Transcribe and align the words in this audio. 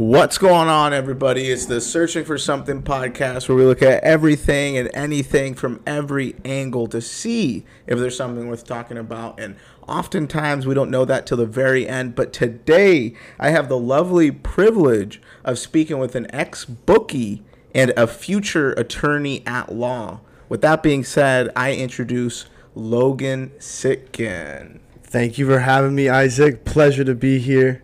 What's 0.00 0.38
going 0.38 0.70
on, 0.70 0.94
everybody? 0.94 1.50
It's 1.50 1.66
the 1.66 1.78
Searching 1.78 2.24
for 2.24 2.38
Something 2.38 2.82
podcast 2.82 3.50
where 3.50 3.58
we 3.58 3.66
look 3.66 3.82
at 3.82 4.02
everything 4.02 4.78
and 4.78 4.88
anything 4.94 5.52
from 5.52 5.82
every 5.86 6.36
angle 6.42 6.86
to 6.86 7.02
see 7.02 7.66
if 7.86 7.98
there's 7.98 8.16
something 8.16 8.48
worth 8.48 8.64
talking 8.64 8.96
about. 8.96 9.38
And 9.38 9.56
oftentimes 9.86 10.66
we 10.66 10.72
don't 10.72 10.90
know 10.90 11.04
that 11.04 11.26
till 11.26 11.36
the 11.36 11.44
very 11.44 11.86
end. 11.86 12.14
But 12.14 12.32
today 12.32 13.14
I 13.38 13.50
have 13.50 13.68
the 13.68 13.76
lovely 13.76 14.30
privilege 14.30 15.20
of 15.44 15.58
speaking 15.58 15.98
with 15.98 16.14
an 16.14 16.34
ex 16.34 16.64
bookie 16.64 17.42
and 17.74 17.90
a 17.94 18.06
future 18.06 18.72
attorney 18.72 19.46
at 19.46 19.70
law. 19.70 20.20
With 20.48 20.62
that 20.62 20.82
being 20.82 21.04
said, 21.04 21.50
I 21.54 21.74
introduce 21.74 22.46
Logan 22.74 23.52
Sitkin. 23.58 24.80
Thank 25.02 25.36
you 25.36 25.44
for 25.44 25.58
having 25.58 25.94
me, 25.94 26.08
Isaac. 26.08 26.64
Pleasure 26.64 27.04
to 27.04 27.14
be 27.14 27.38
here. 27.38 27.82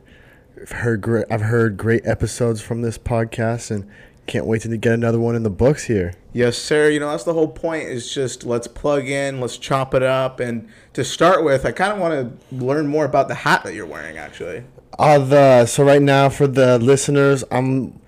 I've 0.61 0.71
heard 0.71 1.01
great. 1.01 1.27
I've 1.31 1.43
heard 1.43 1.77
great 1.77 2.07
episodes 2.07 2.61
from 2.61 2.83
this 2.83 2.99
podcast, 2.99 3.71
and 3.71 3.89
can't 4.27 4.47
wait 4.47 4.63
to 4.63 4.77
get 4.77 4.93
another 4.93 5.21
one 5.21 5.35
in 5.35 5.43
the 5.43 5.51
books 5.51 5.85
here. 5.85 6.15
Yes, 6.33 6.59
sir. 6.59 6.91
You 6.91 7.01
know 7.01 7.11
that's 7.11 7.25
the 7.25 7.35
whole 7.35 7.49
point. 7.49 7.85
Is 7.85 8.13
just 8.13 8.45
let's 8.45 8.67
plug 8.67 9.07
in, 9.07 9.41
let's 9.41 9.59
chop 9.59 9.95
it 9.95 10.03
up, 10.03 10.41
and 10.41 10.69
to 10.95 11.05
start 11.05 11.45
with, 11.45 11.65
I 11.65 11.73
kind 11.73 11.93
of 11.93 11.99
want 11.99 12.15
to 12.51 12.57
learn 12.57 12.87
more 12.87 13.05
about 13.05 13.29
the 13.29 13.35
hat 13.35 13.65
that 13.65 13.75
you're 13.75 13.87
wearing. 13.87 14.19
Actually, 14.19 14.65
uh, 14.99 15.19
the 15.19 15.67
so 15.67 15.85
right 15.85 16.03
now 16.03 16.29
for 16.29 16.47
the 16.47 16.79
listeners, 16.79 17.45
I'm 17.51 18.01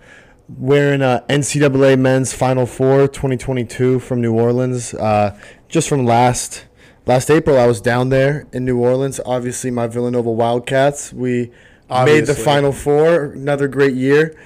wearing 0.49 1.03
a 1.03 1.25
NCAA 1.29 1.99
Men's 1.99 2.33
Final 2.33 2.67
Four 2.67 3.09
2022 3.09 3.99
from 4.01 4.21
New 4.21 4.35
Orleans. 4.35 4.95
Uh, 4.95 5.39
just 5.69 5.89
from 5.89 6.05
last 6.05 6.65
last 7.07 7.31
April, 7.31 7.59
I 7.59 7.67
was 7.67 7.81
down 7.81 8.09
there 8.09 8.47
in 8.53 8.65
New 8.65 8.79
Orleans. 8.79 9.21
Obviously, 9.25 9.71
my 9.71 9.87
Villanova 9.87 10.31
Wildcats. 10.31 11.13
We 11.13 11.53
Obviously. 11.91 12.21
made 12.21 12.27
the 12.27 12.35
Final 12.35 12.73
Four. 12.73 13.25
Another 13.33 13.69
great 13.69 13.95
year, 13.95 14.37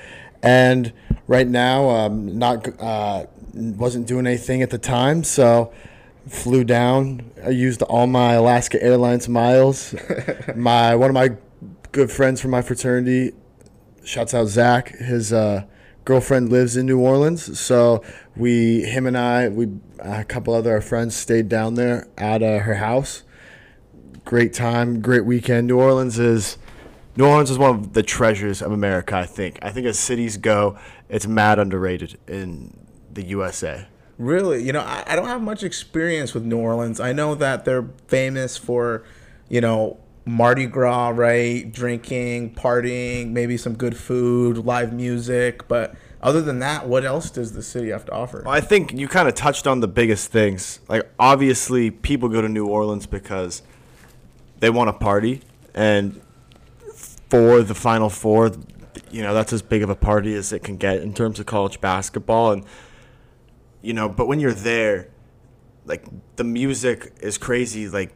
and 0.42 0.92
right 1.26 1.46
now, 1.46 1.88
um, 1.88 2.38
not 2.38 2.68
uh, 2.80 3.26
wasn't 3.54 4.06
doing 4.06 4.26
anything 4.26 4.62
at 4.62 4.70
the 4.70 4.78
time, 4.78 5.24
so 5.24 5.72
flew 6.28 6.64
down. 6.64 7.30
I 7.44 7.50
used 7.50 7.82
all 7.82 8.06
my 8.06 8.34
Alaska 8.34 8.82
Airlines 8.82 9.28
miles. 9.28 9.94
my 10.56 10.94
one 10.94 11.10
of 11.10 11.14
my 11.14 11.36
good 11.92 12.10
friends 12.10 12.40
from 12.40 12.50
my 12.50 12.62
fraternity, 12.62 13.32
shouts 14.04 14.34
out 14.34 14.46
Zach. 14.46 14.96
His 14.96 15.32
uh, 15.32 15.64
girlfriend 16.04 16.50
lives 16.50 16.76
in 16.76 16.86
New 16.86 17.00
Orleans, 17.00 17.58
so 17.58 18.02
we, 18.36 18.82
him 18.82 19.06
and 19.06 19.16
I, 19.16 19.48
we 19.48 19.68
a 19.98 20.24
couple 20.24 20.54
other 20.54 20.80
friends 20.80 21.14
stayed 21.14 21.48
down 21.48 21.74
there 21.74 22.08
at 22.18 22.42
uh, 22.42 22.60
her 22.60 22.76
house. 22.76 23.22
Great 24.24 24.54
time, 24.54 25.00
great 25.00 25.24
weekend. 25.24 25.66
New 25.66 25.78
Orleans 25.78 26.18
is 26.18 26.56
New 27.16 27.26
Orleans 27.26 27.50
is 27.50 27.58
one 27.58 27.70
of 27.70 27.92
the 27.92 28.02
treasures 28.02 28.62
of 28.62 28.72
America. 28.72 29.16
I 29.16 29.26
think. 29.26 29.58
I 29.62 29.70
think 29.70 29.86
as 29.86 29.98
cities 29.98 30.36
go, 30.36 30.78
it's 31.08 31.26
mad 31.26 31.58
underrated 31.58 32.18
in 32.26 32.86
the 33.12 33.22
USA. 33.24 33.86
Really, 34.18 34.62
you 34.62 34.72
know, 34.72 34.80
I, 34.80 35.04
I 35.06 35.16
don't 35.16 35.28
have 35.28 35.42
much 35.42 35.62
experience 35.62 36.34
with 36.34 36.44
New 36.44 36.58
Orleans. 36.58 37.00
I 37.00 37.12
know 37.12 37.34
that 37.34 37.64
they're 37.64 37.88
famous 38.06 38.56
for, 38.56 39.04
you 39.48 39.60
know, 39.60 39.98
Mardi 40.24 40.66
Gras, 40.66 41.08
right? 41.08 41.70
Drinking, 41.72 42.54
partying, 42.54 43.30
maybe 43.30 43.56
some 43.56 43.74
good 43.74 43.96
food, 43.96 44.58
live 44.58 44.92
music. 44.92 45.66
But 45.66 45.96
other 46.22 46.40
than 46.40 46.60
that, 46.60 46.86
what 46.86 47.04
else 47.04 47.30
does 47.30 47.52
the 47.52 47.62
city 47.62 47.88
have 47.88 48.04
to 48.06 48.12
offer? 48.12 48.42
Well, 48.44 48.54
I 48.54 48.60
think 48.60 48.92
you 48.92 49.08
kind 49.08 49.28
of 49.28 49.34
touched 49.34 49.66
on 49.66 49.80
the 49.80 49.88
biggest 49.88 50.30
things. 50.30 50.80
Like, 50.88 51.10
obviously, 51.18 51.90
people 51.90 52.28
go 52.28 52.40
to 52.40 52.48
New 52.48 52.66
Orleans 52.66 53.06
because 53.06 53.62
they 54.60 54.70
want 54.70 54.88
to 54.88 54.92
party. 54.92 55.40
And 55.74 56.20
for 57.32 57.62
the 57.62 57.74
Final 57.74 58.10
Four, 58.10 58.52
you 59.10 59.22
know, 59.22 59.32
that's 59.32 59.54
as 59.54 59.62
big 59.62 59.82
of 59.82 59.88
a 59.88 59.94
party 59.94 60.34
as 60.34 60.52
it 60.52 60.62
can 60.62 60.76
get 60.76 60.98
in 60.98 61.14
terms 61.14 61.40
of 61.40 61.46
college 61.46 61.80
basketball. 61.80 62.52
And, 62.52 62.66
you 63.80 63.94
know, 63.94 64.06
but 64.06 64.28
when 64.28 64.38
you're 64.38 64.52
there, 64.52 65.08
like, 65.86 66.04
the 66.36 66.44
music 66.44 67.14
is 67.22 67.38
crazy. 67.38 67.88
Like, 67.88 68.12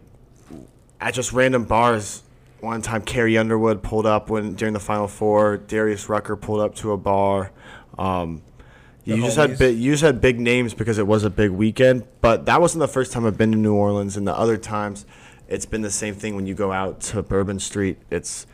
at 1.00 1.14
just 1.14 1.32
random 1.32 1.64
bars, 1.64 2.24
one 2.60 2.82
time 2.82 3.00
Carrie 3.00 3.38
Underwood 3.38 3.82
pulled 3.82 4.04
up 4.04 4.28
when 4.28 4.54
during 4.54 4.74
the 4.74 4.80
Final 4.80 5.08
Four. 5.08 5.56
Darius 5.56 6.10
Rucker 6.10 6.36
pulled 6.36 6.60
up 6.60 6.74
to 6.74 6.92
a 6.92 6.98
bar. 6.98 7.52
Um, 7.96 8.42
you 9.04 9.16
just 9.22 9.38
had 9.38 9.58
big, 9.58 9.78
you 9.78 9.92
just 9.92 10.02
had 10.02 10.20
big 10.20 10.38
names 10.38 10.74
because 10.74 10.98
it 10.98 11.06
was 11.06 11.24
a 11.24 11.30
big 11.30 11.52
weekend. 11.52 12.04
But 12.20 12.44
that 12.44 12.60
wasn't 12.60 12.80
the 12.80 12.88
first 12.88 13.12
time 13.12 13.24
I've 13.24 13.38
been 13.38 13.52
to 13.52 13.56
New 13.56 13.74
Orleans, 13.74 14.18
and 14.18 14.28
the 14.28 14.36
other 14.36 14.58
times, 14.58 15.06
it's 15.48 15.64
been 15.64 15.80
the 15.80 15.90
same 15.90 16.14
thing. 16.14 16.36
When 16.36 16.46
you 16.46 16.52
go 16.52 16.70
out 16.70 17.00
to 17.12 17.22
Bourbon 17.22 17.58
Street, 17.60 17.96
it's 18.10 18.46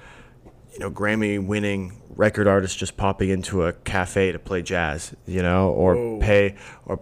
you 0.72 0.78
know, 0.78 0.90
Grammy 0.90 1.44
winning 1.44 2.00
record 2.16 2.46
artists 2.46 2.76
just 2.76 2.96
popping 2.96 3.30
into 3.30 3.64
a 3.64 3.72
cafe 3.72 4.32
to 4.32 4.38
play 4.38 4.62
jazz, 4.62 5.14
you 5.26 5.42
know, 5.42 5.70
or 5.70 5.94
Whoa. 5.94 6.18
pay 6.20 6.56
or 6.86 7.00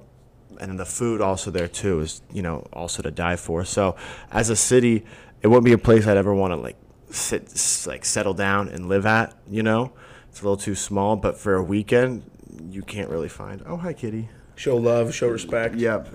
and 0.60 0.78
the 0.78 0.84
food 0.84 1.20
also 1.20 1.50
there 1.50 1.68
too 1.68 2.00
is, 2.00 2.20
you 2.32 2.42
know, 2.42 2.66
also 2.72 3.02
to 3.02 3.10
die 3.10 3.36
for. 3.36 3.64
So 3.64 3.96
as 4.30 4.50
a 4.50 4.56
city, 4.56 5.04
it 5.42 5.48
wouldn't 5.48 5.64
be 5.64 5.72
a 5.72 5.78
place 5.78 6.06
I'd 6.06 6.16
ever 6.16 6.34
want 6.34 6.52
to 6.52 6.56
like 6.56 6.76
sit 7.10 7.84
like 7.86 8.04
settle 8.04 8.34
down 8.34 8.68
and 8.68 8.88
live 8.88 9.06
at, 9.06 9.36
you 9.48 9.62
know. 9.62 9.92
It's 10.28 10.42
a 10.42 10.44
little 10.44 10.56
too 10.56 10.74
small, 10.74 11.16
but 11.16 11.38
for 11.38 11.54
a 11.54 11.62
weekend, 11.62 12.22
you 12.70 12.82
can't 12.82 13.10
really 13.10 13.28
find. 13.28 13.62
Oh, 13.66 13.76
hi 13.76 13.92
kitty. 13.92 14.28
Show 14.54 14.76
love, 14.76 15.14
show 15.14 15.28
respect. 15.28 15.76
Yep. 15.76 16.08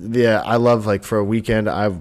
Yeah, 0.00 0.42
I 0.44 0.56
love 0.56 0.86
like 0.86 1.04
for 1.04 1.18
a 1.18 1.24
weekend 1.24 1.68
I 1.68 1.94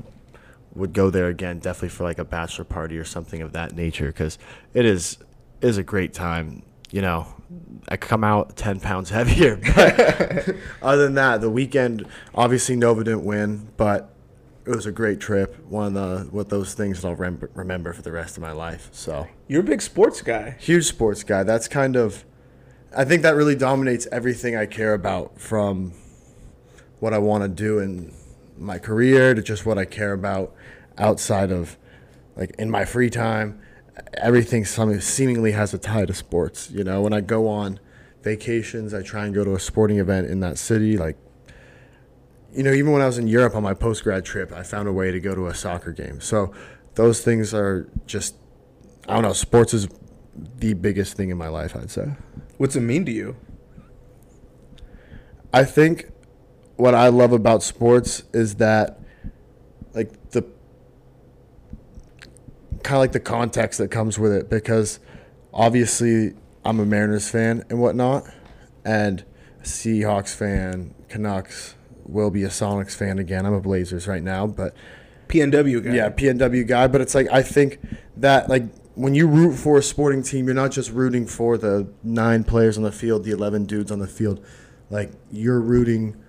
would 0.75 0.93
go 0.93 1.09
there 1.09 1.27
again, 1.27 1.59
definitely 1.59 1.89
for 1.89 2.03
like 2.03 2.19
a 2.19 2.25
bachelor 2.25 2.65
party 2.65 2.97
or 2.97 3.03
something 3.03 3.41
of 3.41 3.53
that 3.53 3.75
nature, 3.75 4.07
because 4.07 4.37
it 4.73 4.85
is 4.85 5.17
is 5.61 5.77
a 5.77 5.83
great 5.83 6.13
time. 6.13 6.63
You 6.91 7.01
know, 7.01 7.27
I 7.89 7.97
come 7.97 8.23
out 8.23 8.55
ten 8.55 8.79
pounds 8.79 9.09
heavier, 9.11 9.59
but 9.75 10.55
other 10.81 11.03
than 11.03 11.15
that, 11.15 11.41
the 11.41 11.49
weekend 11.49 12.05
obviously 12.33 12.75
Nova 12.75 13.03
didn't 13.03 13.25
win, 13.25 13.69
but 13.77 14.13
it 14.65 14.69
was 14.69 14.85
a 14.85 14.91
great 14.91 15.19
trip. 15.19 15.57
One 15.67 15.87
of 15.87 15.93
the 15.93 16.31
what 16.31 16.49
those 16.49 16.73
things 16.73 17.01
that 17.01 17.07
I'll 17.07 17.15
rem- 17.15 17.49
remember 17.53 17.93
for 17.93 18.01
the 18.01 18.11
rest 18.11 18.37
of 18.37 18.41
my 18.41 18.51
life. 18.51 18.89
So 18.91 19.27
you're 19.47 19.61
a 19.61 19.65
big 19.65 19.81
sports 19.81 20.21
guy, 20.21 20.55
huge 20.59 20.85
sports 20.85 21.23
guy. 21.23 21.43
That's 21.43 21.67
kind 21.67 21.95
of, 21.95 22.23
I 22.95 23.05
think 23.05 23.21
that 23.23 23.35
really 23.35 23.55
dominates 23.55 24.07
everything 24.11 24.55
I 24.55 24.65
care 24.65 24.93
about 24.93 25.39
from 25.39 25.93
what 26.99 27.13
I 27.13 27.17
want 27.17 27.43
to 27.43 27.49
do 27.49 27.79
in 27.79 28.13
my 28.57 28.77
career 28.77 29.33
to 29.33 29.41
just 29.41 29.65
what 29.65 29.77
I 29.77 29.85
care 29.85 30.13
about 30.13 30.55
outside 30.97 31.51
of 31.51 31.77
like 32.35 32.51
in 32.57 32.69
my 32.69 32.85
free 32.85 33.09
time. 33.09 33.59
Everything 34.15 34.65
seemingly 34.65 35.51
has 35.51 35.73
a 35.73 35.77
tie 35.77 36.05
to 36.05 36.13
sports. 36.13 36.71
You 36.71 36.83
know, 36.83 37.01
when 37.01 37.13
I 37.13 37.21
go 37.21 37.47
on 37.47 37.79
vacations, 38.23 38.93
I 38.93 39.03
try 39.03 39.25
and 39.25 39.35
go 39.35 39.43
to 39.43 39.53
a 39.53 39.59
sporting 39.59 39.99
event 39.99 40.29
in 40.29 40.39
that 40.39 40.57
city. 40.57 40.97
Like, 40.97 41.17
you 42.51 42.63
know, 42.63 42.71
even 42.71 42.91
when 42.91 43.01
I 43.01 43.05
was 43.05 43.17
in 43.19 43.27
Europe 43.27 43.55
on 43.55 43.61
my 43.61 43.73
post 43.75 44.03
grad 44.03 44.25
trip, 44.25 44.51
I 44.51 44.63
found 44.63 44.87
a 44.87 44.93
way 44.93 45.11
to 45.11 45.19
go 45.19 45.35
to 45.35 45.47
a 45.47 45.53
soccer 45.53 45.91
game. 45.91 46.21
So 46.21 46.51
those 46.95 47.21
things 47.21 47.53
are 47.53 47.87
just, 48.07 48.35
I 49.07 49.13
don't 49.13 49.23
know, 49.23 49.33
sports 49.33 49.73
is 49.73 49.87
the 50.57 50.73
biggest 50.73 51.15
thing 51.15 51.29
in 51.29 51.37
my 51.37 51.49
life, 51.49 51.75
I'd 51.75 51.91
say. 51.91 52.13
What's 52.57 52.75
it 52.75 52.81
mean 52.81 53.05
to 53.05 53.11
you? 53.11 53.35
I 55.53 55.65
think 55.65 56.11
what 56.77 56.95
I 56.95 57.09
love 57.09 57.31
about 57.31 57.61
sports 57.61 58.23
is 58.33 58.55
that, 58.55 58.99
like, 59.93 60.31
the 60.31 60.43
kind 62.83 62.97
of 62.97 63.01
like 63.01 63.13
the 63.13 63.19
context 63.19 63.79
that 63.79 63.89
comes 63.89 64.19
with 64.19 64.33
it 64.33 64.49
because 64.49 64.99
obviously 65.53 66.33
I'm 66.65 66.79
a 66.79 66.85
Mariners 66.85 67.29
fan 67.29 67.63
and 67.69 67.79
whatnot, 67.79 68.25
and 68.85 69.23
Seahawks 69.63 70.35
fan, 70.35 70.93
Canucks, 71.09 71.75
will 72.05 72.31
be 72.31 72.43
a 72.43 72.49
Sonics 72.49 72.95
fan 72.95 73.19
again. 73.19 73.45
I'm 73.45 73.53
a 73.53 73.61
Blazers 73.61 74.07
right 74.07 74.23
now, 74.23 74.47
but 74.47 74.75
PNW 75.27 75.83
guy. 75.83 75.95
Yeah, 75.95 76.09
PNW 76.09 76.67
guy. 76.67 76.87
But 76.87 77.01
it's 77.01 77.15
like 77.15 77.27
I 77.31 77.41
think 77.41 77.79
that 78.17 78.49
like 78.49 78.63
when 78.95 79.15
you 79.15 79.27
root 79.27 79.55
for 79.55 79.77
a 79.77 79.83
sporting 79.83 80.21
team, 80.21 80.45
you're 80.45 80.55
not 80.55 80.71
just 80.71 80.91
rooting 80.91 81.25
for 81.25 81.57
the 81.57 81.91
nine 82.03 82.43
players 82.43 82.77
on 82.77 82.83
the 82.83 82.91
field, 82.91 83.23
the 83.23 83.31
eleven 83.31 83.65
dudes 83.65 83.91
on 83.91 83.99
the 83.99 84.07
field. 84.07 84.45
Like 84.89 85.11
you're 85.31 85.61
rooting 85.61 86.21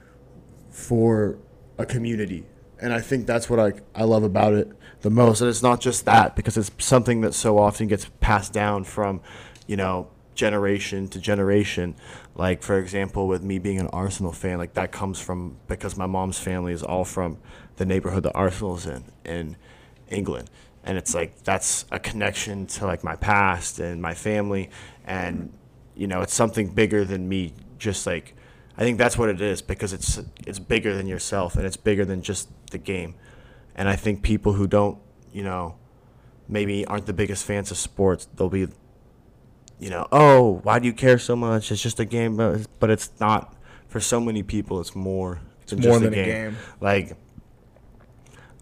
for 0.71 1.39
a 1.79 1.85
community, 1.85 2.47
and 2.81 2.93
I 2.93 3.01
think 3.01 3.27
that's 3.27 3.51
what 3.51 3.61
I 3.61 3.73
I 3.95 4.05
love 4.05 4.23
about 4.23 4.55
it 4.55 4.69
the 5.05 5.11
most. 5.11 5.43
And 5.43 5.51
it's 5.51 5.63
not 5.63 5.81
just 5.81 6.07
that 6.07 6.35
because 6.35 6.57
it's 6.57 6.71
something 6.79 7.21
that 7.21 7.35
so 7.35 7.59
often 7.59 7.87
gets 7.87 8.07
passed 8.21 8.55
down 8.55 8.85
from, 8.85 9.21
you 9.67 9.77
know, 9.77 10.09
generation 10.35 11.09
to 11.09 11.21
generation. 11.21 11.95
Like 12.35 12.63
for 12.63 12.79
example, 12.79 13.29
with 13.29 13.43
me 13.43 13.59
being 13.59 13.79
an 13.79 13.89
Arsenal 13.89 14.33
fan, 14.33 14.57
like 14.57 14.73
that 14.75 14.93
comes 14.93 15.21
from 15.21 15.59
because 15.69 15.97
my 15.97 16.07
mom's 16.07 16.39
family 16.39 16.73
is 16.73 16.83
all 16.83 17.05
from 17.05 17.37
the 17.77 17.85
neighborhood 17.85 18.23
that 18.23 18.33
Arsenal's 18.35 18.87
in 18.87 19.05
in 19.25 19.57
England. 20.09 20.49
And 20.83 20.97
it's 20.97 21.15
like 21.15 21.43
that's 21.45 21.85
a 21.93 21.99
connection 21.99 22.67
to 22.69 22.87
like 22.87 23.05
my 23.05 23.17
past 23.17 23.79
and 23.79 24.01
my 24.01 24.15
family 24.15 24.71
and 25.05 25.53
you 25.95 26.07
know, 26.07 26.23
it's 26.23 26.35
something 26.35 26.69
bigger 26.69 27.05
than 27.05 27.29
me 27.29 27.53
just 27.79 28.07
like 28.07 28.35
I 28.79 28.83
think 28.83 28.97
that's 28.97 29.19
what 29.19 29.29
it 29.29 29.43
is 29.43 29.61
because 29.61 29.93
it's 29.93 30.19
it's 30.47 30.59
bigger 30.59 30.97
than 30.97 31.07
yourself 31.07 31.57
and 31.57 31.67
it's 31.67 31.77
bigger 31.77 32.07
than 32.07 32.23
just 32.23 32.49
the 32.71 32.79
game. 32.79 33.17
And 33.75 33.89
I 33.89 33.97
think 33.97 34.23
people 34.23 34.53
who 34.53 34.67
don't, 34.67 34.99
you 35.33 35.43
know, 35.43 35.77
maybe 36.49 36.85
aren't 36.87 37.07
the 37.07 37.13
biggest 37.13 37.45
fans 37.45 37.71
of 37.71 37.77
sports, 37.77 38.29
they'll 38.37 38.49
be, 38.49 38.69
you 39.81 39.91
know, 39.91 40.07
oh, 40.13 40.61
why 40.63 40.79
do 40.79 40.87
you 40.87 40.93
care 40.93 41.19
so 41.19 41.35
much? 41.35 41.73
It's 41.73 41.83
just 41.83 41.99
a 41.99 42.05
game, 42.05 42.37
but 42.37 42.55
it's, 42.55 42.67
but 42.79 42.91
it's 42.91 43.11
not. 43.21 43.57
For 43.89 44.01
so 44.01 44.19
many 44.21 44.43
people, 44.43 44.81
it's 44.81 44.95
more. 44.97 45.41
It's 45.63 45.73
more 45.73 45.99
than 46.01 46.13
a 46.13 46.17
game. 46.25 46.57
Like, 46.81 47.17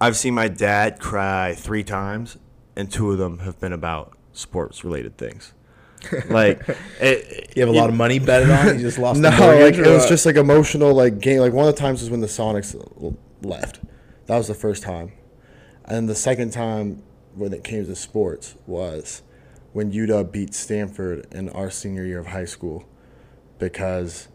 I've 0.00 0.16
seen 0.16 0.34
my 0.34 0.48
dad 0.48 0.98
cry 1.00 1.54
three 1.56 1.84
times, 1.84 2.36
and 2.76 2.90
two 2.90 3.10
of 3.12 3.18
them 3.18 3.38
have 3.40 3.58
been 3.58 3.72
about 3.72 4.16
sports 4.32 4.84
related 4.84 5.16
things. 5.16 5.52
Like, 6.28 6.60
it, 7.00 7.52
You 7.56 7.64
have 7.64 7.68
a 7.74 7.78
lot 7.78 7.88
of 7.88 7.94
money 7.94 8.18
betted 8.18 8.50
on. 8.50 8.74
You 8.76 8.80
just 8.80 8.98
lost. 8.98 9.20
No, 9.22 9.30
like 9.30 9.74
it 9.74 9.86
was 9.86 10.08
just 10.08 10.26
like 10.26 10.34
emotional, 10.36 10.92
like 10.92 11.20
game. 11.20 11.38
Like 11.38 11.52
one 11.52 11.68
of 11.68 11.74
the 11.74 11.80
times 11.80 12.00
was 12.00 12.10
when 12.10 12.20
the 12.20 12.26
Sonics 12.26 12.74
l- 12.74 13.16
left. 13.42 13.78
That 14.26 14.36
was 14.38 14.48
the 14.48 14.54
first 14.54 14.82
time, 14.82 15.12
and 15.84 16.08
the 16.08 16.14
second 16.14 16.52
time 16.52 17.02
when 17.34 17.52
it 17.52 17.64
came 17.64 17.84
to 17.86 17.96
sports 17.96 18.54
was 18.66 19.22
when 19.72 19.92
UW 19.92 20.30
beat 20.30 20.54
Stanford 20.54 21.26
in 21.32 21.48
our 21.50 21.70
senior 21.70 22.04
year 22.04 22.20
of 22.20 22.26
high 22.26 22.44
school, 22.44 22.84
because 23.58 24.28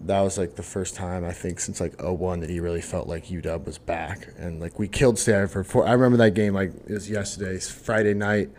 that 0.00 0.20
was 0.20 0.36
like 0.36 0.56
the 0.56 0.62
first 0.62 0.94
time 0.94 1.24
I 1.24 1.32
think 1.32 1.60
since 1.60 1.80
like 1.80 2.00
01 2.02 2.40
that 2.40 2.50
he 2.50 2.60
really 2.60 2.80
felt 2.80 3.08
like 3.08 3.26
UW 3.26 3.64
was 3.64 3.78
back, 3.78 4.28
and 4.36 4.60
like 4.60 4.78
we 4.78 4.88
killed 4.88 5.18
Stanford. 5.18 5.66
For 5.66 5.86
I 5.86 5.92
remember 5.92 6.18
that 6.18 6.34
game 6.34 6.54
like 6.54 6.72
it 6.86 6.92
was 6.92 7.10
yesterday, 7.10 7.58
Friday 7.58 8.14
night. 8.14 8.50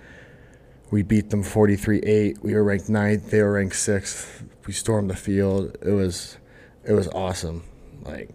We 0.92 1.02
beat 1.02 1.32
them 1.32 1.44
43-8. 1.44 2.44
We 2.44 2.54
were 2.54 2.64
ranked 2.64 2.88
ninth. 2.88 3.32
They 3.32 3.42
were 3.42 3.54
ranked 3.54 3.76
sixth. 3.76 4.44
We 4.68 4.74
stormed 4.74 5.10
the 5.10 5.16
field. 5.16 5.76
It 5.82 5.90
was, 5.90 6.38
it 6.86 6.94
was 6.94 7.08
awesome. 7.08 7.64
Like, 8.04 8.30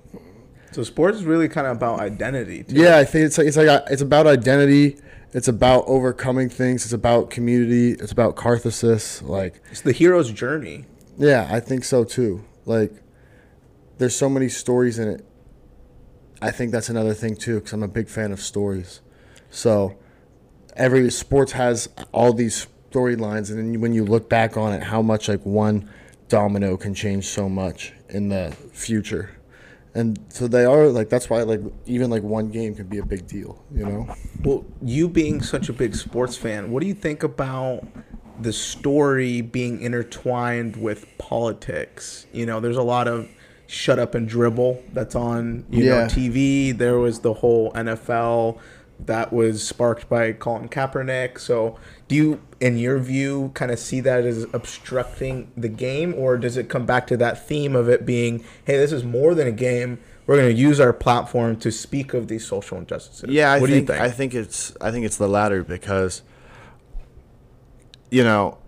So 0.73 0.83
sports 0.85 1.19
is 1.19 1.25
really 1.25 1.49
kind 1.49 1.67
of 1.67 1.77
about 1.77 2.01
identity. 2.01 2.65
Too. 2.65 2.77
yeah, 2.77 2.99
I 2.99 3.05
think 3.05 3.25
it's 3.27 3.39
like 3.39 3.47
it's 3.47 3.57
like 3.57 3.69
uh, 3.69 3.83
it's 3.91 4.03
about 4.03 4.27
identity. 4.27 4.97
It's 5.33 5.49
about 5.49 5.85
overcoming 5.87 6.49
things. 6.49 6.85
It's 6.85 6.93
about 6.95 7.31
community. 7.31 7.93
It's 7.93 8.13
about 8.13 8.37
catharsis. 8.37 9.21
Like, 9.23 9.61
It's 9.71 9.83
the 9.83 9.93
hero's 9.93 10.31
journey. 10.33 10.87
yeah, 11.19 11.47
I 11.51 11.61
think 11.61 11.85
so 11.85 12.03
too. 12.05 12.45
Like, 12.65 12.93
there's 13.99 14.17
so 14.17 14.31
many 14.31 14.49
stories 14.49 14.99
in 14.99 15.09
it. 15.09 15.27
I 16.41 16.51
think 16.51 16.73
that's 16.73 16.89
another 16.89 17.13
thing 17.13 17.37
too, 17.37 17.57
because 17.57 17.73
I'm 17.75 17.83
a 17.83 17.89
big 17.89 18.09
fan 18.09 18.33
of 18.33 18.41
stories. 18.41 19.01
So, 19.51 19.99
every 20.77 21.11
sports 21.11 21.53
has 21.53 21.89
all 22.13 22.33
these 22.33 22.67
storylines, 22.91 23.51
and 23.51 23.59
then 23.59 23.81
when 23.83 23.93
you 23.93 24.05
look 24.07 24.31
back 24.31 24.57
on 24.57 24.73
it, 24.73 24.83
how 24.85 25.03
much 25.03 25.29
like 25.29 25.45
one 25.45 25.91
domino 26.29 26.77
can 26.79 26.95
change 26.95 27.27
so 27.27 27.49
much 27.51 27.93
in 28.09 28.29
the 28.31 28.55
future. 28.73 29.31
And 29.99 30.17
so 30.29 30.47
they 30.47 30.65
are 30.65 30.87
like 30.87 31.09
that's 31.09 31.29
why 31.29 31.43
like 31.43 31.61
even 31.87 32.09
like 32.09 32.23
one 32.23 32.51
game 32.51 32.77
can 32.77 32.87
be 32.87 32.99
a 32.99 33.05
big 33.05 33.27
deal, 33.27 33.65
you 33.75 33.85
know. 33.85 34.15
Well, 34.45 34.65
you 34.81 35.09
being 35.09 35.43
such 35.43 35.69
a 35.69 35.73
big 35.73 35.97
sports 35.97 36.37
fan, 36.37 36.71
what 36.71 36.83
do 36.83 36.87
you 36.87 36.95
think 36.95 37.25
about 37.25 37.85
the 38.41 38.53
story 38.53 39.41
being 39.41 39.81
intertwined 39.81 40.77
with 40.77 41.07
politics? 41.19 42.27
You 42.33 42.47
know, 42.47 42.61
there's 42.61 42.77
a 42.77 42.83
lot 42.83 43.09
of 43.09 43.29
shut 43.67 43.99
up 43.99 44.15
and 44.15 44.29
dribble 44.29 44.83
that's 44.93 45.17
on 45.17 45.67
you 45.69 45.87
know 45.87 46.07
TV. 46.07 46.77
There 46.77 46.99
was 46.99 47.19
the 47.19 47.35
whole 47.35 47.73
NFL 47.73 48.61
that 49.07 49.33
was 49.33 49.67
sparked 49.67 50.09
by 50.09 50.33
Colin 50.33 50.69
Kaepernick. 50.69 51.41
So, 51.41 51.77
do 52.09 52.15
you, 52.17 52.41
in 52.59 52.79
your 52.79 52.99
view, 52.99 53.51
kind 53.55 53.71
of 53.71 53.79
see 53.79 54.01
that 54.01 54.25
as 54.25 54.45
obstructing 54.53 55.53
the 55.57 55.69
game, 55.69 56.15
or 56.15 56.39
does 56.39 56.57
it 56.57 56.69
come 56.69 56.87
back 56.87 57.07
to 57.09 57.17
that 57.19 57.47
theme 57.47 57.77
of 57.77 57.89
it 57.89 58.07
being, 58.07 58.45
hey, 58.65 58.77
this 58.79 58.93
is 58.93 59.05
more 59.05 59.35
than 59.35 59.47
a 59.47 59.53
game? 59.53 59.99
We're 60.27 60.37
going 60.37 60.55
to 60.55 60.61
use 60.61 60.81
our 60.81 60.93
platform 60.93 61.57
to 61.61 61.71
speak 61.71 62.15
of 62.15 62.29
these 62.29 62.47
social 62.47 62.79
injustices. 62.79 63.31
Yeah, 63.31 63.53
I 63.53 63.61
what 63.61 63.71
think, 63.71 63.87
do 63.87 63.93
you 63.93 63.99
think? 63.99 64.11
I 64.11 64.11
think 64.11 64.35
it's 64.35 64.77
I 64.81 64.91
think 64.91 65.07
it's 65.07 65.17
the 65.17 65.29
latter 65.29 65.65
because 65.65 66.23
you 68.11 68.25
know 68.25 68.59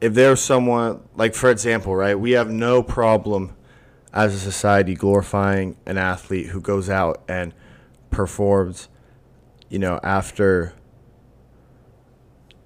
if 0.00 0.14
there's 0.14 0.40
someone 0.40 1.02
like 1.16 1.34
for 1.34 1.50
example, 1.50 1.94
right? 1.96 2.18
We 2.18 2.32
have 2.32 2.50
no 2.50 2.84
problem 2.84 3.56
as 4.12 4.34
a 4.34 4.38
society 4.38 4.94
glorifying 4.94 5.76
an 5.86 5.98
athlete 5.98 6.46
who 6.46 6.60
goes 6.60 6.88
out 6.88 7.22
and 7.28 7.52
performs, 8.10 8.88
you 9.68 9.78
know, 9.78 9.98
after 10.02 10.74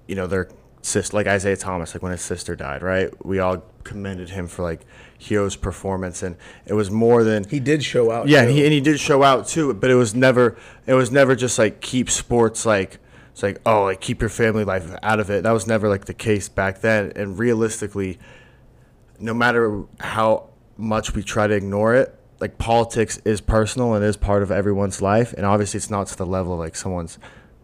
you 0.07 0.15
know, 0.15 0.27
their 0.27 0.49
sister 0.81 1.17
like 1.17 1.27
Isaiah 1.27 1.57
Thomas, 1.57 1.93
like 1.95 2.03
when 2.03 2.11
his 2.11 2.21
sister 2.21 2.55
died, 2.55 2.81
right? 2.83 3.09
We 3.25 3.39
all 3.39 3.63
commended 3.83 4.29
him 4.29 4.47
for 4.47 4.63
like 4.63 4.81
hero's 5.17 5.55
performance 5.55 6.21
and 6.21 6.35
it 6.65 6.73
was 6.73 6.91
more 6.91 7.23
than 7.23 7.43
He 7.45 7.59
did 7.59 7.83
show 7.83 8.11
out. 8.11 8.27
yeah, 8.27 8.41
and 8.41 8.51
he, 8.51 8.63
and 8.63 8.73
he 8.73 8.81
did 8.81 8.99
show 8.99 9.23
out 9.23 9.47
too, 9.47 9.73
but 9.73 9.89
it 9.89 9.95
was 9.95 10.13
never 10.13 10.57
it 10.85 10.93
was 10.93 11.11
never 11.11 11.35
just 11.35 11.57
like 11.57 11.81
keep 11.81 12.09
sports 12.09 12.65
like 12.65 12.99
it's 13.31 13.43
like 13.43 13.59
oh 13.65 13.83
like 13.83 13.99
keep 14.01 14.21
your 14.21 14.29
family 14.29 14.63
life 14.63 14.89
out 15.01 15.19
of 15.19 15.29
it. 15.29 15.43
That 15.43 15.51
was 15.51 15.67
never 15.67 15.89
like 15.89 16.05
the 16.05 16.13
case 16.13 16.47
back 16.49 16.81
then. 16.81 17.11
And 17.15 17.37
realistically, 17.39 18.19
no 19.19 19.33
matter 19.33 19.83
how 19.99 20.49
much 20.77 21.13
we 21.15 21.23
try 21.23 21.47
to 21.47 21.53
ignore 21.53 21.95
it, 21.95 22.13
like 22.39 22.57
politics 22.57 23.19
is 23.25 23.41
personal 23.41 23.93
and 23.93 24.03
is 24.05 24.17
part 24.17 24.43
of 24.43 24.51
everyone's 24.51 25.01
life. 25.01 25.33
And 25.33 25.45
obviously, 25.45 25.77
it's 25.79 25.89
not 25.89 26.07
to 26.07 26.17
the 26.17 26.25
level 26.25 26.53
of 26.53 26.59
like 26.59 26.75
someone's 26.75 27.17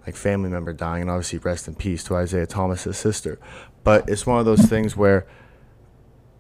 like 0.06 0.16
family 0.16 0.50
member 0.50 0.74
dying. 0.74 1.04
And 1.04 1.12
obviously, 1.12 1.40
rest 1.40 1.68
in 1.68 1.76
peace 1.76 2.04
to 2.06 2.16
Isaiah 2.16 2.48
Thomas's 2.48 2.98
sister. 2.98 3.40
But 3.84 4.10
it's 4.10 4.26
one 4.26 4.40
of 4.40 4.46
those 4.46 4.66
things 4.66 4.96
where 4.96 5.28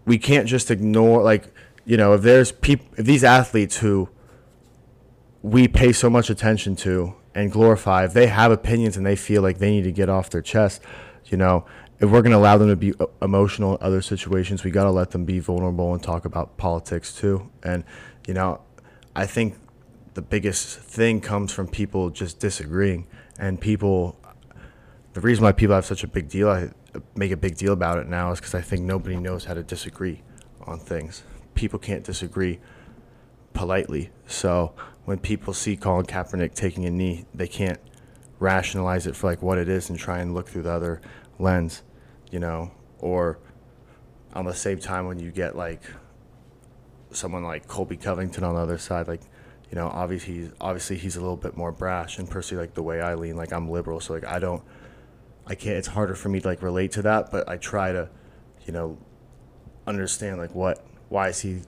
we 0.05 0.17
can't 0.17 0.47
just 0.47 0.71
ignore 0.71 1.21
like 1.23 1.53
you 1.85 1.97
know 1.97 2.13
if 2.13 2.21
there's 2.21 2.51
people 2.51 2.85
if 2.97 3.05
these 3.05 3.23
athletes 3.23 3.77
who 3.77 4.09
we 5.41 5.67
pay 5.67 5.91
so 5.91 6.09
much 6.09 6.29
attention 6.29 6.75
to 6.75 7.15
and 7.33 7.51
glorify 7.51 8.05
if 8.05 8.13
they 8.13 8.27
have 8.27 8.51
opinions 8.51 8.97
and 8.97 9.05
they 9.05 9.15
feel 9.15 9.41
like 9.41 9.57
they 9.57 9.71
need 9.71 9.83
to 9.83 9.91
get 9.91 10.09
off 10.09 10.29
their 10.29 10.41
chest 10.41 10.81
you 11.25 11.37
know 11.37 11.65
if 11.99 12.09
we're 12.09 12.21
going 12.21 12.31
to 12.31 12.37
allow 12.37 12.57
them 12.57 12.67
to 12.67 12.75
be 12.75 12.93
uh, 12.99 13.05
emotional 13.21 13.77
in 13.77 13.83
other 13.83 14.01
situations 14.01 14.63
we 14.63 14.71
got 14.71 14.83
to 14.83 14.91
let 14.91 15.11
them 15.11 15.25
be 15.25 15.39
vulnerable 15.39 15.93
and 15.93 16.03
talk 16.03 16.25
about 16.25 16.57
politics 16.57 17.13
too 17.15 17.49
and 17.63 17.83
you 18.27 18.33
know 18.33 18.61
i 19.15 19.25
think 19.25 19.55
the 20.13 20.21
biggest 20.21 20.79
thing 20.79 21.21
comes 21.21 21.51
from 21.51 21.67
people 21.67 22.09
just 22.09 22.39
disagreeing 22.39 23.07
and 23.41 23.59
people 23.59 24.15
the 25.13 25.21
reason 25.21 25.43
why 25.43 25.51
people 25.51 25.75
have 25.75 25.85
such 25.85 26.03
a 26.03 26.07
big 26.07 26.29
deal, 26.29 26.49
I 26.49 26.69
make 27.15 27.31
a 27.31 27.37
big 27.37 27.57
deal 27.57 27.73
about 27.73 27.97
it 27.97 28.07
now, 28.07 28.31
is 28.31 28.39
because 28.39 28.55
I 28.55 28.61
think 28.61 28.83
nobody 28.83 29.17
knows 29.17 29.45
how 29.45 29.53
to 29.53 29.63
disagree 29.63 30.23
on 30.61 30.79
things. 30.79 31.23
People 31.53 31.79
can't 31.79 32.03
disagree 32.03 32.59
politely. 33.53 34.11
So 34.25 34.73
when 35.05 35.19
people 35.19 35.53
see 35.53 35.75
Colin 35.75 36.05
Kaepernick 36.05 36.53
taking 36.53 36.85
a 36.85 36.89
knee, 36.89 37.25
they 37.33 37.47
can't 37.47 37.79
rationalize 38.39 39.05
it 39.05 39.15
for 39.15 39.27
like 39.27 39.41
what 39.41 39.57
it 39.57 39.67
is 39.67 39.89
and 39.89 39.99
try 39.99 40.19
and 40.19 40.33
look 40.33 40.47
through 40.47 40.63
the 40.63 40.71
other 40.71 41.01
lens, 41.39 41.83
you 42.31 42.39
know. 42.39 42.71
Or 42.99 43.39
on 44.33 44.45
the 44.45 44.53
same 44.53 44.79
time, 44.79 45.07
when 45.07 45.19
you 45.19 45.31
get 45.31 45.57
like 45.57 45.81
someone 47.11 47.43
like 47.43 47.67
Colby 47.67 47.97
Covington 47.97 48.45
on 48.45 48.55
the 48.55 48.61
other 48.61 48.77
side, 48.77 49.09
like 49.09 49.21
you 49.71 49.75
know, 49.75 49.87
obviously 49.87 50.33
he's 50.33 50.49
obviously 50.59 50.97
he's 50.97 51.15
a 51.15 51.21
little 51.21 51.37
bit 51.37 51.55
more 51.55 51.71
brash 51.71 52.19
and 52.19 52.29
personally 52.29 52.61
like 52.63 52.73
the 52.73 52.83
way 52.83 53.01
I 53.01 53.15
lean, 53.15 53.37
like 53.37 53.53
I'm 53.53 53.69
liberal, 53.69 54.01
so 54.01 54.13
like 54.13 54.25
I 54.25 54.37
don't 54.37 54.61
I 55.47 55.55
can't 55.55 55.77
it's 55.77 55.87
harder 55.87 56.13
for 56.13 56.29
me 56.29 56.41
to 56.41 56.47
like 56.47 56.61
relate 56.61 56.91
to 56.93 57.01
that, 57.03 57.31
but 57.31 57.47
I 57.47 57.57
try 57.57 57.93
to, 57.93 58.09
you 58.65 58.73
know, 58.73 58.97
understand 59.87 60.39
like 60.39 60.53
what 60.53 60.85
why 61.07 61.29
is 61.29 61.39
he 61.39 61.61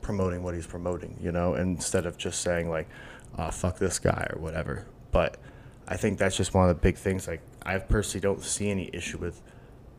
promoting 0.00 0.42
what 0.42 0.54
he's 0.54 0.66
promoting, 0.66 1.18
you 1.20 1.32
know, 1.32 1.54
instead 1.54 2.06
of 2.06 2.16
just 2.16 2.40
saying 2.40 2.70
like, 2.70 2.88
uh, 3.36 3.50
fuck 3.50 3.78
this 3.78 3.98
guy 3.98 4.28
or 4.32 4.40
whatever. 4.40 4.86
But 5.10 5.36
I 5.88 5.96
think 5.96 6.18
that's 6.18 6.36
just 6.36 6.54
one 6.54 6.68
of 6.68 6.76
the 6.76 6.80
big 6.80 6.96
things. 6.96 7.26
Like 7.26 7.42
I 7.64 7.78
personally 7.78 8.22
don't 8.22 8.42
see 8.44 8.70
any 8.70 8.90
issue 8.92 9.18
with 9.18 9.42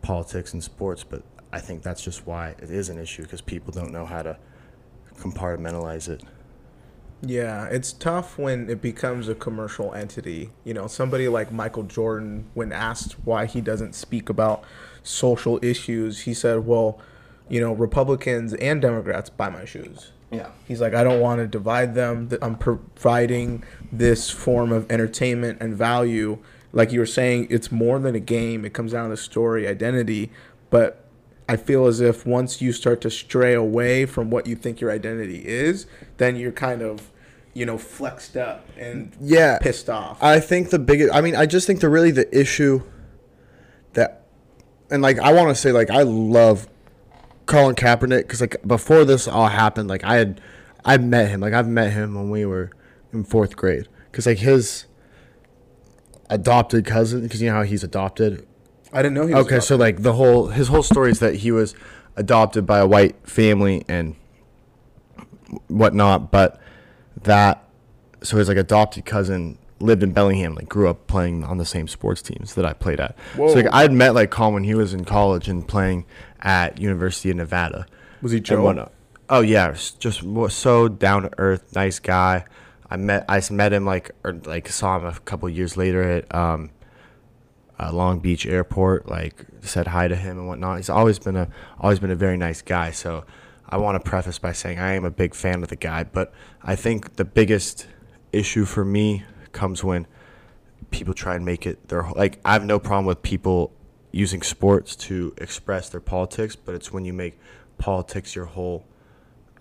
politics 0.02 0.54
and 0.54 0.64
sports, 0.64 1.04
but 1.04 1.22
I 1.52 1.60
think 1.60 1.84
that's 1.84 2.02
just 2.02 2.26
why 2.26 2.50
it 2.50 2.72
is 2.72 2.88
an 2.88 2.98
issue 2.98 3.24
because 3.24 3.42
people 3.42 3.74
don't 3.74 3.92
know 3.92 4.06
how 4.06 4.22
to 4.22 4.38
compartmentalize 5.18 6.08
it. 6.08 6.24
Yeah, 7.24 7.68
it's 7.68 7.94
tough 7.94 8.38
when 8.40 8.70
it 8.70 8.82
becomes 8.82 9.30
a 9.30 9.36
commercial 9.36 9.94
entity. 9.94 10.52
You 10.64 10.74
know, 10.74 10.88
somebody 10.88 11.28
like 11.28 11.52
Michael 11.52 11.84
Jordan, 11.84 12.50
when 12.54 12.72
asked 12.72 13.14
why 13.26 13.46
he 13.46 13.62
doesn't 13.62 13.94
speak 13.94 14.28
about 14.30 14.64
social 15.04 15.60
issues, 15.64 16.22
he 16.22 16.34
said, 16.34 16.66
well, 16.66 17.00
you 17.48 17.60
know, 17.60 17.74
Republicans 17.74 18.54
and 18.56 18.82
Democrats 18.82 19.30
buy 19.30 19.50
my 19.50 19.66
shoes. 19.66 20.12
Yeah. 20.32 20.50
He's 20.68 20.80
like, 20.80 20.94
I 20.94 21.04
don't 21.04 21.20
want 21.20 21.40
to 21.42 21.48
divide 21.48 21.94
them. 21.94 22.30
Th- 22.30 22.42
I'm 22.42 22.56
providing 22.56 23.64
this 23.92 24.30
form 24.30 24.72
of 24.72 24.90
entertainment 24.90 25.62
and 25.62 25.76
value. 25.76 26.40
Like 26.72 26.92
you 26.92 27.02
were 27.02 27.06
saying, 27.06 27.48
it's 27.50 27.72
more 27.72 28.00
than 28.00 28.16
a 28.16 28.20
game. 28.20 28.64
It 28.64 28.74
comes 28.74 28.94
down 28.94 29.10
to 29.10 29.18
story, 29.18 29.68
identity. 29.68 30.32
But 30.70 31.06
I 31.50 31.58
feel 31.58 31.86
as 31.86 32.00
if 32.00 32.26
once 32.26 32.62
you 32.62 32.72
start 32.72 33.02
to 33.02 33.12
stray 33.12 33.54
away 33.54 34.06
from 34.06 34.30
what 34.32 34.48
you 34.48 34.56
think 34.56 34.80
your 34.80 34.90
identity 34.90 35.46
is, 35.46 35.86
then 36.16 36.38
you're 36.38 36.54
kind 36.54 36.82
of, 36.82 37.11
you 37.54 37.66
know, 37.66 37.78
flexed 37.78 38.38
up 38.38 38.66
and 38.78 39.12
Yeah. 39.20 39.58
pissed 39.60 39.90
off. 39.90 40.22
I 40.24 40.40
think 40.40 40.70
the 40.70 40.80
biggest. 40.80 41.14
I 41.14 41.22
mean, 41.22 41.36
I 41.36 41.46
just 41.46 41.68
think 41.68 41.80
the 41.82 41.90
really 41.90 42.12
the 42.12 42.28
issue 42.38 42.82
that, 43.94 44.24
and 44.90 45.02
like 45.02 45.20
I 45.20 45.34
want 45.34 45.50
to 45.50 45.56
say, 45.56 45.72
like 45.72 45.90
I 45.90 46.04
love 46.04 46.68
Colin 47.46 47.76
Kaepernick 47.76 48.22
because 48.22 48.40
like 48.42 48.56
before 48.66 49.04
this 49.04 49.28
all 49.28 49.48
happened, 49.48 49.90
like 49.90 50.04
I 50.04 50.16
had, 50.16 50.40
I 50.86 50.98
met 50.98 51.30
him. 51.30 51.42
Like 51.42 51.54
I've 51.54 51.68
met 51.68 51.92
him 51.92 52.16
when 52.16 52.30
we 52.30 52.46
were 52.46 52.72
in 53.12 53.24
fourth 53.26 53.58
grade 53.58 53.88
because 54.10 54.26
like 54.26 54.38
his 54.38 54.86
adopted 56.30 56.86
cousin, 56.86 57.22
because 57.22 57.42
you 57.42 57.50
know 57.50 57.56
how 57.58 57.64
he's 57.64 57.84
adopted. 57.84 58.48
I 58.94 59.02
didn't 59.02 59.16
know 59.16 59.28
he 59.28 59.34
was 59.34 59.46
Okay, 59.46 59.60
so 59.60 59.76
like 59.76 60.04
the 60.04 60.14
whole 60.14 60.48
his 60.48 60.70
whole 60.70 60.84
story 60.84 61.12
is 61.12 61.20
that 61.20 61.36
he 61.36 61.52
was 61.52 61.76
adopted 62.16 62.66
by 62.66 62.80
a 62.80 62.88
white 62.88 63.28
family 63.28 63.84
and 63.90 64.16
whatnot, 65.68 66.32
but 66.32 66.61
that 67.24 67.64
so 68.24 68.38
his 68.38 68.48
like 68.48 68.58
adopted 68.58 69.06
cousin 69.06 69.58
lived 69.80 70.04
in 70.04 70.12
Bellingham, 70.12 70.56
like 70.56 70.70
grew 70.70 70.88
up 70.88 71.08
playing 71.08 71.44
on 71.44 71.58
the 71.58 71.66
same 71.66 71.88
sports 71.88 72.22
teams 72.22 72.54
that 72.56 72.66
I 72.66 72.74
played 72.74 73.00
at. 73.00 73.16
So 73.36 73.56
like 73.56 73.74
I'd 73.74 73.92
met 73.92 74.14
like 74.14 74.30
Colin 74.30 74.54
when 74.54 74.64
he 74.64 74.76
was 74.76 74.94
in 74.94 75.06
college 75.06 75.48
and 75.48 75.68
playing 75.68 76.06
at 76.42 76.80
University 76.80 77.32
of 77.32 77.38
Nevada. 77.38 77.86
Was 78.22 78.32
he 78.32 78.40
Joe? 78.40 78.90
Oh 79.30 79.42
yeah, 79.42 79.76
just 80.00 80.24
so 80.50 80.88
down 80.88 81.24
to 81.24 81.32
earth, 81.38 81.74
nice 81.74 82.00
guy. 82.00 82.46
I 82.90 82.98
met 82.98 83.26
I 83.30 83.42
met 83.50 83.74
him 83.74 83.86
like 83.86 84.12
or 84.24 84.34
like 84.46 84.68
saw 84.68 84.98
him 85.00 85.06
a 85.06 85.18
couple 85.22 85.50
years 85.50 85.78
later 85.78 86.04
at 86.04 86.36
um, 86.36 86.72
uh, 87.80 87.92
Long 87.92 88.20
Beach 88.20 88.46
Airport. 88.46 89.08
Like 89.08 89.46
said 89.62 89.88
hi 89.88 90.08
to 90.08 90.16
him 90.16 90.38
and 90.38 90.48
whatnot. 90.48 90.78
He's 90.78 90.90
always 90.90 91.18
been 91.18 91.38
a 91.38 91.48
always 91.80 92.00
been 92.00 92.12
a 92.12 92.16
very 92.16 92.38
nice 92.38 92.62
guy. 92.62 92.92
So 92.92 93.24
I 93.70 93.78
want 93.78 94.04
to 94.04 94.08
preface 94.08 94.38
by 94.38 94.52
saying 94.52 94.80
I 94.80 94.94
am 94.94 95.06
a 95.06 95.12
big 95.12 95.34
fan 95.34 95.64
of 95.64 95.70
the 95.70 95.78
guy, 95.78 96.04
but 96.04 96.34
I 96.64 96.76
think 96.76 97.16
the 97.16 97.26
biggest 97.26 97.88
issue 98.32 98.66
for 98.66 98.86
me 98.86 99.24
comes 99.52 99.84
when 99.84 100.08
people 100.92 101.14
try 101.14 101.36
and 101.36 101.46
make 101.46 101.66
it 101.66 101.88
their 101.88 102.04
whole- 102.04 102.18
like 102.18 102.40
I 102.46 102.54
have 102.54 102.66
no 102.66 102.80
problem 102.80 103.06
with 103.06 103.22
people 103.24 103.72
using 104.12 104.42
sports 104.42 104.96
to 104.96 105.34
express 105.38 105.90
their 105.90 106.02
politics, 106.02 106.56
but 106.56 106.76
it's 106.76 106.92
when 106.92 107.06
you 107.06 107.14
make 107.14 107.40
politics 107.78 108.36
your 108.36 108.46
whole 108.46 108.86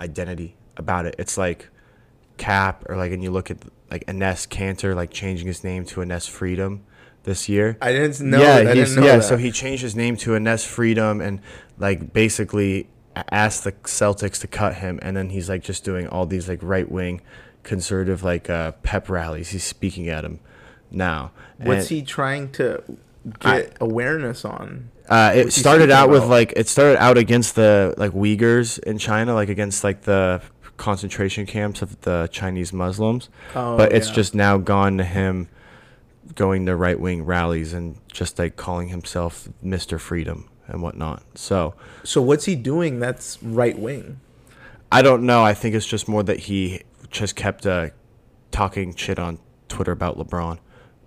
identity 0.01 0.57
about 0.77 1.07
it. 1.07 1.15
It's 1.19 1.39
like 1.39 1.69
Cap 2.37 2.85
or 2.89 2.97
like 2.97 3.13
and 3.13 3.23
you 3.23 3.31
look 3.31 3.51
at 3.51 3.59
like 3.91 4.05
Enes 4.07 4.49
Kanter 4.49 4.95
like 4.95 5.11
changing 5.11 5.47
his 5.47 5.63
name 5.63 5.85
to 5.87 6.01
Enes 6.01 6.29
Freedom 6.29 6.83
this 7.25 7.49
year. 7.49 7.77
I 7.83 7.93
didn't 7.93 8.21
know. 8.21 8.41
yeah, 8.41 8.71
I 8.71 8.75
didn't 8.75 8.95
know 8.97 9.05
yeah. 9.05 9.17
that. 9.17 9.25
So 9.25 9.37
he 9.37 9.51
changed 9.51 9.83
his 9.83 9.95
name 9.95 10.17
to 10.19 10.31
Enes 10.31 10.67
Freedom 10.67 11.21
and 11.21 11.41
like 11.79 12.13
basically 12.13 12.89
asked 13.31 13.65
the 13.65 13.73
Celtics 13.73 14.41
to 14.41 14.47
cut 14.47 14.77
him, 14.77 14.99
and 15.03 15.17
then 15.17 15.31
he's 15.31 15.49
like 15.49 15.63
just 15.63 15.85
doing 15.85 16.07
all 16.09 16.27
these 16.27 16.49
like 16.49 16.61
right 16.63 16.91
wing 16.91 17.21
conservative 17.63 18.23
like 18.23 18.49
uh, 18.49 18.73
pep 18.83 19.09
rallies. 19.09 19.51
He's 19.51 19.65
speaking 19.65 20.09
at 20.09 20.25
him 20.25 20.41
now. 20.91 21.33
What's 21.59 21.91
And- 21.91 21.99
he 21.99 22.03
trying 22.03 22.51
to 22.53 22.83
get 23.41 23.77
awareness 23.81 24.45
on? 24.45 24.91
uh, 25.09 25.33
it 25.35 25.45
What's 25.47 25.57
started 25.57 25.91
out 25.91 26.09
with 26.09 26.25
like 26.25 26.53
it 26.57 26.69
started 26.69 26.99
out 27.03 27.19
against 27.19 27.55
the 27.57 27.95
like 27.99 28.13
Uyghurs 28.13 28.79
in 28.79 28.99
China, 28.99 29.35
like 29.35 29.49
against 29.49 29.83
like 29.85 30.03
the 30.03 30.41
concentration 30.77 31.45
camps 31.47 31.83
of 31.83 32.01
the 32.03 32.29
Chinese 32.33 32.73
Muslims. 32.73 33.29
Oh, 33.55 33.77
but 33.77 33.93
it's 33.93 34.09
yeah. 34.09 34.15
just 34.15 34.35
now 34.35 34.57
gone 34.57 34.97
to 34.99 35.05
him 35.05 35.49
going 36.37 36.65
to 36.67 36.77
right 36.77 36.99
wing 36.99 37.25
rallies 37.25 37.73
and 37.73 37.97
just 38.11 38.39
like 38.39 38.57
calling 38.57 38.89
himself 38.89 39.49
Mr. 39.65 39.99
Freedom 39.99 40.49
and 40.71 40.83
whatnot. 40.83 41.23
So 41.35 41.75
So 42.05 42.23
what's 42.23 42.45
he 42.45 42.57
doing? 42.57 42.99
That's 42.99 43.43
right 43.43 43.79
wing. 43.79 44.21
I 44.93 45.03
don't 45.03 45.25
know. 45.25 45.45
I 45.45 45.55
think 45.55 45.75
it's 45.75 45.87
just 45.87 46.09
more 46.09 46.23
that 46.23 46.41
he 46.41 46.83
just 47.11 47.37
kept 47.37 47.67
uh, 47.67 47.91
talking 48.51 48.95
shit 48.95 49.19
on 49.19 49.39
Twitter 49.69 49.93
about 49.93 50.19
LeBron. 50.19 50.59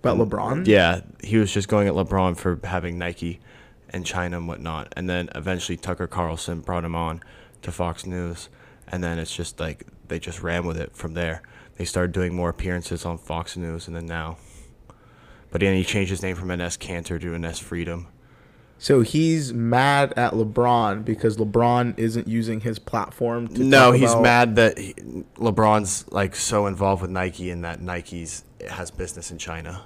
About 0.02 0.18
LeBron? 0.18 0.66
Yeah, 0.66 1.00
he 1.22 1.36
was 1.36 1.52
just 1.52 1.68
going 1.68 1.88
at 1.88 1.94
LeBron 1.94 2.36
for 2.36 2.60
having 2.64 2.98
Nike 2.98 3.40
and 3.90 4.04
China 4.04 4.38
and 4.38 4.48
whatnot. 4.48 4.92
And 4.96 5.08
then 5.08 5.28
eventually 5.34 5.76
Tucker 5.76 6.06
Carlson 6.06 6.60
brought 6.60 6.84
him 6.84 6.94
on 6.94 7.22
to 7.62 7.72
Fox 7.72 8.06
News. 8.06 8.48
And 8.88 9.02
then 9.02 9.18
it's 9.18 9.34
just 9.34 9.60
like 9.60 9.86
they 10.08 10.18
just 10.18 10.42
ran 10.42 10.66
with 10.66 10.76
it 10.76 10.94
from 10.96 11.14
there. 11.14 11.42
They 11.76 11.84
started 11.84 12.12
doing 12.12 12.34
more 12.34 12.50
appearances 12.50 13.04
on 13.04 13.18
Fox 13.18 13.56
News 13.56 13.86
and 13.86 13.96
then 13.96 14.06
now. 14.06 14.36
But 15.50 15.60
then 15.60 15.74
he 15.74 15.84
changed 15.84 16.10
his 16.10 16.22
name 16.22 16.36
from 16.36 16.48
Enes 16.48 16.78
Kanter 16.78 17.20
to 17.20 17.32
Enes 17.32 17.60
Freedom. 17.60 18.08
So 18.78 19.00
he's 19.00 19.52
mad 19.54 20.12
at 20.16 20.32
LeBron 20.32 21.04
because 21.04 21.36
LeBron 21.38 21.98
isn't 21.98 22.28
using 22.28 22.60
his 22.60 22.78
platform 22.78 23.48
to 23.48 23.64
No, 23.64 23.92
he's 23.92 24.12
about- 24.12 24.22
mad 24.22 24.56
that 24.56 24.78
he, 24.78 24.94
LeBron's 25.36 26.04
like 26.12 26.36
so 26.36 26.66
involved 26.66 27.00
with 27.00 27.10
Nike 27.10 27.50
and 27.50 27.64
that 27.64 27.80
Nike's 27.80 28.44
has 28.68 28.90
business 28.90 29.30
in 29.30 29.38
China. 29.38 29.82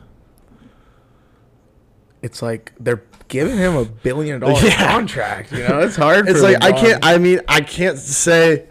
It's 2.23 2.43
like 2.43 2.73
they're 2.81 3.05
giving 3.29 3.57
him 3.57 3.77
a 3.77 3.85
billion 3.85 4.41
dollar 4.41 4.61
Yeah. 4.65 4.91
contract. 4.93 5.53
You 5.53 5.69
know, 5.69 5.79
it's 5.81 5.95
hard. 5.97 6.29
It's 6.29 6.43
like 6.43 6.57
I 6.63 6.73
can't. 6.73 7.05
I 7.05 7.19
mean, 7.19 7.41
I 7.47 7.61
can't 7.61 7.99
say. 7.99 8.67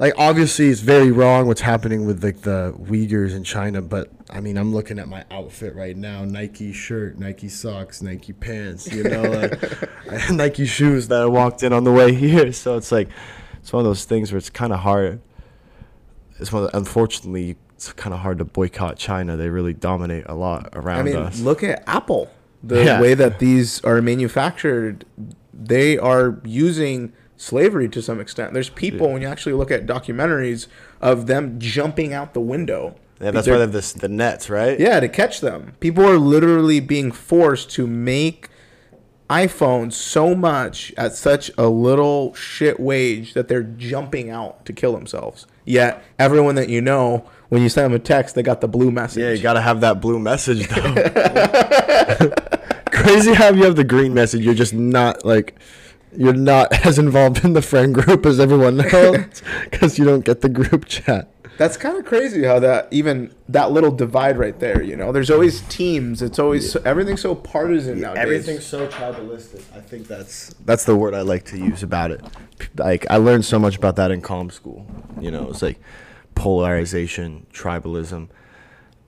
Like 0.00 0.14
obviously, 0.16 0.68
it's 0.70 0.80
very 0.80 1.10
wrong 1.12 1.46
what's 1.46 1.60
happening 1.60 2.06
with 2.06 2.24
like 2.24 2.40
the 2.40 2.74
Uyghurs 2.80 3.32
in 3.36 3.44
China. 3.44 3.82
But 3.82 4.10
I 4.30 4.40
mean, 4.40 4.56
I'm 4.56 4.74
looking 4.74 4.98
at 4.98 5.08
my 5.08 5.26
outfit 5.30 5.74
right 5.76 5.94
now: 5.94 6.24
Nike 6.24 6.72
shirt, 6.72 7.18
Nike 7.18 7.50
socks, 7.50 8.00
Nike 8.00 8.32
pants. 8.32 8.90
You 8.90 9.02
know, 9.04 9.22
like 10.06 10.30
Nike 10.30 10.64
shoes 10.64 11.08
that 11.08 11.20
I 11.20 11.26
walked 11.26 11.62
in 11.62 11.74
on 11.74 11.84
the 11.84 11.92
way 11.92 12.14
here. 12.26 12.50
So 12.52 12.78
it's 12.78 12.90
like 12.90 13.10
it's 13.60 13.74
one 13.74 13.80
of 13.80 13.84
those 13.84 14.06
things 14.06 14.32
where 14.32 14.38
it's 14.38 14.48
kind 14.48 14.72
of 14.72 14.80
hard. 14.80 15.20
It's 16.38 16.50
one. 16.50 16.64
Of 16.64 16.70
the, 16.72 16.78
unfortunately, 16.78 17.56
it's 17.74 17.92
kind 17.92 18.14
of 18.14 18.20
hard 18.20 18.38
to 18.38 18.46
boycott 18.46 18.96
China. 18.96 19.36
They 19.36 19.50
really 19.50 19.74
dominate 19.74 20.24
a 20.30 20.34
lot 20.34 20.70
around 20.72 21.00
I 21.00 21.02
mean, 21.02 21.16
us. 21.16 21.40
look 21.40 21.62
at 21.62 21.84
Apple. 21.86 22.30
The 22.62 22.84
Yeah. 22.84 23.00
way 23.02 23.12
that 23.12 23.38
these 23.38 23.82
are 23.84 24.00
manufactured, 24.00 25.04
they 25.52 25.98
are 25.98 26.40
using 26.44 27.12
slavery 27.40 27.88
to 27.88 28.02
some 28.02 28.20
extent. 28.20 28.52
There's 28.52 28.68
people 28.68 29.10
when 29.10 29.22
you 29.22 29.28
actually 29.28 29.54
look 29.54 29.70
at 29.70 29.86
documentaries 29.86 30.66
of 31.00 31.26
them 31.26 31.58
jumping 31.58 32.12
out 32.12 32.34
the 32.34 32.40
window. 32.40 32.96
yeah, 33.20 33.30
that's 33.30 33.48
why 33.48 33.54
they 33.54 33.60
have 33.60 33.72
this 33.72 33.92
the 33.92 34.08
nets, 34.08 34.50
right? 34.50 34.78
Yeah, 34.78 35.00
to 35.00 35.08
catch 35.08 35.40
them. 35.40 35.72
People 35.80 36.04
are 36.04 36.18
literally 36.18 36.80
being 36.80 37.10
forced 37.10 37.70
to 37.72 37.86
make 37.86 38.48
iPhones 39.30 39.94
so 39.94 40.34
much 40.34 40.92
at 40.98 41.14
such 41.14 41.50
a 41.56 41.68
little 41.68 42.34
shit 42.34 42.78
wage 42.78 43.32
that 43.32 43.48
they're 43.48 43.62
jumping 43.62 44.28
out 44.28 44.66
to 44.66 44.72
kill 44.72 44.92
themselves. 44.92 45.46
Yet 45.64 46.02
everyone 46.18 46.56
that 46.56 46.68
you 46.68 46.82
know, 46.82 47.24
when 47.48 47.62
you 47.62 47.68
send 47.70 47.86
them 47.86 47.94
a 47.94 48.02
text, 48.02 48.34
they 48.34 48.42
got 48.42 48.60
the 48.60 48.68
blue 48.68 48.90
message. 48.90 49.22
Yeah, 49.22 49.30
you 49.30 49.42
gotta 49.42 49.62
have 49.62 49.80
that 49.80 50.00
blue 50.00 50.18
message 50.18 50.68
though. 50.68 50.94
Crazy 52.90 53.32
how 53.32 53.50
you 53.50 53.64
have 53.64 53.76
the 53.76 53.84
green 53.84 54.12
message. 54.12 54.44
You're 54.44 54.52
just 54.52 54.74
not 54.74 55.24
like 55.24 55.58
you're 56.16 56.32
not 56.32 56.72
as 56.86 56.98
involved 56.98 57.44
in 57.44 57.52
the 57.52 57.62
friend 57.62 57.94
group 57.94 58.26
as 58.26 58.40
everyone 58.40 58.80
else 58.94 59.42
because 59.70 59.98
you 59.98 60.04
don't 60.04 60.24
get 60.24 60.40
the 60.40 60.48
group 60.48 60.86
chat. 60.86 61.28
That's 61.58 61.76
kind 61.76 61.98
of 61.98 62.06
crazy 62.06 62.44
how 62.44 62.58
that 62.60 62.88
even 62.90 63.34
that 63.50 63.70
little 63.70 63.90
divide 63.90 64.38
right 64.38 64.58
there. 64.58 64.82
You 64.82 64.96
know, 64.96 65.12
there's 65.12 65.30
always 65.30 65.60
teams. 65.62 66.22
It's 66.22 66.38
always 66.38 66.74
everything's 66.76 67.20
so 67.20 67.34
partisan 67.34 68.00
nowadays. 68.00 68.22
Everything's 68.22 68.64
so 68.64 68.88
tribalistic. 68.88 69.62
I 69.76 69.80
think 69.80 70.08
that's 70.08 70.54
that's 70.64 70.84
the 70.84 70.96
word 70.96 71.12
I 71.12 71.20
like 71.20 71.44
to 71.46 71.58
use 71.58 71.82
about 71.82 72.12
it. 72.12 72.24
Like 72.76 73.04
I 73.10 73.18
learned 73.18 73.44
so 73.44 73.58
much 73.58 73.76
about 73.76 73.96
that 73.96 74.10
in 74.10 74.22
comm 74.22 74.50
school. 74.50 74.86
You 75.20 75.30
know, 75.30 75.50
it's 75.50 75.60
like 75.60 75.78
polarization, 76.34 77.46
tribalism. 77.52 78.30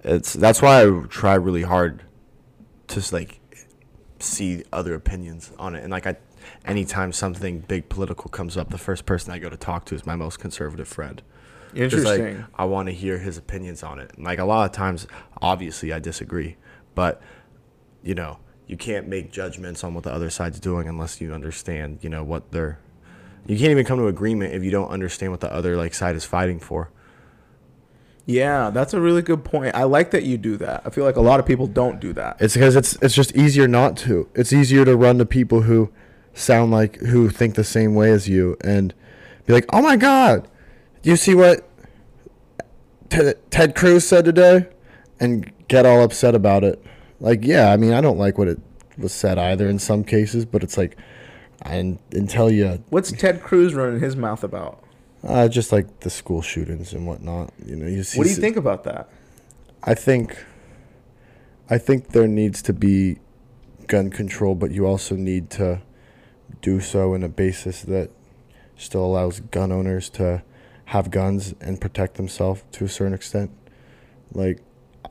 It's 0.04 0.34
that's 0.34 0.60
why 0.60 0.82
I 0.82 1.04
try 1.08 1.34
really 1.34 1.62
hard 1.62 2.02
to 2.88 3.14
like 3.14 3.40
see 4.18 4.64
other 4.72 4.94
opinions 4.94 5.52
on 5.58 5.74
it. 5.74 5.82
And 5.82 5.90
like 5.90 6.06
I, 6.06 6.16
anytime 6.64 7.12
something 7.12 7.60
big 7.60 7.88
political 7.88 8.30
comes 8.30 8.56
up, 8.56 8.70
the 8.70 8.78
first 8.78 9.06
person 9.06 9.32
I 9.32 9.38
go 9.38 9.48
to 9.48 9.56
talk 9.56 9.84
to 9.86 9.94
is 9.94 10.06
my 10.06 10.16
most 10.16 10.38
conservative 10.38 10.88
friend. 10.88 11.22
Just, 11.74 12.04
like, 12.04 12.20
Interesting. 12.20 12.44
I 12.54 12.66
want 12.66 12.88
to 12.88 12.92
hear 12.92 13.18
his 13.18 13.38
opinions 13.38 13.82
on 13.82 13.98
it. 13.98 14.12
And, 14.16 14.24
like 14.24 14.38
a 14.38 14.44
lot 14.44 14.68
of 14.68 14.72
times, 14.76 15.06
obviously, 15.40 15.92
I 15.92 15.98
disagree, 15.98 16.56
but 16.94 17.22
you 18.02 18.14
know, 18.14 18.38
you 18.66 18.76
can't 18.76 19.08
make 19.08 19.32
judgments 19.32 19.84
on 19.84 19.94
what 19.94 20.04
the 20.04 20.12
other 20.12 20.28
side's 20.28 20.60
doing 20.60 20.88
unless 20.88 21.20
you 21.20 21.32
understand, 21.32 21.98
you 22.02 22.10
know, 22.10 22.24
what 22.24 22.50
they're. 22.52 22.78
You 23.46 23.56
can't 23.58 23.70
even 23.70 23.84
come 23.84 23.98
to 23.98 24.06
agreement 24.06 24.54
if 24.54 24.62
you 24.62 24.70
don't 24.70 24.88
understand 24.90 25.32
what 25.32 25.40
the 25.40 25.52
other 25.52 25.76
like 25.76 25.94
side 25.94 26.14
is 26.14 26.24
fighting 26.24 26.60
for. 26.60 26.90
yeah, 28.26 28.70
that's 28.70 28.94
a 28.94 29.00
really 29.00 29.22
good 29.22 29.44
point. 29.44 29.74
I 29.74 29.84
like 29.84 30.12
that 30.12 30.22
you 30.22 30.38
do 30.38 30.56
that. 30.58 30.82
I 30.84 30.90
feel 30.90 31.04
like 31.04 31.16
a 31.16 31.20
lot 31.20 31.40
of 31.40 31.46
people 31.46 31.66
don't 31.66 32.00
do 32.00 32.12
that. 32.12 32.36
It's 32.40 32.54
because 32.54 32.76
it's 32.76 32.96
it's 33.02 33.14
just 33.14 33.34
easier 33.36 33.66
not 33.66 33.96
to. 33.98 34.28
It's 34.34 34.52
easier 34.52 34.84
to 34.84 34.96
run 34.96 35.18
to 35.18 35.26
people 35.26 35.62
who 35.62 35.90
sound 36.34 36.70
like 36.70 36.96
who 36.96 37.28
think 37.30 37.54
the 37.54 37.64
same 37.64 37.94
way 37.94 38.10
as 38.10 38.28
you 38.28 38.56
and 38.62 38.94
be 39.46 39.52
like, 39.52 39.66
"Oh 39.72 39.82
my 39.82 39.96
God, 39.96 40.48
do 41.02 41.10
you 41.10 41.16
see 41.16 41.34
what 41.34 41.68
Ted, 43.08 43.38
Ted 43.50 43.74
Cruz 43.74 44.06
said 44.06 44.24
today?" 44.24 44.66
and 45.20 45.52
get 45.68 45.86
all 45.86 46.02
upset 46.02 46.34
about 46.34 46.64
it. 46.64 46.84
Like, 47.20 47.44
yeah, 47.44 47.72
I 47.72 47.76
mean, 47.76 47.92
I 47.92 48.00
don't 48.00 48.18
like 48.18 48.38
what 48.38 48.48
it 48.48 48.58
was 48.98 49.12
said 49.12 49.38
either 49.38 49.68
in 49.68 49.78
some 49.78 50.02
cases, 50.02 50.44
but 50.44 50.64
it's 50.64 50.76
like, 50.76 50.98
i 51.62 51.76
and 51.76 52.00
until 52.10 52.50
you, 52.50 52.82
What's 52.90 53.12
Ted 53.12 53.40
Cruz 53.40 53.72
running 53.72 54.00
his 54.00 54.16
mouth 54.16 54.42
about? 54.42 54.82
uh, 55.22 55.46
just 55.46 55.70
like 55.70 56.00
the 56.00 56.10
school 56.10 56.42
shootings 56.42 56.92
and 56.92 57.06
whatnot, 57.06 57.52
you 57.64 57.76
know. 57.76 57.86
You 57.86 58.02
see, 58.02 58.18
What 58.18 58.24
do 58.24 58.30
you 58.30 58.36
think 58.36 58.56
about 58.56 58.82
that? 58.84 59.08
I 59.84 59.94
think 59.94 60.44
I 61.70 61.78
think 61.78 62.08
there 62.08 62.26
needs 62.26 62.60
to 62.62 62.72
be 62.72 63.18
gun 63.86 64.10
control, 64.10 64.56
but 64.56 64.72
you 64.72 64.84
also 64.84 65.14
need 65.14 65.50
to 65.50 65.80
do 66.62 66.80
so 66.80 67.12
in 67.12 67.22
a 67.22 67.28
basis 67.28 67.82
that 67.82 68.10
still 68.76 69.04
allows 69.04 69.40
gun 69.40 69.70
owners 69.70 70.08
to 70.08 70.42
have 70.86 71.10
guns 71.10 71.54
and 71.60 71.80
protect 71.80 72.14
themselves 72.14 72.64
to 72.72 72.84
a 72.84 72.88
certain 72.88 73.14
extent. 73.14 73.50
Like 74.32 74.60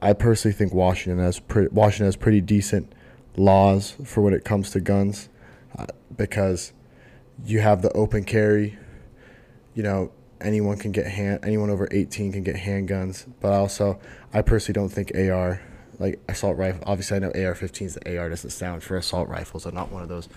I 0.01 0.13
personally 0.13 0.53
think 0.53 0.74
Washington 0.74 1.24
has 1.24 1.39
pre- 1.39 1.67
Washington 1.67 2.05
has 2.05 2.15
pretty 2.15 2.41
decent 2.41 2.91
laws 3.38 3.96
for 4.03 4.22
when 4.22 4.34
it 4.34 4.43
comes 4.43 4.72
to 4.72 4.79
guns, 4.79 5.29
uh, 5.77 5.86
because 6.15 6.74
you 7.46 7.60
have 7.60 7.81
the 7.81 7.91
open 7.93 8.24
carry. 8.24 8.77
You 9.74 9.84
know, 9.84 10.12
anyone 10.39 10.77
can 10.77 10.91
get 10.91 11.08
hand. 11.08 11.41
Anyone 11.43 11.70
over 11.70 11.88
eighteen 11.91 12.31
can 12.31 12.43
get 12.43 12.55
handguns. 12.55 13.25
But 13.39 13.53
also, 13.53 14.00
I 14.34 14.41
personally 14.41 14.74
don't 14.74 14.89
think 14.89 15.12
AR, 15.15 15.62
like 16.00 16.20
assault 16.27 16.58
rifle. 16.58 16.84
Obviously, 16.86 17.17
I 17.17 17.20
know 17.20 17.31
AR-15s. 17.36 18.00
The 18.03 18.17
AR 18.17 18.29
doesn't 18.29 18.50
sound 18.50 18.84
for 18.84 18.98
assault 18.98 19.29
rifles. 19.29 19.65
I'm 19.65 19.75
not 19.75 19.91
one 19.91 20.01
of 20.01 20.10
those 20.10 20.27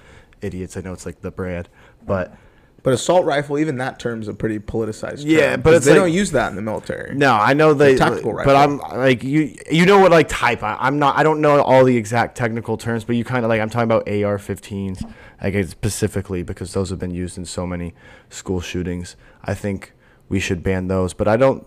idiots. 0.44 0.76
I 0.76 0.80
know 0.82 0.92
it's 0.92 1.06
like 1.06 1.20
the 1.22 1.30
brand, 1.30 1.68
but 2.06 2.36
But 2.82 2.92
assault 2.92 3.24
rifle, 3.24 3.58
even 3.58 3.78
that 3.78 3.98
term's 3.98 4.28
a 4.28 4.34
pretty 4.34 4.58
politicized. 4.58 5.22
Yeah, 5.24 5.52
term, 5.52 5.60
but 5.62 5.70
'cause 5.70 5.76
it's 5.78 5.86
they 5.86 5.92
like- 5.92 6.00
don't 6.02 6.12
use 6.12 6.32
that 6.32 6.50
in 6.50 6.56
the 6.56 6.60
military. 6.62 7.14
No, 7.14 7.32
I 7.32 7.54
know 7.54 7.72
they, 7.72 7.96
tactical 7.96 8.34
rifle. 8.34 8.52
but. 8.52 8.56
I'm 8.56 8.76
like 8.98 9.24
you. 9.24 9.56
You 9.70 9.86
know 9.86 9.98
what 9.98 10.10
like 10.10 10.28
type? 10.28 10.62
I, 10.62 10.76
I'm 10.78 10.98
not. 10.98 11.16
I 11.16 11.22
don't 11.22 11.40
know 11.40 11.62
all 11.62 11.84
the 11.84 11.96
exact 11.96 12.36
technical 12.36 12.76
terms, 12.76 13.04
but 13.04 13.16
you 13.16 13.24
kind 13.24 13.42
of 13.44 13.48
like 13.48 13.60
I'm 13.62 13.70
talking 13.70 13.84
about 13.90 14.06
AR-15s, 14.06 15.02
I 15.40 15.48
guess 15.50 15.70
specifically 15.70 16.42
because 16.42 16.74
those 16.74 16.90
have 16.90 16.98
been 16.98 17.10
used 17.14 17.38
in 17.38 17.46
so 17.46 17.66
many 17.66 17.94
school 18.28 18.60
shootings. 18.60 19.16
I 19.42 19.54
think 19.54 19.92
we 20.28 20.38
should 20.38 20.62
ban 20.62 20.88
those, 20.88 21.14
but 21.14 21.26
I 21.26 21.36
don't. 21.38 21.66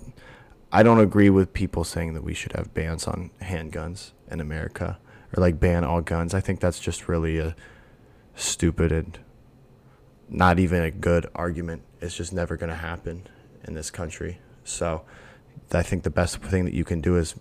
I 0.71 0.83
don't 0.83 0.99
agree 0.99 1.29
with 1.31 1.51
people 1.53 1.83
saying 1.83 2.13
that 2.13 2.23
we 2.23 2.33
should 2.35 2.51
have 2.53 2.73
bans 2.75 3.07
on 3.07 3.31
handguns 3.41 4.11
in 4.29 4.39
America 4.41 4.99
or 5.35 5.41
like 5.41 5.59
ban 5.59 5.83
all 5.85 6.01
guns. 6.01 6.33
I 6.35 6.41
think 6.41 6.59
that's 6.59 6.79
just 6.79 7.07
really 7.07 7.39
a 7.39 7.55
stupid 8.37 8.91
and 8.91 9.19
not 10.29 10.59
even 10.59 10.81
a 10.81 10.91
good 10.91 11.27
argument. 11.35 11.81
It's 12.01 12.15
just 12.15 12.31
never 12.31 12.55
going 12.55 12.69
to 12.69 12.75
happen 12.75 13.27
in 13.65 13.73
this 13.73 13.91
country. 13.91 14.39
So 14.63 15.03
I 15.71 15.83
think 15.83 16.03
the 16.03 16.09
best 16.09 16.37
thing 16.37 16.65
that 16.65 16.73
you 16.73 16.85
can 16.85 17.01
do 17.01 17.17
is 17.17 17.35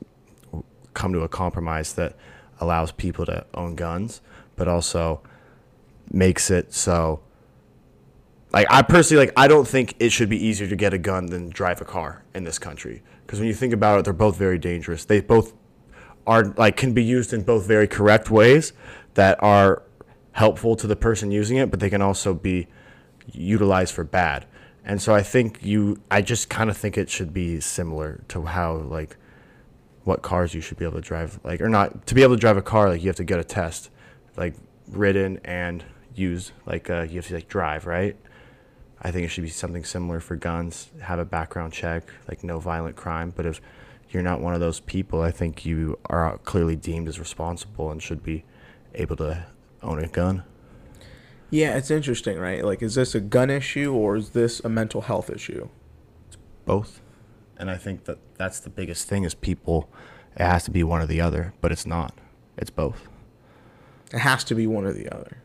come 0.94 1.12
to 1.12 1.20
a 1.20 1.28
compromise 1.28 1.92
that 1.94 2.16
allows 2.60 2.90
people 2.92 3.26
to 3.26 3.44
own 3.54 3.74
guns, 3.74 4.20
but 4.56 4.66
also 4.66 5.22
makes 6.10 6.50
it 6.50 6.72
so. 6.72 7.20
Like 8.52 8.66
I 8.70 8.82
personally 8.82 9.26
like 9.26 9.34
I 9.36 9.48
don't 9.48 9.68
think 9.68 9.94
it 9.98 10.10
should 10.10 10.30
be 10.30 10.44
easier 10.44 10.68
to 10.68 10.76
get 10.76 10.94
a 10.94 10.98
gun 10.98 11.26
than 11.26 11.50
drive 11.50 11.80
a 11.80 11.84
car 11.84 12.22
in 12.34 12.44
this 12.44 12.58
country 12.58 13.02
because 13.26 13.38
when 13.38 13.48
you 13.48 13.54
think 13.54 13.74
about 13.74 13.98
it, 13.98 14.04
they're 14.04 14.14
both 14.14 14.36
very 14.36 14.56
dangerous. 14.56 15.04
They 15.04 15.20
both 15.20 15.52
are 16.26 16.44
like 16.56 16.76
can 16.76 16.94
be 16.94 17.04
used 17.04 17.32
in 17.32 17.42
both 17.42 17.66
very 17.66 17.86
correct 17.86 18.30
ways 18.30 18.72
that 19.14 19.42
are 19.42 19.82
helpful 20.36 20.76
to 20.76 20.86
the 20.86 20.96
person 20.96 21.30
using 21.30 21.56
it, 21.56 21.70
but 21.70 21.80
they 21.80 21.88
can 21.88 22.02
also 22.02 22.34
be 22.34 22.68
utilized 23.32 23.94
for 23.94 24.04
bad. 24.04 24.44
And 24.84 25.00
so 25.00 25.14
I 25.14 25.22
think 25.22 25.64
you 25.64 25.98
I 26.10 26.20
just 26.20 26.50
kind 26.50 26.68
of 26.68 26.76
think 26.76 26.98
it 26.98 27.08
should 27.08 27.32
be 27.32 27.58
similar 27.58 28.22
to 28.28 28.42
how 28.42 28.74
like 28.74 29.16
what 30.04 30.20
cars 30.20 30.52
you 30.52 30.60
should 30.60 30.76
be 30.76 30.84
able 30.84 30.96
to 30.96 31.00
drive 31.00 31.40
like 31.42 31.62
or 31.62 31.70
not 31.70 32.06
to 32.08 32.14
be 32.14 32.22
able 32.22 32.34
to 32.34 32.40
drive 32.40 32.58
a 32.58 32.62
car 32.62 32.90
like 32.90 33.00
you 33.00 33.08
have 33.08 33.16
to 33.16 33.24
get 33.24 33.40
a 33.40 33.44
test 33.44 33.90
like 34.36 34.54
ridden 34.88 35.40
and 35.42 35.82
used 36.14 36.52
like 36.66 36.90
uh, 36.90 37.06
you 37.08 37.16
have 37.16 37.26
to 37.26 37.34
like 37.34 37.48
drive 37.48 37.86
right 37.86 38.16
i 39.02 39.10
think 39.10 39.24
it 39.24 39.28
should 39.28 39.42
be 39.42 39.50
something 39.50 39.84
similar 39.84 40.20
for 40.20 40.36
guns 40.36 40.90
have 41.00 41.18
a 41.18 41.24
background 41.24 41.72
check 41.72 42.04
like 42.28 42.44
no 42.44 42.60
violent 42.60 42.94
crime 42.94 43.32
but 43.34 43.44
if 43.46 43.60
you're 44.10 44.22
not 44.22 44.40
one 44.40 44.54
of 44.54 44.60
those 44.60 44.78
people 44.78 45.20
i 45.22 45.32
think 45.32 45.66
you 45.66 45.98
are 46.06 46.38
clearly 46.44 46.76
deemed 46.76 47.08
as 47.08 47.18
responsible 47.18 47.90
and 47.90 48.00
should 48.00 48.22
be 48.22 48.44
able 48.94 49.16
to 49.16 49.44
own 49.86 49.98
a 50.02 50.08
gun 50.08 50.42
Yeah, 51.50 51.76
it's 51.76 51.90
interesting, 51.92 52.38
right? 52.38 52.64
Like, 52.64 52.82
is 52.82 52.96
this 52.96 53.14
a 53.14 53.20
gun 53.20 53.50
issue 53.50 53.92
or 53.94 54.16
is 54.16 54.30
this 54.30 54.60
a 54.64 54.68
mental 54.68 55.02
health 55.02 55.30
issue? 55.30 55.68
both 56.64 57.00
and 57.58 57.70
i 57.70 57.76
think 57.76 58.04
that 58.06 58.18
that's 58.36 58.58
the 58.58 58.68
biggest 58.68 59.06
thing 59.08 59.22
is 59.22 59.34
people 59.34 59.88
it 60.36 60.42
has 60.42 60.64
to 60.64 60.70
be 60.72 60.82
one 60.82 61.00
or 61.00 61.06
the 61.06 61.20
other 61.20 61.54
but 61.60 61.70
it's 61.70 61.86
not 61.86 62.12
it's 62.58 62.70
both 62.70 63.08
It 64.12 64.18
has 64.18 64.42
to 64.44 64.54
be 64.56 64.66
one 64.66 64.84
or 64.84 64.92
the 64.92 65.08
other. 65.14 65.38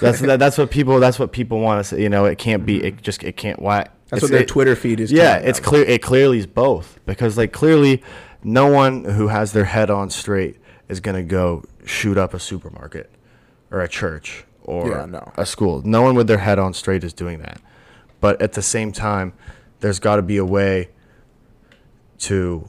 that's 0.00 0.20
that, 0.28 0.38
that's 0.38 0.56
what 0.58 0.70
people 0.70 1.00
that's 1.00 1.18
what 1.18 1.32
people 1.32 1.58
want 1.58 1.80
to 1.80 1.84
say 1.84 2.00
you 2.00 2.08
know 2.08 2.26
it 2.26 2.38
can't 2.38 2.64
be 2.64 2.76
it 2.84 2.94
mm-hmm. 2.94 3.02
just 3.02 3.24
it 3.24 3.36
can't 3.36 3.60
why 3.60 3.88
That's 4.08 4.22
what 4.22 4.30
their 4.30 4.42
it- 4.42 4.48
Twitter 4.48 4.76
feed 4.76 5.00
is. 5.00 5.10
yeah 5.10 5.36
it's 5.38 5.58
them. 5.58 5.68
clear 5.68 5.84
it 5.84 6.00
clearly 6.00 6.38
is 6.38 6.46
both 6.46 7.00
because 7.06 7.36
like 7.36 7.52
clearly 7.52 8.00
no 8.44 8.68
one 8.68 9.04
who 9.04 9.28
has 9.28 9.52
their 9.52 9.64
head 9.64 9.90
on 9.90 10.10
straight 10.10 10.58
is 10.88 11.00
going 11.00 11.16
to 11.16 11.22
go 11.24 11.64
shoot 11.84 12.16
up 12.16 12.34
a 12.34 12.38
supermarket 12.38 13.10
or 13.72 13.80
a 13.80 13.88
church 13.88 14.44
or 14.62 14.88
Yeah, 14.88 15.06
no. 15.06 15.32
a 15.36 15.44
school. 15.44 15.82
No 15.84 16.02
one 16.02 16.14
with 16.14 16.28
their 16.28 16.38
head 16.38 16.58
on 16.60 16.72
straight 16.74 17.02
is 17.02 17.12
doing 17.12 17.40
that. 17.40 17.60
But 18.20 18.40
at 18.40 18.52
the 18.52 18.62
same 18.62 18.92
time 18.92 19.32
there's 19.80 19.98
got 19.98 20.16
to 20.16 20.22
be 20.22 20.36
a 20.36 20.44
way 20.44 20.90
to 22.18 22.68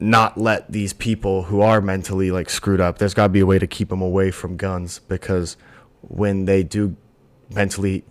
not 0.00 0.36
let 0.38 0.72
these 0.72 0.92
people 0.92 1.44
who 1.44 1.60
are 1.60 1.80
mentally 1.80 2.30
like 2.30 2.48
screwed 2.48 2.80
up 2.80 2.96
there's 2.98 3.12
got 3.14 3.24
to 3.24 3.28
be 3.28 3.40
a 3.40 3.46
way 3.46 3.58
to 3.58 3.66
keep 3.66 3.90
them 3.90 4.00
away 4.00 4.30
from 4.30 4.56
guns 4.56 4.98
because 5.08 5.56
when 6.00 6.46
they 6.46 6.62
do 6.62 6.96
mentally 7.54 8.02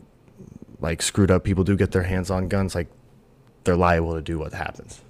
like 0.80 1.02
screwed 1.02 1.32
up 1.32 1.43
people 1.43 1.63
do 1.63 1.75
get 1.75 1.91
their 1.91 2.04
hands 2.04 2.30
on 2.30 2.47
guns 2.47 2.75
like 2.75 2.88
they're 3.63 3.75
liable 3.75 4.13
to 4.13 4.21
do 4.21 4.38
what 4.38 4.54
happens 4.54 5.02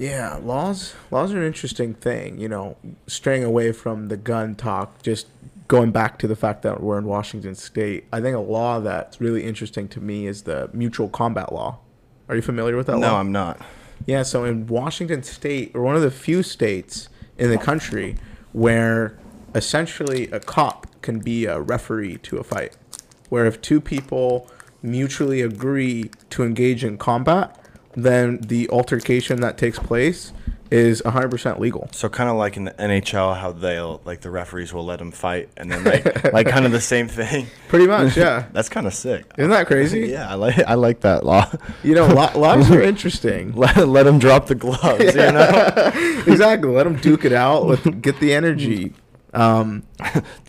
Yeah, 0.00 0.40
laws 0.42 0.94
laws 1.10 1.34
are 1.34 1.38
an 1.38 1.46
interesting 1.46 1.92
thing. 1.92 2.40
You 2.40 2.48
know, 2.48 2.76
straying 3.06 3.44
away 3.44 3.72
from 3.72 4.08
the 4.08 4.16
gun 4.16 4.54
talk, 4.54 5.02
just 5.02 5.26
going 5.68 5.90
back 5.90 6.18
to 6.20 6.26
the 6.26 6.34
fact 6.34 6.62
that 6.62 6.82
we're 6.82 6.96
in 6.96 7.04
Washington 7.04 7.54
State. 7.54 8.06
I 8.10 8.22
think 8.22 8.34
a 8.34 8.40
law 8.40 8.80
that's 8.80 9.20
really 9.20 9.44
interesting 9.44 9.88
to 9.88 10.00
me 10.00 10.26
is 10.26 10.44
the 10.44 10.70
mutual 10.72 11.10
combat 11.10 11.52
law. 11.52 11.80
Are 12.30 12.34
you 12.34 12.40
familiar 12.40 12.78
with 12.78 12.86
that 12.86 12.96
no 12.96 13.08
law? 13.08 13.12
No, 13.12 13.16
I'm 13.16 13.30
not 13.30 13.60
Yeah, 14.06 14.22
so 14.22 14.44
in 14.44 14.66
Washington 14.68 15.22
State, 15.22 15.72
or 15.74 15.82
one 15.82 15.96
of 15.96 16.02
the 16.02 16.10
few 16.10 16.42
states 16.42 17.10
in 17.36 17.50
the 17.50 17.58
country 17.58 18.16
where 18.52 19.18
essentially 19.54 20.30
a 20.30 20.40
cop 20.40 20.86
can 21.02 21.18
be 21.18 21.44
a 21.44 21.60
referee 21.60 22.16
to 22.22 22.38
a 22.38 22.42
fight, 22.42 22.74
where 23.28 23.44
if 23.44 23.60
two 23.60 23.82
people 23.82 24.50
mutually 24.82 25.42
agree 25.42 26.10
to 26.30 26.42
engage 26.42 26.84
in 26.84 26.96
combat, 26.96 27.59
then 27.94 28.38
the 28.40 28.68
altercation 28.70 29.40
that 29.40 29.58
takes 29.58 29.78
place 29.78 30.32
is 30.70 31.02
100% 31.02 31.58
legal. 31.58 31.88
so 31.90 32.08
kind 32.08 32.30
of 32.30 32.36
like 32.36 32.56
in 32.56 32.62
the 32.62 32.70
nhl 32.72 33.36
how 33.36 33.50
they'll 33.50 34.00
like 34.04 34.20
the 34.20 34.30
referees 34.30 34.72
will 34.72 34.84
let 34.84 35.00
them 35.00 35.10
fight 35.10 35.48
and 35.56 35.68
then 35.68 35.82
like 35.82 36.32
like 36.32 36.46
kind 36.46 36.64
of 36.64 36.70
the 36.70 36.80
same 36.80 37.08
thing 37.08 37.48
Pretty 37.68 37.88
much, 37.88 38.16
yeah. 38.16 38.44
that's 38.52 38.68
kind 38.68 38.86
of 38.86 38.94
sick 38.94 39.24
Isn't 39.36 39.50
that 39.50 39.66
crazy? 39.66 40.00
yeah 40.10 40.30
i 40.30 40.34
like 40.34 40.58
i 40.60 40.74
like 40.74 41.00
that 41.00 41.26
law 41.26 41.50
You 41.82 41.96
know, 41.96 42.06
lo- 42.06 42.30
laws 42.36 42.70
are 42.70 42.80
interesting. 42.80 43.52
let, 43.56 43.76
let 43.88 44.04
them 44.04 44.20
drop 44.20 44.46
the 44.46 44.54
gloves 44.54 45.02
you 45.12 45.32
know 45.32 45.90
exactly. 46.28 46.70
Let 46.70 46.84
them 46.84 46.96
duke 46.96 47.24
it 47.24 47.32
out. 47.32 47.66
Let 47.66 48.00
get 48.00 48.20
the 48.20 48.32
energy. 48.32 48.92
Um, 49.32 49.82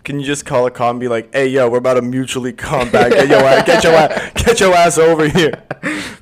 Can 0.04 0.20
you 0.20 0.26
just 0.26 0.46
call 0.46 0.66
a 0.66 0.72
cop 0.72 0.92
and 0.92 1.00
be 1.00 1.08
like, 1.08 1.32
"Hey, 1.34 1.48
yo, 1.48 1.70
we're 1.70 1.78
about 1.78 1.96
to 1.96 2.02
mutually 2.02 2.52
combat. 2.52 3.12
Get 3.12 3.28
your 3.30 3.40
ass, 3.40 3.66
get 3.66 3.84
your 3.84 3.94
ass, 3.94 4.32
get 4.44 4.60
your 4.60 4.74
ass 4.76 4.98
over 4.98 5.28
here." 5.30 5.54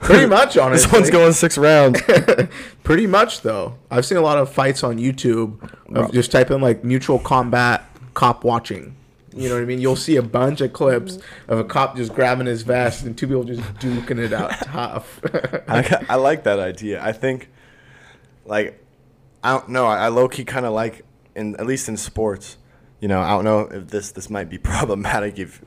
Pretty 0.10 0.26
much, 0.30 0.58
honestly. 0.58 0.86
This 0.86 0.93
one's 0.93 1.10
going 1.10 1.34
six 1.34 1.58
rounds. 1.58 2.02
Pretty 2.84 3.08
much, 3.08 3.41
though. 3.41 3.78
I've 3.91 4.06
seen 4.06 4.17
a 4.17 4.22
lot 4.22 4.38
of 4.38 4.52
fights 4.52 4.84
on 4.84 4.98
YouTube 4.98 5.72
of 5.95 6.12
just 6.12 6.32
type 6.32 6.52
in 6.52 6.62
like 6.62 6.84
mutual 6.84 7.19
combat 7.19 7.86
cop 8.13 8.43
watching. 8.43 8.95
You 9.34 9.48
know 9.48 9.56
what 9.56 9.62
I 9.62 9.65
mean? 9.65 9.80
You'll 9.80 9.95
see 9.95 10.15
a 10.15 10.24
bunch 10.24 10.60
of 10.62 10.74
clips 10.74 11.19
of 11.48 11.60
a 11.60 11.63
cop 11.63 11.95
just 11.95 12.13
grabbing 12.13 12.48
his 12.48 12.63
vest 12.63 13.06
and 13.06 13.17
two 13.17 13.28
people 13.28 13.43
just 13.43 13.62
duking 13.76 14.17
it 14.17 14.34
out 14.34 14.52
tough. 14.62 15.19
I, 15.67 16.06
I 16.10 16.15
like 16.15 16.43
that 16.43 16.60
idea. 16.60 17.02
I 17.04 17.12
think, 17.12 17.50
like, 18.45 18.84
I 19.43 19.52
don't 19.52 19.69
know. 19.69 19.86
I, 19.86 20.06
I 20.06 20.08
low 20.08 20.28
key 20.28 20.45
kind 20.45 20.65
of 20.65 20.74
like, 20.74 21.06
in 21.36 21.56
at 21.58 21.67
least 21.67 21.88
in 21.88 21.95
sports, 21.95 22.58
you 23.00 23.08
know, 23.08 23.22
I 23.22 23.30
don't 23.30 23.45
know 23.45 23.60
if 23.62 23.88
this 23.88 24.12
this 24.12 24.30
might 24.30 24.50
be 24.50 24.58
problematic 24.58 25.39
if 25.39 25.62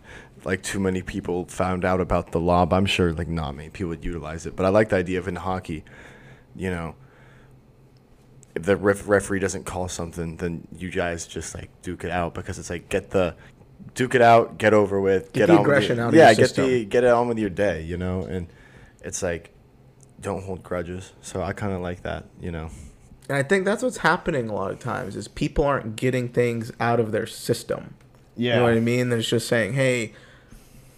like 0.45 0.63
too 0.63 0.81
many 0.81 1.03
people 1.03 1.47
found 1.47 1.85
out 1.85 2.01
about 2.01 2.33
the 2.33 2.41
lob. 2.41 2.73
I'm 2.73 2.87
sure 2.87 3.13
like 3.13 3.29
not 3.29 3.55
many 3.55 3.71
people 3.71 3.91
would 3.91 4.05
utilize 4.05 4.47
it. 4.47 4.57
But 4.57 4.67
I 4.67 4.71
like 4.71 4.89
the 4.89 4.97
idea 4.97 5.19
of 5.19 5.29
in 5.29 5.37
hockey, 5.37 5.85
you 6.57 6.71
know. 6.71 6.95
If 8.55 8.65
the 8.65 8.77
ref- 8.77 9.09
referee 9.09 9.39
doesn't 9.39 9.65
call 9.65 9.89
something, 9.89 10.37
then 10.37 10.69
you 10.77 10.91
guys 10.91 11.27
just 11.27 11.55
like 11.55 11.71
duke 11.81 12.05
it 12.05 12.11
out 12.11 12.35
because 12.35 12.59
it's 12.59 12.69
like 12.69 12.89
get 12.91 13.11
the 13.11 13.35
duke 13.95 14.15
it 14.15 14.21
out, 14.23 14.59
get 14.59 14.75
over 14.75 15.01
with, 15.01 15.33
Get 15.33 15.47
get, 15.47 15.47
the 15.47 15.53
on 15.55 15.59
with 15.61 15.67
aggression 15.69 15.97
your, 15.97 16.05
out 16.07 16.09
of 16.09 16.15
yeah, 16.15 16.29
get 16.35 16.49
system. 16.49 16.67
the 16.67 16.85
get 16.85 17.03
it 17.05 17.11
on 17.11 17.29
with 17.29 17.39
your 17.39 17.49
day, 17.51 17.83
you 17.83 17.97
know, 17.97 18.23
and 18.25 18.49
it's 19.03 19.23
like 19.23 19.51
don't 20.21 20.45
hold 20.45 20.63
grudges. 20.63 21.13
So 21.23 21.43
I 21.43 21.53
kind 21.55 21.73
of 21.73 21.81
like 21.81 22.03
that, 22.03 22.27
you 22.41 22.51
know. 22.53 22.69
and 23.29 23.39
I 23.39 23.43
think 23.43 23.65
that's 23.65 23.83
what's 23.83 23.99
happening 23.99 24.51
a 24.51 24.55
lot 24.55 24.71
of 24.71 24.79
times 24.79 25.17
is 25.17 25.29
people 25.29 25.65
aren't 25.65 25.97
getting 25.97 26.29
things 26.29 26.71
out 26.79 27.01
of 27.01 27.11
their 27.11 27.27
system. 27.27 27.95
You 28.37 28.51
know 28.51 28.63
what 28.65 28.73
I 28.75 28.81
mean? 28.81 29.09
There's 29.11 29.29
just 29.29 29.47
saying, 29.47 29.75
hey, 29.75 30.13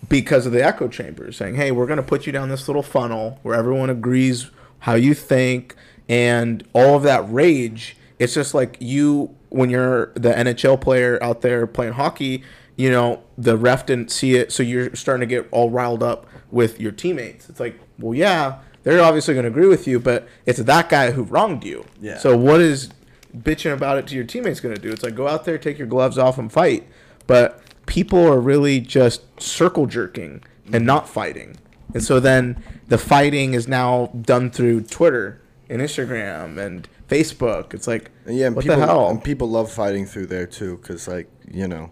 because 0.09 0.47
of 0.47 0.53
the 0.53 0.65
echo 0.65 0.89
chamber, 0.89 1.31
saying, 1.33 1.55
hey, 1.55 1.71
we're 1.71 1.87
going 1.87 1.99
to 1.99 2.03
put 2.03 2.27
you 2.27 2.33
down 2.33 2.49
this 2.49 2.69
little 2.69 2.83
funnel 2.83 3.39
where 3.43 3.55
everyone 3.55 3.91
agrees 3.91 4.51
how 4.81 4.95
you 4.95 5.15
think 5.15 5.75
and 6.09 6.67
all 6.73 6.97
of 6.97 7.03
that 7.03 7.31
rage. 7.33 7.97
It's 8.19 8.35
just 8.35 8.55
like 8.55 8.77
you, 8.81 9.35
when 9.51 9.71
you're 9.71 10.13
the 10.15 10.33
NHL 10.33 10.81
player 10.81 11.19
out 11.23 11.41
there 11.41 11.67
playing 11.67 11.95
hockey, 11.95 12.43
you 12.77 12.91
know, 12.91 13.23
the 13.39 13.57
ref 13.57 13.87
didn't 13.87 14.11
see 14.11 14.35
it. 14.37 14.53
So 14.53 14.63
you're 14.63 14.95
starting 14.95 15.29
to 15.29 15.33
get 15.35 15.49
all 15.51 15.71
riled 15.71 16.03
up 16.03 16.27
with 16.51 16.81
your 16.81 16.93
teammates. 16.93 17.49
It's 17.49 17.61
like, 17.61 17.79
well, 17.99 18.15
yeah, 18.15 18.61
they're 18.83 19.03
obviously 19.03 19.35
going 19.35 19.45
to 19.45 19.51
agree 19.51 19.67
with 19.67 19.87
you, 19.87 19.99
but 20.01 20.29
it's 20.45 20.59
that 20.59 20.89
guy 20.89 21.13
who 21.13 21.23
wronged 21.23 21.65
you. 21.65 21.85
Yeah. 22.01 22.19
So 22.19 22.37
what 22.37 22.61
is 22.61 22.91
bitching 23.37 23.73
about 23.73 23.99
it 23.99 24.07
to 24.09 24.15
your 24.15 24.25
teammates 24.25 24.61
going 24.61 24.75
to 24.75 24.81
do. 24.81 24.91
It's 24.91 25.03
like 25.03 25.15
go 25.15 25.27
out 25.27 25.45
there, 25.45 25.59
take 25.59 25.79
your 25.79 25.89
gloves 25.89 26.19
off, 26.19 26.39
and 26.39 26.51
fight. 26.51 26.87
But 27.27 27.61
people 27.87 28.27
are 28.27 28.41
really 28.41 28.81
just 28.81 29.23
circle 29.41 29.87
jerking 29.87 30.43
and 30.73 30.87
not 30.87 31.09
fighting. 31.09 31.57
And 31.93 32.03
so 32.03 32.21
then 32.21 32.63
the 32.89 32.99
fighting 32.99 33.55
is 33.55 33.69
now 33.69 34.07
done 34.07 34.51
through 34.51 34.83
Twitter 34.83 35.41
and 35.69 35.81
Instagram 35.81 36.59
and 36.59 36.89
Facebook. 37.09 37.75
It's 37.75 37.87
like, 37.87 38.11
yeah, 38.27 38.47
and 38.47 38.57
what 38.57 38.63
people, 38.65 38.81
the 38.81 38.87
hell? 38.87 39.11
And 39.11 39.23
people 39.23 39.49
love 39.49 39.71
fighting 39.71 40.07
through 40.07 40.27
there 40.27 40.47
too, 40.47 40.79
because 40.79 41.07
like 41.07 41.31
you 41.51 41.69
know, 41.69 41.91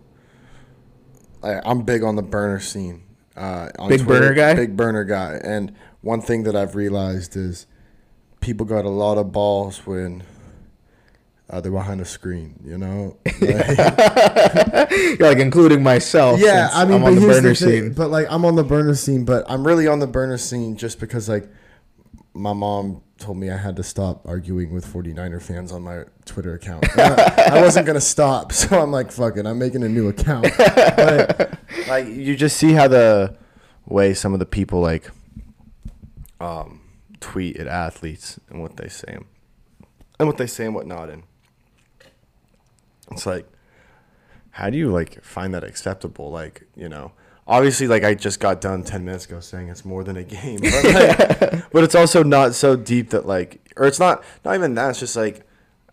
I, 1.43 1.61
I'm 1.65 1.83
big 1.83 2.03
on 2.03 2.17
the 2.17 2.23
burner 2.23 2.61
scene. 2.61 3.03
Uh, 3.37 3.69
on 3.79 3.89
Big 3.89 4.07
burner 4.07 4.35
guy? 4.35 4.55
Big 4.55 4.77
burner 4.77 5.05
guy. 5.05 5.41
And 5.43 5.75
one 6.03 6.21
thing 6.21 6.43
that 6.43 6.55
I've 6.55 6.75
realized 6.75 7.35
is 7.35 7.67
people 8.41 8.67
got 8.67 8.85
a 8.85 8.91
lot 8.91 9.17
of 9.17 9.33
balls 9.33 9.87
when 9.87 10.23
uh, 11.53 11.61
they're 11.61 11.71
behind 11.71 12.01
a 12.01 12.05
screen. 12.05 12.59
You 12.65 12.79
know. 12.79 13.17
Like- 13.41 13.79
like 15.21 15.39
including 15.39 15.83
myself. 15.83 16.41
yeah, 16.41 16.71
I 16.73 16.85
mean, 16.85 16.97
I'm 16.97 17.05
on 17.05 17.15
the 17.15 17.21
burner 17.21 17.49
the 17.51 17.55
scene. 17.55 17.93
But 17.93 18.11
like, 18.11 18.27
I'm 18.31 18.45
on 18.45 18.57
the 18.57 18.65
burner 18.65 18.95
scene, 18.95 19.25
but 19.25 19.45
I'm 19.49 19.65
really 19.67 19.87
on 19.87 19.99
the 20.01 20.07
burner 20.07 20.39
scene 20.39 20.77
just 20.77 20.99
because 20.99 21.29
like 21.29 21.49
my 22.35 22.53
mom 22.53 23.03
told 23.19 23.37
me 23.37 23.51
I 23.51 23.57
had 23.57 23.77
to 23.77 23.83
stop 23.83 24.27
arguing 24.27 24.73
with 24.73 24.91
49er 24.91 25.41
fans 25.41 25.71
on 25.71 25.83
my 25.83 26.05
Twitter 26.25 26.55
account. 26.55 26.85
I, 26.99 27.51
I 27.53 27.61
wasn't 27.63 27.87
gonna 27.87 28.01
stop, 28.01 28.53
so 28.61 28.81
I'm 28.81 28.91
like, 28.91 29.13
fuck 29.13 29.37
it, 29.37 29.47
I'm 29.47 29.59
making 29.59 29.83
a 29.85 29.89
new 29.89 30.09
account. 30.09 30.49
But 30.57 31.59
like 31.87 32.07
you 32.07 32.35
just 32.35 32.57
see 32.57 32.73
how 32.73 32.89
the 32.89 33.37
way 33.87 34.15
some 34.15 34.33
of 34.33 34.39
the 34.39 34.47
people 34.47 34.81
like 34.81 35.11
um 36.41 36.81
tweet 37.21 37.57
at 37.57 37.67
athletes 37.67 38.41
and 38.49 38.61
what 38.63 38.77
they 38.77 38.89
say 38.89 39.19
and 40.19 40.27
what 40.29 40.39
they 40.39 40.47
say 40.47 40.65
and 40.67 40.75
whatnot 40.75 41.11
and 41.11 41.23
it's 43.13 43.27
like 43.27 43.47
how 44.51 44.69
do 44.71 44.77
you 44.77 44.91
like 44.91 45.23
find 45.25 45.55
that 45.55 45.65
acceptable 45.65 46.31
like 46.31 46.67
you 46.77 46.89
know 46.89 47.13
obviously 47.47 47.87
like 47.87 48.05
i 48.05 48.15
just 48.15 48.41
got 48.41 48.61
done 48.61 48.83
10 48.83 49.05
minutes 49.05 49.25
ago 49.27 49.41
saying 49.41 49.69
it's 49.69 49.85
more 49.85 50.05
than 50.05 50.17
a 50.17 50.23
game 50.25 50.61
but, 50.63 50.85
like, 50.85 51.71
but 51.73 51.85
it's 51.85 51.95
also 51.95 52.23
not 52.23 52.55
so 52.55 52.77
deep 52.77 53.11
that 53.11 53.27
like 53.27 53.73
or 53.77 53.87
it's 53.87 53.99
not 54.01 54.23
not 54.45 54.55
even 54.55 54.75
that 54.75 54.91
it's 54.91 55.01
just 55.01 55.17
like 55.17 55.47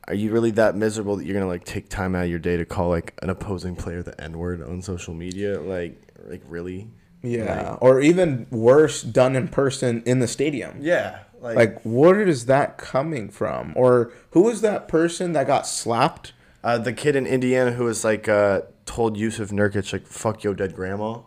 are 0.07 0.15
you 0.15 0.31
really 0.31 0.51
that 0.51 0.75
miserable 0.75 1.15
that 1.15 1.25
you're 1.25 1.35
gonna 1.35 1.47
like 1.47 1.63
take 1.63 1.87
time 1.89 2.15
out 2.15 2.23
of 2.23 2.29
your 2.29 2.39
day 2.39 2.57
to 2.57 2.65
call 2.65 2.89
like 2.89 3.13
an 3.21 3.29
opposing 3.29 3.75
player 3.75 4.01
the 4.03 4.19
n 4.21 4.37
word 4.37 4.61
on 4.61 4.81
social 4.81 5.13
media 5.13 5.59
like 5.59 6.01
like 6.27 6.41
really 6.47 6.89
Yeah, 7.21 7.77
or 7.81 7.99
even 8.01 8.47
worse, 8.49 9.01
done 9.01 9.35
in 9.35 9.47
person 9.49 10.03
in 10.05 10.19
the 10.19 10.27
stadium. 10.27 10.77
yeah 10.79 11.19
like, 11.41 11.55
Like, 11.55 11.81
where 11.83 12.21
is 12.21 12.45
that 12.47 12.77
coming 12.77 13.29
from? 13.29 13.73
Or 13.75 14.11
who 14.31 14.49
is 14.49 14.61
that 14.61 14.87
person 14.87 15.33
that 15.33 15.47
got 15.47 15.65
slapped? 15.67 16.33
Uh, 16.63 16.77
the 16.77 16.91
kid 16.91 17.15
in 17.15 17.25
indiana 17.25 17.71
who 17.71 17.85
was 17.85 18.03
like 18.03 18.27
uh 18.27 18.61
told 18.85 19.15
Jusuf 19.15 19.51
Nurkic 19.51 19.93
like 19.93 20.07
fuck 20.07 20.43
your 20.43 20.53
dead 20.55 20.75
grandma. 20.75 21.19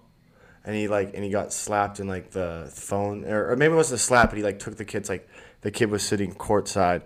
And 0.64 0.76
he 0.76 0.88
like 0.88 1.14
and 1.14 1.24
he 1.24 1.30
got 1.30 1.52
slapped 1.52 2.00
in 2.00 2.08
like 2.08 2.32
the 2.32 2.70
phone 2.74 3.24
or, 3.24 3.50
or 3.52 3.56
maybe 3.56 3.72
it 3.72 3.76
wasn't 3.76 4.00
a 4.00 4.02
slap 4.02 4.30
but 4.30 4.36
he 4.36 4.42
like 4.42 4.58
took 4.58 4.76
the 4.76 4.84
kid's 4.84 5.08
like 5.08 5.28
the 5.62 5.70
kid 5.70 5.90
was 5.90 6.02
sitting 6.02 6.34
courtside 6.34 7.02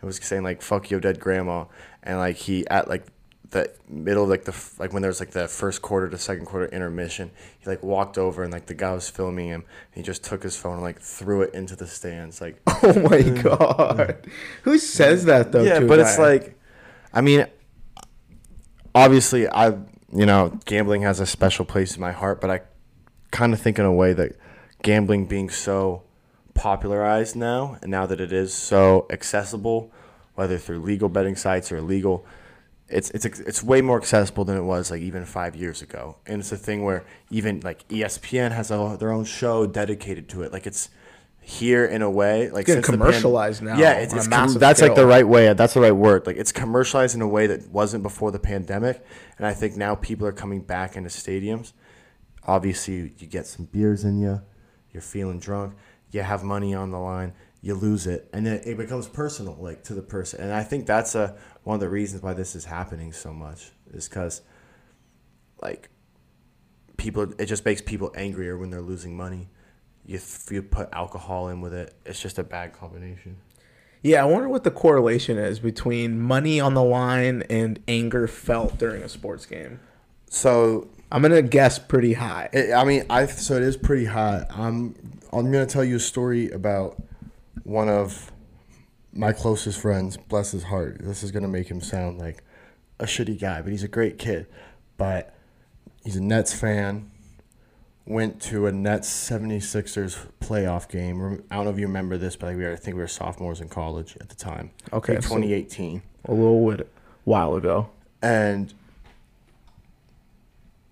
and 0.00 0.06
was 0.06 0.16
saying 0.16 0.42
like 0.42 0.62
fuck 0.62 0.90
your 0.90 1.00
dead 1.00 1.20
grandma. 1.20 1.64
And 2.02 2.18
like 2.18 2.36
he 2.36 2.66
at 2.68 2.88
like 2.88 3.06
the 3.50 3.70
middle 3.88 4.26
like 4.26 4.44
the 4.44 4.54
like 4.78 4.92
when 4.92 5.02
there 5.02 5.08
was 5.08 5.18
like 5.20 5.30
the 5.30 5.48
first 5.48 5.80
quarter 5.82 6.08
to 6.08 6.16
second 6.18 6.46
quarter 6.46 6.66
intermission 6.66 7.32
he 7.58 7.68
like 7.68 7.82
walked 7.82 8.16
over 8.16 8.44
and 8.44 8.52
like 8.52 8.66
the 8.66 8.74
guy 8.74 8.92
was 8.92 9.08
filming 9.08 9.48
him. 9.48 9.64
And 9.94 9.94
he 9.94 10.02
just 10.02 10.22
took 10.24 10.42
his 10.42 10.56
phone 10.56 10.74
and 10.74 10.82
like 10.82 11.00
threw 11.00 11.42
it 11.42 11.54
into 11.54 11.76
the 11.76 11.86
stands 11.86 12.40
like 12.40 12.60
Oh 12.82 13.08
my 13.08 13.22
god, 13.42 14.26
who 14.62 14.76
says 14.78 15.24
that 15.24 15.52
though? 15.52 15.62
yeah 15.62 15.80
but 15.80 15.98
it's 15.98 16.18
like 16.18 16.56
i 17.12 17.20
mean 17.20 17.46
obviously 18.94 19.48
i 19.48 19.68
you 20.12 20.26
know 20.26 20.58
gambling 20.64 21.02
has 21.02 21.20
a 21.20 21.26
special 21.26 21.64
place 21.64 21.94
in 21.94 22.00
my 22.00 22.12
heart 22.12 22.40
but 22.40 22.50
i 22.50 22.60
kind 23.30 23.52
of 23.52 23.60
think 23.60 23.78
in 23.78 23.84
a 23.84 23.92
way 23.92 24.12
that 24.12 24.32
gambling 24.82 25.26
being 25.26 25.48
so 25.48 26.02
popularized 26.54 27.36
now 27.36 27.78
and 27.82 27.90
now 27.90 28.06
that 28.06 28.20
it 28.20 28.32
is 28.32 28.52
so 28.52 29.06
accessible 29.10 29.92
whether 30.34 30.58
through 30.58 30.80
legal 30.80 31.08
betting 31.08 31.36
sites 31.36 31.70
or 31.70 31.76
illegal 31.76 32.24
it's 32.90 33.10
it's 33.10 33.24
it's 33.24 33.62
way 33.62 33.80
more 33.80 33.96
accessible 33.96 34.44
than 34.44 34.56
it 34.56 34.62
was 34.62 34.90
like 34.90 35.00
even 35.00 35.24
five 35.24 35.54
years 35.54 35.80
ago. 35.80 36.16
And 36.26 36.40
it's 36.40 36.52
a 36.52 36.56
thing 36.56 36.82
where 36.82 37.04
even 37.30 37.60
like 37.60 37.86
espn 37.88 38.50
has 38.52 38.70
a, 38.70 38.96
their 38.98 39.12
own 39.12 39.24
show 39.24 39.66
dedicated 39.66 40.28
to 40.30 40.42
it. 40.42 40.52
Like 40.52 40.66
it's 40.66 40.90
here 41.42 41.84
in 41.84 42.02
a 42.02 42.10
way 42.10 42.50
like 42.50 42.66
getting 42.66 42.82
since 42.82 42.86
the 42.86 42.92
pan- 42.92 43.06
commercialized 43.08 43.62
now 43.62 43.76
yeah 43.76 43.94
it's, 43.94 44.12
it's 44.12 44.28
com- 44.28 44.52
that's 44.54 44.80
like 44.80 44.94
the 44.94 45.06
right 45.06 45.26
way 45.26 45.52
that's 45.54 45.74
the 45.74 45.80
right 45.80 45.90
word. 45.90 46.26
Like 46.26 46.36
it's 46.36 46.52
commercialized 46.52 47.14
in 47.14 47.22
a 47.22 47.28
way 47.28 47.46
that 47.46 47.68
wasn't 47.70 48.02
before 48.02 48.30
the 48.30 48.38
pandemic 48.38 49.02
and 49.38 49.46
i 49.46 49.54
think 49.54 49.76
now 49.76 49.94
people 49.94 50.26
are 50.26 50.32
coming 50.32 50.60
back 50.60 50.96
into 50.96 51.08
stadiums. 51.08 51.72
Obviously 52.46 53.14
you 53.18 53.26
get 53.26 53.46
some 53.46 53.64
beers 53.66 54.04
in 54.04 54.20
you 54.20 54.42
you're 54.92 55.02
feeling 55.02 55.40
drunk 55.40 55.74
you 56.10 56.22
have 56.22 56.44
money 56.44 56.74
on 56.74 56.90
the 56.90 56.98
line 56.98 57.32
you 57.62 57.74
lose 57.74 58.06
it 58.06 58.28
and 58.32 58.46
then 58.46 58.60
it 58.64 58.76
becomes 58.76 59.08
personal 59.08 59.56
like 59.60 59.82
to 59.84 59.94
the 59.94 60.02
person. 60.02 60.40
And 60.40 60.52
i 60.52 60.62
think 60.62 60.86
that's 60.86 61.14
a 61.14 61.36
one 61.64 61.74
of 61.74 61.80
the 61.80 61.88
reasons 61.88 62.22
why 62.22 62.34
this 62.34 62.54
is 62.54 62.66
happening 62.66 63.12
so 63.12 63.32
much 63.32 63.72
is 63.92 64.08
because 64.08 64.42
like 65.62 65.88
people 66.96 67.32
it 67.38 67.46
just 67.46 67.64
makes 67.64 67.80
people 67.80 68.12
angrier 68.14 68.58
when 68.58 68.70
they're 68.70 68.80
losing 68.82 69.16
money 69.16 69.48
you, 70.06 70.16
f- 70.16 70.48
you 70.50 70.62
put 70.62 70.88
alcohol 70.92 71.48
in 71.48 71.60
with 71.60 71.72
it 71.74 71.94
it's 72.04 72.20
just 72.20 72.38
a 72.38 72.44
bad 72.44 72.72
combination 72.72 73.36
Yeah, 74.02 74.22
I 74.22 74.24
wonder 74.26 74.48
what 74.48 74.64
the 74.64 74.70
correlation 74.70 75.36
is 75.38 75.60
between 75.60 76.18
money 76.20 76.58
on 76.60 76.74
the 76.74 76.82
line 76.82 77.42
and 77.50 77.78
anger 77.86 78.26
felt 78.26 78.78
during 78.78 79.02
a 79.02 79.08
sports 79.08 79.46
game. 79.46 79.80
so 80.28 80.88
I'm 81.12 81.22
gonna 81.22 81.42
guess 81.42 81.78
pretty 81.78 82.12
high. 82.14 82.48
it, 82.52 82.72
I 82.72 82.84
mean, 82.84 83.04
I 83.10 83.26
so 83.26 83.56
it 83.56 83.62
is 83.64 83.76
pretty 83.76 84.04
high. 84.06 84.46
I'm 84.48 84.94
I'm 85.32 85.50
gonna 85.52 85.66
tell 85.66 85.82
you 85.84 85.96
a 85.96 86.00
story 86.00 86.50
about 86.50 87.02
one 87.64 87.88
of 87.88 88.30
my 89.12 89.32
closest 89.32 89.80
friends. 89.80 90.16
Bless 90.16 90.52
his 90.52 90.62
heart. 90.62 90.98
This 91.00 91.22
is 91.24 91.32
gonna 91.32 91.48
make 91.48 91.68
him 91.68 91.80
sound 91.80 92.18
like 92.20 92.44
a 93.00 93.06
shitty 93.06 93.40
guy, 93.40 93.60
but 93.60 93.72
he's 93.72 93.82
a 93.82 93.88
great 93.88 94.18
kid. 94.18 94.46
But 94.98 95.34
he's 96.04 96.14
a 96.14 96.22
Nets 96.22 96.54
fan. 96.54 97.09
Went 98.06 98.40
to 98.42 98.66
a 98.66 98.72
Nets 98.72 99.08
76ers 99.08 100.26
playoff 100.40 100.88
game. 100.88 101.44
I 101.50 101.56
don't 101.56 101.64
know 101.64 101.70
if 101.70 101.78
you 101.78 101.86
remember 101.86 102.16
this, 102.16 102.34
but 102.34 102.56
we 102.56 102.64
were, 102.64 102.72
I 102.72 102.76
think 102.76 102.96
we 102.96 103.02
were 103.02 103.08
sophomores 103.08 103.60
in 103.60 103.68
college 103.68 104.16
at 104.20 104.28
the 104.28 104.34
time. 104.34 104.70
Okay, 104.92 105.14
so- 105.16 105.20
2018. 105.20 106.02
a 106.24 106.32
little 106.32 106.70
bit 106.70 106.88
while 107.24 107.54
ago. 107.54 107.90
and 108.22 108.72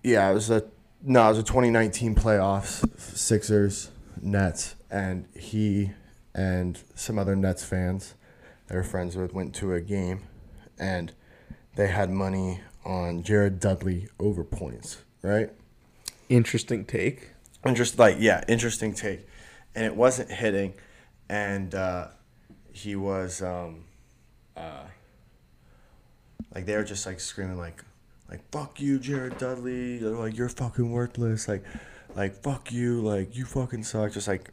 yeah, 0.03 0.29
it 0.29 0.33
was 0.33 0.49
a 0.49 0.63
no, 1.03 1.25
it 1.25 1.29
was 1.29 1.37
a 1.39 1.43
2019 1.43 2.15
playoffs, 2.15 2.85
Sixers, 2.99 3.89
Nets, 4.21 4.75
and 4.89 5.25
he 5.37 5.91
and 6.33 6.79
some 6.95 7.17
other 7.19 7.35
Nets 7.35 7.63
fans 7.65 8.13
they 8.67 8.75
were 8.75 8.83
friends 8.83 9.15
with 9.15 9.33
went 9.33 9.55
to 9.55 9.73
a 9.73 9.81
game, 9.81 10.21
and 10.77 11.11
they 11.75 11.87
had 11.87 12.09
money 12.11 12.61
on 12.85 13.23
Jared 13.23 13.59
Dudley 13.59 14.07
over 14.19 14.43
points, 14.43 14.99
right? 15.23 15.49
Interesting 16.29 16.85
take. 16.85 17.31
just 17.73 17.99
like 17.99 18.17
yeah 18.19 18.43
interesting 18.47 18.93
take. 18.93 19.27
And 19.75 19.85
it 19.85 19.95
wasn't 19.95 20.31
hitting 20.31 20.73
and 21.29 21.73
uh, 21.75 22.07
he 22.71 22.95
was 22.95 23.41
um, 23.41 23.85
uh, 24.57 24.83
like 26.53 26.65
they 26.65 26.75
were 26.75 26.83
just 26.83 27.05
like 27.05 27.19
screaming 27.19 27.57
like 27.57 27.83
like 28.29 28.41
fuck 28.51 28.79
you 28.79 28.99
jared 28.99 29.37
dudley. 29.37 29.97
They're 29.97 30.11
like 30.11 30.37
you're 30.37 30.49
fucking 30.49 30.91
worthless. 30.91 31.47
Like 31.47 31.63
like 32.15 32.35
fuck 32.41 32.71
you. 32.71 33.01
Like 33.01 33.35
you 33.35 33.45
fucking 33.45 33.83
suck. 33.83 34.13
Just 34.13 34.27
like 34.27 34.49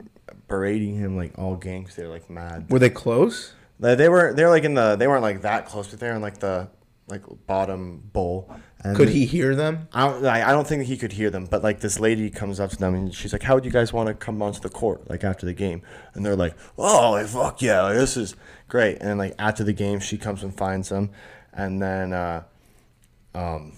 berating 0.49 0.97
him 0.97 1.17
like 1.17 1.39
all 1.39 1.57
games 1.57 1.95
they're 1.95 2.09
like 2.09 2.29
mad. 2.29 2.71
Were 2.71 2.79
they 2.79 2.91
close? 2.91 3.55
they, 3.81 3.95
they 3.95 4.09
were 4.09 4.33
they 4.33 4.45
were 4.45 4.51
like 4.51 4.65
in 4.65 4.75
the 4.75 4.97
they 4.97 5.07
weren't 5.07 5.23
like 5.23 5.43
that 5.43 5.67
close 5.67 5.89
but 5.89 6.01
they're 6.01 6.15
in 6.15 6.23
like 6.23 6.39
the 6.39 6.69
like 7.09 7.23
bottom 7.47 8.03
bowl 8.13 8.51
and 8.87 8.97
Could 8.97 9.09
he 9.09 9.27
hear 9.27 9.57
them? 9.57 9.89
I 9.93 10.07
don't, 10.07 10.25
I 10.25 10.53
don't 10.53 10.65
think 10.65 10.85
he 10.85 10.97
could 10.97 11.11
hear 11.11 11.29
them, 11.29 11.47
but 11.47 11.65
like 11.65 11.81
this 11.81 11.99
lady 11.99 12.31
comes 12.31 12.61
up 12.61 12.71
to 12.71 12.77
them 12.77 12.95
and 12.95 13.13
she's 13.13 13.33
like, 13.33 13.43
"How 13.43 13.57
would 13.57 13.65
you 13.65 13.71
guys 13.73 13.93
want 13.93 14.07
to 14.07 14.15
come 14.15 14.41
onto 14.41 14.61
the 14.61 14.69
court 14.69 15.11
like 15.11 15.25
after 15.25 15.45
the 15.45 15.53
game?" 15.53 15.83
And 16.15 16.25
they're 16.25 16.37
like, 16.37 16.55
"Oh, 16.79 17.11
like, 17.13 17.27
fuck 17.27 17.61
yeah, 17.61 17.83
like, 17.83 17.97
this 17.97 18.17
is 18.17 18.37
great." 18.69 18.99
And 18.99 19.09
then 19.09 19.19
like 19.19 19.35
after 19.41 19.65
the 19.65 19.73
game, 19.73 19.99
she 19.99 20.17
comes 20.17 20.45
and 20.45 20.57
finds 20.57 20.89
them, 20.89 21.11
and 21.53 21.83
then 21.83 22.13
uh, 22.13 22.45
um, 23.35 23.73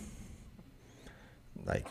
like 1.65 1.87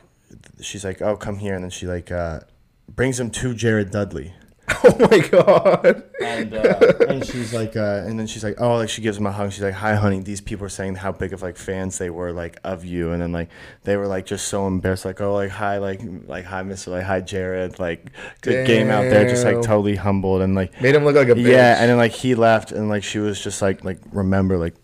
she's 0.62 0.86
like, 0.86 1.02
"Oh, 1.02 1.18
come 1.18 1.40
here," 1.40 1.56
and 1.56 1.64
then 1.64 1.72
she 1.72 1.88
like 1.88 2.12
uh, 2.12 2.42
brings 2.88 3.20
him 3.20 3.32
to 3.32 3.56
Jared 3.56 3.90
Dudley. 3.90 4.34
Oh 4.84 5.08
my 5.10 5.20
god. 5.20 6.04
And, 6.22 6.54
uh, 6.54 6.94
and 7.08 7.26
she's 7.26 7.54
like, 7.54 7.76
uh, 7.76 8.04
and 8.06 8.20
then 8.20 8.28
she's 8.28 8.44
like, 8.44 8.60
oh, 8.60 8.76
like 8.76 8.90
she 8.90 9.02
gives 9.02 9.18
him 9.18 9.26
a 9.26 9.32
hug. 9.32 9.52
She's 9.52 9.64
like, 9.64 9.74
hi, 9.74 9.96
honey. 9.96 10.20
These 10.20 10.42
people 10.42 10.66
are 10.66 10.70
saying 10.70 10.96
how 10.96 11.12
big 11.12 11.34
of 11.34 11.42
like 11.42 11.58
fans 11.58 11.98
they 11.98 12.10
were 12.10 12.32
like 12.32 12.60
of 12.64 12.84
you, 12.86 13.12
and 13.12 13.22
then 13.22 13.32
like 13.32 13.50
they 13.84 13.96
were 13.98 14.08
like 14.08 14.26
just 14.26 14.48
so 14.50 14.68
embarrassed, 14.68 15.06
like, 15.06 15.20
oh, 15.22 15.34
like 15.34 15.50
hi, 15.52 15.78
like 15.78 16.02
like 16.26 16.46
hi, 16.46 16.64
Mister, 16.64 16.92
like 16.92 17.04
hi, 17.04 17.22
Jared, 17.22 17.80
like 17.80 18.12
good 18.42 18.68
game 18.68 18.90
out 18.90 19.04
there, 19.04 19.28
just 19.28 19.46
like 19.46 19.62
totally 19.62 19.96
humbled. 19.96 20.42
And 20.42 20.54
like 20.54 20.80
Made 20.82 20.96
him 20.96 21.06
look 21.06 21.16
like 21.16 21.30
a 21.30 21.34
bitch. 21.36 21.50
yeah, 21.50 21.82
and 21.82 21.90
then 21.90 21.98
like 21.98 22.12
he 22.12 22.36
left, 22.36 22.72
and 22.72 22.90
like 22.90 23.04
she 23.04 23.20
was 23.20 23.42
just 23.42 23.62
like 23.62 23.84
like 23.84 24.00
remember 24.12 24.58
like 24.58 24.76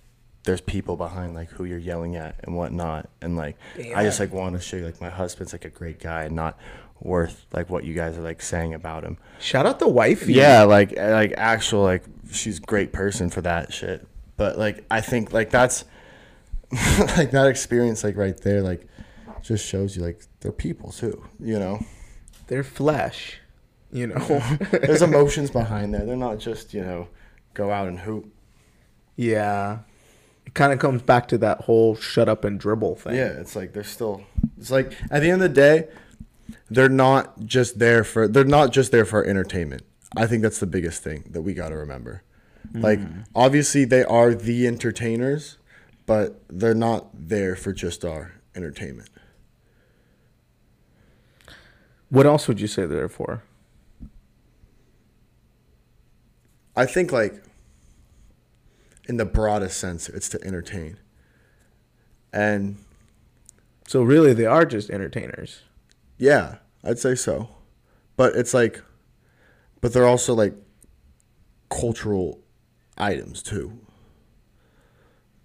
there's 0.45 0.61
people 0.61 0.97
behind 0.97 1.33
like 1.33 1.49
who 1.51 1.63
you're 1.63 1.77
yelling 1.77 2.15
at 2.15 2.35
and 2.43 2.55
whatnot, 2.55 3.09
and 3.21 3.35
like 3.37 3.57
I 3.95 4.03
just 4.03 4.19
like 4.19 4.33
want 4.33 4.55
to 4.55 4.61
show 4.61 4.77
you 4.77 4.85
like 4.85 4.99
my 5.01 5.09
husband's 5.09 5.53
like 5.53 5.65
a 5.65 5.69
great 5.69 5.99
guy 5.99 6.23
and 6.23 6.35
not 6.35 6.57
worth 7.03 7.45
like 7.51 7.69
what 7.69 7.83
you 7.83 7.93
guys 7.93 8.17
are 8.17 8.21
like 8.21 8.41
saying 8.41 8.73
about 8.73 9.03
him. 9.03 9.17
Shout 9.39 9.65
out 9.65 9.79
the 9.79 9.87
wifey. 9.87 10.33
Yeah, 10.33 10.63
like 10.63 10.95
like 10.97 11.33
actual 11.37 11.83
like 11.83 12.03
she's 12.31 12.57
a 12.57 12.61
great 12.61 12.93
person 12.93 13.29
for 13.29 13.41
that 13.41 13.73
shit. 13.73 14.07
But 14.37 14.57
like 14.57 14.85
I 14.89 15.01
think 15.01 15.33
like 15.33 15.49
that's 15.49 15.85
like 16.71 17.31
that 17.31 17.47
experience 17.47 18.03
like 18.03 18.17
right 18.17 18.39
there 18.41 18.61
like 18.61 18.87
just 19.41 19.65
shows 19.67 19.95
you 19.95 20.01
like 20.03 20.21
they're 20.39 20.51
people 20.51 20.91
too, 20.91 21.23
you 21.39 21.59
know. 21.59 21.79
They're 22.47 22.63
flesh. 22.63 23.39
You 23.91 24.07
know. 24.07 24.41
There's 24.71 25.01
emotions 25.03 25.51
behind 25.51 25.93
there. 25.93 26.05
They're 26.05 26.15
not 26.15 26.39
just, 26.39 26.73
you 26.73 26.81
know, 26.81 27.07
go 27.53 27.71
out 27.71 27.87
and 27.87 27.99
hoop. 27.99 28.31
yeah. 29.15 29.79
It 30.45 30.53
kind 30.55 30.73
of 30.73 30.79
comes 30.79 31.01
back 31.01 31.29
to 31.29 31.37
that 31.37 31.61
whole 31.61 31.95
shut 31.95 32.27
up 32.27 32.43
and 32.43 32.59
dribble 32.59 32.97
thing. 32.97 33.15
Yeah, 33.15 33.27
it's 33.29 33.55
like 33.55 33.71
they're 33.71 33.83
still 33.85 34.23
it's 34.57 34.71
like 34.71 34.93
at 35.09 35.21
the 35.21 35.29
end 35.29 35.41
of 35.41 35.49
the 35.53 35.55
day, 35.55 35.87
they're 36.73 36.89
not 36.89 37.45
just 37.45 37.79
there 37.79 38.03
for 38.03 38.27
they're 38.27 38.43
not 38.43 38.71
just 38.71 38.91
there 38.91 39.05
for 39.05 39.25
entertainment. 39.25 39.83
I 40.15 40.27
think 40.27 40.41
that's 40.43 40.59
the 40.59 40.67
biggest 40.67 41.03
thing 41.03 41.23
that 41.31 41.41
we 41.41 41.53
got 41.53 41.69
to 41.69 41.75
remember. 41.75 42.23
Like 42.73 42.99
mm. 42.99 43.25
obviously 43.35 43.85
they 43.85 44.03
are 44.03 44.33
the 44.33 44.67
entertainers, 44.67 45.57
but 46.05 46.41
they're 46.49 46.73
not 46.73 47.07
there 47.13 47.55
for 47.55 47.73
just 47.73 48.03
our 48.05 48.33
entertainment. 48.55 49.09
What 52.09 52.25
else 52.25 52.47
would 52.47 52.61
you 52.61 52.67
say 52.67 52.85
they're 52.85 53.09
for? 53.09 53.43
I 56.75 56.85
think 56.85 57.11
like 57.11 57.43
in 59.07 59.17
the 59.17 59.25
broadest 59.25 59.79
sense, 59.79 60.09
it's 60.09 60.29
to 60.29 60.43
entertain. 60.43 60.97
And 62.31 62.77
So 63.87 64.01
really, 64.01 64.33
they 64.33 64.45
are 64.45 64.65
just 64.65 64.89
entertainers. 64.89 65.61
yeah, 66.17 66.55
I'd 66.83 66.99
say 66.99 67.15
so. 67.15 67.49
But 68.15 68.35
it's 68.35 68.53
like 68.53 68.83
but 69.83 69.91
they're 69.91 70.07
also 70.07 70.33
like 70.33 70.55
cultural 71.69 72.39
items 72.97 73.43
too. 73.43 73.79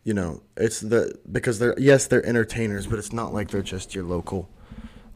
You 0.04 0.14
know, 0.14 0.42
it's 0.56 0.80
the 0.80 1.18
because 1.30 1.58
they're 1.58 1.74
yes, 1.76 2.06
they're 2.06 2.24
entertainers, 2.24 2.86
but 2.86 3.00
it's 3.00 3.12
not 3.12 3.34
like 3.34 3.50
they're 3.50 3.62
just 3.62 3.96
your 3.96 4.04
local 4.04 4.48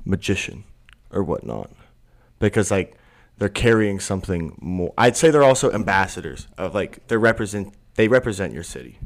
magician 0.05 0.65
or 1.13 1.23
whatnot. 1.23 1.71
Because 2.41 2.73
like 2.73 2.97
they're 3.39 3.49
carrying 3.49 4.01
something 4.01 4.59
more. 4.61 4.93
I'd 4.99 5.17
say 5.17 5.31
they're 5.31 5.45
also 5.45 5.71
ambassadors 5.71 6.49
of 6.59 6.75
like 6.75 7.07
they 7.07 7.17
represent 7.17 7.75
they 7.95 8.09
represent 8.09 8.53
your 8.53 8.65
city 8.65 8.99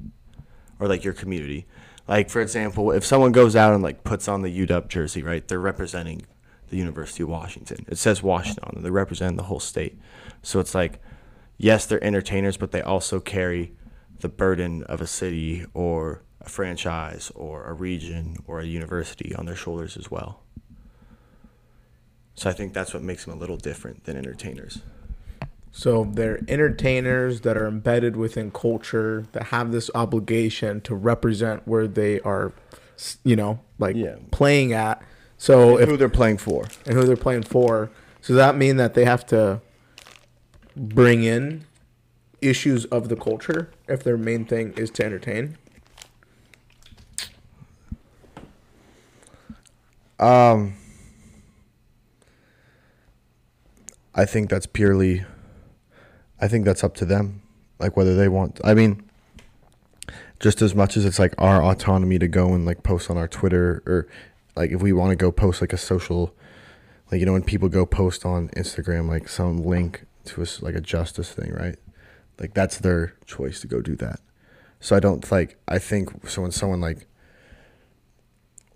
or 0.81 0.88
like 0.88 1.05
your 1.05 1.12
community. 1.12 1.66
Like 2.09 2.31
for 2.31 2.40
example, 2.40 2.90
if 2.90 3.05
someone 3.05 3.33
goes 3.33 3.55
out 3.55 3.74
and 3.74 3.83
like 3.83 4.02
puts 4.02 4.29
on 4.29 4.40
the 4.40 4.66
UW 4.66 4.88
jersey, 4.88 5.22
right? 5.22 5.46
They're 5.46 5.61
representing 5.61 6.24
the 6.68 6.76
University 6.76 7.22
of 7.22 7.29
Washington. 7.29 7.85
It 7.88 7.98
says 7.98 8.22
Washington 8.22 8.64
on. 8.64 8.83
They 8.83 8.90
represent 8.90 9.37
the 9.37 9.44
whole 9.44 9.61
state. 9.61 9.98
So 10.42 10.61
it's 10.61 10.74
like 10.74 11.00
yes, 11.59 11.87
they're 11.87 12.02
entertainers, 12.05 12.57
but 12.57 12.70
they 12.72 12.83
also 12.83 13.18
carry 13.20 13.72
the 14.20 14.29
burden 14.29 14.83
of 14.85 15.00
a 15.00 15.07
city 15.07 15.64
or 15.74 16.22
a 16.40 16.48
franchise 16.48 17.31
or 17.35 17.64
a 17.64 17.72
region 17.72 18.37
or 18.46 18.61
a 18.61 18.64
university 18.66 19.35
on 19.35 19.46
their 19.46 19.57
shoulders 19.57 19.96
as 19.96 20.11
well. 20.11 20.42
So 22.35 22.50
I 22.50 22.52
think 22.52 22.74
that's 22.74 22.92
what 22.92 23.02
makes 23.02 23.24
them 23.24 23.35
a 23.35 23.38
little 23.38 23.57
different 23.57 24.05
than 24.05 24.16
entertainers. 24.16 24.81
So 25.72 26.05
they're 26.05 26.40
entertainers 26.48 27.42
that 27.42 27.57
are 27.57 27.66
embedded 27.66 28.16
within 28.16 28.50
culture 28.50 29.26
that 29.33 29.44
have 29.44 29.72
this 29.72 29.90
obligation 29.94 30.81
to 30.83 30.94
represent 30.94 31.66
where 31.66 31.87
they 31.87 32.20
are, 32.20 32.52
you 33.24 33.37
know, 33.37 33.61
like 33.79 33.96
Yeah. 33.96 34.16
playing 34.31 34.72
at. 34.72 35.02
So 35.38 35.79
if 35.79 35.88
Who 35.88 35.96
they're 35.96 36.09
playing 36.09 36.38
for. 36.38 36.66
and 36.87 36.94
who 36.94 37.05
they're 37.05 37.16
playing 37.16 37.42
for. 37.44 37.90
So 38.20 38.29
does 38.35 38.37
that 38.37 38.57
mean 38.57 38.77
that 38.79 38.94
they 38.94 39.05
have 39.05 39.25
to 39.27 39.61
bring 40.77 41.25
in 41.25 41.64
issues 42.40 42.85
of 42.87 43.09
the 43.09 43.16
culture 43.16 43.70
if 43.88 44.03
their 44.03 44.16
main 44.16 44.44
thing 44.44 44.72
is 44.77 44.90
to 44.92 45.05
entertain? 45.05 45.57
Um, 50.18 50.75
I 54.14 54.25
think 54.25 54.49
that's 54.49 54.66
purely. 54.66 55.25
I 56.40 56.49
think 56.49 56.64
that's 56.64 56.83
up 56.85 56.94
to 56.96 57.05
them, 57.05 57.42
like 57.79 57.96
whether 57.96 58.14
they 58.16 58.29
want. 58.29 58.61
I 58.64 58.75
mean, 58.75 59.03
just 60.40 60.62
as 60.62 60.75
much 60.75 60.96
as 60.96 61.05
it's 61.05 61.18
like 61.18 61.35
our 61.38 61.62
autonomy 61.62 62.18
to 62.18 62.29
go 62.29 62.55
and 62.55 62.64
like 62.64 62.83
post 62.83 63.11
on 63.11 63.16
our 63.18 63.29
Twitter 63.29 63.83
or 63.87 64.07
like 64.57 64.71
if 64.71 64.83
we 64.83 64.92
want 64.92 65.11
to 65.11 65.16
go 65.16 65.31
post 65.31 65.61
like 65.61 65.73
a 65.73 65.79
social, 65.79 66.35
like 67.11 67.21
you 67.21 67.27
know 67.27 67.33
when 67.33 67.42
people 67.42 67.69
go 67.69 67.87
post 67.87 68.25
on 68.25 68.49
Instagram 68.51 69.09
like 69.09 69.29
some 69.29 69.62
link 69.62 70.07
to 70.25 70.42
us 70.42 70.62
like 70.62 70.75
a 70.75 70.81
justice 70.81 71.33
thing, 71.33 71.53
right? 71.53 71.77
Like 72.40 72.55
that's 72.55 72.79
their 72.79 73.14
choice 73.27 73.61
to 73.61 73.66
go 73.66 73.81
do 73.81 73.97
that. 73.97 74.21
So 74.81 74.97
I 74.97 75.01
don't 75.01 75.31
like. 75.31 75.59
I 75.69 75.79
think 75.79 76.29
so 76.29 76.42
when 76.42 76.53
someone 76.53 76.81
like 76.81 77.07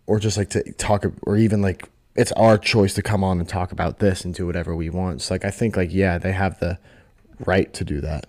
or 0.06 0.18
just 0.18 0.36
like 0.36 0.50
to 0.50 0.72
talk 0.72 1.04
or 1.22 1.36
even 1.36 1.62
like 1.62 1.88
it's 2.16 2.32
our 2.32 2.58
choice 2.58 2.94
to 2.94 3.02
come 3.02 3.22
on 3.22 3.38
and 3.38 3.48
talk 3.48 3.70
about 3.72 3.98
this 4.00 4.24
and 4.24 4.34
do 4.34 4.46
whatever 4.46 4.74
we 4.74 4.90
want. 4.90 5.22
So 5.22 5.34
like 5.34 5.44
I 5.44 5.50
think 5.50 5.76
like 5.76 5.92
yeah, 5.92 6.18
they 6.18 6.32
have 6.32 6.58
the 6.58 6.78
right 7.46 7.72
to 7.74 7.84
do 7.84 8.00
that. 8.00 8.26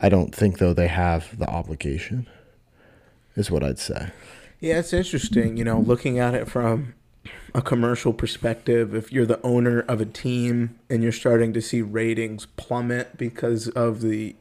I 0.00 0.08
don't 0.08 0.34
think 0.34 0.58
though 0.58 0.72
they 0.72 0.88
have 0.88 1.38
the 1.38 1.48
obligation. 1.48 2.28
Is 3.34 3.50
what 3.50 3.62
I'd 3.62 3.78
say. 3.78 4.10
Yeah, 4.62 4.78
it's 4.78 4.92
interesting, 4.92 5.56
you 5.56 5.64
know, 5.64 5.80
looking 5.80 6.20
at 6.20 6.34
it 6.36 6.48
from 6.48 6.94
a 7.52 7.60
commercial 7.60 8.12
perspective. 8.12 8.94
If 8.94 9.10
you're 9.10 9.26
the 9.26 9.42
owner 9.42 9.80
of 9.80 10.00
a 10.00 10.06
team 10.06 10.78
and 10.88 11.02
you're 11.02 11.10
starting 11.10 11.52
to 11.54 11.60
see 11.60 11.82
ratings 11.82 12.46
plummet 12.46 13.18
because 13.18 13.66
of 13.70 14.02
the, 14.02 14.36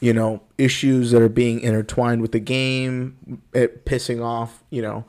you 0.00 0.12
know, 0.12 0.42
issues 0.58 1.12
that 1.12 1.22
are 1.22 1.28
being 1.28 1.60
intertwined 1.60 2.20
with 2.20 2.32
the 2.32 2.40
game, 2.40 3.42
it 3.54 3.86
pissing 3.86 4.20
off, 4.20 4.64
you 4.70 4.82
know, 4.82 5.04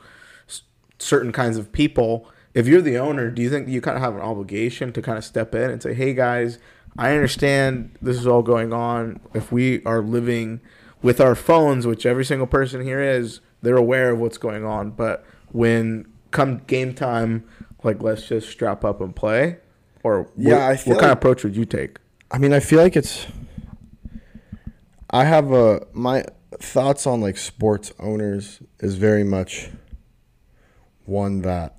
s- 0.47 0.61
certain 0.99 1.31
kinds 1.31 1.57
of 1.57 1.71
people. 1.71 2.29
If 2.53 2.67
you're 2.67 2.83
the 2.83 2.99
owner, 2.99 3.31
do 3.31 3.41
you 3.41 3.49
think 3.49 3.67
you 3.67 3.81
kind 3.81 3.97
of 3.97 4.03
have 4.03 4.13
an 4.13 4.21
obligation 4.21 4.93
to 4.93 5.01
kind 5.01 5.17
of 5.17 5.25
step 5.25 5.55
in 5.55 5.71
and 5.71 5.81
say, 5.81 5.95
"Hey 5.95 6.13
guys, 6.13 6.59
I 6.99 7.13
understand 7.13 7.97
this 7.99 8.15
is 8.15 8.27
all 8.27 8.43
going 8.43 8.73
on. 8.73 9.21
If 9.33 9.51
we 9.51 9.83
are 9.85 10.03
living 10.03 10.61
with 11.01 11.19
our 11.19 11.33
phones, 11.33 11.87
which 11.87 12.05
every 12.05 12.25
single 12.25 12.45
person 12.45 12.83
here 12.83 13.01
is, 13.01 13.39
they're 13.61 13.77
aware 13.77 14.11
of 14.11 14.19
what's 14.19 14.37
going 14.37 14.63
on. 14.65 14.91
But 14.91 15.25
when 15.51 16.07
come 16.31 16.57
game 16.67 16.93
time, 16.93 17.43
like 17.83 18.01
let's 18.01 18.27
just 18.27 18.49
strap 18.49 18.83
up 18.85 19.01
and 19.01 19.15
play. 19.15 19.57
Or 20.03 20.29
Yeah, 20.37 20.69
what, 20.69 20.87
what 20.87 20.99
kind 20.99 21.11
of 21.11 21.17
approach 21.17 21.43
would 21.43 21.55
you 21.55 21.65
take? 21.65 21.97
I 22.31 22.37
mean, 22.37 22.53
I 22.53 22.59
feel 22.59 22.79
like 22.81 22.95
it's. 22.95 23.27
I 25.09 25.25
have 25.25 25.51
a 25.51 25.85
my 25.93 26.23
thoughts 26.59 27.05
on 27.05 27.21
like 27.21 27.37
sports 27.37 27.91
owners 27.99 28.61
is 28.79 28.95
very 28.95 29.23
much 29.23 29.69
one 31.05 31.41
that 31.41 31.77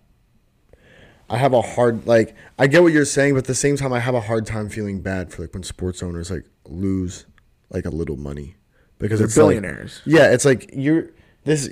I 1.30 1.38
have 1.38 1.52
a 1.54 1.62
hard 1.62 2.06
like 2.06 2.34
I 2.58 2.66
get 2.66 2.82
what 2.82 2.92
you're 2.92 3.04
saying, 3.06 3.34
but 3.34 3.38
at 3.38 3.44
the 3.46 3.54
same 3.54 3.76
time 3.76 3.92
I 3.92 4.00
have 4.00 4.14
a 4.14 4.20
hard 4.20 4.44
time 4.46 4.68
feeling 4.68 5.00
bad 5.00 5.32
for 5.32 5.42
like 5.42 5.54
when 5.54 5.62
sports 5.62 6.02
owners 6.02 6.30
like 6.30 6.44
lose 6.66 7.24
like 7.70 7.86
a 7.86 7.90
little 7.90 8.16
money 8.16 8.56
because 8.98 9.18
They're 9.18 9.26
it's 9.26 9.36
like- 9.36 9.42
billionaires. 9.56 10.02
yeah, 10.04 10.30
it's 10.30 10.44
like 10.44 10.70
you're 10.74 11.06
this 11.44 11.68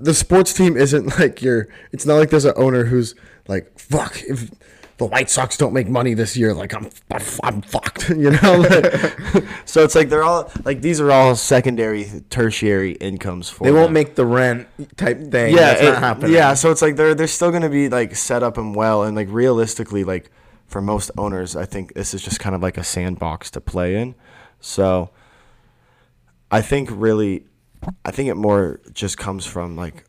the 0.00 0.14
sports 0.14 0.52
team 0.52 0.76
isn't 0.76 1.18
like 1.18 1.42
you're 1.42 1.68
it's 1.92 2.06
not 2.06 2.14
like 2.16 2.30
there's 2.30 2.44
an 2.44 2.54
owner 2.56 2.84
who's 2.84 3.14
like 3.48 3.78
fuck 3.78 4.20
if 4.22 4.50
the 4.98 5.06
White 5.06 5.30
Sox 5.30 5.56
don't 5.56 5.72
make 5.72 5.88
money 5.88 6.14
this 6.14 6.36
year 6.36 6.54
like 6.54 6.74
I'm 6.74 6.88
I'm, 7.10 7.22
I'm 7.42 7.62
fucked, 7.62 8.08
you 8.10 8.30
know? 8.30 8.66
Like, 9.32 9.44
so 9.64 9.82
it's 9.82 9.94
like 9.94 10.08
they're 10.10 10.22
all 10.22 10.50
like 10.64 10.82
these 10.82 11.00
are 11.00 11.10
all 11.10 11.34
secondary 11.34 12.06
tertiary 12.30 12.92
incomes 12.92 13.48
for 13.48 13.64
They 13.64 13.72
won't 13.72 13.86
them. 13.86 13.94
make 13.94 14.14
the 14.14 14.26
rent 14.26 14.68
type 14.96 15.18
thing. 15.30 15.54
yeah, 15.54 15.60
That's 15.74 15.82
not 15.82 15.98
happening. 15.98 16.32
Yeah, 16.32 16.54
so 16.54 16.70
it's 16.70 16.82
like 16.82 16.96
they're 16.96 17.14
they're 17.14 17.26
still 17.26 17.50
gonna 17.50 17.70
be 17.70 17.88
like 17.88 18.14
set 18.14 18.42
up 18.42 18.58
and 18.58 18.74
well, 18.76 19.02
and 19.02 19.16
like 19.16 19.28
realistically, 19.30 20.04
like 20.04 20.30
for 20.66 20.80
most 20.82 21.10
owners, 21.18 21.56
I 21.56 21.64
think 21.64 21.94
this 21.94 22.12
is 22.14 22.22
just 22.22 22.38
kind 22.38 22.54
of 22.54 22.62
like 22.62 22.76
a 22.76 22.84
sandbox 22.84 23.50
to 23.52 23.60
play 23.60 23.96
in. 23.96 24.14
So 24.60 25.10
I 26.50 26.60
think 26.60 26.90
really, 26.92 27.46
I 28.04 28.10
think 28.10 28.28
it 28.28 28.36
more 28.36 28.80
just 28.92 29.18
comes 29.18 29.46
from 29.46 29.76
like. 29.76 30.04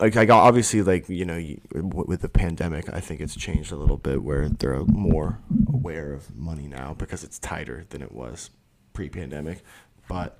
Like 0.00 0.16
I 0.16 0.26
got 0.26 0.44
obviously 0.44 0.82
like 0.82 1.08
you 1.08 1.24
know 1.24 1.44
with 1.72 2.20
the 2.20 2.28
pandemic 2.28 2.88
I 2.92 3.00
think 3.00 3.20
it's 3.20 3.34
changed 3.34 3.72
a 3.72 3.76
little 3.76 3.96
bit 3.96 4.22
where 4.22 4.48
they're 4.48 4.84
more 4.84 5.40
aware 5.66 6.12
of 6.12 6.36
money 6.36 6.68
now 6.68 6.94
because 6.96 7.24
it's 7.24 7.40
tighter 7.40 7.84
than 7.90 8.00
it 8.00 8.12
was 8.12 8.50
pre-pandemic, 8.92 9.64
but 10.08 10.38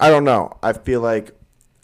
I 0.00 0.10
don't 0.10 0.24
know. 0.24 0.58
I 0.64 0.72
feel 0.72 1.00
like 1.00 1.32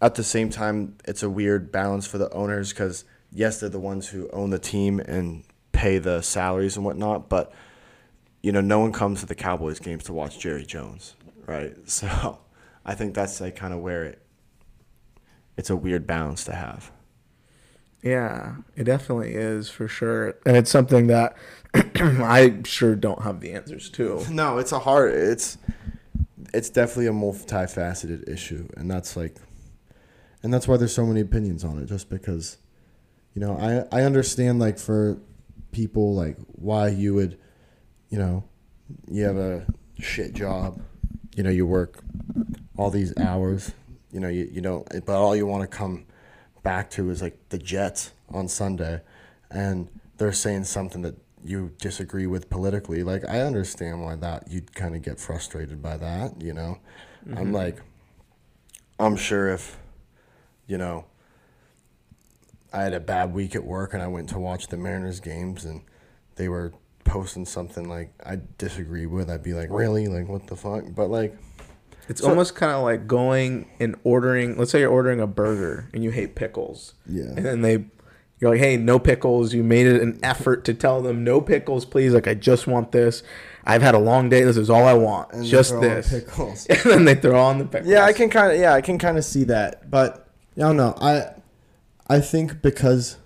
at 0.00 0.14
the 0.14 0.24
same 0.24 0.50
time, 0.50 0.96
it's 1.04 1.22
a 1.22 1.30
weird 1.30 1.70
balance 1.70 2.06
for 2.06 2.18
the 2.18 2.30
owners 2.32 2.70
because 2.70 3.04
yes, 3.32 3.60
they're 3.60 3.68
the 3.68 3.78
ones 3.78 4.08
who 4.08 4.28
own 4.30 4.50
the 4.50 4.58
team 4.58 5.00
and 5.00 5.44
pay 5.72 5.98
the 5.98 6.22
salaries 6.22 6.76
and 6.76 6.84
whatnot, 6.84 7.28
but 7.28 7.52
you 8.42 8.52
know, 8.52 8.60
no 8.60 8.78
one 8.78 8.92
comes 8.92 9.20
to 9.20 9.26
the 9.26 9.34
Cowboys 9.34 9.78
games 9.78 10.04
to 10.04 10.12
watch 10.12 10.38
Jerry 10.38 10.64
Jones, 10.64 11.14
right? 11.46 11.76
So 11.86 12.38
I 12.86 12.94
think 12.94 13.14
that's 13.14 13.40
like 13.40 13.56
kind 13.56 13.74
of 13.74 13.80
where 13.80 14.04
it. 14.04 14.22
It's 15.56 15.70
a 15.70 15.76
weird 15.76 16.06
balance 16.06 16.44
to 16.44 16.52
have. 16.52 16.92
Yeah, 18.02 18.56
it 18.76 18.84
definitely 18.84 19.34
is 19.34 19.68
for 19.68 19.88
sure, 19.88 20.38
and 20.46 20.56
it's 20.56 20.70
something 20.70 21.08
that 21.08 21.36
I 21.74 22.60
sure 22.64 22.94
don't 22.94 23.22
have 23.22 23.40
the 23.40 23.52
answers 23.52 23.90
to. 23.90 24.24
No, 24.30 24.58
it's 24.58 24.70
a 24.70 24.78
hard. 24.78 25.12
It's 25.12 25.58
it's 26.54 26.70
definitely 26.70 27.08
a 27.08 27.10
multifaceted 27.10 28.28
issue, 28.28 28.68
and 28.76 28.88
that's 28.88 29.16
like, 29.16 29.36
and 30.44 30.54
that's 30.54 30.68
why 30.68 30.76
there's 30.76 30.94
so 30.94 31.04
many 31.04 31.20
opinions 31.20 31.64
on 31.64 31.78
it. 31.82 31.86
Just 31.86 32.08
because, 32.08 32.58
you 33.34 33.40
know, 33.40 33.58
I 33.58 34.00
I 34.00 34.02
understand 34.04 34.60
like 34.60 34.78
for 34.78 35.18
people 35.72 36.14
like 36.14 36.36
why 36.52 36.88
you 36.88 37.14
would, 37.14 37.38
you 38.10 38.18
know, 38.18 38.44
you 39.10 39.24
have 39.24 39.36
a 39.36 39.66
shit 39.98 40.32
job, 40.32 40.80
you 41.36 41.42
know, 41.42 41.50
you 41.50 41.66
work 41.66 42.02
all 42.76 42.90
these 42.90 43.16
hours, 43.18 43.72
you 44.10 44.18
know, 44.18 44.28
you 44.28 44.48
you 44.50 44.60
don't, 44.60 44.88
but 45.04 45.14
all 45.14 45.36
you 45.36 45.46
want 45.46 45.70
to 45.70 45.76
come 45.76 46.06
back 46.62 46.90
to 46.90 47.10
is 47.10 47.22
like 47.22 47.38
the 47.50 47.58
Jets 47.58 48.12
on 48.30 48.48
Sunday, 48.48 49.02
and 49.50 49.88
they're 50.16 50.32
saying 50.32 50.64
something 50.64 51.02
that 51.02 51.14
you 51.44 51.72
disagree 51.78 52.26
with 52.26 52.50
politically, 52.50 53.02
like 53.02 53.28
I 53.28 53.40
understand 53.40 54.02
why 54.02 54.16
that 54.16 54.50
you'd 54.50 54.74
kind 54.74 54.96
of 54.96 55.02
get 55.02 55.20
frustrated 55.20 55.80
by 55.82 55.96
that, 55.98 56.40
you 56.42 56.52
know. 56.52 56.78
I'm 57.28 57.36
mm-hmm. 57.36 57.52
like, 57.52 57.82
I'm 58.98 59.16
sure 59.16 59.50
if, 59.50 59.76
you 60.66 60.78
know, 60.78 61.04
I 62.72 62.82
had 62.82 62.94
a 62.94 63.00
bad 63.00 63.32
week 63.32 63.54
at 63.54 63.64
work 63.64 63.94
and 63.94 64.02
I 64.02 64.06
went 64.06 64.28
to 64.30 64.38
watch 64.38 64.68
the 64.68 64.76
Mariners 64.76 65.20
games 65.20 65.64
and 65.64 65.82
they 66.36 66.48
were 66.48 66.72
posting 67.06 67.46
something 67.46 67.88
like 67.88 68.10
I 68.24 68.40
disagree 68.58 69.06
with, 69.06 69.30
I'd 69.30 69.42
be 69.42 69.54
like, 69.54 69.68
really, 69.70 70.08
like 70.08 70.28
what 70.28 70.46
the 70.46 70.56
fuck? 70.56 70.84
But 70.94 71.08
like, 71.10 71.36
It's 72.08 72.20
So- 72.20 72.28
almost 72.28 72.54
kind 72.54 72.72
of 72.72 72.82
like 72.82 73.06
going 73.06 73.66
and 73.80 73.96
ordering. 74.04 74.56
Let's 74.58 74.70
say 74.70 74.80
you're 74.80 74.90
ordering 74.90 75.20
a 75.20 75.26
burger 75.26 75.88
and 75.94 76.04
you 76.04 76.10
hate 76.10 76.34
pickles. 76.36 76.94
Yeah. 77.06 77.24
And 77.36 77.44
then 77.44 77.62
they, 77.62 77.84
you're 78.38 78.50
like, 78.52 78.60
hey, 78.60 78.76
no 78.76 78.98
pickles. 78.98 79.52
You 79.54 79.64
made 79.64 79.86
it 79.86 80.00
an 80.02 80.20
effort 80.22 80.64
to 80.66 80.74
tell 80.74 81.00
them 81.02 81.24
no 81.24 81.40
pickles, 81.40 81.84
please. 81.84 82.12
Like 82.14 82.28
I 82.28 82.34
just 82.34 82.66
want 82.66 82.92
this. 82.92 83.22
I've 83.64 83.82
had 83.82 83.96
a 83.96 83.98
long 83.98 84.28
day. 84.28 84.42
This 84.44 84.56
is 84.56 84.70
all 84.70 84.84
I 84.86 84.94
want. 84.94 85.32
And 85.32 85.44
just 85.44 85.80
this. 85.80 86.10
pickles. 86.10 86.66
and 86.70 86.78
then 86.84 87.04
they 87.06 87.14
throw 87.16 87.40
on 87.40 87.58
the 87.58 87.64
pickles. 87.64 87.90
Yeah, 87.90 88.04
I 88.04 88.12
can 88.12 88.30
kind 88.30 88.52
of 88.52 88.58
yeah, 88.60 88.72
I 88.74 88.80
can 88.82 88.98
kind 88.98 89.18
of 89.18 89.24
see 89.24 89.42
that, 89.44 89.90
but 89.90 90.28
I 90.56 90.60
don't 90.60 90.76
know. 90.76 90.94
I 91.00 91.32
I 92.08 92.20
think 92.20 92.62
because 92.62 93.16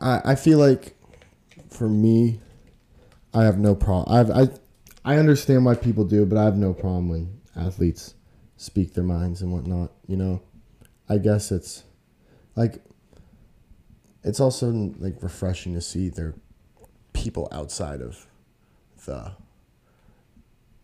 I 0.00 0.20
I 0.24 0.34
feel 0.34 0.58
like 0.58 0.96
for 1.82 1.88
me, 1.88 2.38
I 3.34 3.42
have 3.42 3.58
no 3.58 3.74
problem. 3.74 4.16
I've 4.16 4.30
I 4.30 5.14
I 5.14 5.18
understand 5.18 5.64
why 5.64 5.74
people 5.74 6.04
do, 6.04 6.24
but 6.24 6.38
I 6.38 6.44
have 6.44 6.56
no 6.56 6.72
problem 6.72 7.08
when 7.08 7.40
athletes 7.56 8.14
speak 8.56 8.94
their 8.94 9.02
minds 9.02 9.42
and 9.42 9.50
whatnot. 9.52 9.90
You 10.06 10.16
know, 10.16 10.42
I 11.08 11.18
guess 11.18 11.50
it's 11.50 11.82
like 12.54 12.84
it's 14.22 14.38
also 14.38 14.70
like 15.00 15.20
refreshing 15.24 15.74
to 15.74 15.80
see 15.80 16.08
there 16.08 16.34
people 17.14 17.48
outside 17.50 18.00
of 18.00 18.28
the 19.04 19.32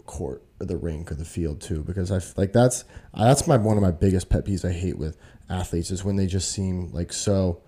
court 0.04 0.42
or 0.58 0.66
the 0.66 0.76
rink 0.76 1.12
or 1.12 1.14
the 1.14 1.24
field 1.24 1.60
too 1.60 1.84
because 1.84 2.10
I 2.10 2.18
like 2.36 2.52
that's 2.52 2.82
that's 3.16 3.46
my 3.46 3.56
one 3.56 3.76
of 3.76 3.84
my 3.84 3.92
biggest 3.92 4.30
pet 4.30 4.44
peeves 4.44 4.68
I 4.68 4.72
hate 4.72 4.98
with 4.98 5.16
athletes 5.48 5.92
is 5.92 6.02
when 6.02 6.16
they 6.16 6.26
just 6.26 6.50
seem 6.50 6.90
like 6.92 7.12
so 7.12 7.62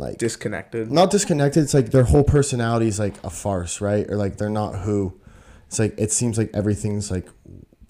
like 0.00 0.18
disconnected. 0.18 0.90
not 0.90 1.10
disconnected 1.10 1.62
it's 1.62 1.74
like 1.74 1.90
their 1.90 2.04
whole 2.04 2.24
personality 2.24 2.88
is 2.88 2.98
like 2.98 3.14
a 3.22 3.30
farce 3.30 3.80
right 3.80 4.06
or 4.10 4.16
like 4.16 4.36
they're 4.38 4.50
not 4.50 4.72
who 4.80 5.18
it's 5.68 5.78
like 5.78 5.94
it 5.98 6.10
seems 6.10 6.36
like 6.38 6.50
everything's 6.54 7.10
like 7.10 7.28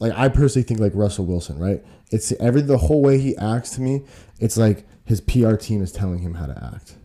like 0.01 0.13
I 0.17 0.29
personally 0.29 0.67
think 0.67 0.81
like 0.81 0.93
Russell 0.95 1.25
Wilson 1.25 1.59
right 1.59 1.83
it's 2.11 2.33
every 2.33 2.61
the 2.63 2.79
whole 2.79 3.01
way 3.03 3.19
he 3.19 3.37
acts 3.39 3.71
to 3.77 3.81
me 3.81 4.03
it's 4.39 4.57
like 4.59 4.87
his 5.05 5.21
PR 5.21 5.55
team 5.57 5.81
is 5.83 5.91
telling 5.93 6.19
him 6.21 6.35
how 6.35 6.47
to 6.47 6.71
act 6.75 6.97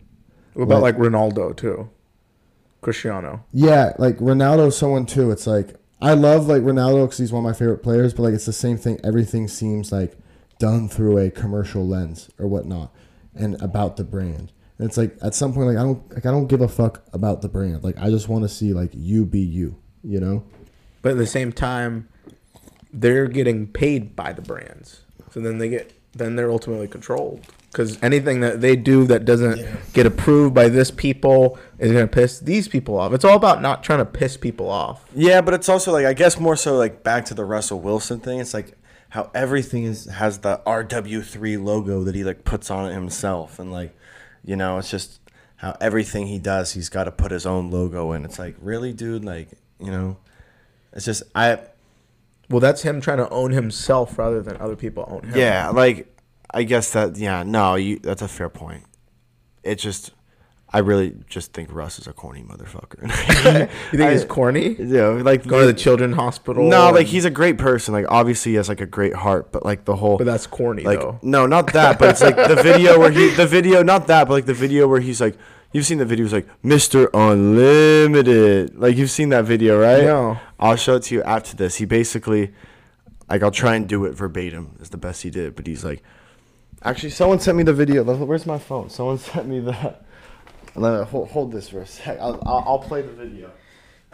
What 0.54 0.64
about 0.64 0.82
like- 0.82 0.98
like 0.98 1.08
Ronaldo 1.12 1.56
too? 1.56 1.88
Cristiano. 2.82 3.44
Yeah, 3.52 3.94
like 3.98 4.18
Ronaldo's 4.18 4.76
someone 4.76 5.06
too. 5.06 5.30
It's 5.32 5.46
like 5.46 5.74
I 6.00 6.14
love 6.14 6.46
like 6.46 6.62
Ronaldo 6.62 7.04
because 7.06 7.18
he's 7.18 7.32
one 7.32 7.44
of 7.44 7.50
my 7.50 7.56
favorite 7.58 7.82
players, 7.82 8.14
but 8.14 8.22
like 8.22 8.34
it's 8.34 8.46
the 8.46 8.52
same 8.52 8.76
thing. 8.76 9.00
Everything 9.02 9.48
seems 9.48 9.90
like 9.90 10.16
done 10.58 10.88
through 10.88 11.18
a 11.18 11.30
commercial 11.30 11.86
lens 11.86 12.30
or 12.38 12.46
whatnot, 12.46 12.92
and 13.34 13.60
about 13.60 13.96
the 13.96 14.04
brand. 14.04 14.52
And 14.78 14.88
it's 14.88 14.96
like 14.96 15.16
at 15.22 15.34
some 15.34 15.52
point, 15.54 15.68
like 15.68 15.76
I 15.76 15.82
don't 15.82 16.10
like 16.12 16.26
I 16.26 16.30
don't 16.30 16.46
give 16.46 16.60
a 16.60 16.68
fuck 16.68 17.02
about 17.12 17.42
the 17.42 17.48
brand. 17.48 17.82
Like 17.82 17.98
I 17.98 18.10
just 18.10 18.28
want 18.28 18.44
to 18.44 18.48
see 18.48 18.72
like 18.72 18.90
you 18.92 19.24
be 19.24 19.40
you. 19.40 19.76
You 20.02 20.20
know? 20.20 20.44
But 21.02 21.12
at 21.12 21.18
the 21.18 21.26
same 21.26 21.52
time, 21.52 22.08
they're 22.92 23.26
getting 23.26 23.66
paid 23.66 24.14
by 24.14 24.32
the 24.32 24.42
brands. 24.42 25.02
So 25.30 25.40
then 25.40 25.58
they 25.58 25.68
get 25.68 25.92
then 26.12 26.36
they're 26.36 26.50
ultimately 26.50 26.88
controlled 26.88 27.46
because 27.70 28.02
anything 28.02 28.40
that 28.40 28.62
they 28.62 28.74
do 28.74 29.04
that 29.04 29.26
doesn't 29.26 29.60
get 29.92 30.06
approved 30.06 30.54
by 30.54 30.68
this 30.68 30.90
people 30.90 31.58
is 31.78 31.92
going 31.92 32.08
to 32.08 32.10
piss 32.10 32.40
these 32.40 32.68
people 32.68 32.98
off. 32.98 33.12
It's 33.12 33.24
all 33.24 33.36
about 33.36 33.60
not 33.60 33.84
trying 33.84 33.98
to 33.98 34.06
piss 34.06 34.38
people 34.38 34.70
off. 34.70 35.04
Yeah, 35.14 35.42
but 35.42 35.52
it's 35.52 35.68
also 35.68 35.92
like 35.92 36.06
I 36.06 36.14
guess 36.14 36.40
more 36.40 36.56
so 36.56 36.76
like 36.76 37.02
back 37.02 37.26
to 37.26 37.34
the 37.34 37.44
Russell 37.44 37.80
Wilson 37.80 38.20
thing. 38.20 38.40
It's 38.40 38.54
like 38.54 38.78
how 39.10 39.30
everything 39.34 39.84
is 39.84 40.06
has 40.06 40.38
the 40.38 40.60
RW3 40.66 41.62
logo 41.62 42.02
that 42.04 42.14
he 42.14 42.24
like 42.24 42.44
puts 42.44 42.70
on 42.70 42.90
it 42.90 42.94
himself, 42.94 43.58
and 43.58 43.70
like 43.70 43.96
you 44.46 44.56
know, 44.56 44.78
it's 44.78 44.90
just 44.90 45.20
how 45.56 45.76
everything 45.80 46.26
he 46.28 46.38
does, 46.38 46.72
he's 46.72 46.88
got 46.88 47.04
to 47.04 47.12
put 47.12 47.30
his 47.32 47.44
own 47.44 47.70
logo 47.70 48.12
in. 48.12 48.24
It's 48.24 48.38
like 48.38 48.56
really, 48.60 48.92
dude, 48.94 49.24
like 49.24 49.48
you 49.78 49.90
know, 49.90 50.16
it's 50.92 51.04
just 51.04 51.22
I 51.34 51.58
Well, 52.48 52.60
that's 52.60 52.82
him 52.82 53.00
trying 53.00 53.18
to 53.18 53.28
own 53.28 53.50
himself 53.50 54.18
rather 54.18 54.40
than 54.40 54.56
other 54.58 54.76
people 54.76 55.04
own 55.08 55.24
him. 55.24 55.38
yeah, 55.38 55.68
like 55.70 56.16
I 56.50 56.62
guess 56.62 56.92
that 56.92 57.16
yeah, 57.16 57.42
no, 57.42 57.74
you 57.74 57.98
that's 57.98 58.22
a 58.22 58.28
fair 58.28 58.48
point. 58.48 58.84
It 59.62 59.74
just 59.76 60.12
I 60.76 60.80
really 60.80 61.14
just 61.26 61.54
think 61.54 61.72
Russ 61.72 61.98
is 61.98 62.06
a 62.06 62.12
corny 62.12 62.42
motherfucker. 62.42 63.00
You 63.92 63.98
think 63.98 64.10
he's 64.12 64.24
I- 64.24 64.26
corny? 64.26 64.76
Yeah, 64.78 65.06
like 65.30 65.46
Go 65.46 65.60
to 65.60 65.66
the 65.66 65.72
children's 65.72 66.16
hospital. 66.16 66.68
No, 66.68 66.90
like 66.90 67.06
he's 67.06 67.24
a 67.24 67.30
great 67.30 67.56
person. 67.56 67.94
Like 67.94 68.04
obviously 68.10 68.52
he 68.52 68.56
has 68.56 68.68
like 68.68 68.82
a 68.82 68.86
great 68.86 69.14
heart, 69.14 69.52
but 69.52 69.64
like 69.64 69.86
the 69.86 69.96
whole 69.96 70.18
But 70.18 70.24
that's 70.26 70.46
corny 70.46 70.82
like 70.82 71.00
though. 71.00 71.18
no, 71.22 71.46
not 71.46 71.72
that, 71.72 71.98
but 71.98 72.10
it's 72.10 72.20
like 72.20 72.36
the 72.36 72.60
video 72.70 72.98
where 72.98 73.10
he 73.10 73.30
the 73.30 73.46
video 73.46 73.82
not 73.82 74.06
that, 74.08 74.28
but 74.28 74.34
like 74.34 74.44
the 74.44 74.52
video 74.66 74.86
where 74.86 75.00
he's 75.00 75.18
like 75.18 75.36
you've 75.72 75.86
seen 75.86 75.96
the 75.96 76.04
videos 76.04 76.32
like 76.32 76.46
Mr. 76.62 77.08
Unlimited. 77.14 78.76
Like 78.78 78.96
you've 78.98 79.10
seen 79.10 79.30
that 79.30 79.46
video, 79.46 79.80
right? 79.80 80.04
No. 80.04 80.38
I'll 80.60 80.76
show 80.76 80.96
it 80.96 81.04
to 81.04 81.14
you 81.14 81.22
after 81.22 81.56
this. 81.56 81.76
He 81.76 81.86
basically 81.86 82.52
like 83.30 83.42
I'll 83.42 83.50
try 83.50 83.76
and 83.76 83.88
do 83.88 84.04
it 84.04 84.12
verbatim. 84.12 84.76
Is 84.80 84.90
the 84.90 84.98
best 84.98 85.22
he 85.22 85.30
did, 85.30 85.56
but 85.56 85.66
he's 85.66 85.84
like 85.84 86.02
Actually, 86.82 87.10
someone 87.10 87.40
sent 87.40 87.56
me 87.56 87.62
the 87.64 87.72
video. 87.72 88.04
Where's 88.04 88.44
my 88.46 88.58
phone? 88.58 88.90
Someone 88.90 89.16
sent 89.32 89.48
me 89.48 89.60
the 89.60 89.96
Let 90.76 90.98
me, 90.98 91.06
hold, 91.06 91.28
hold 91.30 91.52
this 91.52 91.68
for 91.70 91.80
a 91.80 91.86
sec. 91.86 92.18
I'll, 92.20 92.40
I'll, 92.46 92.64
I'll 92.66 92.78
play 92.78 93.02
the 93.02 93.12
video. 93.12 93.50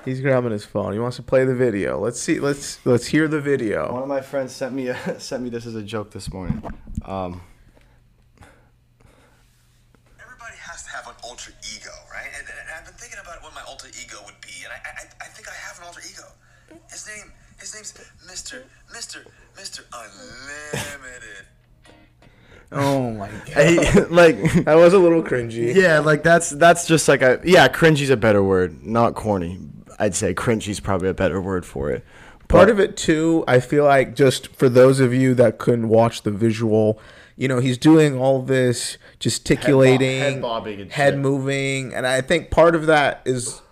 He's 0.04 0.20
grabbing 0.20 0.50
his 0.50 0.64
phone. 0.64 0.92
He 0.92 0.98
wants 0.98 1.16
to 1.16 1.22
play 1.22 1.44
the 1.44 1.54
video. 1.54 1.98
Let's 1.98 2.20
see. 2.20 2.40
Let's 2.40 2.84
let's 2.84 3.06
hear 3.06 3.28
the 3.28 3.40
video. 3.40 3.92
One 3.92 4.02
of 4.02 4.08
my 4.08 4.20
friends 4.20 4.52
sent 4.52 4.74
me 4.74 4.88
a, 4.88 5.20
sent 5.20 5.42
me 5.42 5.50
this 5.50 5.64
as 5.66 5.74
a 5.74 5.82
joke 5.82 6.10
this 6.10 6.32
morning. 6.32 6.62
Um, 7.04 7.40
Everybody 10.20 10.56
has 10.58 10.82
to 10.84 10.90
have 10.90 11.06
an 11.06 11.14
alter 11.22 11.52
ego, 11.74 11.90
right? 12.12 12.26
And, 12.36 12.46
and 12.48 12.68
I've 12.76 12.84
been 12.84 12.94
thinking 12.94 13.20
about 13.22 13.42
what 13.42 13.54
my 13.54 13.62
alter 13.62 13.88
ego 13.88 14.18
would 14.26 14.40
be, 14.40 14.64
and 14.64 14.72
I, 14.72 14.78
I, 14.88 15.26
I 15.26 15.28
think 15.28 15.48
I 15.48 15.54
have 15.54 15.78
an 15.78 15.84
alter 15.84 16.00
ego. 16.08 16.24
His 16.90 17.06
name, 17.06 17.30
his 17.60 17.74
name's 17.74 17.94
Mister, 18.26 18.64
Mister, 18.92 19.24
Mister 19.56 19.84
Unlimited. 19.92 21.46
Oh 22.72 23.10
my 23.12 23.28
god. 23.28 23.56
I, 23.56 24.06
like 24.10 24.36
That 24.64 24.74
was 24.76 24.94
a 24.94 24.98
little 24.98 25.22
cringy. 25.22 25.74
yeah, 25.74 25.98
like 26.00 26.22
that's 26.22 26.50
that's 26.50 26.86
just 26.86 27.08
like 27.08 27.22
a 27.22 27.40
yeah. 27.44 27.68
Cringy's 27.68 28.10
a 28.10 28.16
better 28.16 28.42
word, 28.42 28.84
not 28.84 29.14
corny. 29.14 29.58
I'd 29.98 30.14
say 30.14 30.34
cringy's 30.34 30.80
probably 30.80 31.08
a 31.08 31.14
better 31.14 31.40
word 31.40 31.64
for 31.64 31.90
it. 31.90 32.04
Part 32.48 32.68
of 32.68 32.78
it 32.78 32.96
too, 32.98 33.44
I 33.48 33.60
feel 33.60 33.84
like 33.84 34.14
just 34.14 34.48
for 34.48 34.68
those 34.68 35.00
of 35.00 35.14
you 35.14 35.32
that 35.34 35.56
couldn't 35.58 35.88
watch 35.88 36.20
the 36.22 36.30
visual, 36.30 37.00
you 37.34 37.48
know, 37.48 37.60
he's 37.60 37.78
doing 37.78 38.18
all 38.18 38.42
this 38.42 38.98
gesticulating, 39.20 40.18
head 40.18 40.42
bobbing 40.42 40.80
and 40.80 40.92
head 40.92 41.14
shit. 41.14 41.20
moving, 41.20 41.94
and 41.94 42.06
I 42.06 42.20
think 42.20 42.50
part 42.50 42.74
of 42.74 42.86
that 42.86 43.22
is 43.24 43.62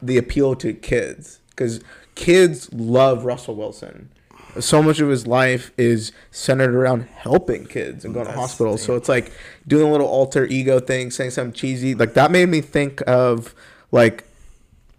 the 0.00 0.16
appeal 0.16 0.54
to 0.56 0.72
kids 0.72 1.40
because 1.50 1.80
kids 2.14 2.72
love 2.72 3.24
Russell 3.24 3.56
Wilson. 3.56 4.12
So 4.58 4.82
much 4.82 5.00
of 5.00 5.08
his 5.08 5.26
life 5.26 5.70
is 5.78 6.12
centered 6.30 6.74
around 6.74 7.02
helping 7.02 7.66
kids 7.66 8.04
and 8.04 8.12
going 8.12 8.26
to 8.26 8.32
hospitals. 8.32 8.82
So 8.82 8.96
it's 8.96 9.08
like 9.08 9.32
doing 9.66 9.86
a 9.86 9.92
little 9.92 10.08
alter 10.08 10.44
ego 10.46 10.80
thing, 10.80 11.10
saying 11.10 11.30
something 11.30 11.52
cheesy. 11.52 11.94
Like 11.94 12.14
that 12.14 12.30
made 12.30 12.48
me 12.48 12.60
think 12.60 13.02
of 13.06 13.54
like 13.92 14.24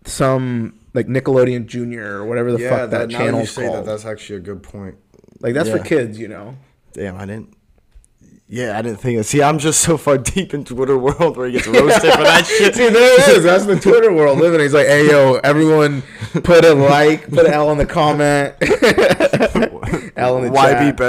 some 0.06 0.80
like 0.94 1.08
Nickelodeon 1.08 1.68
Junior 1.68 2.18
or 2.18 2.26
whatever 2.26 2.52
the 2.52 2.60
fuck 2.70 2.90
that, 2.92 3.10
channel's 3.10 3.56
called. 3.56 3.86
that's 3.86 4.06
actually 4.06 4.38
a 4.38 4.42
good 4.42 4.64
point. 4.64 4.96
like 5.40 5.54
that's 5.54 5.70
for 5.70 5.80
kids, 5.80 6.20
you 6.20 6.28
know. 6.28 6.58
Damn, 6.94 7.18
I 7.18 7.26
didn't. 7.26 7.56
Yeah, 8.54 8.78
I 8.78 8.82
didn't 8.82 9.00
think. 9.00 9.18
Of, 9.18 9.26
see, 9.26 9.42
I'm 9.42 9.60
just 9.60 9.80
so 9.80 9.96
far 9.96 10.18
deep 10.34 10.54
in 10.54 10.66
Twitter 10.66 10.98
world 10.98 11.38
where 11.38 11.48
he 11.48 11.54
gets 11.54 11.68
roasted 11.68 12.12
for 12.12 12.24
that 12.24 12.46
shit. 12.58 12.76
See, 12.76 12.90
there 12.90 13.14
it 13.32 13.38
is. 13.38 13.44
That's 13.46 13.66
the 13.66 13.80
Twitter 13.80 14.12
world 14.12 14.40
living. 14.40 14.60
He's 14.60 14.74
like, 14.74 14.88
"Hey, 14.88 15.08
yo, 15.10 15.40
everyone, 15.42 16.04
put 16.44 16.66
a 16.66 16.74
like, 16.74 17.30
put 17.30 17.46
an 17.46 17.54
L 17.54 17.72
in 17.72 17.78
the 17.78 17.86
comment." 17.86 18.56
L 20.18 20.38
in 20.38 20.44
the 20.44 20.52
Why 20.52 20.74
chat. 20.74 20.98
be 20.98 21.02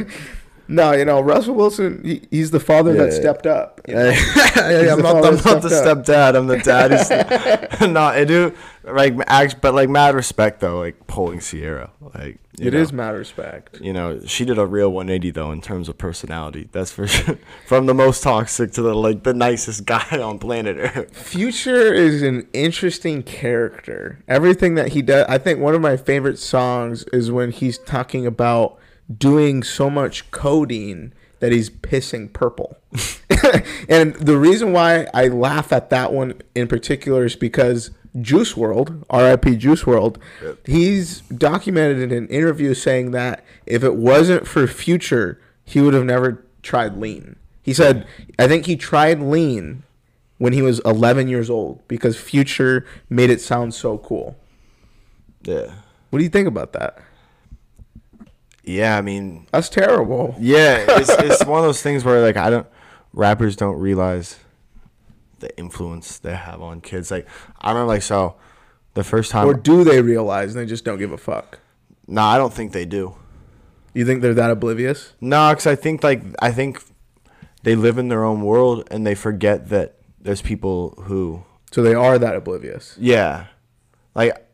better? 0.00 0.36
No, 0.70 0.92
you 0.92 1.04
know 1.04 1.20
Russell 1.20 1.54
Wilson. 1.54 2.00
He, 2.04 2.22
he's 2.30 2.50
the 2.52 2.60
father 2.60 2.92
that 2.94 3.12
Yeah. 3.12 3.18
stepped 3.20 3.46
up. 3.46 3.80
you 3.88 3.94
know? 3.94 4.10
He's 4.10 4.36
I'm 4.56 5.02
not, 5.02 5.16
I'm 5.24 5.34
not 5.34 5.62
the 5.62 5.68
stepdad. 5.68 6.36
I'm 6.36 6.46
the 6.46 6.58
dad. 6.58 6.92
Who's, 6.92 7.80
no, 7.88 8.00
I 8.00 8.24
do 8.24 8.54
like 8.84 9.14
act, 9.26 9.60
but 9.60 9.74
like 9.74 9.88
mad 9.88 10.14
respect 10.14 10.60
though, 10.60 10.78
like 10.78 11.06
pulling 11.06 11.40
Ciara. 11.40 11.90
Like 12.14 12.38
It 12.58 12.72
know, 12.72 12.78
is 12.80 12.92
mad 12.92 13.10
respect. 13.10 13.80
You 13.80 13.92
know, 13.92 14.20
she 14.26 14.44
did 14.44 14.58
a 14.58 14.66
real 14.66 14.90
180 14.92 15.30
though 15.32 15.50
in 15.50 15.60
terms 15.60 15.88
of 15.88 15.98
personality. 15.98 16.68
That's 16.70 16.92
for 16.92 17.06
sure. 17.08 17.38
From 17.66 17.86
the 17.86 17.94
most 17.94 18.22
toxic 18.22 18.70
to 18.72 18.82
the 18.82 18.94
like 18.94 19.24
the 19.24 19.34
nicest 19.34 19.86
guy 19.86 20.20
on 20.22 20.38
planet 20.38 20.76
Earth. 20.78 21.16
Future 21.16 21.92
is 21.92 22.22
an 22.22 22.46
interesting 22.52 23.22
character. 23.24 24.20
Everything 24.28 24.76
that 24.76 24.88
he 24.90 25.02
does, 25.02 25.26
I 25.28 25.38
think 25.38 25.58
one 25.58 25.74
of 25.74 25.80
my 25.80 25.96
favorite 25.96 26.38
songs 26.38 27.04
is 27.12 27.30
when 27.32 27.50
he's 27.50 27.76
talking 27.78 28.24
about 28.24 28.78
doing 29.18 29.62
so 29.62 29.90
much 29.90 30.30
codeine 30.30 31.12
that 31.40 31.52
he's 31.52 31.70
pissing 31.70 32.32
purple. 32.32 32.78
and 33.88 34.14
the 34.14 34.36
reason 34.38 34.72
why 34.72 35.06
I 35.12 35.28
laugh 35.28 35.72
at 35.72 35.90
that 35.90 36.12
one 36.12 36.40
in 36.54 36.68
particular 36.68 37.24
is 37.24 37.34
because 37.34 37.90
Juice 38.20 38.54
WRLD, 38.54 39.04
RIP 39.12 39.58
Juice 39.58 39.84
WRLD, 39.84 40.18
he's 40.64 41.20
documented 41.22 41.98
in 42.00 42.12
an 42.12 42.28
interview 42.28 42.74
saying 42.74 43.12
that 43.12 43.44
if 43.66 43.82
it 43.82 43.96
wasn't 43.96 44.46
for 44.46 44.66
Future, 44.66 45.40
he 45.64 45.80
would 45.80 45.94
have 45.94 46.04
never 46.04 46.44
tried 46.62 46.98
lean. 46.98 47.36
He 47.62 47.72
said, 47.72 48.06
I 48.38 48.48
think 48.48 48.66
he 48.66 48.76
tried 48.76 49.20
lean 49.20 49.82
when 50.38 50.52
he 50.52 50.62
was 50.62 50.80
11 50.80 51.28
years 51.28 51.48
old 51.48 51.86
because 51.86 52.18
Future 52.18 52.84
made 53.08 53.30
it 53.30 53.40
sound 53.40 53.74
so 53.74 53.98
cool. 53.98 54.36
Yeah. 55.42 55.74
What 56.10 56.18
do 56.18 56.24
you 56.24 56.30
think 56.30 56.48
about 56.48 56.72
that? 56.72 56.98
Yeah, 58.70 58.96
I 58.96 59.00
mean, 59.00 59.46
That's 59.52 59.68
terrible. 59.68 60.34
yeah, 60.38 60.84
it's 60.88 61.08
it's 61.18 61.44
one 61.44 61.58
of 61.60 61.64
those 61.64 61.82
things 61.82 62.04
where 62.04 62.20
like 62.20 62.36
I 62.36 62.50
don't 62.50 62.66
rappers 63.12 63.56
don't 63.56 63.78
realize 63.78 64.36
the 65.40 65.56
influence 65.58 66.18
they 66.18 66.34
have 66.36 66.60
on 66.62 66.80
kids. 66.80 67.10
Like 67.10 67.26
I 67.60 67.70
remember 67.70 67.88
like 67.88 68.02
so 68.02 68.36
the 68.94 69.04
first 69.04 69.30
time 69.30 69.46
Or 69.46 69.54
do 69.54 69.84
they 69.84 70.02
realize 70.02 70.54
and 70.54 70.60
they 70.62 70.68
just 70.68 70.84
don't 70.84 70.98
give 70.98 71.12
a 71.12 71.18
fuck? 71.18 71.58
No, 72.06 72.22
I 72.22 72.36
don't 72.38 72.52
think 72.52 72.72
they 72.72 72.84
do. 72.84 73.14
You 73.94 74.04
think 74.04 74.20
they're 74.22 74.34
that 74.34 74.50
oblivious? 74.50 75.14
No, 75.20 75.50
because 75.50 75.66
I 75.66 75.74
think 75.76 76.02
like 76.04 76.22
I 76.40 76.52
think 76.52 76.82
they 77.62 77.74
live 77.74 77.98
in 77.98 78.08
their 78.08 78.24
own 78.24 78.42
world 78.42 78.86
and 78.90 79.06
they 79.06 79.14
forget 79.14 79.68
that 79.70 79.96
there's 80.20 80.42
people 80.42 80.94
who 81.04 81.42
So 81.72 81.82
they 81.82 81.94
are 81.94 82.18
that 82.18 82.36
oblivious. 82.36 82.96
yeah, 82.98 83.46
like 84.14 84.46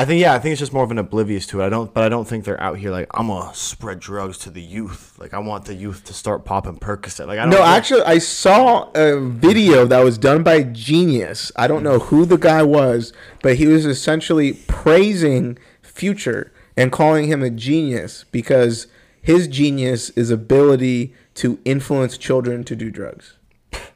I 0.00 0.04
think 0.04 0.20
yeah 0.20 0.32
I 0.34 0.38
think 0.38 0.52
it's 0.52 0.60
just 0.60 0.72
more 0.72 0.84
of 0.84 0.90
an 0.92 0.98
oblivious 0.98 1.44
to 1.48 1.60
it. 1.60 1.66
I 1.66 1.68
don't, 1.68 1.92
but 1.92 2.04
I 2.04 2.08
don't 2.08 2.26
think 2.28 2.44
they're 2.44 2.60
out 2.62 2.78
here 2.78 2.90
like 2.92 3.08
I'm 3.14 3.26
gonna 3.26 3.52
spread 3.54 3.98
drugs 3.98 4.38
to 4.38 4.50
the 4.50 4.62
youth. 4.62 5.16
Like 5.18 5.34
I 5.34 5.38
want 5.40 5.64
the 5.64 5.74
youth 5.74 6.04
to 6.04 6.14
start 6.14 6.44
popping 6.44 6.76
Percocet. 6.78 7.26
Like 7.26 7.38
I 7.38 7.42
don't 7.42 7.50
No, 7.50 7.56
think- 7.56 7.68
actually, 7.68 8.02
I 8.02 8.18
saw 8.18 8.90
a 8.94 9.18
video 9.20 9.86
that 9.86 10.04
was 10.04 10.16
done 10.16 10.44
by 10.44 10.62
Genius. 10.62 11.50
I 11.56 11.66
don't 11.66 11.82
know 11.82 11.98
who 11.98 12.24
the 12.24 12.36
guy 12.38 12.62
was, 12.62 13.12
but 13.42 13.56
he 13.56 13.66
was 13.66 13.84
essentially 13.86 14.52
praising 14.68 15.58
Future 15.82 16.52
and 16.76 16.92
calling 16.92 17.26
him 17.26 17.42
a 17.42 17.50
genius 17.50 18.24
because 18.30 18.86
his 19.20 19.48
genius 19.48 20.10
is 20.10 20.30
ability 20.30 21.12
to 21.34 21.58
influence 21.64 22.16
children 22.16 22.62
to 22.62 22.76
do 22.76 22.88
drugs. 22.90 23.34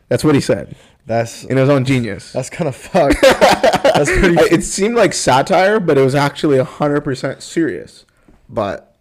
That's 0.09 0.25
what 0.25 0.35
he 0.35 0.41
said 0.41 0.75
That's 1.07 1.45
in 1.45 1.57
his 1.57 1.69
own 1.69 1.85
genius. 1.85 2.33
that's 2.33 2.49
kind 2.51 2.69
of 2.69 2.77
fucked. 2.77 3.21
that's 3.23 4.11
pretty. 4.11 4.37
It 4.55 4.63
seemed 4.63 4.95
like 4.95 5.13
satire, 5.13 5.81
but 5.81 5.99
it 5.99 6.03
was 6.03 6.15
actually 6.15 6.59
hundred 6.59 7.01
percent 7.03 7.43
serious. 7.43 8.05
But 8.49 8.97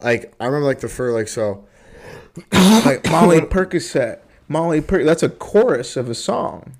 like 0.00 0.34
I 0.40 0.46
remember 0.46 0.66
like 0.66 0.80
the 0.80 0.88
first 0.88 1.14
like 1.14 1.28
so 1.28 1.66
Like 2.52 3.08
Molly 3.10 3.40
Percocet, 3.42 4.20
Molly 4.48 4.80
Per. 4.80 5.04
That's 5.04 5.22
a 5.22 5.28
chorus 5.28 5.96
of 5.96 6.08
a 6.08 6.14
song, 6.14 6.76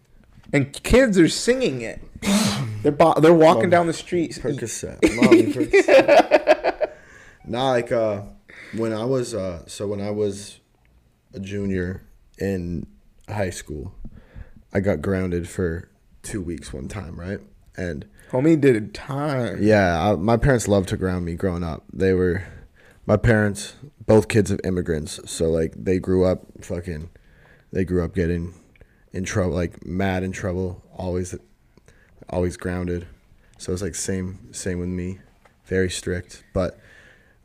and 0.52 0.72
kids 0.82 1.18
are 1.18 1.28
singing 1.28 1.82
it. 1.82 2.00
They're 2.82 2.90
bo- 2.90 3.20
they're 3.20 3.32
walking 3.32 3.70
down 3.70 3.86
the 3.86 3.92
street. 3.92 4.32
Percocet. 4.32 4.98
Molly 5.14 5.42
Percocet. 5.52 6.90
nah, 7.46 7.70
like 7.70 7.92
uh, 7.92 8.22
when 8.76 8.92
I 8.92 9.04
was 9.04 9.34
uh, 9.34 9.62
so 9.66 9.86
when 9.86 10.00
I 10.00 10.10
was 10.10 10.58
a 11.32 11.38
junior 11.38 12.02
in 12.38 12.86
high 13.28 13.50
school, 13.50 13.94
I 14.72 14.80
got 14.80 15.02
grounded 15.02 15.48
for 15.48 15.88
two 16.22 16.40
weeks 16.40 16.72
one 16.72 16.88
time, 16.88 17.18
right? 17.18 17.40
And 17.76 18.06
Homie 18.30 18.60
did 18.60 18.76
it 18.76 18.94
time. 18.94 19.62
yeah, 19.62 20.10
I, 20.12 20.16
my 20.16 20.36
parents 20.36 20.68
loved 20.68 20.88
to 20.90 20.96
ground 20.96 21.24
me 21.24 21.34
growing 21.34 21.62
up. 21.62 21.84
They 21.92 22.12
were 22.14 22.44
my 23.06 23.16
parents, 23.16 23.74
both 24.06 24.28
kids 24.28 24.50
of 24.50 24.60
immigrants, 24.64 25.20
so 25.30 25.50
like 25.50 25.72
they 25.76 25.98
grew 25.98 26.24
up 26.24 26.44
fucking, 26.62 27.10
they 27.72 27.84
grew 27.84 28.04
up 28.04 28.14
getting 28.14 28.54
in 29.12 29.24
trouble, 29.24 29.54
like 29.54 29.84
mad 29.84 30.22
in 30.22 30.32
trouble, 30.32 30.82
always, 30.96 31.34
always 32.30 32.56
grounded. 32.56 33.06
So 33.58 33.72
it's 33.72 33.82
like 33.82 33.94
same 33.94 34.52
same 34.52 34.78
with 34.78 34.88
me, 34.88 35.20
very 35.66 35.90
strict. 35.90 36.44
But 36.54 36.78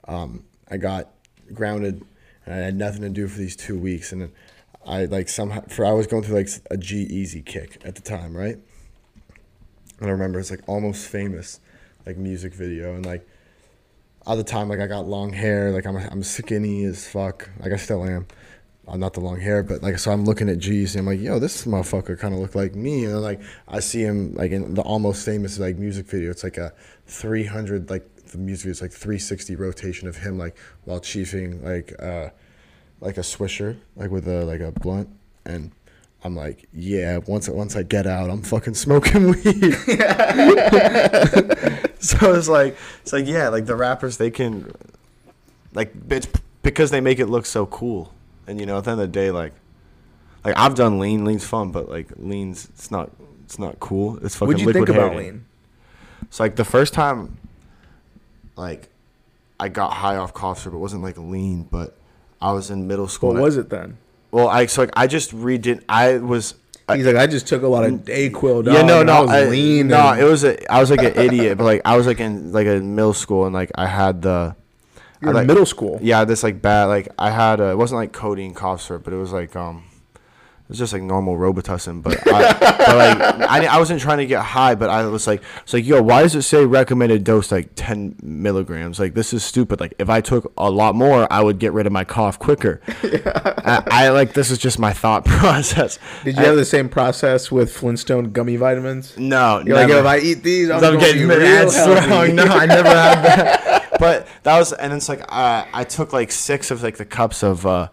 um, 0.08 0.46
I 0.70 0.78
got 0.78 1.10
grounded, 1.54 2.04
and 2.46 2.56
I 2.56 2.58
had 2.58 2.76
nothing 2.76 3.02
to 3.02 3.10
do 3.10 3.28
for 3.28 3.38
these 3.38 3.56
two 3.56 3.78
weeks, 3.78 4.12
and 4.12 4.22
then 4.22 4.32
I 4.88 5.06
like 5.06 5.28
somehow 5.28 5.62
for 5.68 5.86
I 5.86 5.92
was 5.92 6.08
going 6.08 6.24
through 6.24 6.38
like 6.38 6.50
a 6.72 6.78
G-Eazy 6.78 7.46
kick 7.46 7.82
at 7.84 7.96
the 7.96 8.02
time, 8.02 8.36
right? 8.36 8.58
And 10.00 10.08
I 10.08 10.12
remember 10.12 10.40
it's 10.40 10.50
like 10.50 10.68
almost 10.68 11.08
famous, 11.08 11.60
like 12.06 12.18
music 12.18 12.54
video, 12.54 12.96
and 12.96 13.06
like 13.06 13.28
at 14.26 14.36
the 14.36 14.44
time, 14.44 14.70
like 14.70 14.80
I 14.80 14.88
got 14.88 15.06
long 15.08 15.34
hair, 15.34 15.72
like 15.72 15.86
I'm 15.86 15.98
I'm 15.98 16.24
skinny 16.24 16.86
as 16.86 17.08
fuck, 17.08 17.50
like 17.60 17.74
I 17.74 17.76
still 17.76 18.06
am. 18.06 18.28
I'm 18.90 19.02
not 19.02 19.14
the 19.14 19.20
long 19.20 19.42
hair, 19.42 19.64
but 19.64 19.84
like 19.84 20.00
so 20.00 20.12
I'm 20.12 20.24
looking 20.24 20.48
at 20.48 20.60
G's 20.60 20.96
and 20.96 21.02
I'm 21.02 21.18
like, 21.18 21.20
yo, 21.20 21.40
this 21.40 21.66
motherfucker 21.66 22.18
kind 22.18 22.34
of 22.34 22.40
look 22.40 22.56
like 22.56 22.74
me, 22.74 23.04
and 23.04 23.16
then, 23.16 23.22
like 23.22 23.42
I 23.68 23.82
see 23.82 24.02
him 24.02 24.34
like 24.36 24.52
in 24.52 24.74
the 24.74 24.82
almost 24.82 25.26
famous 25.26 25.60
like 25.60 25.76
music 25.78 26.06
video. 26.06 26.32
It's 26.32 26.46
like 26.46 26.58
a 26.58 26.74
300 27.08 27.90
like 27.90 28.08
the 28.28 28.38
music 28.38 28.64
video. 28.64 28.72
It's 28.72 28.82
like 28.82 28.92
360 28.92 29.56
rotation 29.58 30.08
of 30.08 30.18
him 30.18 30.38
like 30.38 30.58
while 30.86 31.02
chiefing 31.02 31.62
like 31.62 31.94
uh 32.02 32.30
like 33.00 33.18
a 33.18 33.22
swisher 33.22 33.78
like 33.96 34.12
with 34.12 34.28
a 34.28 34.44
like 34.46 34.62
a 34.62 34.72
blunt 34.72 35.10
and. 35.46 35.72
I'm 36.24 36.36
like, 36.36 36.68
yeah. 36.74 37.20
Once 37.20 37.48
once 37.48 37.76
I 37.76 37.84
get 37.84 38.08
out, 38.08 38.32
I'm 38.32 38.42
fucking 38.42 38.74
smoking 38.74 39.28
weed. 39.32 39.44
so 42.00 42.34
it's 42.34 42.50
like 42.50 42.76
it's 43.04 43.14
like 43.14 43.28
yeah, 43.28 43.50
like 43.50 43.68
the 43.68 43.76
rappers 43.76 44.18
they 44.18 44.32
can 44.32 44.74
like 45.74 45.94
it's 46.10 46.28
because 46.64 46.90
they 46.90 47.02
make 47.02 47.20
it 47.20 47.28
look 47.28 47.46
so 47.46 47.68
cool. 47.68 48.12
And 48.48 48.60
you 48.60 48.66
know, 48.66 48.80
at 48.80 48.86
the 48.86 48.92
end 48.92 49.00
of 49.00 49.08
the 49.08 49.14
day, 49.14 49.30
like 49.30 49.54
like 50.44 50.58
I've 50.58 50.76
done 50.76 50.98
lean, 51.00 51.24
lean's 51.24 51.46
fun, 51.46 51.72
but 51.72 51.88
like 51.88 52.08
lean's 52.18 52.66
it's 52.66 52.90
not 52.90 53.12
it's 53.46 53.60
not 53.60 53.80
cool. 53.80 54.18
It's 54.26 54.36
fucking 54.36 54.48
What'd 54.48 54.62
you 54.66 54.74
think 54.74 54.90
about 54.90 55.16
lean? 55.16 55.46
So 56.30 56.44
like 56.44 56.56
the 56.56 56.66
first 56.66 56.94
time, 56.94 57.38
like 58.56 58.90
I 59.60 59.70
got 59.70 59.94
high 59.94 60.16
off 60.16 60.34
cough 60.34 60.60
syrup, 60.60 60.76
it 60.76 60.80
wasn't 60.80 61.04
like 61.04 61.18
lean, 61.18 61.64
but 61.64 61.96
I 62.42 62.52
was 62.52 62.70
in 62.70 62.88
middle 62.88 63.08
school. 63.08 63.30
What 63.30 63.36
and 63.38 63.42
I- 63.42 63.46
was 63.46 63.58
it 63.58 63.70
then? 63.70 63.98
Well, 64.32 64.48
I 64.50 64.66
so 64.66 64.82
like 64.84 64.92
I 64.96 65.08
just 65.08 65.36
redid. 65.36 65.84
I 65.90 66.18
was. 66.18 66.56
I, 66.90 66.96
He's 66.98 67.06
like, 67.06 67.16
I 67.18 67.28
just 67.28 67.48
took 67.48 67.64
a 67.64 67.68
lot 67.68 67.84
of 67.84 67.92
Dayquil. 68.06 68.64
Dog, 68.64 68.74
yeah, 68.74 68.82
no, 68.82 69.04
no, 69.04 69.12
I 69.14 69.22
was 69.22 69.30
I- 69.32 69.46
lean. 69.50 69.88
no. 69.88 70.10
and- 70.10 70.22
It 70.22 70.24
was 70.24 70.44
a. 70.46 70.72
I 70.72 70.80
was 70.80 70.90
like 70.90 71.02
an 71.04 71.18
idiot, 71.18 71.58
but 71.58 71.64
like 71.66 71.82
I 71.84 71.98
was 71.98 72.08
like 72.08 72.20
in 72.20 72.52
like 72.52 72.68
a 72.68 72.80
middle 72.80 73.14
school, 73.14 73.46
and 73.46 73.54
like 73.54 73.72
I 73.76 73.88
had 73.88 74.22
the. 74.22 74.56
You're 75.22 75.32
I 75.32 75.34
like- 75.34 75.48
middle 75.48 75.66
school. 75.66 75.98
Yeah, 76.02 76.24
this 76.26 76.44
like 76.44 76.62
bad. 76.62 76.86
Like 76.86 77.08
I 77.18 77.32
had. 77.32 77.60
A, 77.60 77.72
it 77.72 77.78
wasn't 77.78 78.00
like 78.00 78.12
codeine 78.14 78.54
cough 78.54 78.82
syrup, 78.82 79.04
but 79.04 79.14
it 79.14 79.18
was 79.18 79.32
like 79.34 79.56
um. 79.56 79.84
It 80.68 80.72
was 80.72 80.80
just 80.80 80.92
like 80.92 81.02
normal 81.02 81.38
Robitussin, 81.38 82.04
but 82.04 82.28
I, 82.28 82.54
but 82.60 82.98
like 82.98 83.50
I, 83.50 83.68
I 83.68 83.80
wasn't 83.80 84.02
trying 84.02 84.18
to 84.18 84.26
get 84.26 84.44
high, 84.44 84.76
but 84.76 84.90
I 84.90 85.06
was 85.06 85.26
like, 85.26 85.42
it's 85.64 85.72
like, 85.72 85.86
yo, 85.86 86.02
why 86.02 86.24
does 86.24 86.36
it 86.36 86.42
say 86.42 86.66
recommended 86.66 87.24
dose 87.24 87.54
like 87.54 87.70
ten 87.76 88.18
milligrams? 88.22 89.00
Like 89.00 89.14
this 89.14 89.32
is 89.32 89.46
stupid. 89.46 89.80
Like 89.80 89.94
if 89.98 90.10
I 90.10 90.20
took 90.20 90.52
a 90.58 90.70
lot 90.70 90.94
more, 90.94 91.26
I 91.32 91.42
would 91.42 91.60
get 91.60 91.72
rid 91.72 91.88
of 91.88 91.94
my 91.94 92.04
cough 92.04 92.38
quicker. 92.38 92.82
I, 92.88 93.82
I 93.90 94.10
like 94.10 94.34
this 94.34 94.52
is 94.52 94.58
just 94.58 94.78
my 94.78 94.92
thought 94.92 95.24
process. 95.26 96.00
Did 96.26 96.36
you 96.36 96.44
have 96.44 96.58
the 96.58 96.66
same 96.66 96.90
process 96.90 97.50
with 97.50 97.72
Flintstone 97.72 98.34
gummy 98.34 98.58
vitamins? 98.58 99.18
No, 99.18 99.64
You're 99.66 99.78
like, 99.78 99.88
if 99.88 100.06
I 100.06 100.18
eat 100.18 100.44
these, 100.44 100.70
I'm, 100.70 100.84
I'm 100.84 101.00
getting 101.00 101.22
be 101.22 101.28
mad 101.28 101.62
real 101.62 101.70
strong. 101.70 101.98
No, 102.36 102.44
I 102.44 102.66
never 102.66 102.90
had 102.90 103.22
that. 103.24 104.00
But 104.02 104.28
that 104.44 104.60
was, 104.60 104.74
and 104.74 104.92
it's 104.92 105.08
like 105.08 105.22
uh, 105.30 105.64
I 105.74 105.86
took 105.86 106.12
like 106.12 106.30
six 106.30 106.72
of 106.72 106.84
like 106.84 106.98
the 106.98 107.06
cups 107.06 107.42
of 107.42 107.66
uh, 107.66 107.88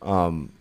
um, 0.00 0.52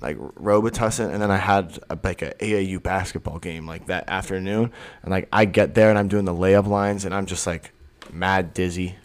like 0.00 0.16
Robitussin, 0.16 1.12
and 1.12 1.20
then 1.22 1.30
I 1.30 1.36
had 1.36 1.78
a, 1.90 1.98
like 2.02 2.22
a 2.22 2.32
AAU 2.34 2.82
basketball 2.82 3.38
game 3.38 3.66
like 3.66 3.86
that 3.86 4.08
afternoon, 4.08 4.72
and 5.02 5.10
like 5.10 5.28
I 5.32 5.44
get 5.44 5.74
there 5.74 5.90
and 5.90 5.98
I'm 5.98 6.08
doing 6.08 6.24
the 6.24 6.34
layup 6.34 6.66
lines, 6.66 7.04
and 7.04 7.14
I'm 7.14 7.26
just 7.26 7.46
like 7.46 7.72
mad 8.12 8.54
dizzy, 8.54 8.96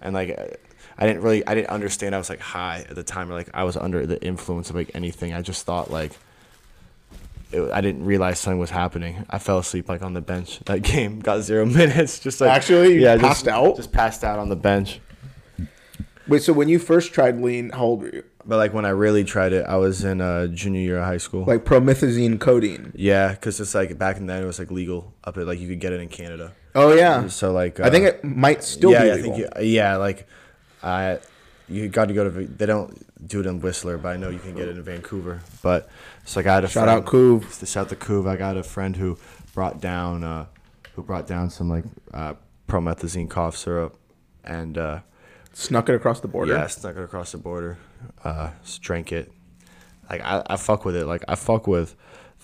and 0.00 0.14
like. 0.14 0.38
uh, 0.38 0.56
I 0.98 1.06
didn't 1.06 1.22
really, 1.22 1.44
I 1.46 1.54
didn't 1.54 1.70
understand. 1.70 2.14
I 2.14 2.18
was 2.18 2.28
like 2.28 2.38
high 2.38 2.84
at 2.88 2.94
the 2.94 3.02
time, 3.02 3.30
or 3.30 3.34
like 3.34 3.48
I 3.54 3.64
was 3.64 3.76
under 3.76 4.06
the 4.06 4.22
influence 4.22 4.68
of 4.70 4.76
like 4.76 4.90
anything. 4.94 5.32
I 5.32 5.40
just 5.40 5.64
thought 5.64 5.90
like, 5.90 6.12
it, 7.50 7.72
I 7.72 7.80
didn't 7.80 8.04
realize 8.04 8.38
something 8.38 8.58
was 8.58 8.70
happening. 8.70 9.24
I 9.30 9.38
fell 9.38 9.58
asleep 9.58 9.88
like 9.88 10.02
on 10.02 10.12
the 10.12 10.20
bench 10.20 10.60
that 10.66 10.82
game. 10.92 11.18
Got 11.20 11.40
zero 11.42 11.64
minutes. 11.80 12.18
Just 12.18 12.40
like 12.40 12.50
Actually? 12.50 13.00
You 13.00 13.06
passed 13.06 13.20
just, 13.20 13.48
out? 13.48 13.76
Just 13.76 13.90
passed 13.90 14.22
out 14.22 14.38
on 14.38 14.48
the 14.48 14.54
bench. 14.54 15.00
Wait, 16.28 16.42
so 16.42 16.52
when 16.52 16.68
you 16.68 16.78
first 16.78 17.12
tried 17.12 17.40
lean, 17.40 17.70
how 17.70 17.84
old 17.84 18.02
were 18.02 18.14
you? 18.14 18.24
But 18.44 18.56
like 18.56 18.72
when 18.74 18.84
I 18.84 18.90
really 18.90 19.24
tried 19.24 19.52
it, 19.52 19.64
I 19.66 19.76
was 19.76 20.02
in 20.04 20.20
uh, 20.20 20.48
junior 20.48 20.80
year 20.80 20.98
of 20.98 21.04
high 21.04 21.18
school. 21.18 21.44
Like 21.44 21.64
promethazine 21.64 22.38
codeine. 22.40 22.92
yeah, 22.94 23.30
because 23.32 23.60
it's 23.60 23.74
like 23.74 23.96
back 23.98 24.16
in 24.16 24.26
then 24.26 24.42
it 24.42 24.46
was 24.46 24.58
like 24.58 24.70
legal 24.70 25.12
up 25.24 25.36
at 25.36 25.46
like 25.46 25.58
you 25.60 25.68
could 25.68 25.80
get 25.80 25.92
it 25.92 26.00
in 26.00 26.08
Canada. 26.08 26.52
Oh 26.74 26.94
yeah. 26.94 27.28
So 27.28 27.52
like 27.52 27.78
I 27.80 27.90
think 27.90 28.04
uh, 28.04 28.08
it 28.08 28.24
might 28.24 28.64
still 28.64 28.92
yeah, 28.92 29.04
be 29.04 29.10
I 29.10 29.14
legal. 29.14 29.34
think 29.36 29.48
you, 29.58 29.62
yeah, 29.64 29.96
like 29.96 30.26
I 30.82 31.18
you 31.68 31.88
got 31.88 32.06
to 32.06 32.14
go 32.14 32.28
to 32.28 32.46
they 32.46 32.66
don't 32.66 32.92
do 33.26 33.40
it 33.40 33.46
in 33.46 33.60
Whistler, 33.60 33.98
but 33.98 34.08
I 34.08 34.16
know 34.16 34.30
you 34.30 34.38
can 34.40 34.54
get 34.54 34.68
it 34.68 34.76
in 34.76 34.82
Vancouver. 34.82 35.40
But 35.62 35.88
it's 36.22 36.34
like 36.34 36.46
I 36.46 36.54
had 36.56 36.64
a 36.64 36.68
Shout 36.68 36.84
friend, 36.86 37.00
out 37.00 37.06
Couve. 37.06 37.58
To 37.60 37.66
shout 37.66 37.88
the 37.88 37.96
Couve, 37.96 38.26
I 38.26 38.36
got 38.36 38.56
a 38.56 38.62
friend 38.62 38.96
who 38.96 39.18
brought 39.54 39.80
down 39.80 40.24
uh, 40.24 40.46
who 40.94 41.02
brought 41.02 41.26
down 41.26 41.50
some 41.50 41.68
like 41.68 41.84
uh, 42.12 42.34
promethazine 42.68 43.30
cough 43.30 43.56
syrup 43.56 43.96
and 44.42 44.76
uh, 44.76 45.00
Snuck 45.52 45.88
it 45.90 45.94
across 45.94 46.20
the 46.20 46.28
border. 46.28 46.54
yeah, 46.54 46.66
snuck 46.66 46.96
it 46.96 47.02
across 47.02 47.32
the 47.32 47.38
border, 47.38 47.76
uh, 48.24 48.50
just 48.64 48.82
drank 48.82 49.12
it. 49.12 49.32
Like 50.10 50.22
I, 50.22 50.42
I 50.46 50.56
fuck 50.56 50.84
with 50.84 50.96
it. 50.96 51.06
Like 51.06 51.24
I 51.28 51.34
fuck 51.34 51.66
with 51.66 51.94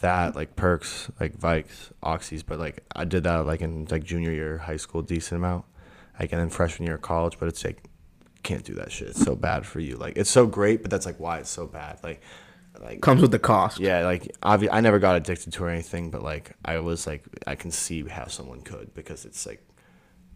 that, 0.01 0.35
like 0.37 0.57
perks, 0.57 1.11
like 1.21 1.39
Vikes, 1.39 1.91
oxys. 2.03 2.43
But 2.47 2.59
like 2.59 2.85
I 2.95 3.05
did 3.05 3.25
that 3.25 3.47
like 3.47 3.61
in 3.61 3.87
like 3.91 4.05
junior 4.05 4.33
year 4.33 4.59
high 4.59 4.77
school, 4.77 5.03
decent 5.03 5.39
amount. 5.39 5.65
Like 6.19 6.33
and 6.33 6.41
then 6.41 6.51
freshman 6.51 6.87
year 6.87 6.97
of 6.97 7.03
college. 7.03 7.39
But 7.39 7.49
it's 7.49 7.65
like 7.65 7.83
can't 8.43 8.65
do 8.65 8.75
that 8.75 8.91
shit. 8.93 9.09
It's 9.09 9.23
so 9.23 9.35
bad 9.37 9.67
for 9.67 9.81
you. 9.81 9.97
Like 9.97 10.17
it's 10.17 10.31
so 10.31 10.47
great, 10.47 10.83
but 10.83 10.91
that's 10.91 11.07
like 11.07 11.19
why 11.21 11.39
it's 11.39 11.51
so 11.51 11.67
bad. 11.67 11.99
Like 12.03 12.23
like 12.81 13.01
Comes 13.01 13.21
with 13.21 13.33
the 13.33 13.39
cost. 13.41 13.81
yeah, 13.81 14.05
like 14.05 14.31
obvi- 14.43 14.69
I 14.71 14.81
never 14.81 14.99
got 15.01 15.17
addicted 15.17 15.53
to 15.55 15.65
or 15.65 15.69
anything, 15.69 16.11
but 16.11 16.23
like 16.23 16.53
I 16.65 16.79
was 16.79 17.07
like 17.07 17.25
I 17.47 17.57
can 17.57 17.71
see 17.73 18.05
how 18.07 18.27
someone 18.29 18.61
could 18.61 18.95
because 18.95 19.25
it's 19.25 19.45
like 19.47 19.63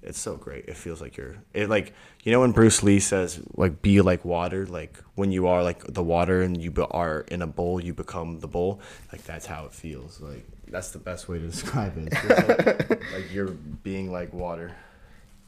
it's 0.03 0.19
so 0.19 0.37
great. 0.37 0.67
It 0.67 0.77
feels 0.77 1.01
like 1.01 1.17
you're 1.17 1.37
it 1.55 1.69
like 1.69 1.93
you 2.25 2.33
know 2.33 2.41
when 2.41 2.53
Bruce 2.53 2.83
Lee 2.83 3.01
says 3.01 3.41
like 3.55 3.83
be 3.83 4.01
like 4.01 4.25
water, 4.25 4.67
like 4.67 4.99
when 5.15 5.33
you 5.33 5.47
are 5.47 5.63
like 5.63 5.85
the 5.85 6.03
water 6.03 6.43
and 6.43 6.61
you 6.61 6.71
be- 6.71 6.87
are 6.91 7.21
in 7.29 7.43
a 7.43 7.47
bowl, 7.47 7.81
you 7.83 7.95
become 7.95 8.41
the 8.41 8.49
bowl. 8.49 8.81
Like 9.13 9.25
that's 9.25 9.47
how 9.47 9.65
it 9.67 9.73
feels. 9.73 10.21
Like 10.21 10.45
that's 10.69 10.91
the 10.91 10.99
best 10.99 11.29
way 11.29 11.39
to 11.39 11.47
describe 11.49 11.95
it. 11.97 12.13
Like, 12.13 13.13
like 13.13 13.33
you're 13.33 13.49
being 13.49 14.11
like 14.11 14.33
water. 14.33 14.75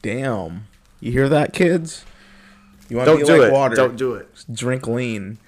Damn. 0.01 0.67
You 0.99 1.11
hear 1.11 1.29
that, 1.29 1.53
kids? 1.53 2.05
You 2.89 2.97
want 2.97 3.09
to 3.09 3.17
be 3.17 3.23
do 3.23 3.37
like 3.39 3.49
it. 3.49 3.53
water? 3.53 3.75
Don't 3.75 3.97
do 3.97 4.13
it. 4.13 4.29
Drink 4.51 4.87
lean, 4.87 5.39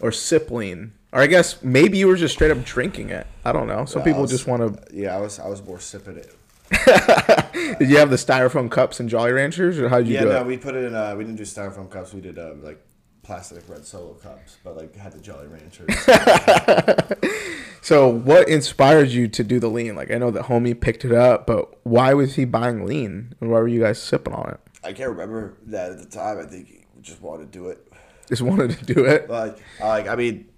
or 0.00 0.10
sip 0.10 0.50
lean, 0.50 0.92
or 1.12 1.20
I 1.20 1.26
guess 1.26 1.62
maybe 1.62 1.98
you 1.98 2.08
were 2.08 2.16
just 2.16 2.34
straight 2.34 2.50
up 2.50 2.64
drinking 2.64 3.10
it. 3.10 3.26
I 3.44 3.52
don't 3.52 3.66
know. 3.66 3.84
Some 3.84 4.02
people 4.02 4.26
just 4.26 4.46
want 4.46 4.62
to. 4.62 4.94
Yeah, 4.94 5.14
I 5.16 5.20
was 5.20 5.38
I 5.38 5.48
was 5.48 5.62
more 5.62 5.78
sipping 5.78 6.16
it. 6.16 6.34
Did 7.78 7.88
you 7.90 7.96
have 7.98 8.10
the 8.10 8.16
styrofoam 8.16 8.70
cups 8.70 9.00
and 9.00 9.08
Jolly 9.08 9.32
Ranchers, 9.32 9.78
or 9.78 9.88
how 9.88 9.98
did 9.98 10.08
you 10.08 10.14
Yeah, 10.14 10.22
do 10.22 10.28
no, 10.30 10.40
it? 10.40 10.46
we 10.46 10.56
put 10.56 10.74
it 10.74 10.84
in. 10.84 10.94
Uh, 10.94 11.14
we 11.16 11.24
didn't 11.24 11.36
do 11.36 11.44
styrofoam 11.44 11.90
cups. 11.90 12.12
We 12.12 12.20
did 12.20 12.38
uh, 12.38 12.54
like 12.60 12.84
plastic 13.22 13.68
red 13.68 13.84
solo 13.84 14.14
cups, 14.14 14.56
but 14.64 14.76
like 14.76 14.94
had 14.96 15.12
the 15.12 15.20
Jolly 15.20 15.46
Ranchers. 15.48 15.88
So, 17.82 18.08
what 18.08 18.48
inspired 18.48 19.10
you 19.10 19.28
to 19.28 19.44
do 19.44 19.60
the 19.60 19.68
lean? 19.68 19.94
Like, 19.94 20.10
I 20.10 20.18
know 20.18 20.32
that 20.32 20.46
homie 20.46 20.78
picked 20.80 21.04
it 21.04 21.12
up, 21.12 21.46
but 21.46 21.86
why 21.86 22.14
was 22.14 22.34
he 22.34 22.44
buying 22.44 22.84
lean? 22.84 23.32
And 23.40 23.48
why 23.48 23.60
were 23.60 23.68
you 23.68 23.78
guys 23.80 24.02
sipping 24.02 24.34
on 24.34 24.50
it? 24.50 24.60
I 24.82 24.92
can't 24.92 25.10
remember 25.10 25.54
that 25.66 25.92
at 25.92 25.98
the 25.98 26.06
time. 26.06 26.40
I 26.40 26.46
think 26.46 26.84
we 26.96 27.02
just 27.02 27.22
wanted 27.22 27.52
to 27.52 27.56
do 27.58 27.68
it. 27.68 27.86
Just 28.28 28.42
wanted 28.42 28.72
to 28.76 28.84
do 28.84 29.04
it. 29.04 29.30
Like, 29.30 29.58
like 29.80 30.08
I 30.08 30.16
mean, 30.16 30.48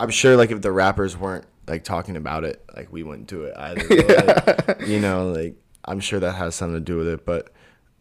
I'm 0.00 0.10
sure 0.10 0.36
like 0.36 0.50
if 0.50 0.60
the 0.60 0.72
rappers 0.72 1.16
weren't 1.16 1.44
like 1.68 1.84
talking 1.84 2.16
about 2.16 2.44
it, 2.44 2.64
like 2.74 2.92
we 2.92 3.02
wouldn't 3.02 3.28
do 3.28 3.44
it 3.44 3.54
either. 3.56 3.84
But, 3.88 4.68
like, 4.68 4.88
you 4.88 5.00
know, 5.00 5.30
like 5.30 5.54
I'm 5.84 6.00
sure 6.00 6.20
that 6.20 6.32
has 6.32 6.54
something 6.54 6.76
to 6.76 6.80
do 6.80 6.96
with 6.96 7.08
it. 7.08 7.24
But 7.24 7.50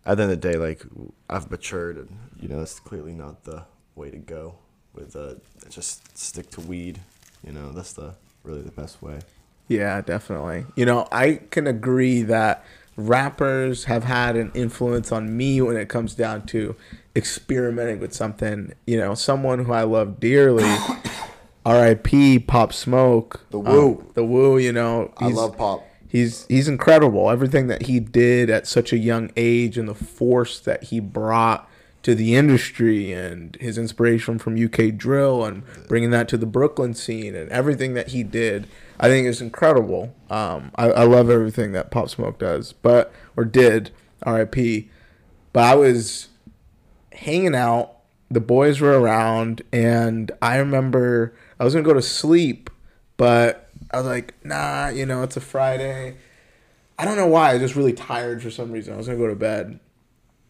at 0.05 0.18
the 0.18 0.24
end 0.24 0.32
of 0.32 0.41
the 0.41 0.51
day, 0.51 0.57
like 0.57 0.84
I've 1.30 1.51
matured, 1.51 1.97
and 1.97 2.18
you 2.39 2.47
know, 2.47 2.61
it's 2.61 2.80
clearly 2.80 3.13
not 3.13 3.43
the 3.43 3.65
way 3.95 4.09
to 4.09 4.18
go. 4.18 4.55
With 4.93 5.15
uh, 5.15 5.36
just 5.70 6.18
stick 6.18 6.49
to 6.51 6.61
weed. 6.61 6.99
You 7.45 7.51
know, 7.51 7.72
that's 7.72 7.93
the 7.93 8.15
really 8.43 8.61
the 8.61 8.72
best 8.72 9.01
way. 9.01 9.20
Yeah, 9.68 10.01
definitely. 10.01 10.65
You 10.76 10.86
know, 10.86 11.07
I 11.11 11.41
can 11.51 11.68
agree 11.68 12.22
that 12.24 12.65
rappers 12.95 13.84
have 13.84 14.05
had 14.05 14.36
an 14.36 14.51
influence 14.55 15.11
on 15.11 15.36
me 15.36 15.61
when 15.61 15.78
it 15.78 15.88
comes 15.89 16.15
down 16.15 16.45
to 16.47 16.76
experimenting 17.15 17.99
with 17.99 18.13
something. 18.13 18.74
You 18.86 18.97
know, 18.97 19.13
someone 19.13 19.65
who 19.65 19.74
I 19.74 19.84
love 19.84 20.20
dearly, 20.20 20.63
R.I.P. 21.68 22.39
Pop 22.39 22.72
Smoke. 22.72 23.45
The 23.49 23.59
Woo. 23.59 23.99
Um, 23.99 24.11
the 24.13 24.24
Woo, 24.24 24.57
you 24.57 24.72
know. 24.72 25.13
I 25.18 25.28
love 25.28 25.57
pop. 25.57 25.86
He's 26.07 26.45
he's 26.47 26.70
incredible. 26.70 27.30
Everything 27.30 27.68
that 27.68 27.84
he 27.84 27.99
did 27.99 28.49
at 28.49 28.65
such 28.65 28.93
a 28.93 28.97
young 28.97 29.32
age 29.36 29.78
and 29.78 29.89
the 29.89 29.93
force 29.93 30.61
that 30.61 30.86
he 30.86 31.01
brought 31.01 31.70
to 32.03 32.15
the 32.15 32.36
industry 32.36 33.11
and 33.11 33.57
his 33.59 33.78
inspiration 33.78 34.39
from 34.39 34.63
UK 34.63 34.95
drill 34.95 35.43
and 35.43 35.63
bringing 35.89 36.09
that 36.11 36.30
to 36.30 36.38
the 36.38 36.45
Brooklyn 36.45 36.93
scene 36.93 37.36
and 37.36 37.51
everything 37.51 37.95
that 37.95 38.09
he 38.09 38.24
did, 38.24 38.65
I 38.97 39.09
think 39.09 39.28
is 39.28 39.41
incredible. 39.41 40.15
Um, 40.30 40.72
I, 40.76 40.86
I 40.89 41.03
love 41.03 41.30
everything 41.30 41.74
that 41.74 41.91
Pop 41.91 42.09
Smoke 42.09 42.39
does, 42.39 42.72
but 42.72 43.11
or 43.36 43.43
did 43.43 43.91
R.I.P. 44.24 44.89
But 45.51 45.63
I 45.65 45.76
was 45.76 46.30
hanging 47.11 47.55
out. 47.55 47.93
The 48.32 48.39
boys 48.39 48.80
were 48.80 48.97
around, 48.97 49.63
and 49.74 50.32
I 50.41 50.57
remember 50.57 51.34
I 51.60 51.64
was 51.64 51.74
gonna 51.74 51.86
go 51.86 51.93
to 51.93 52.01
sleep, 52.01 52.70
but 53.18 53.70
I 53.91 53.97
was 53.97 54.05
like, 54.05 54.34
nah, 54.45 54.89
you 54.89 55.05
know, 55.05 55.24
it's 55.24 55.38
a 55.38 55.41
Friday. 55.41 56.18
I 56.99 57.05
don't 57.05 57.16
know 57.18 57.28
why. 57.28 57.51
I 57.51 57.53
was 57.53 57.62
just 57.62 57.76
really 57.76 57.93
tired 57.93 58.41
for 58.41 58.49
some 58.49 58.72
reason. 58.72 58.93
I 58.93 58.97
was 58.97 59.08
gonna 59.08 59.20
go 59.20 59.28
to 59.28 59.36
bed. 59.36 59.80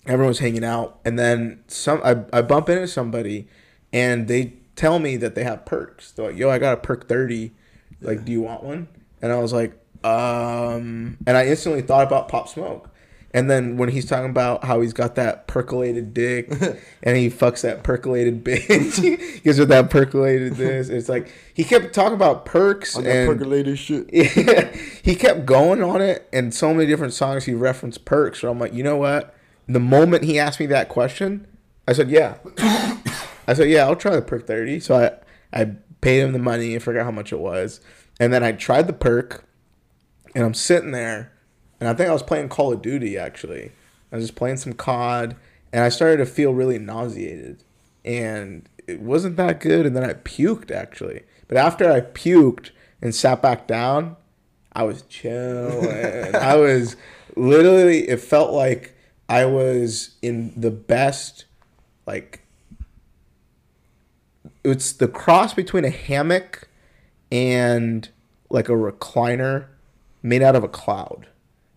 Everyone's 0.05 0.39
hanging 0.39 0.63
out, 0.63 0.99
and 1.03 1.19
then 1.19 1.63
some. 1.67 2.01
I, 2.03 2.23
I 2.31 2.41
bump 2.41 2.69
into 2.69 2.87
somebody, 2.87 3.47
and 3.91 4.27
they 4.27 4.53
tell 4.75 4.99
me 4.99 5.17
that 5.17 5.35
they 5.35 5.43
have 5.43 5.65
perks. 5.65 6.11
They're 6.11 6.27
like, 6.27 6.37
"Yo, 6.37 6.49
I 6.49 6.59
got 6.59 6.73
a 6.73 6.77
perk 6.77 7.09
thirty. 7.09 7.51
Like, 7.99 8.23
do 8.23 8.31
you 8.31 8.41
want 8.41 8.63
one?" 8.63 8.87
And 9.21 9.31
I 9.31 9.39
was 9.39 9.51
like, 9.51 9.73
um. 10.05 11.17
And 11.27 11.35
I 11.35 11.47
instantly 11.47 11.81
thought 11.81 12.07
about 12.07 12.29
Pop 12.29 12.47
Smoke. 12.47 12.89
And 13.37 13.51
then 13.51 13.77
when 13.77 13.89
he's 13.89 14.07
talking 14.07 14.31
about 14.31 14.63
how 14.63 14.81
he's 14.81 14.93
got 14.93 15.13
that 15.13 15.45
percolated 15.45 16.11
dick 16.11 16.49
and 17.03 17.17
he 17.17 17.29
fucks 17.29 17.61
that 17.61 17.83
percolated 17.83 18.43
bitch, 18.43 18.99
he 19.35 19.39
gives 19.41 19.59
her 19.59 19.65
that 19.65 19.91
percolated 19.91 20.55
this. 20.55 20.89
It's 20.89 21.07
like 21.07 21.31
he 21.53 21.63
kept 21.63 21.93
talking 21.93 22.15
about 22.15 22.45
perks 22.45 22.95
and 22.95 23.29
percolated 23.29 23.77
shit. 23.77 24.09
he 25.03 25.13
kept 25.13 25.45
going 25.45 25.83
on 25.83 26.01
it, 26.01 26.27
and 26.33 26.51
so 26.51 26.73
many 26.73 26.87
different 26.87 27.13
songs 27.13 27.45
he 27.45 27.53
referenced 27.53 28.05
perks. 28.05 28.39
So 28.39 28.49
I'm 28.49 28.57
like, 28.57 28.73
you 28.73 28.81
know 28.81 28.97
what? 28.97 29.35
The 29.67 29.79
moment 29.79 30.23
he 30.23 30.39
asked 30.39 30.59
me 30.59 30.65
that 30.65 30.89
question, 30.89 31.45
I 31.87 31.93
said, 31.93 32.09
yeah. 32.09 32.37
I 32.57 33.53
said, 33.53 33.69
yeah, 33.69 33.83
I'll 33.83 33.95
try 33.95 34.15
the 34.15 34.23
perk 34.23 34.47
30. 34.47 34.79
So 34.79 34.95
I, 34.95 35.61
I 35.61 35.65
paid 36.01 36.21
him 36.21 36.33
the 36.33 36.39
money. 36.39 36.75
I 36.75 36.79
forgot 36.79 37.05
how 37.05 37.11
much 37.11 37.31
it 37.31 37.39
was. 37.39 37.81
And 38.19 38.33
then 38.33 38.43
I 38.43 38.53
tried 38.53 38.87
the 38.87 38.93
perk, 38.93 39.43
and 40.33 40.43
I'm 40.43 40.55
sitting 40.55 40.89
there, 40.89 41.33
and 41.79 41.89
I 41.89 41.93
think 41.93 42.09
I 42.09 42.13
was 42.13 42.23
playing 42.23 42.49
Call 42.49 42.73
of 42.73 42.81
Duty 42.81 43.17
actually. 43.17 43.71
I 44.11 44.15
was 44.15 44.25
just 44.25 44.37
playing 44.37 44.57
some 44.57 44.73
COD, 44.73 45.35
and 45.73 45.83
I 45.83 45.89
started 45.89 46.17
to 46.17 46.25
feel 46.25 46.53
really 46.53 46.79
nauseated, 46.79 47.63
and 48.05 48.67
it 48.87 49.01
wasn't 49.01 49.35
that 49.37 49.59
good. 49.59 49.85
And 49.85 49.95
then 49.95 50.03
I 50.03 50.13
puked 50.13 50.71
actually. 50.71 51.23
But 51.47 51.57
after 51.57 51.91
I 51.91 52.01
puked 52.01 52.71
and 53.01 53.13
sat 53.13 53.41
back 53.41 53.67
down, 53.67 54.15
I 54.73 54.83
was 54.83 55.01
chilling. 55.03 56.35
I 56.35 56.55
was 56.55 56.95
literally. 57.35 58.07
It 58.07 58.21
felt 58.21 58.53
like 58.53 58.95
I 59.27 59.45
was 59.45 60.15
in 60.21 60.53
the 60.59 60.71
best, 60.71 61.45
like. 62.05 62.43
It's 64.63 64.91
the 64.91 65.07
cross 65.07 65.53
between 65.53 65.85
a 65.85 65.89
hammock 65.89 66.67
and 67.31 68.09
like 68.49 68.67
a 68.67 68.73
recliner 68.73 69.67
made 70.21 70.41
out 70.41 70.55
of 70.55 70.63
a 70.63 70.67
cloud. 70.67 71.27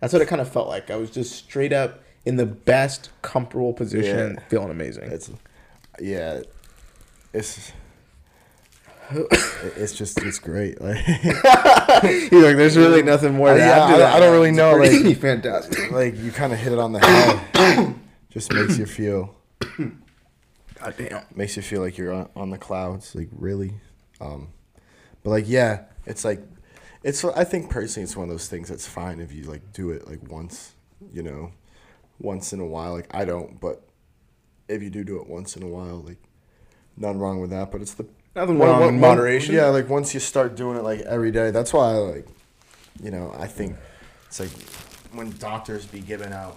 That's 0.01 0.11
what 0.11 0.21
it 0.21 0.27
kind 0.27 0.41
of 0.41 0.51
felt 0.51 0.67
like. 0.67 0.91
I 0.91 0.97
was 0.97 1.09
just 1.09 1.31
straight 1.33 1.71
up 1.71 2.01
in 2.25 2.35
the 2.35 2.45
best 2.45 3.09
comfortable 3.21 3.71
position, 3.73 4.35
Yeah. 4.37 4.43
feeling 4.49 4.69
amazing. 4.71 5.05
It's 5.11 5.31
yeah, 5.99 6.41
it's 7.33 7.71
it's 9.11 9.93
just 9.93 10.21
it's 10.21 10.39
great. 10.39 10.81
Like 10.81 10.97
He's 11.05 12.31
like, 12.31 12.55
there's 12.57 12.77
really 12.77 13.03
nothing 13.03 13.33
more 13.35 13.55
Yeah, 13.55 13.83
I- 13.85 13.97
that. 13.97 14.15
I 14.15 14.19
don't 14.19 14.31
really 14.33 14.51
know, 14.51 14.75
like- 14.75 15.17
fantastic. 15.19 15.91
like 15.91 16.17
you 16.17 16.31
kind 16.31 16.53
of 16.53 16.59
hit 16.59 16.73
it 16.73 16.79
on 16.79 16.93
the 16.93 16.99
head. 17.55 17.95
just 18.29 18.51
makes 18.53 18.77
you 18.77 18.85
feel 18.85 19.35
God 19.77 20.95
damn. 20.97 21.23
makes 21.35 21.55
you 21.57 21.61
feel 21.61 21.81
like 21.81 21.97
you're 21.97 22.13
on, 22.13 22.29
on 22.35 22.49
the 22.49 22.57
clouds. 22.57 23.13
Like 23.13 23.29
really, 23.31 23.73
um, 24.19 24.47
but 25.23 25.29
like 25.31 25.45
yeah, 25.47 25.83
it's 26.05 26.23
like 26.25 26.41
it's. 27.03 27.23
I 27.25 27.43
think 27.43 27.69
personally, 27.69 28.03
it's 28.03 28.15
one 28.15 28.29
of 28.29 28.33
those 28.33 28.47
things 28.47 28.69
that's 28.69 28.87
fine 28.87 29.19
if 29.19 29.31
you 29.33 29.43
like 29.43 29.73
do 29.73 29.91
it 29.91 30.07
like 30.07 30.19
once, 30.29 30.73
you 31.13 31.23
know, 31.23 31.51
once 32.19 32.53
in 32.53 32.59
a 32.59 32.65
while. 32.65 32.93
Like 32.93 33.07
I 33.13 33.25
don't, 33.25 33.59
but 33.59 33.81
if 34.67 34.81
you 34.81 34.89
do 34.89 35.03
do 35.03 35.19
it 35.19 35.27
once 35.27 35.55
in 35.55 35.63
a 35.63 35.67
while, 35.67 35.97
like 36.01 36.21
none 36.97 37.17
wrong 37.19 37.39
with 37.41 37.49
that. 37.51 37.71
But 37.71 37.81
it's 37.81 37.93
the 37.93 38.05
Nothing 38.35 38.59
wrong 38.59 38.79
one- 38.79 38.95
in 38.95 39.01
one- 39.01 39.15
moderation. 39.15 39.55
yeah, 39.55 39.65
like 39.67 39.89
once 39.89 40.13
you 40.13 40.19
start 40.19 40.55
doing 40.55 40.77
it 40.77 40.83
like 40.83 41.01
every 41.01 41.31
day, 41.31 41.51
that's 41.51 41.73
why 41.73 41.89
I 41.91 41.95
like, 41.97 42.27
you 43.03 43.11
know, 43.11 43.33
I 43.37 43.47
think 43.47 43.75
it's 44.27 44.39
like 44.39 44.51
when 45.13 45.31
doctors 45.37 45.85
be 45.85 45.99
giving 45.99 46.31
out 46.31 46.55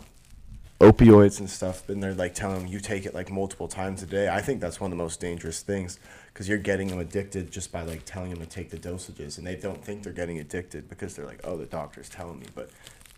opioids 0.80 1.40
and 1.40 1.48
stuff, 1.50 1.88
and 1.88 2.02
they're 2.02 2.14
like 2.14 2.34
telling 2.34 2.58
them 2.60 2.66
you 2.68 2.78
take 2.78 3.06
it 3.06 3.14
like 3.14 3.30
multiple 3.30 3.66
times 3.68 4.02
a 4.02 4.06
day. 4.06 4.28
I 4.28 4.40
think 4.40 4.60
that's 4.60 4.78
one 4.80 4.92
of 4.92 4.98
the 4.98 5.02
most 5.02 5.20
dangerous 5.20 5.62
things 5.62 5.98
because 6.34 6.50
you're 6.50 6.58
getting 6.58 6.88
them 6.88 6.98
addicted 6.98 7.50
just 7.50 7.72
by 7.72 7.82
like 7.82 8.04
telling 8.04 8.28
them 8.28 8.40
to 8.40 8.46
take 8.46 8.68
the 8.68 8.76
dosages, 8.76 9.38
and 9.38 9.46
they 9.46 9.56
don't 9.56 9.82
think 9.82 10.02
they're 10.02 10.12
getting 10.12 10.38
addicted 10.38 10.90
because 10.90 11.16
they're 11.16 11.24
like, 11.24 11.40
oh, 11.44 11.56
the 11.56 11.64
doctor's 11.64 12.10
telling 12.10 12.40
me, 12.40 12.46
but 12.54 12.68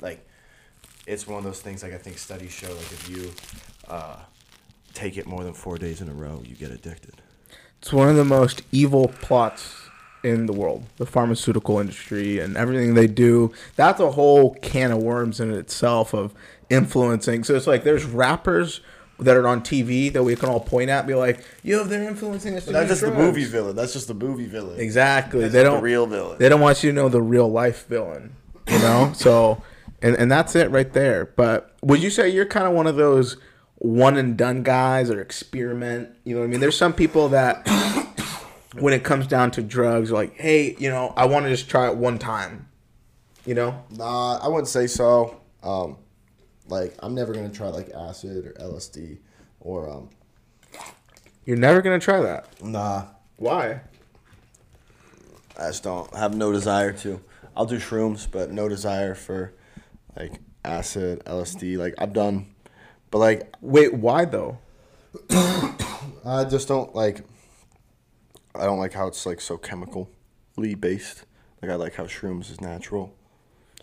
like. 0.01 0.25
It's 1.09 1.25
one 1.25 1.39
of 1.39 1.45
those 1.45 1.61
things 1.61 1.85
like 1.85 1.93
I 1.95 1.99
think 1.99 2.19
studies 2.19 2.51
show 2.51 2.67
like 2.67 2.93
if 2.93 3.09
you 3.09 3.31
uh, 3.87 4.17
take 4.93 5.17
it 5.17 5.25
more 5.25 5.45
than 5.45 5.53
four 5.53 5.79
days 5.79 6.01
in 6.01 6.09
a 6.09 6.13
row, 6.13 6.43
you 6.45 6.57
get 6.57 6.73
addicted. 6.73 7.23
It's 7.81 7.93
one 7.93 8.09
of 8.09 8.17
the 8.17 8.25
most 8.25 8.63
evil 8.73 9.07
plots 9.21 9.89
in 10.25 10.47
the 10.47 10.53
world, 10.53 10.83
the 10.97 11.07
pharmaceutical 11.07 11.79
industry 11.79 12.41
and 12.41 12.57
everything 12.57 12.95
they 12.95 13.07
do. 13.07 13.53
That's 13.77 14.01
a 14.01 14.11
whole 14.11 14.55
can 14.57 14.91
of 14.91 14.99
worms 14.99 15.39
in 15.39 15.53
itself 15.53 16.13
of 16.13 16.35
influencing. 16.71 17.45
So 17.45 17.55
it's 17.55 17.69
like 17.69 17.85
there's 17.85 18.05
rappers 18.05 18.81
that 19.19 19.37
are 19.37 19.49
on 19.49 19.63
TV 19.63 20.13
that 20.13 20.23
we 20.23 20.37
can 20.37 20.49
all 20.49 20.61
point 20.61 20.91
at, 20.91 21.01
and 21.01 21.09
be 21.09 21.15
like, 21.15 21.45
"Yo, 21.63 21.85
they're 21.85 22.09
influencing 22.09 22.55
us." 22.57 22.67
That's 22.67 22.89
just 22.89 23.01
the 23.01 23.13
movie 23.13 23.45
villain. 23.45 23.77
That's 23.77 23.93
just 23.93 24.09
the 24.09 24.15
movie 24.15 24.47
villain. 24.47 24.79
Exactly. 24.79 25.41
That's 25.41 25.53
they 25.53 25.63
not 25.63 25.71
the 25.71 25.75
don't 25.77 25.83
real 25.83 26.07
villain. 26.07 26.39
They 26.39 26.49
don't 26.49 26.61
want 26.61 26.83
you 26.83 26.91
to 26.91 26.95
know 26.95 27.09
the 27.09 27.23
real 27.23 27.51
life 27.51 27.87
villain. 27.87 28.35
You 28.69 28.79
know. 28.79 29.13
so, 29.17 29.63
and 30.03 30.17
and 30.17 30.31
that's 30.31 30.55
it 30.55 30.71
right 30.71 30.93
there. 30.93 31.27
But 31.37 31.75
would 31.83 32.03
you 32.03 32.11
say 32.11 32.29
you're 32.29 32.47
kind 32.47 32.67
of 32.67 32.75
one 32.75 32.87
of 32.87 32.97
those 32.97 33.37
one 33.77 34.17
and 34.17 34.37
done 34.37 34.63
guys 34.63 35.11
or 35.11 35.21
experiment? 35.21 36.11
You 36.25 36.35
know 36.35 36.41
what 36.41 36.49
I 36.49 36.51
mean? 36.51 36.61
There's 36.61 36.77
some 36.77 36.93
people 36.93 37.29
that 37.31 37.67
when 38.75 38.93
it 38.93 39.03
comes 39.03 39.27
down 39.27 39.51
to 39.53 39.63
drugs, 39.63 40.11
like, 40.11 40.35
hey, 40.37 40.77
you 40.79 40.91
know, 40.91 41.15
I 41.17 41.27
want 41.27 41.47
to 41.47 41.51
just 41.51 41.71
try 41.71 41.89
it 41.89 41.97
one 41.97 42.19
time. 42.19 42.69
You 43.47 43.55
know. 43.55 43.85
Nah, 43.91 44.39
I 44.39 44.49
wouldn't 44.49 44.69
say 44.69 44.87
so. 44.87 45.41
Um, 45.63 45.97
like 46.69 46.95
I'm 47.01 47.15
never 47.15 47.33
gonna 47.33 47.51
try 47.51 47.69
like 47.69 47.91
acid 47.91 48.47
or 48.47 48.53
LSD 48.53 49.19
or 49.61 49.91
um. 49.91 50.11
You're 51.45 51.57
never 51.57 51.81
gonna 51.81 52.01
try 52.01 52.21
that. 52.21 52.63
Nah, 52.63 53.07
Why? 53.37 53.83
I 55.59 55.69
just 55.69 55.83
don't 55.83 56.13
have 56.15 56.35
no 56.35 56.53
desire 56.53 56.93
to. 56.93 57.21
I'll 57.57 57.67
do 57.67 57.79
shrooms, 57.79 58.27
but 58.31 58.51
no 58.51 58.69
desire 58.69 59.15
for 59.15 59.55
like 60.17 60.41
acid, 60.65 61.23
LSD. 61.25 61.79
Like 61.79 61.95
I've 61.99 62.13
done, 62.13 62.55
but 63.11 63.19
like 63.19 63.55
Wait, 63.61 63.95
why 63.95 64.25
though? 64.25 64.59
I 65.31 66.45
just 66.49 66.69
don't 66.69 66.95
like. 66.95 67.21
I 68.55 68.65
don't 68.65 68.79
like 68.79 68.93
how 68.93 69.07
it's 69.07 69.25
like 69.27 69.41
so 69.41 69.57
chemically 69.57 70.75
based. 70.79 71.25
Like 71.63 71.71
I 71.71 71.75
like 71.75 71.95
how 71.95 72.05
shrooms 72.05 72.51
is 72.51 72.61
natural. 72.61 73.15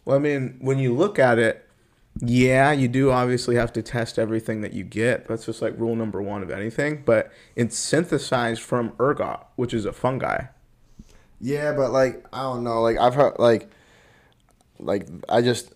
Well, 0.05 0.17
I 0.17 0.19
mean, 0.19 0.57
when 0.59 0.79
you 0.79 0.93
look 0.93 1.17
at 1.17 1.39
it, 1.39 1.67
yeah, 2.21 2.71
you 2.71 2.87
do 2.87 3.11
obviously 3.11 3.55
have 3.55 3.73
to 3.73 3.81
test 3.81 4.19
everything 4.19 4.61
that 4.61 4.73
you 4.73 4.83
get. 4.83 5.27
That's 5.27 5.45
just 5.45 5.61
like 5.61 5.77
rule 5.79 5.95
number 5.95 6.21
one 6.21 6.43
of 6.43 6.51
anything. 6.51 7.03
But 7.03 7.31
it's 7.55 7.77
synthesized 7.77 8.61
from 8.61 8.93
ergot, 8.99 9.39
which 9.55 9.73
is 9.73 9.85
a 9.85 9.93
fungi. 9.93 10.45
Yeah, 11.41 11.73
but 11.73 11.91
like 11.91 12.25
I 12.31 12.43
don't 12.43 12.63
know. 12.63 12.81
Like 12.81 12.97
I've 12.97 13.15
heard 13.15 13.39
like 13.39 13.69
like 14.79 15.07
I 15.27 15.41
just 15.41 15.73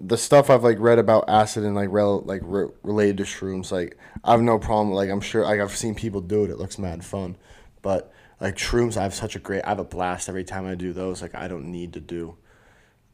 the 0.00 0.16
stuff 0.16 0.48
I've 0.48 0.64
like 0.64 0.78
read 0.78 0.98
about 0.98 1.28
acid 1.28 1.64
and 1.64 1.74
like 1.74 1.90
rel- 1.90 2.22
like 2.22 2.40
re- 2.44 2.70
related 2.82 3.18
to 3.18 3.24
shrooms. 3.24 3.70
Like 3.70 3.98
I 4.24 4.30
have 4.30 4.40
no 4.40 4.58
problem. 4.58 4.92
Like 4.94 5.10
I'm 5.10 5.20
sure 5.20 5.44
like 5.44 5.60
I've 5.60 5.76
seen 5.76 5.94
people 5.94 6.20
do 6.20 6.44
it. 6.44 6.50
It 6.50 6.58
looks 6.58 6.78
mad 6.78 7.04
fun, 7.04 7.36
but 7.82 8.12
like 8.40 8.56
shrooms, 8.56 8.96
I 8.96 9.02
have 9.02 9.14
such 9.14 9.36
a 9.36 9.38
great. 9.38 9.62
I 9.64 9.70
have 9.70 9.78
a 9.78 9.84
blast 9.84 10.28
every 10.28 10.44
time 10.44 10.66
I 10.66 10.74
do 10.74 10.92
those. 10.92 11.20
Like 11.20 11.34
I 11.34 11.48
don't 11.48 11.66
need 11.66 11.92
to 11.94 12.00
do. 12.00 12.36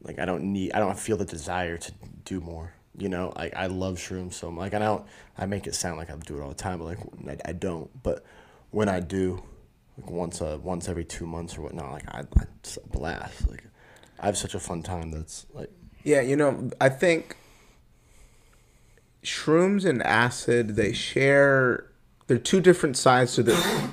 Like 0.01 0.19
I 0.19 0.25
don't 0.25 0.43
need. 0.53 0.71
I 0.73 0.79
don't 0.79 0.97
feel 0.97 1.17
the 1.17 1.25
desire 1.25 1.77
to 1.77 1.91
do 2.27 2.41
more. 2.41 2.73
You 2.97 3.09
know, 3.09 3.31
like 3.35 3.55
I 3.55 3.67
love 3.67 3.97
shrooms 3.97 4.33
so 4.33 4.51
much. 4.51 4.61
Like 4.61 4.73
I 4.73 4.79
don't. 4.79 5.05
I 5.37 5.45
make 5.45 5.67
it 5.67 5.75
sound 5.75 5.97
like 5.97 6.09
I 6.09 6.15
do 6.15 6.37
it 6.37 6.41
all 6.41 6.49
the 6.49 6.55
time, 6.55 6.79
but 6.79 6.85
like 6.85 6.99
I, 7.45 7.49
I 7.49 7.53
don't. 7.53 7.89
But 8.03 8.25
when 8.71 8.89
I 8.89 8.99
do, 8.99 9.43
like 9.97 10.09
once 10.09 10.41
uh 10.41 10.57
once 10.61 10.89
every 10.89 11.05
two 11.05 11.25
months 11.25 11.57
or 11.57 11.61
whatnot, 11.61 11.91
like 11.91 12.07
I, 12.13 12.19
I 12.19 12.43
it's 12.59 12.77
a 12.77 12.87
blast. 12.87 13.49
Like 13.49 13.63
I 14.19 14.25
have 14.25 14.37
such 14.37 14.55
a 14.55 14.59
fun 14.59 14.83
time. 14.83 15.11
That's 15.11 15.45
like 15.53 15.71
Yeah, 16.03 16.21
you 16.21 16.35
know, 16.35 16.71
I 16.81 16.89
think 16.89 17.37
shrooms 19.23 19.85
and 19.85 20.01
acid 20.03 20.75
they 20.75 20.93
share. 20.93 21.91
They're 22.25 22.37
two 22.37 22.61
different 22.61 22.97
sides 22.97 23.35
to 23.35 23.43
the. 23.43 23.89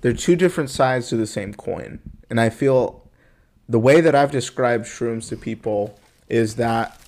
They're 0.00 0.12
two 0.12 0.36
different 0.36 0.70
sides 0.70 1.08
to 1.08 1.16
the 1.16 1.26
same 1.26 1.52
coin, 1.52 1.98
and 2.30 2.40
I 2.40 2.50
feel 2.50 3.04
the 3.68 3.78
way 3.78 4.00
that 4.00 4.14
I've 4.14 4.30
described 4.30 4.86
shrooms 4.86 5.28
to 5.28 5.36
people 5.36 5.98
is 6.28 6.54
that 6.54 6.98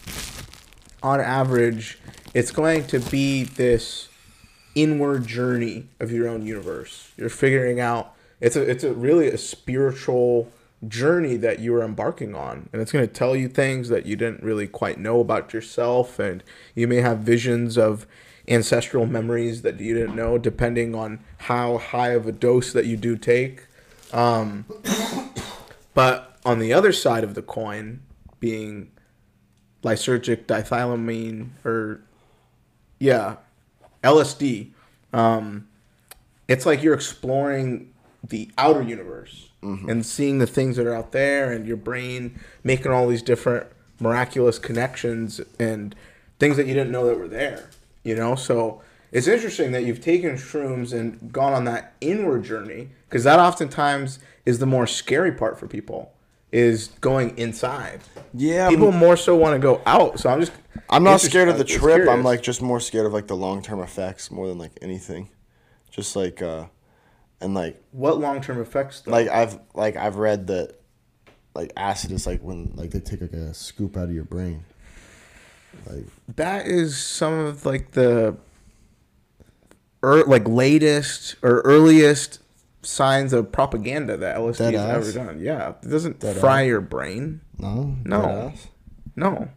on 1.02 1.20
average, 1.20 1.98
it's 2.34 2.50
going 2.50 2.86
to 2.88 3.00
be 3.00 3.44
this 3.44 4.08
inward 4.74 5.26
journey 5.26 5.88
of 5.98 6.12
your 6.12 6.28
own 6.28 6.46
universe. 6.46 7.12
You're 7.16 7.28
figuring 7.28 7.80
out 7.80 8.14
it's 8.40 8.56
a 8.56 8.62
it's 8.62 8.84
a 8.84 8.92
really 8.92 9.28
a 9.28 9.38
spiritual 9.38 10.50
journey 10.88 11.36
that 11.36 11.58
you 11.58 11.74
are 11.74 11.82
embarking 11.82 12.34
on, 12.34 12.68
and 12.72 12.80
it's 12.80 12.92
going 12.92 13.06
to 13.06 13.12
tell 13.12 13.36
you 13.36 13.48
things 13.48 13.88
that 13.88 14.06
you 14.06 14.16
didn't 14.16 14.42
really 14.42 14.66
quite 14.66 14.98
know 14.98 15.20
about 15.20 15.52
yourself, 15.52 16.18
and 16.18 16.42
you 16.74 16.86
may 16.88 16.96
have 16.96 17.18
visions 17.18 17.76
of 17.76 18.06
ancestral 18.48 19.06
memories 19.06 19.62
that 19.62 19.78
you 19.78 19.94
didn't 19.94 20.16
know, 20.16 20.38
depending 20.38 20.94
on 20.94 21.20
how 21.38 21.78
high 21.78 22.10
of 22.10 22.26
a 22.26 22.32
dose 22.32 22.72
that 22.72 22.86
you 22.86 22.96
do 22.96 23.16
take. 23.16 23.66
Um, 24.12 24.64
but 25.94 26.38
on 26.44 26.58
the 26.58 26.72
other 26.72 26.92
side 26.92 27.24
of 27.24 27.34
the 27.34 27.42
coin, 27.42 28.00
being 28.40 28.90
lysergic 29.82 30.44
dithylamine 30.44 31.48
or 31.64 32.00
yeah, 32.98 33.36
LSD. 34.04 34.70
Um, 35.12 35.68
it's 36.48 36.66
like 36.66 36.82
you're 36.82 36.94
exploring 36.94 37.92
the 38.26 38.50
outer 38.58 38.82
universe 38.82 39.48
and 39.88 40.04
seeing 40.06 40.38
the 40.38 40.46
things 40.46 40.76
that 40.76 40.86
are 40.86 40.94
out 40.94 41.12
there, 41.12 41.52
and 41.52 41.66
your 41.66 41.76
brain 41.76 42.38
making 42.64 42.92
all 42.92 43.06
these 43.08 43.22
different 43.22 43.66
miraculous 43.98 44.58
connections 44.58 45.40
and 45.58 45.94
things 46.38 46.56
that 46.56 46.66
you 46.66 46.74
didn't 46.74 46.90
know 46.90 47.06
that 47.06 47.18
were 47.18 47.28
there. 47.28 47.70
You 48.02 48.14
know, 48.14 48.34
so 48.34 48.82
it's 49.12 49.26
interesting 49.26 49.72
that 49.72 49.84
you've 49.84 50.00
taken 50.00 50.36
shrooms 50.36 50.92
and 50.92 51.32
gone 51.32 51.52
on 51.52 51.64
that 51.64 51.94
inward 52.00 52.44
journey 52.44 52.88
because 53.08 53.24
that 53.24 53.38
oftentimes 53.38 54.18
is 54.46 54.58
the 54.58 54.66
more 54.66 54.86
scary 54.86 55.32
part 55.32 55.58
for 55.58 55.66
people 55.66 56.12
is 56.52 56.88
going 57.00 57.36
inside. 57.38 58.00
Yeah, 58.34 58.68
people 58.68 58.92
more 58.92 59.16
so 59.16 59.36
want 59.36 59.54
to 59.54 59.58
go 59.58 59.80
out. 59.86 60.18
So 60.18 60.30
I'm 60.30 60.40
just 60.40 60.52
I'm 60.88 61.04
not 61.04 61.20
scared 61.20 61.48
of 61.48 61.56
the 61.56 61.64
it's 61.64 61.74
trip. 61.74 62.08
I'm 62.08 62.22
like 62.22 62.42
just 62.42 62.62
more 62.62 62.80
scared 62.80 63.06
of 63.06 63.12
like 63.12 63.26
the 63.26 63.36
long 63.36 63.62
term 63.62 63.80
effects 63.80 64.30
more 64.30 64.48
than 64.48 64.58
like 64.58 64.72
anything. 64.82 65.28
Just 65.90 66.16
like 66.16 66.42
uh 66.42 66.66
and 67.40 67.54
like 67.54 67.82
what 67.92 68.18
long 68.18 68.40
term 68.40 68.60
effects 68.60 69.00
though? 69.02 69.12
like 69.12 69.28
I've 69.28 69.58
like 69.74 69.96
I've 69.96 70.16
read 70.16 70.48
that 70.48 70.80
like 71.54 71.72
acid 71.76 72.12
is 72.12 72.26
like 72.26 72.42
when 72.42 72.72
like 72.74 72.90
they 72.90 73.00
take 73.00 73.20
like 73.20 73.32
a 73.32 73.54
scoop 73.54 73.96
out 73.96 74.04
of 74.04 74.14
your 74.14 74.24
brain. 74.24 74.64
Like 75.86 76.04
that 76.36 76.66
is 76.66 76.96
some 76.96 77.34
of 77.34 77.64
like 77.64 77.92
the 77.92 78.36
er, 80.04 80.24
like 80.24 80.48
latest 80.48 81.36
or 81.42 81.60
earliest 81.60 82.40
signs 82.82 83.32
of 83.32 83.52
propaganda 83.52 84.16
that 84.16 84.36
LSD 84.36 84.58
Dead 84.58 84.74
has 84.74 85.08
ass? 85.08 85.16
ever 85.16 85.26
done. 85.26 85.40
Yeah, 85.40 85.74
it 85.82 85.88
doesn't 85.88 86.20
Dead 86.20 86.36
fry 86.36 86.62
ass? 86.62 86.66
your 86.68 86.80
brain. 86.80 87.40
no, 87.58 87.96
No. 88.04 88.52
No, 89.16 89.48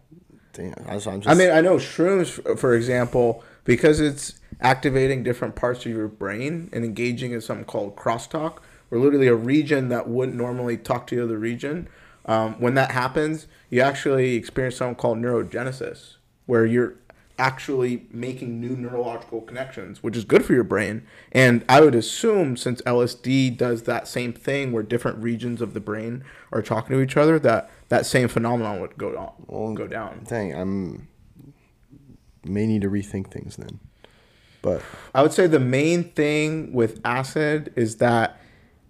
Damn, 0.51 0.74
I 0.88 0.97
just, 0.97 1.28
I 1.28 1.34
mean 1.34 1.49
I 1.51 1.61
know 1.61 1.78
shrooms, 1.78 2.59
for 2.59 2.76
example, 2.76 3.43
because 3.63 3.99
it's 3.99 4.36
activating 4.61 5.24
different 5.24 5.55
parts 5.55 5.86
of 5.86 5.91
your 5.91 6.07
brain 6.07 6.69
and 6.74 6.84
engaging 6.84 7.32
in 7.32 7.41
something 7.41 7.65
called 7.65 7.95
crosstalk, 7.95 8.59
where 8.89 8.99
literally 8.99 9.28
a 9.28 9.36
region 9.36 9.89
that 9.89 10.07
wouldn't 10.07 10.38
normally 10.38 10.78
talk 10.78 11.07
to 11.07 11.15
the 11.15 11.24
other 11.24 11.38
region. 11.38 11.88
Um, 12.26 12.53
when 12.59 12.74
that 12.76 12.91
happens, 12.91 13.47
you 13.69 13.82
actually 13.82 14.36
experience 14.36 14.76
something 14.78 14.95
called 14.95 15.17
neurogenesis, 15.17 16.15
where 16.45 16.65
you're 16.65 16.95
actually 17.39 18.05
making 18.11 18.59
new 18.61 18.75
neurological 18.75 19.41
connections, 19.41 20.03
which 20.03 20.15
is 20.15 20.23
good 20.23 20.45
for 20.45 20.53
your 20.53 20.63
brain. 20.63 21.03
And 21.31 21.65
I 21.67 21.81
would 21.81 21.95
assume, 21.95 22.57
since 22.57 22.81
LSD 22.84 23.57
does 23.57 23.84
that 23.84 24.07
same 24.07 24.34
thing, 24.34 24.71
where 24.71 24.84
different 24.84 25.17
regions 25.17 25.61
of 25.61 25.73
the 25.73 25.79
brain 25.79 26.23
are 26.51 26.61
talking 26.61 26.95
to 26.95 27.01
each 27.01 27.17
other, 27.17 27.39
that 27.39 27.69
that 27.89 28.05
same 28.05 28.27
phenomenon 28.27 28.79
would 28.81 28.97
go 28.97 29.17
on, 29.17 29.31
Well, 29.47 29.73
go 29.73 29.88
down. 29.88 30.25
dang, 30.29 30.53
I'm 30.53 31.07
may 32.45 32.65
need 32.67 32.81
to 32.81 32.89
rethink 32.89 33.27
things 33.31 33.55
then. 33.55 33.79
But 34.61 34.81
I 35.15 35.21
would 35.21 35.34
say 35.34 35.47
the 35.47 35.59
main 35.59 36.03
thing 36.11 36.73
with 36.73 36.99
acid 37.05 37.71
is 37.75 37.97
that 37.97 38.38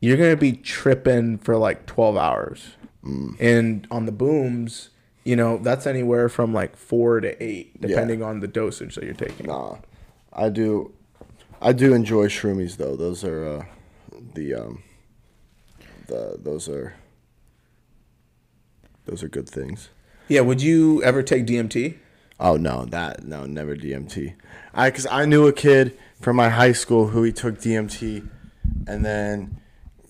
you're 0.01 0.17
gonna 0.17 0.35
be 0.35 0.53
tripping 0.53 1.37
for 1.37 1.55
like 1.57 1.85
12 1.85 2.17
hours, 2.17 2.75
Mm. 3.05 3.35
and 3.39 3.87
on 3.91 4.05
the 4.05 4.11
booms, 4.11 4.89
you 5.24 5.36
know 5.36 5.57
that's 5.57 5.88
anywhere 5.88 6.30
from 6.30 6.53
like 6.53 6.76
four 6.76 7.19
to 7.19 7.41
eight, 7.43 7.80
depending 7.80 8.21
on 8.21 8.39
the 8.39 8.47
dosage 8.47 8.95
that 8.95 9.03
you're 9.03 9.13
taking. 9.13 9.47
nah, 9.47 9.78
I 10.32 10.49
do, 10.49 10.93
I 11.61 11.74
do 11.74 11.93
enjoy 11.93 12.28
shroomies 12.28 12.78
though. 12.78 12.95
Those 12.95 13.24
are 13.24 13.45
uh, 13.45 13.65
the 14.34 14.53
um, 14.55 14.84
the, 16.07 16.38
those 16.41 16.67
are 16.67 16.95
those 19.05 19.24
are 19.24 19.30
good 19.30 19.49
things. 19.49 19.89
Yeah. 20.28 20.41
Would 20.41 20.61
you 20.61 21.03
ever 21.03 21.24
take 21.24 21.45
DMT? 21.45 21.97
Oh 22.39 22.57
no, 22.57 22.86
that 22.86 23.24
no, 23.24 23.45
never 23.45 23.76
DMT. 23.76 24.36
I 24.74 24.89
because 24.89 25.05
I 25.07 25.26
knew 25.26 25.47
a 25.47 25.53
kid 25.53 25.97
from 26.19 26.36
my 26.36 26.49
high 26.49 26.71
school 26.71 27.09
who 27.09 27.24
he 27.24 27.32
took 27.32 27.59
DMT, 27.59 28.28
and 28.88 29.05
then 29.05 29.61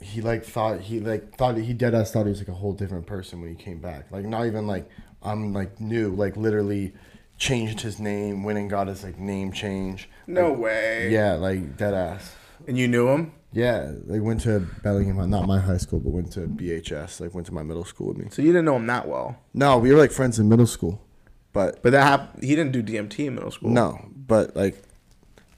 he 0.03 0.21
like 0.21 0.43
thought 0.45 0.81
he 0.81 0.99
like 0.99 1.35
thought 1.37 1.57
he 1.57 1.73
dead 1.73 1.95
ass 1.95 2.11
thought 2.11 2.25
he 2.25 2.29
was 2.29 2.39
like 2.39 2.47
a 2.47 2.53
whole 2.53 2.73
different 2.73 3.05
person 3.05 3.41
when 3.41 3.49
he 3.49 3.55
came 3.55 3.79
back. 3.79 4.11
Like 4.11 4.25
not 4.25 4.45
even 4.45 4.67
like 4.67 4.89
I'm 5.21 5.53
like 5.53 5.79
new, 5.79 6.09
like 6.15 6.35
literally 6.37 6.93
changed 7.37 7.81
his 7.81 7.99
name, 7.99 8.43
went 8.43 8.57
and 8.59 8.69
got 8.69 8.87
his 8.87 9.03
like 9.03 9.17
name 9.17 9.51
change. 9.51 10.09
No 10.27 10.51
Like, 10.51 10.59
way. 10.59 11.09
Yeah, 11.11 11.33
like 11.33 11.77
dead 11.77 11.93
ass. 11.93 12.35
And 12.67 12.77
you 12.77 12.87
knew 12.87 13.09
him, 13.09 13.33
Yeah, 13.51 13.91
they 14.05 14.19
went 14.21 14.41
to 14.41 14.59
Bellingham, 14.83 15.29
not 15.29 15.47
my 15.47 15.59
high 15.59 15.77
school, 15.77 15.99
but 15.99 16.11
went 16.11 16.31
to 16.33 16.41
BHS. 16.41 17.19
Like 17.19 17.33
went 17.33 17.47
to 17.47 17.53
my 17.53 17.63
middle 17.63 17.83
school 17.83 18.07
with 18.09 18.17
me. 18.17 18.27
so 18.31 18.41
you 18.41 18.49
didn't 18.49 18.65
know 18.65 18.75
him 18.77 18.87
that 18.87 19.07
well. 19.07 19.37
No, 19.53 19.77
we 19.77 19.91
were 19.91 19.97
like 19.97 20.11
friends 20.11 20.39
in 20.39 20.47
middle 20.47 20.67
school, 20.67 21.01
but 21.51 21.81
But 21.83 21.91
that 21.91 22.03
hap- 22.03 22.41
he 22.41 22.55
didn't 22.55 22.71
do 22.71 22.81
DMT 22.83 23.25
in 23.27 23.35
middle 23.35 23.51
school. 23.51 23.69
No, 23.69 24.09
but 24.15 24.55
like, 24.55 24.81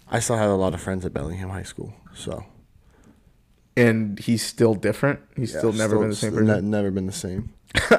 I 0.10 0.20
still 0.20 0.38
had 0.38 0.50
a 0.50 0.56
lot 0.56 0.74
of 0.74 0.82
friends 0.82 1.06
at 1.06 1.14
Bellingham 1.14 1.50
High 1.50 1.64
School, 1.64 1.94
so 2.16 2.44
And 3.78 4.20
he's 4.20 4.44
still 4.46 4.74
different. 4.74 5.20
He's 5.36 5.54
yeah, 5.54 5.60
still 5.60 5.74
never 5.74 6.00
been 6.00 6.10
the 6.10 6.16
same 6.16 6.32
person. 6.32 6.48
ne- 6.48 6.62
never 6.62 6.92
been 6.92 7.08
the 7.08 7.12
same. 7.12 7.54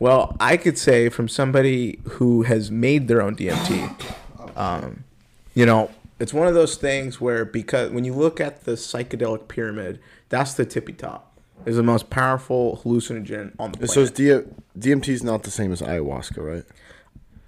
Well, 0.00 0.34
I 0.40 0.56
could 0.56 0.78
say 0.78 1.10
from 1.10 1.28
somebody 1.28 2.00
who 2.04 2.42
has 2.44 2.70
made 2.70 3.06
their 3.06 3.20
own 3.20 3.36
DMT, 3.36 4.56
um, 4.56 5.04
you 5.54 5.66
know, 5.66 5.90
it's 6.18 6.32
one 6.32 6.48
of 6.48 6.54
those 6.54 6.76
things 6.76 7.20
where 7.20 7.44
because 7.44 7.90
when 7.90 8.04
you 8.04 8.14
look 8.14 8.40
at 8.40 8.64
the 8.64 8.72
psychedelic 8.72 9.46
pyramid, 9.46 10.00
that's 10.30 10.54
the 10.54 10.64
tippy 10.64 10.94
top. 10.94 11.38
Is 11.66 11.76
the 11.76 11.82
most 11.82 12.08
powerful 12.08 12.80
hallucinogen 12.82 13.52
on 13.58 13.72
the 13.72 13.78
planet. 13.78 13.90
So 13.90 14.00
is 14.00 14.10
D- 14.10 14.40
DMT 14.78 15.08
is 15.08 15.22
not 15.22 15.42
the 15.42 15.50
same 15.50 15.70
as 15.70 15.82
ayahuasca, 15.82 16.38
right? 16.38 16.64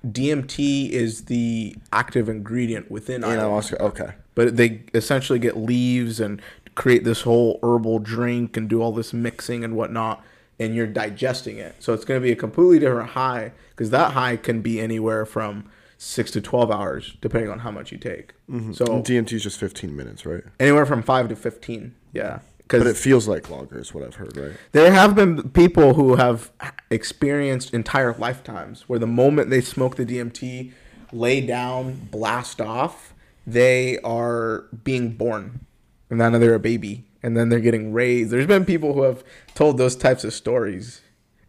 DMT 0.06 0.90
is 0.90 1.24
the 1.24 1.74
active 1.90 2.28
ingredient 2.28 2.90
within 2.90 3.22
ayahuasca. 3.22 3.78
ayahuasca, 3.78 3.80
okay. 3.80 4.12
But 4.34 4.58
they 4.58 4.82
essentially 4.92 5.38
get 5.38 5.56
leaves 5.56 6.20
and 6.20 6.42
create 6.74 7.04
this 7.04 7.22
whole 7.22 7.58
herbal 7.62 7.98
drink 8.00 8.56
and 8.56 8.68
do 8.68 8.82
all 8.82 8.92
this 8.92 9.12
mixing 9.12 9.64
and 9.64 9.76
whatnot, 9.76 10.24
and 10.58 10.74
you're 10.74 10.86
digesting 10.86 11.58
it. 11.58 11.76
So 11.78 11.92
it's 11.92 12.04
going 12.04 12.20
to 12.20 12.24
be 12.24 12.32
a 12.32 12.36
completely 12.36 12.78
different 12.78 13.10
high 13.10 13.52
because 13.70 13.90
that 13.90 14.12
high 14.12 14.36
can 14.36 14.62
be 14.62 14.80
anywhere 14.80 15.26
from 15.26 15.70
six 15.98 16.30
to 16.32 16.40
12 16.40 16.70
hours, 16.70 17.16
depending 17.20 17.50
on 17.50 17.60
how 17.60 17.70
much 17.70 17.92
you 17.92 17.98
take. 17.98 18.32
Mm-hmm. 18.50 18.72
So 18.72 18.84
And 18.86 19.04
DMT 19.04 19.32
is 19.34 19.42
just 19.44 19.58
15 19.58 19.94
minutes, 19.94 20.26
right? 20.26 20.42
anywhere 20.58 20.84
from 20.86 21.02
five 21.02 21.28
to 21.28 21.36
15. 21.36 21.94
Yeah. 22.12 22.40
But 22.68 22.86
it 22.86 22.96
feels 22.96 23.28
like 23.28 23.50
longer, 23.50 23.78
is 23.78 23.92
what 23.92 24.02
I've 24.02 24.14
heard, 24.14 24.34
right? 24.34 24.52
there 24.72 24.92
have 24.92 25.14
been 25.14 25.50
people 25.50 25.92
who 25.92 26.16
have 26.16 26.50
experienced 26.90 27.74
entire 27.74 28.14
lifetimes 28.14 28.88
where 28.88 28.98
the 28.98 29.06
moment 29.06 29.50
they 29.50 29.60
smoke 29.60 29.96
the 29.96 30.06
DMT, 30.06 30.72
lay 31.12 31.40
down, 31.42 32.08
blast 32.10 32.62
off, 32.62 33.12
they 33.46 33.98
are 33.98 34.64
being 34.84 35.10
born. 35.10 35.66
And 36.12 36.20
then 36.20 36.38
they're 36.38 36.54
a 36.54 36.60
baby. 36.60 37.06
And 37.22 37.34
then 37.34 37.48
they're 37.48 37.58
getting 37.58 37.94
raised. 37.94 38.30
There's 38.30 38.46
been 38.46 38.66
people 38.66 38.92
who 38.92 39.00
have 39.04 39.24
told 39.54 39.78
those 39.78 39.96
types 39.96 40.24
of 40.24 40.34
stories. 40.34 41.00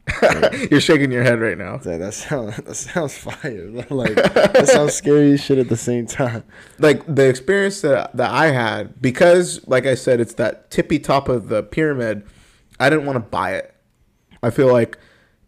You're 0.72 0.80
shaking 0.80 1.11
your 1.11 1.24
head 1.24 1.41
right 1.41 1.57
now. 1.57 1.78
That, 1.78 1.97
that 1.99 2.14
sounds 2.14 2.55
that 2.66 2.76
sounds 2.76 3.18
fire. 3.18 3.68
like 3.89 4.16
that 4.16 4.70
sounds 4.70 4.93
scary 4.93 5.36
shit 5.38 5.57
at 5.57 5.68
the 5.68 5.76
same 5.76 6.07
time. 6.07 6.45
like 6.80 7.03
the 7.14 7.28
experience 7.28 7.82
that 7.82 8.16
that 8.16 8.32
I 8.32 8.51
had 8.51 9.01
because 9.01 9.68
like 9.68 9.86
I 9.86 9.95
said 9.95 10.22
it's 10.22 10.36
that 10.36 10.72
tippy 10.72 10.97
top 10.97 11.28
of 11.28 11.49
the 11.49 11.61
pyramid 11.61 12.26
I 12.80 12.89
didn't 12.89 13.05
want 13.05 13.18
to 13.18 13.22
buy 13.22 13.55
it 13.55 13.76
I 14.41 14.49
feel 14.49 14.72
like 14.72 14.97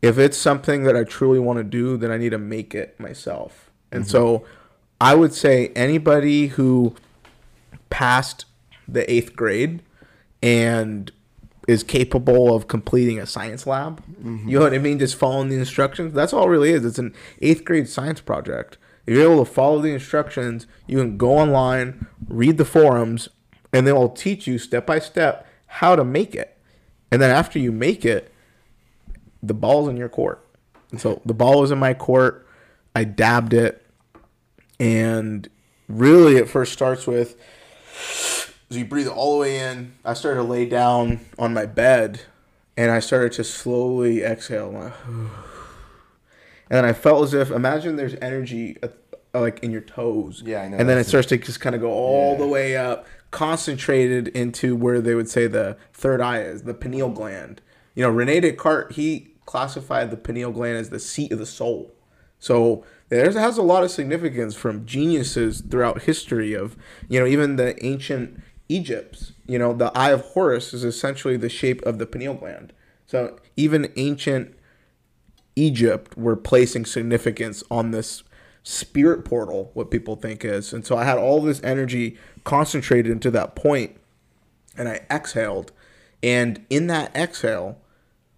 if 0.01 0.17
it's 0.17 0.37
something 0.37 0.83
that 0.83 0.95
I 0.97 1.05
truly 1.05 1.39
want 1.39 1.57
to 1.57 1.63
do 1.63 1.95
then 1.95 2.11
I 2.11 2.17
need 2.17 2.31
to 2.31 2.37
make 2.37 2.75
it 2.75 2.99
myself 2.99 3.71
and 3.91 4.03
mm-hmm. 4.03 4.11
so 4.11 4.45
I 4.99 5.15
would 5.15 5.33
say 5.33 5.69
anybody 5.69 6.47
who 6.47 6.95
passed 7.89 8.45
the 8.87 9.03
8th 9.03 9.35
grade 9.35 9.81
and 10.41 11.11
is 11.67 11.83
capable 11.83 12.55
of 12.55 12.67
completing 12.67 13.19
a 13.19 13.25
science 13.25 13.65
lab. 13.65 14.03
Mm-hmm. 14.05 14.47
You 14.47 14.59
know 14.59 14.65
what 14.65 14.73
I 14.73 14.77
mean? 14.77 14.99
Just 14.99 15.15
following 15.15 15.49
the 15.49 15.57
instructions. 15.57 16.13
That's 16.13 16.33
all 16.33 16.45
it 16.45 16.49
really 16.49 16.71
is. 16.71 16.85
It's 16.85 16.99
an 16.99 17.13
eighth 17.41 17.65
grade 17.65 17.89
science 17.89 18.21
project. 18.21 18.77
If 19.05 19.15
you're 19.15 19.31
able 19.31 19.43
to 19.43 19.51
follow 19.51 19.81
the 19.81 19.93
instructions, 19.93 20.67
you 20.87 20.97
can 20.97 21.17
go 21.17 21.37
online, 21.37 22.07
read 22.27 22.57
the 22.57 22.65
forums, 22.65 23.29
and 23.73 23.85
they 23.85 23.91
will 23.91 24.09
teach 24.09 24.47
you 24.47 24.57
step 24.57 24.85
by 24.85 24.99
step 24.99 25.47
how 25.67 25.95
to 25.95 26.03
make 26.03 26.35
it. 26.35 26.57
And 27.11 27.21
then 27.21 27.31
after 27.31 27.59
you 27.59 27.71
make 27.71 28.05
it, 28.05 28.31
the 29.41 29.53
ball's 29.53 29.89
in 29.89 29.97
your 29.97 30.09
court. 30.09 30.45
And 30.91 30.99
so 30.99 31.21
the 31.25 31.33
ball 31.33 31.61
was 31.61 31.71
in 31.71 31.77
my 31.77 31.93
court. 31.93 32.47
I 32.95 33.03
dabbed 33.03 33.53
it. 33.53 33.85
And 34.79 35.47
really, 35.87 36.37
it 36.37 36.49
first 36.49 36.73
starts 36.73 37.07
with 37.07 37.35
so 38.69 38.77
you 38.77 38.85
breathe 38.85 39.07
all 39.07 39.35
the 39.35 39.41
way 39.41 39.59
in. 39.59 39.93
I 40.03 40.13
started 40.13 40.37
to 40.37 40.43
lay 40.43 40.65
down 40.65 41.19
on 41.37 41.53
my 41.53 41.65
bed, 41.65 42.21
and 42.77 42.91
I 42.91 42.99
started 42.99 43.31
to 43.33 43.43
slowly 43.43 44.23
exhale. 44.23 44.71
My, 44.71 44.91
and 45.07 45.29
then 46.69 46.85
I 46.85 46.93
felt 46.93 47.23
as 47.23 47.33
if 47.33 47.51
imagine 47.51 47.95
there's 47.95 48.15
energy 48.21 48.77
uh, 48.81 48.87
like 49.33 49.59
in 49.63 49.71
your 49.71 49.81
toes. 49.81 50.41
Yeah, 50.45 50.61
I 50.61 50.69
know 50.69 50.77
And 50.77 50.87
then 50.89 50.97
it 50.97 51.05
starts 51.05 51.27
to 51.27 51.37
just 51.37 51.59
kind 51.59 51.75
of 51.75 51.81
go 51.81 51.91
all 51.91 52.33
Yeah. 52.33 52.37
the 52.39 52.47
way 52.47 52.77
up, 52.77 53.05
concentrated 53.31 54.29
into 54.29 54.75
where 54.75 55.01
they 55.01 55.13
would 55.15 55.29
say 55.29 55.47
the 55.47 55.77
third 55.93 56.21
eye 56.21 56.41
is, 56.41 56.63
the 56.63 56.73
pineal 56.73 57.09
gland. 57.09 57.61
You 57.95 58.03
know, 58.03 58.09
Rene 58.09 58.39
Descartes 58.41 58.95
he 58.95 59.29
classified 59.45 60.09
the 60.09 60.17
pineal 60.17 60.51
gland 60.51 60.77
as 60.77 60.89
the 60.89 60.99
seat 60.99 61.31
of 61.31 61.39
the 61.39 61.45
soul. 61.45 61.91
So 62.39 62.83
there's 63.09 63.35
has 63.35 63.57
a 63.57 63.61
lot 63.61 63.83
of 63.83 63.91
significance 63.91 64.55
from 64.55 64.85
geniuses 64.85 65.61
throughout 65.61 66.03
history 66.03 66.53
of, 66.53 66.75
you 67.07 67.19
know, 67.19 67.25
even 67.25 67.55
the 67.55 67.83
ancient 67.85 68.41
Egypts. 68.67 69.33
You 69.47 69.59
know, 69.59 69.73
the 69.73 69.95
eye 69.97 70.11
of 70.11 70.21
Horus 70.21 70.73
is 70.73 70.83
essentially 70.83 71.37
the 71.37 71.49
shape 71.49 71.81
of 71.83 71.99
the 71.99 72.05
pineal 72.05 72.33
gland. 72.33 72.73
So 73.05 73.39
even 73.55 73.91
ancient 73.95 74.55
Egypt 75.55 76.17
were 76.17 76.35
placing 76.35 76.85
significance 76.85 77.63
on 77.69 77.91
this 77.91 78.23
spirit 78.63 79.23
portal, 79.23 79.69
what 79.73 79.91
people 79.91 80.15
think 80.15 80.43
is. 80.43 80.73
And 80.73 80.85
so 80.85 80.97
I 80.97 81.03
had 81.03 81.17
all 81.17 81.41
this 81.41 81.61
energy 81.63 82.17
concentrated 82.43 83.11
into 83.11 83.31
that 83.31 83.55
point, 83.55 83.95
and 84.75 84.89
I 84.89 85.01
exhaled. 85.09 85.71
And 86.23 86.65
in 86.69 86.87
that 86.87 87.15
exhale, 87.15 87.77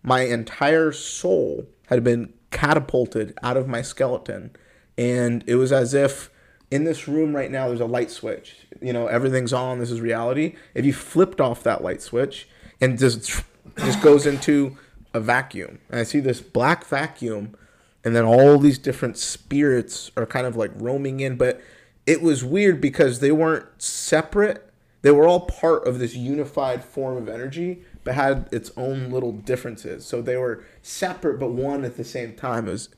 my 0.04 0.22
entire 0.22 0.92
soul 0.92 1.68
had 1.88 2.04
been 2.04 2.34
catapulted 2.52 3.34
out 3.42 3.58
of 3.58 3.68
my 3.68 3.82
skeleton. 3.82 4.52
And 4.98 5.44
it 5.48 5.56
was 5.56 5.72
as 5.72 5.94
if 5.94 6.30
in 6.70 6.84
this 6.84 7.08
room 7.08 7.36
right 7.36 7.50
now, 7.50 7.68
there's 7.68 7.80
a 7.80 7.86
light 7.86 8.12
switch. 8.12 8.56
You 8.82 8.94
know, 8.94 9.08
everything's 9.08 9.54
on. 9.54 9.80
This 9.80 9.92
is 9.92 10.02
reality. 10.02 10.56
If 10.74 10.86
you 10.86 10.94
flipped 10.94 11.40
off 11.40 11.64
that 11.64 11.84
light 11.84 12.02
switch 12.02 12.48
and 12.82 12.98
just 12.98 13.44
just 13.78 14.02
goes 14.02 14.26
into 14.26 14.78
a 15.14 15.20
vacuum, 15.20 15.80
and 15.90 16.00
I 16.00 16.04
see 16.04 16.20
this 16.20 16.42
black 16.42 16.86
vacuum, 16.86 17.56
and 18.04 18.16
then 18.16 18.26
all 18.26 18.58
these 18.58 18.78
different 18.78 19.18
spirits 19.18 20.12
are 20.18 20.26
kind 20.26 20.46
of 20.46 20.56
like 20.56 20.72
roaming 20.76 21.20
in. 21.20 21.38
But 21.38 21.62
it 22.06 22.22
was 22.22 22.44
weird 22.44 22.82
because 22.82 23.20
they 23.20 23.32
weren't 23.32 23.66
separate. 23.82 24.64
They 25.04 25.12
were 25.12 25.28
all 25.28 25.42
part 25.42 25.88
of 25.88 26.00
this 26.00 26.16
unified 26.16 26.84
form 26.84 27.18
of 27.18 27.30
energy, 27.30 27.84
but 28.04 28.16
had 28.16 28.50
its 28.52 28.72
own 28.76 29.12
little 29.12 29.32
differences. 29.32 30.06
So 30.06 30.22
they 30.22 30.36
were 30.36 30.64
separate, 30.82 31.40
but 31.40 31.52
one 31.52 31.86
at 31.86 31.98
the 31.98 32.04
same 32.04 32.36
time. 32.36 32.68
It 32.68 32.72
was 32.72 32.90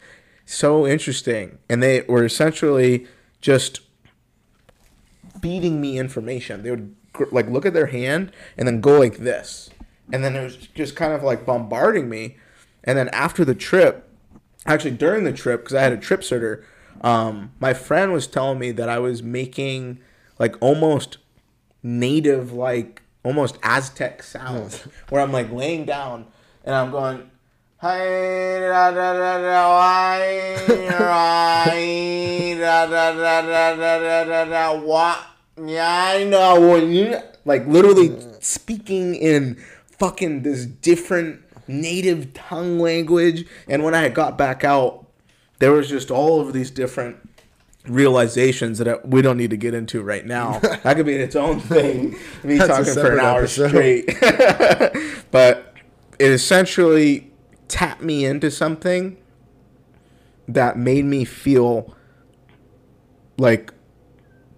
so 0.46 0.88
interesting. 0.88 1.60
And 1.70 1.84
they 1.84 2.02
were 2.02 2.26
essentially 2.26 3.06
just 3.42 3.82
feeding 5.42 5.80
me 5.80 5.98
information. 5.98 6.64
They 6.64 6.72
would 6.72 6.96
gr- 7.14 7.26
like 7.32 7.50
look 7.50 7.66
at 7.66 7.74
their 7.74 7.88
hand 7.88 8.32
and 8.58 8.68
then 8.68 8.82
go 8.82 9.00
like 9.00 9.18
this. 9.18 9.70
And 10.12 10.24
then 10.24 10.36
it 10.36 10.44
was 10.44 10.56
just 10.56 10.96
kind 10.96 11.14
of 11.14 11.24
like 11.24 11.46
bombarding 11.46 12.10
me. 12.10 12.38
And 12.84 12.98
then 12.98 13.10
after 13.10 13.46
the 13.46 13.56
trip, 13.56 14.10
actually 14.66 14.92
during 14.92 15.24
the 15.24 15.34
trip, 15.34 15.62
because 15.62 15.76
I 15.76 15.82
had 15.82 15.94
a 15.94 15.98
trip 15.98 16.24
sitter, 16.24 16.66
um, 17.02 17.52
my 17.60 17.74
friend 17.74 18.12
was 18.12 18.28
telling 18.28 18.60
me 18.60 18.72
that 18.72 18.90
I 18.90 19.00
was 19.00 19.22
making 19.22 20.00
like 20.38 20.56
almost 20.62 21.18
native, 21.84 22.52
like 22.52 23.04
almost 23.24 23.58
Aztec 23.64 24.24
sounds, 24.24 24.82
where 25.10 25.22
I'm 25.22 25.32
like 25.32 25.52
laying 25.52 25.86
down 25.86 26.26
and 26.64 26.76
I'm 26.76 26.92
going. 26.92 27.30
"Hi, 27.82 28.60
da, 28.60 28.92
da, 28.92 29.14
da, 29.14 29.42
da, 29.42 29.70
why, 29.78 30.56
right, 31.00 32.56
da, 32.60 32.86
da, 32.88 33.12
da, 33.14 33.42
da, 33.42 33.76
da, 33.76 34.00
da, 34.00 34.24
da, 34.26 34.46
da, 34.46 34.80
what? 34.82 35.20
Yeah, 35.66 35.88
I 35.88 36.24
know. 36.26 37.22
Like 37.46 37.66
literally 37.68 38.18
speaking 38.42 39.16
in 39.16 39.56
fucking 39.98 40.44
this 40.44 40.66
different 40.66 41.42
native 41.68 42.34
tongue 42.34 42.80
language. 42.80 43.46
And 43.68 43.84
when 43.84 43.94
I 43.96 44.10
got 44.10 44.38
back 44.38 44.64
out, 44.64 45.06
there 45.60 45.72
was 45.72 45.90
just 45.90 46.12
all 46.12 46.40
of 46.42 46.54
these 46.54 46.72
different 46.72 47.18
realizations 47.88 48.78
that 48.78 48.88
I- 48.88 49.00
we 49.06 49.22
don't 49.22 49.38
need 49.38 49.50
to 49.52 49.58
get 49.58 49.74
into 49.74 50.02
right 50.02 50.26
now. 50.26 50.60
that 50.84 50.96
could 50.96 51.06
be 51.06 51.16
its 51.16 51.36
own 51.36 51.60
thing. 51.60 52.18
Me 52.44 52.58
That's 52.58 52.70
talking 52.70 52.94
for 52.94 53.14
an 53.14 53.20
hour 53.20 53.40
episode. 53.40 53.70
straight. 53.70 54.18
but 55.32 55.74
it 56.20 56.32
essentially 56.32 57.29
tapped 57.70 58.02
me 58.02 58.26
into 58.26 58.52
something 58.52 59.18
that 60.48 60.78
made 60.78 61.06
me 61.06 61.24
feel 61.24 61.96
like 63.38 63.72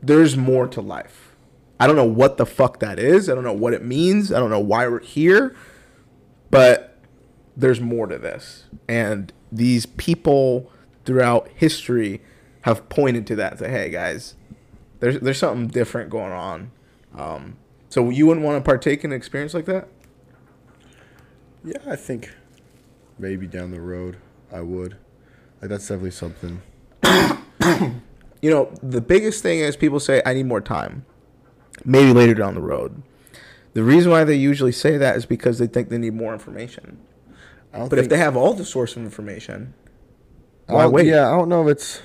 there's 0.01 0.36
more 0.36 0.68
to 0.68 0.82
life. 0.82 1.36
I 1.80 1.88
don't 1.88 1.95
know 1.95 2.05
what 2.05 2.38
the 2.38 2.45
fuck 2.45 2.80
that 2.80 2.97
is. 2.97 3.30
I 3.30 3.36
don't 3.36 3.43
know 3.43 3.53
what 3.53 3.74
it 3.74 3.84
means. 3.84 4.32
I 4.32 4.39
don't 4.39 4.49
know 4.49 4.59
why 4.59 4.88
we're 4.88 5.01
here, 5.01 5.55
but 6.49 6.99
there's 7.55 7.82
more 7.82 8.07
to 8.07 8.18
this. 8.18 8.66
And 8.88 9.34
these 9.51 9.86
people 9.86 10.72
throughout 11.05 11.49
history 11.55 12.22
have 12.62 12.88
pointed 12.89 13.28
to 13.28 13.36
that. 13.36 13.59
Say, 13.59 13.70
hey 13.70 13.89
guys, 13.89 14.36
there's 14.99 15.20
there's 15.20 15.39
something 15.39 15.68
different 15.68 16.09
going 16.09 16.32
on. 16.32 16.72
Um, 17.18 17.57
so 17.89 18.09
you 18.09 18.28
wouldn't 18.28 18.45
want 18.45 18.64
to 18.64 18.68
partake 18.68 19.03
in 19.03 19.12
an 19.12 19.18
experience 19.18 19.53
like 19.53 19.66
that? 19.66 19.88
Yeah, 21.64 21.78
I 21.88 21.95
think 21.95 22.32
maybe 23.22 23.47
down 23.47 23.72
the 23.72 23.80
road 23.80 24.17
I 24.51 24.61
would. 24.61 24.97
Like 25.61 25.69
that's 25.69 25.88
definitely 25.88 26.11
something. 26.11 26.61
You 28.41 28.49
know, 28.49 28.74
the 28.82 29.01
biggest 29.01 29.43
thing 29.43 29.59
is 29.59 29.78
people 29.78 29.99
say, 29.99 30.22
I 30.26 30.34
need 30.34 30.47
more 30.47 30.61
time. 30.61 31.05
Maybe 31.86 32.11
later 32.11 32.34
down 32.34 32.55
the 32.55 32.61
road. 32.61 33.03
The 33.74 33.84
reason 33.84 34.11
why 34.11 34.24
they 34.24 34.36
usually 34.36 34.72
say 34.72 34.97
that 34.97 35.15
is 35.15 35.28
because 35.28 35.59
they 35.59 35.67
think 35.67 35.89
they 35.89 35.99
need 35.99 36.15
more 36.15 36.34
information. 36.34 36.97
But 37.72 37.99
if 37.99 38.09
they 38.09 38.17
have 38.17 38.36
all 38.36 38.53
the 38.53 38.65
source 38.65 38.95
of 38.97 39.03
information, 39.03 39.76
why 40.65 40.88
wait? 40.88 41.05
Yeah, 41.05 41.28
I 41.28 41.38
don't 41.38 41.49
know 41.49 41.67
if 41.67 41.72
it's. 41.72 42.01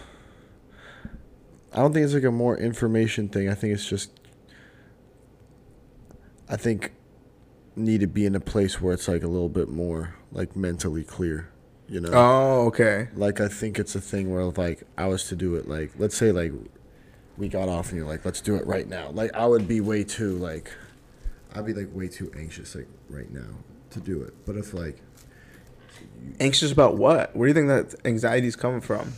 I 1.72 1.78
don't 1.78 1.92
think 1.92 2.04
it's 2.04 2.14
like 2.14 2.24
a 2.24 2.30
more 2.30 2.56
information 2.56 3.28
thing. 3.28 3.48
I 3.48 3.54
think 3.54 3.72
it's 3.72 3.88
just. 3.88 4.10
I 6.48 6.56
think 6.56 6.92
need 7.74 8.00
to 8.00 8.06
be 8.06 8.26
in 8.26 8.34
a 8.34 8.40
place 8.40 8.80
where 8.80 8.92
it's 8.92 9.08
like 9.08 9.22
a 9.22 9.28
little 9.28 9.48
bit 9.48 9.68
more 9.68 10.15
like 10.32 10.56
mentally 10.56 11.04
clear, 11.04 11.50
you 11.88 12.00
know. 12.00 12.10
Oh, 12.12 12.66
okay. 12.66 13.08
Like 13.14 13.40
I 13.40 13.48
think 13.48 13.78
it's 13.78 13.94
a 13.94 14.00
thing 14.00 14.32
where 14.32 14.44
like 14.44 14.82
I 14.96 15.06
was 15.06 15.28
to 15.28 15.36
do 15.36 15.54
it 15.56 15.68
like 15.68 15.92
let's 15.98 16.16
say 16.16 16.32
like 16.32 16.52
we 17.36 17.48
got 17.48 17.68
off 17.68 17.90
and 17.90 17.98
you're 17.98 18.08
like 18.08 18.24
let's 18.24 18.40
do 18.40 18.56
it 18.56 18.66
right 18.66 18.88
now. 18.88 19.10
Like 19.10 19.34
I 19.34 19.46
would 19.46 19.68
be 19.68 19.80
way 19.80 20.04
too 20.04 20.36
like 20.38 20.70
I'd 21.54 21.66
be 21.66 21.74
like 21.74 21.88
way 21.92 22.08
too 22.08 22.30
anxious 22.36 22.74
like 22.74 22.88
right 23.08 23.30
now 23.30 23.54
to 23.90 24.00
do 24.00 24.22
it. 24.22 24.34
But 24.44 24.56
if 24.56 24.74
like 24.74 25.00
Anxious 26.40 26.72
about 26.72 26.96
what? 26.96 27.34
Where 27.34 27.46
do 27.46 27.60
you 27.60 27.68
think 27.68 27.90
that 27.90 28.06
anxiety 28.06 28.46
is 28.46 28.56
coming 28.56 28.80
from? 28.80 29.14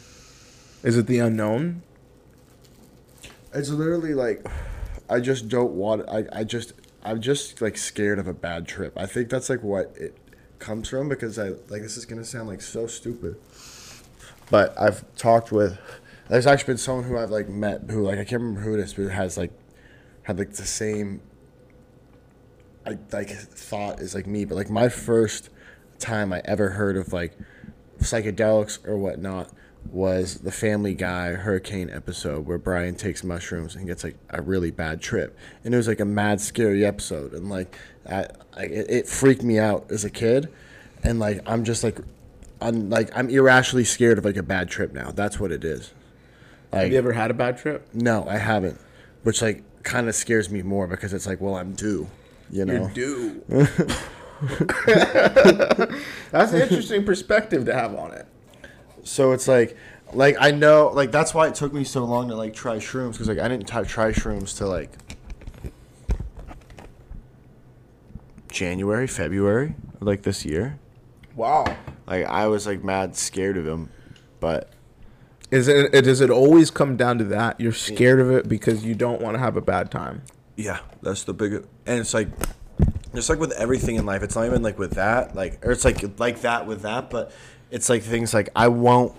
Is 0.83 0.97
it 0.97 1.07
the 1.07 1.19
unknown? 1.19 1.83
It's 3.53 3.71
literally 3.71 4.15
like 4.15 4.47
I 5.09 5.21
just 5.21 5.49
don't 5.49 5.73
want 5.73 6.09
I, 6.09 6.25
I 6.33 6.45
just 6.45 6.75
I'm 7.03 7.21
just 7.21 7.61
like 7.61 7.77
scared 7.77 8.19
of 8.19 8.29
a 8.29 8.35
bad 8.35 8.69
trip. 8.69 8.93
I 8.97 9.07
think 9.07 9.31
that's 9.31 9.49
like 9.49 9.63
what 9.63 9.95
it 9.97 10.17
comes 10.59 10.89
from 10.89 11.09
because 11.09 11.39
I 11.39 11.51
like 11.69 11.83
this 11.83 11.97
is 11.97 12.05
gonna 12.05 12.25
sound 12.25 12.49
like 12.49 12.63
so 12.63 12.87
stupid. 12.87 13.37
But 14.51 14.75
I've 14.81 15.05
talked 15.17 15.53
with 15.53 15.79
there's 16.29 16.47
actually 16.47 16.73
been 16.73 16.79
someone 16.79 17.05
who 17.05 17.17
I've 17.17 17.31
like 17.31 17.49
met 17.49 17.83
who 17.91 18.03
like 18.03 18.19
I 18.19 18.25
can't 18.25 18.43
remember 18.43 18.61
who 18.61 18.75
it 18.75 18.81
is 18.81 18.95
but 18.95 19.09
has 19.09 19.37
like 19.37 19.53
had 20.23 20.39
like 20.39 20.53
the 20.53 20.67
same 20.67 21.21
I 22.87 22.99
like 23.13 23.31
thought 23.31 24.01
is 24.01 24.15
like 24.15 24.27
me, 24.27 24.45
but 24.45 24.55
like 24.55 24.71
my 24.71 24.89
first 24.89 25.51
time 25.99 26.33
I 26.33 26.41
ever 26.45 26.71
heard 26.71 26.97
of 26.97 27.13
like 27.13 27.37
psychedelics 28.01 28.87
or 28.87 28.97
whatnot 28.97 29.51
was 29.91 30.39
the 30.39 30.53
Family 30.53 30.95
Guy 30.95 31.33
hurricane 31.33 31.91
episode 31.91 32.47
where 32.47 32.59
Brian 32.59 32.95
takes 32.95 33.25
mushrooms 33.25 33.75
and 33.75 33.87
gets 33.87 34.05
like 34.05 34.17
a 34.31 34.43
really 34.43 34.71
bad 34.71 35.01
trip, 35.01 35.37
and 35.65 35.75
it 35.75 35.77
was 35.77 35.89
like 35.89 36.01
a 36.01 36.05
mad 36.05 36.41
scary 36.41 36.85
episode, 36.85 37.33
and 37.33 37.49
like 37.49 37.77
I, 38.09 38.27
I 38.57 38.63
it, 38.65 39.09
freaked 39.09 39.43
me 39.43 39.59
out 39.59 39.91
as 39.91 40.05
a 40.05 40.11
kid, 40.11 40.49
and 41.03 41.19
like 41.19 41.41
I'm 41.47 41.65
just 41.65 41.85
like. 41.85 41.99
I'm 42.61 42.91
like 42.91 43.17
I'm 43.17 43.31
irrationally 43.31 43.85
scared 43.85 44.19
of 44.19 44.25
like 44.25 44.37
a 44.37 44.43
bad 44.43 44.69
trip 44.69 44.93
now. 44.93 45.13
That's 45.13 45.39
what 45.39 45.53
it 45.53 45.65
is. 45.65 45.93
Like 46.73 46.83
Have 46.83 46.93
you 46.93 46.99
ever 46.99 47.13
had 47.13 47.31
a 47.31 47.35
bad 47.35 47.57
trip? 47.57 47.87
no, 47.95 48.27
I 48.29 48.37
haven't. 48.37 48.81
Which 49.23 49.41
like 49.43 49.63
kind 49.85 50.09
of 50.09 50.17
scares 50.17 50.51
me 50.51 50.63
more 50.63 50.89
because 50.89 51.13
it's 51.13 51.25
like, 51.25 51.41
well, 51.41 51.57
I'm 51.57 51.73
due. 51.75 52.09
You 52.51 52.65
know. 52.65 52.73
You're 52.73 52.91
due. 52.91 53.43
That's 56.31 56.53
an 56.53 56.61
interesting 56.63 57.05
perspective 57.05 57.65
to 57.67 57.75
have 57.75 57.95
on 57.95 58.13
it. 58.13 58.27
So 59.03 59.33
it's 59.33 59.49
like, 59.49 59.77
like 60.13 60.37
I 60.39 60.51
know, 60.51 60.91
like 60.95 61.11
that's 61.11 61.35
why 61.35 61.49
it 61.49 61.55
took 61.55 61.73
me 61.73 61.85
so 61.85 62.05
long 62.05 62.29
to 62.29 62.37
like 62.37 62.55
try 62.55 62.77
shrooms 62.77 63.13
because 63.13 63.29
like 63.29 63.39
I 63.39 63.49
didn't 63.49 63.67
t- 63.67 63.83
try 63.85 64.13
shrooms 64.13 64.57
to 64.59 64.67
like 64.67 64.91
January, 68.51 69.07
February, 69.07 69.75
like 70.01 70.23
this 70.23 70.45
year. 70.45 70.79
Wow. 71.35 71.77
Like 72.07 72.27
I 72.27 72.47
was 72.47 72.67
like 72.67 72.83
mad 72.83 73.17
scared 73.17 73.57
of 73.57 73.67
him, 73.67 73.91
but 74.41 74.71
Is 75.51 75.67
it, 75.67 75.95
it 75.95 76.03
does 76.03 76.21
it 76.21 76.31
always 76.31 76.71
come 76.71 76.97
down 76.97 77.19
to 77.19 77.25
that? 77.25 77.59
You're 77.61 77.73
scared 77.73 78.21
of 78.21 78.31
it 78.31 78.49
because 78.49 78.85
you 78.85 78.95
don't 78.95 79.23
want 79.23 79.35
to 79.35 79.39
have 79.39 79.57
a 79.57 79.63
bad 79.63 79.91
time. 79.91 80.23
Yeah, 80.57 80.81
that's 81.01 81.25
the 81.25 81.33
big, 81.33 81.53
and 81.87 82.01
it's 82.01 82.13
like, 82.13 82.29
just 83.15 83.31
like 83.31 83.39
with 83.39 83.53
everything 83.53 83.97
in 83.97 84.05
life, 84.05 84.23
it's 84.23 84.35
not 84.35 84.45
even 84.45 84.63
like 84.63 84.79
with 84.79 84.93
that, 84.93 85.35
like, 85.35 85.65
or 85.65 85.71
it's 85.73 85.85
like 85.85 86.19
like 86.19 86.43
that 86.43 86.67
with 86.67 86.83
that, 86.83 87.09
but 87.09 87.33
it's 87.71 87.89
like 87.89 88.03
things 88.03 88.35
like 88.35 88.51
I 88.55 88.69
won't 88.69 89.15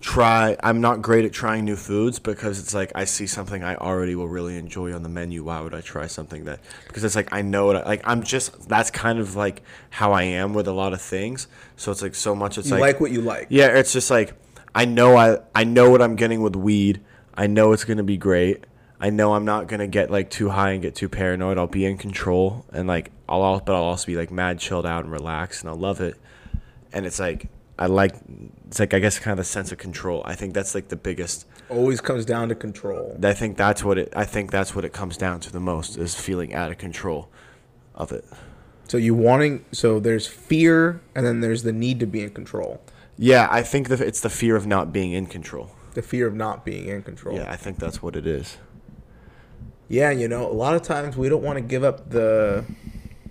try. 0.00 0.56
I'm 0.62 0.80
not 0.80 1.02
great 1.02 1.24
at 1.24 1.32
trying 1.32 1.64
new 1.64 1.76
foods 1.76 2.18
because 2.18 2.58
it's 2.58 2.74
like 2.74 2.92
I 2.94 3.04
see 3.04 3.26
something 3.26 3.62
I 3.62 3.76
already 3.76 4.14
will 4.14 4.28
really 4.28 4.56
enjoy 4.56 4.94
on 4.94 5.02
the 5.02 5.08
menu. 5.08 5.44
Why 5.44 5.60
would 5.60 5.74
I 5.74 5.80
try 5.80 6.06
something 6.06 6.44
that? 6.44 6.60
Because 6.86 7.04
it's 7.04 7.16
like 7.16 7.32
I 7.32 7.42
know 7.42 7.70
it. 7.70 7.86
Like 7.86 8.02
I'm 8.04 8.22
just 8.22 8.68
that's 8.68 8.90
kind 8.90 9.18
of 9.18 9.36
like 9.36 9.62
how 9.90 10.12
I 10.12 10.22
am 10.22 10.54
with 10.54 10.66
a 10.68 10.72
lot 10.72 10.92
of 10.92 11.00
things. 11.02 11.46
So 11.76 11.92
it's 11.92 12.02
like 12.02 12.14
so 12.14 12.34
much. 12.34 12.58
It's 12.58 12.70
like 12.70 12.78
You 12.78 12.82
like, 12.82 12.94
like 12.94 13.00
what 13.00 13.10
you 13.10 13.20
like. 13.20 13.46
yeah, 13.50 13.66
it's 13.68 13.92
just 13.92 14.10
like 14.10 14.34
I 14.74 14.84
know 14.84 15.16
I 15.16 15.38
I 15.54 15.64
know 15.64 15.90
what 15.90 16.00
I'm 16.02 16.16
getting 16.16 16.42
with 16.42 16.56
weed. 16.56 17.00
I 17.34 17.46
know 17.46 17.72
it's 17.72 17.84
gonna 17.84 18.02
be 18.02 18.16
great. 18.16 18.64
I 19.02 19.08
know 19.10 19.34
I'm 19.34 19.44
not 19.46 19.66
gonna 19.66 19.86
get 19.86 20.10
like 20.10 20.30
too 20.30 20.50
high 20.50 20.70
and 20.72 20.82
get 20.82 20.94
too 20.94 21.08
paranoid. 21.08 21.56
I'll 21.58 21.66
be 21.66 21.84
in 21.86 21.96
control 21.98 22.64
and 22.72 22.86
like 22.86 23.10
I'll 23.28 23.42
al- 23.44 23.60
but 23.60 23.74
I'll 23.74 23.82
also 23.84 24.06
be 24.06 24.16
like 24.16 24.30
mad 24.30 24.58
chilled 24.58 24.84
out 24.86 25.04
and 25.04 25.12
relaxed 25.12 25.62
and 25.62 25.70
I'll 25.70 25.76
love 25.78 26.00
it. 26.00 26.16
And 26.92 27.06
it's 27.06 27.18
like 27.18 27.48
I 27.78 27.86
like 27.86 28.14
it's 28.70 28.78
like 28.78 28.94
I 28.94 29.00
guess 29.00 29.18
kind 29.18 29.32
of 29.32 29.38
the 29.38 29.50
sense 29.50 29.72
of 29.72 29.78
control. 29.78 30.22
I 30.24 30.36
think 30.36 30.54
that's 30.54 30.76
like 30.76 30.88
the 30.88 30.96
biggest. 30.96 31.44
Always 31.68 32.00
comes 32.00 32.24
down 32.24 32.50
to 32.50 32.54
control. 32.54 33.18
I 33.20 33.34
think 33.34 33.56
that's 33.56 33.82
what 33.82 33.98
it. 33.98 34.12
I 34.14 34.24
think 34.24 34.52
that's 34.52 34.76
what 34.76 34.84
it 34.84 34.92
comes 34.92 35.16
down 35.16 35.40
to 35.40 35.50
the 35.50 35.58
most 35.58 35.98
is 35.98 36.14
feeling 36.14 36.54
out 36.54 36.70
of 36.70 36.78
control 36.78 37.28
of 37.96 38.12
it. 38.12 38.24
So 38.86 38.96
you 38.96 39.12
wanting 39.12 39.64
so 39.72 39.98
there's 39.98 40.28
fear 40.28 41.00
and 41.16 41.26
then 41.26 41.40
there's 41.40 41.64
the 41.64 41.72
need 41.72 41.98
to 41.98 42.06
be 42.06 42.22
in 42.22 42.30
control. 42.30 42.80
Yeah, 43.18 43.48
I 43.50 43.62
think 43.64 43.88
that 43.88 44.00
it's 44.00 44.20
the 44.20 44.30
fear 44.30 44.54
of 44.54 44.68
not 44.68 44.92
being 44.92 45.10
in 45.10 45.26
control. 45.26 45.72
The 45.94 46.02
fear 46.02 46.28
of 46.28 46.34
not 46.34 46.64
being 46.64 46.86
in 46.86 47.02
control. 47.02 47.36
Yeah, 47.36 47.50
I 47.50 47.56
think 47.56 47.80
that's 47.80 48.00
what 48.00 48.14
it 48.14 48.24
is. 48.24 48.56
Yeah, 49.88 50.12
you 50.12 50.28
know, 50.28 50.48
a 50.48 50.54
lot 50.54 50.76
of 50.76 50.82
times 50.82 51.16
we 51.16 51.28
don't 51.28 51.42
want 51.42 51.56
to 51.56 51.60
give 51.60 51.82
up 51.82 52.10
the 52.10 52.64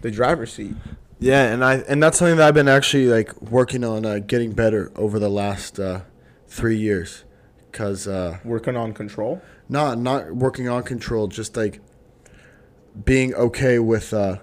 the 0.02 0.12
driver's 0.12 0.52
seat. 0.52 0.76
Yeah, 1.20 1.52
and 1.54 1.64
I 1.64 1.76
and 1.88 2.02
that's 2.02 2.18
something 2.18 2.38
that 2.38 2.48
I've 2.48 2.54
been 2.54 2.68
actually 2.68 3.08
like 3.08 3.40
working 3.42 3.84
on 3.84 4.06
uh, 4.06 4.20
getting 4.20 4.54
better 4.54 4.92
over 4.96 5.20
the 5.20 5.30
last 5.30 5.80
uh, 5.80 6.02
three 6.48 6.78
years, 6.78 7.24
cause 7.72 8.08
uh, 8.08 8.40
Working 8.44 8.76
on 8.78 8.94
control. 8.94 9.42
not 9.68 9.98
not 10.00 10.34
working 10.36 10.68
on 10.70 10.84
control, 10.84 11.28
just 11.28 11.56
like 11.58 11.82
being 13.06 13.34
okay 13.36 13.80
with. 13.80 14.14
Uh, 14.14 14.38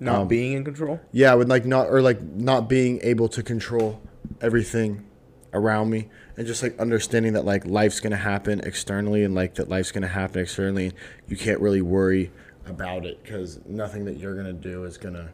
Not 0.00 0.22
Um, 0.22 0.28
being 0.28 0.52
in 0.52 0.64
control. 0.64 1.00
yeah 1.12 1.34
with 1.34 1.48
like 1.48 1.64
not 1.64 1.88
or 1.88 2.02
like 2.02 2.20
not 2.22 2.68
being 2.68 3.00
able 3.02 3.28
to 3.28 3.42
control 3.42 4.00
everything 4.40 5.04
around 5.52 5.88
me 5.88 6.08
and 6.36 6.46
just 6.48 6.62
like 6.64 6.76
understanding 6.80 7.32
that 7.34 7.44
like 7.44 7.64
life's 7.64 8.00
gonna 8.00 8.16
happen 8.16 8.60
externally 8.60 9.22
and 9.22 9.34
like 9.36 9.54
that 9.54 9.68
life's 9.68 9.92
gonna 9.92 10.08
happen 10.08 10.40
externally 10.42 10.92
you 11.28 11.36
can't 11.36 11.60
really 11.60 11.80
worry 11.80 12.32
about 12.66 13.06
it 13.06 13.22
because 13.22 13.60
nothing 13.66 14.04
that 14.04 14.16
you're 14.18 14.34
gonna 14.34 14.52
do 14.52 14.82
is 14.84 14.98
gonna 14.98 15.30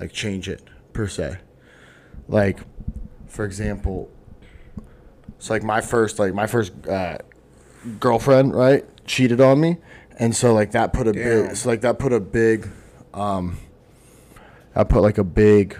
like 0.00 0.12
change 0.12 0.48
it 0.48 0.62
per 0.92 1.06
se 1.06 1.36
like 2.28 2.60
for 3.26 3.44
example 3.44 4.10
it's 5.36 5.50
like 5.50 5.62
my 5.62 5.80
first 5.80 6.18
like 6.18 6.34
my 6.34 6.46
first 6.46 6.72
uh, 6.86 7.18
girlfriend 8.00 8.54
right 8.54 8.84
cheated 9.06 9.40
on 9.40 9.60
me 9.60 9.76
and 10.18 10.34
so 10.34 10.54
like 10.54 10.70
that 10.72 10.92
put 10.92 11.06
a 11.06 11.12
Damn. 11.12 11.46
big 11.48 11.56
so 11.56 11.68
like 11.68 11.80
that 11.82 11.98
put 11.98 12.12
a 12.12 12.20
big 12.20 12.68
um 13.12 13.58
I 14.76 14.84
put 14.84 15.02
like 15.02 15.18
a 15.18 15.24
big 15.24 15.78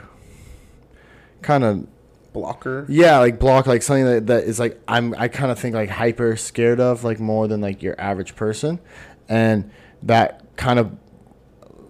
kind 1.42 1.64
of 1.64 1.86
Blocker. 2.32 2.84
yeah, 2.88 3.18
like 3.18 3.38
block 3.38 3.66
like 3.68 3.80
something 3.82 4.06
that, 4.06 4.26
that 4.26 4.42
is 4.44 4.58
like 4.58 4.80
I'm 4.88 5.14
I 5.14 5.28
kind 5.28 5.52
of 5.52 5.58
think 5.58 5.76
like 5.76 5.88
hyper 5.88 6.36
scared 6.36 6.80
of 6.80 7.04
like 7.04 7.20
more 7.20 7.46
than 7.46 7.60
like 7.60 7.80
your 7.80 7.94
average 8.00 8.34
person, 8.34 8.80
and 9.28 9.70
that 10.02 10.42
kind 10.56 10.80
of 10.80 10.96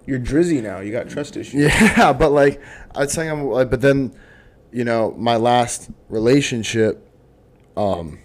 You're 0.07 0.19
drizzy 0.19 0.63
now. 0.63 0.81
You 0.81 0.93
got 0.93 1.09
trust 1.09 1.37
issues. 1.37 1.55
yeah, 1.55 2.13
but 2.19 2.31
like 2.31 2.61
I'd 2.95 3.11
say 3.11 3.29
I'm 3.29 3.47
like, 3.47 3.71
but 3.71 3.81
then 3.81 4.15
you 4.73 4.85
know 4.85 5.15
my 5.17 5.37
last 5.37 5.91
relationship, 6.09 7.09
um, 7.77 8.19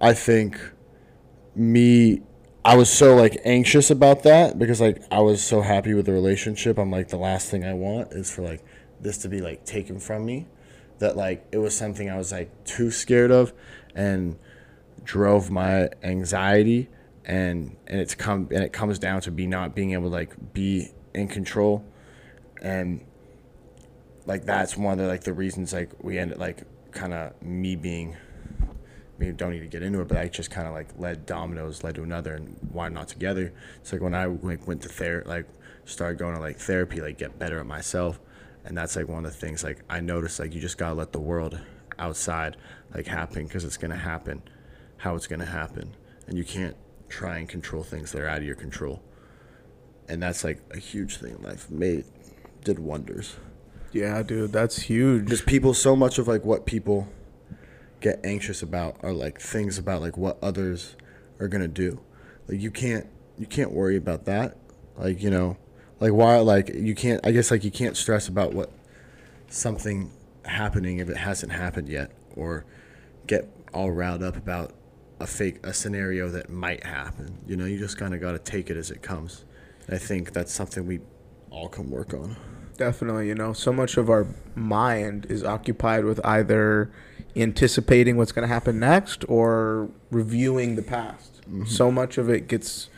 I 0.00 0.12
think 0.12 0.60
me 1.54 2.22
I 2.64 2.76
was 2.76 2.90
so 2.90 3.14
like 3.14 3.38
anxious 3.44 3.90
about 3.90 4.22
that 4.22 4.58
because 4.58 4.80
like 4.80 5.02
I 5.10 5.20
was 5.20 5.42
so 5.42 5.60
happy 5.60 5.94
with 5.94 6.06
the 6.06 6.12
relationship. 6.12 6.78
I'm 6.78 6.90
like 6.90 7.08
the 7.08 7.18
last 7.18 7.50
thing 7.50 7.64
I 7.64 7.74
want 7.74 8.12
is 8.12 8.30
for 8.30 8.42
like 8.42 8.64
this 9.00 9.18
to 9.18 9.28
be 9.28 9.40
like 9.40 9.64
taken 9.64 9.98
from 9.98 10.24
me. 10.24 10.46
That 10.98 11.16
like 11.16 11.46
it 11.52 11.58
was 11.58 11.76
something 11.76 12.10
I 12.10 12.16
was 12.16 12.32
like 12.32 12.64
too 12.64 12.90
scared 12.90 13.30
of 13.30 13.52
and 13.94 14.38
drove 15.04 15.50
my 15.50 15.90
anxiety 16.02 16.88
and 17.24 17.76
and 17.86 18.00
it's 18.00 18.14
come 18.14 18.48
and 18.52 18.62
it 18.62 18.72
comes 18.72 18.98
down 18.98 19.20
to 19.22 19.30
be 19.30 19.46
not 19.46 19.74
being 19.74 19.92
able 19.92 20.08
to 20.08 20.14
like 20.14 20.52
be 20.52 20.88
in 21.14 21.28
control 21.28 21.84
and 22.60 23.04
like 24.26 24.44
that's 24.44 24.76
one 24.76 24.92
of 24.92 24.98
the 24.98 25.06
like 25.06 25.24
the 25.24 25.32
reasons 25.32 25.72
like 25.72 25.90
we 26.02 26.18
ended 26.18 26.38
like 26.38 26.62
kind 26.92 27.12
of 27.12 27.40
me 27.42 27.76
being 27.76 28.16
we 29.18 29.30
don't 29.30 29.52
need 29.52 29.60
to 29.60 29.66
get 29.66 29.82
into 29.82 30.00
it, 30.00 30.08
but 30.08 30.18
I 30.18 30.28
just 30.28 30.50
kind 30.50 30.66
of 30.66 30.74
like 30.74 30.88
led 30.98 31.26
dominoes 31.26 31.84
led 31.84 31.94
to 31.96 32.02
another, 32.02 32.34
and 32.34 32.56
why 32.72 32.88
not 32.88 33.08
together? 33.08 33.52
It's 33.80 33.92
like 33.92 34.02
when 34.02 34.14
I 34.14 34.26
like 34.26 34.66
went 34.66 34.82
to 34.82 34.88
therapy, 34.88 35.28
like 35.28 35.46
started 35.84 36.18
going 36.18 36.34
to 36.34 36.40
like 36.40 36.58
therapy, 36.58 37.00
like 37.00 37.18
get 37.18 37.38
better 37.38 37.58
at 37.60 37.66
myself, 37.66 38.20
and 38.64 38.76
that's 38.76 38.96
like 38.96 39.08
one 39.08 39.24
of 39.24 39.32
the 39.32 39.38
things 39.38 39.62
like 39.62 39.82
I 39.88 40.00
noticed 40.00 40.40
like 40.40 40.54
you 40.54 40.60
just 40.60 40.78
gotta 40.78 40.94
let 40.94 41.12
the 41.12 41.20
world 41.20 41.58
outside 41.98 42.56
like 42.92 43.06
happen 43.06 43.44
because 43.44 43.64
it's 43.64 43.76
gonna 43.76 43.96
happen, 43.96 44.42
how 44.96 45.14
it's 45.14 45.26
gonna 45.26 45.46
happen, 45.46 45.94
and 46.26 46.36
you 46.36 46.44
can't 46.44 46.76
try 47.14 47.38
and 47.38 47.48
control 47.48 47.84
things 47.84 48.10
that 48.12 48.20
are 48.20 48.28
out 48.28 48.38
of 48.38 48.44
your 48.44 48.56
control, 48.56 49.00
and 50.08 50.22
that's 50.22 50.42
like 50.42 50.60
a 50.72 50.78
huge 50.78 51.18
thing 51.18 51.36
in 51.36 51.42
life. 51.42 51.70
Made 51.70 52.04
did 52.64 52.78
wonders. 52.78 53.36
Yeah, 53.92 54.22
dude, 54.24 54.52
that's 54.52 54.82
huge. 54.82 55.28
Just 55.28 55.46
people, 55.46 55.72
so 55.74 55.94
much 55.94 56.18
of 56.18 56.26
like 56.26 56.44
what 56.44 56.66
people 56.66 57.08
get 58.00 58.18
anxious 58.24 58.62
about 58.62 58.96
are 59.02 59.12
like 59.12 59.40
things 59.40 59.78
about 59.78 60.02
like 60.02 60.16
what 60.16 60.36
others 60.42 60.96
are 61.38 61.46
gonna 61.46 61.68
do. 61.68 62.00
Like 62.48 62.60
you 62.60 62.72
can't 62.72 63.06
you 63.38 63.46
can't 63.46 63.70
worry 63.70 63.96
about 63.96 64.24
that. 64.24 64.56
Like 64.96 65.22
you 65.22 65.30
know, 65.30 65.56
like 66.00 66.12
why 66.12 66.36
like 66.38 66.68
you 66.74 66.96
can't. 66.96 67.24
I 67.24 67.30
guess 67.30 67.52
like 67.52 67.62
you 67.62 67.70
can't 67.70 67.96
stress 67.96 68.26
about 68.26 68.52
what 68.52 68.70
something 69.48 70.10
happening 70.44 70.98
if 70.98 71.08
it 71.08 71.16
hasn't 71.16 71.52
happened 71.52 71.88
yet, 71.88 72.10
or 72.34 72.64
get 73.28 73.48
all 73.72 73.92
riled 73.92 74.22
up 74.22 74.36
about 74.36 74.72
a 75.24 75.26
fake 75.26 75.64
a 75.66 75.72
scenario 75.72 76.28
that 76.28 76.50
might 76.50 76.84
happen. 76.84 77.38
You 77.46 77.56
know, 77.56 77.64
you 77.64 77.78
just 77.78 77.96
kind 77.96 78.14
of 78.14 78.20
got 78.20 78.32
to 78.32 78.38
take 78.38 78.68
it 78.68 78.76
as 78.76 78.90
it 78.90 79.02
comes. 79.02 79.44
And 79.86 79.96
I 79.96 79.98
think 79.98 80.32
that's 80.32 80.52
something 80.52 80.86
we 80.86 81.00
all 81.50 81.68
can 81.68 81.90
work 81.90 82.12
on. 82.12 82.36
Definitely, 82.76 83.28
you 83.28 83.34
know, 83.34 83.54
so 83.54 83.72
much 83.72 83.96
of 83.96 84.10
our 84.10 84.26
mind 84.54 85.26
is 85.30 85.42
occupied 85.42 86.04
with 86.04 86.20
either 86.24 86.92
anticipating 87.36 88.16
what's 88.16 88.32
going 88.32 88.46
to 88.46 88.52
happen 88.52 88.78
next 88.78 89.24
or 89.28 89.88
reviewing 90.10 90.76
the 90.76 90.82
past. 90.82 91.40
Mm-hmm. 91.42 91.64
So 91.64 91.90
much 91.90 92.18
of 92.18 92.28
it 92.28 92.46
gets, 92.46 92.90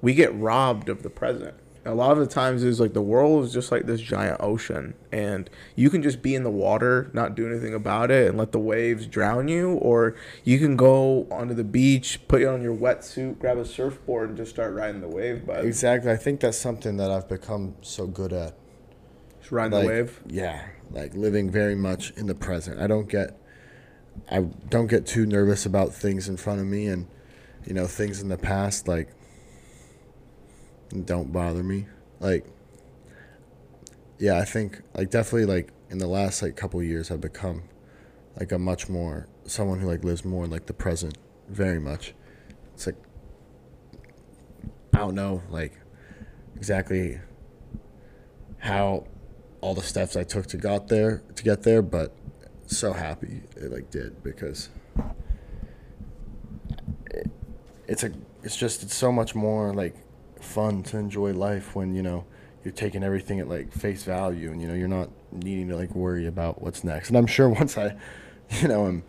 we 0.00 0.14
get 0.14 0.32
robbed 0.34 0.88
of 0.88 1.02
the 1.02 1.10
present. 1.10 1.54
A 1.84 1.94
lot 1.94 2.12
of 2.12 2.18
the 2.18 2.26
times 2.26 2.62
is 2.62 2.78
like 2.78 2.92
the 2.92 3.02
world 3.02 3.44
is 3.44 3.52
just 3.52 3.72
like 3.72 3.86
this 3.86 4.00
giant 4.00 4.36
ocean, 4.40 4.94
and 5.10 5.50
you 5.74 5.90
can 5.90 6.00
just 6.00 6.22
be 6.22 6.36
in 6.36 6.44
the 6.44 6.50
water, 6.50 7.10
not 7.12 7.34
do 7.34 7.44
anything 7.50 7.74
about 7.74 8.10
it, 8.12 8.28
and 8.28 8.38
let 8.38 8.52
the 8.52 8.60
waves 8.60 9.06
drown 9.06 9.48
you, 9.48 9.72
or 9.74 10.14
you 10.44 10.60
can 10.60 10.76
go 10.76 11.26
onto 11.28 11.54
the 11.54 11.64
beach, 11.64 12.20
put 12.28 12.44
on 12.44 12.62
your 12.62 12.76
wetsuit, 12.76 13.40
grab 13.40 13.58
a 13.58 13.64
surfboard, 13.64 14.28
and 14.28 14.38
just 14.38 14.52
start 14.52 14.72
riding 14.74 15.00
the 15.00 15.08
wave. 15.08 15.44
But 15.44 15.64
Exactly. 15.64 16.12
I 16.12 16.16
think 16.16 16.38
that's 16.38 16.56
something 16.56 16.98
that 16.98 17.10
I've 17.10 17.28
become 17.28 17.74
so 17.82 18.06
good 18.06 18.32
at. 18.32 18.54
just 19.40 19.50
riding 19.50 19.72
like, 19.72 19.82
the 19.82 19.88
wave. 19.88 20.20
Yeah, 20.28 20.64
like 20.92 21.14
living 21.14 21.50
very 21.50 21.74
much 21.74 22.12
in 22.12 22.26
the 22.28 22.34
present. 22.36 22.80
I 22.80 22.86
don't 22.86 23.08
get, 23.08 23.36
I 24.30 24.42
don't 24.68 24.86
get 24.86 25.04
too 25.04 25.26
nervous 25.26 25.66
about 25.66 25.92
things 25.92 26.28
in 26.28 26.36
front 26.36 26.60
of 26.60 26.66
me, 26.66 26.86
and 26.86 27.08
you 27.66 27.74
know 27.74 27.88
things 27.88 28.20
in 28.22 28.28
the 28.28 28.38
past 28.38 28.86
like 28.86 29.08
don't 31.00 31.32
bother 31.32 31.62
me. 31.62 31.86
Like, 32.20 32.46
yeah, 34.18 34.38
I 34.38 34.44
think 34.44 34.82
like 34.94 35.10
definitely 35.10 35.46
like 35.46 35.72
in 35.90 35.98
the 35.98 36.06
last 36.06 36.42
like 36.42 36.56
couple 36.56 36.82
years 36.82 37.10
I've 37.10 37.20
become 37.20 37.64
like 38.38 38.52
a 38.52 38.58
much 38.58 38.88
more 38.88 39.28
someone 39.44 39.80
who 39.80 39.88
like 39.88 40.04
lives 40.04 40.24
more 40.24 40.44
in 40.44 40.50
like 40.50 40.66
the 40.66 40.72
present, 40.72 41.18
very 41.48 41.80
much. 41.80 42.14
It's 42.74 42.86
like 42.86 42.96
I 44.94 44.98
don't 44.98 45.14
know 45.14 45.42
like 45.50 45.72
exactly 46.54 47.18
how 48.58 49.06
all 49.60 49.74
the 49.74 49.82
steps 49.82 50.16
I 50.16 50.24
took 50.24 50.46
to 50.48 50.56
got 50.56 50.88
there 50.88 51.22
to 51.34 51.42
get 51.42 51.62
there, 51.62 51.82
but 51.82 52.14
so 52.66 52.92
happy 52.92 53.42
it 53.56 53.70
like 53.70 53.90
did 53.90 54.22
because 54.22 54.68
it, 57.10 57.30
it's 57.86 58.02
a 58.02 58.12
it's 58.42 58.56
just 58.56 58.82
it's 58.82 58.94
so 58.94 59.12
much 59.12 59.34
more 59.34 59.74
like 59.74 59.96
fun 60.42 60.82
to 60.84 60.98
enjoy 60.98 61.32
life 61.32 61.74
when 61.74 61.94
you 61.94 62.02
know 62.02 62.24
you're 62.64 62.72
taking 62.72 63.02
everything 63.02 63.40
at 63.40 63.48
like 63.48 63.72
face 63.72 64.04
value 64.04 64.50
and 64.52 64.60
you 64.62 64.68
know 64.68 64.74
you're 64.74 64.88
not 64.88 65.10
needing 65.32 65.68
to 65.68 65.76
like 65.76 65.94
worry 65.94 66.26
about 66.26 66.60
what's 66.62 66.84
next. 66.84 67.08
And 67.08 67.16
I'm 67.16 67.26
sure 67.26 67.48
once 67.60 67.76
I 67.78 67.96
you 68.60 68.68
know 68.68 68.86
am 68.86 69.04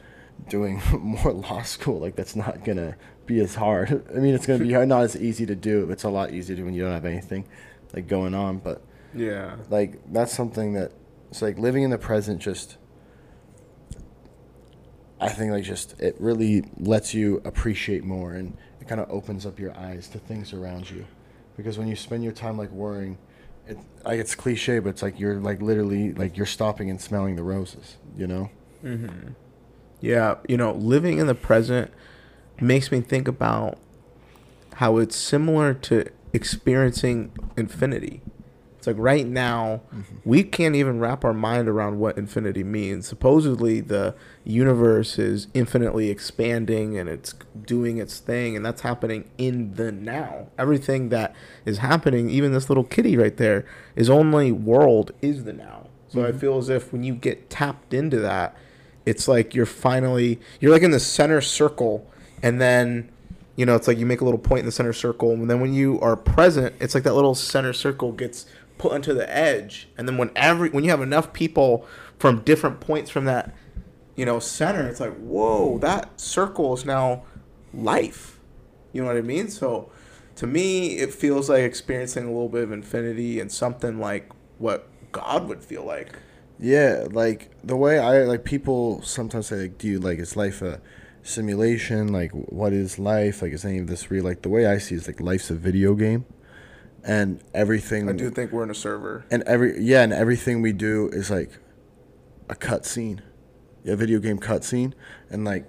doing 0.49 0.81
more 0.99 1.31
law 1.33 1.61
school 1.61 1.99
like 1.99 2.15
that's 2.15 2.35
not 2.35 2.63
gonna 2.63 2.95
be 3.25 3.39
as 3.39 3.55
hard. 3.55 4.05
I 4.15 4.19
mean 4.19 4.33
it's 4.33 4.45
gonna 4.45 4.63
be 4.63 4.73
hard, 4.73 4.87
not 4.87 5.03
as 5.03 5.15
easy 5.15 5.45
to 5.45 5.55
do. 5.55 5.89
It's 5.91 6.03
a 6.03 6.09
lot 6.09 6.31
easier 6.33 6.55
to 6.55 6.63
when 6.63 6.73
you 6.73 6.83
don't 6.83 6.93
have 6.93 7.05
anything 7.05 7.45
like 7.93 8.07
going 8.07 8.33
on, 8.33 8.57
but 8.57 8.81
Yeah. 9.13 9.57
like 9.69 9.99
that's 10.11 10.33
something 10.33 10.73
that 10.73 10.91
it's 11.29 11.41
like 11.41 11.57
living 11.59 11.83
in 11.83 11.89
the 11.89 11.97
present 11.97 12.39
just 12.41 12.77
i 15.19 15.29
think 15.29 15.51
like 15.51 15.63
just 15.63 15.99
it 16.01 16.15
really 16.19 16.63
lets 16.77 17.13
you 17.13 17.41
appreciate 17.45 18.03
more 18.03 18.33
and 18.33 18.57
it 18.81 18.87
kind 18.87 18.99
of 18.99 19.09
opens 19.09 19.45
up 19.45 19.59
your 19.59 19.75
eyes 19.77 20.07
to 20.09 20.19
things 20.19 20.53
around 20.53 20.89
you 20.91 21.05
because 21.57 21.77
when 21.77 21.87
you 21.87 21.95
spend 21.95 22.23
your 22.23 22.33
time 22.33 22.57
like 22.57 22.71
worrying 22.71 23.17
it 23.67 23.77
like 24.03 24.19
it's 24.19 24.35
cliche 24.35 24.79
but 24.79 24.89
it's 24.89 25.01
like 25.01 25.19
you're 25.19 25.39
like 25.39 25.61
literally 25.61 26.13
like 26.13 26.35
you're 26.35 26.45
stopping 26.45 26.89
and 26.89 26.99
smelling 26.99 27.35
the 27.35 27.43
roses 27.43 27.97
you 28.17 28.27
know 28.27 28.49
mm-hmm. 28.83 29.29
Yeah, 30.03 30.35
you 30.49 30.57
know, 30.57 30.73
living 30.73 31.19
in 31.19 31.27
the 31.27 31.33
present 31.33 31.89
makes 32.59 32.91
me 32.91 32.99
think 32.99 33.25
about 33.25 33.77
how 34.73 34.97
it's 34.97 35.15
similar 35.15 35.73
to 35.75 36.11
experiencing 36.33 37.31
infinity. 37.55 38.21
It's 38.83 38.87
like 38.87 38.97
right 38.99 39.25
now, 39.25 39.79
mm-hmm. 39.95 40.15
we 40.25 40.43
can't 40.43 40.75
even 40.75 40.99
wrap 40.99 41.23
our 41.23 41.33
mind 41.33 41.69
around 41.69 41.99
what 41.99 42.17
infinity 42.17 42.65
means. 42.65 43.07
Supposedly, 43.07 43.79
the 43.79 44.13
universe 44.43 45.17
is 45.17 45.47
infinitely 45.53 46.09
expanding 46.09 46.97
and 46.97 47.07
it's 47.07 47.33
doing 47.65 47.97
its 47.97 48.19
thing, 48.19 48.57
and 48.57 48.65
that's 48.65 48.81
happening 48.81 49.29
in 49.37 49.75
the 49.75 49.89
now. 49.93 50.47
Everything 50.57 51.07
that 51.07 51.33
is 51.63 51.77
happening, 51.77 52.29
even 52.29 52.51
this 52.51 52.69
little 52.69 52.83
kitty 52.83 53.15
right 53.15 53.37
there, 53.37 53.65
is 53.95 54.09
only 54.09 54.51
world 54.51 55.13
is 55.21 55.45
the 55.45 55.53
now. 55.53 55.87
So 56.09 56.19
I 56.19 56.31
mm-hmm. 56.31 56.39
feel 56.39 56.57
as 56.57 56.67
if 56.67 56.91
when 56.91 57.03
you 57.03 57.15
get 57.15 57.49
tapped 57.49 57.93
into 57.93 58.19
that, 58.19 58.53
it's 59.05 59.29
like 59.29 59.55
you're 59.55 59.65
finally 59.65 60.41
you're 60.59 60.73
like 60.73 60.83
in 60.83 60.91
the 60.91 60.99
center 60.99 61.39
circle 61.39 62.05
and 62.41 62.59
then 62.59 63.09
you 63.55 63.65
know 63.65 63.75
it's 63.75 63.87
like 63.87 63.97
you 63.97 64.05
make 64.05 64.21
a 64.21 64.25
little 64.25 64.39
point 64.39 64.59
in 64.59 64.65
the 64.65 64.71
center 64.71 64.93
circle 64.93 65.31
and 65.31 65.49
then 65.49 65.59
when 65.59 65.73
you 65.73 65.99
are 65.99 66.15
present 66.15 66.73
it's 66.79 66.95
like 66.95 67.03
that 67.03 67.13
little 67.13 67.35
center 67.35 67.73
circle 67.73 68.11
gets 68.11 68.45
put 68.83 68.91
onto 68.91 69.13
the 69.13 69.33
edge 69.33 69.87
and 69.97 70.07
then 70.07 70.17
when 70.17 70.29
every 70.35 70.69
when 70.69 70.83
you 70.83 70.89
have 70.89 71.01
enough 71.01 71.31
people 71.31 71.85
from 72.19 72.41
different 72.41 72.81
points 72.81 73.09
from 73.09 73.23
that 73.23 73.53
you 74.17 74.25
know 74.25 74.39
center 74.39 74.85
it's 74.87 74.99
like 74.99 75.15
whoa 75.19 75.77
that 75.79 76.19
circle 76.19 76.73
is 76.73 76.83
now 76.83 77.23
life 77.73 78.39
you 78.91 79.01
know 79.01 79.07
what 79.07 79.15
i 79.15 79.21
mean 79.21 79.47
so 79.47 79.89
to 80.35 80.45
me 80.45 80.97
it 80.97 81.13
feels 81.13 81.49
like 81.49 81.61
experiencing 81.63 82.25
a 82.25 82.27
little 82.27 82.49
bit 82.49 82.63
of 82.63 82.71
infinity 82.73 83.39
and 83.39 83.49
something 83.51 83.99
like 83.99 84.29
what 84.57 84.87
god 85.13 85.47
would 85.47 85.63
feel 85.63 85.85
like 85.85 86.19
Yeah, 86.59 87.07
like 87.11 87.49
the 87.63 87.75
way 87.75 87.99
I 87.99 88.23
like 88.23 88.43
people 88.43 89.01
sometimes 89.01 89.47
say 89.47 89.63
like, 89.63 89.77
do 89.77 89.87
you 89.87 89.99
like 89.99 90.19
is 90.19 90.35
life 90.35 90.61
a 90.61 90.81
simulation? 91.23 92.13
Like, 92.13 92.31
what 92.31 92.73
is 92.73 92.99
life? 92.99 93.41
Like, 93.41 93.53
is 93.53 93.65
any 93.65 93.79
of 93.79 93.87
this 93.87 94.11
real? 94.11 94.23
Like 94.23 94.41
the 94.43 94.49
way 94.49 94.65
I 94.67 94.77
see 94.77 94.95
it 94.95 94.99
is 94.99 95.07
like 95.07 95.19
life's 95.19 95.49
a 95.49 95.55
video 95.55 95.95
game, 95.95 96.25
and 97.05 97.41
everything. 97.53 98.07
i 98.09 98.13
do 98.13 98.29
think 98.29 98.51
we're 98.51 98.63
in 98.63 98.69
a 98.69 98.75
server 98.75 99.25
and 99.29 99.43
every 99.43 99.81
yeah, 99.81 100.03
and 100.03 100.13
everything 100.13 100.61
we 100.61 100.71
do 100.71 101.09
is 101.11 101.29
like 101.29 101.51
a 102.49 102.55
cut 102.55 102.85
scene, 102.85 103.21
a 103.85 103.95
video 103.95 104.19
game 104.19 104.37
cut 104.37 104.63
scene, 104.63 104.93
and 105.29 105.45
like 105.45 105.65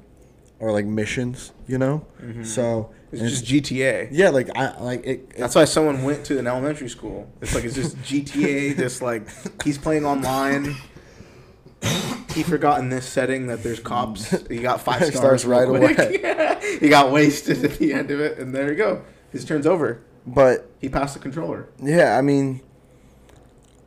or 0.59 0.73
like 0.73 0.87
missions, 0.87 1.53
you 1.67 1.79
know. 1.79 2.07
Mm-hmm. 2.23 2.45
So 2.45 2.91
it's 3.13 3.21
just 3.21 3.45
gta 3.45 4.09
yeah, 4.11 4.31
like 4.31 4.49
I 4.57 4.81
like 4.81 5.07
it. 5.07 5.37
That's 5.37 5.55
why 5.55 5.65
someone 5.65 6.05
went 6.05 6.25
to 6.27 6.39
an 6.39 6.47
elementary 6.47 6.89
school. 6.89 7.31
It's 7.41 7.55
like 7.55 7.65
it's 7.65 7.75
just 7.75 7.97
GTA. 7.99 8.77
Just 8.85 9.03
like 9.03 9.29
he's 9.63 9.79
playing 9.79 10.05
online. 10.05 10.77
He 12.35 12.43
forgot 12.43 12.81
in 12.81 12.89
this 12.89 13.07
setting 13.07 13.47
that 13.47 13.63
there's 13.63 13.79
cops. 13.79 14.31
He 14.49 14.59
got 14.59 14.81
five 14.81 15.05
stars 15.15 15.43
Stars 15.43 15.45
right 15.45 15.69
quick. 15.69 15.99
away. 15.99 16.79
he 16.81 16.89
got 16.89 17.13
wasted 17.13 17.65
at 17.65 17.79
the 17.79 17.93
end 17.93 18.11
of 18.11 18.21
it, 18.21 18.39
and 18.39 18.55
there 18.55 18.71
you 18.71 18.77
go. 18.77 19.05
His 19.31 19.45
turn's 19.45 19.67
over. 19.67 20.01
But 20.27 20.71
He 20.81 20.89
passed 20.89 21.15
the 21.15 21.21
controller. 21.21 21.69
Yeah, 21.83 22.17
I 22.17 22.23
mean, 22.23 22.61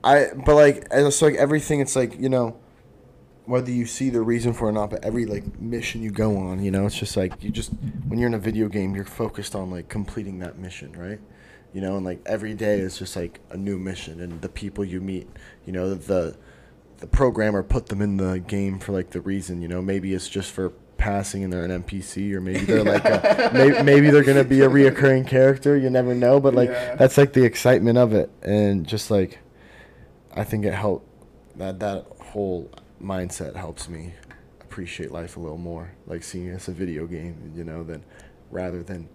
I 0.03 0.31
but 0.33 0.55
like 0.55 0.87
it's 0.91 1.21
like 1.21 1.35
everything. 1.35 1.79
It's 1.79 1.95
like 1.95 2.19
you 2.19 2.29
know, 2.29 2.57
whether 3.45 3.71
you 3.71 3.85
see 3.85 4.09
the 4.09 4.21
reason 4.21 4.53
for 4.53 4.67
it 4.67 4.69
or 4.69 4.73
not, 4.73 4.89
but 4.89 5.03
every 5.03 5.25
like 5.25 5.59
mission 5.59 6.01
you 6.01 6.11
go 6.11 6.37
on, 6.37 6.63
you 6.63 6.71
know, 6.71 6.85
it's 6.85 6.97
just 6.97 7.17
like 7.17 7.43
you 7.43 7.49
just 7.49 7.71
when 8.07 8.19
you're 8.19 8.27
in 8.27 8.33
a 8.33 8.39
video 8.39 8.67
game, 8.67 8.95
you're 8.95 9.05
focused 9.05 9.55
on 9.55 9.71
like 9.71 9.89
completing 9.89 10.39
that 10.39 10.57
mission, 10.57 10.91
right? 10.93 11.19
You 11.73 11.81
know, 11.81 11.97
and 11.97 12.05
like 12.05 12.21
every 12.25 12.53
day 12.53 12.79
is 12.79 12.97
just 12.97 13.15
like 13.15 13.39
a 13.49 13.57
new 13.57 13.77
mission, 13.77 14.21
and 14.21 14.41
the 14.41 14.49
people 14.49 14.85
you 14.85 15.01
meet, 15.01 15.27
you 15.65 15.73
know, 15.73 15.93
the 15.93 16.37
the 16.99 17.07
programmer 17.07 17.63
put 17.63 17.87
them 17.87 18.01
in 18.01 18.17
the 18.17 18.39
game 18.39 18.79
for 18.79 18.91
like 18.91 19.11
the 19.11 19.21
reason, 19.21 19.61
you 19.61 19.67
know, 19.67 19.81
maybe 19.81 20.13
it's 20.13 20.27
just 20.27 20.51
for 20.51 20.73
passing 20.97 21.43
and 21.43 21.51
they're 21.53 21.63
an 21.63 21.83
NPC, 21.83 22.33
or 22.33 22.41
maybe 22.41 22.59
they're 22.65 22.83
like 22.95 23.05
a, 23.05 23.51
maybe, 23.53 23.83
maybe 23.83 24.09
they're 24.09 24.23
gonna 24.23 24.43
be 24.43 24.61
a 24.61 24.69
reoccurring 24.69 25.27
character. 25.27 25.77
You 25.77 25.89
never 25.89 26.13
know, 26.15 26.39
but 26.39 26.53
like 26.55 26.69
Yeah. 26.69 26.95
that's 26.95 27.17
like 27.17 27.33
the 27.33 27.43
excitement 27.43 27.97
of 27.97 28.13
it, 28.13 28.29
and 28.41 28.85
just 28.87 29.09
like 29.11 29.39
I 30.35 30.43
think 30.43 30.65
it 30.65 30.73
helped 30.73 31.07
that 31.57 31.79
that 31.79 32.05
whole 32.19 32.69
mindset 33.01 33.55
helps 33.55 33.87
me 33.89 34.13
appreciate 34.61 35.11
life 35.11 35.37
a 35.37 35.39
little 35.39 35.57
more, 35.57 35.91
like 36.05 36.23
seeing 36.23 36.47
it 36.47 36.53
as 36.53 36.67
a 36.67 36.71
video 36.71 37.07
game, 37.07 37.51
you 37.55 37.63
know, 37.63 37.83
than 37.83 38.03
rather 38.51 38.83
than 38.83 39.07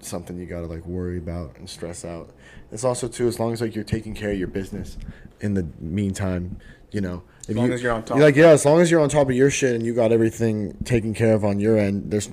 something 0.00 0.38
you 0.38 0.46
gotta 0.46 0.66
like 0.66 0.84
worry 0.86 1.18
about 1.18 1.56
and 1.58 1.68
stress 1.68 2.04
out. 2.04 2.30
It's 2.72 2.84
also 2.84 3.08
too 3.08 3.26
as 3.28 3.38
long 3.38 3.52
as 3.52 3.60
like 3.60 3.74
you're 3.74 3.84
taking 3.84 4.14
care 4.14 4.30
of 4.30 4.38
your 4.38 4.48
business 4.48 4.96
in 5.40 5.54
the 5.54 5.66
meantime, 5.78 6.58
you 6.90 7.00
know. 7.00 7.22
If 7.48 7.56
long 7.56 7.68
you, 7.68 7.72
as 7.74 7.82
you're 7.82 7.92
on 7.92 8.04
top. 8.04 8.18
Like 8.18 8.36
yeah, 8.36 8.48
as 8.48 8.64
long 8.64 8.80
as 8.80 8.90
you're 8.90 9.00
on 9.00 9.08
top 9.08 9.28
of 9.28 9.34
your 9.34 9.50
shit 9.50 9.74
and 9.74 9.84
you 9.84 9.94
got 9.94 10.12
everything 10.12 10.76
taken 10.84 11.14
care 11.14 11.34
of 11.34 11.44
on 11.44 11.58
your 11.60 11.78
end, 11.78 12.10
there's 12.10 12.28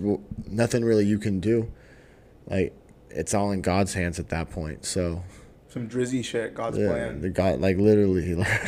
nothing 0.47 0.83
really 0.83 1.05
you 1.05 1.17
can 1.17 1.39
do. 1.39 1.71
Like 2.47 2.73
it's 3.09 3.33
all 3.33 3.51
in 3.51 3.61
God's 3.61 3.93
hands 3.93 4.19
at 4.19 4.29
that 4.29 4.51
point. 4.51 4.85
So 4.85 5.23
Some 5.69 5.89
drizzy 5.89 6.23
shit. 6.23 6.53
God's 6.53 6.77
yeah, 6.77 6.87
plan. 6.89 7.21
the 7.21 7.29
God 7.29 7.59
like 7.59 7.77
literally 7.77 8.35
like 8.35 8.67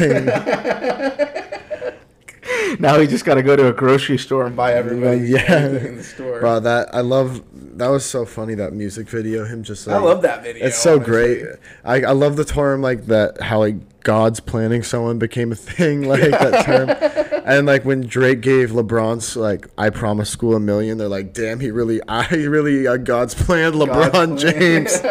Now 2.80 2.99
we 2.99 3.07
just 3.07 3.26
got 3.26 3.36
to 3.36 3.43
go 3.43 3.55
to 3.55 3.67
a 3.67 3.74
grocery 3.74 4.17
store 4.17 4.45
and 4.45 4.55
buy 4.55 4.74
everybody 4.74 5.22
Yeah. 5.30 5.67
in 5.67 5.97
the 5.97 6.03
store. 6.03 6.39
Bro, 6.39 6.61
that 6.61 6.93
I 6.93 7.01
love. 7.01 7.43
That 7.78 7.88
was 7.88 8.05
so 8.05 8.26
funny. 8.26 8.55
That 8.55 8.74
music 8.74 9.07
video, 9.09 9.45
him 9.45 9.63
just. 9.63 9.88
Like, 9.88 9.95
I 9.95 9.99
love 9.99 10.22
that 10.24 10.43
video. 10.43 10.65
It's 10.67 10.78
so 10.78 10.95
honestly. 10.95 11.11
great. 11.11 11.45
I, 11.84 12.01
I 12.03 12.11
love 12.11 12.36
the 12.36 12.45
term 12.45 12.82
like 12.82 13.05
that. 13.07 13.41
How 13.41 13.59
like 13.59 14.01
God's 14.03 14.39
planning 14.39 14.84
someone 14.84 15.17
became 15.20 15.51
a 15.51 15.55
thing. 15.55 16.03
Like 16.09 16.22
that 16.32 16.65
term, 16.65 17.41
and 17.45 17.65
like 17.67 17.86
when 17.86 18.01
Drake 18.01 18.41
gave 18.41 18.72
LeBron's 18.72 19.36
like 19.36 19.67
"I 19.78 19.89
promise 19.89 20.30
school 20.30 20.55
a 20.55 20.59
million, 20.59 20.97
they're 20.97 21.07
like, 21.07 21.34
"Damn, 21.34 21.59
he 21.59 21.72
really, 21.72 22.01
I 22.07 22.28
really 22.36 22.86
uh, 22.88 22.97
God's 22.97 23.34
plan." 23.36 23.74
LeBron 23.74 24.11
God's 24.11 24.43
plan. 24.43 24.59
James. 24.59 25.01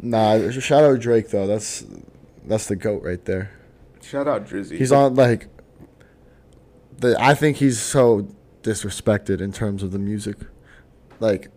nah, 0.00 0.50
shout 0.50 0.84
out 0.84 0.98
Drake 1.00 1.28
though. 1.30 1.46
That's 1.46 1.84
that's 2.46 2.66
the 2.66 2.76
goat 2.76 3.02
right 3.02 3.24
there. 3.24 3.50
Shout 4.08 4.26
out 4.26 4.46
Drizzy. 4.46 4.78
He's 4.78 4.90
on 4.90 5.14
like 5.14 5.48
the 6.96 7.16
I 7.20 7.34
think 7.34 7.58
he's 7.58 7.78
so 7.78 8.28
disrespected 8.62 9.40
in 9.40 9.52
terms 9.52 9.82
of 9.82 9.92
the 9.92 9.98
music. 9.98 10.36
Like 11.20 11.50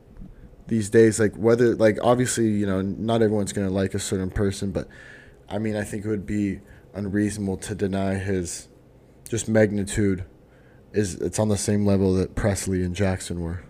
these 0.68 0.90
days 0.90 1.20
like 1.20 1.36
whether 1.36 1.76
like 1.76 1.98
obviously, 2.04 2.50
you 2.50 2.66
know, 2.66 2.82
not 2.82 3.22
everyone's 3.22 3.54
going 3.54 3.68
to 3.68 3.74
like 3.74 3.94
a 3.94 4.00
certain 4.00 4.30
person, 4.30 4.72
but 4.72 4.88
I 5.48 5.60
mean, 5.60 5.78
I 5.78 5.84
think 5.84 6.04
it 6.04 6.10
would 6.10 6.26
be 6.26 6.60
unreasonable 6.94 7.58
to 7.58 7.74
deny 7.76 8.16
his 8.16 8.68
just 9.30 9.48
magnitude 9.48 10.26
is 10.92 11.16
it's 11.16 11.40
on 11.40 11.48
the 11.48 11.58
same 11.58 11.86
level 11.86 12.14
that 12.16 12.36
Presley 12.36 12.84
and 12.84 12.94
Jackson 12.94 13.40
were. 13.42 13.64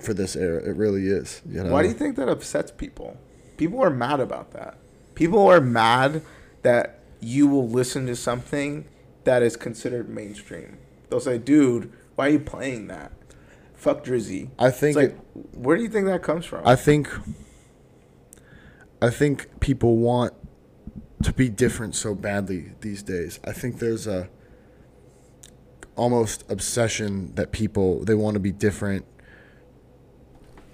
For 0.00 0.14
this 0.14 0.36
era, 0.36 0.62
it 0.62 0.76
really 0.76 1.08
is. 1.08 1.42
You 1.44 1.64
know, 1.64 1.72
Why 1.72 1.82
do 1.82 1.88
you 1.88 1.94
think 1.94 2.14
that 2.14 2.28
upsets 2.28 2.70
people? 2.70 3.16
People 3.56 3.82
are 3.82 3.90
mad 3.90 4.20
about 4.20 4.52
that. 4.52 4.78
People 5.16 5.48
are 5.48 5.60
mad 5.60 6.22
that 6.62 6.99
you 7.20 7.46
will 7.46 7.68
listen 7.68 8.06
to 8.06 8.16
something 8.16 8.86
that 9.24 9.42
is 9.42 9.56
considered 9.56 10.08
mainstream. 10.08 10.78
They'll 11.08 11.20
say, 11.20 11.38
"Dude, 11.38 11.92
why 12.14 12.26
are 12.28 12.30
you 12.30 12.40
playing 12.40 12.88
that? 12.88 13.12
Fuck 13.74 14.04
Drizzy." 14.04 14.50
I 14.58 14.70
think 14.70 14.96
It's 14.96 15.04
like, 15.04 15.10
it- 15.54 15.56
where 15.58 15.76
do 15.76 15.82
you 15.82 15.88
think 15.88 16.06
that 16.06 16.22
comes 16.22 16.44
from? 16.46 16.66
I 16.66 16.76
think 16.76 17.08
I 19.02 19.08
think 19.10 19.48
people 19.60 19.96
want 19.96 20.34
to 21.22 21.32
be 21.32 21.48
different 21.48 21.94
so 21.94 22.14
badly 22.14 22.72
these 22.80 23.02
days. 23.02 23.40
I 23.44 23.52
think 23.52 23.78
there's 23.78 24.06
a 24.06 24.28
almost 25.96 26.44
obsession 26.50 27.34
that 27.34 27.52
people 27.52 28.04
they 28.04 28.14
want 28.14 28.34
to 28.34 28.40
be 28.40 28.52
different 28.52 29.04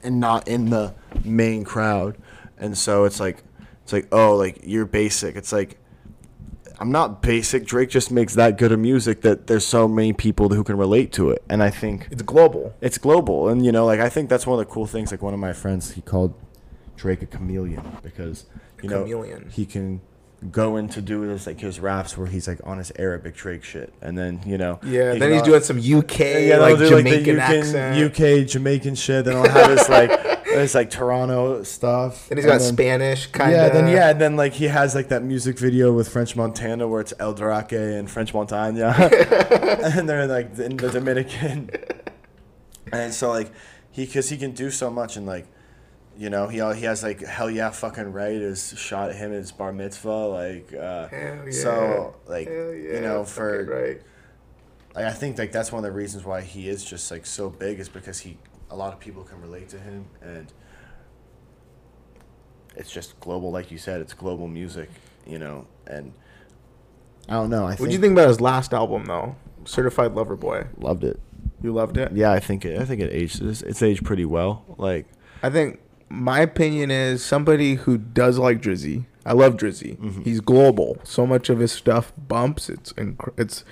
and 0.02 0.20
not 0.20 0.46
in 0.46 0.70
the 0.70 0.94
main 1.24 1.64
crowd. 1.64 2.16
And 2.58 2.76
so 2.78 3.04
it's 3.04 3.18
like 3.20 3.42
it's 3.82 3.92
like, 3.92 4.08
"Oh, 4.12 4.34
like 4.36 4.60
you're 4.64 4.86
basic." 4.86 5.36
It's 5.36 5.52
like 5.52 5.78
I'm 6.78 6.92
not 6.92 7.22
basic. 7.22 7.64
Drake 7.64 7.88
just 7.88 8.10
makes 8.10 8.34
that 8.34 8.58
good 8.58 8.72
of 8.72 8.78
music 8.78 9.22
that 9.22 9.46
there's 9.46 9.66
so 9.66 9.88
many 9.88 10.12
people 10.12 10.50
who 10.50 10.62
can 10.62 10.76
relate 10.76 11.12
to 11.12 11.30
it. 11.30 11.42
And 11.48 11.62
I 11.62 11.70
think 11.70 12.08
it's 12.10 12.22
global. 12.22 12.74
it's 12.80 12.98
global 12.98 13.48
and 13.48 13.64
you 13.64 13.72
know 13.72 13.86
like 13.86 14.00
i 14.00 14.08
think 14.08 14.28
that's 14.28 14.46
one 14.46 14.58
of 14.58 14.66
the 14.66 14.72
cool 14.72 14.86
things 14.86 15.10
like 15.10 15.22
one 15.22 15.34
of 15.34 15.40
my 15.40 15.52
friends 15.52 15.92
he 15.92 16.00
called 16.00 16.34
drake 16.96 17.22
a 17.22 17.26
chameleon 17.26 17.82
because 18.02 18.46
you 18.82 18.88
know 18.88 19.02
chameleon. 19.02 19.48
he 19.50 19.64
can 19.66 20.00
go 20.52 20.86
to 20.86 21.00
do 21.00 21.26
this 21.26 21.46
like 21.46 21.58
his 21.58 21.80
raps 21.80 22.16
where 22.16 22.26
he's 22.26 22.46
like 22.46 22.60
on 22.64 22.78
his 22.78 22.92
arabic 22.98 23.34
drake 23.34 23.64
shit. 23.64 23.92
And 24.02 24.16
then 24.18 24.40
you 24.44 24.58
know 24.58 24.78
Yeah, 24.82 25.14
he 25.14 25.18
then 25.18 25.32
he's 25.32 25.42
doing 25.42 25.62
some 25.62 25.78
UK 25.78 26.18
yeah, 26.20 26.58
like 26.58 26.78
do, 26.78 26.88
Jamaican 26.90 27.38
accent. 27.38 28.04
uk 28.04 28.46
jamaican 28.48 28.94
shit. 28.94 29.24
Then 29.24 29.36
i'll 29.36 29.48
have 29.48 29.70
this 29.70 29.88
like 29.88 30.10
this 30.44 30.74
like 30.74 30.90
toronto 30.90 31.62
stuff. 31.62 32.30
And 32.30 32.38
he's 32.38 32.46
got 32.46 32.60
then- 32.60 32.72
Spanish 32.72 33.26
kind 33.28 33.50
of. 33.52 33.56
yeah, 33.56 33.68
then 33.70 33.88
yeah, 33.88 34.10
and 34.10 34.20
then 34.20 34.36
like 34.36 34.52
he 34.52 34.66
has 34.66 34.94
like 34.94 35.08
that 35.08 35.22
music 35.22 35.58
video 35.58 35.92
with 35.92 36.08
French 36.08 36.36
Montana 36.36 36.86
where 36.86 37.00
it's 37.00 37.14
El 37.18 37.32
Drake 37.34 37.72
and 37.72 38.10
French 38.10 38.32
Montana, 38.34 38.90
and 39.82 40.08
they're 40.08 40.26
like 40.26 40.58
in 40.58 40.76
the 40.76 40.90
Dominican, 40.90 41.70
and 42.92 43.12
so 43.12 43.30
like 43.30 43.50
he 43.90 44.04
because 44.04 44.28
he 44.28 44.36
can 44.36 44.52
do 44.52 44.70
so 44.70 44.90
much 44.90 45.16
and 45.16 45.26
like 45.26 45.46
you 46.18 46.30
know 46.30 46.48
he 46.48 46.58
he 46.74 46.84
has 46.84 47.02
like 47.02 47.20
hell 47.20 47.50
yeah 47.50 47.70
fucking 47.70 48.12
right 48.12 48.32
is 48.32 48.74
shot 48.78 49.10
at 49.10 49.16
him 49.16 49.32
at 49.32 49.38
his 49.38 49.52
bar 49.52 49.72
mitzvah 49.72 50.08
like 50.08 50.72
uh, 50.72 51.08
yeah. 51.12 51.50
so 51.50 52.16
like 52.26 52.48
Hell 52.48 52.72
you 52.72 53.00
know 53.00 53.24
for 53.24 53.64
right. 53.64 54.02
like 54.94 55.04
I 55.04 55.12
think 55.12 55.38
like 55.38 55.52
that's 55.52 55.70
one 55.70 55.84
of 55.84 55.90
the 55.90 55.96
reasons 55.96 56.24
why 56.24 56.40
he 56.40 56.68
is 56.68 56.84
just 56.84 57.10
like 57.10 57.26
so 57.26 57.50
big 57.50 57.78
is 57.78 57.88
because 57.88 58.20
he 58.20 58.38
a 58.70 58.76
lot 58.76 58.92
of 58.92 59.00
people 59.00 59.24
can 59.24 59.40
relate 59.40 59.68
to 59.70 59.78
him 59.78 60.06
and 60.22 60.52
it's 62.74 62.90
just 62.90 63.18
global 63.20 63.50
like 63.50 63.70
you 63.70 63.78
said 63.78 64.00
it's 64.00 64.14
global 64.14 64.48
music 64.48 64.90
you 65.26 65.38
know 65.38 65.66
and 65.86 66.12
I 67.28 67.34
don't 67.34 67.50
know 67.50 67.66
I 67.66 67.74
What 67.74 67.88
do 67.88 67.92
you 67.92 68.00
think 68.00 68.12
about 68.12 68.28
his 68.28 68.40
last 68.40 68.72
album 68.72 69.04
though? 69.04 69.36
Certified 69.64 70.14
Lover 70.14 70.36
Boy. 70.36 70.66
loved 70.78 71.04
it 71.04 71.20
You 71.62 71.72
loved 71.72 71.96
it? 71.96 72.12
yeah 72.12 72.32
I 72.32 72.40
think 72.40 72.64
it 72.64 72.80
I 72.80 72.84
think 72.84 73.00
it 73.02 73.12
aged 73.12 73.42
it's, 73.42 73.62
it's 73.62 73.82
aged 73.82 74.04
pretty 74.04 74.24
well 74.24 74.64
like 74.78 75.06
I 75.42 75.50
think 75.50 75.80
my 76.08 76.40
opinion 76.40 76.90
is 76.90 77.24
somebody 77.24 77.74
who 77.74 77.98
does 77.98 78.38
like 78.38 78.60
Drizzy. 78.60 79.06
I 79.24 79.32
love 79.32 79.56
Drizzy. 79.56 79.96
Mm-hmm. 79.98 80.22
He's 80.22 80.40
global. 80.40 80.98
So 81.04 81.26
much 81.26 81.48
of 81.50 81.58
his 81.58 81.72
stuff 81.72 82.12
bumps. 82.16 82.68
It's 82.68 82.92
inc- 82.94 83.32
it's 83.36 83.64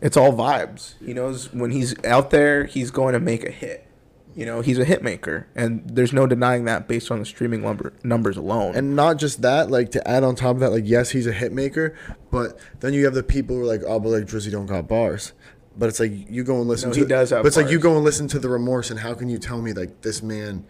it's 0.00 0.16
all 0.16 0.32
vibes. 0.32 0.94
He 1.04 1.12
knows 1.12 1.52
when 1.52 1.70
he's 1.72 1.94
out 2.04 2.30
there, 2.30 2.64
he's 2.64 2.90
going 2.90 3.12
to 3.14 3.20
make 3.20 3.44
a 3.44 3.50
hit. 3.50 3.86
You 4.34 4.46
know, 4.46 4.62
he's 4.62 4.78
a 4.78 4.84
hit 4.86 5.02
maker, 5.02 5.46
and 5.54 5.82
there's 5.86 6.12
no 6.14 6.26
denying 6.26 6.64
that 6.64 6.88
based 6.88 7.10
on 7.10 7.18
the 7.18 7.26
streaming 7.26 7.60
number 7.62 7.92
numbers 8.02 8.36
alone. 8.38 8.74
and 8.74 8.96
not 8.96 9.18
just 9.18 9.42
that 9.42 9.70
like 9.70 9.90
to 9.90 10.08
add 10.08 10.24
on 10.24 10.34
top 10.36 10.54
of 10.54 10.60
that 10.60 10.70
like 10.70 10.84
yes 10.86 11.10
he's 11.10 11.26
a 11.26 11.32
hit 11.32 11.52
maker 11.52 11.94
but 12.30 12.58
then 12.80 12.94
you 12.94 13.04
have 13.04 13.12
the 13.12 13.22
people 13.22 13.54
who 13.56 13.60
are 13.62 13.66
like 13.66 13.82
oh 13.86 14.00
but 14.00 14.08
like 14.08 14.24
Drizzy 14.24 14.50
don't 14.50 14.64
got 14.64 14.88
bars 14.88 15.34
but 15.76 15.90
it's 15.90 16.00
like 16.00 16.12
you 16.30 16.44
go 16.44 16.58
and 16.60 16.66
listen 16.66 16.88
No, 16.88 16.94
to 16.94 17.00
he 17.00 17.06
does 17.06 17.28
have 17.28 17.42
but 17.42 17.48
it's 17.48 17.58
like 17.58 17.68
you 17.68 17.78
go 17.78 17.94
and 17.94 18.04
listen 18.04 18.26
to 18.28 18.38
the 18.38 18.48
remorse 18.48 18.90
and 18.90 19.00
how 19.00 19.12
can 19.12 19.28
you 19.28 19.36
tell 19.36 19.60
me 19.60 19.74
like 19.74 20.00
this 20.00 20.22
man 20.22 20.64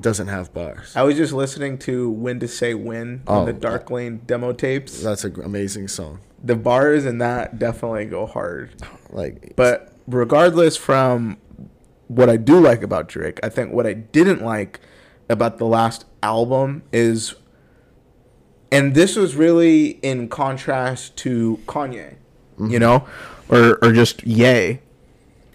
doesn't 0.00 0.28
have 0.28 0.52
bars 0.54 0.94
I 0.96 1.02
was 1.02 1.16
just 1.16 1.32
listening 1.32 1.78
to 1.80 2.10
When 2.10 2.40
to 2.40 2.48
Say 2.48 2.74
When 2.74 3.22
Oh, 3.26 3.40
on 3.40 3.46
the 3.46 3.52
oh, 3.52 3.56
Dark 3.56 3.90
Lane 3.90 4.22
demo 4.26 4.52
tapes. 4.52 5.02
that's 5.02 5.24
an 5.24 5.40
amazing 5.42 5.88
song 5.88 6.20
The 6.42 6.56
bars 6.56 7.04
in 7.04 7.18
that 7.18 7.58
definitely 7.58 8.06
go 8.06 8.26
hard. 8.26 8.74
like 9.10 9.54
But 9.56 9.92
regardless 10.06 10.76
from 10.76 11.38
what 12.08 12.28
I 12.28 12.36
do 12.36 12.60
like 12.60 12.82
about 12.82 13.08
Drake, 13.08 13.40
I 13.42 13.48
think 13.48 13.72
what 13.72 13.86
I 13.86 13.94
didn't 13.94 14.42
like 14.42 14.80
about 15.28 15.58
the 15.58 15.64
last 15.66 16.04
album 16.22 16.82
is 16.92 17.34
and 18.70 18.94
this 18.94 19.16
was 19.16 19.36
really 19.36 19.90
in 20.02 20.28
contrast 20.28 21.16
to 21.18 21.60
Kanye, 21.66 22.16
you 22.58 22.64
mm-hmm. 22.64 22.78
know, 22.78 23.06
or 23.48 23.78
or 23.82 23.92
just 23.92 24.24
Ye, 24.26 24.80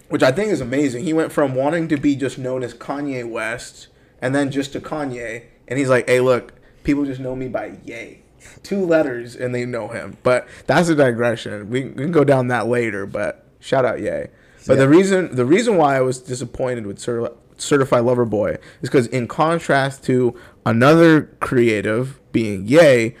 which 0.08 0.22
I 0.22 0.30
think 0.30 0.52
is 0.52 0.60
amazing. 0.60 1.04
He 1.04 1.12
went 1.12 1.32
from 1.32 1.54
wanting 1.54 1.88
to 1.88 1.96
be 1.96 2.14
just 2.14 2.38
known 2.38 2.62
as 2.62 2.74
Kanye 2.74 3.28
West 3.28 3.88
and 4.20 4.34
then 4.34 4.50
just 4.50 4.72
to 4.72 4.80
Kanye, 4.80 5.44
and 5.66 5.78
he's 5.78 5.88
like, 5.88 6.08
"Hey, 6.08 6.20
look, 6.20 6.52
people 6.84 7.04
just 7.04 7.20
know 7.20 7.34
me 7.36 7.48
by 7.48 7.78
Ye." 7.84 8.22
Two 8.62 8.84
letters 8.84 9.34
and 9.34 9.54
they 9.54 9.64
know 9.64 9.88
him. 9.88 10.16
But 10.22 10.46
that's 10.66 10.88
a 10.88 10.94
digression. 10.94 11.70
We, 11.70 11.84
we 11.84 12.04
can 12.04 12.12
go 12.12 12.24
down 12.24 12.48
that 12.48 12.68
later, 12.68 13.04
but 13.04 13.44
shout 13.60 13.84
out 13.84 14.00
Ye. 14.00 14.26
But 14.66 14.78
the 14.78 14.88
reason 14.88 15.34
the 15.34 15.44
reason 15.44 15.76
why 15.76 15.96
I 15.96 16.00
was 16.02 16.18
disappointed 16.20 16.86
with 16.86 16.98
Certi- 16.98 17.34
Certified 17.56 18.04
Lover 18.04 18.24
Boy 18.24 18.58
is 18.82 18.88
because 18.90 19.06
in 19.08 19.26
contrast 19.26 20.04
to 20.04 20.38
another 20.66 21.22
creative 21.40 22.20
being 22.32 22.66
Ye, 22.66 23.16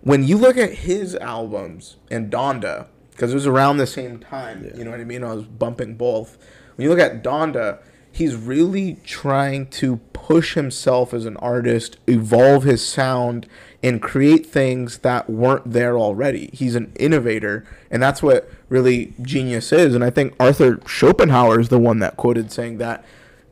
when 0.00 0.24
you 0.24 0.36
look 0.38 0.56
at 0.56 0.72
his 0.72 1.14
albums 1.16 1.96
and 2.10 2.30
Donda, 2.32 2.86
because 3.12 3.32
it 3.32 3.34
was 3.34 3.46
around 3.46 3.76
the 3.76 3.86
same 3.86 4.18
time, 4.18 4.70
you 4.76 4.84
know 4.84 4.90
what 4.90 5.00
I 5.00 5.04
mean? 5.04 5.22
I 5.22 5.34
was 5.34 5.44
bumping 5.44 5.94
both. 5.96 6.38
When 6.76 6.84
you 6.84 6.90
look 6.90 6.98
at 7.00 7.22
Donda, 7.22 7.78
he's 8.16 8.34
really 8.34 8.96
trying 9.04 9.66
to 9.66 9.98
push 10.14 10.54
himself 10.54 11.12
as 11.12 11.26
an 11.26 11.36
artist, 11.36 11.98
evolve 12.06 12.62
his 12.64 12.84
sound, 12.84 13.46
and 13.82 14.00
create 14.00 14.46
things 14.46 14.98
that 14.98 15.28
weren't 15.28 15.70
there 15.70 15.98
already. 15.98 16.48
He's 16.54 16.74
an 16.74 16.92
innovator, 16.96 17.66
and 17.90 18.02
that's 18.02 18.22
what 18.22 18.50
really 18.70 19.12
genius 19.20 19.70
is. 19.70 19.94
And 19.94 20.02
I 20.02 20.08
think 20.08 20.34
Arthur 20.40 20.80
Schopenhauer 20.86 21.60
is 21.60 21.68
the 21.68 21.78
one 21.78 21.98
that 21.98 22.16
quoted 22.16 22.50
saying 22.50 22.78
that, 22.78 23.04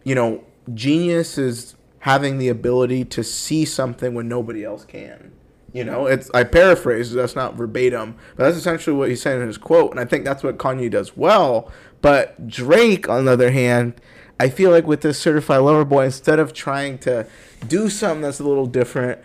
you 0.02 0.14
know, 0.14 0.42
genius 0.72 1.36
is 1.36 1.74
having 1.98 2.38
the 2.38 2.48
ability 2.48 3.04
to 3.04 3.22
see 3.22 3.66
something 3.66 4.14
when 4.14 4.28
nobody 4.28 4.64
else 4.64 4.86
can. 4.86 5.32
You 5.74 5.84
know, 5.84 6.06
it's 6.06 6.30
I 6.32 6.44
paraphrase, 6.44 7.12
that's 7.12 7.36
not 7.36 7.54
verbatim, 7.54 8.16
but 8.36 8.44
that's 8.44 8.56
essentially 8.56 8.96
what 8.96 9.10
he's 9.10 9.20
saying 9.20 9.42
in 9.42 9.46
his 9.46 9.58
quote, 9.58 9.90
and 9.90 10.00
I 10.00 10.06
think 10.06 10.24
that's 10.24 10.42
what 10.42 10.56
Kanye 10.56 10.90
does 10.90 11.18
well. 11.18 11.70
But 12.00 12.48
Drake, 12.48 13.10
on 13.10 13.26
the 13.26 13.32
other 13.32 13.50
hand, 13.50 14.00
I 14.38 14.48
feel 14.48 14.70
like 14.70 14.86
with 14.86 15.02
this 15.02 15.18
certified 15.18 15.60
lover 15.60 15.84
boy, 15.84 16.06
instead 16.06 16.38
of 16.38 16.52
trying 16.52 16.98
to 16.98 17.26
do 17.66 17.88
something 17.88 18.22
that's 18.22 18.40
a 18.40 18.44
little 18.44 18.66
different, 18.66 19.20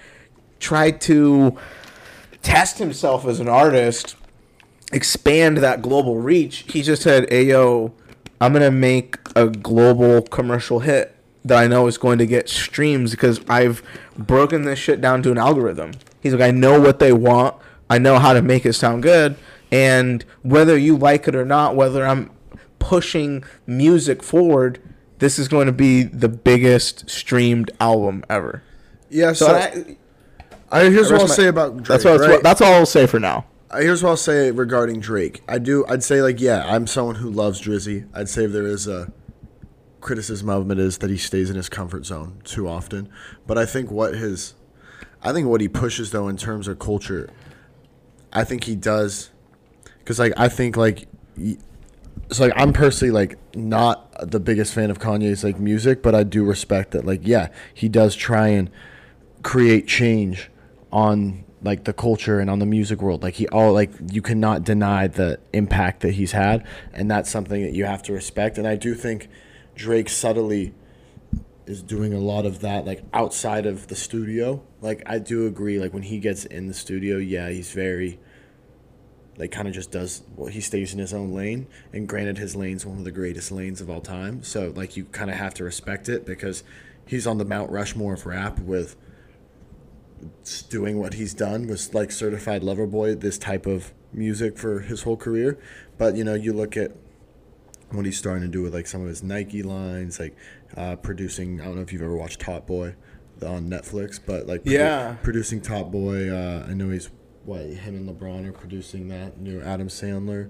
try 0.60 0.92
to 0.92 1.58
test 2.42 2.78
himself 2.78 3.26
as 3.26 3.40
an 3.40 3.50
artist, 3.50 4.16
expand 4.94 5.58
that 5.58 5.82
global 5.82 6.18
reach. 6.18 6.66
He 6.68 6.82
just 6.82 7.02
said, 7.02 7.28
"Hey 7.30 7.46
yo, 7.46 7.92
I'm 8.40 8.54
gonna 8.54 8.72
make 8.72 9.18
a 9.36 9.48
global 9.48 10.22
commercial 10.22 10.80
hit 10.80 11.16
that 11.44 11.58
I 11.58 11.68
know 11.68 11.88
is 11.88 11.98
going 11.98 12.18
to 12.20 12.26
get 12.26 12.50
streams 12.50 13.12
because 13.12 13.42
I've 13.50 13.82
broken 14.18 14.64
this 14.64 14.80
shit 14.80 15.02
down 15.02 15.24
to 15.24 15.32
an 15.32 15.38
algorithm." 15.38 15.92
He's 16.22 16.34
like, 16.34 16.42
"I 16.42 16.52
know 16.52 16.80
what 16.80 17.00
they 17.00 17.14
want. 17.14 17.56
I 17.90 17.98
know 17.98 18.20
how 18.20 18.34
to 18.34 18.42
make 18.42 18.66
it 18.66 18.74
sound 18.74 19.04
good, 19.04 19.36
and 19.72 20.24
whether 20.44 20.78
you 20.78 20.96
like 20.96 21.28
it 21.28 21.36
or 21.36 21.46
not, 21.46 21.76
whether 21.76 22.06
I'm 22.06 22.30
pushing 22.78 23.44
music 23.66 24.22
forward." 24.22 24.80
This 25.20 25.38
is 25.40 25.48
going 25.48 25.68
to 25.68 25.74
be 25.74 26.04
the 26.04 26.30
biggest 26.30 27.10
streamed 27.10 27.72
album 27.80 28.24
ever. 28.30 28.64
Yeah, 29.10 29.34
so, 29.34 29.48
So 29.48 29.54
I, 29.56 29.98
I, 30.72 30.84
here's 30.90 31.12
what 31.12 31.22
I'll 31.22 31.28
my- 31.28 31.34
say 31.34 31.48
about 31.48 31.76
Drake. 31.78 31.88
that's 31.88 32.06
what, 32.06 32.20
right? 32.22 32.44
that's 32.44 32.62
all 32.62 32.74
I'll 32.74 32.86
say 32.86 33.06
for 33.06 33.20
now. 33.20 33.46
Uh, 33.72 33.80
here's 33.82 34.02
what 34.02 34.10
I'll 34.12 34.18
say 34.18 34.50
regarding 34.52 35.00
Drake. 35.00 35.42
I 35.48 35.60
do. 35.60 35.86
I'd 35.88 36.04
say 36.04 36.22
like 36.22 36.40
yeah, 36.42 36.66
I'm 36.66 36.88
someone 36.88 37.16
who 37.16 37.30
loves 37.30 37.62
Drizzy. 37.62 38.08
I'd 38.16 38.30
say 38.30 38.46
if 38.46 38.52
there 38.52 38.66
is 38.66 38.88
a 38.88 39.12
criticism 40.02 40.50
of 40.50 40.64
him, 40.64 40.72
it 40.72 40.80
is 40.80 40.98
that 41.00 41.10
he 41.10 41.18
stays 41.18 41.50
in 41.52 41.56
his 41.56 41.70
comfort 41.70 42.06
zone 42.06 42.42
too 42.44 42.68
often. 42.68 43.10
But 43.46 43.58
I 43.60 43.66
think 43.68 43.92
what 43.92 44.16
his, 44.16 44.56
I 45.22 45.34
think 45.34 45.48
what 45.48 45.62
he 45.62 45.68
pushes 45.68 46.10
though 46.12 46.28
in 46.30 46.38
terms 46.38 46.68
of 46.68 46.80
culture, 46.80 47.30
I 48.34 48.44
think 48.44 48.64
he 48.64 48.76
does, 48.76 49.30
because 50.00 50.18
like 50.18 50.34
I 50.38 50.48
think 50.50 50.76
like, 50.78 51.08
so 52.32 52.44
like 52.44 52.54
I'm 52.56 52.74
personally 52.74 53.12
like 53.12 53.38
not 53.56 54.30
the 54.30 54.40
biggest 54.40 54.74
fan 54.74 54.92
of 54.92 55.00
Kanye's 55.00 55.44
like 55.44 55.60
music, 55.60 56.02
but 56.04 56.16
I 56.16 56.24
do 56.24 56.44
respect 56.44 56.92
that 56.92 57.06
like 57.06 57.22
yeah, 57.24 57.50
he 57.74 57.90
does 57.90 58.16
try 58.16 58.50
and 58.50 58.70
create 59.44 59.88
change 59.88 60.52
on 60.92 61.46
like 61.62 61.84
the 61.84 61.94
culture 61.94 62.40
and 62.40 62.50
on 62.50 62.60
the 62.60 62.66
music 62.66 63.02
world. 63.02 63.24
Like 63.24 63.36
he 63.36 63.48
all 63.48 63.74
like 63.74 63.92
you 64.12 64.22
cannot 64.22 64.64
deny 64.64 65.08
the 65.08 65.40
impact 65.54 66.02
that 66.02 66.14
he's 66.14 66.32
had 66.32 66.66
and 66.94 67.10
that's 67.10 67.30
something 67.30 67.64
that 67.64 67.74
you 67.74 67.86
have 67.86 68.04
to 68.04 68.14
respect. 68.14 68.58
And 68.58 68.68
i 68.68 68.76
do 68.76 68.94
think 68.96 69.28
drake 69.76 70.10
subtly 70.10 70.74
is 71.66 71.82
doing 71.82 72.14
a 72.14 72.20
lot 72.20 72.46
of 72.46 72.60
that 72.62 72.86
like 72.86 73.04
outside 73.14 73.66
of 73.66 73.88
the 73.88 73.96
studio. 73.96 74.64
Like 74.82 75.04
i 75.06 75.20
do 75.20 75.48
agree 75.48 75.80
like 75.80 75.94
when 75.94 76.04
he 76.04 76.20
gets 76.20 76.46
in 76.46 76.68
the 76.68 76.74
studio 76.74 77.18
yeah 77.18 77.50
he's 77.50 77.72
very 77.72 78.20
like 79.40 79.50
kind 79.52 79.68
of 79.68 79.74
just 79.74 79.90
does 79.90 80.22
well 80.36 80.48
he 80.52 80.62
stays 80.62 80.94
in 80.94 81.00
his 81.00 81.14
own 81.14 81.32
lane 81.34 81.66
and 81.94 82.08
granted 82.08 82.38
his 82.38 82.56
lane's 82.56 82.86
one 82.86 82.98
of 83.00 83.04
the 83.06 83.12
greatest 83.12 83.52
lanes 83.52 83.82
of 83.82 83.90
all 83.90 84.02
time 84.02 84.44
so 84.44 84.72
like 84.76 84.96
you 84.98 85.06
kind 85.06 85.32
of 85.32 85.38
have 85.38 85.54
to 85.56 85.64
respect 85.64 86.08
it 86.10 86.26
because 86.26 86.64
he's 87.08 87.26
on 87.26 87.38
the 87.40 87.46
mount 87.46 87.72
rushmore 87.72 88.14
of 88.14 88.26
rap 88.28 88.60
with 88.60 88.96
doing 90.70 91.00
what 91.00 91.14
he's 91.14 91.34
done 91.34 91.68
was 91.68 91.94
like 91.94 92.12
certified 92.12 92.64
lover 92.64 92.86
boy 92.86 93.16
this 93.16 93.38
type 93.38 93.66
of 93.66 93.94
music 94.12 94.58
for 94.58 94.82
his 94.82 95.04
whole 95.04 95.16
career 95.16 95.58
but 95.98 96.16
you 96.16 96.24
know 96.24 96.34
you 96.34 96.52
look 96.52 96.76
at 96.76 96.92
what 97.92 98.06
he's 98.06 98.18
starting 98.18 98.42
to 98.44 98.48
do 98.50 98.62
with 98.62 98.74
like 98.74 98.86
some 98.88 99.02
of 99.02 99.08
his 99.08 99.24
nike 99.24 99.64
lines 99.64 100.20
like 100.20 100.36
uh, 100.76 100.96
producing 100.98 101.62
i 101.62 101.64
don't 101.66 101.76
know 101.76 101.82
if 101.82 101.94
you've 101.94 102.02
ever 102.02 102.16
watched 102.18 102.42
top 102.42 102.68
boy 102.68 102.94
on 103.46 103.70
netflix 103.70 104.20
but 104.24 104.46
like 104.46 104.62
produ- 104.64 104.72
Yeah. 104.74 105.16
producing 105.24 105.62
top 105.62 105.90
boy 105.92 106.30
uh, 106.30 106.66
i 106.68 106.74
know 106.74 106.90
he's 106.90 107.10
what 107.50 107.62
him 107.62 107.96
and 107.96 108.08
lebron 108.10 108.48
are 108.48 108.52
producing 108.54 109.08
that 109.10 109.40
new 109.40 109.62
adam 109.62 109.88
sandler 109.88 110.50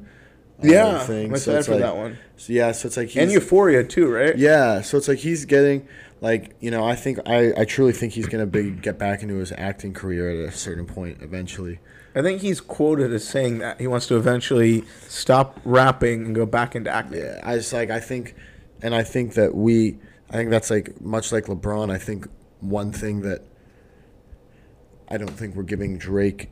uh, 0.61 0.67
Yeah, 0.67 0.99
thing. 0.99 1.31
I'm 1.31 1.37
So 1.37 1.53
excited 1.53 1.57
it's 1.59 1.67
for 1.67 1.73
like- 1.75 1.81
that 1.83 1.95
one. 1.95 2.17
so 2.37 2.53
yeah 2.53 2.71
so 2.73 2.87
it's 2.87 2.97
like 2.97 3.07
he's 3.09 3.23
And 3.23 3.31
Euphoria 3.31 3.83
too, 3.83 4.07
right? 4.09 4.37
yeah, 4.37 4.81
so 4.81 4.97
it's 4.97 5.07
like 5.07 5.19
he's 5.19 5.45
getting 5.45 5.87
like 6.21 6.53
you 6.59 6.69
know 6.69 6.83
I 6.85 6.95
think 6.95 7.19
I 7.25 7.53
I 7.57 7.63
truly 7.65 7.93
think 7.93 8.11
he's 8.13 8.27
gonna 8.27 8.45
big 8.45 8.81
get 8.81 8.97
back 8.99 9.23
into 9.23 9.35
his 9.35 9.51
acting 9.53 9.93
career 9.93 10.43
at 10.43 10.49
a 10.49 10.51
certain 10.51 10.85
point 10.85 11.19
eventually. 11.21 11.79
I 12.15 12.21
think 12.21 12.41
he's 12.41 12.59
quoted 12.59 13.13
as 13.13 13.25
saying 13.25 13.59
that 13.59 13.79
he 13.79 13.87
wants 13.87 14.07
to 14.07 14.17
eventually 14.17 14.83
stop 15.07 15.59
rapping 15.63 16.25
and 16.25 16.35
go 16.35 16.45
back 16.45 16.75
into 16.75 16.89
acting. 16.89 17.19
Yeah, 17.21 17.39
I 17.43 17.55
just 17.57 17.71
like 17.71 17.89
I 17.91 17.99
think, 18.01 18.35
and 18.81 18.93
I 18.93 19.03
think 19.03 19.35
that 19.35 19.55
we 19.55 19.97
I 20.29 20.33
think 20.33 20.49
that's 20.49 20.69
like 20.69 20.99
much 20.99 21.31
like 21.31 21.45
LeBron. 21.45 21.89
I 21.89 21.97
think 21.99 22.27
one 22.59 22.91
thing 22.91 23.21
that 23.21 23.43
I 25.09 25.17
don't 25.17 25.31
think 25.31 25.55
we're 25.55 25.63
giving 25.63 25.97
Drake 25.97 26.49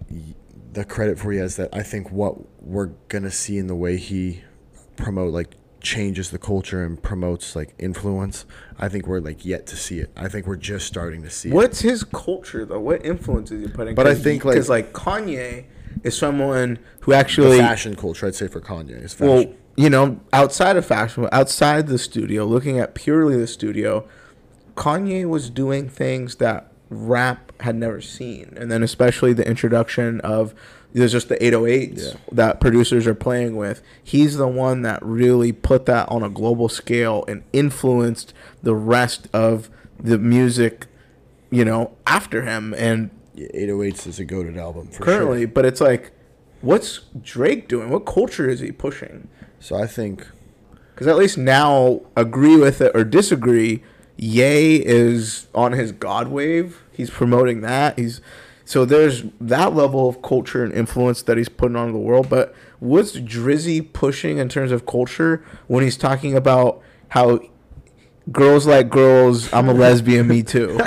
the 0.74 0.84
credit 0.84 1.18
for 1.20 1.32
yet 1.32 1.46
is 1.46 1.56
that 1.58 1.70
I 1.74 1.84
think 1.84 2.12
what 2.12 2.36
we're 2.62 2.92
gonna 3.10 3.32
see 3.32 3.58
in 3.58 3.68
the 3.68 3.76
way 3.76 3.98
he 3.98 4.42
promote 4.96 5.34
like 5.34 5.56
changes 5.80 6.32
the 6.32 6.40
culture 6.40 6.84
and 6.84 7.02
promotes 7.02 7.56
like 7.56 7.74
influence. 7.80 8.46
I 8.80 8.90
think 8.90 9.08
we're 9.08 9.20
like 9.20 9.46
yet 9.46 9.68
to 9.68 9.76
see 9.76 10.00
it. 10.00 10.12
I 10.18 10.28
think 10.28 10.48
we're 10.48 10.56
just 10.56 10.86
starting 10.88 11.22
to 11.24 11.30
see 11.30 11.50
it. 11.50 11.54
What's 11.56 11.82
his 11.82 12.04
culture 12.04 12.66
though? 12.66 12.80
What 12.80 13.06
influence 13.06 13.52
is 13.52 13.62
he 13.66 13.72
putting? 13.72 13.96
But 13.96 14.08
I 14.08 14.16
think, 14.16 14.44
like- 14.44 14.56
because 14.56 14.70
like 14.70 14.92
Kanye 14.94 15.66
is 16.04 16.18
someone 16.18 16.80
who 17.02 17.14
actually 17.14 17.60
fashion 17.60 17.96
culture, 17.96 18.28
I'd 18.28 18.36
say 18.36 18.48
for 18.48 18.62
Kanye 18.62 19.04
is 19.04 19.14
fashion. 19.14 19.28
well, 19.34 19.54
you 19.76 19.90
know, 19.90 20.20
outside 20.34 20.76
of 20.78 20.86
fashion, 20.86 21.28
outside 21.32 21.88
the 21.88 21.98
studio, 22.00 22.46
looking 22.46 22.80
at 22.80 22.96
purely 22.96 23.38
the 23.38 23.48
studio, 23.48 24.08
Kanye 24.76 25.26
was 25.28 25.50
doing 25.50 25.88
things 25.90 26.36
that 26.36 26.67
rap 26.90 27.52
had 27.62 27.76
never 27.76 28.02
seen, 28.02 28.54
and 28.58 28.72
then 28.72 28.84
especially 28.84 29.34
the 29.34 29.48
introduction 29.48 30.22
of 30.22 30.54
there's 30.94 31.12
just 31.12 31.28
the 31.30 31.36
808s 31.44 32.14
Yeah. 32.14 32.20
that 32.32 32.60
producers 32.60 33.06
are 33.08 33.14
playing 33.14 33.56
with. 33.56 33.82
He's 34.04 34.38
the 34.38 34.48
one 34.48 34.82
that 34.84 35.00
really 35.04 35.52
put 35.52 35.86
that 35.86 36.08
on 36.10 36.24
a 36.24 36.30
global 36.30 36.70
scale 36.70 37.24
and 37.28 37.44
influenced 37.54 38.34
the 38.64 38.74
rest 38.74 39.28
of 39.34 39.70
the 40.02 40.18
music, 40.18 40.88
you 41.52 41.66
know, 41.66 41.92
after 42.08 42.44
him 42.44 42.74
and 42.78 43.10
Yeah, 43.36 43.48
808s 43.54 44.08
is 44.08 44.20
a 44.20 44.26
goaded 44.26 44.58
album 44.58 44.88
for 44.88 45.04
currently. 45.04 45.42
sure. 45.42 45.48
But 45.50 45.66
it's 45.66 45.82
like, 45.82 46.12
what's 46.62 47.02
Drake 47.22 47.68
doing? 47.68 47.90
What 47.90 48.06
culture 48.06 48.50
is 48.50 48.62
he 48.62 48.72
pushing? 48.72 49.28
So 49.60 49.76
I 49.76 49.86
think 49.88 50.26
Because 50.96 51.06
at 51.08 51.18
least 51.18 51.38
now, 51.38 52.02
agree 52.16 52.56
with 52.56 52.82
it 52.82 52.92
or 52.96 53.04
disagree, 53.04 53.84
Ye 54.18 54.84
is 54.84 55.48
on 55.54 55.74
his 55.74 55.92
God 55.92 56.30
wave. 56.30 56.84
He's 56.92 57.10
promoting 57.10 57.62
that. 57.62 57.98
He's 57.98 58.22
so 58.66 58.84
there's 58.84 59.24
that 59.40 59.76
level 59.76 60.10
of 60.10 60.22
culture 60.22 60.62
and 60.64 60.74
influence 60.74 61.22
that 61.22 61.38
he's 61.38 61.48
putting 61.48 61.78
on 61.78 61.94
the 61.94 62.00
world. 62.00 62.30
But 62.30 62.54
what's 62.80 63.16
Drizzy 63.16 63.94
pushing 63.94 64.40
in 64.40 64.50
terms 64.50 64.74
of 64.74 64.86
culture 64.86 65.42
when 65.68 65.84
he's 65.84 65.96
talking 65.96 66.36
about 66.36 66.82
how 67.10 67.40
girls 68.30 68.68
like 68.68 68.90
girls? 68.90 69.54
I'm 69.54 69.70
a 69.70 69.74
lesbian. 69.74 70.28
me 70.28 70.44
too. 70.44 70.78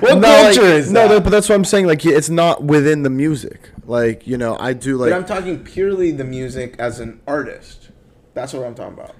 what 0.00 0.18
no, 0.18 0.20
culture 0.20 0.62
like, 0.62 0.70
is 0.70 0.92
no, 0.92 1.08
that? 1.08 1.24
but 1.24 1.30
that's 1.30 1.48
what 1.48 1.54
I'm 1.54 1.64
saying. 1.64 1.86
Like, 1.86 2.04
it's 2.04 2.28
not 2.28 2.62
within 2.62 3.04
the 3.04 3.10
music. 3.10 3.70
Like, 3.86 4.26
you 4.26 4.36
know, 4.36 4.58
I 4.58 4.74
do 4.74 4.98
like. 4.98 5.10
but 5.10 5.16
I'm 5.16 5.24
talking 5.24 5.64
purely 5.64 6.10
the 6.10 6.24
music 6.24 6.76
as 6.78 7.00
an 7.00 7.20
artist. 7.26 7.88
That's 8.34 8.52
what 8.52 8.64
I'm 8.64 8.74
talking 8.74 8.98
about. 8.98 9.14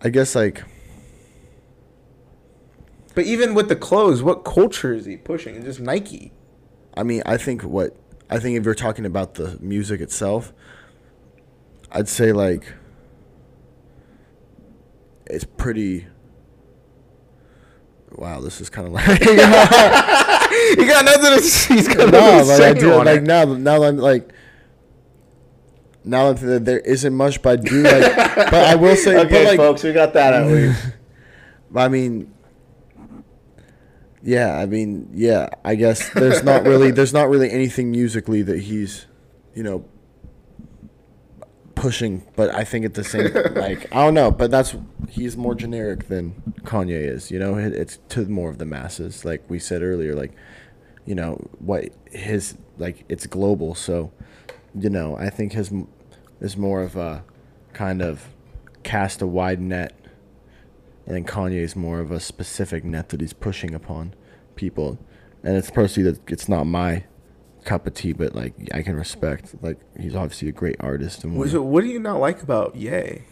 I 0.00 0.08
guess 0.08 0.34
like 0.34 0.64
But 3.14 3.24
even 3.26 3.54
with 3.54 3.68
the 3.68 3.76
clothes, 3.76 4.22
what 4.22 4.44
culture 4.44 4.92
is 4.92 5.04
he 5.06 5.16
pushing? 5.16 5.54
It's 5.56 5.64
just 5.64 5.80
Nike. 5.80 6.32
I 6.96 7.02
mean, 7.02 7.22
I 7.24 7.36
think 7.36 7.62
what 7.62 7.96
I 8.28 8.38
think 8.38 8.58
if 8.58 8.64
you're 8.64 8.74
talking 8.74 9.06
about 9.06 9.34
the 9.34 9.58
music 9.60 10.00
itself, 10.00 10.52
I'd 11.92 12.08
say 12.08 12.32
like 12.32 12.72
it's 15.26 15.44
pretty. 15.44 16.06
Wow, 18.12 18.40
this 18.40 18.60
is 18.60 18.70
kind 18.70 18.86
of 18.86 18.92
like 18.92 19.06
You 19.24 19.36
got 20.86 21.04
nothing 21.04 21.40
to 21.40 21.74
He's 21.74 21.88
got 21.88 22.12
no, 22.12 22.44
like 22.44 22.60
I 22.60 22.72
do 22.74 22.94
like 22.94 23.22
it. 23.22 23.24
now. 23.24 23.44
Now 23.44 23.82
I'm 23.82 23.96
like. 23.96 24.32
Now 26.06 26.32
that 26.34 26.66
there 26.66 26.80
isn't 26.80 27.14
much, 27.14 27.40
but 27.40 27.60
I 27.60 27.62
do 27.62 27.82
like. 27.82 28.14
but 28.36 28.54
I 28.54 28.74
will 28.74 28.94
say, 28.94 29.14
but 29.24 29.58
like, 29.58 29.82
we 29.82 29.92
got 29.92 30.12
that 30.12 30.34
at 30.34 30.46
least. 30.46 30.86
I 31.74 31.88
mean, 31.88 32.33
Yeah, 34.26 34.56
I 34.56 34.64
mean, 34.66 35.10
yeah, 35.12 35.50
I 35.64 35.74
guess 35.74 36.08
there's 36.14 36.42
not 36.42 36.64
really 36.64 36.90
there's 36.90 37.12
not 37.12 37.28
really 37.28 37.50
anything 37.50 37.90
musically 37.90 38.40
that 38.42 38.58
he's, 38.60 39.04
you 39.54 39.62
know, 39.62 39.84
pushing, 41.74 42.22
but 42.36 42.54
I 42.54 42.64
think 42.64 42.84
at 42.86 42.94
the 42.94 43.04
same 43.04 43.32
like 43.54 43.92
I 43.94 44.04
don't 44.04 44.14
know, 44.14 44.30
but 44.30 44.50
that's 44.50 44.74
he's 45.10 45.36
more 45.36 45.54
generic 45.54 46.08
than 46.08 46.34
Kanye 46.62 47.06
is, 47.06 47.30
you 47.30 47.38
know, 47.38 47.56
It- 47.58 47.74
it's 47.74 47.98
to 48.10 48.24
more 48.26 48.48
of 48.50 48.58
the 48.58 48.64
masses 48.64 49.24
like 49.24 49.42
we 49.50 49.58
said 49.58 49.82
earlier 49.82 50.14
like 50.14 50.32
you 51.04 51.14
know, 51.14 51.34
what 51.58 51.90
his 52.10 52.54
like 52.78 53.04
it's 53.10 53.26
global, 53.26 53.74
so 53.74 54.10
you 54.74 54.88
know, 54.88 55.16
I 55.18 55.28
think 55.28 55.52
his 55.52 55.70
is 56.40 56.56
more 56.56 56.82
of 56.82 56.96
a 56.96 57.22
kind 57.74 58.00
of 58.00 58.28
cast 58.84 59.20
a 59.20 59.26
wide 59.26 59.60
net 59.60 59.92
and 61.06 61.14
then 61.14 61.24
Kanye 61.24 61.60
is 61.60 61.76
more 61.76 62.00
of 62.00 62.10
a 62.10 62.20
specific 62.20 62.84
net 62.84 63.10
that 63.10 63.20
he's 63.20 63.32
pushing 63.32 63.74
upon 63.74 64.14
people, 64.56 64.98
and 65.42 65.56
it's 65.56 65.70
personally 65.70 66.10
that 66.10 66.30
it's 66.30 66.48
not 66.48 66.64
my 66.64 67.04
cup 67.64 67.86
of 67.86 67.94
tea, 67.94 68.12
but 68.12 68.34
like 68.34 68.54
I 68.72 68.82
can 68.82 68.96
respect. 68.96 69.54
Like 69.62 69.78
he's 69.98 70.14
obviously 70.14 70.48
a 70.48 70.52
great 70.52 70.76
artist 70.80 71.24
and 71.24 71.36
What, 71.36 71.50
so 71.50 71.62
what 71.62 71.82
do 71.82 71.88
you 71.88 71.98
not 71.98 72.20
like 72.20 72.42
about 72.42 72.76
Ye? 72.76 73.22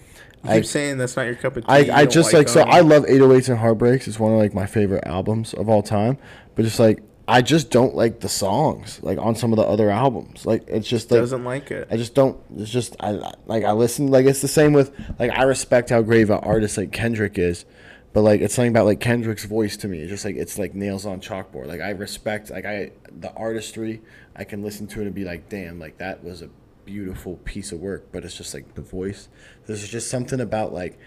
You 0.45 0.51
I- 0.51 0.57
keep 0.57 0.67
saying 0.67 0.99
that's 0.99 1.17
not 1.17 1.27
your 1.27 1.37
cup 1.37 1.57
of 1.57 1.65
tea. 1.67 1.91
I, 1.91 2.01
I 2.01 2.07
just 2.07 2.33
like, 2.33 2.49
so. 2.49 2.63
I 2.63 2.81
love 2.81 3.05
808s 3.05 3.49
and 3.49 3.59
Heartbreaks. 3.59 4.09
It's 4.09 4.19
one 4.19 4.33
of 4.33 4.39
like 4.39 4.55
my 4.55 4.67
favorite 4.67 5.05
albums 5.07 5.55
of 5.55 5.69
all 5.69 5.83
time. 5.83 6.19
But 6.57 6.65
just 6.65 6.81
like 6.81 7.01
I 7.33 7.41
just 7.41 7.71
don't 7.71 7.95
like 7.95 8.21
the 8.21 8.29
songs 8.29 9.01
like 9.03 9.19
on 9.19 9.35
some 9.35 9.55
of 9.55 9.57
the 9.57 9.63
other 9.63 9.89
albums. 9.89 10.45
Like 10.45 10.65
it's 10.69 10.87
just 10.87 11.11
like 11.11 11.21
doesn't 11.21 11.45
like 11.45 11.71
it. 11.71 11.89
I 11.91 11.97
just 11.97 12.15
don't. 12.15 12.39
It's 12.59 12.71
just 12.71 12.95
I 13.01 13.13
like 13.47 13.65
I 13.65 13.73
listen. 13.73 14.09
Like 14.09 14.27
it's 14.27 14.43
the 14.43 14.49
same 14.49 14.75
with 14.75 14.93
like 15.19 15.31
I 15.31 15.45
respect 15.45 15.89
how 15.89 16.03
great 16.03 16.23
of 16.23 16.31
an 16.31 16.41
artist 16.41 16.77
like 16.77 16.93
Kendrick 16.93 17.39
is, 17.39 17.65
but 18.13 18.21
like 18.21 18.43
it's 18.43 18.55
something 18.55 18.71
about 18.71 18.85
like 18.85 19.01
Kendrick's 19.01 19.47
voice 19.47 19.79
to 19.79 19.89
me. 19.89 20.01
It's 20.01 20.11
just 20.11 20.27
like 20.27 20.37
it's 20.37 20.59
like 20.59 20.75
nails 20.75 21.07
on 21.07 21.23
chalkboard. 21.23 21.69
Like 21.69 21.81
I 21.81 21.91
respect 21.91 22.51
like 22.51 22.67
I 22.67 22.93
the 23.11 23.33
artistry. 23.33 24.03
I 24.37 24.45
can 24.45 24.63
listen 24.63 24.87
to 24.89 25.01
it 25.01 25.07
and 25.07 25.15
be 25.15 25.25
like, 25.25 25.49
damn, 25.49 25.79
like 25.79 25.97
that 25.99 26.23
was 26.23 26.43
a 26.43 26.51
beautiful 26.85 27.37
piece 27.45 27.73
of 27.73 27.81
work. 27.81 28.09
But 28.13 28.27
it's 28.27 28.37
just 28.37 28.53
like 28.53 28.75
the 28.75 28.83
voice. 28.83 29.31
There's 29.65 29.89
just 29.89 30.11
something 30.11 30.41
about 30.41 30.75
like 30.75 30.99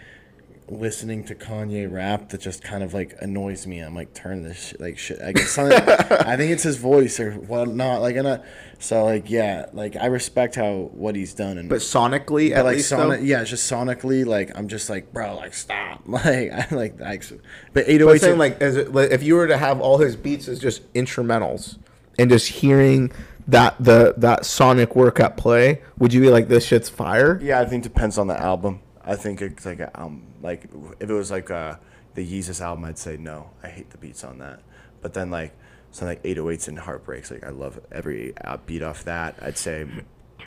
listening 0.67 1.23
to 1.25 1.35
Kanye 1.35 1.91
rap 1.91 2.29
that 2.29 2.41
just 2.41 2.63
kind 2.63 2.83
of 2.83 2.93
like 2.93 3.15
annoys 3.21 3.67
me. 3.67 3.79
I'm 3.79 3.93
like, 3.95 4.13
turn 4.13 4.41
this 4.41 4.69
shit, 4.69 4.81
like 4.81 4.97
shit. 4.97 5.21
I 5.21 5.31
guess 5.31 5.51
something. 5.51 5.77
I 5.87 6.35
think 6.37 6.51
it's 6.51 6.63
his 6.63 6.77
voice 6.77 7.19
or 7.19 7.33
whatnot. 7.33 8.01
Like, 8.01 8.15
and 8.15 8.27
I, 8.27 8.39
so 8.79 9.05
like, 9.05 9.29
yeah, 9.29 9.67
like 9.73 9.95
I 9.95 10.07
respect 10.07 10.55
how 10.55 10.89
what 10.93 11.15
he's 11.15 11.33
done 11.33 11.57
and 11.57 11.69
but 11.69 11.79
sonically, 11.79 12.49
but 12.49 12.59
at 12.59 12.65
like 12.65 12.75
least 12.77 12.89
sonic, 12.89 13.19
though, 13.19 13.25
yeah, 13.25 13.43
just 13.43 13.71
sonically, 13.71 14.25
like 14.25 14.57
I'm 14.57 14.67
just 14.67 14.89
like, 14.89 15.13
bro, 15.13 15.35
like 15.35 15.53
stop, 15.53 16.01
like 16.07 16.51
I 16.51 16.67
like, 16.71 16.99
like 16.99 17.23
but 17.29 17.37
oh 17.37 17.41
But 17.73 17.85
808s 17.87 18.19
saying 18.19 18.33
are- 18.33 18.37
like, 18.37 18.61
as 18.61 18.75
it, 18.77 18.93
like, 18.93 19.11
if 19.11 19.23
you 19.23 19.35
were 19.35 19.47
to 19.47 19.57
have 19.57 19.79
all 19.79 19.97
his 19.99 20.15
beats 20.15 20.47
as 20.47 20.59
just 20.59 20.91
instrumentals 20.93 21.77
and 22.17 22.29
just 22.29 22.47
hearing 22.47 23.11
that 23.47 23.75
the 23.79 24.15
that 24.17 24.45
sonic 24.45 24.95
work 24.95 25.19
at 25.19 25.37
play, 25.37 25.81
would 25.99 26.11
you 26.13 26.21
be 26.21 26.29
like, 26.29 26.47
this 26.47 26.65
shit's 26.65 26.89
fire? 26.89 27.39
Yeah, 27.41 27.59
I 27.61 27.65
think 27.65 27.83
depends 27.83 28.17
on 28.17 28.27
the 28.27 28.39
album. 28.39 28.79
I 29.05 29.15
think 29.15 29.41
it's 29.41 29.65
like 29.65 29.79
um 29.95 30.23
like 30.41 30.65
if 30.99 31.09
it 31.09 31.13
was 31.13 31.31
like 31.31 31.51
uh 31.51 31.75
the 32.15 32.25
Yeezus 32.25 32.61
album, 32.61 32.85
I'd 32.85 32.97
say 32.97 33.17
no. 33.17 33.49
I 33.63 33.67
hate 33.67 33.89
the 33.91 33.97
beats 33.97 34.23
on 34.23 34.39
that. 34.39 34.61
But 35.01 35.13
then 35.13 35.29
like 35.31 35.53
something 35.91 36.17
like 36.17 36.23
808s 36.23 36.67
and 36.69 36.79
Heartbreaks, 36.79 37.29
like 37.31 37.43
I 37.45 37.49
love 37.49 37.79
every 37.91 38.33
beat 38.65 38.81
off 38.83 39.03
that. 39.05 39.35
I'd 39.41 39.57
say 39.57 39.85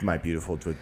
My 0.01 0.17
Beautiful 0.17 0.57
Twi- 0.57 0.75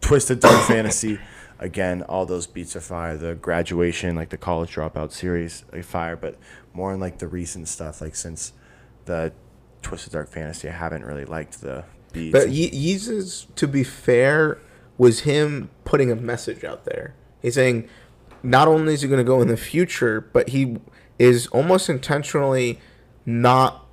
Twisted 0.00 0.40
Dark 0.40 0.66
Fantasy. 0.66 1.18
Again, 1.60 2.02
all 2.02 2.24
those 2.24 2.46
beats 2.46 2.76
are 2.76 2.80
fire. 2.80 3.16
The 3.16 3.34
graduation, 3.34 4.14
like 4.14 4.28
the 4.28 4.36
college 4.36 4.74
dropout 4.76 5.10
series, 5.12 5.64
like 5.72 5.82
fire. 5.84 6.14
But 6.14 6.38
more 6.72 6.92
in 6.92 7.00
like 7.00 7.18
the 7.18 7.26
recent 7.26 7.66
stuff, 7.68 8.00
like 8.00 8.14
since 8.14 8.52
the 9.06 9.32
Twisted 9.82 10.12
Dark 10.12 10.28
Fantasy, 10.28 10.68
I 10.68 10.72
haven't 10.72 11.04
really 11.04 11.24
liked 11.24 11.60
the 11.60 11.84
beats. 12.12 12.32
But 12.32 12.50
Ye- 12.50 12.70
Yeezus, 12.96 13.52
to 13.56 13.66
be 13.66 13.82
fair, 13.82 14.58
was 14.98 15.20
him 15.20 15.70
putting 15.84 16.10
a 16.10 16.16
message 16.16 16.64
out 16.64 16.84
there. 16.84 17.14
He's 17.40 17.54
saying 17.54 17.88
not 18.42 18.68
only 18.68 18.94
is 18.94 19.02
he 19.02 19.08
going 19.08 19.18
to 19.18 19.24
go 19.24 19.40
in 19.40 19.48
the 19.48 19.56
future, 19.56 20.20
but 20.20 20.50
he 20.50 20.76
is 21.18 21.46
almost 21.48 21.88
intentionally 21.88 22.78
not 23.24 23.86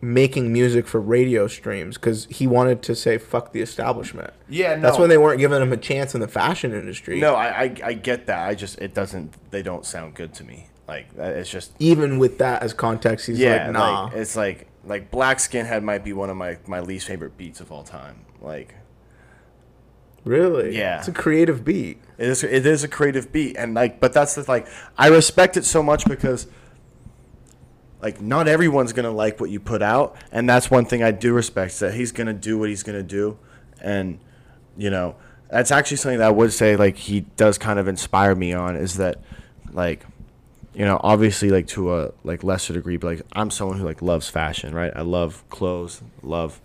making 0.00 0.52
music 0.52 0.86
for 0.86 1.00
radio 1.00 1.48
streams 1.48 1.96
because 1.96 2.26
he 2.26 2.46
wanted 2.46 2.82
to 2.82 2.94
say 2.94 3.18
fuck 3.18 3.52
the 3.52 3.60
establishment. 3.60 4.32
Yeah, 4.48 4.76
no. 4.76 4.82
that's 4.82 4.98
when 4.98 5.08
they 5.08 5.18
weren't 5.18 5.40
giving 5.40 5.60
him 5.60 5.72
a 5.72 5.76
chance 5.76 6.14
in 6.14 6.20
the 6.20 6.28
fashion 6.28 6.72
industry. 6.72 7.18
No, 7.18 7.34
I, 7.34 7.62
I 7.62 7.76
I 7.84 7.92
get 7.94 8.26
that. 8.26 8.48
I 8.48 8.54
just 8.54 8.78
it 8.78 8.94
doesn't. 8.94 9.34
They 9.50 9.62
don't 9.62 9.84
sound 9.84 10.14
good 10.14 10.34
to 10.34 10.44
me. 10.44 10.68
Like 10.86 11.08
it's 11.16 11.50
just 11.50 11.72
even 11.78 12.18
with 12.18 12.38
that 12.38 12.62
as 12.62 12.72
context, 12.72 13.26
he's 13.26 13.38
yeah. 13.38 13.64
like, 13.64 13.72
nah. 13.72 14.04
Like, 14.04 14.14
it's 14.14 14.36
like 14.36 14.68
like 14.84 15.10
Black 15.10 15.38
Skinhead 15.38 15.82
might 15.82 16.04
be 16.04 16.12
one 16.12 16.30
of 16.30 16.36
my 16.36 16.58
my 16.66 16.80
least 16.80 17.06
favorite 17.06 17.36
beats 17.36 17.60
of 17.60 17.72
all 17.72 17.82
time. 17.82 18.24
Like 18.40 18.74
really? 20.26 20.76
Yeah. 20.76 20.98
it's 20.98 21.08
a 21.08 21.12
creative 21.12 21.64
beat. 21.64 21.98
it 22.18 22.28
is 22.28 22.42
it 22.44 22.66
is 22.66 22.84
a 22.84 22.88
creative 22.88 23.32
beat 23.32 23.56
and 23.56 23.74
like 23.74 24.00
but 24.00 24.12
that's 24.12 24.34
the 24.34 24.44
like 24.48 24.66
I 24.98 25.08
respect 25.08 25.56
it 25.56 25.64
so 25.64 25.82
much 25.82 26.04
because 26.04 26.46
like 28.02 28.20
not 28.20 28.48
everyone's 28.48 28.92
gonna 28.92 29.10
like 29.10 29.40
what 29.40 29.50
you 29.50 29.60
put 29.60 29.82
out 29.82 30.16
and 30.32 30.48
that's 30.48 30.70
one 30.70 30.84
thing 30.84 31.02
I 31.02 31.10
do 31.12 31.32
respect 31.32 31.72
is 31.72 31.78
that 31.78 31.94
he's 31.94 32.12
gonna 32.12 32.34
do 32.34 32.58
what 32.58 32.68
he's 32.68 32.82
gonna 32.82 33.02
do 33.02 33.38
and 33.80 34.18
you 34.76 34.90
know 34.90 35.16
that's 35.50 35.70
actually 35.70 35.96
something 35.98 36.18
that 36.18 36.26
I 36.26 36.30
would 36.30 36.52
say 36.52 36.76
like 36.76 36.96
he 36.96 37.20
does 37.20 37.56
kind 37.56 37.78
of 37.78 37.88
inspire 37.88 38.34
me 38.34 38.52
on 38.52 38.76
is 38.76 38.96
that 38.96 39.20
like 39.72 40.04
you 40.74 40.84
know 40.84 41.00
obviously 41.02 41.50
like 41.50 41.68
to 41.68 41.94
a 41.94 42.12
like 42.24 42.42
lesser 42.42 42.74
degree 42.74 42.96
but 42.96 43.06
like 43.06 43.22
I'm 43.32 43.50
someone 43.50 43.78
who 43.78 43.84
like 43.84 44.02
loves 44.02 44.28
fashion 44.28 44.74
right 44.74 44.92
I 44.94 45.02
love 45.02 45.44
clothes 45.50 46.02
love 46.22 46.60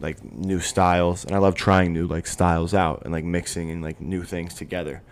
like 0.00 0.22
new 0.24 0.60
styles 0.60 1.24
and 1.24 1.34
I 1.34 1.38
love 1.38 1.54
trying 1.54 1.92
new 1.92 2.06
like 2.06 2.26
styles 2.26 2.74
out 2.74 3.02
and 3.04 3.12
like 3.12 3.24
mixing 3.24 3.70
and 3.70 3.82
like 3.82 4.00
new 4.00 4.22
things 4.24 4.54
together. 4.54 5.02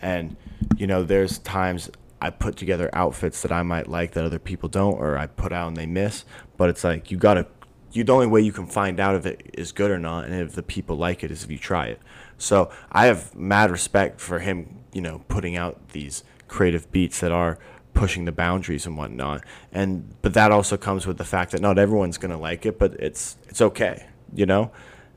And 0.00 0.36
you 0.76 0.86
know, 0.86 1.02
there's 1.02 1.38
times 1.38 1.90
I 2.20 2.30
put 2.30 2.56
together 2.56 2.88
outfits 2.92 3.42
that 3.42 3.52
I 3.52 3.62
might 3.62 3.88
like 3.88 4.12
that 4.12 4.24
other 4.24 4.38
people 4.38 4.68
don't 4.68 4.94
or 4.94 5.18
I 5.18 5.26
put 5.26 5.52
out 5.52 5.68
and 5.68 5.76
they 5.76 5.86
miss, 5.86 6.24
but 6.56 6.70
it's 6.70 6.84
like 6.84 7.10
you 7.10 7.16
got 7.16 7.34
to 7.34 7.46
you 7.92 8.04
the 8.04 8.12
only 8.12 8.26
way 8.26 8.40
you 8.40 8.52
can 8.52 8.66
find 8.66 8.98
out 8.98 9.14
if 9.14 9.26
it 9.26 9.50
is 9.52 9.72
good 9.72 9.90
or 9.90 9.98
not 9.98 10.24
and 10.24 10.34
if 10.34 10.54
the 10.54 10.62
people 10.62 10.96
like 10.96 11.22
it 11.22 11.30
is 11.30 11.44
if 11.44 11.50
you 11.50 11.58
try 11.58 11.86
it. 11.86 12.00
So, 12.38 12.70
I 12.90 13.06
have 13.06 13.34
mad 13.36 13.70
respect 13.70 14.20
for 14.20 14.40
him, 14.40 14.78
you 14.92 15.00
know, 15.00 15.22
putting 15.28 15.56
out 15.56 15.90
these 15.90 16.24
creative 16.48 16.90
beats 16.90 17.20
that 17.20 17.30
are 17.30 17.58
pushing 17.94 18.24
the 18.24 18.32
boundaries 18.32 18.86
and 18.86 18.96
whatnot. 18.96 19.44
And 19.70 20.14
but 20.22 20.34
that 20.34 20.50
also 20.50 20.76
comes 20.76 21.06
with 21.06 21.18
the 21.18 21.24
fact 21.24 21.52
that 21.52 21.60
not 21.60 21.78
everyone's 21.78 22.18
gonna 22.18 22.38
like 22.38 22.66
it, 22.66 22.78
but 22.78 22.94
it's 22.94 23.36
it's 23.48 23.60
okay, 23.60 24.06
you 24.34 24.46
know. 24.46 24.70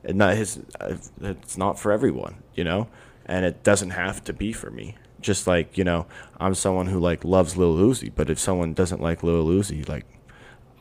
And 0.04 0.18
not 0.18 0.36
his, 0.36 0.60
uh, 0.80 0.96
it's 1.20 1.58
not 1.58 1.80
for 1.80 1.90
everyone, 1.90 2.36
you 2.54 2.62
know, 2.62 2.88
and 3.24 3.44
it 3.44 3.64
doesn't 3.64 3.90
have 3.90 4.22
to 4.24 4.32
be 4.32 4.52
for 4.52 4.70
me. 4.70 4.94
Just 5.20 5.46
like 5.48 5.76
you 5.76 5.82
know, 5.82 6.06
I'm 6.38 6.54
someone 6.54 6.86
who 6.86 7.00
like 7.00 7.24
loves 7.24 7.56
Lil 7.56 7.74
Uzi, 7.76 8.12
but 8.14 8.30
if 8.30 8.38
someone 8.38 8.72
doesn't 8.74 9.00
like 9.00 9.22
Lil 9.24 9.46
Uzi, 9.46 9.88
like 9.88 10.06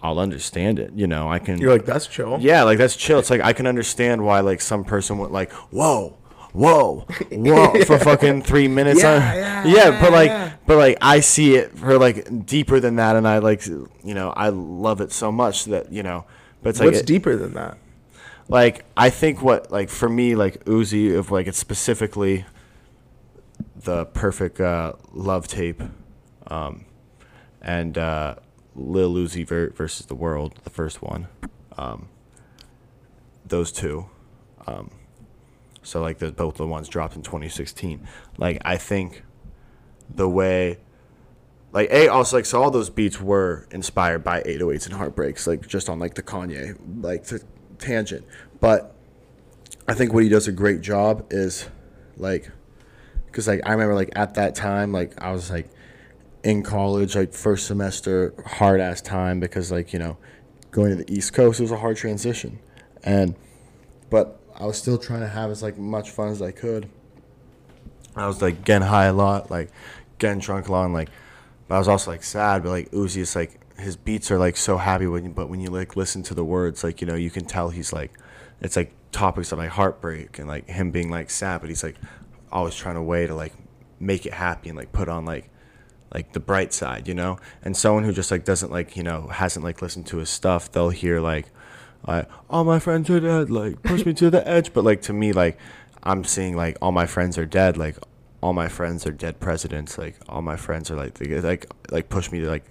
I'll 0.03 0.19
understand 0.19 0.77
it. 0.77 0.91
You 0.93 1.07
know, 1.07 1.31
I 1.31 1.39
can. 1.39 1.59
You're 1.59 1.71
like, 1.71 1.85
that's 1.85 2.05
chill. 2.05 2.37
Yeah, 2.39 2.63
like 2.63 2.77
that's 2.77 2.95
chill. 2.95 3.17
It's 3.17 3.31
like 3.31 3.41
I 3.41 3.53
can 3.53 3.65
understand 3.65 4.23
why 4.23 4.41
like 4.41 4.61
some 4.61 4.83
person 4.83 5.17
would 5.17 5.31
like, 5.31 5.51
whoa, 5.71 6.17
whoa, 6.53 7.07
whoa, 7.31 7.83
for 7.85 7.97
fucking 7.97 8.43
three 8.43 8.67
minutes. 8.67 9.01
Yeah, 9.01 9.63
on, 9.65 9.71
yeah, 9.71 9.99
but 10.01 10.11
like, 10.11 10.29
yeah. 10.29 10.53
but 10.67 10.77
like 10.77 10.97
I 11.01 11.21
see 11.21 11.55
it 11.55 11.75
for 11.79 11.97
like 11.97 12.45
deeper 12.45 12.79
than 12.79 12.97
that, 12.97 13.15
and 13.15 13.27
I 13.27 13.39
like, 13.39 13.65
you 13.65 13.89
know, 14.03 14.29
I 14.29 14.49
love 14.49 15.01
it 15.01 15.11
so 15.11 15.31
much 15.31 15.65
that 15.65 15.91
you 15.91 16.03
know. 16.03 16.25
But 16.61 16.69
it's 16.69 16.79
like 16.79 16.87
What's 16.87 16.99
it- 16.99 17.07
deeper 17.07 17.35
than 17.35 17.53
that? 17.53 17.79
Like 18.47 18.85
I 18.95 19.09
think 19.09 19.41
what 19.41 19.71
like 19.71 19.89
for 19.89 20.09
me 20.09 20.35
like 20.35 20.63
Uzi 20.65 21.17
if 21.17 21.31
like 21.31 21.47
it's 21.47 21.57
specifically 21.57 22.45
the 23.75 24.05
perfect 24.05 24.59
uh, 24.59 24.93
love 25.13 25.47
tape, 25.47 25.81
um, 26.47 26.85
and 27.61 27.97
uh, 27.97 28.35
Lil 28.75 29.13
Uzi 29.13 29.47
ver- 29.47 29.71
versus 29.71 30.05
the 30.05 30.15
world 30.15 30.59
the 30.63 30.69
first 30.69 31.01
one, 31.01 31.27
um, 31.77 32.09
those 33.45 33.71
two, 33.71 34.09
um, 34.67 34.91
so 35.81 36.01
like 36.01 36.19
the 36.19 36.31
both 36.31 36.55
the 36.55 36.67
ones 36.67 36.87
dropped 36.87 37.15
in 37.15 37.21
2016. 37.21 38.07
Like 38.37 38.61
I 38.65 38.77
think 38.77 39.23
the 40.13 40.29
way 40.29 40.77
like 41.71 41.89
a 41.91 42.07
also 42.07 42.37
like 42.37 42.45
so 42.45 42.61
all 42.61 42.71
those 42.71 42.89
beats 42.89 43.19
were 43.19 43.67
inspired 43.71 44.23
by 44.23 44.41
808s 44.43 44.85
and 44.85 44.93
heartbreaks 44.93 45.47
like 45.47 45.67
just 45.67 45.89
on 45.89 45.97
like 45.99 46.13
the 46.13 46.21
kanye 46.21 46.77
like 47.01 47.25
tangent 47.79 48.25
but 48.59 48.95
i 49.87 49.93
think 49.93 50.13
what 50.13 50.23
he 50.23 50.29
does 50.29 50.47
a 50.47 50.51
great 50.51 50.81
job 50.81 51.25
is 51.31 51.69
like 52.17 52.51
because 53.27 53.47
like 53.47 53.61
i 53.65 53.71
remember 53.71 53.95
like 53.95 54.11
at 54.15 54.35
that 54.35 54.55
time 54.55 54.91
like 54.91 55.13
i 55.21 55.31
was 55.31 55.49
like 55.49 55.69
in 56.43 56.61
college 56.61 57.15
like 57.15 57.33
first 57.33 57.67
semester 57.67 58.33
hard 58.45 58.79
ass 58.79 59.01
time 59.01 59.39
because 59.39 59.71
like 59.71 59.93
you 59.93 59.99
know 59.99 60.17
going 60.71 60.89
to 60.89 61.03
the 61.03 61.11
east 61.13 61.33
coast 61.33 61.59
it 61.59 61.63
was 61.63 61.71
a 61.71 61.77
hard 61.77 61.97
transition 61.97 62.59
and 63.03 63.35
but 64.09 64.39
i 64.59 64.65
was 64.65 64.77
still 64.77 64.97
trying 64.97 65.21
to 65.21 65.27
have 65.27 65.49
as 65.49 65.63
like 65.63 65.77
much 65.77 66.11
fun 66.11 66.29
as 66.29 66.41
i 66.41 66.51
could 66.51 66.89
I 68.15 68.27
was 68.27 68.41
like 68.41 68.63
getting 68.63 68.87
high 68.87 69.05
a 69.05 69.13
lot, 69.13 69.51
like 69.51 69.69
getting 70.17 70.39
drunk 70.39 70.67
a 70.67 70.71
lot, 70.71 70.85
and 70.85 70.93
like, 70.93 71.09
but 71.67 71.75
I 71.75 71.77
was 71.79 71.87
also 71.87 72.11
like 72.11 72.23
sad. 72.23 72.63
But 72.63 72.69
like 72.69 72.91
Uzi 72.91 73.17
is 73.17 73.35
like 73.35 73.59
his 73.77 73.95
beats 73.95 74.31
are 74.31 74.37
like 74.37 74.57
so 74.57 74.77
happy 74.77 75.07
when 75.07 75.25
you, 75.25 75.29
but 75.31 75.49
when 75.49 75.59
you 75.59 75.69
like 75.69 75.95
listen 75.95 76.23
to 76.23 76.33
the 76.33 76.45
words, 76.45 76.83
like 76.83 77.01
you 77.01 77.07
know, 77.07 77.15
you 77.15 77.29
can 77.29 77.45
tell 77.45 77.69
he's 77.69 77.91
like, 77.91 78.11
it's 78.61 78.75
like 78.75 78.93
topics 79.11 79.51
of 79.51 79.59
like 79.59 79.69
heartbreak 79.69 80.39
and 80.39 80.47
like 80.47 80.67
him 80.67 80.91
being 80.91 81.09
like 81.09 81.29
sad, 81.29 81.61
but 81.61 81.69
he's 81.69 81.83
like 81.83 81.95
always 82.51 82.75
trying 82.75 82.95
a 82.95 83.03
way 83.03 83.27
to 83.27 83.35
like 83.35 83.53
make 83.99 84.25
it 84.25 84.33
happy 84.33 84.69
and 84.69 84.77
like 84.77 84.91
put 84.91 85.09
on 85.09 85.25
like 85.25 85.49
like 86.13 86.31
the 86.31 86.39
bright 86.39 86.73
side, 86.73 87.07
you 87.07 87.13
know. 87.13 87.37
And 87.63 87.75
someone 87.75 88.03
who 88.03 88.13
just 88.13 88.31
like 88.31 88.45
doesn't 88.45 88.71
like 88.71 88.95
you 88.95 89.03
know 89.03 89.27
hasn't 89.27 89.65
like 89.65 89.81
listened 89.81 90.07
to 90.07 90.17
his 90.17 90.29
stuff, 90.29 90.71
they'll 90.71 90.89
hear 90.89 91.19
like, 91.19 91.49
like 92.07 92.29
all 92.49 92.63
my 92.63 92.79
friends 92.79 93.09
are 93.09 93.19
dead, 93.19 93.49
like 93.49 93.83
push 93.83 94.05
me 94.05 94.13
to 94.13 94.29
the 94.29 94.47
edge. 94.47 94.73
But 94.73 94.83
like 94.85 95.01
to 95.03 95.13
me, 95.13 95.33
like 95.33 95.57
I'm 96.03 96.23
seeing 96.23 96.55
like 96.55 96.77
all 96.81 96.91
my 96.91 97.05
friends 97.05 97.37
are 97.37 97.45
dead, 97.45 97.77
like 97.77 97.97
all 98.41 98.53
my 98.53 98.67
friends 98.67 99.05
are 99.05 99.11
dead 99.11 99.39
presidents, 99.39 99.97
like 99.97 100.15
all 100.29 100.41
my 100.41 100.55
friends 100.55 100.89
are 100.91 100.95
like 100.95 101.15
they, 101.15 101.41
like 101.41 101.65
like 101.91 102.09
push 102.09 102.31
me 102.31 102.39
to 102.39 102.47
like 102.47 102.65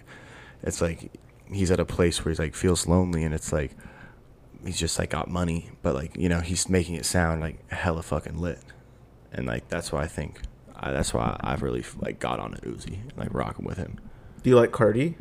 it's 0.64 0.80
like 0.80 1.12
he's 1.52 1.70
at 1.70 1.78
a 1.78 1.84
place 1.84 2.24
where 2.24 2.30
he's 2.30 2.38
like 2.38 2.54
feels 2.54 2.86
lonely 2.88 3.22
and 3.22 3.34
it's 3.34 3.52
like 3.52 3.76
he's 4.64 4.78
just 4.78 4.98
like 4.98 5.10
got 5.10 5.28
money, 5.28 5.70
but 5.82 5.94
like 5.94 6.16
you 6.16 6.28
know 6.28 6.40
he's 6.40 6.68
making 6.68 6.94
it 6.96 7.04
sound 7.04 7.40
like 7.40 7.70
hella 7.70 8.02
fucking 8.02 8.38
lit, 8.38 8.58
and 9.32 9.46
like 9.46 9.68
that's 9.68 9.92
why 9.92 10.02
I 10.02 10.06
think 10.06 10.40
I, 10.74 10.90
that's 10.90 11.14
why 11.14 11.36
I've 11.40 11.62
really 11.62 11.84
like 12.00 12.18
got 12.18 12.40
on 12.40 12.54
it 12.54 12.62
Uzi, 12.62 12.98
like 13.16 13.32
rocking 13.32 13.64
with 13.64 13.76
him. 13.76 14.00
Do 14.42 14.50
you 14.50 14.56
like 14.56 14.72
Carti? 14.72 15.14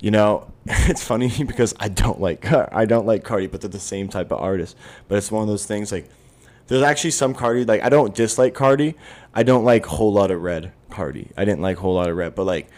You 0.00 0.10
know, 0.10 0.52
it's 0.66 1.02
funny 1.02 1.32
because 1.44 1.74
I 1.80 1.88
don't 1.88 2.20
like 2.20 2.46
I 2.52 2.84
don't 2.84 3.06
like 3.06 3.24
Carti, 3.24 3.50
but 3.50 3.62
they're 3.62 3.70
the 3.70 3.80
same 3.80 4.08
type 4.08 4.30
of 4.30 4.40
artist. 4.40 4.76
But 5.08 5.18
it's 5.18 5.32
one 5.32 5.42
of 5.42 5.48
those 5.48 5.66
things 5.66 5.90
like 5.90 6.08
there's 6.66 6.82
actually 6.82 7.12
some 7.12 7.34
Carti 7.34 7.66
like 7.66 7.82
I 7.82 7.88
don't 7.88 8.14
dislike 8.14 8.54
Carti. 8.54 8.94
I 9.34 9.42
don't 9.42 9.64
like 9.64 9.86
whole 9.86 10.12
lot 10.12 10.30
of 10.30 10.42
red 10.42 10.72
Carti. 10.90 11.30
I 11.36 11.44
didn't 11.44 11.62
like 11.62 11.78
Whole 11.78 11.94
Lotta 11.94 12.12
Red, 12.12 12.34
but 12.34 12.44
like 12.44 12.68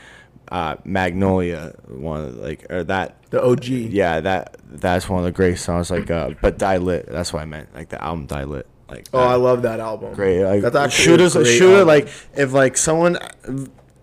uh, 0.52 0.76
Magnolia 0.84 1.74
one 1.88 2.20
of 2.24 2.36
the, 2.36 2.42
like 2.42 2.66
or 2.70 2.84
that 2.84 3.16
The 3.30 3.42
OG. 3.42 3.64
yeah 3.66 4.20
that 4.20 4.56
that's 4.68 5.08
one 5.08 5.18
of 5.20 5.24
the 5.24 5.32
great 5.32 5.58
songs 5.58 5.90
like 5.90 6.10
uh 6.10 6.30
but 6.42 6.58
Die 6.58 6.76
Lit 6.76 7.06
that's 7.06 7.32
what 7.32 7.40
I 7.42 7.46
meant 7.46 7.74
like 7.74 7.88
the 7.88 8.00
album 8.02 8.26
Die 8.26 8.44
Lit 8.44 8.66
like 8.90 9.08
Oh, 9.14 9.18
that. 9.20 9.28
I 9.28 9.34
love 9.36 9.62
that 9.62 9.80
album. 9.80 10.12
great 10.14 10.44
like 10.44 10.60
That's 10.62 10.76
actually 10.76 11.04
should 11.04 11.20
a 11.20 11.30
great 11.42 11.56
should 11.58 11.72
album. 11.72 11.86
like 11.88 12.08
if 12.36 12.52
like 12.52 12.76
someone 12.76 13.18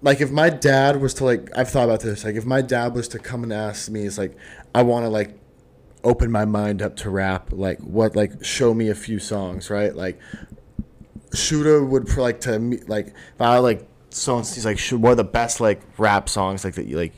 like 0.01 0.21
if 0.21 0.31
my 0.31 0.49
dad 0.49 0.99
was 0.99 1.13
to 1.15 1.25
like 1.25 1.49
I've 1.55 1.69
thought 1.69 1.83
about 1.85 1.99
this 2.01 2.23
like 2.25 2.35
if 2.35 2.45
my 2.45 2.61
dad 2.61 2.95
was 2.95 3.07
to 3.09 3.19
come 3.19 3.43
and 3.43 3.53
ask 3.53 3.89
me 3.91 4.05
it's 4.05 4.17
like 4.17 4.35
I 4.73 4.81
want 4.83 5.05
to 5.05 5.09
like 5.09 5.37
open 6.03 6.31
my 6.31 6.45
mind 6.45 6.81
up 6.81 6.95
to 6.95 7.09
rap 7.09 7.49
like 7.51 7.77
what 7.81 8.15
like 8.15 8.43
show 8.43 8.73
me 8.73 8.89
a 8.89 8.95
few 8.95 9.19
songs 9.19 9.69
right 9.69 9.93
like 9.95 10.17
Shoota 11.31 11.87
would 11.87 12.17
like 12.17 12.41
to 12.41 12.57
like 12.87 13.07
if 13.07 13.41
I 13.41 13.59
like 13.59 13.85
someone 14.11 14.43
he's 14.43 14.65
like 14.65 14.79
should 14.79 15.01
what 15.01 15.11
are 15.11 15.15
the 15.15 15.23
best 15.23 15.59
like 15.61 15.81
rap 15.97 16.29
songs 16.29 16.63
like 16.63 16.75
that 16.75 16.85
you 16.85 16.97
like 16.97 17.13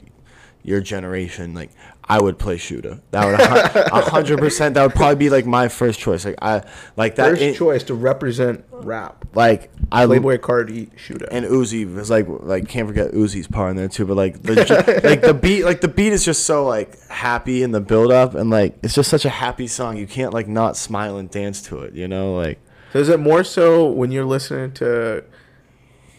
your 0.63 0.79
generation 0.81 1.53
like 1.53 1.71
I 2.03 2.21
would 2.21 2.37
play 2.37 2.57
Shoota 2.57 3.01
that 3.11 3.25
would 3.25 3.39
a 3.39 4.01
hundred 4.09 4.39
percent 4.39 4.75
that 4.75 4.83
would 4.83 4.93
probably 4.93 5.15
be 5.15 5.29
like 5.29 5.45
my 5.45 5.69
first 5.69 5.99
choice 5.99 6.25
like 6.25 6.35
I 6.41 6.63
like 6.97 7.15
that 7.15 7.37
First 7.37 7.57
choice 7.57 7.83
to 7.85 7.93
represent 7.93 8.65
rap. 8.71 9.25
like 9.33 9.71
I 9.91 10.05
Playboi 10.05 10.39
Carti 10.39 10.89
Shoota. 10.97 11.27
and 11.31 11.45
Uzi 11.45 11.91
was 11.91 12.09
like 12.09 12.25
like 12.27 12.67
can't 12.67 12.87
forget 12.87 13.11
Uzi's 13.13 13.47
part 13.47 13.71
in 13.71 13.77
there 13.77 13.87
too. 13.87 14.05
But 14.05 14.17
like 14.17 14.41
the 14.41 15.01
like 15.03 15.21
the 15.21 15.33
beat 15.33 15.63
like 15.63 15.81
the 15.81 15.87
beat 15.87 16.11
is 16.11 16.25
just 16.25 16.45
so 16.45 16.65
like 16.65 16.99
happy 17.07 17.63
in 17.63 17.71
the 17.71 17.81
build 17.81 18.11
up 18.11 18.35
and 18.35 18.49
like 18.49 18.77
it's 18.83 18.93
just 18.93 19.09
such 19.09 19.25
a 19.25 19.29
happy 19.29 19.67
song. 19.67 19.97
You 19.97 20.05
can't 20.05 20.33
like 20.33 20.47
not 20.47 20.75
smile 20.77 21.17
and 21.17 21.29
dance 21.29 21.61
to 21.63 21.79
it. 21.79 21.93
You 21.93 22.07
know 22.07 22.35
like 22.35 22.59
So 22.93 22.99
is 22.99 23.09
it 23.09 23.19
more 23.19 23.43
so 23.43 23.89
when 23.89 24.11
you're 24.11 24.25
listening 24.25 24.73
to 24.73 25.23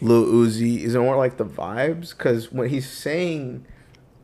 Lil 0.03 0.25
Uzi? 0.27 0.81
Is 0.81 0.95
it 0.95 0.99
more 1.01 1.17
like 1.17 1.37
the 1.39 1.45
vibes? 1.45 2.11
Because 2.17 2.51
when 2.53 2.69
he's 2.69 2.89
saying, 2.91 3.65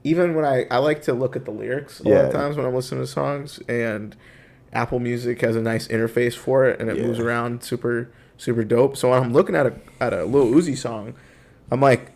even 0.04 0.34
when 0.34 0.44
I 0.44 0.66
I 0.70 0.78
like 0.78 1.02
to 1.02 1.12
look 1.14 1.36
at 1.36 1.44
the 1.44 1.50
lyrics 1.50 2.00
a 2.00 2.08
lot 2.08 2.24
of 2.26 2.32
times 2.32 2.56
when 2.56 2.66
I'm 2.66 2.74
listening 2.74 3.00
to 3.02 3.06
songs, 3.06 3.60
and 3.68 4.14
Apple 4.72 4.98
Music 4.98 5.40
has 5.40 5.56
a 5.56 5.62
nice 5.62 5.88
interface 5.88 6.34
for 6.34 6.66
it, 6.66 6.80
and 6.80 6.90
it 6.90 6.96
Yeah. 6.98 7.06
moves 7.06 7.18
around 7.18 7.62
super 7.62 8.10
super 8.36 8.64
dope. 8.64 8.96
So 8.96 9.10
when 9.10 9.22
I'm 9.22 9.32
looking 9.32 9.54
at 9.56 9.66
a 9.66 9.72
at 10.00 10.12
a 10.12 10.24
Lil 10.24 10.46
Uzi 10.46 10.76
song, 10.76 11.14
I'm 11.70 11.80
like, 11.80 12.12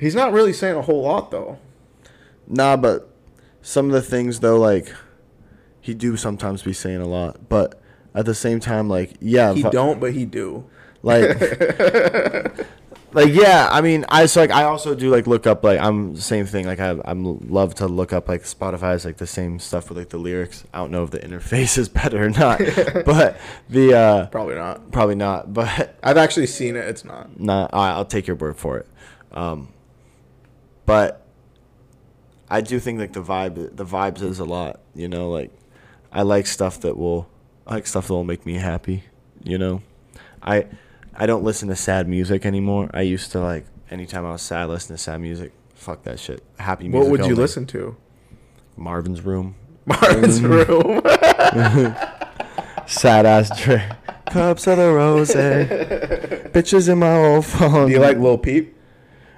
he's 0.00 0.14
not 0.14 0.32
really 0.32 0.52
saying 0.52 0.76
a 0.76 0.82
whole 0.82 1.02
lot 1.02 1.30
though. 1.30 1.58
nah, 2.46 2.76
but 2.76 3.08
some 3.62 3.86
of 3.86 3.92
the 3.92 4.02
things 4.02 4.40
though 4.40 4.58
like 4.58 4.92
he 5.80 5.94
do 5.94 6.16
sometimes 6.16 6.62
be 6.62 6.72
saying 6.72 7.00
a 7.00 7.06
lot, 7.06 7.48
but 7.48 7.80
at 8.14 8.26
the 8.26 8.34
same 8.34 8.60
time 8.60 8.88
like 8.88 9.14
yeah 9.20 9.52
He 9.54 9.62
vi- 9.62 9.70
don't, 9.70 10.00
but 10.00 10.12
he 10.12 10.24
do. 10.24 10.64
Like 11.04 11.28
like 13.12 13.32
yeah 13.32 13.68
i 13.70 13.80
mean 13.80 14.04
i 14.08 14.26
so 14.26 14.40
like 14.40 14.50
i 14.50 14.64
also 14.64 14.94
do 14.94 15.08
like 15.10 15.26
look 15.28 15.46
up 15.46 15.62
like 15.62 15.78
i'm 15.78 16.14
the 16.14 16.20
same 16.20 16.46
thing 16.46 16.66
like 16.66 16.80
i 16.80 16.98
i'm 17.04 17.38
love 17.48 17.74
to 17.74 17.86
look 17.86 18.12
up 18.12 18.28
like 18.28 18.42
spotify 18.42 18.94
is 18.96 19.04
like 19.04 19.18
the 19.18 19.26
same 19.26 19.58
stuff 19.60 19.88
with 19.88 19.96
like 19.98 20.08
the 20.08 20.18
lyrics 20.18 20.64
i 20.74 20.78
don't 20.78 20.90
know 20.90 21.04
if 21.04 21.10
the 21.10 21.18
interface 21.20 21.78
is 21.82 21.88
better 21.88 22.24
or 22.24 22.30
not 22.30 22.58
but 23.04 23.36
the 23.68 23.94
uh 23.94 24.26
Probably 24.26 24.56
not. 24.56 24.90
probably 24.90 25.14
not 25.14 25.52
but 25.52 25.96
I've 26.02 26.16
actually 26.16 26.46
seen 26.48 26.74
it. 26.74 26.86
It's 26.88 27.04
not. 27.04 27.38
not 27.38 27.72
I- 27.72 27.90
i'll 27.92 28.04
take 28.04 28.26
your 28.26 28.36
word 28.36 28.56
for 28.56 28.78
it 28.78 28.88
um 29.32 29.68
but 30.86 31.24
i 32.50 32.60
do 32.60 32.80
think 32.80 32.98
like 32.98 33.12
the 33.12 33.22
vibe 33.22 33.76
the 33.76 33.84
vibes 33.84 34.22
is 34.22 34.38
a 34.40 34.44
lot 34.44 34.80
you 34.94 35.06
know 35.08 35.30
like 35.30 35.52
i 36.12 36.22
like 36.22 36.46
stuff 36.46 36.80
that 36.80 36.96
will 36.96 37.28
I 37.66 37.74
like 37.76 37.86
stuff 37.86 38.08
that 38.08 38.12
will 38.12 38.24
make 38.24 38.44
me 38.44 38.54
happy 38.54 39.04
you 39.42 39.56
know 39.58 39.82
i 40.42 40.66
i 41.16 41.26
don't 41.26 41.44
listen 41.44 41.68
to 41.68 41.76
sad 41.76 42.08
music 42.08 42.44
anymore 42.46 42.90
i 42.94 43.00
used 43.00 43.30
to 43.32 43.40
like 43.40 43.64
anytime 43.90 44.24
i 44.26 44.30
was 44.32 44.42
sad 44.42 44.68
listen 44.68 44.94
to 44.96 45.02
sad 45.02 45.20
music 45.20 45.52
fuck 45.74 46.02
that 46.04 46.18
shit 46.18 46.42
happy 46.58 46.88
music 46.88 47.00
What 47.02 47.10
would 47.10 47.20
you 47.20 47.24
only. 47.32 47.36
listen 47.36 47.66
to? 47.66 47.96
marvin's 48.76 49.22
room 49.22 49.54
Marvin's 49.86 50.40
Room. 50.40 51.02
sad 52.86 53.26
ass 53.26 53.50
Dre. 53.62 53.86
cups 54.30 54.66
of 54.66 54.78
the 54.78 54.90
rose 54.92 55.30
bitches 55.30 56.88
in 56.88 56.98
my 57.00 57.16
old 57.16 57.44
phone 57.46 57.86
Do 57.88 57.92
you 57.92 57.98
like 58.00 58.16
Lil 58.18 58.38
Peep? 58.38 58.74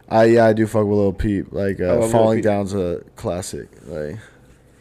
I 0.09 0.25
yeah, 0.27 0.47
I 0.47 0.53
do 0.53 0.69
fuck 0.69 0.87
with 0.87 0.99
Lil 0.99 1.13
Peep. 1.13 1.47
Like 1.53 1.81
uh, 1.81 2.07
Falling 2.09 2.39
Peep. 2.39 2.45
Down's 2.45 2.75
a 2.75 3.03
classic. 3.17 3.69
Like 3.87 4.19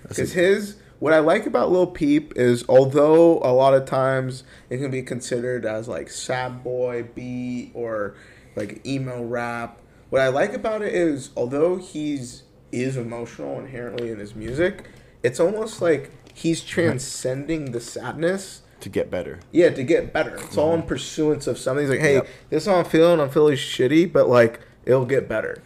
Because 0.07 0.31
his, 0.33 0.75
what 0.99 1.13
I 1.13 1.19
like 1.19 1.45
about 1.45 1.71
Lil 1.71 1.87
Peep 1.87 2.33
is, 2.35 2.63
although 2.69 3.39
a 3.39 3.51
lot 3.53 3.73
of 3.73 3.85
times 3.85 4.43
it 4.69 4.77
can 4.77 4.91
be 4.91 5.01
considered 5.01 5.65
as 5.65 5.87
like 5.87 6.09
sad 6.09 6.63
boy 6.63 7.03
beat 7.15 7.71
or 7.73 8.15
like 8.55 8.85
emo 8.85 9.23
rap, 9.23 9.79
what 10.09 10.21
I 10.21 10.29
like 10.29 10.53
about 10.53 10.81
it 10.81 10.93
is, 10.93 11.31
although 11.35 11.77
he's 11.77 12.43
is 12.71 12.97
emotional 12.97 13.59
inherently 13.59 14.11
in 14.11 14.19
his 14.19 14.35
music, 14.35 14.89
it's 15.23 15.39
almost 15.39 15.81
like 15.81 16.11
he's 16.33 16.61
transcending 16.63 17.71
the 17.71 17.79
sadness. 17.79 18.61
to 18.81 18.89
get 18.89 19.09
better. 19.09 19.39
Yeah, 19.51 19.69
to 19.69 19.83
get 19.83 20.13
better. 20.13 20.35
It's 20.35 20.57
all 20.57 20.73
in 20.73 20.81
mm-hmm. 20.81 20.89
pursuance 20.89 21.47
of 21.47 21.57
something. 21.57 21.83
He's 21.83 21.89
like, 21.89 22.01
hey, 22.01 22.15
Yep. 22.15 22.27
this 22.49 22.63
is 22.63 22.67
how 22.67 22.75
I'm 22.79 22.85
feeling. 22.85 23.19
I'm 23.19 23.29
feeling 23.29 23.55
shitty, 23.55 24.11
but 24.11 24.27
like 24.29 24.59
it'll 24.85 25.05
get 25.05 25.27
better. 25.27 25.63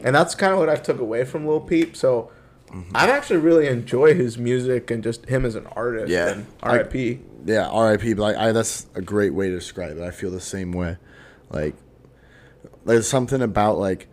And 0.00 0.14
that's 0.14 0.34
kind 0.34 0.52
of 0.52 0.58
what 0.58 0.68
I 0.68 0.76
took 0.76 1.00
away 1.00 1.24
from 1.24 1.46
Lil 1.46 1.60
Peep. 1.60 1.96
So 1.96 2.30
Mm-hmm. 2.68 2.90
I've 2.94 3.10
actually 3.10 3.38
really 3.38 3.66
enjoyed 3.66 4.16
his 4.16 4.38
music 4.38 4.90
and 4.90 5.02
just 5.02 5.26
him 5.26 5.44
as 5.44 5.54
an 5.54 5.66
artist. 5.68 6.10
Yeah. 6.10 6.28
And 6.28 6.46
R.I.P. 6.62 7.20
Yeah, 7.44 7.68
R.I.P. 7.68 8.14
But 8.14 8.22
like, 8.22 8.36
I 8.36 8.52
that's 8.52 8.86
a 8.94 9.02
great 9.02 9.34
way 9.34 9.48
to 9.48 9.54
describe 9.54 9.96
it. 9.96 10.02
I 10.02 10.10
feel 10.10 10.30
the 10.30 10.40
same 10.40 10.72
way. 10.72 10.96
Like, 11.50 11.74
there's 12.84 13.08
something 13.08 13.42
about 13.42 13.78
like, 13.78 14.08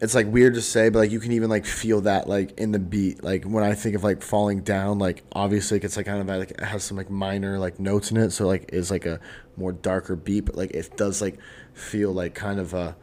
it's 0.00 0.14
like 0.14 0.28
weird 0.28 0.54
to 0.54 0.62
say, 0.62 0.90
but 0.90 1.00
like 1.00 1.10
you 1.10 1.18
can 1.18 1.32
even 1.32 1.50
like 1.50 1.66
feel 1.66 2.02
that 2.02 2.28
like 2.28 2.58
in 2.58 2.70
the 2.70 2.78
beat. 2.78 3.24
Like 3.24 3.44
when 3.44 3.64
I 3.64 3.74
think 3.74 3.96
of 3.96 4.04
like 4.04 4.22
falling 4.22 4.60
down, 4.60 4.98
like 4.98 5.24
obviously 5.32 5.78
it's 5.78 5.96
like 5.96 6.06
kind 6.06 6.20
of 6.20 6.38
like 6.38 6.52
it 6.52 6.60
has 6.60 6.84
some 6.84 6.96
like 6.96 7.10
minor 7.10 7.58
like 7.58 7.80
notes 7.80 8.10
in 8.12 8.16
it, 8.16 8.30
so 8.30 8.46
like 8.46 8.70
it's 8.72 8.90
like 8.92 9.06
a 9.06 9.18
more 9.56 9.72
darker 9.72 10.14
beat, 10.14 10.44
but 10.44 10.54
like 10.54 10.70
it 10.70 10.96
does 10.96 11.20
like 11.20 11.38
feel 11.72 12.12
like 12.12 12.34
kind 12.34 12.60
of 12.60 12.74
a 12.74 12.96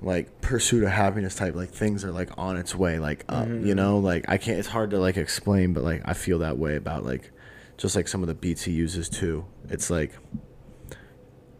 like 0.00 0.40
pursuit 0.40 0.84
of 0.84 0.90
happiness 0.90 1.34
type 1.34 1.54
like 1.54 1.70
things 1.70 2.04
are 2.04 2.12
like 2.12 2.30
on 2.38 2.56
its 2.56 2.74
way 2.74 2.98
like 3.00 3.24
up 3.28 3.48
you 3.48 3.74
know 3.74 3.98
like 3.98 4.24
i 4.28 4.36
can't 4.38 4.58
it's 4.58 4.68
hard 4.68 4.90
to 4.90 4.98
like 4.98 5.16
explain 5.16 5.72
but 5.72 5.82
like 5.82 6.00
i 6.04 6.12
feel 6.14 6.38
that 6.38 6.56
way 6.56 6.76
about 6.76 7.04
like 7.04 7.32
just 7.76 7.96
like 7.96 8.06
some 8.06 8.22
of 8.22 8.28
the 8.28 8.34
beats 8.34 8.62
he 8.62 8.70
uses 8.72 9.08
too 9.08 9.44
it's 9.68 9.90
like 9.90 10.12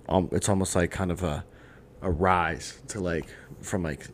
um, 0.08 0.28
it's 0.32 0.48
almost 0.48 0.74
like 0.76 0.90
kind 0.90 1.10
of 1.10 1.22
a 1.22 1.44
a 2.02 2.10
rise 2.10 2.80
to 2.88 3.00
like 3.00 3.26
from 3.60 3.82
like 3.82 4.06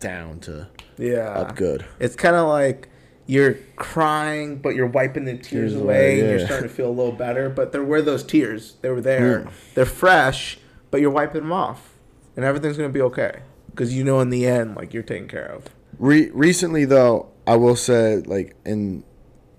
down 0.00 0.38
to 0.40 0.68
Yeah. 0.96 1.28
up 1.30 1.56
good 1.56 1.84
It's 1.98 2.14
kind 2.16 2.36
of 2.36 2.48
like 2.48 2.88
you're 3.26 3.54
crying, 3.76 4.56
but 4.56 4.74
you're 4.74 4.86
wiping 4.88 5.24
the 5.24 5.32
tears 5.34 5.72
Tears 5.72 5.74
away, 5.74 5.84
away, 5.84 6.20
and 6.20 6.28
you're 6.30 6.46
starting 6.46 6.68
to 6.68 6.74
feel 6.74 6.88
a 6.88 6.90
little 6.90 7.12
better. 7.12 7.48
But 7.48 7.70
there 7.70 7.84
were 7.84 8.02
those 8.02 8.24
tears. 8.24 8.74
They 8.82 8.88
were 8.90 9.00
there. 9.00 9.46
They're 9.74 9.86
fresh, 9.86 10.58
but 10.90 11.00
you're 11.00 11.10
wiping 11.10 11.42
them 11.42 11.52
off, 11.52 11.91
and 12.36 12.44
everything's 12.44 12.76
gonna 12.76 12.88
be 12.88 13.02
okay 13.02 13.40
because 13.70 13.94
you 13.94 14.04
know 14.04 14.20
in 14.20 14.30
the 14.30 14.46
end, 14.46 14.76
like 14.76 14.92
you're 14.94 15.02
taken 15.02 15.28
care 15.28 15.46
of. 15.46 15.66
Re- 15.98 16.30
recently 16.30 16.84
though 16.84 17.28
i 17.46 17.54
will 17.54 17.76
say 17.76 18.16
like 18.26 18.56
in 18.64 19.04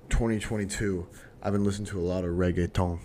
2022 0.10 1.06
i've 1.44 1.54
been 1.54 1.64
listening 1.64 1.88
to 1.88 2.00
a 2.00 2.02
lot 2.02 2.24
of 2.24 2.32
reggaeton 2.32 3.00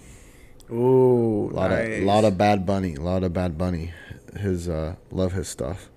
Ooh, 0.71 1.51
a 1.51 1.55
lot 1.55 1.71
nice. 1.71 1.99
of 1.99 2.05
lot 2.05 2.25
of 2.25 2.39
bad 2.39 2.65
bunny 2.67 2.95
a 2.95 3.01
lot 3.01 3.23
of 3.25 3.33
bad 3.33 3.59
bunny 3.59 3.93
his 4.37 4.69
uh 4.69 4.97
love 5.11 5.33
his 5.33 5.49
stuff 5.49 5.91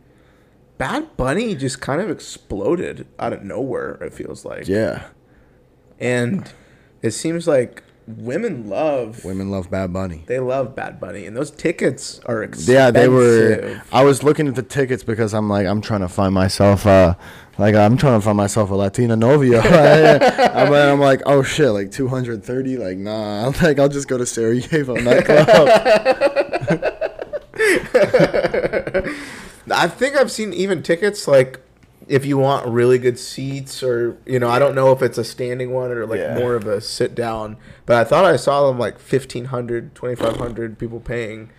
Bad 0.77 1.15
Bunny 1.15 1.53
just 1.53 1.79
kind 1.79 2.01
of 2.01 2.09
exploded 2.09 3.05
out 3.19 3.33
of 3.33 3.43
nowhere. 3.43 3.99
It 4.01 4.15
feels 4.15 4.43
like, 4.43 4.67
Yeah, 4.67 5.03
and 5.99 6.51
it 7.03 7.11
seems 7.11 7.47
like 7.47 7.83
women 8.17 8.69
love 8.69 9.23
women 9.23 9.51
love 9.51 9.69
Bad 9.69 9.93
Bunny. 9.93 10.23
they 10.27 10.39
love 10.39 10.75
Bad 10.75 10.99
Bunny, 10.99 11.25
and 11.25 11.35
those 11.35 11.51
tickets 11.51 12.19
are 12.25 12.43
expensive. 12.43 12.73
Yeah, 12.73 12.91
they 12.91 13.07
were. 13.07 13.81
I 13.91 14.03
was 14.03 14.23
looking 14.23 14.47
at 14.47 14.55
the 14.55 14.63
tickets 14.63 15.03
because 15.03 15.33
I'm 15.33 15.49
like, 15.49 15.67
I'm 15.67 15.81
trying 15.81 16.01
to 16.01 16.09
find 16.09 16.33
myself, 16.33 16.85
uh, 16.85 17.15
like 17.57 17.75
I'm 17.75 17.97
trying 17.97 18.19
to 18.19 18.23
find 18.23 18.37
myself 18.37 18.69
a 18.69 18.75
Latina 18.75 19.15
novia. 19.15 19.61
I'm, 20.53 20.73
I'm 20.73 20.99
like, 20.99 21.21
oh 21.25 21.43
shit, 21.43 21.69
like 21.69 21.91
230, 21.91 22.77
like 22.77 22.97
nah. 22.97 23.47
I'm 23.47 23.53
like, 23.61 23.79
I'll 23.79 23.89
just 23.89 24.07
go 24.07 24.17
to 24.17 24.25
Sarajevo 24.25 24.95
nightclub. 24.95 25.47
I 29.73 29.87
think 29.87 30.15
I've 30.15 30.31
seen 30.31 30.53
even 30.53 30.83
tickets 30.83 31.27
like 31.27 31.61
if 32.11 32.25
you 32.25 32.37
want 32.37 32.67
really 32.67 32.97
good 32.99 33.17
seats 33.17 33.81
or 33.81 34.17
you 34.25 34.37
know 34.39 34.49
I 34.49 34.59
don't 34.59 34.75
know 34.75 34.91
if 34.91 35.01
it's 35.01 35.17
a 35.17 35.23
standing 35.23 35.71
one 35.71 35.91
or 35.91 36.05
like 36.05 36.19
Yeah. 36.19 36.35
more 36.37 36.55
of 36.55 36.67
a 36.67 36.81
sit 36.81 37.15
down 37.15 37.57
but 37.85 37.95
I 37.97 38.03
thought 38.03 38.25
I 38.25 38.35
saw 38.35 38.67
them 38.67 38.77
like 38.77 38.95
1500 38.95 39.95
2500 39.95 40.77
people 40.77 40.99
paying 40.99 41.49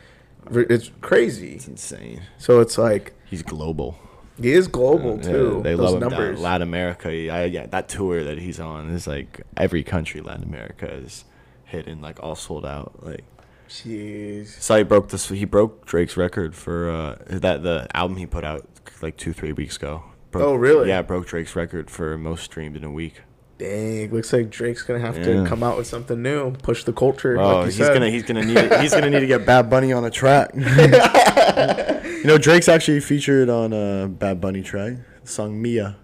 it's 0.50 0.90
crazy 1.00 1.54
It's 1.54 1.68
insane. 1.68 2.22
so 2.38 2.60
it's 2.60 2.76
like 2.76 3.14
He's 3.24 3.42
global. 3.42 3.98
he 4.40 4.52
is 4.52 4.68
global 4.68 5.16
Yeah, 5.16 5.30
too 5.32 5.60
they 5.64 5.74
those 5.74 5.92
love 5.92 6.00
numbers 6.00 6.36
down 6.36 6.42
Latin 6.42 6.68
America. 6.68 7.08
I, 7.08 7.44
yeah, 7.44 7.66
that 7.66 7.88
tour 7.88 8.22
that 8.24 8.38
he's 8.38 8.60
on 8.60 8.90
is 8.90 9.06
like 9.06 9.40
every 9.56 9.82
country 9.82 10.20
Latin 10.20 10.44
America 10.44 10.92
is 10.92 11.24
hitting 11.64 12.00
like 12.02 12.22
all 12.22 12.34
sold 12.34 12.66
out. 12.66 12.92
Like 13.02 13.24
jeez 13.70 14.48
so 14.60 14.76
he 14.76 14.82
broke 14.82 15.08
this. 15.08 15.28
He 15.30 15.46
broke 15.46 15.86
Drake's 15.86 16.16
record 16.18 16.54
for 16.54 16.90
uh, 16.90 17.16
that 17.28 17.62
the 17.62 17.86
album 17.94 18.18
he 18.18 18.26
put 18.26 18.44
out 18.44 18.68
like 19.00 19.16
two 19.16 19.32
three 19.32 19.52
weeks 19.52 19.76
ago. 19.76 20.02
Broke, 20.32 20.42
Oh, 20.44 20.54
really? 20.54 20.88
Yeah, 20.88 21.02
broke 21.02 21.26
Drake's 21.28 21.54
record 21.54 21.90
for 21.90 22.18
most 22.18 22.42
streamed 22.44 22.74
in 22.76 22.82
a 22.84 22.90
week. 22.90 23.20
dang 23.58 24.10
looks 24.12 24.32
like 24.32 24.50
Drake's 24.50 24.82
gonna 24.82 24.98
have 24.98 25.22
to 25.22 25.44
come 25.46 25.62
out 25.62 25.76
with 25.76 25.86
something 25.86 26.20
new 26.20 26.50
push 26.52 26.82
the 26.84 26.92
culture 26.92 27.38
Oh, 27.38 27.58
like 27.58 27.66
he's 27.66 27.76
said. 27.76 27.92
gonna 27.94 28.10
he's 28.10 28.24
gonna 28.24 28.44
need 28.44 28.72
he's 28.80 28.92
gonna 28.92 29.10
need 29.10 29.20
to 29.20 29.26
get 29.26 29.46
Bad 29.46 29.70
Bunny 29.70 29.92
on 29.92 30.04
a 30.04 30.10
track. 30.10 30.50
you 30.56 32.24
know, 32.24 32.38
Drake's 32.38 32.68
actually 32.68 33.00
featured 33.00 33.48
on 33.48 33.72
a 33.72 34.08
Bad 34.08 34.40
Bunny 34.40 34.62
track, 34.62 34.94
the 35.22 35.28
song 35.28 35.60
Mia. 35.60 35.96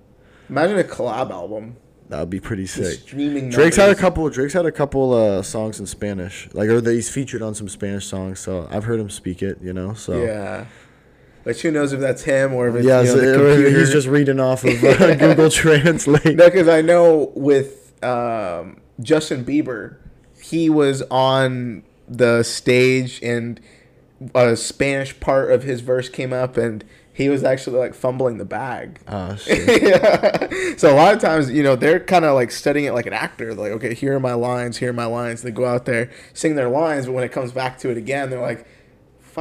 imagine 0.49 0.79
a 0.79 0.85
collab 0.85 1.31
album 1.31 1.77
That 2.09 2.21
would 2.21 2.31
be 2.31 2.41
pretty 2.41 2.67
sick. 2.67 3.01
streaming 3.01 3.51
Drake's 3.51 3.77
had 3.77 3.91
a 3.91 3.95
couple. 3.95 4.29
Drake's 4.31 4.53
had 4.55 4.67
a 4.67 4.73
couple 4.73 5.13
uh, 5.13 5.43
songs 5.43 5.81
in 5.81 5.87
Spanish, 5.87 6.49
like 6.53 6.69
or 6.69 6.81
that 6.81 6.93
he's 6.93 7.11
featured 7.11 7.43
on 7.43 7.55
some 7.55 7.69
Spanish 7.69 8.07
songs. 8.07 8.41
So 8.41 8.69
I've 8.71 8.85
heard 8.85 9.01
him 9.01 9.11
speak 9.11 9.43
it. 9.43 9.59
You 9.63 9.73
know, 9.73 9.95
so 9.95 10.23
yeah 10.23 10.67
but 11.45 11.59
who 11.61 11.71
knows 11.71 11.93
if 11.93 12.01
that's 12.01 12.23
him 12.23 12.53
or 12.53 12.69
if 12.69 12.77
it's 12.77 12.87
yeah, 12.87 13.01
you 13.01 13.07
know, 13.07 13.15
so 13.15 13.21
the 13.21 13.39
computer. 13.39 13.79
he's 13.79 13.91
just 13.91 14.09
reading 14.09 14.41
off 14.41 14.65
of 14.65 14.83
uh, 14.85 15.15
Google 15.15 15.51
Translate. 15.51 16.37
No, 16.37 16.51
because 16.51 16.69
I 16.69 16.83
know 16.83 17.33
with 17.35 18.03
um, 18.05 18.81
Justin 19.01 19.45
Bieber, 19.45 19.97
he 20.41 20.71
was 20.71 21.03
on 21.11 21.83
the 22.07 22.43
stage 22.43 23.23
and 23.23 23.61
a 24.35 24.57
Spanish 24.57 25.19
part 25.21 25.53
of 25.53 25.63
his 25.63 25.81
verse 25.81 26.09
came 26.09 26.33
up 26.33 26.57
and 26.57 26.85
he 27.13 27.29
was 27.29 27.43
actually 27.43 27.79
like 27.79 27.95
fumbling 27.95 28.39
the 28.39 28.45
bag. 28.45 29.01
Oh 29.09 29.35
shit! 29.41 30.79
so 30.79 30.93
a 30.93 30.95
lot 30.95 31.15
of 31.15 31.21
times, 31.21 31.51
you 31.51 31.65
know, 31.65 31.75
they're 31.75 31.99
kind 31.99 32.25
of 32.25 32.37
like 32.37 32.53
studying 32.53 32.87
it 32.87 32.95
like 32.95 33.07
an 33.07 33.13
actor. 33.13 33.55
Like, 33.55 33.73
okay, 33.73 33.93
here 33.93 34.15
are 34.15 34.21
my 34.21 34.35
lines, 34.35 34.77
here 34.77 34.91
are 34.91 34.93
my 34.93 35.07
lines. 35.07 35.43
They 35.43 35.51
go 35.51 35.65
out 35.65 35.85
there, 35.85 36.13
sing 36.33 36.55
their 36.55 36.69
lines, 36.69 37.07
but 37.07 37.13
when 37.13 37.25
it 37.25 37.33
comes 37.33 37.51
back 37.51 37.79
to 37.79 37.91
it 37.91 37.97
again, 37.97 38.31
they're 38.31 38.41
like, 38.41 38.65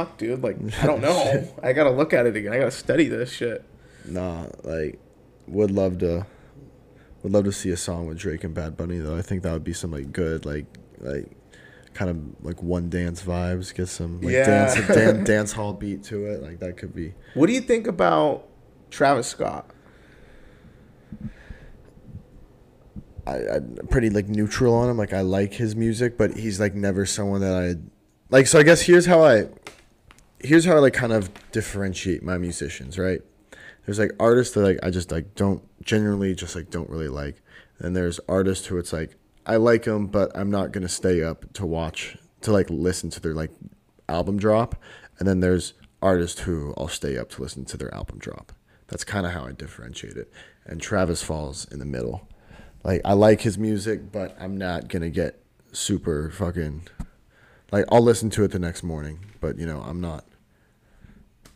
fuck, 0.04 0.16
dude, 0.18 0.42
like, 0.42 0.56
I 0.82 0.86
don't 0.86 1.00
know. 1.00 1.48
I 1.62 1.72
gotta 1.72 1.90
look 1.90 2.12
at 2.12 2.26
it 2.26 2.36
again. 2.36 2.52
I 2.52 2.58
gotta 2.58 2.70
study 2.70 3.08
this 3.08 3.32
shit. 3.32 3.64
nah, 4.04 4.46
like 4.64 4.98
would 5.48 5.70
love 5.70 5.98
to, 5.98 6.26
would 7.22 7.32
love 7.32 7.44
to 7.44 7.52
see 7.52 7.70
a 7.70 7.76
song 7.76 8.06
with 8.06 8.18
Drake 8.18 8.44
and 8.44 8.54
Bad 8.54 8.76
Bunny 8.76 8.98
though. 8.98 9.16
I 9.16 9.22
think 9.22 9.42
that 9.42 9.52
would 9.52 9.64
be 9.64 9.72
some 9.72 9.90
like 9.90 10.12
good 10.12 10.44
like 10.46 10.66
like 10.98 11.26
kind 11.94 12.10
of 12.10 12.44
like 12.44 12.62
one 12.62 12.88
dance 12.90 13.22
vibes. 13.22 13.74
Get 13.74 13.88
some 13.88 14.20
like 14.20 14.32
Yeah. 14.34 14.44
dance 14.72 14.86
dan- 14.94 15.24
dance 15.24 15.52
hall 15.52 15.72
beat 15.72 16.04
to 16.04 16.26
it. 16.26 16.42
Like 16.42 16.60
that 16.60 16.76
could 16.76 16.94
be. 16.94 17.14
What 17.34 17.46
do 17.48 17.52
you 17.54 17.60
think 17.60 17.86
about 17.88 18.46
Travis 18.90 19.26
Scott? 19.26 19.68
I, 23.26 23.36
I'm 23.56 23.76
pretty 23.90 24.10
like 24.10 24.28
neutral 24.28 24.74
on 24.74 24.88
him. 24.88 24.96
Like 24.96 25.12
I 25.12 25.20
like 25.22 25.52
his 25.54 25.74
music, 25.76 26.16
but 26.16 26.36
he's 26.36 26.60
like 26.60 26.74
never 26.74 27.04
someone 27.04 27.40
that 27.42 27.52
I 27.54 27.74
like. 28.30 28.46
So 28.46 28.58
I 28.58 28.62
guess 28.62 28.80
here's 28.82 29.06
how 29.06 29.22
I 29.24 29.48
here's 30.40 30.64
how 30.64 30.76
I 30.76 30.78
like 30.78 30.92
kind 30.92 31.12
of 31.12 31.30
differentiate 31.52 32.22
my 32.22 32.38
musicians. 32.38 32.98
Right? 32.98 33.22
There's 33.86 33.98
like 33.98 34.12
artists 34.20 34.54
that 34.54 34.60
like 34.60 34.78
I 34.82 34.90
just 34.90 35.10
like 35.10 35.34
don't 35.34 35.62
generally 35.82 36.34
just 36.34 36.54
like 36.54 36.70
don't 36.70 36.90
really 36.90 37.08
like, 37.08 37.40
and 37.78 37.96
there's 37.96 38.20
artists 38.28 38.66
who 38.66 38.78
it's 38.78 38.92
like 38.92 39.16
I 39.46 39.56
like 39.56 39.84
them, 39.84 40.06
but 40.06 40.30
I'm 40.36 40.50
not 40.50 40.72
gonna 40.72 40.88
stay 40.88 41.22
up 41.22 41.52
to 41.54 41.66
watch 41.66 42.18
to 42.42 42.52
like 42.52 42.68
listen 42.70 43.10
to 43.10 43.20
their 43.20 43.34
like 43.34 43.50
album 44.08 44.38
drop, 44.38 44.76
and 45.18 45.26
then 45.26 45.40
there's 45.40 45.74
artists 46.02 46.40
who 46.40 46.74
I'll 46.76 46.88
stay 46.88 47.16
up 47.16 47.30
to 47.30 47.42
listen 47.42 47.64
to 47.66 47.76
their 47.76 47.92
album 47.94 48.18
drop. 48.18 48.52
That's 48.88 49.04
kind 49.04 49.26
of 49.26 49.32
how 49.32 49.46
I 49.46 49.52
differentiate 49.52 50.16
it. 50.16 50.32
And 50.64 50.80
Travis 50.80 51.22
falls 51.22 51.66
in 51.70 51.78
the 51.78 51.84
middle. 51.84 52.28
Like 52.84 53.00
I 53.04 53.14
like 53.14 53.40
his 53.40 53.58
music, 53.58 54.12
but 54.12 54.36
I'm 54.38 54.56
not 54.56 54.88
gonna 54.88 55.10
get 55.10 55.42
super 55.72 56.30
fucking 56.30 56.82
like 57.72 57.84
I'll 57.90 58.02
listen 58.02 58.30
to 58.30 58.44
it 58.44 58.50
the 58.50 58.58
next 58.58 58.82
morning, 58.82 59.20
but 59.40 59.58
you 59.58 59.66
know 59.66 59.80
I'm 59.80 60.00
not 60.00 60.24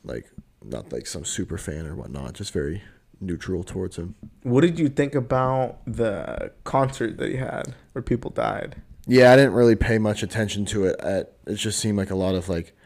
like 0.05 0.27
not 0.65 0.93
like 0.93 1.07
some 1.07 1.25
super 1.25 1.59
fan 1.59 1.87
or 1.87 1.95
whatnot. 1.95 2.35
Just 2.35 2.53
very 2.53 2.83
neutral 3.21 3.63
towards 3.63 3.97
him. 3.97 4.15
What 4.43 4.63
did 4.63 4.79
you 4.79 4.89
think 4.89 5.15
about 5.15 5.79
the 5.87 6.53
concert 6.65 7.17
that 7.19 7.31
he 7.31 7.37
had 7.37 7.75
where 7.93 8.03
people 8.03 8.31
died? 8.31 8.77
Yeah, 9.07 9.33
I 9.33 9.37
didn't 9.37 9.55
really 9.55 9.77
pay 9.77 9.99
much 9.99 10.23
attention 10.23 10.65
to 10.67 10.85
it. 10.87 11.01
At, 11.01 11.33
it 11.47 11.55
just 11.55 11.79
seemed 11.79 11.99
like 11.99 12.11
a 12.11 12.17
lot 12.17 12.35
of 12.35 12.49
like, 12.49 12.77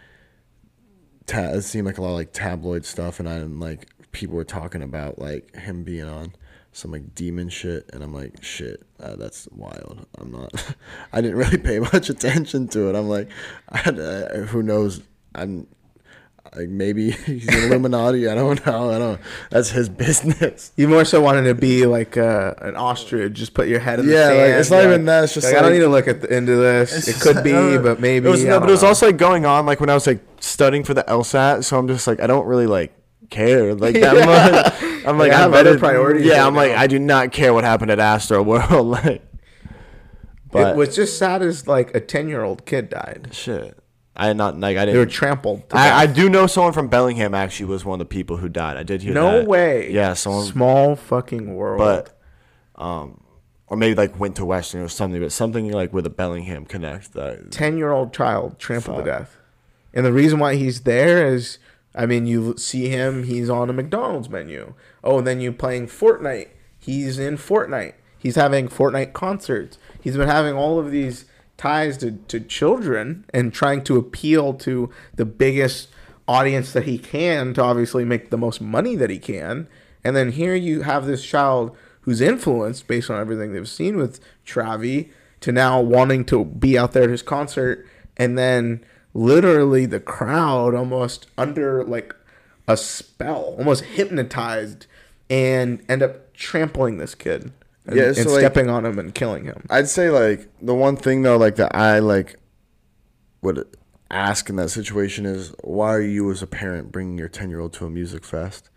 ta- 1.26 1.50
it 1.50 1.62
seemed 1.62 1.86
like 1.86 1.98
a 1.98 2.02
lot 2.02 2.10
of 2.10 2.16
like 2.16 2.32
tabloid 2.32 2.84
stuff, 2.84 3.20
and 3.20 3.28
I 3.28 3.34
didn't 3.34 3.60
like 3.60 3.88
people 4.12 4.36
were 4.36 4.44
talking 4.44 4.82
about 4.82 5.18
like 5.18 5.54
him 5.56 5.84
being 5.84 6.08
on 6.08 6.32
some 6.72 6.90
like 6.90 7.14
demon 7.14 7.48
shit, 7.48 7.90
and 7.92 8.02
I'm 8.02 8.14
like, 8.14 8.42
shit, 8.42 8.82
uh, 9.00 9.16
that's 9.16 9.46
wild. 9.52 10.06
I'm 10.18 10.30
not. 10.30 10.74
I 11.12 11.20
didn't 11.20 11.36
really 11.36 11.58
pay 11.58 11.78
much 11.92 12.08
attention 12.08 12.68
to 12.68 12.88
it. 12.88 12.96
I'm 12.96 13.08
like, 13.08 13.28
I, 13.68 13.90
uh, 13.90 14.38
who 14.46 14.62
knows? 14.62 15.02
I'm 15.34 15.66
like 16.56 16.68
maybe 16.68 17.10
he's 17.26 17.46
an 17.48 17.64
Illuminati. 17.64 18.28
I 18.28 18.34
don't 18.34 18.64
know. 18.66 18.90
I 18.90 18.98
don't. 18.98 19.20
That's 19.50 19.70
his 19.70 19.88
business. 19.88 20.72
You 20.76 20.88
more 20.88 21.04
so 21.04 21.20
wanted 21.20 21.44
to 21.44 21.54
be 21.54 21.86
like 21.86 22.16
uh, 22.16 22.54
an 22.58 22.76
ostrich, 22.76 23.32
just 23.34 23.54
put 23.54 23.68
your 23.68 23.80
head 23.80 24.00
in 24.00 24.06
the 24.06 24.12
Yeah, 24.12 24.28
sand. 24.28 24.38
like, 24.38 24.60
it's 24.60 24.70
not 24.70 24.84
even 24.84 25.04
that, 25.06 25.24
it's 25.24 25.34
just 25.34 25.46
like 25.46 25.56
I 25.56 25.62
don't 25.62 25.72
need 25.72 25.80
to 25.80 25.88
look 25.88 26.08
at 26.08 26.20
the, 26.22 26.32
end 26.32 26.48
of 26.48 26.58
this. 26.58 27.08
It 27.08 27.20
could 27.20 27.42
be, 27.44 27.52
but 27.78 28.00
maybe. 28.00 28.26
It 28.28 28.30
was, 28.30 28.44
no, 28.44 28.58
but 28.60 28.68
it 28.68 28.72
was 28.72 28.82
know. 28.82 28.88
also 28.88 29.06
like 29.06 29.16
going 29.16 29.44
on 29.46 29.66
like 29.66 29.80
when 29.80 29.90
I 29.90 29.94
was 29.94 30.06
like 30.06 30.20
studying 30.40 30.84
for 30.84 30.94
the 30.94 31.02
LSAT. 31.04 31.64
So 31.64 31.78
I'm 31.78 31.88
just 31.88 32.06
like 32.06 32.20
I 32.20 32.26
don't 32.26 32.46
really 32.46 32.66
like 32.66 32.92
care 33.30 33.74
like 33.74 33.94
that 33.94 34.14
much. 34.82 35.06
I'm 35.06 35.18
like 35.18 35.30
Like, 35.30 35.32
I 35.32 35.38
have 35.40 35.52
bet 35.52 35.66
other 35.66 35.78
priorities 35.78 36.26
Yeah, 36.26 36.38
right 36.40 36.46
I'm 36.46 36.54
like. 36.54 36.72
I 36.72 36.86
do 36.86 36.98
not 36.98 37.32
care 37.32 37.52
what 37.54 37.64
happened 37.64 37.90
at 37.90 37.98
Astroworld. 37.98 38.90
like, 39.04 39.22
but 40.52 40.70
it 40.72 40.76
was 40.76 40.94
just 40.94 41.18
sad 41.18 41.42
as 41.42 41.66
like 41.66 41.94
a 41.94 42.00
ten 42.00 42.28
year 42.28 42.42
old 42.42 42.64
kid 42.66 42.90
died. 42.90 43.28
shit, 43.32 43.76
I 44.16 44.28
did 44.28 44.36
not 44.36 44.58
like 44.58 44.76
I 44.76 44.86
They 44.86 44.92
were 44.96 45.04
didn't. 45.04 45.12
trampled. 45.12 45.64
I, 45.72 46.02
I 46.02 46.06
do 46.06 46.28
know 46.28 46.46
someone 46.46 46.72
from 46.72 46.88
Bellingham 46.88 47.34
actually 47.34 47.66
was 47.66 47.84
one 47.84 48.00
of 48.00 48.08
the 48.08 48.12
people 48.14 48.38
who 48.38 48.48
died. 48.48 48.76
I 48.76 48.82
did 48.82 49.02
hear 49.02 49.12
no 49.14 49.38
that. 49.40 49.46
way. 49.46 49.90
Yeah, 49.92 50.14
someone 50.14 50.44
Small 50.46 50.96
fucking 50.96 51.54
world. 51.54 51.78
but 51.78 52.18
um 52.76 53.20
or 53.68 53.76
maybe 53.76 53.94
like 53.94 54.18
went 54.20 54.36
to 54.36 54.44
Western 54.44 54.80
or 54.82 54.88
something, 54.88 55.20
but 55.20 55.32
something 55.32 55.70
like 55.72 55.92
with 55.92 56.06
a 56.06 56.10
Bellingham 56.10 56.64
connect 56.66 57.14
that 57.14 57.50
10 57.50 57.76
year 57.76 57.90
old 57.90 58.12
child 58.12 58.58
trampled 58.58 58.98
to 58.98 59.04
death. 59.04 59.36
And 59.92 60.06
the 60.06 60.12
reason 60.12 60.38
why 60.38 60.54
he's 60.54 60.82
there 60.82 61.26
is, 61.26 61.58
I 61.94 62.06
mean, 62.06 62.26
you 62.26 62.56
see 62.58 62.88
him, 62.88 63.24
he's 63.24 63.50
on 63.50 63.68
a 63.68 63.72
McDonald's 63.72 64.28
menu. 64.28 64.74
Oh, 65.02 65.18
and 65.18 65.26
then 65.26 65.40
you 65.40 65.52
playing 65.52 65.86
Fortnite. 65.88 66.48
He's 66.78 67.18
in 67.18 67.36
Fortnite. 67.36 67.94
He's 68.16 68.36
having 68.36 68.68
Fortnite 68.68 69.12
concerts. 69.14 69.78
He's 70.00 70.16
been 70.16 70.28
having 70.28 70.54
all 70.54 70.78
of 70.78 70.90
these 70.92 71.24
ties 71.56 71.96
to, 71.98 72.12
to 72.12 72.40
children 72.40 73.24
and 73.32 73.52
trying 73.52 73.82
to 73.84 73.96
appeal 73.96 74.54
to 74.54 74.90
the 75.14 75.24
biggest 75.24 75.88
audience 76.28 76.72
that 76.72 76.84
he 76.84 76.98
can 76.98 77.54
to 77.54 77.62
obviously 77.62 78.04
make 78.04 78.30
the 78.30 78.38
most 78.38 78.60
money 78.60 78.96
that 78.96 79.10
he 79.10 79.18
can. 79.18 79.68
And 80.04 80.14
then 80.14 80.32
here 80.32 80.54
you 80.54 80.82
have 80.82 81.06
this 81.06 81.24
child 81.24 81.76
who's 82.02 82.20
influenced 82.20 82.86
based 82.86 83.10
on 83.10 83.20
everything 83.20 83.52
they've 83.52 83.68
seen 83.68 83.96
with 83.96 84.20
Travi 84.44 85.10
to 85.40 85.52
now 85.52 85.80
wanting 85.80 86.24
to 86.26 86.44
be 86.44 86.78
out 86.78 86.92
there 86.92 87.04
at 87.04 87.10
his 87.10 87.22
concert 87.22 87.86
and 88.16 88.38
then 88.38 88.84
literally 89.14 89.86
the 89.86 90.00
crowd 90.00 90.74
almost 90.74 91.26
under 91.36 91.84
like 91.84 92.14
a 92.68 92.76
spell, 92.76 93.56
almost 93.58 93.84
hypnotized 93.84 94.86
and 95.30 95.82
end 95.88 96.02
up 96.02 96.32
trampling 96.34 96.98
this 96.98 97.14
kid 97.14 97.52
and, 97.86 97.96
Yeah, 97.96 98.04
and 98.06 98.16
so, 98.16 98.30
like- 98.30 98.40
stepping 98.40 98.68
on 98.70 98.84
him 98.84 98.98
and 98.98 99.14
killing 99.14 99.44
him. 99.44 99.64
I'd 99.70 99.88
say 99.88 100.10
like 100.10 100.48
the 100.60 100.74
one 100.74 100.96
thing 100.96 101.22
though, 101.22 101.36
like 101.36 101.56
that 101.56 101.74
I 101.74 101.98
like 102.00 102.36
would 103.42 103.64
ask 104.10 104.48
in 104.48 104.56
that 104.56 104.70
situation 104.70 105.26
is 105.26 105.52
why 105.62 105.92
are 105.94 106.00
you 106.00 106.30
as 106.30 106.42
a 106.42 106.46
parent 106.46 106.92
bringing 106.92 107.18
your 107.18 107.28
ten 107.28 107.50
year 107.50 107.60
old 107.60 107.72
to 107.74 107.86
a 107.86 107.90
music 107.90 108.24
fest? 108.24 108.70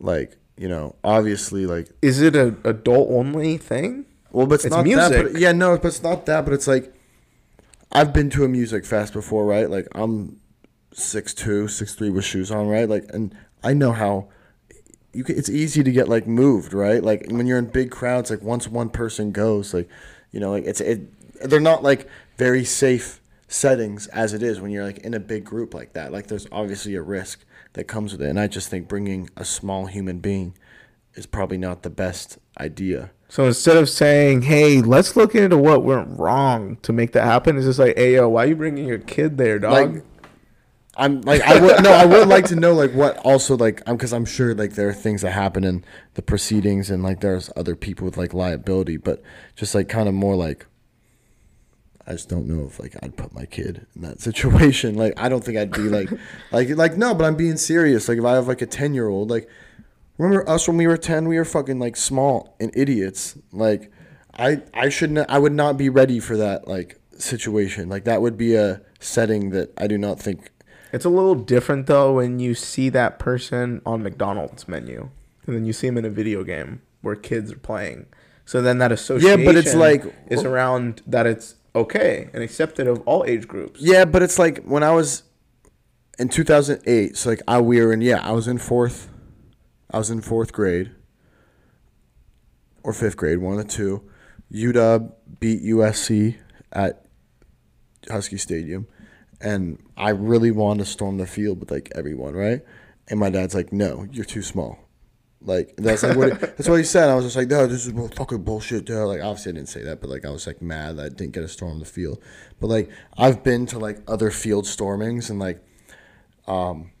like 0.00 0.36
you 0.56 0.68
know, 0.68 0.94
obviously 1.04 1.66
like 1.66 1.88
Is 2.02 2.20
it 2.20 2.34
a 2.36 2.54
adult 2.64 3.10
only 3.10 3.56
thing? 3.58 4.06
well, 4.32 4.46
but 4.46 4.56
it's, 4.56 4.64
It's 4.66 4.74
not 4.74 4.84
that. 4.84 5.10
music. 5.10 5.32
But, 5.32 5.40
yeah, 5.40 5.52
no, 5.52 5.76
but 5.76 5.86
it's 5.88 6.02
not 6.02 6.26
that. 6.26 6.44
But 6.44 6.52
it's 6.54 6.66
like 6.68 6.92
I've 7.92 8.12
been 8.12 8.28
to 8.30 8.44
a 8.44 8.48
music 8.48 8.84
fest 8.84 9.12
before, 9.12 9.46
right? 9.46 9.68
Like 9.70 9.86
I'm 9.94 10.40
six 10.92 11.32
two, 11.34 11.68
six 11.68 11.94
three 11.94 12.10
with 12.10 12.24
shoes 12.24 12.50
on, 12.50 12.66
right? 12.68 12.88
Like, 12.88 13.04
and 13.14 13.34
I 13.62 13.72
know 13.72 13.92
how 13.92 14.28
you 15.18 15.24
can, 15.24 15.36
it's 15.36 15.50
easy 15.50 15.82
to 15.82 15.90
get 15.90 16.08
like 16.08 16.28
moved, 16.28 16.72
right? 16.72 17.02
Like 17.02 17.26
when 17.28 17.48
you're 17.48 17.58
in 17.58 17.66
big 17.66 17.90
crowds, 17.90 18.30
like 18.30 18.40
once 18.40 18.68
one 18.68 18.88
person 18.88 19.32
goes, 19.32 19.74
like 19.74 19.88
you 20.30 20.38
know, 20.38 20.52
like 20.52 20.64
it's 20.64 20.80
it. 20.80 21.12
They're 21.48 21.58
not 21.58 21.82
like 21.82 22.08
very 22.36 22.64
safe 22.64 23.20
settings 23.48 24.06
as 24.08 24.32
it 24.32 24.44
is 24.44 24.60
when 24.60 24.70
you're 24.70 24.84
like 24.84 24.98
in 24.98 25.14
a 25.14 25.20
big 25.20 25.44
group 25.44 25.74
like 25.74 25.94
that. 25.94 26.12
Like 26.12 26.28
there's 26.28 26.46
obviously 26.52 26.94
a 26.94 27.02
risk 27.02 27.44
that 27.72 27.84
comes 27.84 28.12
with 28.12 28.22
it, 28.22 28.28
and 28.28 28.38
I 28.38 28.46
just 28.46 28.68
think 28.68 28.86
bringing 28.86 29.28
a 29.36 29.44
small 29.44 29.86
human 29.86 30.20
being 30.20 30.54
is 31.14 31.26
probably 31.26 31.58
not 31.58 31.82
the 31.82 31.90
best 31.90 32.38
idea. 32.60 33.10
So 33.28 33.44
instead 33.44 33.76
of 33.76 33.88
saying, 33.88 34.42
"Hey, 34.42 34.80
let's 34.80 35.16
look 35.16 35.34
into 35.34 35.58
what 35.58 35.82
went 35.82 36.16
wrong 36.16 36.76
to 36.82 36.92
make 36.92 37.10
that 37.12 37.24
happen," 37.24 37.56
it's 37.56 37.66
just 37.66 37.80
like, 37.80 37.96
"Hey, 37.96 38.14
yo, 38.14 38.28
why 38.28 38.44
are 38.44 38.46
you 38.46 38.56
bringing 38.56 38.86
your 38.86 38.98
kid 38.98 39.36
there, 39.36 39.58
dog?" 39.58 39.94
Like, 39.96 40.04
I'm 40.98 41.20
like 41.20 41.42
I 41.42 41.60
would 41.60 41.82
no 41.84 41.92
I 41.92 42.04
would 42.04 42.26
like 42.26 42.46
to 42.46 42.56
know 42.56 42.74
like 42.74 42.90
what 42.92 43.16
also 43.18 43.56
like 43.56 43.82
I'm 43.86 43.96
because 43.96 44.12
I'm 44.12 44.24
sure 44.24 44.52
like 44.52 44.72
there 44.72 44.88
are 44.88 44.92
things 44.94 45.22
that 45.22 45.30
happen 45.30 45.62
in 45.62 45.84
the 46.14 46.22
proceedings 46.22 46.90
and 46.90 47.04
like 47.04 47.20
there's 47.20 47.50
other 47.56 47.76
people 47.76 48.04
with 48.04 48.16
like 48.16 48.34
liability 48.34 48.96
but 48.96 49.22
just 49.54 49.76
like 49.76 49.88
kind 49.88 50.08
of 50.08 50.14
more 50.14 50.34
like 50.34 50.66
I 52.04 52.12
just 52.12 52.28
don't 52.28 52.48
know 52.48 52.66
if 52.66 52.80
like 52.80 52.96
I'd 53.00 53.16
put 53.16 53.32
my 53.32 53.44
kid 53.44 53.86
in 53.94 54.02
that 54.02 54.20
situation. 54.28 54.96
Like 54.96 55.12
I 55.16 55.28
don't 55.28 55.44
think 55.44 55.56
I'd 55.56 55.70
be 55.70 55.82
like 55.82 56.10
like 56.52 56.70
like 56.70 56.96
no 56.96 57.14
but 57.14 57.24
I'm 57.24 57.36
being 57.36 57.56
serious. 57.56 58.08
Like 58.08 58.18
if 58.18 58.24
I 58.24 58.34
have 58.34 58.48
like 58.48 58.62
a 58.62 58.66
10 58.66 58.92
year 58.92 59.08
old 59.08 59.30
like 59.30 59.48
remember 60.16 60.48
us 60.50 60.66
when 60.66 60.76
we 60.76 60.88
were 60.88 60.96
10 60.96 61.28
we 61.28 61.36
were 61.36 61.44
fucking 61.44 61.78
like 61.78 61.94
small 61.96 62.56
and 62.58 62.72
idiots. 62.74 63.38
Like 63.52 63.92
I 64.36 64.62
I 64.74 64.88
shouldn't 64.88 65.30
I 65.30 65.38
would 65.38 65.52
not 65.52 65.76
be 65.76 65.90
ready 65.90 66.18
for 66.18 66.36
that 66.38 66.66
like 66.66 67.00
situation. 67.18 67.88
Like 67.88 68.02
that 68.02 68.20
would 68.20 68.36
be 68.36 68.56
a 68.56 68.80
setting 68.98 69.50
that 69.50 69.72
I 69.78 69.86
do 69.86 69.96
not 69.96 70.18
think 70.18 70.50
It's 70.92 71.04
a 71.04 71.10
little 71.10 71.34
different 71.34 71.86
though 71.86 72.14
when 72.14 72.38
you 72.38 72.54
see 72.54 72.88
that 72.90 73.18
person 73.18 73.82
on 73.84 74.02
McDonald's 74.02 74.66
menu, 74.68 75.10
and 75.46 75.56
then 75.56 75.64
you 75.64 75.72
see 75.72 75.86
him 75.86 75.98
in 75.98 76.04
a 76.04 76.10
video 76.10 76.44
game 76.44 76.82
where 77.02 77.14
kids 77.16 77.52
are 77.52 77.58
playing. 77.58 78.06
So 78.44 78.62
then 78.62 78.78
that 78.78 78.92
association, 78.92 79.40
yeah, 79.40 79.44
but 79.46 79.56
it's 79.56 79.74
like- 79.74 80.04
is 80.28 80.44
around 80.44 81.02
that 81.06 81.26
it's 81.26 81.56
okay 81.74 82.30
and 82.32 82.42
accepted 82.42 82.86
of 82.88 83.00
all 83.06 83.24
age 83.26 83.46
groups. 83.46 83.80
Yeah, 83.80 84.04
but 84.06 84.22
it's 84.22 84.38
like 84.38 84.64
when 84.64 84.82
I 84.82 84.92
was 84.92 85.22
in 86.18 86.28
2008. 86.28 87.16
So 87.16 87.30
like 87.30 87.42
I 87.46 87.60
we 87.60 87.80
were 87.80 87.92
in 87.92 88.00
yeah 88.00 88.26
I 88.26 88.32
was 88.32 88.48
in 88.48 88.58
fourth, 88.58 89.08
I 89.90 89.98
was 89.98 90.10
in 90.10 90.20
fourth 90.22 90.52
grade 90.52 90.90
or 92.82 92.92
fifth 92.92 93.16
grade, 93.16 93.38
one 93.38 93.58
of 93.58 93.66
the 93.66 93.72
two. 93.72 94.02
UW 94.52 95.12
beat 95.40 95.62
USC 95.62 96.36
at 96.72 97.04
Husky 98.10 98.38
Stadium, 98.38 98.86
and 99.40 99.78
I 99.98 100.10
really 100.10 100.52
wanted 100.52 100.84
to 100.84 100.90
storm 100.90 101.18
the 101.18 101.26
field 101.26 101.58
with 101.58 101.72
like 101.72 101.90
everyone, 101.94 102.34
right? 102.34 102.62
And 103.08 103.18
my 103.18 103.30
dad's 103.30 103.54
like, 103.54 103.72
"No, 103.72 104.06
you're 104.12 104.24
too 104.24 104.42
small." 104.42 104.78
Like 105.40 105.74
that's 105.76 106.04
like 106.04 106.16
what 106.16 106.40
that's 106.40 106.68
what 106.68 106.76
he 106.76 106.84
said. 106.84 107.08
I 107.08 107.16
was 107.16 107.24
just 107.24 107.36
like, 107.36 107.48
"No, 107.48 107.66
this 107.66 107.84
is 107.84 108.14
fucking 108.14 108.44
bullshit." 108.44 108.84
Dude. 108.84 108.96
Like 108.96 109.20
obviously 109.20 109.52
I 109.52 109.54
didn't 109.56 109.68
say 109.68 109.82
that, 109.82 110.00
but 110.00 110.08
like 110.08 110.24
I 110.24 110.30
was 110.30 110.46
like 110.46 110.62
mad 110.62 110.96
that 110.96 111.06
I 111.06 111.08
didn't 111.08 111.32
get 111.32 111.40
to 111.40 111.48
storm 111.48 111.80
the 111.80 111.84
field. 111.84 112.22
But 112.60 112.68
like 112.68 112.90
I've 113.16 113.42
been 113.42 113.66
to 113.66 113.78
like 113.80 113.98
other 114.06 114.30
field 114.30 114.66
stormings 114.66 115.30
and 115.30 115.40
like, 115.40 115.60
um, 116.46 116.92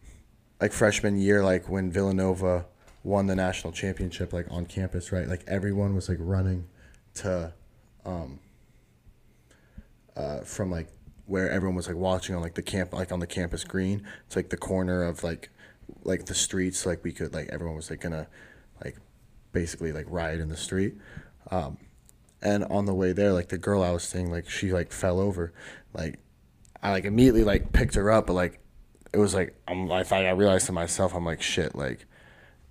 like 0.60 0.72
freshman 0.72 1.16
year, 1.16 1.44
like 1.44 1.68
when 1.68 1.92
Villanova 1.92 2.66
won 3.04 3.28
the 3.28 3.36
national 3.36 3.72
championship, 3.72 4.32
like 4.32 4.46
on 4.50 4.66
campus, 4.66 5.12
right? 5.12 5.28
Like 5.28 5.44
everyone 5.46 5.94
was 5.94 6.08
like 6.08 6.18
running 6.20 6.66
to, 7.14 7.52
um, 8.04 8.40
uh, 10.16 10.40
from 10.40 10.70
like 10.72 10.88
where 11.28 11.48
everyone 11.48 11.76
was 11.76 11.86
like 11.86 11.96
watching 11.96 12.34
on 12.34 12.42
like 12.42 12.54
the 12.54 12.62
camp, 12.62 12.92
like 12.92 13.12
on 13.12 13.20
the 13.20 13.26
campus 13.26 13.62
green. 13.62 14.04
It's 14.26 14.34
like 14.34 14.50
the 14.50 14.56
corner 14.56 15.02
of 15.04 15.22
like, 15.22 15.50
like 16.02 16.26
the 16.26 16.34
streets. 16.34 16.84
Like 16.84 17.04
we 17.04 17.12
could 17.12 17.32
like 17.32 17.48
everyone 17.50 17.76
was 17.76 17.90
like 17.90 18.00
gonna, 18.00 18.26
like, 18.84 18.96
basically 19.52 19.92
like 19.92 20.06
riot 20.08 20.40
in 20.40 20.48
the 20.48 20.56
street. 20.56 20.96
Um, 21.50 21.78
and 22.42 22.64
on 22.64 22.86
the 22.86 22.94
way 22.94 23.12
there, 23.12 23.32
like 23.32 23.48
the 23.48 23.58
girl 23.58 23.82
I 23.82 23.90
was 23.92 24.02
seeing, 24.02 24.30
like 24.32 24.48
she 24.50 24.72
like 24.72 24.90
fell 24.92 25.20
over, 25.20 25.52
like 25.94 26.18
I 26.82 26.90
like 26.90 27.04
immediately 27.04 27.44
like 27.44 27.72
picked 27.72 27.94
her 27.94 28.10
up, 28.10 28.26
but 28.26 28.34
like 28.34 28.60
it 29.12 29.18
was 29.18 29.34
like 29.34 29.56
I'm 29.66 29.90
I 29.90 30.02
thought 30.02 30.24
I 30.24 30.30
realized 30.30 30.66
to 30.66 30.72
myself 30.72 31.14
I'm 31.14 31.24
like 31.24 31.42
shit 31.42 31.74
like 31.74 32.06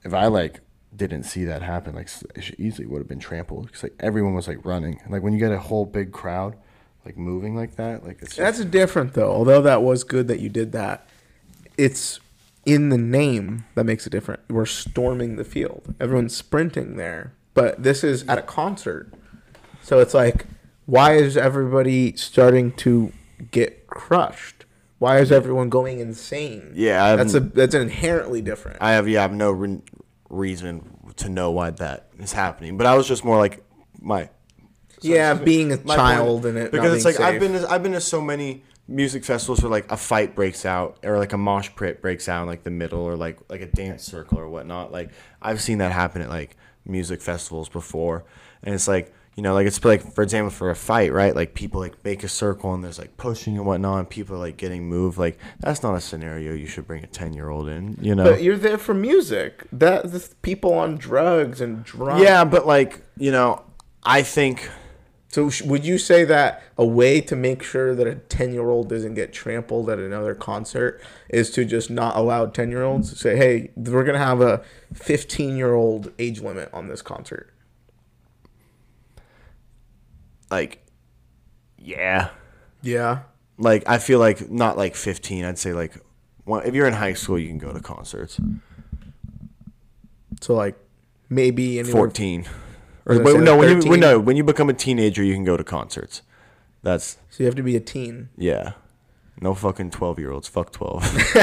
if 0.04 0.14
I 0.14 0.28
like 0.28 0.62
didn't 0.96 1.24
see 1.24 1.46
that 1.46 1.62
happen 1.62 1.96
like 1.96 2.06
s- 2.08 2.24
it 2.36 2.44
should 2.44 2.60
easily 2.60 2.88
would 2.88 3.00
have 3.00 3.08
been 3.08 3.20
trampled 3.20 3.68
because 3.68 3.84
like 3.84 3.96
everyone 4.00 4.34
was 4.34 4.48
like 4.48 4.64
running 4.66 5.00
like 5.10 5.22
when 5.22 5.34
you 5.34 5.40
get 5.40 5.52
a 5.52 5.60
whole 5.60 5.86
big 5.86 6.12
crowd 6.12 6.56
like 7.08 7.18
moving 7.18 7.56
like 7.56 7.78
that 7.78 8.04
like 8.04 8.22
it's 8.22 8.36
just, 8.36 8.38
That's 8.38 8.66
different 8.66 9.14
though. 9.14 9.32
Although 9.32 9.62
that 9.62 9.82
was 9.82 10.04
good 10.04 10.28
that 10.28 10.42
you 10.42 10.50
did 10.50 10.74
that, 10.74 11.08
it's 11.78 12.20
in 12.66 12.90
the 12.90 12.98
name 12.98 13.64
that 13.76 13.86
makes 13.86 14.06
it 14.06 14.10
different. 14.10 14.42
We're 14.50 14.66
storming 14.66 15.38
the 15.38 15.46
field. 15.46 15.96
Everyone's 16.02 16.36
sprinting 16.36 16.98
there, 16.98 17.34
but 17.54 17.82
this 17.82 18.04
is 18.04 18.28
at 18.28 18.38
a 18.38 18.42
concert. 18.42 19.14
So 19.82 20.00
it's 20.00 20.14
like, 20.14 20.48
why 20.86 21.14
is 21.14 21.38
everybody 21.38 22.14
starting 22.18 22.74
to 22.74 23.14
get 23.52 23.88
crushed? 23.88 24.66
Why 25.00 25.20
is 25.20 25.32
everyone 25.32 25.70
going 25.70 26.00
insane? 26.00 26.74
Yeah, 26.76 27.06
I 27.06 27.16
that's 27.16 27.36
a 27.36 27.40
that's 27.40 27.74
inherently 27.76 28.42
different. 28.42 28.80
I 28.82 28.92
have 28.92 29.08
yeah, 29.08 29.20
I 29.20 29.22
have 29.22 29.34
no 29.34 29.52
re- 29.52 29.82
reason 30.30 31.14
to 31.16 31.30
know 31.30 31.52
why 31.52 31.70
that 31.70 32.10
is 32.20 32.34
happening. 32.34 32.76
But 32.76 32.86
I 32.86 32.96
was 32.96 33.08
just 33.08 33.24
more 33.24 33.38
like 33.38 33.64
my 34.02 34.30
yeah, 35.02 35.34
being 35.34 35.72
a 35.72 35.80
my 35.84 35.96
child 35.96 36.44
point- 36.44 36.58
in 36.58 36.64
it 36.64 36.72
because 36.72 36.90
not 36.90 36.96
it's 36.96 37.06
like 37.06 37.18
being 37.18 37.28
I've 37.30 37.40
been 37.40 37.54
to, 37.62 37.72
I've 37.72 37.84
been 37.84 37.92
to 37.94 38.02
so 38.02 38.22
many 38.22 38.64
music 38.90 39.26
festivals 39.26 39.62
where 39.62 39.70
like 39.70 39.92
a 39.92 39.98
fight 39.98 40.34
breaks 40.34 40.66
out 40.66 40.98
or 41.04 41.18
like 41.18 41.34
a 41.34 41.38
mosh 41.38 41.70
pit 41.76 42.02
breaks 42.02 42.30
out 42.30 42.44
in 42.44 42.48
like 42.48 42.64
the 42.64 42.72
middle 42.72 43.02
or 43.02 43.16
like 43.18 43.38
like 43.50 43.62
a 43.62 43.66
dance 43.68 44.04
circle 44.04 44.40
or 44.40 44.48
whatnot. 44.50 44.92
Like 44.92 45.12
I've 45.42 45.62
seen 45.62 45.80
that 45.80 45.92
happen 45.92 46.22
at 46.22 46.30
like 46.30 46.56
music 46.86 47.22
festivals 47.22 47.68
before, 47.70 48.24
and 48.64 48.74
it's 48.74 48.88
like 48.88 49.14
you 49.36 49.44
know 49.44 49.54
like 49.54 49.68
it's 49.68 49.84
like 49.86 50.02
for 50.14 50.24
example 50.24 50.50
for 50.50 50.72
a 50.72 50.76
fight 50.76 51.14
right 51.14 51.36
like 51.36 51.54
people 51.54 51.80
like 51.80 52.04
make 52.04 52.24
a 52.24 52.28
circle 52.28 52.74
and 52.74 52.84
there's 52.84 52.98
like 52.98 53.16
pushing 53.18 53.56
and 53.56 53.68
whatnot 53.68 54.00
and 54.00 54.10
people 54.10 54.36
are 54.36 54.40
like 54.40 54.58
getting 54.58 54.90
moved 54.90 55.20
like 55.20 55.38
that's 55.60 55.84
not 55.84 55.94
a 55.94 56.02
scenario 56.02 56.56
you 56.56 56.66
should 56.66 56.88
bring 56.88 57.04
a 57.04 57.08
10 57.08 57.34
year 57.34 57.50
old 57.50 57.68
in 57.70 57.96
you 58.02 58.16
know 58.16 58.24
But 58.24 58.42
you're 58.42 58.58
there 58.58 58.80
for 58.80 58.96
music. 58.96 59.64
That 59.72 60.12
the 60.12 60.28
people 60.42 60.74
on 60.74 60.98
drugs 60.98 61.62
and 61.62 61.84
drunk. 61.84 62.24
yeah 62.24 62.46
but 62.46 62.66
like 62.66 63.02
you 63.16 63.30
know 63.32 63.62
i 64.02 64.24
think 64.24 64.72
So 65.38 65.52
would 65.66 65.86
you 65.86 66.00
say 66.00 66.24
that 66.24 66.64
a 66.80 66.84
way 66.84 67.22
to 67.22 67.36
make 67.36 67.62
sure 67.62 67.94
that 67.94 68.08
a 68.08 68.16
10-year-old 68.16 68.90
doesn't 68.90 69.14
get 69.14 69.32
trampled 69.32 69.88
at 69.88 70.00
another 70.00 70.34
concert 70.34 71.00
is 71.30 71.52
to 71.52 71.64
just 71.64 71.92
not 71.92 72.18
allow 72.18 72.48
10-year-olds 72.48 73.12
to 73.12 73.16
say, 73.16 73.38
"Hey, 73.38 73.70
we're 73.76 74.04
going 74.04 74.18
to 74.18 74.26
have 74.26 74.42
a 74.42 74.64
15-year-old 74.96 76.12
age 76.18 76.42
limit 76.42 76.72
on 76.74 76.88
this 76.88 77.04
concert." 77.04 77.54
like 80.50 80.84
yeah 81.78 82.30
Yeah. 82.82 83.20
like 83.60 83.84
I 83.86 84.00
feel 84.00 84.18
like 84.18 84.50
not 84.50 84.76
like 84.76 84.96
15. 84.96 85.46
I'd 85.46 85.60
say 85.60 85.72
like 85.72 85.94
well, 86.46 86.62
if 86.62 86.74
you're 86.74 86.88
in 86.88 86.94
high 86.94 87.14
school, 87.14 87.38
you 87.38 87.48
can 87.48 87.60
go 87.60 87.72
to 87.72 87.80
concerts. 87.80 88.40
So 90.42 90.56
like 90.56 90.80
maybe 91.30 91.78
anywhere 91.78 91.94
14. 91.94 92.40
I 92.40 92.48
was 92.48 92.67
Or 93.08 93.16
gonna 93.16 93.26
wait, 93.26 93.32
say, 93.34 93.40
no, 93.40 93.52
like, 93.58 93.60
when 93.60 93.82
you 93.82 93.90
when, 93.90 94.00
no, 94.00 94.20
when 94.20 94.38
you 94.38 94.44
become 94.44 94.70
a 94.70 94.74
teenager, 94.74 95.24
you 95.24 95.34
can 95.34 95.44
go 95.44 95.58
to 95.58 95.64
concerts. 95.64 96.22
That's 96.84 97.18
So 97.30 97.44
you 97.44 97.46
have 97.46 97.56
to 97.56 97.64
be 97.64 97.76
a 97.76 97.80
teen. 97.80 98.30
yeah. 98.38 98.74
No 99.40 99.54
fucking 99.54 99.92
12 99.92 100.18
year 100.18 100.32
olds. 100.32 100.48
Fuck 100.48 100.72
12. 100.72 101.04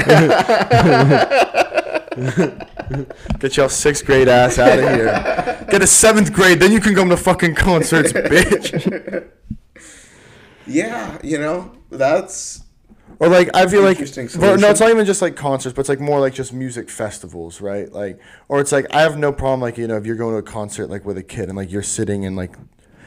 Get 3.39 3.57
y'all 3.57 3.69
sixth 3.69 4.05
grade 4.05 4.29
ass 4.29 4.59
out 4.59 4.79
of 4.79 4.85
here. 4.85 5.67
Get 5.71 5.81
a 5.83 5.87
seventh 5.87 6.33
grade, 6.33 6.59
then 6.61 6.73
you 6.73 6.81
can 6.81 6.95
come 6.97 7.09
to 7.11 7.17
fucking 7.17 7.55
concerts, 7.55 8.13
bitch. 8.13 9.31
Yeah, 10.67 11.19
you 11.23 11.37
know, 11.39 11.73
that's 11.91 12.64
Or 13.21 13.29
like 13.29 13.51
I 13.55 13.67
feel 13.67 13.83
like 13.83 13.99
Interesting 14.01 14.29
no, 14.41 14.71
it's 14.71 14.81
not 14.81 14.91
even 14.91 15.07
just 15.07 15.23
like 15.23 15.37
concerts, 15.37 15.75
but 15.75 15.81
it's 15.81 15.89
like 15.89 16.01
more 16.01 16.21
like 16.21 16.35
just 16.35 16.53
music 16.53 16.91
festivals, 16.91 17.61
right? 17.61 17.91
Like, 17.93 18.21
or 18.49 18.61
it's 18.61 18.73
like 18.73 18.87
I 18.93 19.03
have 19.03 19.17
no 19.19 19.33
problem 19.33 19.61
like 19.61 19.79
you 19.79 19.87
know 19.87 19.97
if 19.97 20.07
you're 20.07 20.17
going 20.17 20.33
to 20.33 20.39
a 20.39 20.43
concert 20.43 20.89
like 20.89 21.05
with 21.05 21.17
a 21.17 21.23
kid 21.23 21.49
and 21.49 21.57
like 21.57 21.71
you're 21.71 21.83
sitting 21.83 22.25
in 22.25 22.35
like 22.35 22.57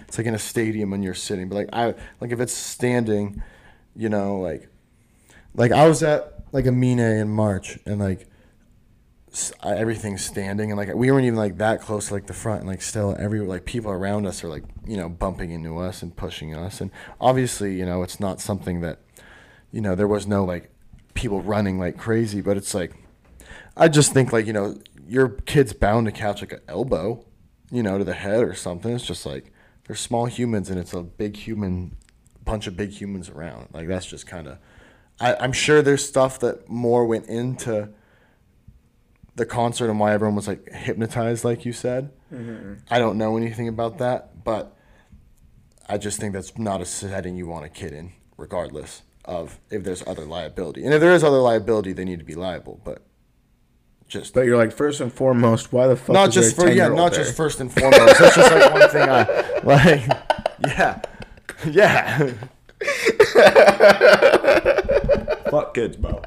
it's 0.08 0.18
like 0.18 0.28
in 0.28 0.34
a 0.34 0.40
stadium 0.40 0.94
and 0.94 1.04
you're 1.04 1.14
sitting, 1.14 1.50
but 1.50 1.56
like 1.56 1.70
I 1.74 1.96
like 2.22 2.32
if 2.32 2.40
it's 2.40 2.54
standing, 2.54 3.44
you 3.96 4.10
know, 4.10 4.40
like 4.40 4.70
like 5.56 5.72
I 5.72 5.88
was 5.88 6.04
at 6.04 6.44
like 6.52 6.66
a 6.66 6.72
Mine 6.72 7.00
in 7.00 7.30
March 7.30 7.78
and 7.86 8.00
like 8.00 8.28
everything's 9.64 10.24
standing 10.24 10.72
and 10.72 10.78
like 10.78 10.94
we 10.96 11.12
weren't 11.12 11.26
even 11.26 11.38
like 11.38 11.58
that 11.58 11.82
close 11.82 12.08
to 12.08 12.14
like 12.14 12.28
the 12.28 12.34
front 12.34 12.62
and 12.62 12.70
like 12.70 12.82
still 12.82 13.16
every 13.20 13.40
like 13.42 13.66
people 13.66 13.92
around 13.92 14.26
us 14.26 14.44
are 14.44 14.48
like 14.48 14.64
you 14.88 14.98
know 14.98 15.10
bumping 15.10 15.52
into 15.52 15.78
us 15.78 16.02
and 16.02 16.16
pushing 16.16 16.56
us 16.56 16.82
and 16.82 16.90
obviously 17.22 17.78
you 17.78 17.86
know 17.86 18.02
it's 18.02 18.20
not 18.20 18.40
something 18.40 18.82
that 18.82 19.00
you 19.72 19.82
know 19.82 19.96
there 19.96 20.08
was 20.08 20.28
no 20.28 20.44
like 20.44 20.70
people 21.14 21.42
running 21.42 21.80
like 21.80 21.98
crazy 21.98 22.42
but 22.42 22.58
it's 22.58 22.74
like 22.74 22.94
i 23.76 23.88
just 23.88 24.14
think 24.14 24.32
like 24.32 24.46
you 24.46 24.54
know 24.54 24.76
your 25.08 25.30
kid's 25.30 25.74
bound 25.74 26.06
to 26.06 26.12
catch 26.12 26.42
like 26.42 26.52
an 26.52 26.62
elbow, 26.68 27.26
you 27.72 27.82
know, 27.82 27.98
to 27.98 28.04
the 28.04 28.14
head 28.14 28.44
or 28.44 28.54
something. 28.54 28.94
It's 28.94 29.06
just 29.06 29.26
like 29.26 29.52
they're 29.86 29.96
small 29.96 30.26
humans 30.26 30.70
and 30.70 30.80
it's 30.80 30.94
a 30.94 31.02
big 31.02 31.38
human, 31.38 31.96
bunch 32.44 32.68
of 32.68 32.76
big 32.76 32.92
humans 32.92 33.30
around. 33.30 33.70
Like 33.74 33.88
that's 33.88 34.06
just 34.06 34.28
kind 34.28 34.48
of. 34.48 34.58
I'm 35.20 35.52
sure 35.52 35.82
there's 35.82 36.08
stuff 36.08 36.40
that 36.42 36.70
more 36.70 37.04
went 37.08 37.26
into 37.26 37.90
the 39.36 39.48
concert 39.48 39.90
and 39.90 40.00
why 40.00 40.14
everyone 40.14 40.36
was 40.36 40.48
like 40.48 40.72
hypnotized, 40.72 41.44
like 41.44 41.66
you 41.66 41.74
said. 41.74 42.12
Mm-hmm. 42.32 42.74
I 42.92 43.00
don't 43.00 43.18
know 43.18 43.36
anything 43.36 43.68
about 43.68 43.98
that, 43.98 44.44
but 44.44 44.78
I 45.90 45.98
just 45.98 46.20
think 46.20 46.34
that's 46.34 46.56
not 46.60 46.82
a 46.82 46.86
setting 46.86 47.36
you 47.36 47.48
want 47.48 47.66
a 47.66 47.70
kid 47.70 47.94
in, 47.94 48.14
regardless 48.38 49.02
of 49.28 49.60
if 49.70 49.84
there's 49.84 50.06
other 50.08 50.26
liability. 50.26 50.86
And 50.86 50.94
if 50.94 51.02
there 51.02 51.14
is 51.14 51.24
other 51.24 51.40
liability, 51.40 51.94
they 51.94 52.06
need 52.06 52.20
to 52.20 52.26
be 52.26 52.36
liable. 52.36 52.80
But 52.84 53.02
just 54.08 54.34
But 54.34 54.46
you're 54.46 54.58
like 54.58 54.72
first 54.72 55.02
and 55.02 55.12
foremost, 55.12 55.74
why 55.74 55.88
the 55.88 55.96
fuck? 55.98 56.14
not 56.14 56.30
is 56.30 56.36
there 56.36 56.44
just 56.44 56.56
for 56.56 56.70
yeah, 56.70 56.88
not 56.88 57.12
there? 57.12 57.24
just 57.24 57.36
first 57.36 57.60
and 57.60 57.72
foremost. 57.72 58.20
That's 58.20 58.36
just 58.36 58.52
like 58.52 58.72
one 58.74 58.90
thing 58.90 59.10
I 59.10 59.60
like. 59.64 60.08
Yeah, 60.66 61.02
yeah. 61.68 62.32
Fuck 65.50 65.74
kids, 65.74 65.98
bro. 65.98 66.22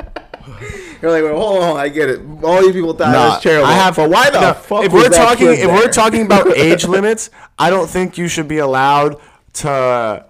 You're 1.03 1.11
like, 1.11 1.23
wait, 1.25 1.33
hold 1.35 1.63
on, 1.63 1.77
I 1.77 1.89
get 1.89 2.11
it. 2.11 2.21
All 2.43 2.63
you 2.63 2.73
people 2.73 2.93
die. 2.93 3.13
Nah, 3.13 3.31
That's 3.31 3.43
terrible. 3.43 3.67
I 3.67 3.73
have. 3.73 3.97
but 3.97 4.11
why 4.11 4.31
the 4.31 4.41
no, 4.41 4.53
fuck? 4.55 4.85
If 4.85 4.93
we're 4.93 5.09
talking, 5.09 5.49
if 5.49 5.67
we're 5.67 5.91
talking 5.91 6.27
about 6.27 6.49
age 6.57 6.85
limits, 6.87 7.31
I 7.59 7.71
don't 7.71 7.89
think 7.89 8.19
you 8.19 8.29
should 8.29 8.49
be 8.49 8.59
allowed 8.59 9.17
to 9.55 10.27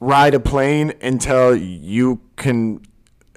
ride 0.00 0.34
a 0.34 0.40
plane 0.40 0.92
until 1.02 1.54
you 1.56 2.20
can 2.36 2.80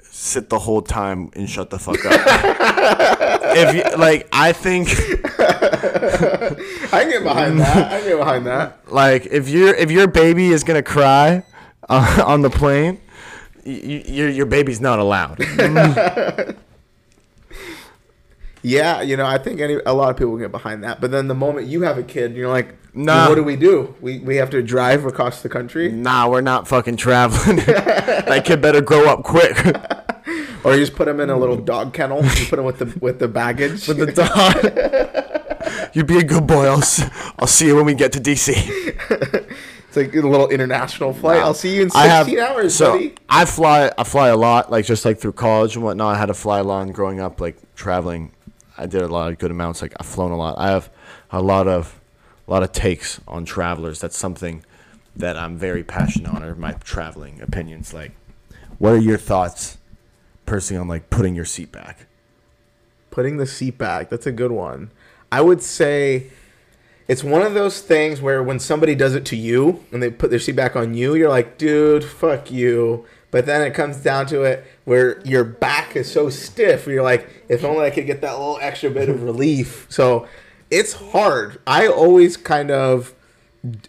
sit 0.02 0.48
the 0.50 0.58
whole 0.60 0.82
time 0.82 1.30
and 1.34 1.48
shut 1.48 1.70
the 1.70 1.78
fuck 1.78 2.04
up. 2.04 2.12
if 3.56 3.74
you, 3.74 3.96
like, 3.98 4.28
I 4.32 4.52
think 4.52 4.88
I 5.38 7.02
can 7.02 7.10
get 7.10 7.22
behind 7.24 7.58
that. 7.60 7.92
I 7.92 7.98
can 8.00 8.08
get 8.08 8.18
behind 8.18 8.46
that. 8.46 8.92
like 8.92 9.26
if 9.26 9.48
your 9.48 9.74
if 9.74 9.90
your 9.90 10.06
baby 10.06 10.48
is 10.48 10.62
gonna 10.64 10.82
cry 10.82 11.42
uh, 11.88 12.22
on 12.26 12.42
the 12.42 12.50
plane, 12.50 13.00
y- 13.66 14.04
your 14.06 14.28
your 14.28 14.46
baby's 14.46 14.80
not 14.80 14.98
allowed. 14.98 15.38
Yeah, 18.64 19.02
you 19.02 19.16
know, 19.16 19.26
I 19.26 19.38
think 19.38 19.60
any 19.60 19.78
a 19.84 19.92
lot 19.92 20.10
of 20.10 20.16
people 20.16 20.36
get 20.36 20.52
behind 20.52 20.84
that. 20.84 21.00
But 21.00 21.10
then 21.10 21.26
the 21.26 21.34
moment 21.34 21.66
you 21.66 21.82
have 21.82 21.98
a 21.98 22.04
kid, 22.04 22.36
you're 22.36 22.48
like, 22.48 22.76
Nah. 22.94 23.28
what 23.28 23.36
do 23.36 23.42
we 23.42 23.56
do? 23.56 23.94
We 24.00 24.18
we 24.18 24.36
have 24.36 24.50
to 24.50 24.62
drive 24.62 25.06
across 25.06 25.42
the 25.42 25.48
country, 25.48 25.90
nah, 25.90 26.28
we're 26.28 26.42
not 26.42 26.68
fucking 26.68 26.96
traveling. 26.96 27.56
that 27.66 28.42
kid 28.44 28.60
better 28.60 28.80
grow 28.82 29.08
up 29.08 29.22
quick. 29.24 29.56
or 30.64 30.74
you 30.74 30.80
just 30.80 30.94
put 30.94 31.08
him 31.08 31.18
in 31.20 31.30
a 31.30 31.38
little 31.38 31.56
dog 31.56 31.94
kennel. 31.94 32.22
You 32.24 32.46
put 32.46 32.58
him 32.58 32.64
with 32.66 32.78
the 32.78 32.98
with 33.00 33.18
the 33.18 33.28
baggage. 33.28 33.88
with 33.88 33.98
the 33.98 34.12
dog. 34.12 35.90
you 35.94 36.04
be 36.04 36.18
a 36.18 36.24
good 36.24 36.46
boy. 36.46 36.66
I'll, 36.66 36.78
s- 36.78 37.08
I'll 37.38 37.46
see 37.46 37.66
you 37.66 37.76
when 37.76 37.86
we 37.86 37.94
get 37.94 38.12
to 38.12 38.20
DC. 38.20 38.52
it's 38.56 39.96
like 39.96 40.14
a 40.14 40.20
little 40.20 40.48
international 40.50 41.12
flight. 41.14 41.40
I'll 41.40 41.54
see 41.54 41.76
you 41.76 41.82
in 41.82 41.90
16 41.90 42.02
I 42.02 42.06
have, 42.12 42.28
hours, 42.28 42.74
so 42.74 42.92
buddy. 42.92 43.14
I 43.28 43.44
fly. 43.46 43.90
I 43.96 44.04
fly 44.04 44.28
a 44.28 44.36
lot, 44.36 44.70
like 44.70 44.84
just 44.84 45.04
like 45.04 45.18
through 45.18 45.32
college 45.32 45.76
and 45.76 45.84
whatnot. 45.84 46.14
I 46.14 46.18
had 46.18 46.26
to 46.26 46.34
fly 46.34 46.58
a 46.58 46.64
lot 46.64 46.92
growing 46.92 47.20
up, 47.20 47.40
like 47.40 47.56
traveling. 47.74 48.32
I 48.76 48.86
did 48.86 49.00
a 49.02 49.08
lot 49.08 49.32
of 49.32 49.38
good 49.38 49.50
amounts. 49.50 49.80
Like 49.80 49.94
I've 49.98 50.06
flown 50.06 50.30
a 50.30 50.36
lot. 50.36 50.58
I 50.58 50.68
have 50.70 50.90
a 51.30 51.40
lot 51.40 51.68
of, 51.68 52.00
a 52.46 52.50
lot 52.50 52.62
of 52.62 52.72
takes 52.72 53.20
on 53.26 53.44
travelers. 53.44 54.00
That's 54.00 54.16
something 54.16 54.64
that 55.14 55.36
I'm 55.36 55.56
very 55.56 55.84
passionate 55.84 56.32
on. 56.32 56.42
Are 56.42 56.54
my 56.54 56.72
traveling 56.72 57.40
opinions. 57.40 57.92
Like, 57.92 58.12
what 58.78 58.92
are 58.92 58.98
your 58.98 59.18
thoughts, 59.18 59.78
personally, 60.46 60.80
on 60.80 60.88
like 60.88 61.10
putting 61.10 61.34
your 61.34 61.44
seat 61.44 61.70
back? 61.72 62.06
Putting 63.10 63.36
the 63.36 63.46
seat 63.46 63.78
back. 63.78 64.08
That's 64.08 64.26
a 64.26 64.32
good 64.32 64.52
one. 64.52 64.90
I 65.30 65.40
would 65.40 65.62
say 65.62 66.28
it's 67.08 67.24
one 67.24 67.42
of 67.42 67.54
those 67.54 67.80
things 67.80 68.20
where 68.20 68.42
when 68.42 68.58
somebody 68.58 68.94
does 68.94 69.14
it 69.14 69.24
to 69.26 69.36
you 69.36 69.84
and 69.92 70.02
they 70.02 70.10
put 70.10 70.30
their 70.30 70.38
seat 70.38 70.56
back 70.56 70.76
on 70.76 70.94
you, 70.94 71.14
you're 71.14 71.28
like, 71.28 71.58
dude, 71.58 72.04
fuck 72.04 72.50
you. 72.50 73.06
But 73.30 73.46
then 73.46 73.62
it 73.62 73.72
comes 73.72 73.96
down 73.96 74.26
to 74.26 74.42
it 74.42 74.64
where 74.84 75.20
your 75.26 75.42
back 75.42 75.96
is 75.96 76.10
so 76.10 76.28
stiff. 76.28 76.86
You're 76.86 77.02
like, 77.02 77.44
if 77.48 77.64
only 77.64 77.84
I 77.84 77.90
could 77.90 78.06
get 78.06 78.20
that 78.20 78.32
little 78.32 78.58
extra 78.60 78.90
bit 78.90 79.08
of 79.08 79.22
relief. 79.22 79.86
So 79.88 80.28
it's 80.72 80.94
hard. 80.94 81.60
I 81.66 81.86
always 81.86 82.36
kind 82.38 82.70
of, 82.70 83.14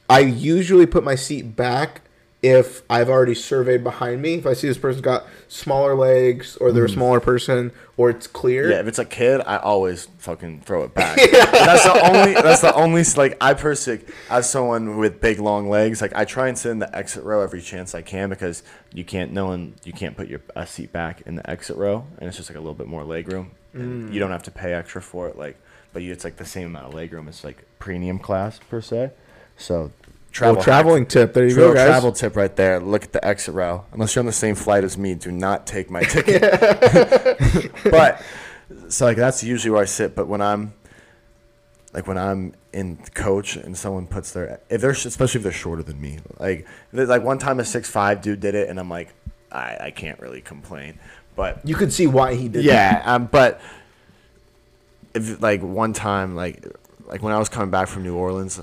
I 0.10 0.20
usually 0.20 0.86
put 0.86 1.04
my 1.04 1.16
seat 1.16 1.56
back 1.56 2.02
if 2.42 2.82
I've 2.90 3.08
already 3.08 3.36
surveyed 3.36 3.86
behind 3.86 4.22
me. 4.22 4.34
If 4.34 4.46
I 4.46 4.52
see 4.52 4.68
this 4.68 4.78
person's 4.78 5.02
got 5.02 5.26
smaller 5.48 5.96
legs 5.96 6.58
or 6.58 6.74
they're 6.74 6.84
a 6.84 6.90
mm. 6.90 6.94
smaller 6.94 7.22
person 7.22 7.72
or 7.96 8.10
it's 8.10 8.28
clear. 8.28 8.70
Yeah, 8.70 8.82
if 8.82 8.88
it's 8.88 9.00
a 9.00 9.06
kid, 9.06 9.42
I 9.46 9.56
always 9.58 10.10
fucking 10.18 10.62
throw 10.62 10.84
it 10.84 10.94
back. 10.94 11.16
That's 11.32 11.86
the 11.86 12.06
only. 12.06 12.34
That's 12.34 12.60
the 12.60 12.74
only. 12.76 13.04
Like 13.16 13.38
I 13.40 13.54
personally, 13.54 14.04
as 14.30 14.50
someone 14.50 14.98
with 14.98 15.22
big 15.22 15.40
long 15.40 15.70
legs, 15.70 16.02
like 16.02 16.14
I 16.14 16.26
try 16.26 16.50
and 16.50 16.58
sit 16.58 16.72
in 16.72 16.80
the 16.80 16.94
exit 16.94 17.24
row 17.24 17.42
every 17.42 17.62
chance 17.62 17.96
I 17.96 18.02
can 18.02 18.30
because 18.30 18.62
you 18.94 19.06
can't. 19.06 19.32
No 19.32 19.46
one. 19.46 19.76
You 19.86 19.94
can't 19.94 20.18
put 20.18 20.28
your 20.28 20.42
a 20.54 20.68
seat 20.68 20.92
back 20.92 21.22
in 21.22 21.36
the 21.36 21.50
exit 21.50 21.78
row, 21.78 22.06
and 22.18 22.28
it's 22.28 22.36
just 22.36 22.50
like 22.50 22.58
a 22.58 22.62
little 22.62 22.74
bit 22.74 22.88
more 22.88 23.06
leg 23.06 23.32
room. 23.32 23.52
And 23.74 24.10
mm. 24.10 24.14
You 24.14 24.20
don't 24.20 24.32
have 24.32 24.44
to 24.44 24.52
pay 24.52 24.74
extra 24.74 25.02
for 25.02 25.28
it, 25.28 25.38
like, 25.38 25.58
but 25.94 26.02
you, 26.02 26.12
it's 26.12 26.24
like 26.24 26.38
the 26.38 26.46
same 26.46 26.68
amount 26.68 26.88
of 26.88 26.94
leg 26.94 27.14
room. 27.14 27.28
It's 27.28 27.44
like 27.44 27.64
premium 27.80 28.20
class 28.20 28.60
per 28.70 28.82
se. 28.82 29.12
So. 29.58 29.92
Travel 30.32 30.56
hack- 30.56 30.64
traveling 30.64 31.06
tip. 31.06 31.34
There 31.36 31.44
you 31.46 31.54
Travel, 31.54 31.70
go, 31.74 31.76
guys. 31.76 31.88
travel 31.88 32.12
tip 32.12 32.36
right 32.36 32.56
there. 32.56 32.80
Look 32.80 33.04
at 33.04 33.12
the 33.14 33.24
exit 33.24 33.54
row. 33.54 33.86
Unless 33.92 34.16
you're 34.16 34.22
on 34.22 34.26
the 34.26 34.32
same 34.32 34.56
flight 34.56 34.84
as 34.84 34.98
me, 34.98 35.14
do 35.14 35.32
not 35.32 35.68
take 35.68 35.92
my 35.92 36.02
ticket. 36.02 36.42
but 37.92 38.20
so 38.90 39.06
like 39.06 39.18
that's 39.18 39.44
usually 39.44 39.70
where 39.70 39.84
I 39.84 39.86
sit. 39.86 40.16
But 40.16 40.28
when 40.28 40.42
I'm 40.42 40.74
like 41.94 42.08
when 42.08 42.18
I'm 42.18 42.56
in 42.74 42.98
coach 43.14 43.56
and 43.58 43.78
someone 43.78 44.08
puts 44.08 44.32
their 44.32 44.60
if 44.72 44.82
they're 44.82 44.90
especially 44.90 45.38
if 45.38 45.44
they're 45.44 45.52
shorter 45.52 45.84
than 45.84 46.02
me, 46.02 46.18
like 46.40 46.66
like 46.92 47.22
one 47.24 47.38
time 47.38 47.60
a 47.60 47.64
six 47.66 47.88
five 47.88 48.22
dude 48.24 48.40
did 48.40 48.56
it, 48.56 48.70
and 48.70 48.80
I'm 48.80 48.90
like, 48.90 49.10
I 49.52 49.78
I 49.82 49.92
can't 49.92 50.20
really 50.20 50.42
complain. 50.42 50.98
But 51.36 51.62
You 51.64 51.76
could 51.76 51.94
see 51.94 52.08
why 52.08 52.34
he 52.34 52.50
did. 52.50 52.64
yeah, 52.66 53.04
um, 53.06 53.28
but 53.32 53.62
if 55.14 55.42
like 55.42 55.62
one 55.62 55.94
time, 55.94 56.36
like 56.36 56.66
like 57.06 57.22
when 57.22 57.34
I 57.34 57.40
was 57.40 57.50
coming 57.50 57.70
back 57.70 57.88
from 57.88 58.04
New 58.04 58.16
Orleans 58.16 58.60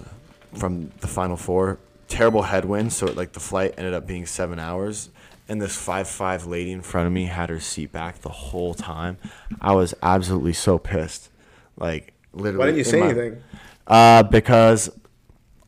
from 0.55 0.90
the 1.01 1.06
Final 1.06 1.36
Four, 1.36 1.78
terrible 2.09 2.43
headwind, 2.43 2.93
so 2.93 3.06
like 3.06 3.32
the 3.32 3.40
flight 3.40 3.74
ended 3.78 3.94
up 3.94 4.06
being 4.06 4.27
seven 4.27 4.59
hours, 4.59 5.10
and 5.48 5.60
this 5.60 5.77
five 5.77 6.09
five 6.09 6.47
lady 6.47 6.72
in 6.72 6.82
front 6.82 7.06
of 7.06 7.12
me 7.12 7.27
had 7.27 7.51
her 7.51 7.60
seat 7.60 7.93
back 7.93 8.20
the 8.22 8.28
whole 8.28 8.74
time. 8.74 9.16
I 9.60 9.72
was 9.72 9.94
absolutely 10.02 10.52
so 10.55 10.78
pissed, 10.78 11.31
like 11.77 12.12
literally. 12.32 12.59
Why 12.59 12.66
didn't 12.66 12.78
you 12.78 12.85
say 12.85 13.01
my- 13.01 13.06
anything? 13.06 13.43
Uh, 13.86 14.22
because 14.22 14.90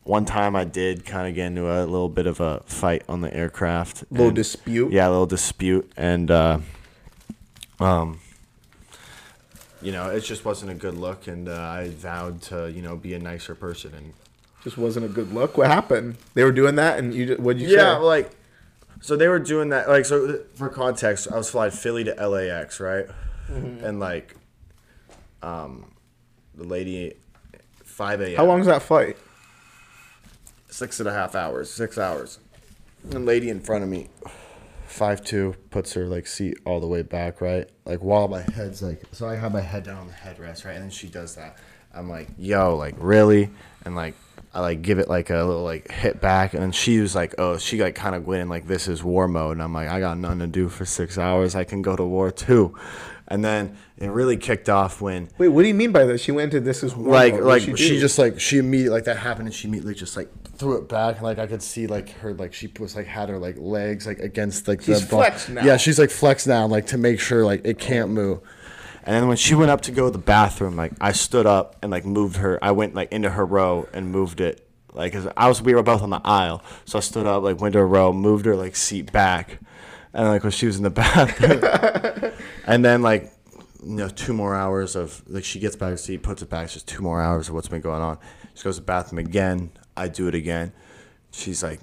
one 0.03 0.25
time 0.25 0.55
I 0.55 0.63
did 0.65 1.05
kind 1.05 1.27
of 1.29 1.35
get 1.35 1.47
into 1.47 1.69
a 1.69 1.83
little 1.85 2.09
bit 2.09 2.25
of 2.27 2.39
a 2.41 2.61
fight 2.65 3.03
on 3.07 3.21
the 3.21 3.33
aircraft. 3.33 4.03
Little 4.11 4.27
and- 4.27 4.35
dispute? 4.35 4.91
Yeah, 4.91 5.07
a 5.07 5.11
little 5.11 5.25
dispute, 5.25 5.91
and 5.95 6.29
uh, 6.29 6.59
um, 7.79 8.19
you 9.83 9.91
know, 9.91 10.09
it 10.09 10.21
just 10.21 10.45
wasn't 10.45 10.71
a 10.71 10.75
good 10.75 10.95
look, 10.95 11.27
and 11.27 11.47
uh, 11.49 11.53
I 11.53 11.89
vowed 11.89 12.41
to, 12.43 12.71
you 12.71 12.81
know, 12.81 12.95
be 12.95 13.13
a 13.13 13.19
nicer 13.19 13.55
person, 13.55 13.93
and 13.93 14.13
Just 14.63 14.77
wasn't 14.77 15.05
a 15.05 15.09
good 15.09 15.33
look. 15.33 15.57
What 15.57 15.67
happened? 15.67 16.17
They 16.33 16.43
were 16.43 16.51
doing 16.51 16.75
that, 16.75 16.97
and 16.99 17.13
you 17.13 17.35
what'd 17.35 17.61
you 17.61 17.69
yeah, 17.69 17.95
say? 17.95 17.99
like, 17.99 18.31
so 19.01 19.15
they 19.15 19.27
were 19.27 19.39
doing 19.39 19.69
that, 19.69 19.89
like, 19.89 20.05
so 20.05 20.41
for 20.55 20.69
context, 20.69 21.27
I 21.31 21.35
was 21.35 21.49
flying 21.49 21.71
Philly 21.71 22.03
to 22.05 22.27
LAX, 22.27 22.79
right, 22.79 23.05
and 23.47 23.99
like, 23.99 24.35
um, 25.41 25.91
the 26.55 26.63
lady, 26.63 27.13
five 27.83 28.21
a.m. 28.21 28.37
How 28.37 28.45
long 28.45 28.61
is 28.61 28.67
that 28.67 28.81
flight? 28.81 29.17
six 30.73 30.99
and 30.99 31.07
a 31.07 31.13
half 31.13 31.35
hours, 31.35 31.69
six 31.69 31.97
hours. 31.99 32.39
The 33.05 33.19
lady 33.19 33.49
in 33.49 33.59
front 33.59 33.83
of 33.83 33.89
me, 33.89 34.07
five 34.93 35.23
two 35.23 35.55
puts 35.71 35.93
her 35.93 36.05
like 36.05 36.27
seat 36.27 36.57
all 36.65 36.79
the 36.79 36.87
way 36.87 37.01
back, 37.01 37.41
right? 37.41 37.67
Like 37.85 37.99
while 38.03 38.27
my 38.27 38.41
head's 38.41 38.81
like 38.81 39.01
so 39.11 39.27
I 39.27 39.35
have 39.35 39.51
my 39.51 39.61
head 39.61 39.83
down 39.83 39.97
on 39.97 40.07
the 40.07 40.13
headrest, 40.13 40.65
right, 40.65 40.73
and 40.75 40.83
then 40.83 40.91
she 40.91 41.07
does 41.07 41.35
that. 41.35 41.57
I'm 41.95 42.09
like, 42.09 42.27
yo, 42.37 42.75
like 42.75 42.95
really, 42.97 43.49
and 43.85 43.95
like 43.95 44.15
I 44.53 44.61
like 44.61 44.81
give 44.83 44.99
it 44.99 45.07
like 45.09 45.29
a 45.31 45.43
little 45.43 45.63
like 45.63 45.91
hit 45.91 46.21
back, 46.21 46.53
and 46.53 46.61
then 46.61 46.71
she 46.71 46.99
was 46.99 47.15
like, 47.15 47.35
oh, 47.37 47.57
she 47.57 47.81
like 47.81 47.95
kind 47.95 48.15
of 48.15 48.25
went 48.27 48.41
in 48.43 48.49
like 48.49 48.67
this 48.67 48.87
is 48.87 49.03
war 49.03 49.27
mode, 49.27 49.53
and 49.53 49.63
I'm 49.63 49.73
like, 49.73 49.89
I 49.89 49.99
got 49.99 50.17
nothing 50.17 50.39
to 50.39 50.47
do 50.47 50.69
for 50.69 50.85
six 50.85 51.17
hours, 51.17 51.55
I 51.55 51.63
can 51.63 51.81
go 51.81 51.95
to 51.95 52.03
war 52.03 52.29
too, 52.31 52.75
and 53.27 53.43
then 53.43 53.77
it 53.97 54.07
really 54.09 54.37
kicked 54.37 54.69
off 54.69 55.01
when 55.01 55.29
Wait, 55.37 55.47
what 55.49 55.61
do 55.63 55.67
you 55.67 55.73
mean 55.73 55.91
by 55.91 56.03
this? 56.05 56.21
She 56.21 56.31
went 56.31 56.53
into 56.53 56.63
this 56.63 56.83
is 56.83 56.95
war 56.95 57.09
Like- 57.13 57.33
mode. 57.35 57.43
like 57.43 57.61
What'd 57.63 57.79
she 57.79 57.99
just 57.99 58.17
like 58.19 58.39
she 58.39 58.57
immediately 58.59 58.95
like 58.95 59.05
that 59.05 59.17
happened 59.17 59.47
and 59.47 59.55
she 59.55 59.67
immediately 59.67 59.93
just 59.95 60.15
like 60.17 60.29
threw 60.55 60.77
it 60.77 60.87
back 60.87 61.15
and 61.15 61.23
like 61.23 61.39
I 61.39 61.47
could 61.47 61.63
see 61.63 61.87
like 61.87 62.09
her 62.19 62.33
like 62.33 62.53
she 62.53 62.71
was 62.79 62.95
like 62.95 63.07
had 63.07 63.29
her 63.29 63.39
like 63.39 63.55
legs 63.57 64.05
like 64.05 64.19
against 64.19 64.67
like 64.67 64.81
She's 64.81 65.01
the 65.01 65.05
bu- 65.07 65.15
flexed 65.17 65.49
now. 65.49 65.63
Yeah, 65.63 65.77
she's 65.77 65.97
like 65.97 66.09
flexed 66.11 66.47
now 66.47 66.67
like 66.67 66.87
to 66.87 66.97
make 66.97 67.19
sure 67.19 67.43
like 67.45 67.61
it 67.65 67.79
can't 67.79 68.11
move. 68.11 68.39
And 69.03 69.15
then 69.15 69.27
when 69.27 69.35
she 69.37 69.55
went 69.55 69.69
up 69.71 69.81
to 69.81 69.91
go 69.91 70.05
to 70.05 70.11
the 70.11 70.17
bathroom, 70.17 70.75
like 70.75 70.93
I 71.01 71.11
stood 71.11 71.45
up 71.45 71.75
and 71.81 71.91
like 71.91 72.05
moved 72.05 72.37
her. 72.37 72.57
I 72.63 72.71
went 72.71 72.95
like 72.95 73.11
into 73.11 73.29
her 73.31 73.45
row 73.45 73.87
and 73.93 74.11
moved 74.11 74.39
it, 74.39 74.65
Like 74.93 75.11
cause 75.13 75.27
I 75.35 75.47
was 75.49 75.61
we 75.61 75.73
were 75.73 75.83
both 75.83 76.01
on 76.01 76.09
the 76.09 76.21
aisle, 76.23 76.63
so 76.85 76.99
I 76.99 77.01
stood 77.01 77.25
up 77.25 77.43
like 77.43 77.59
went 77.59 77.73
to 77.73 77.79
her 77.79 77.87
row, 77.87 78.13
moved 78.13 78.45
her 78.45 78.55
like 78.55 78.75
seat 78.75 79.11
back, 79.11 79.59
and 80.13 80.27
like 80.27 80.43
when 80.43 80.51
she 80.51 80.67
was 80.67 80.77
in 80.77 80.83
the 80.83 80.89
bathroom, 81.01 82.31
and 82.65 82.85
then 82.85 83.01
like 83.01 83.31
you 83.83 83.95
know, 83.95 84.07
two 84.07 84.33
more 84.33 84.55
hours 84.55 84.95
of 84.95 85.21
like 85.27 85.43
she 85.43 85.59
gets 85.59 85.75
back 85.75 85.89
to 85.91 85.97
seat, 85.97 86.23
puts 86.23 86.41
it 86.41 86.49
back. 86.49 86.65
It's 86.65 86.73
just 86.73 86.87
two 86.87 87.01
more 87.01 87.21
hours 87.21 87.49
of 87.49 87.55
what's 87.55 87.67
been 87.67 87.81
going 87.81 88.01
on. 88.01 88.17
She 88.53 88.63
goes 88.63 88.75
to 88.75 88.81
the 88.81 88.85
bathroom 88.85 89.19
again. 89.19 89.71
I 89.95 90.07
do 90.07 90.27
it 90.27 90.35
again. 90.35 90.71
She's 91.31 91.63
like, 91.63 91.79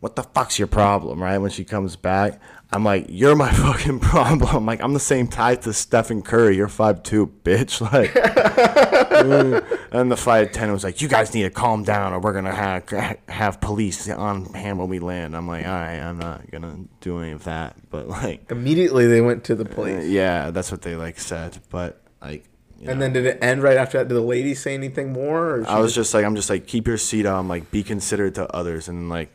"What 0.00 0.16
the 0.16 0.22
fuck's 0.22 0.58
your 0.58 0.68
problem?" 0.68 1.22
Right 1.22 1.38
when 1.38 1.50
she 1.50 1.64
comes 1.64 1.96
back, 1.96 2.40
I'm 2.72 2.84
like, 2.84 3.06
"You're 3.08 3.36
my 3.36 3.52
fucking 3.64 4.00
problem." 4.00 4.66
Like 4.66 4.80
I'm 4.80 4.94
the 4.94 5.00
same 5.00 5.26
type 5.28 5.62
to 5.62 5.72
Stephen 5.72 6.22
Curry. 6.22 6.56
You're 6.56 6.68
five 6.68 7.02
two, 7.02 7.32
bitch. 7.44 7.80
Like, 7.92 8.14
and 9.92 10.10
the 10.10 10.16
flight 10.16 10.48
attendant 10.48 10.72
was 10.74 10.84
like, 10.84 11.00
"You 11.00 11.08
guys 11.08 11.32
need 11.34 11.44
to 11.44 11.50
calm 11.50 11.84
down, 11.84 12.12
or 12.12 12.20
we're 12.20 12.32
gonna 12.32 12.54
have 12.54 12.88
have 13.28 13.60
police 13.60 14.08
on 14.08 14.52
hand 14.54 14.78
when 14.78 14.88
we 14.88 14.98
land." 14.98 15.36
I'm 15.36 15.48
like, 15.48 15.64
"All 15.64 15.72
right, 15.72 15.98
I'm 15.98 16.18
not 16.18 16.50
gonna 16.50 16.84
do 17.00 17.18
any 17.18 17.32
of 17.32 17.44
that." 17.44 17.76
But 17.90 18.08
like, 18.08 18.50
Immediately 18.50 19.06
they 19.06 19.20
went 19.20 19.44
to 19.44 19.54
the 19.54 19.64
uh, 19.82 20.00
yeah, 20.02 20.50
that's 20.50 20.70
what 20.70 20.82
they 20.82 20.96
like 20.96 21.18
said. 21.18 21.58
But 21.70 22.02
like, 22.20 22.44
you 22.80 22.90
And 22.90 22.98
know. 22.98 23.04
then 23.06 23.12
did 23.14 23.26
it 23.26 23.38
end 23.42 23.62
right 23.62 23.76
after 23.76 23.98
that? 23.98 24.08
Did 24.08 24.14
the 24.14 24.20
lady 24.20 24.54
say 24.54 24.74
anything 24.74 25.12
more? 25.12 25.56
Or 25.60 25.68
I 25.68 25.78
was 25.80 25.94
just 25.94 26.12
like, 26.14 26.24
I'm 26.24 26.36
just 26.36 26.50
like, 26.50 26.66
keep 26.66 26.86
your 26.86 26.98
seat 26.98 27.26
on, 27.26 27.48
like, 27.48 27.70
be 27.70 27.82
considerate 27.82 28.34
to 28.36 28.52
others, 28.54 28.88
and 28.88 29.08
like, 29.08 29.30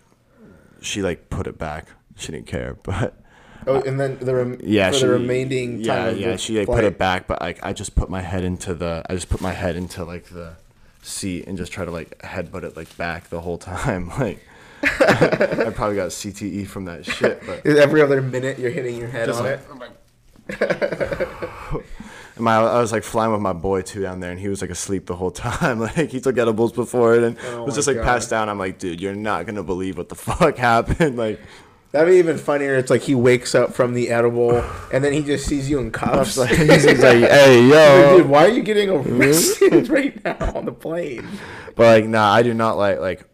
she 0.82 1.02
like 1.02 1.30
put 1.30 1.48
it 1.48 1.58
back. 1.58 1.88
She 2.18 2.32
didn't 2.32 2.48
care, 2.48 2.76
but 2.84 3.16
Oh, 3.68 3.80
and 3.82 4.00
then 4.00 4.18
the 4.20 4.34
rem- 4.36 4.58
yeah, 4.64 4.90
for 4.90 4.98
she, 4.98 5.06
the 5.06 5.12
remaining 5.12 5.84
time. 5.84 6.18
yeah, 6.18 6.30
yeah, 6.30 6.36
she 6.36 6.58
like 6.58 6.66
flight. 6.66 6.78
put 6.78 6.84
it 6.86 6.98
back, 6.98 7.28
but 7.28 7.42
like, 7.42 7.64
I 7.64 7.74
just 7.74 7.94
put 7.96 8.10
my 8.10 8.22
head 8.22 8.44
into 8.44 8.74
the, 8.74 9.04
I 9.08 9.14
just 9.14 9.30
put 9.30 9.40
my 9.40 9.52
head 9.54 9.76
into 9.76 10.04
like 10.04 10.26
the 10.26 10.54
seat 11.04 11.46
and 11.48 11.58
just 11.60 11.72
try 11.72 11.86
to 11.86 11.92
like 11.92 12.18
headbutt 12.20 12.64
it 12.64 12.76
like 12.76 12.96
back 12.98 13.30
the 13.30 13.42
whole 13.42 13.58
time. 13.60 14.10
Like, 14.20 14.40
I 14.84 15.72
probably 15.76 15.96
got 15.96 16.10
CTE 16.10 16.66
from 16.66 16.86
that 16.86 17.06
shit, 17.06 17.44
but. 17.46 17.64
Every 17.68 18.02
other 18.02 18.20
minute 18.20 18.58
you're 18.58 18.72
hitting 18.72 18.98
your 18.98 19.10
head 19.10 19.30
on 19.30 19.44
like- 19.44 19.62
it. 20.50 21.86
And 22.36 22.46
my, 22.46 22.56
I 22.56 22.80
was 22.80 22.92
like 22.92 23.04
flying 23.04 23.32
with 23.32 23.42
my 23.42 23.54
boy 23.54 23.82
too 23.82 24.02
down 24.02 24.20
there, 24.20 24.32
and 24.32 24.40
he 24.40 24.48
was 24.48 24.62
like 24.62 24.70
asleep 24.72 25.06
the 25.06 25.16
whole 25.16 25.32
time. 25.50 25.80
Like 25.80 26.10
he 26.10 26.20
took 26.22 26.38
edibles 26.38 26.72
before 26.72 27.16
it, 27.16 27.24
and 27.24 27.38
Oh 27.50 27.64
was 27.64 27.76
just 27.76 27.88
like 27.88 27.98
God. 27.98 28.06
passed 28.06 28.30
down. 28.30 28.50
I'm 28.50 28.58
like, 28.60 28.78
dude, 28.80 29.02
you're 29.02 29.16
not 29.16 29.46
gonna 29.46 29.64
believe 29.64 29.98
what 29.98 30.10
the 30.10 30.16
fuck 30.30 30.58
happened. 30.58 31.18
Like, 31.18 31.40
That'd 31.92 32.08
be 32.14 32.20
even 32.20 32.38
funnier. 32.38 32.76
It's 32.76 32.90
like 32.90 33.02
he 33.02 33.16
wakes 33.16 33.54
up 33.54 33.74
from 33.74 33.94
the 33.94 34.12
edible 34.12 34.64
and 34.94 35.04
then 35.04 35.12
he 35.12 35.22
just 35.22 35.46
sees 35.46 35.70
you 35.70 35.78
in 35.80 35.92
cuffs. 35.92 36.38
like, 36.38 36.50
he's 36.52 36.86
like, 36.86 37.18
hey 37.18 37.64
Dude, 37.64 37.70
yo, 37.70 38.24
why 38.28 38.46
are 38.46 38.50
you 38.50 38.64
getting 38.64 38.90
arrested 38.90 39.90
right 39.90 40.24
now 40.24 40.38
on 40.56 40.64
the 40.64 40.72
plane? 40.72 41.28
but 41.76 41.84
like, 42.02 42.06
nah, 42.10 42.32
I 42.32 42.44
do 42.44 42.54
not 42.54 42.78
like 42.78 43.00
like, 43.00 43.26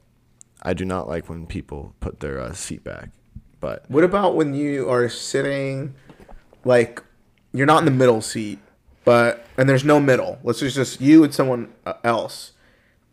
I 0.64 0.74
do 0.74 0.86
not 0.86 1.07
like 1.07 1.30
when 1.30 1.45
people 1.45 1.94
put 1.99 2.19
their 2.19 2.41
uh, 2.41 2.52
seat 2.53 2.84
back. 2.84 3.10
But 3.60 3.86
What 3.90 4.03
about 4.03 4.36
when 4.36 4.56
you 4.56 4.90
are 4.90 5.07
sitting, 5.07 5.94
like, 6.65 7.03
you're 7.53 7.68
not 7.68 7.78
in 7.80 7.86
the 7.86 7.91
middle 7.91 8.22
seat, 8.22 8.57
but 9.07 9.45
and 9.57 9.69
there's 9.69 9.85
no 9.85 10.01
middle. 10.01 10.38
Let's 10.43 10.59
just 10.59 10.75
just 10.75 10.99
you 10.99 11.23
and 11.23 11.34
someone 11.34 11.73
uh, 11.85 11.93
else. 12.03 12.51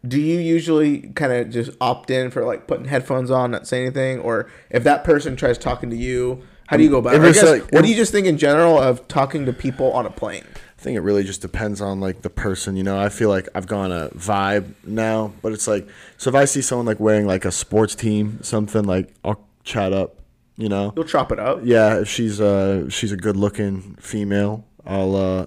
Do 0.07 0.21
you 0.21 0.41
usually 0.41 0.99
kind 1.15 1.33
of 1.33 1.51
just 1.51 1.71
opt 1.81 2.11
in 2.11 2.31
for 2.33 2.45
like 2.45 2.67
putting 2.67 2.87
headphones 2.87 3.31
on, 3.31 3.53
not 3.53 3.67
say 3.69 3.83
anything, 3.83 4.19
or 4.19 4.51
if 4.71 4.83
that 4.83 5.05
person 5.05 5.37
tries 5.37 5.57
talking 5.57 5.89
to 5.91 5.97
you, 5.97 6.43
how 6.67 6.77
do 6.77 6.83
you 6.83 6.91
go 6.91 6.99
about 6.99 7.15
it? 7.15 7.23
I 7.23 7.31
guess, 7.33 7.45
like- 7.45 7.71
what 7.73 7.83
do 7.85 7.89
you 7.89 7.95
just 7.95 8.11
think 8.13 8.27
in 8.27 8.37
general 8.37 8.77
of 8.77 9.07
talking 9.07 9.47
to 9.47 9.53
people 9.53 9.93
on 9.93 10.05
a 10.05 10.11
plane? 10.11 10.45
I 10.79 10.83
think 10.83 10.97
it 10.97 11.01
really 11.01 11.23
just 11.25 11.41
depends 11.41 11.81
on 11.81 12.01
like 12.01 12.21
the 12.23 12.29
person. 12.29 12.77
You 12.77 12.83
know, 12.83 12.99
I 13.01 13.09
feel 13.09 13.29
like 13.31 13.49
I've 13.55 13.67
gone 13.69 13.93
a 13.93 14.09
vibe 14.11 14.75
now, 14.85 15.33
but 15.43 15.53
it's 15.53 15.69
like 15.69 15.89
so 16.19 16.29
if 16.29 16.35
I 16.37 16.45
see 16.45 16.61
someone 16.61 16.87
like 16.87 16.99
wearing 17.01 17.27
like 17.27 17.45
a 17.47 17.53
sports 17.53 17.95
team 17.95 18.41
something 18.43 18.83
like 18.85 19.15
I'll 19.25 19.47
chat 19.63 19.93
up. 19.93 20.17
You 20.57 20.69
know, 20.69 20.93
You'll 20.95 21.07
chop 21.07 21.33
it 21.33 21.39
up. 21.39 21.61
yeah. 21.65 22.01
If 22.01 22.09
she's 22.09 22.41
uh 22.41 22.89
she's 22.91 23.11
a 23.13 23.17
good 23.17 23.37
looking 23.37 23.97
female, 24.01 24.67
I'll 24.85 25.17
uh 25.17 25.47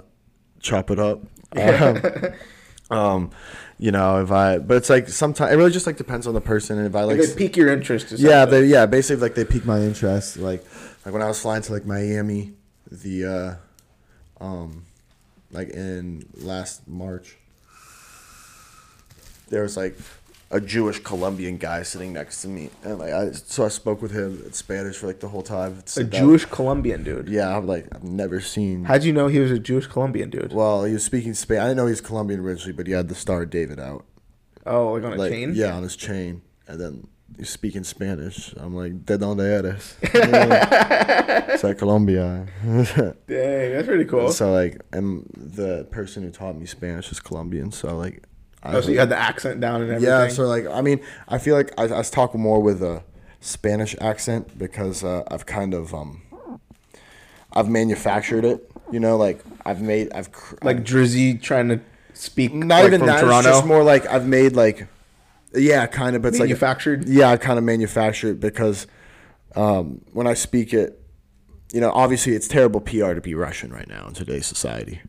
chop 0.67 0.91
it 0.91 0.99
up. 0.99 1.21
Um, 2.89 2.97
um, 2.97 3.31
you 3.79 3.91
know, 3.91 4.21
if 4.21 4.31
I 4.31 4.59
but 4.59 4.77
it's 4.77 4.89
like 4.89 5.09
sometimes 5.09 5.51
it 5.51 5.55
really 5.55 5.71
just 5.71 5.85
like 5.85 5.97
depends 5.97 6.25
on 6.25 6.33
the 6.33 6.41
person. 6.41 6.77
And 6.77 6.87
if 6.87 6.95
I 6.95 7.03
like 7.03 7.19
Like 7.19 7.29
they 7.29 7.35
pique 7.35 7.57
your 7.57 7.71
interest. 7.71 8.11
Or 8.11 8.15
yeah, 8.15 8.45
they 8.45 8.65
yeah, 8.65 8.85
basically 8.85 9.21
like 9.21 9.35
they 9.35 9.45
piqued 9.45 9.65
my 9.65 9.79
interest. 9.79 10.37
Like 10.37 10.63
like 11.05 11.13
when 11.13 11.21
I 11.21 11.27
was 11.27 11.39
flying 11.39 11.61
to 11.63 11.73
like 11.73 11.85
Miami, 11.85 12.53
the 12.89 13.59
uh 14.39 14.43
um 14.43 14.85
like 15.51 15.69
in 15.69 16.27
last 16.35 16.87
March. 16.87 17.37
There 19.49 19.63
was 19.63 19.77
like 19.77 19.97
a 20.49 20.61
Jewish 20.61 20.99
Colombian 20.99 21.57
guy 21.57 21.83
sitting 21.83 22.13
next 22.13 22.41
to 22.41 22.47
me, 22.47 22.69
and 22.83 22.99
like 22.99 23.11
I 23.13 23.31
so 23.31 23.65
I 23.65 23.67
spoke 23.67 24.01
with 24.01 24.11
him 24.11 24.41
in 24.45 24.53
Spanish 24.53 24.95
for 24.97 25.07
like 25.07 25.19
the 25.19 25.27
whole 25.29 25.43
time. 25.43 25.81
a 25.85 25.89
Said 25.89 26.11
that- 26.11 26.17
Jewish 26.19 26.45
Colombian 26.45 27.03
dude. 27.03 27.27
Yeah, 27.29 27.55
I'm 27.57 27.67
like 27.67 27.87
I've 27.93 28.03
never 28.03 28.39
seen. 28.39 28.85
How'd 28.85 29.03
you 29.03 29.13
know 29.13 29.27
he 29.27 29.39
was 29.39 29.51
a 29.51 29.59
Jewish 29.59 29.87
Colombian 29.87 30.29
dude? 30.29 30.53
Well, 30.53 30.83
he 30.85 30.93
was 30.93 31.03
speaking 31.03 31.33
Spanish. 31.33 31.61
I 31.61 31.65
didn't 31.65 31.77
know 31.77 31.85
he 31.87 31.91
was 31.91 32.01
Colombian 32.01 32.39
originally, 32.39 32.73
but 32.73 32.87
he 32.87 32.93
had 32.93 33.09
the 33.09 33.15
Star 33.15 33.41
of 33.43 33.49
David 33.49 33.79
out. 33.79 34.05
Oh, 34.65 34.93
like 34.93 35.03
on 35.03 35.13
a 35.13 35.15
like 35.15 35.31
chain? 35.31 35.51
yeah 35.55 35.73
on 35.75 35.83
his 35.83 35.95
chain 35.95 36.41
and 36.67 36.77
then 36.79 37.07
he's 37.37 37.49
speaking 37.49 37.85
spanish 37.85 38.53
i'm 38.57 38.75
like 38.75 39.05
de 39.05 39.17
donde 39.17 39.39
eres 39.39 39.95
it's 40.01 41.63
like 41.63 41.77
colombia 41.77 42.45
Dang, 42.63 43.13
that's 43.27 43.87
pretty 43.87 44.03
cool. 44.05 44.29
so 44.31 44.51
like 44.51 44.81
and 44.91 45.25
the 45.35 45.85
person 45.91 46.23
who 46.23 46.31
taught 46.31 46.57
me 46.57 46.65
spanish 46.65 47.11
is 47.11 47.19
colombian 47.21 47.71
so 47.71 47.95
like 47.97 48.23
oh, 48.75 48.81
so 48.81 48.89
you 48.89 48.99
had 48.99 49.09
the 49.09 49.17
accent 49.17 49.59
down 49.59 49.81
and 49.81 49.91
everything. 49.91 50.09
yeah 50.09 50.27
so 50.27 50.45
like 50.47 50.65
i 50.67 50.81
mean 50.81 50.99
i 51.27 51.37
feel 51.37 51.55
like 51.55 51.73
i, 51.77 51.83
I 51.83 52.01
talk 52.01 52.33
more 52.35 52.61
with 52.61 52.81
a 52.83 53.03
spanish 53.39 53.95
accent 54.01 54.57
because 54.57 55.03
uh, 55.03 55.23
i've 55.29 55.45
kind 55.45 55.73
of 55.73 55.93
um 55.93 56.21
i've 57.53 57.69
manufactured 57.69 58.45
it 58.45 58.69
you 58.91 58.99
know 58.99 59.17
like 59.17 59.39
i've 59.65 59.81
made 59.81 60.11
i've 60.13 60.31
cr- 60.31 60.55
like 60.63 60.83
Drizzy 60.83 61.41
trying 61.41 61.69
to 61.69 61.79
speak 62.17 62.53
not 62.53 62.83
like, 62.83 62.87
even 62.87 63.05
that. 63.05 63.21
Toronto. 63.21 63.49
It's 63.49 63.57
just 63.57 63.65
more 63.65 63.83
like 63.83 64.05
I've 64.07 64.27
made 64.27 64.53
like, 64.53 64.87
yeah, 65.53 65.85
kind 65.87 66.15
of. 66.15 66.21
But 66.21 66.29
it's 66.29 66.39
like 66.39 66.49
Manufactured? 66.49 67.07
Like, 67.07 67.17
yeah, 67.17 67.29
I 67.29 67.37
kind 67.37 67.57
of 67.57 67.63
manufactured 67.63 68.29
it 68.31 68.39
because 68.39 68.87
um, 69.55 70.01
when 70.13 70.27
I 70.27 70.33
speak 70.33 70.73
it, 70.73 71.01
you 71.71 71.81
know, 71.81 71.91
obviously 71.91 72.33
it's 72.33 72.47
terrible 72.47 72.81
PR 72.81 73.13
to 73.13 73.21
be 73.21 73.33
Russian 73.33 73.71
right 73.71 73.87
now 73.87 74.07
in 74.07 74.13
today's 74.13 74.45
society. 74.45 75.01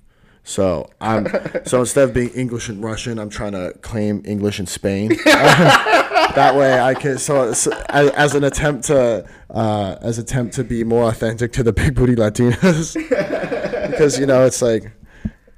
So 0.49 0.89
I'm 0.99 1.27
so 1.67 1.81
instead 1.81 2.09
of 2.09 2.15
being 2.15 2.31
English 2.31 2.71
and 2.71 2.83
Russian, 2.83 3.19
I'm 3.19 3.29
trying 3.29 3.53
to 3.53 3.75
claim 3.83 4.23
English 4.25 4.59
and 4.59 4.67
Spain. 4.67 5.11
that 5.25 6.55
way 6.57 6.81
I 6.81 6.95
can 6.95 7.19
so, 7.19 7.53
so 7.53 7.71
as, 7.91 8.09
as 8.13 8.35
an 8.35 8.45
attempt 8.45 8.87
to 8.87 9.29
uh, 9.51 9.97
as 10.01 10.17
attempt 10.17 10.55
to 10.55 10.65
be 10.65 10.85
more 10.85 11.07
authentic 11.11 11.53
to 11.53 11.63
the 11.63 11.75
big 11.75 11.95
booty 11.95 12.17
Latinas 12.17 12.95
because 13.91 14.19
you 14.19 14.25
know 14.25 14.47
it's 14.47 14.63
like 14.63 14.91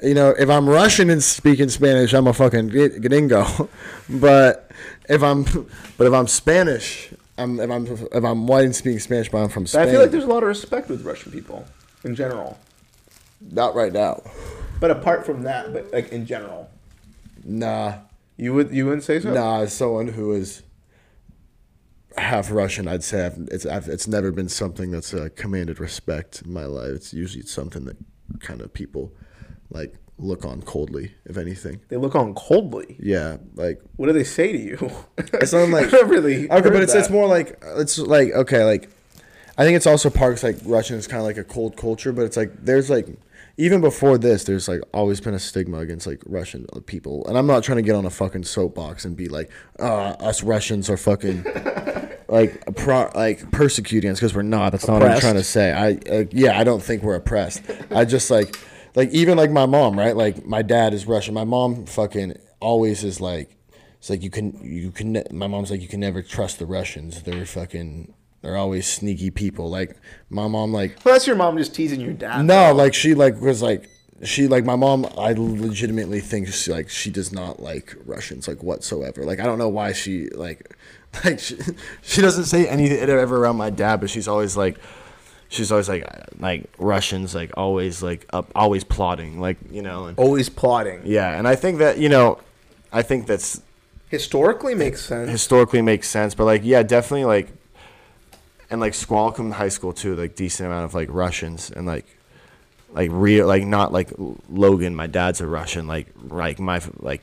you 0.03 0.13
know 0.13 0.35
if 0.37 0.51
I'm 0.51 0.69
Russian 0.69 1.09
and 1.09 1.23
speaking 1.23 1.69
Spanish 1.69 2.13
I'm 2.13 2.27
a 2.27 2.33
fucking 2.33 2.71
gr- 2.71 2.99
gringo 2.99 3.71
but 4.09 4.73
if 5.09 5.23
I'm 5.23 5.45
but 5.99 6.09
if 6.09 6.13
I'm 6.13 6.27
Spanish 6.27 7.15
I'm 7.39 7.61
if 7.61 7.71
I'm 7.71 7.87
if 7.87 8.25
I'm 8.25 8.49
white 8.49 8.65
and 8.65 8.75
speaking 8.75 8.99
Spanish 8.99 9.29
but 9.29 9.39
I'm 9.39 9.51
from 9.51 9.69
Spain 9.69 9.83
I 9.83 9.91
feel 9.93 10.01
like 10.01 10.11
there's 10.11 10.25
a 10.25 10.29
lot 10.35 10.43
of 10.43 10.49
respect 10.49 10.89
with 10.89 11.05
Russian 11.05 11.31
people 11.31 11.65
in 12.03 12.17
general. 12.17 12.59
not 13.53 13.77
right 13.77 13.93
now 13.93 14.21
But 14.81 14.91
apart 14.91 15.25
from 15.27 15.43
that, 15.43 15.73
but 15.73 15.93
like 15.93 16.09
in 16.11 16.27
general, 16.27 16.71
nah 17.45 17.99
you 18.37 18.55
would 18.55 18.71
you 18.73 18.87
wouldn't 18.87 19.05
say 19.05 19.21
so? 19.21 19.33
nah 19.33 19.61
as 19.61 19.73
someone 19.73 20.09
who 20.09 20.33
is 20.33 20.63
half 22.17 22.51
Russian 22.51 22.89
I'd 22.89 23.05
say 23.05 23.27
I've, 23.27 23.39
it's 23.51 23.67
I've, 23.67 23.89
it's 23.89 24.09
never 24.09 24.33
been 24.33 24.49
something 24.49 24.91
that's 24.91 25.15
uh, 25.15 25.29
commanded 25.37 25.79
respect 25.81 26.43
in 26.43 26.53
my 26.53 26.65
life 26.65 26.91
it's 26.91 27.15
usually 27.15 27.45
something 27.45 27.85
that 27.85 27.97
kind 28.41 28.61
of 28.61 28.73
people 28.73 29.13
like 29.71 29.95
look 30.19 30.45
on 30.45 30.61
coldly 30.63 31.15
if 31.25 31.37
anything 31.37 31.81
They 31.89 31.97
look 31.97 32.15
on 32.15 32.35
coldly. 32.35 32.97
yeah 32.99 33.37
like 33.55 33.81
What 33.97 34.07
do 34.07 34.13
they 34.13 34.25
say 34.25 34.53
to 34.53 34.59
you? 34.59 34.91
It's 35.35 35.53
not 35.53 35.69
like 35.79 35.93
never 35.93 36.07
really. 36.07 36.51
okay, 36.51 36.61
but 36.63 36.73
heard 36.75 36.83
it's 36.83 36.95
it's 36.95 37.09
that. 37.09 37.13
more 37.13 37.27
like 37.27 37.63
it's 37.77 37.99
like 37.99 38.33
okay, 38.33 38.65
like 38.65 38.91
I 39.57 39.65
think 39.65 39.77
it's 39.77 39.87
also 39.87 40.11
parts 40.11 40.43
like 40.43 40.57
Russian 40.65 40.97
is 40.97 41.07
kind 41.07 41.21
of 41.21 41.27
like 41.27 41.37
a 41.37 41.45
cold 41.45 41.77
culture, 41.77 42.13
but 42.13 42.23
it's 42.23 42.37
like 42.37 42.53
there's 42.65 42.89
like 42.91 43.07
even 43.61 43.83
before 43.83 44.17
this, 44.17 44.45
there's 44.45 44.69
like 44.69 44.81
always 44.95 45.21
been 45.21 45.35
a 45.35 45.39
stigma 45.39 45.81
against 45.81 46.07
like 46.07 46.23
Russian 46.25 46.67
people, 46.87 47.27
and 47.29 47.37
I'm 47.37 47.47
not 47.47 47.63
trying 47.63 47.77
to 47.77 47.83
get 47.83 47.95
on 47.95 48.07
a 48.07 48.11
fucking 48.11 48.45
soapbox 48.45 49.05
and 49.05 49.15
be 49.15 49.29
like, 49.29 49.51
uh, 49.79 50.17
us 50.19 50.43
Russians 50.43 50.89
are 50.89 50.97
fucking 50.97 51.45
like 52.29 52.75
pro- 52.75 53.11
like 53.15 53.51
persecuting 53.53 54.11
us 54.11 54.19
because 54.19 54.35
we're 54.35 54.41
not. 54.41 54.73
That's 54.73 54.89
not 54.89 55.03
what 55.03 55.11
I'm 55.11 55.21
trying 55.21 55.35
to 55.35 55.45
say. 55.45 55.73
I 55.73 55.99
uh, 56.11 56.25
yeah, 56.31 56.59
I 56.59 56.65
don't 56.65 56.83
think 56.83 57.03
we're 57.03 57.17
oppressed. 57.17 57.63
I 57.91 58.07
just 58.07 58.31
like 58.31 58.59
like 58.95 59.11
even 59.11 59.37
like 59.37 59.51
my 59.51 59.67
mom, 59.67 59.99
right? 59.99 60.17
Like 60.17 60.47
my 60.47 60.63
dad 60.63 60.95
is 60.95 61.07
Russian. 61.07 61.35
My 61.35 61.45
mom 61.45 61.85
fucking 61.85 62.39
always 62.61 63.05
is 63.05 63.21
like 63.21 63.59
it's 63.99 64.09
like 64.09 64.23
you 64.23 64.31
can 64.31 64.59
you 64.65 64.91
can 64.91 65.23
my 65.33 65.49
mom's 65.49 65.71
like 65.71 65.83
you 65.83 65.89
can 65.89 66.01
never 66.01 66.23
trust 66.23 66.61
the 66.61 66.67
Russians. 66.67 67.25
They're 67.25 67.45
fucking 67.45 68.15
they're 68.43 68.57
always 68.57 68.87
sneaky 68.87 69.31
people. 69.31 69.69
Like 69.71 69.97
my 70.31 70.49
mom 70.49 70.73
like 70.73 70.97
Well, 71.05 71.15
that's 71.15 71.27
your 71.27 71.37
mom 71.37 71.59
just 71.59 71.75
teasing 71.75 72.01
your 72.01 72.13
dad. 72.13 72.45
no, 72.45 72.73
like 72.73 72.95
she 72.95 73.15
like 73.15 73.41
was 73.41 73.63
like 73.63 73.89
she 74.23 74.49
like 74.49 74.65
my 74.65 74.77
mom. 74.77 75.07
I 75.19 75.33
legitimately 75.33 76.21
think 76.21 76.49
she, 76.49 76.71
like 76.71 76.89
she 76.91 77.11
does 77.11 77.33
not 77.33 77.61
like 77.61 77.95
Russians 78.05 78.47
like 78.49 78.63
whatsoever. 78.63 79.25
Like 79.25 79.41
I 79.41 79.45
don't 79.45 79.59
know 79.59 79.69
why 79.69 79.93
she 79.93 80.29
like 80.31 80.77
like 81.25 81.39
she, 81.39 81.57
she 82.03 82.21
doesn't 82.21 82.45
say 82.45 82.67
anything 82.69 82.99
ever 82.99 83.37
around 83.39 83.57
my 83.57 83.71
dad, 83.71 84.01
but 84.01 84.11
she's 84.11 84.29
always 84.29 84.57
like 84.57 84.79
she's 85.49 85.73
always 85.73 85.89
like 85.89 86.07
like 86.39 86.71
Russians 86.79 87.35
like 87.35 87.51
always 87.57 88.03
like 88.03 88.27
up 88.33 88.51
always 88.55 88.85
plotting 88.85 89.41
like 89.41 89.57
you 89.71 89.83
know 89.83 90.07
and 90.07 90.19
Always 90.19 90.49
plotting. 90.49 91.01
yeah 91.05 91.37
and 91.37 91.49
I 91.49 91.57
think 91.57 91.79
that 91.79 91.99
you 91.99 92.09
know 92.09 92.39
I 92.93 93.03
think 93.03 93.27
that's 93.27 93.61
Historically 94.09 94.75
makes 94.75 95.01
sense. 95.05 95.29
historically 95.31 95.83
makes 95.83 96.09
sense 96.09 96.35
but 96.35 96.45
like 96.45 96.63
yeah 96.65 96.83
definitely 96.83 97.25
like 97.25 97.49
and 98.71 98.81
like 98.81 98.95
Squalicum 98.95 99.51
High 99.53 99.69
School 99.69 99.93
too 99.93 100.15
like 100.17 100.37
decent 100.37 100.67
amount 100.69 100.85
of 100.85 100.95
like 100.95 101.09
Russians 101.13 101.71
and 101.71 101.87
like 101.87 102.07
like 102.93 103.11
real 103.13 103.47
like 103.47 103.65
not 103.65 103.93
like 103.93 104.11
Logan 104.49 104.95
my 104.95 105.07
dad's 105.07 105.41
a 105.41 105.47
Russian 105.47 105.87
like 105.87 106.09
like 106.29 106.59
my 106.59 106.81
like 106.99 107.23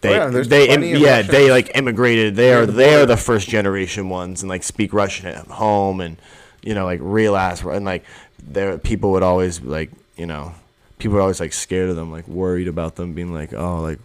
they 0.00 0.18
Oh, 0.18 0.30
yeah, 0.30 0.42
they 0.42 0.68
im- 0.68 0.82
yeah 0.82 1.16
Russians. 1.16 1.28
they 1.30 1.50
like 1.50 1.76
immigrated 1.76 2.34
they 2.36 2.52
are 2.54 2.64
the 2.66 2.72
they 2.72 2.94
are 2.94 3.06
the 3.06 3.16
first 3.16 3.48
generation 3.48 4.08
ones 4.08 4.42
and 4.42 4.48
like 4.48 4.62
speak 4.62 4.92
Russian 4.92 5.26
at 5.26 5.46
home 5.46 6.00
and 6.00 6.16
you 6.62 6.74
know 6.74 6.84
like 6.84 7.00
real 7.02 7.36
ass 7.36 7.62
and 7.62 7.84
like 7.84 8.04
there 8.42 8.78
people 8.78 9.12
would 9.12 9.22
always 9.22 9.60
like 9.60 9.90
you 10.16 10.26
know 10.26 10.52
people 10.98 11.16
were 11.16 11.20
always 11.20 11.40
like 11.40 11.52
scared 11.52 11.90
of 11.90 11.96
them 11.96 12.10
like 12.10 12.26
worried 12.26 12.68
about 12.68 12.96
them 12.96 13.12
being 13.12 13.34
like 13.34 13.52
oh 13.52 13.80
like 13.82 13.98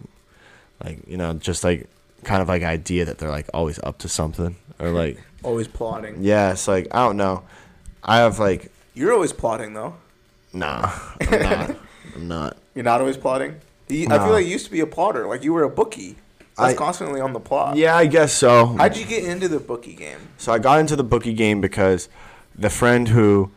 like 0.84 0.98
you 1.08 1.16
know 1.16 1.32
just 1.34 1.64
like 1.64 1.88
kind 2.24 2.42
of 2.42 2.48
like 2.48 2.62
idea 2.62 3.04
that 3.06 3.18
they're 3.18 3.30
like 3.30 3.48
always 3.54 3.78
up 3.80 3.96
to 3.98 4.08
something 4.08 4.56
or 4.78 4.90
like 4.90 5.18
Always 5.42 5.68
plotting. 5.68 6.16
yeah 6.22 6.52
it's 6.52 6.66
like 6.68 6.88
I 6.90 7.04
don't 7.04 7.16
know 7.16 7.44
I 8.02 8.18
have 8.18 8.38
like 8.38 8.70
You're 8.94 9.12
always 9.12 9.32
plotting 9.32 9.72
though. 9.74 9.94
nah 10.52 10.90
I'm 11.20 11.40
not 11.42 11.76
I'm 12.16 12.28
not 12.28 12.56
You're 12.74 12.84
not 12.84 13.00
always 13.00 13.16
plotting. 13.16 13.56
You, 13.88 14.06
I 14.06 14.16
No. 14.18 14.24
feel 14.24 14.32
like 14.32 14.44
you 14.46 14.52
used 14.52 14.66
to 14.66 14.70
be 14.72 14.80
a 14.80 14.86
plotter. 14.86 15.26
Like 15.26 15.42
you 15.44 15.52
were 15.52 15.62
a 15.62 15.70
bookie. 15.70 16.16
That's 16.56 16.74
I- 16.74 16.74
constantly 16.74 17.20
on 17.20 17.32
the 17.32 17.40
plot. 17.40 17.76
yeah 17.76 17.96
I 17.96 18.06
guess 18.06 18.32
so 18.32 18.66
How'd 18.66 18.96
you 18.96 19.04
get 19.04 19.24
into 19.24 19.48
the 19.48 19.60
bookie 19.60 19.94
game? 19.94 20.18
So 20.38 20.52
I 20.52 20.58
got 20.58 20.80
into 20.80 20.96
the 20.96 21.04
bookie 21.04 21.32
game 21.34 21.60
because 21.60 22.08
the 22.56 22.70
friend 22.70 23.08
who 23.08 23.50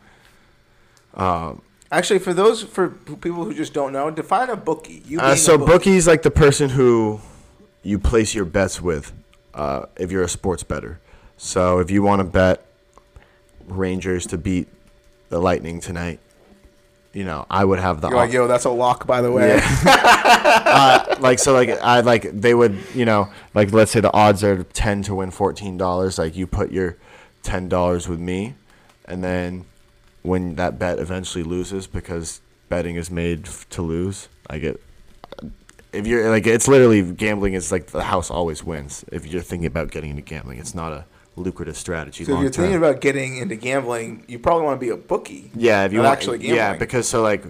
Actually, 1.90 2.20
for 2.20 2.32
those 2.32 2.62
for 2.62 2.88
people 2.88 3.44
who 3.44 3.52
just 3.52 3.74
don't 3.74 3.92
know, 3.92 4.10
define 4.10 4.48
a 4.48 4.56
bookie. 4.56 5.02
You 5.06 5.20
uh, 5.20 5.26
being 5.26 5.36
so 5.36 5.54
a 5.54 5.58
bookie. 5.58 5.72
bookie's 5.72 6.06
like 6.06 6.22
the 6.22 6.30
person 6.30 6.70
who 6.70 7.20
you 7.82 7.98
place 7.98 8.34
your 8.34 8.46
bets 8.46 8.80
with 8.80 9.12
uh, 9.52 9.84
if 9.98 10.10
you're 10.10 10.22
a 10.22 10.28
sports 10.28 10.62
better. 10.62 11.00
So 11.42 11.80
if 11.80 11.90
you 11.90 12.04
want 12.04 12.20
to 12.20 12.24
bet 12.24 12.64
Rangers 13.66 14.28
to 14.28 14.38
beat 14.38 14.68
the 15.28 15.40
Lightning 15.40 15.80
tonight, 15.80 16.20
you 17.12 17.24
know 17.24 17.46
I 17.50 17.64
would 17.64 17.80
have 17.80 18.00
the 18.00 18.10
You're 18.10 18.16
like, 18.16 18.32
yo, 18.32 18.46
that's 18.46 18.64
a 18.64 18.70
lock, 18.70 19.08
by 19.08 19.20
the 19.20 19.32
way. 19.32 19.60
uh, 19.84 21.16
like 21.18 21.40
so 21.40 21.52
like 21.52 21.70
I 21.82 22.00
like 22.00 22.30
they 22.30 22.54
would 22.54 22.78
you 22.94 23.04
know 23.04 23.28
like 23.54 23.72
let's 23.72 23.90
say 23.90 23.98
the 23.98 24.12
odds 24.12 24.44
are 24.44 24.62
ten 24.62 25.02
to 25.02 25.16
win 25.16 25.32
fourteen 25.32 25.76
dollars. 25.76 26.16
Like 26.16 26.36
you 26.36 26.46
put 26.46 26.70
your 26.70 26.96
ten 27.42 27.68
dollars 27.68 28.08
with 28.08 28.20
me, 28.20 28.54
and 29.06 29.24
then 29.24 29.64
when 30.22 30.54
that 30.54 30.78
bet 30.78 31.00
eventually 31.00 31.42
loses 31.42 31.88
because 31.88 32.40
betting 32.68 32.94
is 32.94 33.10
made 33.10 33.48
f- 33.48 33.68
to 33.70 33.82
lose, 33.82 34.28
I 34.48 34.58
get. 34.58 34.80
If 35.92 36.06
you're 36.06 36.30
like, 36.30 36.46
it's 36.46 36.68
literally 36.68 37.02
gambling. 37.02 37.54
is 37.54 37.72
like 37.72 37.88
the 37.88 38.04
house 38.04 38.30
always 38.30 38.62
wins. 38.62 39.04
If 39.10 39.26
you're 39.26 39.42
thinking 39.42 39.66
about 39.66 39.90
getting 39.90 40.10
into 40.10 40.22
gambling, 40.22 40.58
it's 40.58 40.74
not 40.74 40.92
a 40.92 41.04
lucrative 41.36 41.76
strategy. 41.76 42.24
So 42.24 42.34
if 42.34 42.42
you're 42.42 42.50
thinking 42.50 42.76
about 42.76 43.00
getting 43.00 43.36
into 43.36 43.56
gambling, 43.56 44.24
you 44.28 44.38
probably 44.38 44.64
want 44.64 44.80
to 44.80 44.84
be 44.84 44.90
a 44.90 44.96
bookie. 44.96 45.50
Yeah, 45.54 45.84
if 45.84 45.92
you 45.92 46.00
want, 46.00 46.12
actually 46.12 46.46
yeah, 46.46 46.76
because 46.76 47.08
so 47.08 47.22
like, 47.22 47.44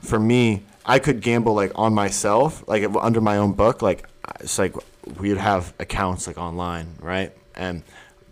for 0.00 0.18
me, 0.18 0.64
I 0.84 0.98
could 0.98 1.20
gamble 1.20 1.54
like 1.54 1.72
on 1.74 1.94
myself, 1.94 2.66
like 2.68 2.84
under 3.00 3.20
my 3.20 3.38
own 3.38 3.52
book. 3.52 3.82
Like 3.82 4.08
it's 4.40 4.58
like 4.58 4.74
we'd 5.18 5.36
have 5.36 5.72
accounts 5.78 6.26
like 6.26 6.38
online, 6.38 6.94
right? 7.00 7.32
And 7.54 7.82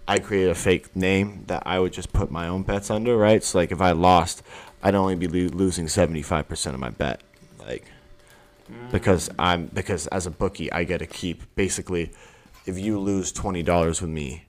I 0.06 0.18
created 0.18 0.50
a 0.50 0.54
fake 0.54 0.94
name 0.96 1.44
that 1.46 1.62
I 1.66 1.78
would 1.78 1.92
just 1.92 2.12
put 2.12 2.30
my 2.30 2.48
own 2.48 2.62
bets 2.62 2.90
under, 2.90 3.16
right? 3.16 3.42
So 3.42 3.58
like 3.58 3.72
if 3.72 3.80
I 3.80 3.92
lost, 3.92 4.42
I'd 4.82 4.94
only 4.94 5.14
be 5.14 5.28
lo- 5.28 5.56
losing 5.56 5.88
seventy 5.88 6.22
five 6.22 6.48
percent 6.48 6.74
of 6.74 6.80
my 6.80 6.90
bet, 6.90 7.22
like 7.60 7.86
mm. 8.70 8.90
because 8.90 9.30
I'm 9.38 9.66
because 9.66 10.06
as 10.08 10.26
a 10.26 10.30
bookie 10.30 10.70
I 10.72 10.84
get 10.84 10.98
to 10.98 11.06
keep 11.06 11.54
basically. 11.54 12.12
If 12.66 12.78
you 12.78 13.00
lose 13.00 13.32
twenty 13.32 13.62
dollars 13.62 14.02
with 14.02 14.10
me, 14.10 14.44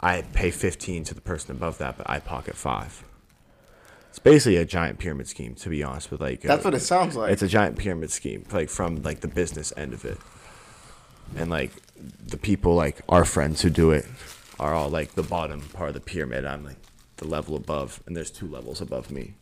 I 0.00 0.22
pay 0.22 0.50
fifteen 0.50 1.04
to 1.04 1.14
the 1.14 1.20
person 1.20 1.52
above 1.52 1.78
that, 1.78 1.96
but 1.98 2.08
I 2.08 2.20
pocket 2.20 2.56
five. 2.56 3.04
It's 4.10 4.18
basically 4.18 4.56
a 4.56 4.64
giant 4.64 4.98
pyramid 4.98 5.28
scheme, 5.28 5.54
to 5.56 5.68
be 5.68 5.82
honest 5.82 6.10
with 6.10 6.20
like. 6.20 6.40
That's 6.42 6.64
uh, 6.64 6.68
what 6.68 6.74
it 6.74 6.80
sounds 6.80 7.16
like. 7.16 7.32
It's 7.32 7.42
a 7.42 7.48
giant 7.48 7.78
pyramid 7.78 8.10
scheme, 8.10 8.44
like 8.52 8.68
from 8.70 9.02
like 9.02 9.20
the 9.20 9.28
business 9.28 9.72
end 9.76 9.92
of 9.92 10.04
it, 10.04 10.18
and 11.36 11.50
like 11.50 11.72
the 12.26 12.36
people 12.36 12.74
like 12.74 13.00
our 13.08 13.24
friends 13.24 13.62
who 13.62 13.70
do 13.70 13.90
it 13.90 14.06
are 14.58 14.74
all 14.74 14.88
like 14.88 15.14
the 15.14 15.22
bottom 15.22 15.60
part 15.60 15.88
of 15.88 15.94
the 15.94 16.00
pyramid. 16.00 16.44
I'm 16.44 16.64
like 16.64 16.78
the 17.16 17.26
level 17.26 17.56
above, 17.56 18.02
and 18.06 18.16
there's 18.16 18.30
two 18.30 18.46
levels 18.46 18.80
above 18.80 19.10
me. 19.10 19.34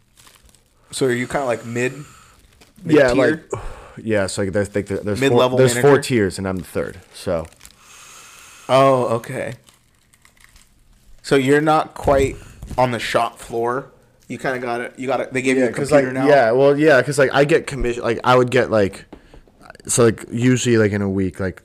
So 0.90 1.06
are 1.06 1.12
you 1.12 1.26
kind 1.26 1.42
of 1.42 1.48
like 1.48 1.64
mid? 1.66 1.92
Yeah, 2.84 3.12
mid-tier? 3.12 3.46
like 3.52 3.62
yeah. 3.98 4.26
So 4.26 4.42
like 4.42 4.52
there's 4.52 4.74
like 4.74 4.86
there's 4.86 5.04
four, 5.04 5.14
Mid-level 5.16 5.58
there's 5.58 5.78
four 5.78 6.00
tiers, 6.00 6.38
and 6.38 6.48
I'm 6.48 6.56
the 6.56 6.64
third. 6.64 7.00
So 7.12 7.46
Oh, 8.68 9.04
okay. 9.16 9.54
So 11.26 11.34
you're 11.34 11.60
not 11.60 11.94
quite 11.94 12.36
on 12.78 12.92
the 12.92 13.00
shop 13.00 13.40
floor. 13.40 13.90
You 14.28 14.38
kind 14.38 14.54
of 14.54 14.62
got 14.62 14.80
it. 14.80 14.96
You 14.96 15.08
got 15.08 15.20
it. 15.20 15.32
They 15.32 15.42
gave 15.42 15.56
you 15.56 15.64
a 15.64 15.72
computer 15.72 16.04
like 16.06 16.14
now. 16.14 16.28
yeah, 16.28 16.52
well 16.52 16.78
yeah, 16.78 17.00
because 17.00 17.18
like 17.18 17.30
I 17.34 17.44
get 17.44 17.66
commission, 17.66 18.04
like 18.04 18.20
I 18.22 18.36
would 18.36 18.52
get 18.52 18.70
like, 18.70 19.06
so 19.88 20.04
like 20.04 20.24
usually 20.30 20.78
like 20.78 20.92
in 20.92 21.02
a 21.02 21.10
week, 21.10 21.40
like 21.40 21.64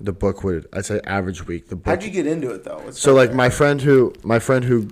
the 0.00 0.14
book 0.14 0.42
would 0.44 0.66
I'd 0.72 0.86
say 0.86 0.98
average 1.04 1.46
week 1.46 1.68
the 1.68 1.76
book. 1.76 1.88
How'd 1.88 2.02
you 2.02 2.10
get 2.10 2.26
into 2.26 2.52
it 2.52 2.64
though? 2.64 2.80
Let's 2.82 2.98
so 2.98 3.12
like 3.12 3.28
there. 3.28 3.36
my 3.36 3.50
friend 3.50 3.82
who 3.82 4.14
my 4.24 4.38
friend 4.38 4.64
who 4.64 4.88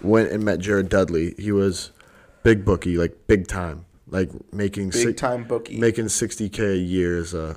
went 0.00 0.32
and 0.32 0.44
met 0.44 0.58
Jared 0.58 0.88
Dudley, 0.88 1.36
he 1.38 1.52
was 1.52 1.92
big 2.42 2.64
bookie, 2.64 2.96
like 2.96 3.28
big 3.28 3.46
time, 3.46 3.84
like 4.08 4.30
making 4.52 4.90
big 4.90 5.02
si- 5.06 5.12
time 5.12 5.44
bookie. 5.44 5.78
making 5.78 6.08
sixty 6.08 6.48
k 6.48 6.72
a 6.72 6.74
year 6.74 7.16
as 7.16 7.32
a 7.32 7.56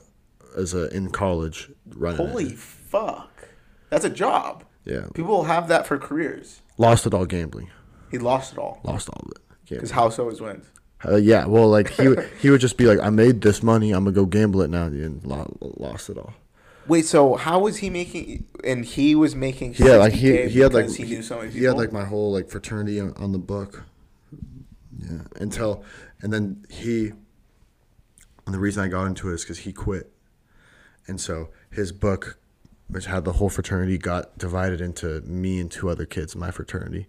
as 0.56 0.76
a 0.76 0.96
in 0.96 1.10
college 1.10 1.72
running. 1.96 2.22
it. 2.22 2.30
Holy 2.30 2.50
fuck, 2.52 3.48
that's 3.90 4.06
a 4.06 4.10
job. 4.12 4.64
Yeah, 4.86 5.08
People 5.14 5.44
have 5.46 5.68
that 5.68 5.86
for 5.88 5.98
careers. 5.98 6.62
lost 6.78 7.06
it 7.06 7.14
all 7.14 7.26
gambling, 7.26 7.70
He 8.12 8.18
lost 8.18 8.54
it 8.54 8.60
all 8.60 8.80
lost 8.84 9.10
all 9.10 9.22
of 9.26 9.32
it. 9.32 9.42
because 9.70 9.92
house 9.92 10.20
always 10.20 10.40
wins. 10.42 10.66
Uh, 11.04 11.18
yeah, 11.18 11.46
well, 11.46 11.68
like 11.70 11.90
he 11.92 12.08
would, 12.08 12.28
he 12.42 12.50
would 12.50 12.62
just 12.62 12.78
be 12.78 12.86
like, 12.86 13.00
"I 13.00 13.10
made 13.10 13.42
this 13.42 13.62
money. 13.62 13.92
I'm 13.92 14.06
gonna 14.06 14.16
go 14.16 14.26
gamble 14.26 14.62
it 14.62 14.70
now," 14.70 14.86
and 14.86 15.24
lo- 15.26 15.56
lost 15.78 16.10
it 16.10 16.18
all. 16.18 16.34
Wait, 16.88 17.06
so 17.06 17.36
how 17.36 17.60
was 17.60 17.78
he 17.78 17.90
making? 17.90 18.46
And 18.64 18.86
he 18.86 19.14
was 19.14 19.36
making. 19.36 19.76
Yeah, 19.78 19.98
like 19.98 20.14
he 20.14 20.48
he 20.48 20.60
had 20.62 20.74
like 20.74 20.90
he 20.90 21.04
knew 21.04 21.22
so 21.22 21.40
many 21.40 21.52
he 21.52 21.64
had 21.64 21.76
like 21.78 21.92
my 21.92 22.06
whole 22.06 22.32
like 22.32 22.50
fraternity 22.50 23.00
on, 23.00 23.14
on 23.18 23.34
the 23.34 23.38
book. 23.38 23.84
Yeah, 24.98 25.20
until 25.40 25.84
and 26.22 26.32
then 26.34 26.66
he. 26.70 27.12
And 28.46 28.54
the 28.54 28.60
reason 28.60 28.84
I 28.84 28.88
got 28.88 29.06
into 29.06 29.30
it 29.30 29.34
is 29.36 29.42
because 29.44 29.60
he 29.60 29.74
quit, 29.74 30.12
and 31.08 31.20
so 31.20 31.50
his 31.72 31.92
book, 31.92 32.38
which 32.88 33.06
had 33.06 33.26
the 33.26 33.34
whole 33.34 33.50
fraternity, 33.50 33.98
got 33.98 34.38
divided 34.38 34.82
into 34.82 35.22
me 35.22 35.60
and 35.60 35.72
two 35.72 35.90
other 35.90 36.06
kids 36.06 36.36
in 36.36 36.42
my 36.42 36.52
fraternity, 36.52 37.08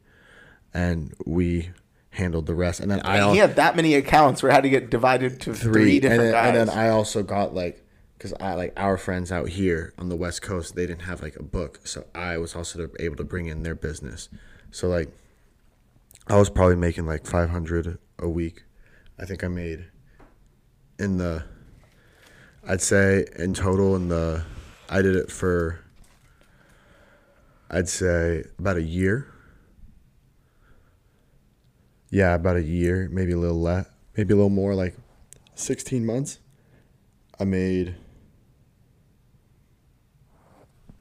and 0.72 1.14
we 1.24 1.70
handled 2.10 2.46
the 2.46 2.54
rest. 2.54 2.80
And 2.80 2.90
then 2.90 3.00
I 3.00 3.18
al- 3.18 3.32
he 3.32 3.38
had 3.38 3.56
that 3.56 3.76
many 3.76 3.94
accounts 3.94 4.42
where 4.42 4.52
had 4.52 4.62
to 4.62 4.70
get 4.70 4.90
divided 4.90 5.40
to 5.42 5.54
three, 5.54 5.72
three, 5.72 6.00
different 6.00 6.22
and 6.22 6.28
then, 6.28 6.32
guys. 6.32 6.48
and 6.48 6.68
then 6.68 6.78
I 6.78 6.88
also 6.88 7.22
got 7.22 7.54
like 7.54 7.86
because 8.16 8.32
I 8.40 8.54
like 8.54 8.72
our 8.76 8.96
friends 8.96 9.30
out 9.30 9.50
here 9.50 9.92
on 9.98 10.08
the 10.08 10.16
West 10.16 10.40
Coast, 10.40 10.74
they 10.74 10.86
didn't 10.86 11.02
have 11.02 11.22
like 11.22 11.36
a 11.36 11.42
book, 11.42 11.80
so 11.84 12.06
I 12.14 12.38
was 12.38 12.56
also 12.56 12.88
able 12.98 13.16
to 13.16 13.24
bring 13.24 13.46
in 13.46 13.62
their 13.62 13.74
business. 13.74 14.28
So 14.70 14.88
like, 14.88 15.10
I 16.26 16.36
was 16.36 16.48
probably 16.50 16.76
making 16.76 17.06
like 17.06 17.26
five 17.26 17.50
hundred 17.50 17.98
a 18.18 18.28
week. 18.28 18.64
I 19.18 19.24
think 19.24 19.44
I 19.44 19.48
made 19.48 19.86
in 20.98 21.18
the. 21.18 21.44
I'd 22.68 22.80
say 22.82 23.26
in 23.38 23.54
total 23.54 23.94
in 23.94 24.08
the, 24.08 24.44
I 24.88 25.02
did 25.02 25.16
it 25.16 25.30
for. 25.30 25.80
I'd 27.70 27.88
say 27.88 28.44
about 28.58 28.76
a 28.76 28.82
year. 28.82 29.26
Yeah, 32.10 32.34
about 32.34 32.56
a 32.56 32.62
year, 32.62 33.08
maybe 33.10 33.32
a 33.32 33.36
little 33.36 33.60
less, 33.60 33.88
maybe 34.16 34.32
a 34.32 34.36
little 34.36 34.48
more, 34.48 34.74
like 34.74 34.96
16 35.56 36.06
months. 36.06 36.38
I 37.40 37.44
made 37.44 37.96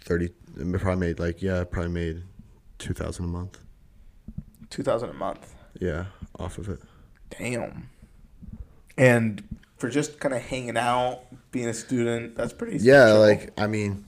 30, 0.01 0.29
probably 0.79 0.95
made 0.95 1.19
like, 1.19 1.41
yeah, 1.41 1.61
I 1.61 1.63
probably 1.63 1.91
made 1.91 2.23
2000 2.79 3.23
a 3.23 3.27
month. 3.27 3.59
two 4.69 4.83
thousand 4.83 5.09
a 5.09 5.13
month. 5.13 5.53
Yeah, 5.79 6.05
off 6.39 6.57
of 6.57 6.67
it. 6.69 6.79
Damn. 7.37 7.89
And 8.97 9.43
for 9.77 9.89
just 9.89 10.19
kind 10.19 10.33
of 10.33 10.41
hanging 10.41 10.77
out, 10.77 11.21
being 11.55 11.67
a 11.69 11.73
student, 11.73 12.35
that's 12.35 12.53
pretty. 12.53 12.77
Yeah, 12.77 13.07
chill. 13.07 13.19
like, 13.21 13.59
I 13.59 13.65
mean, 13.67 14.05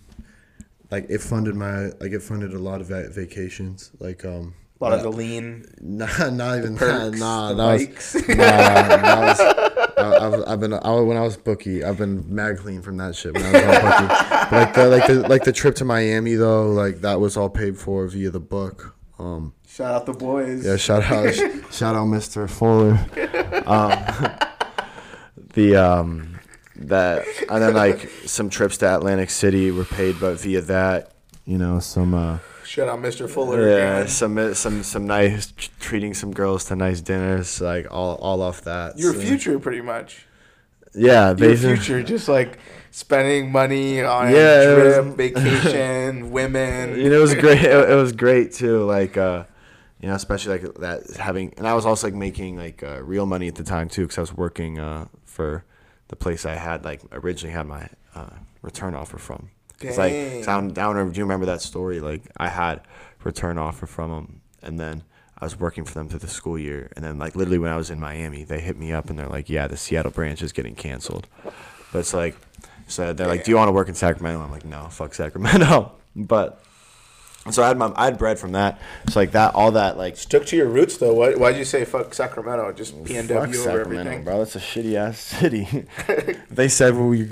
like 0.92 1.08
it 1.10 1.22
funded 1.22 1.56
my, 1.56 1.86
like 2.00 2.12
it 2.12 2.22
funded 2.22 2.54
a 2.54 2.60
lot 2.60 2.82
of 2.82 2.88
va- 2.88 3.10
vacations. 3.10 3.90
Like, 4.00 4.24
um, 4.26 4.54
a 4.80 4.84
lot 4.84 4.94
of 4.94 5.02
the 5.02 5.10
lean. 5.12 5.66
Nah, 5.82 6.30
not 6.30 6.58
even 6.60 6.76
perks. 6.78 7.18
Nah, 7.20 7.50
the 7.50 7.56
that 7.56 7.78
bikes. 7.80 8.14
was. 8.14 8.28
Nah, 8.28 8.36
that 8.36 9.20
was. 9.22 9.40
I, 9.98 10.28
I've, 10.28 10.44
I've 10.48 10.60
been 10.60 10.74
I, 10.74 10.92
when 11.00 11.18
I 11.18 11.22
was 11.22 11.38
bookie. 11.38 11.84
I've 11.84 11.98
been 11.98 12.24
mad 12.34 12.58
clean 12.60 12.82
from 12.84 12.98
that 12.98 13.16
shit 13.16 13.34
when 13.34 13.44
I 13.44 13.52
was 13.52 13.64
on 13.64 14.08
bookie. 14.08 14.24
Like 14.56 14.74
the 14.76 14.88
like 14.88 15.08
the 15.08 15.14
like 15.28 15.44
the 15.44 15.52
trip 15.52 15.76
to 15.76 15.86
Miami 15.86 16.36
though, 16.36 16.68
like 16.72 17.02
that 17.02 17.20
was 17.20 17.36
all 17.36 17.50
paid 17.50 17.78
for 17.78 18.08
via 18.08 18.30
the 18.30 18.40
book. 18.40 18.96
Um, 19.20 19.54
Shout 19.68 19.94
out 19.96 20.06
the 20.06 20.14
boys. 20.14 20.64
yeah, 20.66 20.78
shout 20.78 21.04
out, 21.04 21.34
shout 21.72 21.96
out, 21.96 22.06
Mr. 22.08 22.48
Fuller. 22.50 22.98
Um, 23.66 23.92
the 25.54 25.76
um 25.76 26.37
that 26.80 27.26
and 27.50 27.62
then 27.62 27.74
like 27.74 28.10
some 28.26 28.50
trips 28.50 28.78
to 28.80 28.96
Atlantic 28.96 29.30
City 29.30 29.72
were 29.72 29.86
paid, 29.86 30.20
but 30.20 30.40
via 30.40 30.62
that, 30.62 31.12
you 31.46 31.58
know, 31.58 31.80
some 31.80 32.14
uh 32.14 32.38
Shout 32.66 32.90
out 32.90 33.00
Mr. 33.00 33.30
Fuller. 33.30 33.68
yeah, 33.70 33.76
again. 34.00 34.08
some 34.10 34.54
some 34.54 34.84
some 34.84 35.08
nice 35.08 35.54
treating 35.80 36.14
some 36.14 36.32
girls 36.34 36.66
to 36.66 36.76
nice 36.76 37.00
dinners, 37.02 37.62
like 37.62 37.88
all 37.90 38.16
all 38.16 38.42
off 38.42 38.62
that. 38.62 38.98
Your 39.00 39.14
so- 39.14 39.20
future, 39.22 39.58
pretty 39.60 39.82
much. 39.82 40.26
yeah, 40.94 41.34
Your 41.38 41.56
future, 41.56 42.04
just 42.04 42.28
like 42.28 42.58
spending 42.92 43.52
money 43.52 44.02
on 44.02 44.32
Yeah, 44.32 44.62
a 44.62 44.76
trip, 44.76 45.06
was- 45.06 45.16
vacation, 45.16 46.32
women. 46.38 46.98
you 47.00 47.10
know, 47.10 47.18
it 47.18 47.22
was 47.22 47.36
great. 47.36 47.62
It, 47.64 47.90
it 47.90 47.96
was 47.96 48.12
great 48.12 48.52
too. 48.54 48.84
Like, 48.86 49.16
uh, 49.16 49.46
you 50.02 50.10
know, 50.10 50.16
especially 50.16 50.60
like 50.60 50.76
that 50.80 51.16
having, 51.18 51.54
and 51.58 51.66
I 51.68 51.74
was 51.74 51.86
also 51.86 52.08
like 52.08 52.14
making 52.16 52.58
like 52.58 52.84
uh, 52.84 53.02
real 53.02 53.26
money 53.26 53.48
at 53.48 53.56
the 53.56 53.64
time 53.64 53.88
too, 53.90 54.02
because 54.04 54.18
I 54.18 54.22
was 54.22 54.34
working 54.34 54.78
uh, 54.80 55.06
for 55.26 55.64
the 56.10 56.16
place 56.16 56.46
I 56.46 56.56
had 56.56 56.84
like 56.86 57.02
originally 57.12 57.54
had 57.54 57.66
my 57.68 57.90
uh, 58.16 58.30
return 58.62 58.96
offer 58.96 59.18
from. 59.18 59.50
It's 59.82 59.98
like 59.98 60.46
down 60.46 60.70
down. 60.74 61.12
Do 61.12 61.18
you 61.18 61.24
remember 61.24 61.46
that 61.48 61.62
story? 61.62 62.00
Like, 62.00 62.24
I 62.38 62.48
had 62.48 62.82
return 63.24 63.58
offer 63.58 63.86
from 63.86 64.12
them, 64.12 64.42
and 64.62 64.80
then. 64.80 65.04
I 65.40 65.46
was 65.46 65.60
working 65.60 65.86
for 65.86 65.94
them 65.94 66.10
through 66.10 66.18
the 66.18 66.28
school 66.28 66.58
year, 66.58 66.92
and 66.96 67.06
then 67.06 67.20
like 67.20 67.36
literally 67.36 67.60
when 67.60 67.72
I 67.72 67.78
was 67.78 67.92
in 67.92 68.00
Miami, 68.00 68.44
they 68.44 68.60
hit 68.60 68.76
me 68.76 68.92
up 68.92 69.08
and 69.12 69.20
they're 69.20 69.28
like, 69.28 69.52
"Yeah, 69.52 69.68
the 69.68 69.78
Seattle 69.78 70.10
branch 70.12 70.42
is 70.42 70.52
getting 70.52 70.74
canceled." 70.74 71.28
But 71.94 72.00
it's 72.00 72.12
like, 72.12 72.36
so 72.88 73.14
they're 73.14 73.28
like, 73.28 73.44
"Do 73.44 73.52
you 73.52 73.58
want 73.58 73.68
to 73.68 73.72
work 73.72 73.88
in 73.88 73.94
Sacramento?" 73.94 74.42
I'm 74.42 74.50
like, 74.50 74.66
"No, 74.66 74.88
fuck 74.88 75.14
Sacramento." 75.14 75.92
But 76.16 76.64
so 77.52 77.64
I 77.64 77.68
had 77.70 77.78
my 77.78 77.92
I 77.96 78.06
had 78.06 78.18
bread 78.18 78.38
from 78.40 78.52
that. 78.54 78.80
It's 79.06 79.16
like 79.16 79.32
that 79.32 79.56
all 79.56 79.72
that 79.72 79.98
like 79.98 80.18
Stuck 80.18 80.46
to 80.48 80.56
your 80.58 80.68
roots 80.68 80.98
though. 80.98 81.14
Why, 81.14 81.34
why'd 81.34 81.58
you 81.58 81.66
say 81.66 81.86
fuck 81.86 82.14
Sacramento? 82.14 82.72
Just 82.74 82.96
PNW 83.04 83.28
fuck 83.28 83.38
over 83.38 83.54
Sacramento, 83.54 84.00
everything. 84.00 84.24
bro. 84.24 84.40
That's 84.40 84.56
a 84.56 84.60
shitty 84.60 84.96
ass 84.96 85.20
city. 85.20 85.86
they 86.52 86.68
said 86.68 86.94
well, 86.96 87.08
we 87.08 87.30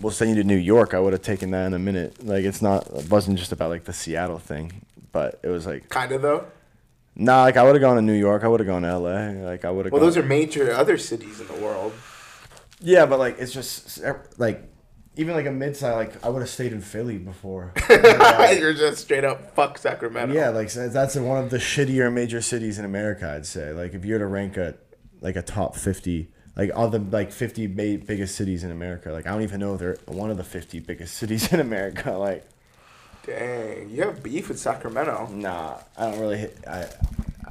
we'll 0.00 0.12
send 0.12 0.30
you 0.36 0.42
to 0.42 0.44
New 0.44 0.56
York. 0.56 0.94
I 0.94 0.98
would 1.00 1.12
have 1.12 1.22
taken 1.22 1.50
that 1.52 1.66
in 1.66 1.74
a 1.74 1.78
minute. 1.78 2.24
Like 2.24 2.44
it's 2.44 2.62
not 2.62 2.86
it 2.88 3.10
wasn't 3.10 3.38
just 3.38 3.52
about 3.52 3.70
like 3.70 3.84
the 3.84 3.92
Seattle 3.92 4.38
thing, 4.38 4.82
but 5.12 5.38
it 5.42 5.48
was 5.48 5.66
like 5.66 5.88
Kind 5.88 6.12
of 6.12 6.22
though. 6.22 6.46
nah. 7.16 7.42
Like 7.42 7.56
I 7.56 7.62
would 7.62 7.74
have 7.74 7.82
gone 7.82 7.96
to 7.96 8.02
New 8.02 8.12
York. 8.12 8.44
I 8.44 8.48
would 8.48 8.60
have 8.60 8.66
gone 8.66 8.82
to 8.82 8.88
L.A. 8.88 9.32
Like 9.44 9.64
I 9.64 9.70
would 9.70 9.86
have. 9.86 9.92
Well, 9.92 10.00
those 10.02 10.16
are 10.16 10.22
major 10.22 10.72
other 10.72 10.96
cities 10.98 11.40
in 11.40 11.46
the 11.48 11.54
world. 11.54 11.92
yeah, 12.80 13.06
but 13.06 13.18
like 13.18 13.38
it's 13.38 13.52
just 13.52 14.00
like 14.38 14.62
even 15.16 15.34
like 15.34 15.46
a 15.46 15.50
mid 15.50 15.76
size. 15.76 15.94
Like 15.94 16.24
I 16.24 16.28
would 16.28 16.40
have 16.40 16.48
stayed 16.50 16.72
in 16.72 16.80
Philly 16.80 17.18
before. 17.18 17.72
You're 17.90 18.74
just 18.74 18.98
straight 19.02 19.24
up 19.24 19.54
fuck 19.54 19.78
Sacramento. 19.78 20.34
Yeah, 20.34 20.48
like 20.50 20.72
that's 20.72 21.16
one 21.16 21.42
of 21.44 21.50
the 21.50 21.58
shittier 21.58 22.12
major 22.12 22.40
cities 22.40 22.78
in 22.78 22.84
America. 22.84 23.30
I'd 23.34 23.46
say. 23.46 23.72
Like 23.72 23.94
if 23.94 24.04
you 24.04 24.14
were 24.14 24.18
to 24.20 24.26
rank 24.26 24.56
a 24.56 24.74
like 25.20 25.36
a 25.36 25.42
top 25.42 25.76
fifty, 25.76 26.30
like 26.56 26.70
all 26.74 26.88
the 26.88 26.98
like 26.98 27.30
fifty 27.32 27.66
ma- 27.66 28.02
biggest 28.04 28.34
cities 28.36 28.64
in 28.64 28.70
America. 28.70 29.10
Like 29.12 29.26
I 29.26 29.30
don't 29.32 29.42
even 29.42 29.60
know 29.60 29.74
if 29.74 29.80
they're 29.80 29.98
one 30.06 30.30
of 30.30 30.36
the 30.36 30.44
fifty 30.44 30.80
biggest 30.80 31.14
cities 31.18 31.52
in 31.52 31.60
America. 31.60 32.12
Like 32.12 32.46
Dang, 33.26 33.88
you 33.90 34.02
have 34.02 34.22
beef 34.22 34.48
with 34.48 34.58
Sacramento. 34.58 35.28
nah, 35.32 35.78
I 35.96 36.10
don't 36.10 36.20
really. 36.20 36.38
Hit, 36.38 36.58
I 36.66 36.86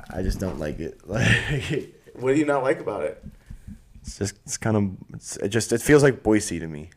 I 0.09 0.21
just 0.21 0.39
don't 0.39 0.59
like 0.59 0.79
it. 0.79 0.99
Like 1.07 1.93
What 2.15 2.33
do 2.33 2.39
you 2.39 2.45
not 2.45 2.63
like 2.63 2.79
about 2.81 3.03
it? 3.03 3.23
it's 4.01 4.17
just 4.17 4.35
it's 4.45 4.57
kind 4.57 4.75
of 4.75 4.89
it's, 5.13 5.37
it 5.37 5.49
just 5.49 5.71
it 5.71 5.81
feels 5.81 6.01
like 6.03 6.23
Boise 6.23 6.59
to 6.59 6.67
me. 6.67 6.89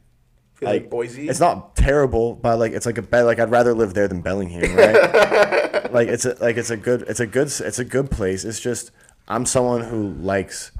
Feel 0.54 0.68
like, 0.68 0.90
Boise. 0.90 1.28
It's 1.28 1.40
not 1.40 1.74
terrible, 1.74 2.34
but 2.34 2.58
like 2.58 2.72
it's 2.72 2.86
like 2.86 2.98
a 2.98 3.24
like 3.24 3.40
I'd 3.40 3.50
rather 3.50 3.74
live 3.74 3.94
there 3.94 4.06
than 4.06 4.20
Bellingham, 4.20 4.76
right? 4.76 5.92
like 5.92 6.08
it's 6.08 6.24
a 6.24 6.36
like 6.40 6.56
it's 6.56 6.70
a 6.70 6.76
good 6.76 7.02
it's 7.02 7.20
a 7.20 7.26
good 7.26 7.48
it's 7.48 7.78
a 7.78 7.84
good 7.84 8.10
place. 8.10 8.44
It's 8.44 8.60
just 8.60 8.92
I'm 9.26 9.46
someone 9.46 9.82
who 9.82 10.10
likes 10.10 10.70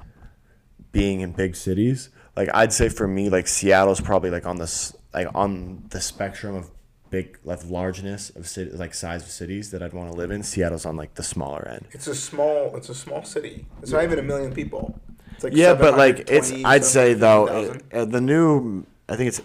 being 0.91 1.19
in 1.21 1.31
big 1.33 1.55
cities. 1.55 2.09
Like 2.37 2.49
I'd 2.53 2.71
say 2.71 2.89
for 2.89 3.07
me, 3.07 3.29
like 3.29 3.47
Seattle's 3.47 3.99
probably 3.99 4.29
like 4.29 4.45
on 4.45 4.57
this 4.57 4.95
like 5.13 5.27
on 5.35 5.83
the 5.89 5.99
spectrum 5.99 6.55
of 6.55 6.71
big 7.09 7.37
like 7.43 7.59
largeness 7.69 8.29
of 8.31 8.47
city 8.47 8.71
like 8.71 8.93
size 8.93 9.23
of 9.23 9.29
cities 9.29 9.71
that 9.71 9.83
I'd 9.83 9.93
want 9.93 10.11
to 10.11 10.17
live 10.17 10.31
in. 10.31 10.41
Seattle's 10.41 10.85
on 10.85 10.95
like 10.95 11.15
the 11.15 11.23
smaller 11.23 11.67
end. 11.67 11.87
It's 11.91 12.07
a 12.07 12.15
small. 12.15 12.75
It's 12.77 12.89
a 12.89 12.95
small 12.95 13.23
city. 13.23 13.65
It's 13.81 13.91
not 13.91 14.03
even 14.03 14.19
a 14.19 14.23
million 14.23 14.53
people. 14.53 14.97
It's 15.33 15.43
like 15.43 15.53
Yeah, 15.53 15.73
but 15.73 15.97
like 15.97 16.29
it's 16.29 16.51
I'd 16.63 16.85
say 16.85 17.13
though 17.13 17.47
750,000. 17.47 18.01
uh, 18.01 18.05
the 18.05 18.21
new 18.21 18.85
I 19.09 19.15
think 19.15 19.27
it's 19.29 19.41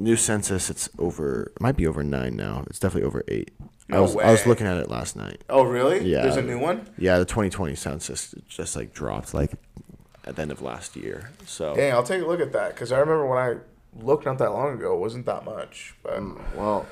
new 0.00 0.16
census. 0.16 0.70
It's 0.70 0.88
over. 0.98 1.52
It 1.54 1.60
might 1.60 1.76
be 1.76 1.86
over 1.86 2.02
nine 2.02 2.36
now. 2.36 2.64
It's 2.68 2.78
definitely 2.78 3.06
over 3.06 3.22
eight. 3.28 3.50
I 3.90 3.94
No 3.96 4.02
was 4.02 4.16
I 4.16 4.30
was 4.30 4.46
looking 4.46 4.66
at 4.66 4.76
it 4.78 4.88
last 4.90 5.16
night. 5.16 5.42
Oh 5.48 5.62
really? 5.64 6.04
Yeah. 6.08 6.22
There's 6.22 6.36
a 6.36 6.42
new 6.42 6.58
one. 6.58 6.88
Yeah, 6.98 7.18
the 7.18 7.24
2020 7.24 7.74
census 7.74 8.34
just 8.48 8.76
like 8.76 8.92
dropped 8.92 9.34
like 9.34 9.52
at 10.24 10.36
the 10.36 10.42
end 10.42 10.50
of 10.52 10.62
last 10.62 10.96
year. 10.96 11.30
So 11.46 11.74
Dang, 11.74 11.92
I'll 11.92 12.02
take 12.02 12.22
a 12.22 12.26
look 12.26 12.40
at 12.40 12.52
that 12.52 12.74
because 12.74 12.92
I 12.92 12.98
remember 12.98 13.26
when 13.26 13.38
I 13.38 13.54
looked 14.04 14.26
not 14.26 14.38
that 14.38 14.52
long 14.52 14.74
ago, 14.74 14.94
it 14.94 14.98
wasn't 14.98 15.26
that 15.26 15.44
much. 15.44 15.94
But 16.02 16.14
mm, 16.20 16.40
well, 16.54 16.86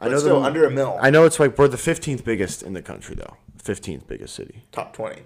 I 0.00 0.08
know 0.08 0.18
still 0.18 0.40
the- 0.40 0.46
under 0.46 0.64
a 0.64 0.70
mil. 0.70 0.96
I 1.00 1.10
know 1.10 1.24
it's 1.24 1.40
like 1.40 1.58
we're 1.58 1.68
the 1.68 1.76
15th 1.76 2.24
biggest 2.24 2.62
in 2.62 2.72
the 2.72 2.82
country 2.82 3.14
though. 3.16 3.36
15th 3.62 4.06
biggest 4.06 4.34
city, 4.34 4.62
top 4.72 4.92
twenty. 4.92 5.22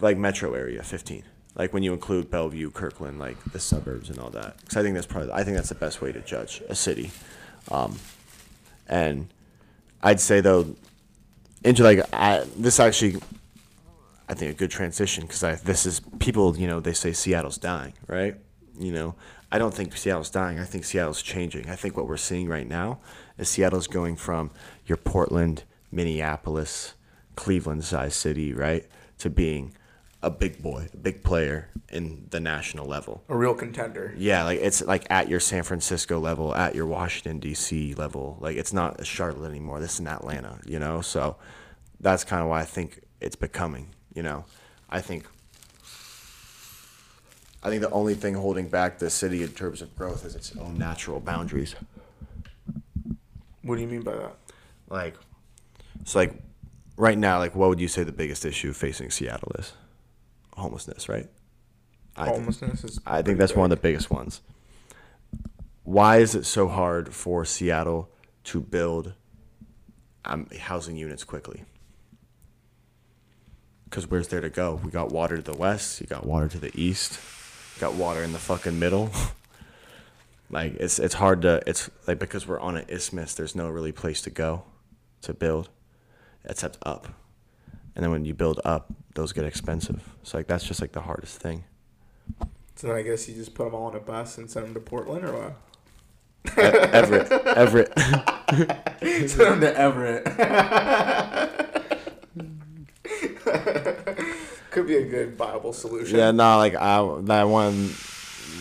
like 0.00 0.16
metro 0.18 0.52
area, 0.54 0.82
15. 0.82 1.24
Like 1.56 1.72
when 1.72 1.82
you 1.82 1.92
include 1.92 2.30
Bellevue, 2.30 2.70
Kirkland, 2.70 3.18
like 3.18 3.42
the 3.52 3.58
suburbs 3.58 4.08
and 4.08 4.18
all 4.18 4.30
that. 4.30 4.56
Because 4.58 4.76
I 4.76 4.82
think 4.82 4.94
that's 4.94 5.06
probably 5.06 5.32
I 5.32 5.44
think 5.44 5.56
that's 5.56 5.68
the 5.68 5.74
best 5.74 6.00
way 6.00 6.12
to 6.12 6.20
judge 6.20 6.62
a 6.68 6.74
city. 6.74 7.10
Um, 7.70 7.98
and 8.88 9.28
I'd 10.02 10.20
say 10.20 10.40
though, 10.40 10.74
into 11.64 11.82
like 11.82 12.00
I, 12.12 12.44
this 12.56 12.80
actually, 12.80 13.20
I 14.30 14.34
think 14.34 14.52
a 14.52 14.54
good 14.54 14.70
transition 14.70 15.26
because 15.26 15.60
this 15.62 15.86
is 15.86 16.00
people 16.20 16.56
you 16.56 16.68
know 16.68 16.78
they 16.78 16.92
say 16.92 17.12
Seattle's 17.12 17.58
dying 17.58 17.94
right 18.06 18.36
you 18.78 18.92
know 18.92 19.16
I 19.50 19.58
don't 19.58 19.74
think 19.74 19.96
Seattle's 19.96 20.30
dying 20.30 20.60
I 20.60 20.64
think 20.64 20.84
Seattle's 20.84 21.20
changing 21.20 21.68
I 21.68 21.74
think 21.74 21.96
what 21.96 22.06
we're 22.06 22.16
seeing 22.16 22.48
right 22.48 22.68
now 22.68 23.00
is 23.38 23.48
Seattle's 23.48 23.88
going 23.88 24.14
from 24.14 24.52
your 24.86 24.98
Portland 24.98 25.64
Minneapolis 25.90 26.94
Cleveland 27.34 27.84
sized 27.84 28.14
city 28.14 28.54
right 28.54 28.86
to 29.18 29.30
being 29.30 29.74
a 30.22 30.30
big 30.30 30.62
boy 30.62 30.86
a 30.92 30.96
big 30.98 31.22
player 31.24 31.68
in 31.90 32.26
the 32.30 32.38
national 32.40 32.86
level 32.86 33.24
A 33.28 33.36
real 33.36 33.54
contender. 33.54 34.14
yeah, 34.16 34.44
like 34.44 34.60
it's 34.60 34.82
like 34.82 35.06
at 35.10 35.28
your 35.28 35.40
San 35.40 35.62
Francisco 35.62 36.18
level, 36.20 36.54
at 36.54 36.74
your 36.74 36.86
Washington 36.86 37.38
D.C. 37.40 37.94
level. 37.94 38.36
Like 38.40 38.56
it's 38.56 38.72
not 38.72 39.00
a 39.00 39.04
Charlotte 39.04 39.48
anymore. 39.48 39.80
This 39.80 39.94
is 39.94 40.00
in 40.00 40.06
Atlanta, 40.06 40.58
you 40.66 40.78
know. 40.78 41.00
So 41.00 41.36
that's 42.00 42.22
kind 42.24 42.42
of 42.42 42.48
why 42.48 42.60
I 42.60 42.64
think 42.64 43.00
it's 43.20 43.36
becoming. 43.36 43.88
You 44.14 44.22
know, 44.22 44.44
I 44.88 45.00
think 45.00 45.24
I 47.62 47.68
think 47.68 47.82
the 47.82 47.90
only 47.90 48.14
thing 48.14 48.34
holding 48.34 48.68
back 48.68 48.98
the 48.98 49.10
city 49.10 49.42
in 49.42 49.50
terms 49.50 49.82
of 49.82 49.94
growth 49.96 50.24
is 50.24 50.34
its 50.34 50.56
own 50.56 50.78
natural 50.78 51.20
boundaries. 51.20 51.74
What 53.62 53.76
do 53.76 53.82
you 53.82 53.88
mean 53.88 54.02
by 54.02 54.14
that? 54.16 54.36
Like, 54.88 55.14
so 56.04 56.18
like 56.20 56.34
right 56.96 57.18
now, 57.18 57.38
like 57.38 57.54
what 57.54 57.68
would 57.68 57.80
you 57.80 57.88
say 57.88 58.02
the 58.04 58.12
biggest 58.12 58.44
issue 58.44 58.72
facing 58.72 59.10
Seattle 59.10 59.52
is? 59.58 59.72
Homelessness, 60.56 61.08
right? 61.08 61.28
I 62.16 62.24
think- 62.24 62.36
Homelessness 62.36 62.84
is. 62.84 63.00
I 63.06 63.22
think 63.22 63.38
that's 63.38 63.54
one 63.54 63.70
of 63.70 63.76
the 63.78 63.80
biggest 63.82 64.10
ones. 64.10 64.40
Why 65.84 66.18
is 66.18 66.34
it 66.34 66.44
so 66.44 66.68
hard 66.68 67.14
for 67.14 67.44
Seattle 67.44 68.10
to 68.44 68.60
build 68.60 69.14
um, 70.24 70.46
housing 70.58 70.96
units 70.96 71.24
quickly? 71.24 71.64
Because 73.84 74.08
where's 74.08 74.28
there 74.28 74.40
to 74.40 74.50
go? 74.50 74.80
We 74.84 74.90
got 74.90 75.10
water 75.10 75.36
to 75.36 75.42
the 75.42 75.56
west, 75.56 76.00
you 76.00 76.06
got 76.06 76.24
water 76.24 76.46
to 76.48 76.58
the 76.58 76.70
east, 76.80 77.18
you 77.74 77.80
got 77.80 77.94
water 77.94 78.22
in 78.22 78.32
the 78.32 78.38
fucking 78.38 78.78
middle. 78.78 79.10
like 80.50 80.74
it's 80.74 80.98
it's 80.98 81.14
hard 81.14 81.42
to 81.42 81.60
it's 81.66 81.90
like 82.06 82.18
because 82.20 82.46
we're 82.46 82.60
on 82.60 82.76
an 82.76 82.84
isthmus, 82.88 83.34
there's 83.34 83.56
no 83.56 83.68
really 83.68 83.92
place 83.92 84.22
to 84.22 84.30
go 84.30 84.62
to 85.22 85.34
build, 85.34 85.70
except 86.44 86.78
up. 86.82 87.08
And 87.96 88.04
then 88.04 88.12
when 88.12 88.24
you 88.24 88.32
build 88.34 88.60
up, 88.64 88.92
those 89.20 89.32
get 89.32 89.44
expensive. 89.44 90.14
So 90.22 90.38
like 90.38 90.46
that's 90.46 90.64
just 90.64 90.80
like 90.80 90.92
the 90.92 91.02
hardest 91.02 91.40
thing. 91.40 91.64
So 92.76 92.88
then 92.88 92.96
I 92.96 93.02
guess 93.02 93.28
you 93.28 93.34
just 93.34 93.54
put 93.54 93.64
them 93.64 93.74
all 93.74 93.86
on 93.86 93.94
a 93.94 94.00
bus 94.00 94.38
and 94.38 94.50
send 94.50 94.66
them 94.66 94.74
to 94.74 94.80
Portland 94.80 95.24
or 95.24 95.32
what? 95.32 95.56
E- 96.56 96.60
Everett, 96.62 97.30
Everett. 97.30 97.92
send 99.28 99.38
them 99.38 99.60
to 99.60 99.78
Everett. 99.78 100.24
Could 104.70 104.86
be 104.86 104.96
a 104.96 105.04
good 105.04 105.36
viable 105.36 105.72
solution. 105.72 106.16
yeah, 106.16 106.30
no, 106.30 106.56
like 106.56 106.76
I 106.76 107.02
that 107.22 107.48
one. 107.48 107.90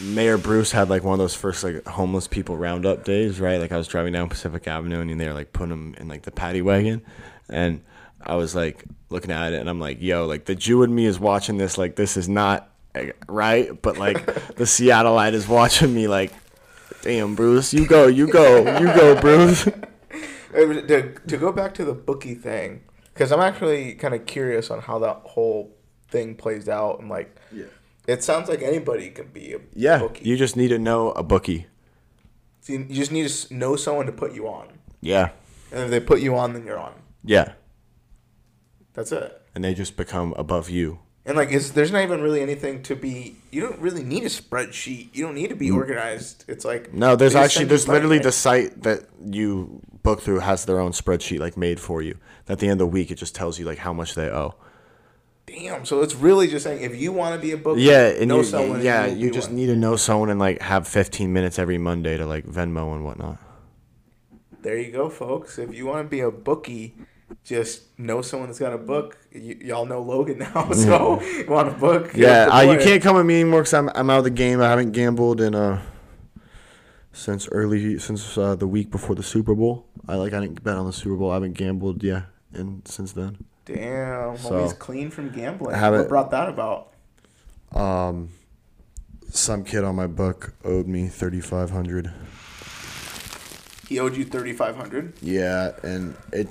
Mayor 0.04 0.38
Bruce 0.38 0.72
had 0.72 0.90
like 0.90 1.04
one 1.04 1.14
of 1.14 1.20
those 1.20 1.36
first 1.36 1.64
like 1.64 1.86
homeless 1.86 2.28
people 2.28 2.58
roundup 2.58 3.04
days, 3.04 3.40
right? 3.40 3.60
Like 3.60 3.72
I 3.72 3.78
was 3.78 3.88
driving 3.88 4.14
down 4.14 4.30
Pacific 4.30 4.68
Avenue 4.68 5.02
and 5.02 5.20
they 5.20 5.28
were 5.28 5.34
like 5.34 5.54
putting 5.54 5.70
them 5.70 5.96
in 5.98 6.08
like 6.08 6.24
the 6.24 6.32
paddy 6.32 6.62
wagon, 6.62 7.02
and 7.50 7.82
I 8.22 8.36
was 8.36 8.56
like 8.56 8.84
looking 9.10 9.32
at 9.32 9.54
it 9.54 9.60
and 9.60 9.70
I'm 9.70 9.80
like, 9.80 10.02
yo, 10.02 10.26
like 10.26 10.46
the 10.46 10.56
Jew 10.56 10.84
in 10.84 10.94
me 10.94 11.06
is 11.06 11.20
watching 11.20 11.58
this, 11.58 11.78
like 11.78 11.96
this 11.96 12.18
is 12.18 12.28
not 12.30 12.70
eh, 12.96 13.12
right, 13.28 13.80
but 13.82 13.98
like 13.98 14.26
the 14.56 14.66
Seattleite 14.66 15.34
is 15.34 15.48
watching 15.48 15.94
me, 15.94 16.08
like, 16.08 16.32
damn, 17.02 17.36
Bruce, 17.36 17.74
you 17.74 17.88
go, 17.88 18.08
you 18.08 18.28
go, 18.28 18.58
you 18.80 18.86
go, 18.88 19.20
Bruce. 19.22 19.68
To, 20.54 21.14
to 21.28 21.38
go 21.38 21.52
back 21.52 21.74
to 21.76 21.86
the 21.86 21.94
bookie 21.94 22.34
thing, 22.36 22.82
Because 23.14 23.32
I'm 23.32 23.40
actually 23.40 23.94
kind 23.94 24.14
of 24.16 24.26
curious 24.26 24.72
on 24.72 24.82
how 24.82 24.98
that 25.00 25.22
whole 25.24 25.76
thing 26.10 26.36
plays 26.36 26.68
out, 26.68 27.00
and 27.00 27.08
like, 27.10 27.36
Yeah. 27.52 27.66
it 28.08 28.24
sounds 28.24 28.50
like 28.50 28.62
anybody 28.64 29.12
can 29.12 29.28
be 29.28 29.54
a 29.54 29.60
Yeah, 29.76 30.00
bookie. 30.00 30.28
you 30.28 30.36
just 30.38 30.56
need 30.58 30.70
to 30.70 30.80
know 30.80 31.12
a 31.12 31.22
bookie. 31.24 31.68
So 32.62 32.74
you 32.74 32.80
you 32.90 32.96
just 32.96 33.12
need 33.12 33.30
to 33.30 33.54
know 33.54 33.76
someone 33.76 34.08
to 34.08 34.12
put 34.12 34.34
you 34.34 34.48
on, 34.48 34.68
Yeah, 35.02 35.30
and 35.72 35.84
if 35.84 35.90
they 35.92 36.00
put 36.00 36.20
you 36.20 36.36
on, 36.36 36.54
then 36.54 36.66
you're 36.66 36.80
on. 36.80 36.94
yeah, 37.24 37.54
That's 39.00 39.14
it. 39.14 39.42
and 39.56 39.64
they 39.64 39.74
just 39.74 39.96
become 39.96 40.34
above 40.38 40.70
you. 40.70 41.00
And 41.26 41.38
like, 41.38 41.52
is 41.52 41.72
there's 41.74 41.92
not 41.92 42.02
even 42.04 42.22
really 42.22 42.42
anything 42.42 42.82
to 42.84 42.96
be. 42.96 43.36
You 43.52 43.62
don't 43.62 43.80
really 43.80 44.04
need 44.04 44.24
a 44.24 44.30
spreadsheet. 44.30 45.16
You 45.16 45.24
don't 45.26 45.36
need 45.36 45.50
to 45.50 45.56
be 45.56 45.72
organized. 45.72 46.44
It's 46.48 46.66
like. 46.66 46.94
No, 46.94 47.16
there's 47.16 47.36
actually 47.36 47.66
there's 47.66 47.88
literally 47.88 48.20
the 48.20 48.32
site 48.32 48.84
that 48.84 49.04
you 49.26 49.82
book 50.04 50.22
through 50.22 50.40
has 50.40 50.66
their 50.66 50.80
own 50.80 50.92
spreadsheet 50.92 51.40
like 51.40 51.56
made 51.56 51.80
for 51.80 52.02
you. 52.02 52.18
At 52.48 52.60
the 52.60 52.66
end 52.68 52.74
of 52.74 52.80
the 52.80 52.88
week, 52.88 53.10
it 53.12 53.16
just 53.16 53.36
tells 53.36 53.58
you 53.60 53.66
like 53.66 53.78
how 53.78 53.94
much 53.94 54.16
they 54.16 54.28
owe. 54.30 54.56
Damn. 55.46 55.86
So 55.86 56.02
it's 56.02 56.16
really 56.16 56.48
just 56.48 56.64
saying 56.66 56.82
if 56.82 56.96
you 57.00 57.12
want 57.14 57.36
to 57.36 57.42
be 57.42 57.52
a 57.54 57.58
bookie, 57.58 57.82
Yeah, 57.84 58.08
and 58.08 58.28
know 58.28 58.38
you, 58.38 58.44
someone. 58.44 58.82
yeah, 58.82 59.06
you'll 59.06 59.18
you 59.18 59.32
just 59.32 59.48
one. 59.50 59.56
need 59.58 59.68
to 59.68 59.76
know 59.76 59.96
someone 59.96 60.30
and 60.30 60.40
like 60.40 60.62
have 60.62 60.88
15 60.88 61.32
minutes 61.32 61.58
every 61.60 61.78
Monday 61.78 62.18
to 62.18 62.26
like 62.26 62.46
Venmo 62.46 62.94
and 62.96 63.06
whatnot. 63.06 63.38
There 64.62 64.78
you 64.78 64.92
go, 64.92 65.10
folks. 65.10 65.58
If 65.58 65.74
you 65.74 65.86
want 65.86 66.06
to 66.06 66.10
be 66.10 66.20
a 66.20 66.32
bookie, 66.32 66.96
just 67.44 67.98
know 68.00 68.22
someone 68.22 68.50
that's 68.50 68.60
got 68.60 68.74
a 68.74 68.78
book. 68.78 69.18
Y- 69.34 69.58
y'all 69.62 69.86
know 69.86 70.02
Logan 70.02 70.40
now, 70.40 70.72
so 70.74 71.22
you 71.22 71.46
want 71.48 71.68
a 71.68 71.72
book? 71.72 72.12
Yeah, 72.16 72.48
uh, 72.52 72.62
you 72.62 72.78
can't 72.80 73.02
come 73.02 73.16
with 73.16 73.26
me 73.26 73.42
anymore 73.42 73.62
because 73.62 73.74
I'm 73.74 73.90
I'm 73.96 74.10
out 74.10 74.20
of 74.20 74.24
the 74.24 74.30
game. 74.30 74.62
I 74.62 74.70
haven't 74.70 74.92
gambled 74.92 75.42
in 75.42 75.56
uh 75.56 75.82
since 77.12 77.48
early 77.50 77.98
since 78.00 78.38
uh, 78.38 78.56
the 78.56 78.68
week 78.68 78.92
before 78.92 79.16
the 79.16 79.24
Super 79.24 79.56
Bowl. 79.56 79.86
I 80.08 80.16
like 80.16 80.34
I 80.34 80.40
didn't 80.40 80.64
bet 80.64 80.76
on 80.78 80.86
the 80.86 80.94
Super 80.94 81.16
Bowl. 81.16 81.32
I 81.32 81.36
haven't 81.36 81.54
gambled 81.54 82.04
yeah, 82.04 82.24
and 82.54 82.88
since 82.88 83.12
then. 83.14 83.38
Damn, 83.66 84.38
So- 84.38 84.52
homie's 84.52 84.74
clean 84.74 85.10
from 85.12 85.30
gambling. 85.30 85.80
What 85.80 86.10
brought 86.10 86.32
that 86.32 86.50
about? 86.50 86.94
Um, 87.72 88.30
some 89.30 89.64
kid 89.64 89.84
on 89.84 89.96
my 89.96 90.08
book 90.08 90.54
owed 90.64 90.88
me 90.88 91.08
thirty 91.08 91.40
five 91.42 91.70
hundred. 91.70 92.12
He 93.88 94.00
owed 94.00 94.16
you 94.16 94.26
thirty 94.26 94.54
five 94.54 94.76
hundred. 94.76 95.14
Yeah, 95.22 95.72
and 95.84 96.16
it 96.34 96.48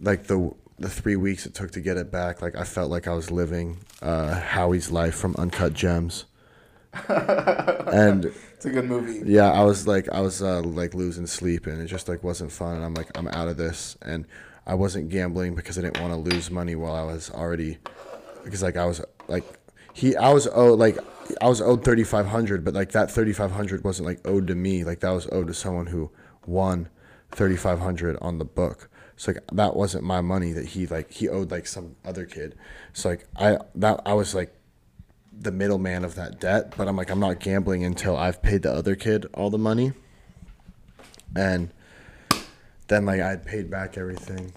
like 0.00 0.24
the 0.24 0.52
the 0.78 0.88
three 0.88 1.16
weeks 1.16 1.44
it 1.46 1.54
took 1.54 1.72
to 1.72 1.80
get 1.80 1.96
it 1.96 2.10
back. 2.10 2.40
Like 2.42 2.56
I 2.56 2.64
felt 2.64 2.90
like 2.90 3.06
I 3.08 3.12
was 3.14 3.30
living 3.30 3.78
uh, 4.02 4.40
Howie's 4.40 4.90
life 4.90 5.14
from 5.14 5.34
Uncut 5.36 5.72
Gems, 5.74 6.24
and 7.08 8.26
It's 8.54 8.64
a 8.66 8.70
good 8.70 8.84
movie. 8.86 9.22
yeah, 9.30 9.50
I 9.52 9.64
was 9.64 9.86
like 9.86 10.08
I 10.10 10.20
was 10.20 10.42
uh, 10.42 10.62
like 10.62 10.94
losing 10.94 11.26
sleep, 11.26 11.66
and 11.66 11.80
it 11.80 11.86
just 11.86 12.08
like 12.08 12.22
wasn't 12.22 12.52
fun. 12.52 12.76
And 12.76 12.84
I'm 12.84 12.94
like 12.94 13.08
I'm 13.16 13.28
out 13.28 13.48
of 13.48 13.56
this, 13.56 13.96
and 14.02 14.26
I 14.66 14.74
wasn't 14.74 15.08
gambling 15.08 15.54
because 15.54 15.78
I 15.78 15.82
didn't 15.82 16.00
want 16.00 16.12
to 16.12 16.18
lose 16.34 16.50
money 16.50 16.74
while 16.74 16.94
I 16.94 17.02
was 17.02 17.30
already 17.30 17.78
because 18.44 18.62
like 18.62 18.76
I 18.76 18.86
was 18.86 19.00
like 19.28 19.44
he 19.94 20.16
I 20.16 20.32
was 20.32 20.46
owed 20.52 20.78
like 20.78 20.98
I 21.40 21.48
was 21.48 21.60
owed 21.60 21.84
thirty 21.84 22.04
five 22.04 22.26
hundred, 22.26 22.64
but 22.64 22.74
like 22.74 22.92
that 22.92 23.10
thirty 23.10 23.32
five 23.32 23.52
hundred 23.52 23.84
wasn't 23.84 24.06
like 24.06 24.20
owed 24.26 24.46
to 24.48 24.54
me. 24.54 24.84
Like 24.84 25.00
that 25.00 25.10
was 25.10 25.26
owed 25.32 25.48
to 25.48 25.54
someone 25.54 25.86
who 25.86 26.10
won 26.46 26.88
thirty 27.32 27.56
five 27.56 27.80
hundred 27.80 28.16
on 28.20 28.38
the 28.38 28.44
book. 28.44 28.88
So 29.18 29.32
like 29.32 29.42
that 29.52 29.74
wasn't 29.76 30.04
my 30.04 30.20
money 30.22 30.52
that 30.52 30.64
he 30.64 30.86
like 30.86 31.10
he 31.12 31.28
owed 31.28 31.50
like 31.50 31.66
some 31.66 31.96
other 32.04 32.24
kid. 32.24 32.56
So 32.94 33.10
like 33.10 33.26
I 33.36 33.58
that 33.74 34.00
I 34.06 34.14
was 34.14 34.34
like 34.34 34.54
the 35.36 35.50
middleman 35.52 36.04
of 36.04 36.14
that 36.14 36.40
debt, 36.40 36.72
but 36.76 36.88
I'm 36.88 36.96
like 36.96 37.10
I'm 37.10 37.20
not 37.20 37.40
gambling 37.40 37.84
until 37.84 38.16
I've 38.16 38.40
paid 38.42 38.62
the 38.62 38.72
other 38.72 38.94
kid 38.94 39.26
all 39.34 39.50
the 39.50 39.58
money. 39.58 39.92
And 41.36 41.70
then 42.86 43.04
like 43.06 43.20
I'd 43.20 43.44
paid 43.44 43.68
back 43.70 43.98
everything. 43.98 44.52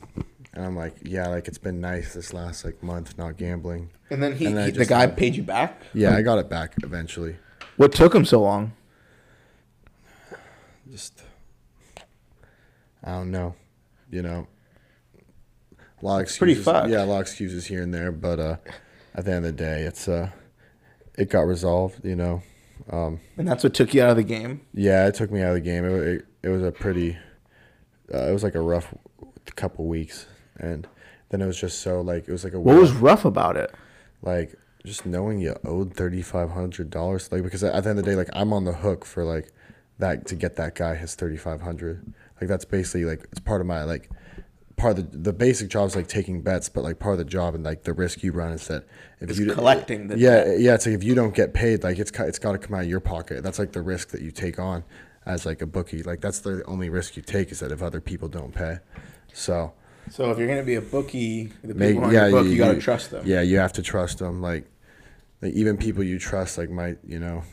And 0.53 0.63
I'm 0.65 0.75
like, 0.75 0.95
yeah, 1.01 1.27
like 1.27 1.47
it's 1.47 1.57
been 1.57 1.81
nice 1.81 2.13
this 2.13 2.31
last 2.33 2.63
like 2.63 2.83
month 2.83 3.17
not 3.17 3.37
gambling. 3.37 3.89
And 4.11 4.21
then 4.21 4.35
he, 4.35 4.45
And 4.45 4.59
I 4.59 4.65
he 4.65 4.71
the 4.71 4.85
guy 4.85 5.01
had- 5.01 5.17
paid 5.17 5.35
you 5.35 5.43
back. 5.43 5.81
Yeah, 5.93 6.15
I 6.15 6.21
got 6.21 6.37
it 6.37 6.49
back 6.49 6.75
eventually. 6.83 7.37
What 7.77 7.93
took 7.93 8.13
him 8.13 8.25
so 8.25 8.41
long? 8.41 8.73
Just 10.91 11.23
I 13.03 13.11
don't 13.13 13.31
know. 13.31 13.55
You 14.11 14.21
know. 14.21 14.47
A 16.01 16.05
lot 16.05 16.21
of 16.21 16.37
pretty 16.37 16.53
excuses. 16.53 16.65
fucked. 16.65 16.89
Yeah, 16.89 17.03
a 17.03 17.05
lot 17.05 17.17
of 17.17 17.21
excuses 17.21 17.65
here 17.67 17.83
and 17.83 17.93
there, 17.93 18.11
but 18.11 18.39
uh 18.39 18.57
at 19.15 19.25
the 19.25 19.31
end 19.33 19.45
of 19.45 19.55
the 19.55 19.63
day 19.63 19.81
it's 19.83 20.07
uh 20.07 20.29
it 21.17 21.29
got 21.29 21.41
resolved, 21.41 22.03
you 22.03 22.15
know. 22.15 22.41
Um 22.89 23.19
And 23.37 23.47
that's 23.47 23.63
what 23.63 23.73
took 23.73 23.93
you 23.93 24.01
out 24.03 24.09
of 24.11 24.15
the 24.17 24.23
game. 24.23 24.61
Yeah, 24.73 25.07
it 25.07 25.15
took 25.15 25.31
me 25.31 25.41
out 25.41 25.49
of 25.49 25.55
the 25.55 25.61
game. 25.61 25.85
It, 25.85 25.91
it, 26.07 26.25
it 26.43 26.49
was 26.49 26.63
a 26.63 26.71
pretty, 26.71 27.17
uh, 28.13 28.27
it 28.27 28.31
was 28.33 28.43
like 28.43 28.55
a 28.55 28.61
rough 28.61 28.93
couple 29.55 29.85
weeks, 29.85 30.25
and 30.57 30.87
then 31.29 31.41
it 31.41 31.45
was 31.45 31.59
just 31.59 31.79
so 31.81 32.01
like 32.01 32.27
it 32.27 32.31
was 32.31 32.43
like 32.43 32.53
a 32.53 32.59
What 32.59 32.77
was 32.77 32.91
rough 32.93 33.25
about 33.25 33.55
it? 33.57 33.71
like 34.23 34.55
just 34.83 35.05
knowing 35.05 35.39
you 35.39 35.55
owed 35.63 35.93
thirty 35.93 36.23
five 36.23 36.49
hundred 36.51 36.89
dollars, 36.89 37.31
like 37.31 37.43
because 37.43 37.63
at 37.63 37.83
the 37.83 37.89
end 37.91 37.99
of 37.99 38.05
the 38.05 38.11
day, 38.11 38.15
like 38.15 38.29
I'm 38.33 38.53
on 38.53 38.65
the 38.65 38.73
hook 38.73 39.05
for 39.05 39.23
like 39.23 39.51
that 39.99 40.25
to 40.27 40.35
get 40.35 40.55
that 40.55 40.73
guy 40.73 40.95
his 40.95 41.13
thirty 41.13 41.37
five 41.37 41.61
hundred. 41.61 42.11
Like 42.41 42.49
that's 42.49 42.65
basically 42.65 43.05
like 43.05 43.23
it's 43.31 43.39
part 43.39 43.61
of 43.61 43.67
my 43.67 43.83
like 43.83 44.09
part 44.75 44.97
of 44.97 45.11
the 45.11 45.17
the 45.17 45.33
basic 45.33 45.69
job 45.69 45.87
is 45.87 45.95
like 45.95 46.07
taking 46.07 46.41
bets, 46.41 46.67
but 46.69 46.83
like 46.83 46.99
part 46.99 47.13
of 47.13 47.19
the 47.19 47.25
job 47.25 47.53
and 47.55 47.63
like 47.63 47.83
the 47.83 47.93
risk 47.93 48.23
you 48.23 48.31
run 48.31 48.51
is 48.51 48.67
that 48.67 48.85
if 49.19 49.29
It's 49.29 49.39
you 49.39 49.45
d- 49.45 49.53
collecting 49.53 50.07
the 50.07 50.17
yeah 50.17 50.53
yeah 50.57 50.73
it's 50.73 50.85
like 50.87 50.95
if 50.95 51.03
you 51.03 51.13
don't 51.15 51.35
get 51.35 51.53
paid 51.53 51.83
like 51.83 51.99
it's 51.99 52.11
ca- 52.11 52.23
it's 52.25 52.39
got 52.39 52.53
to 52.53 52.57
come 52.57 52.75
out 52.75 52.81
of 52.83 52.89
your 52.89 52.99
pocket. 52.99 53.43
That's 53.43 53.59
like 53.59 53.73
the 53.73 53.81
risk 53.81 54.09
that 54.09 54.21
you 54.21 54.31
take 54.31 54.57
on 54.59 54.83
as 55.25 55.45
like 55.45 55.61
a 55.61 55.67
bookie. 55.67 56.01
Like 56.03 56.19
that's 56.19 56.39
the 56.39 56.63
only 56.65 56.89
risk 56.89 57.15
you 57.15 57.21
take 57.21 57.51
is 57.51 57.59
that 57.59 57.71
if 57.71 57.83
other 57.83 58.01
people 58.01 58.27
don't 58.27 58.53
pay. 58.53 58.79
So 59.33 59.73
So 60.09 60.31
if 60.31 60.39
you're 60.39 60.47
gonna 60.47 60.63
be 60.63 60.75
a 60.75 60.81
bookie, 60.81 61.51
the 61.63 61.75
people 61.75 61.75
make 61.75 61.97
on 61.97 62.11
yeah 62.11 62.27
your 62.27 62.41
book, 62.43 62.47
you, 62.47 62.57
gotta 62.57 62.79
trust 62.79 63.11
them. 63.11 63.23
Yeah, 63.25 63.41
you 63.41 63.57
have 63.59 63.73
to 63.73 63.83
trust 63.83 64.17
them. 64.17 64.41
Like, 64.41 64.65
like 65.43 65.53
even 65.53 65.77
people 65.77 66.03
you 66.03 66.17
trust 66.17 66.57
like 66.57 66.71
might 66.71 66.97
you 67.05 67.19
know 67.19 67.43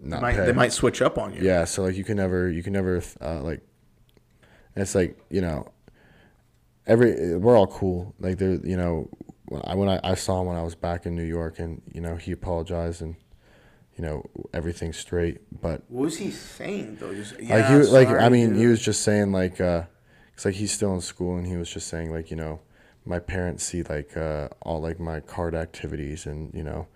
They 0.00 0.08
not 0.10 0.22
might, 0.22 0.36
pay. 0.36 0.46
they 0.46 0.52
might 0.52 0.72
switch 0.72 1.02
up 1.02 1.18
on 1.18 1.34
you. 1.34 1.42
Yeah, 1.42 1.64
so 1.64 1.82
like 1.82 1.96
you 1.96 2.04
can 2.04 2.16
never 2.16 2.48
you 2.50 2.62
can 2.62 2.72
never 2.72 3.02
uh, 3.20 3.40
like 3.42 3.60
it's 4.76 4.94
like, 4.94 5.18
you 5.28 5.40
know, 5.40 5.68
every 6.86 7.36
we're 7.36 7.56
all 7.56 7.66
cool. 7.66 8.14
Like 8.20 8.38
there 8.38 8.54
you 8.64 8.76
know, 8.76 9.08
when 9.46 9.62
I 9.64 9.74
when 9.74 9.88
I, 9.88 10.00
I 10.04 10.14
saw 10.14 10.40
him 10.40 10.46
when 10.46 10.56
I 10.56 10.62
was 10.62 10.74
back 10.74 11.06
in 11.06 11.14
New 11.16 11.24
York 11.24 11.58
and, 11.58 11.82
you 11.92 12.00
know, 12.00 12.16
he 12.16 12.32
apologized 12.32 13.02
and 13.02 13.16
you 13.96 14.04
know, 14.04 14.24
everything's 14.54 14.96
straight, 14.96 15.38
but 15.60 15.82
What 15.88 16.02
was 16.04 16.18
he 16.18 16.30
saying 16.30 16.98
though? 17.00 17.12
Just, 17.12 17.32
like 17.34 17.48
yeah, 17.48 17.68
he 17.72 17.76
was- 17.78 17.90
like 17.90 18.06
sorry, 18.06 18.20
I 18.20 18.28
mean, 18.28 18.50
dude. 18.50 18.58
he 18.58 18.66
was 18.66 18.80
just 18.80 19.02
saying 19.02 19.32
like 19.32 19.60
uh 19.60 19.82
it's 20.34 20.44
like 20.44 20.54
he's 20.54 20.70
still 20.70 20.94
in 20.94 21.00
school 21.00 21.36
and 21.36 21.44
he 21.46 21.56
was 21.56 21.68
just 21.68 21.88
saying 21.88 22.12
like, 22.12 22.30
you 22.30 22.36
know, 22.36 22.60
my 23.04 23.18
parents 23.18 23.64
see 23.64 23.82
like 23.82 24.16
uh 24.16 24.48
all 24.62 24.80
like 24.80 25.00
my 25.00 25.18
card 25.18 25.56
activities 25.56 26.26
and, 26.26 26.54
you 26.54 26.62
know, 26.62 26.86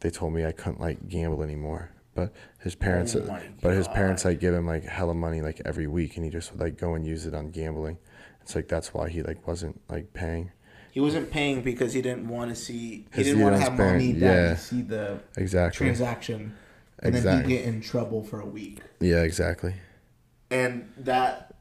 they 0.00 0.10
told 0.10 0.32
me 0.32 0.44
I 0.44 0.50
couldn't 0.50 0.80
like 0.80 1.08
gamble 1.08 1.44
anymore. 1.44 1.90
But 2.18 2.32
his 2.58 2.74
parents 2.74 3.14
Oh 3.14 3.38
but 3.62 3.74
his 3.74 3.86
parents 3.86 4.24
like 4.24 4.40
give 4.40 4.52
him 4.52 4.66
like 4.66 4.82
hella 4.84 5.14
money 5.14 5.40
like 5.40 5.62
every 5.64 5.86
week 5.86 6.16
and 6.16 6.24
he 6.24 6.30
just 6.32 6.50
would 6.50 6.60
like 6.60 6.76
go 6.76 6.94
and 6.94 7.06
use 7.06 7.26
it 7.26 7.34
on 7.34 7.50
gambling. 7.50 7.98
It's 8.42 8.56
like 8.56 8.66
that's 8.66 8.92
why 8.92 9.08
he 9.08 9.22
like 9.22 9.46
wasn't 9.46 9.80
like 9.88 10.12
paying. 10.14 10.50
He 10.90 10.98
wasn't 11.00 11.30
paying 11.30 11.62
because 11.62 11.92
he 11.92 12.02
didn't 12.02 12.26
want 12.26 12.50
to 12.50 12.56
see. 12.56 13.06
He 13.14 13.22
didn't 13.22 13.40
want 13.40 13.54
to 13.54 13.60
have 13.62 13.78
mommy, 13.78 14.12
daddy 14.14 14.20
yeah. 14.48 14.56
see 14.56 14.82
the 14.82 15.20
Exactly. 15.36 15.86
transaction, 15.86 16.56
and 16.98 17.14
then 17.14 17.22
Exactly. 17.22 17.52
he 17.52 17.58
get 17.58 17.66
in 17.68 17.80
trouble 17.80 18.24
for 18.24 18.40
a 18.40 18.46
week. 18.46 18.80
Yeah, 18.98 19.22
exactly. 19.22 19.74
And 20.50 20.90
that 20.96 21.54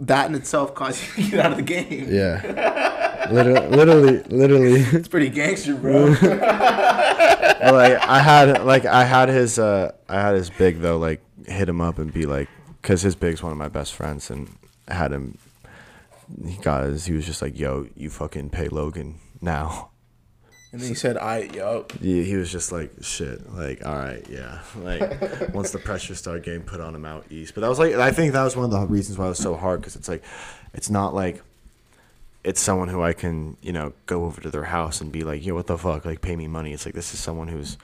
that 0.00 0.28
in 0.28 0.34
itself 0.34 0.74
caused 0.74 1.02
you 1.18 1.24
to 1.24 1.30
get 1.30 1.40
out 1.46 1.52
of 1.52 1.58
the 1.58 1.62
game. 1.62 2.06
Yeah. 2.08 3.28
literally 3.30 3.68
literally 3.68 4.22
literally 4.24 4.80
It's 4.80 5.06
pretty 5.08 5.28
gangster, 5.28 5.76
bro. 5.76 6.14
Like 7.60 7.98
I 8.02 8.18
had 8.20 8.64
like 8.64 8.84
I 8.84 9.04
had 9.04 9.28
his 9.28 9.58
uh 9.58 9.92
I 10.08 10.20
had 10.20 10.34
his 10.34 10.50
big 10.50 10.80
though 10.80 10.98
like 10.98 11.22
hit 11.46 11.68
him 11.68 11.80
up 11.80 11.98
and 11.98 12.12
be 12.12 12.26
like 12.26 12.48
because 12.80 13.02
his 13.02 13.14
big's 13.14 13.42
one 13.42 13.52
of 13.52 13.58
my 13.58 13.68
best 13.68 13.94
friends 13.94 14.30
and 14.30 14.48
I 14.88 14.94
had 14.94 15.12
him 15.12 15.38
he 16.44 16.56
got 16.58 16.84
his 16.84 17.06
he 17.06 17.12
was 17.12 17.26
just 17.26 17.42
like 17.42 17.58
yo 17.58 17.86
you 17.94 18.10
fucking 18.10 18.50
pay 18.50 18.68
Logan 18.68 19.18
now. 19.40 19.90
And 20.72 20.80
then 20.80 20.88
he 20.88 20.94
said, 20.94 21.16
"I 21.16 21.50
yo." 21.52 21.84
he, 22.00 22.22
he 22.22 22.36
was 22.36 22.52
just 22.52 22.70
like 22.70 22.92
shit 23.00 23.52
like 23.52 23.84
all 23.84 23.96
right 23.96 24.24
yeah. 24.30 24.60
Like 24.76 25.52
once 25.54 25.72
the 25.72 25.78
pressure 25.78 26.14
started 26.14 26.44
getting 26.44 26.62
put 26.62 26.80
on 26.80 26.94
him 26.94 27.04
out 27.04 27.26
east. 27.30 27.54
But 27.54 27.62
that 27.62 27.68
was 27.68 27.78
like 27.80 27.94
I 27.94 28.12
think 28.12 28.32
that 28.34 28.44
was 28.44 28.54
one 28.56 28.66
of 28.66 28.70
the 28.70 28.86
reasons 28.86 29.18
why 29.18 29.26
it 29.26 29.30
was 29.30 29.38
so 29.38 29.56
hard 29.56 29.80
because 29.80 29.96
it's 29.96 30.08
like 30.08 30.22
it's 30.72 30.88
not 30.88 31.12
like 31.12 31.42
it's 32.44 32.60
someone 32.60 32.88
who 32.88 33.02
I 33.02 33.12
can, 33.12 33.56
you 33.60 33.72
know, 33.72 33.92
go 34.06 34.24
over 34.24 34.40
to 34.40 34.50
their 34.50 34.64
house 34.64 35.00
and 35.00 35.12
be 35.12 35.22
like, 35.24 35.44
yo, 35.44 35.54
what 35.54 35.66
the 35.66 35.76
fuck? 35.76 36.04
Like, 36.04 36.20
pay 36.22 36.36
me 36.36 36.46
money. 36.48 36.72
It's 36.72 36.86
like, 36.86 36.94
this 36.94 37.12
is 37.12 37.20
someone 37.20 37.48
who's 37.48 37.76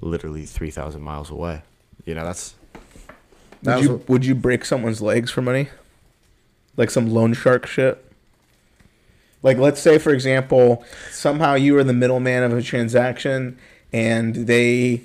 literally 0.00 0.44
3,000 0.44 1.00
miles 1.00 1.30
away. 1.30 1.62
You 2.04 2.14
know, 2.14 2.24
that's. 2.24 2.54
that 3.62 3.76
Would 3.76 3.76
was 3.76 3.84
you 3.84 3.92
what- 3.96 4.08
would 4.08 4.26
you 4.26 4.34
break 4.34 4.64
someone's 4.64 5.00
legs 5.00 5.30
for 5.30 5.40
money? 5.42 5.68
Like 6.76 6.90
some 6.90 7.08
loan 7.10 7.32
shark 7.34 7.66
shit? 7.66 8.04
Like 9.42 9.56
let's 9.58 9.80
say 9.80 9.98
for 9.98 10.12
example, 10.12 10.84
somehow 11.10 11.54
you 11.54 11.74
were 11.74 11.82
the 11.84 11.92
middleman 11.92 12.42
of 12.44 12.52
a 12.56 12.62
transaction 12.62 13.58
and 13.92 14.34
they 14.46 15.02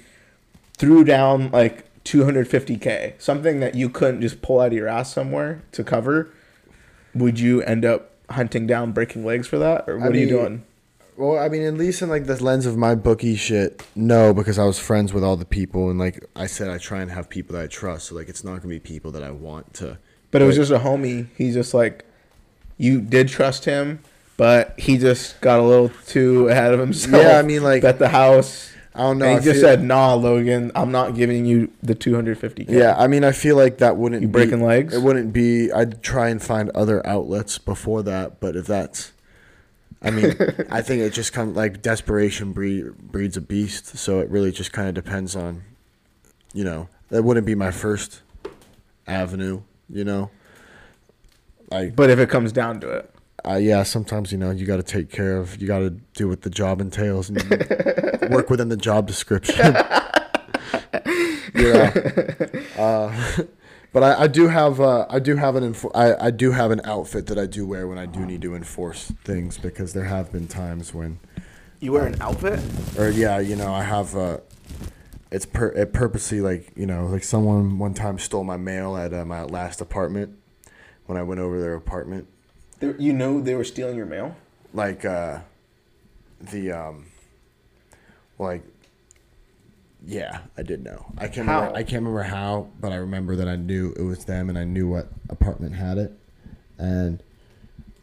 threw 0.78 1.04
down 1.04 1.50
like 1.52 1.86
250k, 2.04 3.14
something 3.20 3.60
that 3.60 3.76
you 3.76 3.90
couldn't 3.90 4.22
just 4.22 4.42
pull 4.42 4.60
out 4.60 4.68
of 4.68 4.74
your 4.74 4.88
ass 4.88 5.12
somewhere 5.14 5.62
to 5.72 5.84
cover. 5.84 6.30
Would 7.16 7.40
you 7.40 7.62
end 7.64 7.84
up 7.84 8.12
hunting 8.30 8.68
down 8.68 8.92
breaking 8.92 9.26
legs 9.26 9.48
for 9.48 9.58
that, 9.60 9.86
or 9.88 9.98
what 9.98 10.08
I 10.08 10.10
are 10.10 10.16
you 10.16 10.28
doing? 10.28 10.64
Well, 11.16 11.40
I 11.40 11.50
mean, 11.50 11.64
at 11.64 11.74
least 11.74 12.02
in 12.04 12.10
like 12.10 12.26
the 12.26 12.42
lens 12.44 12.66
of 12.68 12.78
my 12.78 12.94
bookie 12.94 13.36
shit, 13.36 13.84
no, 13.96 14.34
because 14.34 14.60
I 14.60 14.66
was 14.66 14.78
friends 14.78 15.14
with 15.14 15.24
all 15.24 15.36
the 15.36 15.46
people, 15.46 15.90
and 15.90 15.98
like 16.00 16.24
I 16.36 16.46
said, 16.46 16.70
I 16.70 16.78
try 16.78 17.02
and 17.02 17.10
have 17.10 17.28
people 17.30 17.56
that 17.56 17.64
I 17.64 17.68
trust. 17.68 18.08
So 18.10 18.16
like, 18.16 18.30
it's 18.30 18.44
not 18.44 18.58
gonna 18.58 18.68
be 18.68 18.80
people 18.80 19.12
that 19.12 19.24
I 19.24 19.32
want 19.32 19.74
to. 19.76 19.98
But 20.30 20.42
it 20.42 20.46
was 20.46 20.56
just 20.58 20.72
a 20.72 20.80
homie. 20.80 21.28
He's 21.38 21.54
just 21.56 21.74
like, 21.74 22.06
you 22.78 23.02
did 23.02 23.30
trust 23.30 23.66
him, 23.66 24.00
but 24.36 24.76
he 24.78 24.98
just 24.98 25.42
got 25.42 25.60
a 25.60 25.64
little 25.64 25.90
too 26.06 26.50
ahead 26.50 26.74
of 26.74 26.80
himself. 26.80 27.24
Yeah, 27.24 27.40
I 27.40 27.42
mean, 27.42 27.64
like- 27.64 27.84
at 27.84 27.98
the 27.98 28.10
house. 28.10 28.72
I 28.98 29.02
don't 29.04 29.20
know. 29.20 29.26
and 29.26 29.34
he 29.34 29.38
I 29.38 29.40
just 29.42 29.62
feel- 29.62 29.70
said, 29.70 29.84
"Nah, 29.84 30.16
Logan, 30.16 30.72
I'm 30.76 30.92
not 30.92 31.14
giving 31.16 31.46
you 31.46 31.70
the 31.84 31.94
250." 31.96 32.66
Yeah, 32.68 32.96
I 32.98 33.08
mean, 33.08 33.24
I 33.24 33.32
feel 33.32 33.56
like 33.56 33.78
that 33.78 33.96
wouldn't 33.96 34.22
You 34.24 34.28
be- 34.28 34.32
breaking 34.32 34.64
legs? 34.64 34.94
It 34.94 35.02
wouldn't 35.04 35.32
be. 35.34 35.72
I'd 35.72 36.02
try 36.02 36.30
and 36.30 36.42
find 36.42 36.70
other 36.72 37.06
outlets 37.06 37.58
before 37.60 38.02
that, 38.04 38.40
but 38.40 38.56
if 38.56 38.66
that's, 38.66 39.12
I 40.02 40.10
mean, 40.10 40.36
I 40.72 40.82
think 40.82 41.02
it 41.04 41.14
just 41.14 41.32
kind 41.32 41.52
of 41.52 41.56
like 41.56 41.82
desperation 41.82 42.54
breed, 42.54 42.86
breeds 42.98 43.38
a 43.38 43.42
beast. 43.42 43.98
So 43.98 44.20
it 44.20 44.30
really 44.30 44.52
just 44.52 44.74
kind 44.74 44.88
of 44.90 44.96
depends 44.96 45.36
on, 45.36 45.62
you 46.54 46.64
know, 46.64 46.90
that 47.10 47.24
wouldn't 47.24 47.46
be 47.46 47.56
my 47.56 47.72
first 47.72 48.22
avenue. 49.08 49.62
You 49.90 50.04
know, 50.04 50.32
like, 51.72 51.96
But 51.96 52.10
if 52.10 52.20
it 52.20 52.30
comes 52.30 52.52
down 52.52 52.80
to 52.82 52.90
it, 52.90 53.10
uh, 53.48 53.56
yeah, 53.58 53.84
sometimes 53.84 54.32
you 54.32 54.38
know 54.38 54.52
you 54.52 54.66
got 54.66 54.78
to 54.78 54.84
take 54.84 55.10
care 55.10 55.38
of. 55.38 55.62
You 55.62 55.68
got 55.68 55.80
to 55.80 55.90
do 55.90 56.28
what 56.28 56.42
the 56.42 56.50
job 56.50 56.82
entails 56.82 57.30
and 57.30 57.38
work 58.30 58.50
within 58.50 58.70
the 58.70 58.78
job 58.78 59.08
description. 59.08 59.58
yeah. 61.56 61.92
Uh, 62.78 63.42
but 63.94 64.04
I, 64.04 64.24
I 64.24 64.28
do 64.28 64.48
have 64.48 64.82
uh, 64.82 65.06
I 65.10 65.20
do 65.20 65.36
have 65.36 65.56
an 65.56 65.64
enfor- 65.74 65.92
I, 65.96 66.28
I 66.28 66.32
do 66.32 66.52
have 66.52 66.72
an 66.72 66.82
outfit 66.84 67.28
that 67.28 67.38
I 67.38 67.46
do 67.46 67.66
wear 67.66 67.88
when 67.88 67.98
I 67.98 68.06
do 68.06 68.26
need 68.26 68.42
to 68.42 68.56
enforce 68.56 69.12
things 69.24 69.58
because 69.58 69.94
there 69.94 70.06
have 70.06 70.32
been 70.32 70.48
times 70.48 70.94
when 70.94 71.20
you 71.80 71.92
wear 71.92 72.06
an 72.06 72.22
outfit. 72.22 72.60
or 72.98 73.10
yeah 73.10 73.40
you 73.40 73.56
know 73.56 73.74
I 73.74 73.84
have 73.84 74.16
uh, 74.16 74.38
it's 75.32 75.46
per 75.46 75.70
it 75.70 75.94
purposely 75.94 76.42
like 76.42 76.72
you 76.76 76.86
know 76.86 77.06
like 77.06 77.24
someone 77.24 77.80
one 77.80 77.94
time 77.94 78.20
stole 78.20 78.44
my 78.44 78.58
mail 78.58 78.98
at 78.98 79.14
uh, 79.14 79.26
my 79.26 79.44
last 79.44 79.82
apartment 79.82 80.38
when 81.06 81.18
I 81.18 81.24
went 81.24 81.40
over 81.40 81.60
their 81.60 81.76
apartment 81.76 82.28
You 82.82 83.14
know 83.14 83.42
they 83.42 83.56
were 83.56 83.64
stealing 83.64 83.96
your 83.98 84.06
mail. 84.06 84.36
like 84.74 85.06
uh 85.06 85.40
the 86.40 86.72
um 86.72 87.06
like 88.38 88.64
yeah 90.06 90.42
i 90.56 90.62
did 90.62 90.84
know 90.84 91.06
i 91.18 91.28
can't 91.28 91.48
How? 91.48 91.56
remember 91.62 91.76
i 91.78 91.82
can't 91.84 92.04
remember 92.04 92.22
how 92.24 92.68
but 92.80 92.92
i 92.92 92.96
remember 92.98 93.36
that 93.38 93.48
i 93.48 93.56
knew 93.56 93.94
it 93.98 94.04
was 94.04 94.26
them 94.26 94.48
and 94.50 94.58
i 94.58 94.64
knew 94.64 94.88
what 94.88 95.08
apartment 95.30 95.74
had 95.74 95.98
it 95.98 96.12
and 96.78 97.24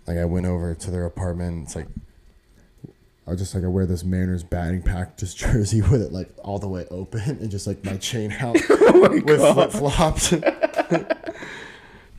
like 0.09 0.18
i 0.18 0.24
went 0.24 0.46
over 0.46 0.74
to 0.74 0.90
their 0.90 1.05
apartment 1.06 1.62
it's 1.64 1.76
like 1.76 1.86
I 3.26 3.30
was 3.30 3.40
just 3.40 3.55
like 3.55 3.64
I 3.64 3.68
wear 3.68 3.86
this 3.86 4.05
Mariners 4.05 4.42
batting 4.44 4.82
practice 4.82 5.32
jersey 5.42 5.80
with 5.80 6.02
it 6.02 6.12
like 6.12 6.28
all 6.44 6.59
the 6.59 6.68
way 6.68 6.86
open 6.90 7.22
and 7.40 7.51
just 7.51 7.66
like 7.66 7.82
my 7.82 7.96
chain 7.96 8.30
out 8.32 8.52
with 8.68 9.40
flip 9.40 9.70
flops. 9.70 10.34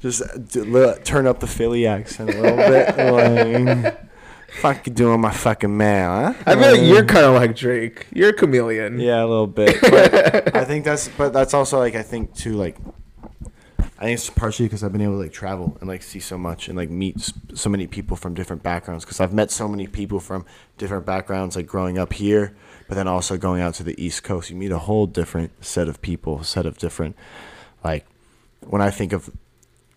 Just 0.05 0.21
uh, 0.21 0.95
turn 1.03 1.25
up 1.25 1.39
the 1.39 1.47
Philly 1.47 1.87
accent 1.87 2.29
a 2.29 2.39
little 2.39 2.57
bit. 2.57 4.05
Like, 4.55 4.61
fuck 4.61 4.85
you 4.85 4.93
doing 4.93 5.19
my 5.19 5.31
fucking 5.31 5.75
mail, 5.75 6.09
huh? 6.09 6.33
I 6.45 6.53
feel 6.53 6.73
like 6.73 6.81
you're 6.81 7.05
kind 7.05 7.25
of 7.25 7.33
like 7.33 7.55
Drake. 7.55 8.05
You're 8.13 8.29
a 8.29 8.33
chameleon. 8.33 8.99
Yeah, 8.99 9.23
a 9.23 9.25
little 9.25 9.47
bit. 9.47 9.81
But 9.81 10.55
I 10.55 10.63
think 10.63 10.85
that's, 10.85 11.07
but 11.07 11.33
that's 11.33 11.55
also 11.55 11.79
like 11.79 11.95
I 11.95 12.03
think 12.03 12.35
too 12.35 12.53
like, 12.53 12.77
I 13.79 14.03
think 14.05 14.19
it's 14.19 14.29
partially 14.29 14.67
because 14.67 14.83
I've 14.83 14.91
been 14.91 15.01
able 15.01 15.15
to 15.15 15.23
like 15.23 15.33
travel 15.33 15.75
and 15.79 15.89
like 15.89 16.03
see 16.03 16.19
so 16.19 16.37
much 16.37 16.67
and 16.67 16.77
like 16.77 16.91
meet 16.91 17.33
so 17.55 17.71
many 17.71 17.87
people 17.87 18.15
from 18.15 18.35
different 18.35 18.61
backgrounds. 18.61 19.05
Because 19.05 19.19
I've 19.19 19.33
met 19.33 19.49
so 19.49 19.67
many 19.67 19.87
people 19.87 20.19
from 20.19 20.45
different 20.77 21.07
backgrounds, 21.07 21.55
like 21.55 21.65
growing 21.65 21.97
up 21.97 22.13
here, 22.13 22.55
but 22.87 22.93
then 22.93 23.07
also 23.07 23.37
going 23.37 23.63
out 23.63 23.73
to 23.73 23.83
the 23.83 23.99
East 24.01 24.23
Coast, 24.23 24.51
you 24.51 24.55
meet 24.55 24.71
a 24.71 24.77
whole 24.77 25.07
different 25.07 25.65
set 25.65 25.87
of 25.87 25.99
people, 26.03 26.43
set 26.43 26.67
of 26.67 26.77
different, 26.77 27.15
like, 27.83 28.05
when 28.61 28.83
I 28.83 28.91
think 28.91 29.11
of 29.11 29.31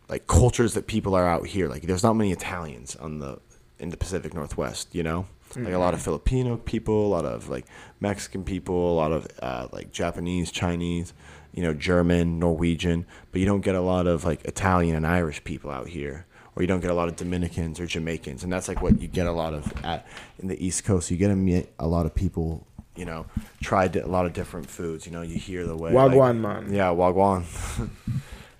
like 0.09 0.27
cultures 0.27 0.75
that 0.75 0.87
people 0.87 1.15
are 1.15 1.27
out 1.27 1.47
here, 1.47 1.69
like 1.69 1.83
there's 1.83 2.03
not 2.03 2.15
many 2.15 2.33
Italians 2.33 2.97
on 2.97 3.19
the 3.19 3.39
in 3.79 3.91
the 3.91 3.97
Pacific 3.97 4.35
Northwest, 4.35 4.95
you 4.95 5.03
know, 5.03 5.27
like 5.57 5.73
a 5.73 5.79
lot 5.79 5.95
of 5.95 6.03
Filipino 6.03 6.57
people, 6.57 7.07
a 7.07 7.09
lot 7.09 7.25
of 7.25 7.49
like 7.49 7.65
Mexican 8.01 8.43
people, 8.45 8.93
a 8.93 8.97
lot 8.97 9.13
of 9.13 9.27
uh, 9.41 9.69
like 9.73 9.93
Japanese, 9.93 10.51
Chinese, 10.51 11.13
you 11.53 11.63
know, 11.63 11.73
German, 11.75 12.39
Norwegian, 12.39 13.07
but 13.31 13.41
you 13.41 13.47
don't 13.47 13.61
get 13.61 13.75
a 13.75 13.81
lot 13.81 14.07
of 14.07 14.25
like 14.25 14.45
Italian 14.45 14.97
and 14.97 15.07
Irish 15.07 15.45
people 15.45 15.71
out 15.71 15.89
here, 15.89 16.27
or 16.57 16.63
you 16.63 16.67
don't 16.67 16.81
get 16.81 16.91
a 16.91 16.95
lot 16.95 17.09
of 17.09 17.17
Dominicans 17.17 17.79
or 17.79 17.87
Jamaicans, 17.87 18.43
and 18.43 18.53
that's 18.53 18.67
like 18.69 18.83
what 18.83 19.01
you 19.01 19.07
get 19.09 19.27
a 19.27 19.33
lot 19.33 19.55
of 19.55 19.73
at 19.85 20.07
in 20.39 20.49
the 20.49 20.65
East 20.65 20.85
Coast. 20.85 21.11
You 21.11 21.17
get 21.17 21.29
to 21.29 21.37
meet 21.37 21.69
a 21.79 21.87
lot 21.87 22.07
of 22.07 22.15
people. 22.15 22.67
You 22.97 23.05
know, 23.05 23.27
tried 23.63 23.95
a 23.95 24.09
lot 24.09 24.27
of 24.27 24.33
different 24.33 24.69
foods. 24.69 25.07
You 25.07 25.13
know, 25.13 25.23
you 25.23 25.37
hear 25.39 25.65
the 25.65 25.77
way 25.77 25.93
like- 25.93 26.11
Wagwan 26.11 26.41
man. 26.41 26.75
yeah, 26.75 26.87
Wagwan. 26.89 27.45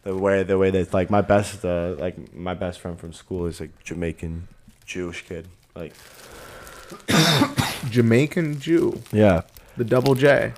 the 0.09 0.17
way 0.17 0.43
the 0.43 0.57
way 0.57 0.71
that 0.71 0.95
like 0.95 1.11
my 1.11 1.21
best 1.21 1.63
uh, 1.65 1.95
like 1.99 2.35
my 2.35 2.55
best 2.55 2.81
friend 2.81 2.99
from 2.99 3.13
school 3.13 3.45
is 3.45 3.61
like 3.61 3.85
Jamaican 3.85 4.49
Jewish 4.87 5.23
kid. 5.27 5.49
Like 5.75 5.93
Jamaican 7.91 8.59
Jew. 8.59 9.03
yeah. 9.13 9.43
The 9.77 9.85
double 9.85 10.15
J. 10.15 10.55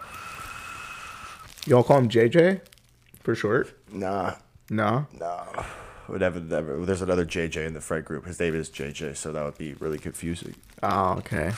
Y'all 1.67 1.83
call 1.83 1.99
him 1.99 2.09
JJ 2.09 2.61
for 3.23 3.35
short? 3.35 3.77
Nah. 3.93 4.37
No. 4.71 5.07
No. 5.19 5.43
Whatever, 6.07 6.39
whatever. 6.39 6.87
There's 6.87 7.03
another 7.03 7.27
JJ 7.27 7.67
in 7.67 7.75
the 7.75 7.81
friend 7.81 8.05
group. 8.05 8.27
His 8.27 8.39
name 8.39 8.55
is 8.55 8.71
JJ, 8.71 9.17
so 9.17 9.33
that 9.33 9.45
would 9.45 9.59
be 9.59 9.75
really 9.75 9.99
confusing. 9.99 10.55
Oh, 10.83 11.15
okay. 11.19 11.53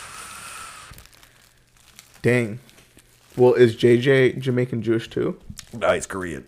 Dang. 2.23 2.59
Well, 3.37 3.53
is 3.53 3.77
JJ 3.77 4.41
Jamaican 4.41 4.83
Jewish 4.83 5.09
too? 5.11 5.39
No, 5.75 5.93
he's 5.93 6.07
Korean. 6.07 6.47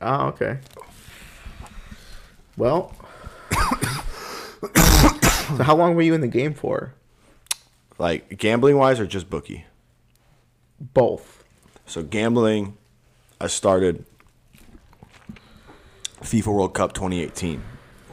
Oh, 0.00 0.26
okay. 0.28 0.58
Well. 2.56 2.94
so 4.76 5.62
how 5.62 5.76
long 5.76 5.94
were 5.94 6.02
you 6.02 6.14
in 6.14 6.20
the 6.20 6.28
game 6.28 6.54
for? 6.54 6.94
Like 7.98 8.38
gambling 8.38 8.76
wise 8.76 9.00
or 9.00 9.06
just 9.06 9.28
bookie? 9.28 9.66
Both. 10.80 11.44
So 11.86 12.02
gambling, 12.02 12.76
I 13.40 13.48
started 13.48 14.04
FIFA 16.20 16.46
World 16.46 16.74
Cup 16.74 16.92
2018. 16.92 17.62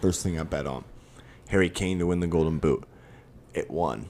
First 0.01 0.23
thing 0.23 0.39
I 0.39 0.43
bet 0.43 0.65
on, 0.65 0.83
Harry 1.49 1.69
Kane 1.69 1.99
to 1.99 2.07
win 2.07 2.19
the 2.19 2.27
Golden 2.27 2.57
Boot. 2.57 2.83
It 3.53 3.69
won. 3.69 4.09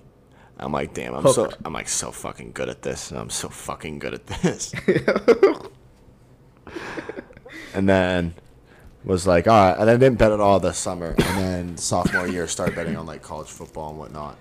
I'm 0.57 0.71
like, 0.71 0.93
damn, 0.93 1.13
I'm 1.13 1.27
so 1.27 1.51
I'm 1.65 1.73
like 1.73 1.89
so 1.89 2.11
fucking 2.11 2.53
good 2.53 2.69
at 2.69 2.81
this. 2.81 3.11
I'm 3.11 3.29
so 3.29 3.49
fucking 3.49 3.99
good 3.99 4.13
at 4.13 4.27
this. 4.27 4.73
and 7.75 7.89
then 7.89 8.33
was 9.03 9.27
like, 9.27 9.47
all 9.47 9.53
right, 9.53 9.77
and 9.79 9.89
I 9.89 9.97
didn't 9.97 10.17
bet 10.17 10.31
at 10.31 10.39
all 10.39 10.59
this 10.59 10.77
summer. 10.77 11.09
And 11.17 11.37
then 11.37 11.77
sophomore 11.77 12.27
year, 12.27 12.47
started 12.47 12.75
betting 12.75 12.95
on 12.95 13.05
like 13.05 13.21
college 13.21 13.49
football 13.49 13.89
and 13.89 13.99
whatnot. 13.99 14.37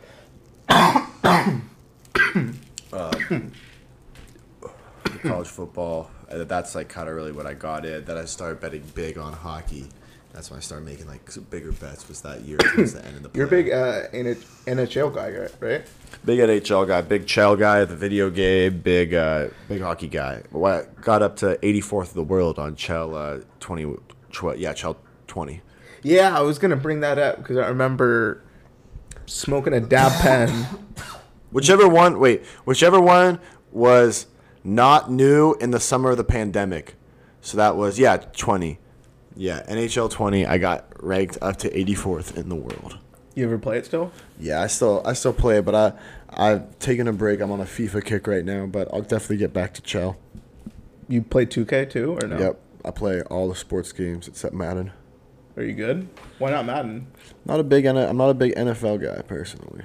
Um, 2.93 3.53
college 5.23 5.49
football. 5.49 6.11
That's 6.31 6.75
like 6.75 6.89
kind 6.89 7.09
of 7.09 7.17
really 7.17 7.33
what 7.33 7.47
I 7.47 7.55
got 7.55 7.85
in. 7.85 8.05
Then 8.05 8.17
I 8.17 8.25
started 8.25 8.61
betting 8.61 8.85
big 8.95 9.19
on 9.19 9.33
hockey. 9.33 9.89
That's 10.35 10.51
when 10.51 10.59
I 10.59 10.61
started 10.61 10.85
making 10.85 11.07
like 11.07 11.31
some 11.31 11.45
bigger 11.45 11.71
bets. 11.71 12.09
Was 12.09 12.21
that 12.23 12.41
year 12.41 12.59
towards 12.59 12.93
the 12.93 13.07
end 13.07 13.17
of 13.17 13.23
the. 13.23 13.31
You're 13.39 13.47
a 13.47 13.51
big 13.51 13.71
uh, 13.71 14.09
NHL 14.09 15.15
guy, 15.15 15.31
right? 15.31 15.55
right? 15.61 15.87
Big 16.25 16.41
NHL 16.41 16.89
guy, 16.89 17.03
big 17.03 17.27
Chel 17.27 17.55
guy, 17.55 17.85
the 17.85 17.95
video 17.95 18.31
game, 18.31 18.81
big 18.81 19.15
uh, 19.15 19.49
big 19.69 19.81
hockey 19.81 20.09
guy. 20.09 20.43
Well, 20.51 20.83
I 20.83 21.01
got 21.03 21.23
up 21.23 21.37
to 21.37 21.57
84th 21.63 22.09
of 22.09 22.15
the 22.15 22.25
world 22.25 22.59
on 22.59 22.75
Chel 22.75 23.15
uh, 23.15 23.41
20, 23.61 23.95
tw- 24.33 24.57
yeah, 24.57 24.73
Chel 24.73 24.97
20. 25.29 25.61
Yeah, 26.03 26.37
I 26.37 26.43
was 26.43 26.59
gonna 26.59 26.77
bring 26.77 26.99
that 27.01 27.17
up 27.19 27.37
because 27.39 27.57
I 27.57 27.69
remember 27.69 28.43
smoking 29.27 29.73
a 29.73 29.81
dab 29.81 30.13
pen. 30.21 30.51
Whichever 31.53 31.89
one, 31.89 32.19
wait, 32.19 32.45
whichever 32.65 33.01
one 33.01 33.39
was 33.71 34.27
not 34.65 35.09
new 35.09 35.55
in 35.61 35.71
the 35.71 35.79
summer 35.79 36.11
of 36.11 36.17
the 36.17 36.25
pandemic. 36.25 36.97
So 37.41 37.57
that 37.57 37.77
was, 37.77 37.97
yeah, 37.97 38.17
20. 38.17 38.81
Yeah, 39.37 39.63
NHL 39.69 40.11
20, 40.11 40.47
I 40.47 40.59
got 40.59 40.87
ranked 41.03 41.39
up 41.43 41.57
to 41.59 41.71
84th 41.71 42.37
in 42.37 42.49
the 42.49 42.55
world. 42.55 42.99
You 43.35 43.45
ever 43.47 43.59
play 43.59 43.79
it 43.79 43.87
still? 43.87 44.13
Yeah, 44.39 44.63
I 44.63 44.69
still 44.69 45.03
I 45.05 45.13
still 45.13 45.33
play 45.33 45.59
it, 45.59 45.65
but 45.65 45.75
I 45.75 45.93
I've 46.31 46.79
taken 46.79 47.09
a 47.09 47.13
break. 47.13 47.41
I'm 47.41 47.51
on 47.51 47.61
a 47.61 47.65
FIFA 47.65 48.05
kick 48.05 48.27
right 48.29 48.45
now, 48.45 48.67
but 48.67 48.89
I'll 48.93 49.03
definitely 49.03 49.39
get 49.39 49.53
back 49.53 49.75
to 49.75 49.83
Chel. 49.83 50.17
You 51.09 51.21
play 51.21 51.45
2K 51.45 51.91
too, 51.91 52.17
or 52.23 52.29
no? 52.29 52.39
Yep, 52.39 52.61
I 52.85 52.91
play 52.93 53.23
all 53.23 53.49
the 53.49 53.57
sports 53.57 53.91
games 53.91 54.29
except 54.29 54.55
Madden. 54.55 54.93
Are 55.57 55.65
you 55.65 55.73
good? 55.73 56.09
Why 56.39 56.51
not 56.53 56.65
Madden? 56.65 57.09
Not 57.45 57.59
a 57.59 57.65
big 57.65 57.87
I'm 57.87 58.17
not 58.17 58.31
a 58.31 58.35
big 58.35 58.55
NFL 58.55 59.03
guy 59.03 59.21
personally. 59.23 59.83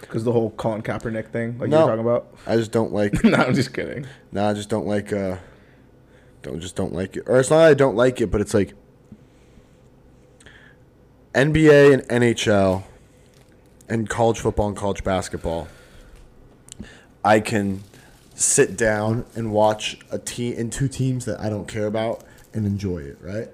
Because 0.00 0.24
the 0.24 0.32
whole 0.32 0.50
Colin 0.50 0.82
Kaepernick 0.82 1.28
thing, 1.30 1.58
like 1.60 1.70
No. 1.70 1.78
you 1.78 1.84
were 1.84 1.90
talking 1.92 2.04
about. 2.04 2.34
I 2.48 2.56
just 2.56 2.72
don't 2.72 2.92
like. 2.92 3.12
no, 3.24 3.36
I'm 3.38 3.54
just 3.54 3.72
kidding. 3.72 4.06
No, 4.32 4.44
I 4.44 4.54
just 4.54 4.68
don't 4.68 4.86
like. 4.88 5.12
uh 5.12 5.36
Don't 6.42 6.60
just 6.60 6.76
don't 6.76 6.92
like 6.92 7.16
it, 7.16 7.24
or 7.26 7.38
it's 7.38 7.50
not 7.50 7.58
that 7.58 7.70
I 7.70 7.74
don't 7.74 7.96
like 7.96 8.20
it, 8.20 8.30
but 8.30 8.40
it's 8.40 8.54
like 8.54 8.74
NBA 11.34 11.92
and 11.94 12.02
NHL 12.08 12.82
and 13.88 14.08
college 14.08 14.40
football 14.40 14.68
and 14.68 14.76
college 14.76 15.04
basketball, 15.04 15.68
I 17.24 17.40
can 17.40 17.84
sit 18.34 18.76
down 18.76 19.24
and 19.34 19.52
watch 19.52 19.98
a 20.10 20.18
team 20.18 20.54
in 20.54 20.70
two 20.70 20.88
teams 20.88 21.24
that 21.26 21.40
I 21.40 21.48
don't 21.48 21.68
care 21.68 21.86
about 21.86 22.24
and 22.52 22.66
enjoy 22.66 22.98
it, 22.98 23.18
right? 23.20 23.48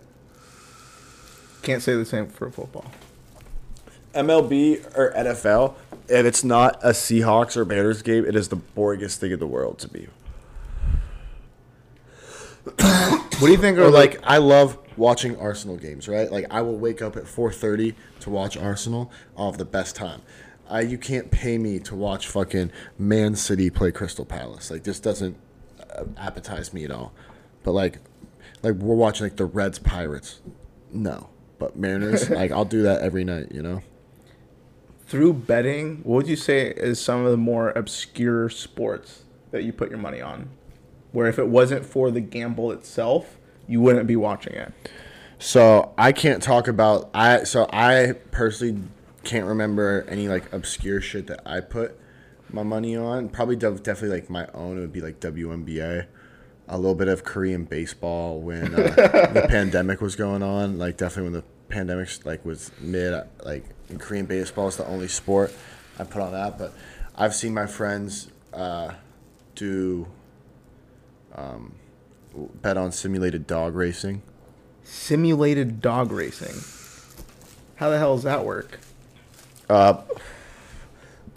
Can't 1.63 1.83
say 1.83 1.95
the 1.95 2.05
same 2.05 2.29
for 2.29 2.51
football. 2.51 2.91
MLB 4.15 4.97
or 4.97 5.13
NFL, 5.13 5.75
if 6.09 6.25
it's 6.25 6.43
not 6.43 6.79
a 6.83 6.91
Seahawks 6.91 7.57
or 7.57 7.65
Bears 7.65 8.03
game, 8.03 8.25
it 8.25 8.35
is 8.35 8.49
the 8.49 8.57
boringest 8.57 9.17
thing 9.17 9.33
in 9.33 9.39
the 9.39 9.47
world 9.47 9.79
to 9.81 9.93
me. 9.93 10.09
What 12.77 13.47
do 13.47 13.53
you 13.53 13.59
think 13.59 13.79
are 13.79 13.89
like? 13.89 14.19
I 14.25 14.39
love 14.39 14.79
watching 14.97 15.37
Arsenal 15.37 15.77
games, 15.77 16.09
right? 16.09 16.31
Like 16.31 16.47
I 16.51 16.61
will 16.61 16.77
wake 16.77 17.01
up 17.01 17.17
at 17.17 17.25
4:30 17.25 17.95
to 18.21 18.31
watch 18.31 18.57
Arsenal. 18.57 19.13
I'll 19.37 19.51
have 19.51 19.59
the 19.59 19.65
best 19.65 19.95
time. 19.95 20.23
I 20.69 20.81
you 20.81 20.99
can't 20.99 21.31
pay 21.31 21.57
me 21.57 21.79
to 21.81 21.95
watch 21.95 22.27
fucking 22.27 22.73
Man 22.99 23.37
City 23.37 23.71
play 23.71 23.93
Crystal 23.93 24.25
Palace. 24.25 24.71
Like 24.71 24.83
this 24.83 24.99
doesn't 24.99 25.37
uh, 25.81 26.05
appetize 26.17 26.73
me 26.73 26.85
at 26.85 26.91
all. 26.91 27.13
But 27.63 27.73
like 27.73 28.01
like 28.63 28.75
we're 28.75 28.97
watching 28.97 29.27
like 29.27 29.37
the 29.37 29.45
Reds 29.45 29.79
Pirates. 29.79 30.41
No. 30.93 31.31
But 31.59 31.77
Mariners, 31.77 32.29
like 32.31 32.51
I'll 32.51 32.65
do 32.65 32.83
that 32.83 33.03
every 33.03 33.25
night, 33.25 33.53
you 33.53 33.63
know. 33.63 33.83
through 35.07 35.33
betting, 35.33 35.99
what 36.03 36.17
would 36.17 36.29
you 36.29 36.37
say 36.37 36.71
is 36.71 37.01
some 37.01 37.25
of 37.25 37.31
the 37.31 37.37
more 37.37 37.71
obscure 37.71 38.49
sports 38.49 39.23
that 39.53 39.65
you 39.65 39.73
put 39.73 39.91
your 39.91 39.99
money 39.99 40.21
on? 40.21 40.51
Where 41.13 41.27
if 41.27 41.39
it 41.39 41.49
wasn't 41.49 41.87
for 41.87 42.11
the 42.11 42.21
gamble 42.21 42.71
itself, 42.71 43.39
you 43.67 43.81
wouldn't 43.81 44.07
be 44.07 44.17
watching 44.17 44.55
it. 44.55 44.73
So 45.39 45.95
I 45.97 46.13
can't 46.13 46.43
talk 46.43 46.69
about 46.69 47.11
I. 47.15 47.45
So 47.45 47.69
I 47.73 48.15
personally 48.31 48.83
can't 49.25 49.47
remember 49.47 50.05
any 50.09 50.29
like 50.29 50.53
obscure 50.53 51.01
shit 51.01 51.27
that 51.29 51.41
I 51.47 51.61
put 51.61 51.99
my 52.51 52.63
money 52.63 52.97
on. 52.97 53.29
Probably 53.29 53.57
def- 53.57 53.83
definitely 53.83 54.21
like 54.21 54.31
my 54.31 54.49
own. 54.55 54.79
It 54.79 54.81
would 54.81 54.93
be 54.93 55.01
like 55.01 55.21
WNBA, 55.21 56.07
a 56.69 56.77
little 56.77 56.95
bit 56.95 57.09
of 57.09 57.25
Korean 57.25 57.65
baseball 57.65 58.41
when 58.41 58.75
uh, 58.75 58.79
the 59.33 59.47
pandemic 59.49 60.01
was 60.01 60.17
going 60.17 60.43
on. 60.43 60.79
Like 60.79 60.97
definitely 60.97 61.31
when 61.31 61.41
the 61.41 61.45
pandemic 61.69 62.09
like 62.25 62.45
was 62.45 62.73
mid. 62.81 63.23
Like 63.45 63.65
Korean 63.99 64.27
baseball 64.27 64.69
is 64.69 64.77
the 64.77 64.87
only 64.87 65.09
sport 65.09 65.53
I 65.99 66.05
put 66.05 66.21
on 66.21 66.33
that. 66.33 66.59
But 66.59 66.73
I've 67.15 67.35
seen 67.35 67.55
my 67.55 67.67
friends 67.67 68.29
uh, 68.53 68.95
do 69.55 70.09
um, 71.39 71.75
bet 72.63 72.77
on 72.77 72.93
simulated 72.93 73.47
dog 73.47 73.75
racing. 73.75 74.23
Simulated 74.85 75.81
dog 75.81 76.13
racing. 76.13 76.63
How 77.77 77.91
the 77.91 77.99
hell 77.99 78.15
does 78.15 78.25
that 78.25 78.45
work? 78.45 78.81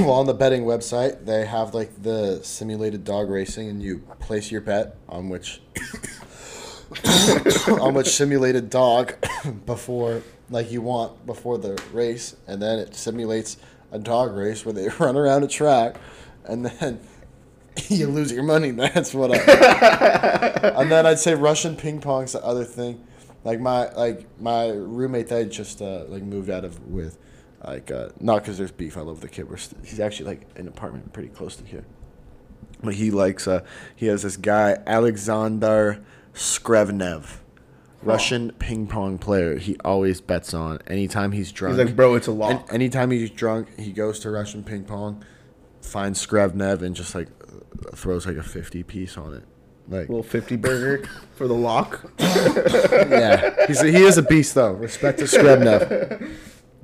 well, 0.00 0.10
on 0.10 0.26
the 0.26 0.34
betting 0.34 0.64
website, 0.64 1.24
they 1.24 1.46
have 1.46 1.74
like 1.74 2.02
the 2.02 2.40
simulated 2.42 3.04
dog 3.04 3.30
racing, 3.30 3.68
and 3.68 3.82
you 3.82 3.98
place 4.18 4.50
your 4.50 4.60
bet 4.60 4.96
on 5.08 5.28
which 5.28 5.60
on 7.68 7.94
which 7.94 8.08
simulated 8.08 8.68
dog 8.68 9.14
before 9.66 10.22
like 10.50 10.70
you 10.70 10.82
want 10.82 11.24
before 11.26 11.58
the 11.58 11.80
race, 11.92 12.36
and 12.46 12.60
then 12.60 12.78
it 12.78 12.94
simulates 12.94 13.56
a 13.92 13.98
dog 13.98 14.34
race 14.34 14.66
where 14.66 14.72
they 14.72 14.88
run 14.98 15.16
around 15.16 15.44
a 15.44 15.48
track, 15.48 15.96
and 16.44 16.66
then 16.66 17.00
you 17.88 18.06
lose 18.06 18.32
your 18.32 18.42
money. 18.42 18.70
That's 18.72 19.14
what 19.14 19.32
I. 19.32 20.72
and 20.76 20.90
then 20.90 21.06
I'd 21.06 21.18
say 21.18 21.34
Russian 21.34 21.76
ping 21.76 22.00
pong's 22.00 22.32
the 22.32 22.44
other 22.44 22.64
thing. 22.64 23.04
Like 23.44 23.60
my 23.60 23.90
like 23.92 24.26
my 24.40 24.68
roommate 24.68 25.28
that 25.28 25.38
I 25.38 25.44
just 25.44 25.80
uh, 25.80 26.04
like 26.08 26.22
moved 26.22 26.50
out 26.50 26.64
of 26.64 26.86
with, 26.86 27.18
like 27.64 27.90
uh, 27.90 28.10
not 28.20 28.42
because 28.42 28.58
there's 28.58 28.72
beef. 28.72 28.96
I 28.96 29.00
love 29.00 29.20
the 29.20 29.28
kid. 29.28 29.48
We're 29.48 29.56
st- 29.56 29.84
he's 29.84 30.00
actually 30.00 30.26
like 30.26 30.46
an 30.56 30.68
apartment 30.68 31.12
pretty 31.12 31.30
close 31.30 31.56
to 31.56 31.64
here. 31.64 31.84
But 32.82 32.94
he 32.94 33.10
likes 33.10 33.46
uh 33.46 33.64
he 33.94 34.06
has 34.06 34.22
this 34.22 34.36
guy 34.36 34.78
Alexander 34.86 36.02
Skrevnev, 36.34 37.38
Russian 38.02 38.52
ping 38.58 38.86
pong 38.86 39.18
player. 39.18 39.58
He 39.58 39.76
always 39.84 40.20
bets 40.20 40.54
on 40.54 40.78
anytime 40.86 41.32
he's 41.32 41.52
drunk. 41.52 41.76
He's 41.76 41.86
like, 41.86 41.96
bro, 41.96 42.14
it's 42.14 42.26
a 42.26 42.32
lock. 42.32 42.68
anytime 42.72 43.10
he's 43.10 43.30
drunk, 43.30 43.78
he 43.78 43.92
goes 43.92 44.20
to 44.20 44.30
Russian 44.30 44.64
ping 44.64 44.84
pong, 44.84 45.24
finds 45.82 46.24
Skrevnev, 46.24 46.82
and 46.82 46.94
just 46.96 47.14
like 47.14 47.28
throws 47.94 48.26
like 48.26 48.36
a 48.36 48.42
fifty 48.42 48.82
piece 48.82 49.16
on 49.16 49.34
it. 49.34 49.44
Like, 49.88 50.08
little 50.08 50.22
50 50.22 50.54
burger 50.56 51.08
for 51.34 51.48
the 51.48 51.54
lock. 51.54 52.12
yeah, 52.18 53.66
he's 53.66 53.82
a, 53.82 53.90
he 53.90 54.04
is 54.04 54.18
a 54.18 54.22
beast 54.22 54.54
though. 54.54 54.72
Respect 54.72 55.18
to 55.18 55.24
Skrevnev. 55.24 56.30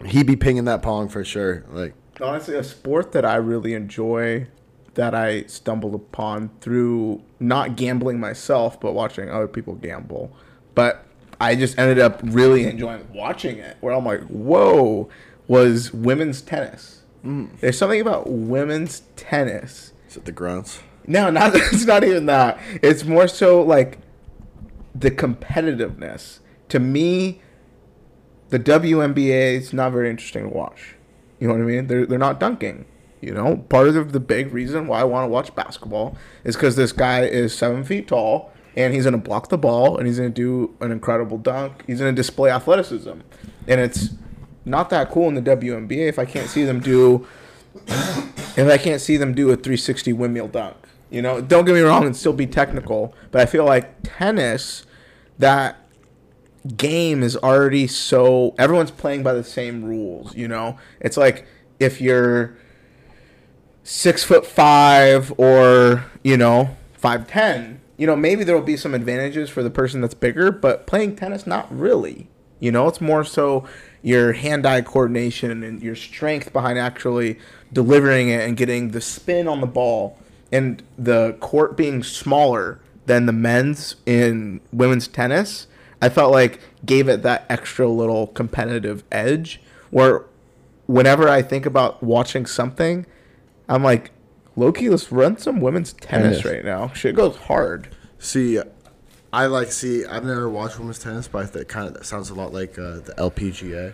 He'd 0.07 0.27
be 0.27 0.35
pinging 0.35 0.65
that 0.65 0.83
pong 0.83 1.09
for 1.09 1.25
sure. 1.25 1.65
Like, 1.71 1.95
Honestly, 2.21 2.57
a 2.57 2.65
sport 2.65 3.13
that 3.13 3.25
I 3.25 3.37
really 3.37 3.75
enjoy 3.75 4.49
that 4.95 5.15
I 5.15 5.45
stumbled 5.45 5.95
upon 5.95 6.51
through 6.61 7.23
not 7.39 7.77
gambling 7.77 8.19
myself, 8.19 8.81
but 8.81 8.93
watching 8.93 9.31
other 9.31 9.47
people 9.47 9.75
gamble. 9.75 10.35
But 10.75 11.05
I 11.41 11.55
just 11.55 11.79
ended 11.79 11.99
up 11.99 12.21
really 12.25 12.65
enjoying 12.65 13.07
watching 13.13 13.59
it, 13.59 13.77
where 13.81 13.95
I'm 13.95 14.05
like, 14.05 14.23
whoa, 14.23 15.09
was 15.47 15.93
women's 15.93 16.41
tennis. 16.41 17.03
Mm. 17.25 17.61
There's 17.61 17.79
something 17.79 18.01
about 18.01 18.31
women's 18.31 19.03
tennis. 19.17 19.93
Is 20.17 20.21
it 20.23 20.25
the 20.25 20.33
grunts? 20.33 20.81
No, 21.07 21.31
not 21.31 21.53
it's 21.55 21.85
not 21.85 22.03
even 22.03 22.27
that. 22.27 22.59
It's 22.83 23.05
more 23.05 23.29
so 23.29 23.63
like 23.63 23.99
the 24.95 25.11
competitiveness. 25.11 26.41
To 26.71 26.81
me, 26.81 27.43
the 28.49 28.59
WNBA 28.59 29.57
is 29.57 29.73
not 29.73 29.93
very 29.93 30.09
interesting 30.09 30.45
to 30.45 30.49
watch. 30.49 30.95
You 31.39 31.49
know 31.49 31.55
what 31.55 31.61
I 31.61 31.67
mean? 31.67 31.87
They're 31.87 32.07
they're 32.07 32.19
not 32.19 32.41
dunking. 32.41 32.87
You 33.21 33.35
know, 33.35 33.57
part 33.69 33.89
of 33.89 34.13
the 34.13 34.21
big 34.21 34.53
reason 34.53 34.87
why 34.87 35.01
I 35.01 35.05
want 35.05 35.25
to 35.25 35.29
watch 35.29 35.55
basketball 35.55 36.17
is 36.45 36.55
because 36.55 36.77
this 36.77 36.93
guy 36.93 37.25
is 37.25 37.57
seven 37.57 37.83
feet 37.83 38.09
tall 38.09 38.53
and 38.77 38.95
he's 38.95 39.05
gonna 39.05 39.19
block 39.19 39.49
the 39.49 39.59
ball 39.59 39.99
and 39.99 40.07
he's 40.07 40.19
gonna 40.19 40.31
do 40.31 40.75
an 40.81 40.93
incredible 40.93 41.39
dunk. 41.39 41.85
He's 41.87 41.99
gonna 41.99 42.13
display 42.13 42.51
athleticism, 42.51 43.21
and 43.69 43.81
it's 43.81 44.11
not 44.65 44.91
that 44.91 45.11
cool 45.11 45.29
in 45.29 45.35
the 45.35 45.43
WNBA 45.43 46.09
if 46.09 46.19
I 46.19 46.25
can't 46.25 46.49
see 46.49 46.65
them 46.65 46.81
do 46.81 47.27
if 47.87 48.69
I 48.69 48.79
can't 48.79 49.01
see 49.01 49.17
them 49.17 49.35
do 49.35 49.51
a 49.51 49.57
360 49.57 50.13
windmill 50.13 50.49
dunk. 50.49 50.77
You 51.11 51.23
know, 51.23 51.41
don't 51.41 51.65
get 51.65 51.75
me 51.75 51.81
wrong, 51.81 52.05
and 52.05 52.17
still 52.17 52.33
be 52.33 52.47
technical, 52.47 53.15
but 53.31 53.41
I 53.41 53.47
feel 53.47 53.65
like 53.65 53.95
tennis, 54.03 54.85
that 55.39 55.87
game 56.77 57.23
is 57.23 57.37
already 57.37 57.87
so 57.87 58.55
everyone's 58.59 58.91
playing 58.91 59.23
by 59.23 59.33
the 59.33 59.45
same 59.45 59.85
rules. 59.85 60.35
You 60.35 60.49
know, 60.49 60.79
it's 61.01 61.17
like 61.17 61.47
if 61.79 62.01
you're 62.01 62.57
six 63.85 64.25
foot 64.25 64.45
five 64.45 65.33
or 65.39 66.05
you 66.25 66.37
know 66.37 66.77
five 66.95 67.29
ten, 67.29 67.81
you 67.97 68.07
know 68.07 68.17
maybe 68.17 68.43
there 68.43 68.57
will 68.57 68.63
be 68.63 68.77
some 68.77 68.95
advantages 68.95 69.49
for 69.49 69.63
the 69.63 69.71
person 69.71 70.01
that's 70.01 70.15
bigger, 70.15 70.51
but 70.51 70.87
playing 70.87 71.17
tennis 71.17 71.47
not 71.47 71.73
really. 71.75 72.29
You 72.59 72.73
know, 72.73 72.89
it's 72.89 73.01
more 73.03 73.23
so 73.23 73.65
your 74.03 74.33
hand-eye 74.33 74.81
coordination 74.81 75.63
and 75.63 75.83
your 75.83 75.95
strength 75.95 76.53
behind 76.55 76.79
actually 76.79 77.39
delivering 77.77 78.31
it 78.31 78.41
and 78.41 78.57
getting 78.57 78.93
the 78.93 79.03
spin 79.03 79.47
on 79.47 79.61
the 79.61 79.67
ball, 79.67 80.17
and 80.51 80.83
the 80.97 81.37
court 81.41 81.77
being 81.77 82.03
smaller 82.03 82.81
than 83.05 83.27
the 83.27 83.33
men's 83.35 83.97
in 84.07 84.63
women's 84.73 85.07
tennis. 85.07 85.67
I 86.01 86.09
felt 86.09 86.33
like 86.33 86.59
gave 86.87 87.07
it 87.07 87.23
that 87.25 87.45
extra 87.51 87.87
little 87.87 88.29
competitive 88.29 89.05
edge 89.13 89.61
where 89.91 90.25
whenever 90.87 91.29
I 91.29 91.43
think 91.43 91.67
about 91.67 92.03
watching 92.03 92.47
something, 92.47 93.05
I'm 93.69 93.83
like, 93.83 94.11
Loki, 94.57 94.89
let's 94.89 95.13
run 95.13 95.37
some 95.37 95.61
women's 95.61 95.93
tennis 95.93 96.41
Tennis. 96.41 96.45
right 96.47 96.65
now. 96.65 96.89
Shit 96.95 97.15
goes 97.15 97.37
hard. 97.37 97.95
See, 98.19 98.59
I 99.35 99.45
like 99.45 99.71
see. 99.71 100.07
I've 100.07 100.25
never 100.25 100.49
watched 100.49 100.79
women's 100.79 100.99
tennis, 100.99 101.29
but 101.29 101.43
I 101.43 101.47
think 101.47 101.69
kind 101.69 101.89
of 101.89 101.93
that 101.93 102.07
sounds 102.07 102.31
a 102.31 102.35
lot 102.35 102.55
like 102.55 102.79
uh, 102.79 103.01
the 103.01 103.15
LPGA. 103.19 103.93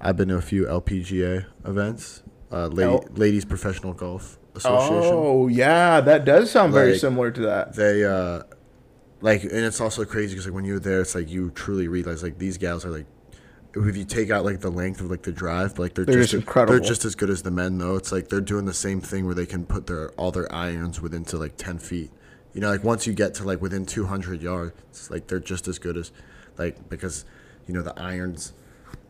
I've 0.00 0.16
been 0.16 0.28
to 0.28 0.36
a 0.36 0.40
few 0.40 0.66
LPGA 0.66 1.46
events, 1.64 2.22
uh, 2.50 2.66
lady, 2.68 3.06
Ladies 3.14 3.44
Professional 3.44 3.92
Golf 3.92 4.38
Association. 4.54 5.12
Oh 5.14 5.48
yeah, 5.48 6.00
that 6.00 6.24
does 6.24 6.50
sound 6.50 6.72
very 6.72 6.98
similar 6.98 7.30
to 7.30 7.40
that. 7.42 7.74
They 7.74 8.04
uh, 8.04 8.42
like, 9.20 9.42
and 9.42 9.52
it's 9.52 9.80
also 9.80 10.04
crazy 10.04 10.34
because 10.34 10.46
like 10.46 10.54
when 10.54 10.64
you're 10.64 10.80
there, 10.80 11.00
it's 11.00 11.14
like 11.14 11.28
you 11.28 11.50
truly 11.50 11.88
realize 11.88 12.22
like 12.22 12.38
these 12.38 12.58
gals 12.58 12.84
are 12.84 12.90
like. 12.90 13.06
If 13.76 13.96
you 13.96 14.04
take 14.04 14.30
out 14.30 14.46
like 14.46 14.60
the 14.60 14.70
length 14.70 15.00
of 15.02 15.10
like 15.10 15.22
the 15.22 15.30
drive, 15.30 15.76
but, 15.76 15.82
like 15.82 15.94
they're, 15.94 16.04
They're 16.06 16.20
just, 16.20 16.32
just 16.32 16.40
incredible. 16.42 16.72
They're 16.72 16.88
just 16.88 17.04
as 17.04 17.14
good 17.14 17.28
as 17.30 17.42
the 17.42 17.50
men 17.50 17.78
though. 17.78 17.96
It's 17.96 18.10
like 18.10 18.28
they're 18.28 18.40
doing 18.40 18.64
the 18.64 18.74
same 18.74 19.00
thing 19.00 19.26
where 19.26 19.34
they 19.34 19.46
can 19.46 19.66
put 19.66 19.86
their 19.86 20.10
all 20.12 20.32
their 20.32 20.52
irons 20.52 21.00
within 21.02 21.24
to 21.26 21.36
like 21.36 21.56
ten 21.58 21.78
feet. 21.78 22.10
You 22.54 22.62
know, 22.62 22.70
like 22.70 22.82
once 22.82 23.06
you 23.06 23.12
get 23.12 23.34
to 23.34 23.44
like 23.44 23.60
within 23.60 23.84
two 23.84 24.06
hundred 24.06 24.40
yards, 24.42 24.74
it's 24.88 25.10
like 25.10 25.28
they're 25.28 25.38
just 25.38 25.68
as 25.68 25.78
good 25.78 25.98
as 25.98 26.10
like 26.56 26.88
because 26.88 27.26
you 27.66 27.74
know 27.74 27.82
the 27.82 27.96
irons 28.00 28.54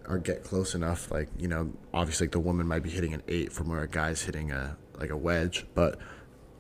are 0.09 0.19
get 0.19 0.43
close 0.43 0.75
enough. 0.75 1.11
Like 1.11 1.29
you 1.39 1.49
know, 1.49 1.73
obviously 1.93 2.27
like 2.27 2.33
the 2.33 2.41
woman 2.41 2.67
might 2.67 2.83
be 2.83 2.91
hitting 2.91 3.15
an 3.15 3.23
eight 3.29 3.53
from 3.53 3.69
where 3.69 3.83
a 3.83 3.89
guy's 3.89 4.23
hitting 4.23 4.51
a 4.51 4.77
like 4.99 5.11
a 5.11 5.17
wedge, 5.17 5.67
but 5.75 5.99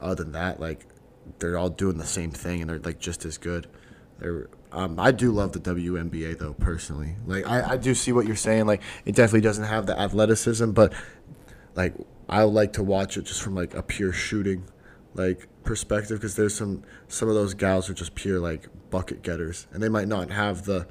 other 0.00 0.22
than 0.22 0.32
that, 0.32 0.60
like 0.60 0.86
they're 1.38 1.58
all 1.58 1.70
doing 1.70 1.98
the 1.98 2.06
same 2.06 2.30
thing 2.30 2.60
and 2.60 2.70
they're 2.70 2.78
like 2.78 2.98
just 2.98 3.24
as 3.24 3.38
good. 3.38 3.66
They're, 4.18 4.48
um, 4.72 4.98
I 4.98 5.12
do 5.12 5.30
love 5.32 5.52
the 5.52 5.60
WNBA 5.60 6.38
though 6.38 6.54
personally. 6.54 7.16
Like 7.26 7.46
I, 7.46 7.72
I 7.72 7.76
do 7.76 7.94
see 7.94 8.12
what 8.12 8.26
you're 8.26 8.36
saying. 8.36 8.66
Like 8.66 8.82
it 9.04 9.14
definitely 9.14 9.40
doesn't 9.40 9.64
have 9.64 9.86
the 9.86 9.98
athleticism, 9.98 10.72
but 10.72 10.92
like 11.74 11.94
I 12.28 12.42
like 12.42 12.74
to 12.74 12.82
watch 12.82 13.16
it 13.16 13.22
just 13.24 13.42
from 13.42 13.54
like 13.54 13.74
a 13.74 13.82
pure 13.82 14.12
shooting 14.12 14.64
like 15.14 15.48
perspective 15.64 16.18
because 16.18 16.36
there's 16.36 16.54
some 16.54 16.82
some 17.08 17.28
of 17.28 17.34
those 17.34 17.54
gals 17.54 17.88
are 17.88 17.94
just 17.94 18.14
pure 18.14 18.38
like 18.38 18.68
bucket 18.90 19.22
getters 19.22 19.66
and 19.72 19.82
they 19.82 19.88
might 19.88 20.08
not 20.08 20.30
have 20.30 20.64
the 20.64 20.86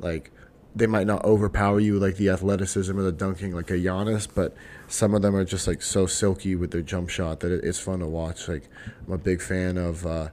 like 0.00 0.32
they 0.74 0.86
might 0.86 1.06
not 1.06 1.24
overpower 1.24 1.78
you 1.80 1.98
like 1.98 2.16
the 2.16 2.30
athleticism 2.30 2.98
or 2.98 3.02
the 3.02 3.12
dunking 3.12 3.52
like 3.54 3.70
a 3.70 3.74
Giannis, 3.74 4.26
but 4.32 4.54
some 4.88 5.14
of 5.14 5.20
them 5.22 5.34
are 5.36 5.44
just 5.44 5.66
like 5.68 5.82
so 5.82 6.06
silky 6.06 6.54
with 6.54 6.70
their 6.70 6.80
jump 6.82 7.08
shot 7.10 7.40
that 7.40 7.52
it, 7.52 7.64
it's 7.64 7.78
fun 7.78 7.98
to 8.00 8.06
watch. 8.06 8.48
Like 8.48 8.68
I'm 9.06 9.12
a 9.12 9.18
big 9.18 9.42
fan 9.42 9.76
of 9.76 10.06
uh, 10.06 10.28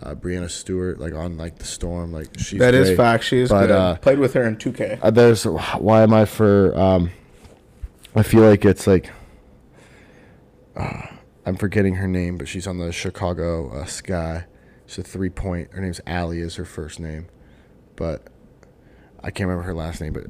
uh, 0.00 0.14
Breanna 0.14 0.50
Stewart, 0.50 0.98
like 0.98 1.12
on 1.14 1.36
like 1.36 1.58
the 1.58 1.64
Storm, 1.66 2.12
like 2.12 2.28
she's 2.38 2.58
That 2.60 2.74
is 2.74 2.88
great. 2.88 2.96
fact. 2.96 3.24
She 3.24 3.38
is 3.40 3.50
But, 3.50 3.66
good. 3.66 3.70
uh, 3.72 3.96
Played 3.96 4.18
with 4.20 4.32
her 4.34 4.44
in 4.44 4.56
2K. 4.56 5.00
uh, 5.02 5.10
there's 5.10 5.44
why 5.44 6.02
am 6.02 6.14
I 6.14 6.24
for 6.24 6.76
um 6.78 7.10
I 8.16 8.22
feel 8.22 8.42
like 8.42 8.64
it's 8.64 8.86
like 8.86 9.10
uh, 10.76 11.06
I'm 11.46 11.56
forgetting 11.56 11.96
her 11.96 12.08
name, 12.08 12.38
but 12.38 12.48
she's 12.48 12.66
on 12.66 12.78
the 12.78 12.90
Chicago 12.92 13.70
uh, 13.70 13.84
Sky. 13.84 14.46
She's 14.86 14.98
a 14.98 15.02
three 15.02 15.30
point. 15.30 15.72
Her 15.72 15.80
name's 15.80 16.00
Allie 16.06 16.40
is 16.40 16.56
her 16.56 16.64
first 16.64 16.98
name, 17.00 17.28
but 17.96 18.28
I 19.24 19.30
can't 19.30 19.48
remember 19.48 19.62
her 19.62 19.74
last 19.74 20.00
name. 20.00 20.12
But 20.12 20.26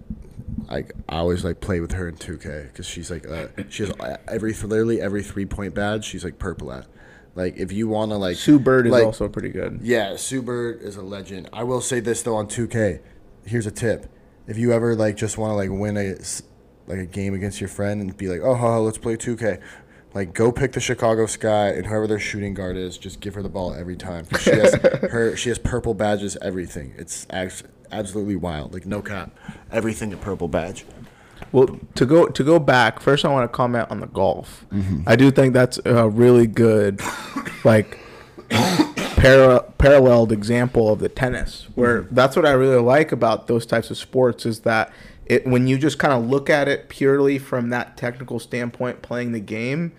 like 0.71 0.93
I 1.09 1.19
always 1.19 1.45
like 1.45 1.61
play 1.61 1.81
with 1.81 1.93
her 1.93 2.09
in 2.09 2.17
2K 2.17 2.65
because 2.69 2.87
she's 2.87 3.11
like 3.11 3.29
uh, 3.29 3.49
she 3.69 3.85
has 3.85 3.93
every 4.29 4.55
literally 4.55 5.01
every 5.01 5.23
three 5.23 5.45
point 5.47 5.75
badge 5.75 6.05
she's 6.05 6.25
like 6.25 6.39
purple 6.39 6.73
at. 6.73 6.87
Like 7.35 7.57
if 7.57 7.73
you 7.73 7.89
want 7.89 8.13
to 8.13 8.17
like 8.17 8.37
Sue 8.37 8.59
Bird 8.59 8.87
is 8.87 8.93
like, 8.93 9.05
also 9.05 9.29
pretty 9.29 9.49
good. 9.49 9.81
yeah, 9.83 10.17
Sue 10.17 10.41
Bird 10.41 10.81
is 10.83 10.97
a 10.97 11.03
legend. 11.03 11.49
I 11.53 11.65
will 11.65 11.81
say 11.81 12.01
this 12.01 12.23
though 12.23 12.37
on 12.37 12.47
2K. 12.47 13.01
Here's 13.45 13.67
a 13.67 13.73
tip: 13.73 14.07
if 14.47 14.57
you 14.57 14.73
ever 14.73 14.95
like 14.95 15.17
just 15.17 15.37
want 15.37 15.51
to 15.51 15.55
like 15.55 15.71
win 15.71 15.97
a 15.97 16.15
like 16.87 16.99
a 16.99 17.07
game 17.07 17.35
against 17.35 17.61
your 17.61 17.69
friend 17.69 18.01
and 18.01 18.17
be 18.17 18.29
like, 18.29 18.41
oh, 18.43 18.83
let's 18.83 18.99
play 18.99 19.17
2K. 19.17 19.61
Like 20.13 20.33
go 20.33 20.53
pick 20.53 20.73
the 20.73 20.81
Chicago 20.81 21.27
Sky 21.27 21.71
and 21.71 21.87
whoever 21.87 22.07
their 22.07 22.21
shooting 22.21 22.55
guard 22.55 22.77
is, 22.77 22.97
just 22.97 23.21
give 23.21 23.35
her 23.35 23.43
the 23.43 23.49
ball 23.49 23.75
every 23.75 23.97
time. 23.97 24.27
She 24.39 24.51
has 24.51 24.75
her 25.11 25.37
she 25.37 25.49
has 25.49 25.59
purple 25.59 25.93
badges, 25.93 26.37
everything. 26.41 26.95
It's 26.97 27.27
act- 27.31 27.65
absolutely 27.95 28.37
wild. 28.37 28.75
Like 28.75 28.87
no 28.87 29.01
cap, 29.01 29.31
everything 29.71 30.13
a 30.13 30.17
purple 30.17 30.49
badge. 30.49 30.85
Well, 31.53 31.79
to 31.95 32.07
go 32.07 32.27
to 32.27 32.45
go 32.45 32.59
back 32.59 33.01
first, 33.01 33.25
I 33.25 33.29
want 33.29 33.51
to 33.51 33.55
comment 33.55 33.91
on 33.91 34.01
the 34.01 34.07
golf. 34.07 34.67
Mm-hmm. 34.73 35.03
I 35.07 35.17
do 35.17 35.31
think 35.31 35.55
that's 35.55 35.79
a 35.85 36.09
really 36.09 36.47
good, 36.47 37.01
like, 37.65 37.99
para- 38.49 39.63
paralleled 39.79 40.33
example 40.33 40.93
of 40.93 40.99
the 40.99 41.09
tennis, 41.09 41.69
where 41.75 42.03
mm-hmm. 42.03 42.15
that's 42.15 42.37
what 42.37 42.47
I 42.47 42.53
really 42.53 42.81
like 42.81 43.13
about 43.13 43.47
those 43.47 43.67
types 43.67 43.91
of 43.91 43.99
sports 43.99 44.47
is 44.47 44.61
that 44.61 44.93
it 45.27 45.47
when 45.47 45.67
you 45.67 45.79
just 45.79 45.99
kind 45.99 46.13
of 46.13 46.29
look 46.29 46.51
at 46.51 46.69
it 46.69 46.89
purely 46.89 47.39
from 47.39 47.71
that 47.71 47.97
technical 47.97 48.39
standpoint, 48.39 49.03
playing 49.03 49.33
the 49.33 49.41
game, 49.41 49.93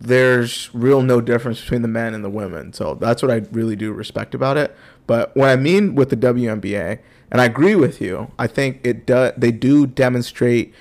there's 0.00 0.74
real 0.74 1.02
no 1.02 1.20
difference 1.20 1.60
between 1.60 1.82
the 1.82 1.88
men 1.88 2.14
and 2.14 2.24
the 2.24 2.30
women. 2.30 2.72
So 2.72 2.94
that's 2.94 3.22
what 3.22 3.30
I 3.30 3.42
really 3.52 3.76
do 3.76 3.92
respect 3.92 4.34
about 4.34 4.56
it. 4.56 4.74
But 5.06 5.36
what 5.36 5.48
I 5.48 5.56
mean 5.56 5.94
with 5.94 6.10
the 6.10 6.16
WNBA, 6.16 6.98
and 7.32 7.40
I 7.40 7.46
agree 7.46 7.74
with 7.74 8.00
you, 8.00 8.30
I 8.38 8.46
think 8.46 8.86
it 8.86 9.06
do, 9.06 9.32
they 9.36 9.50
do 9.50 9.86
demonstrate 9.86 10.72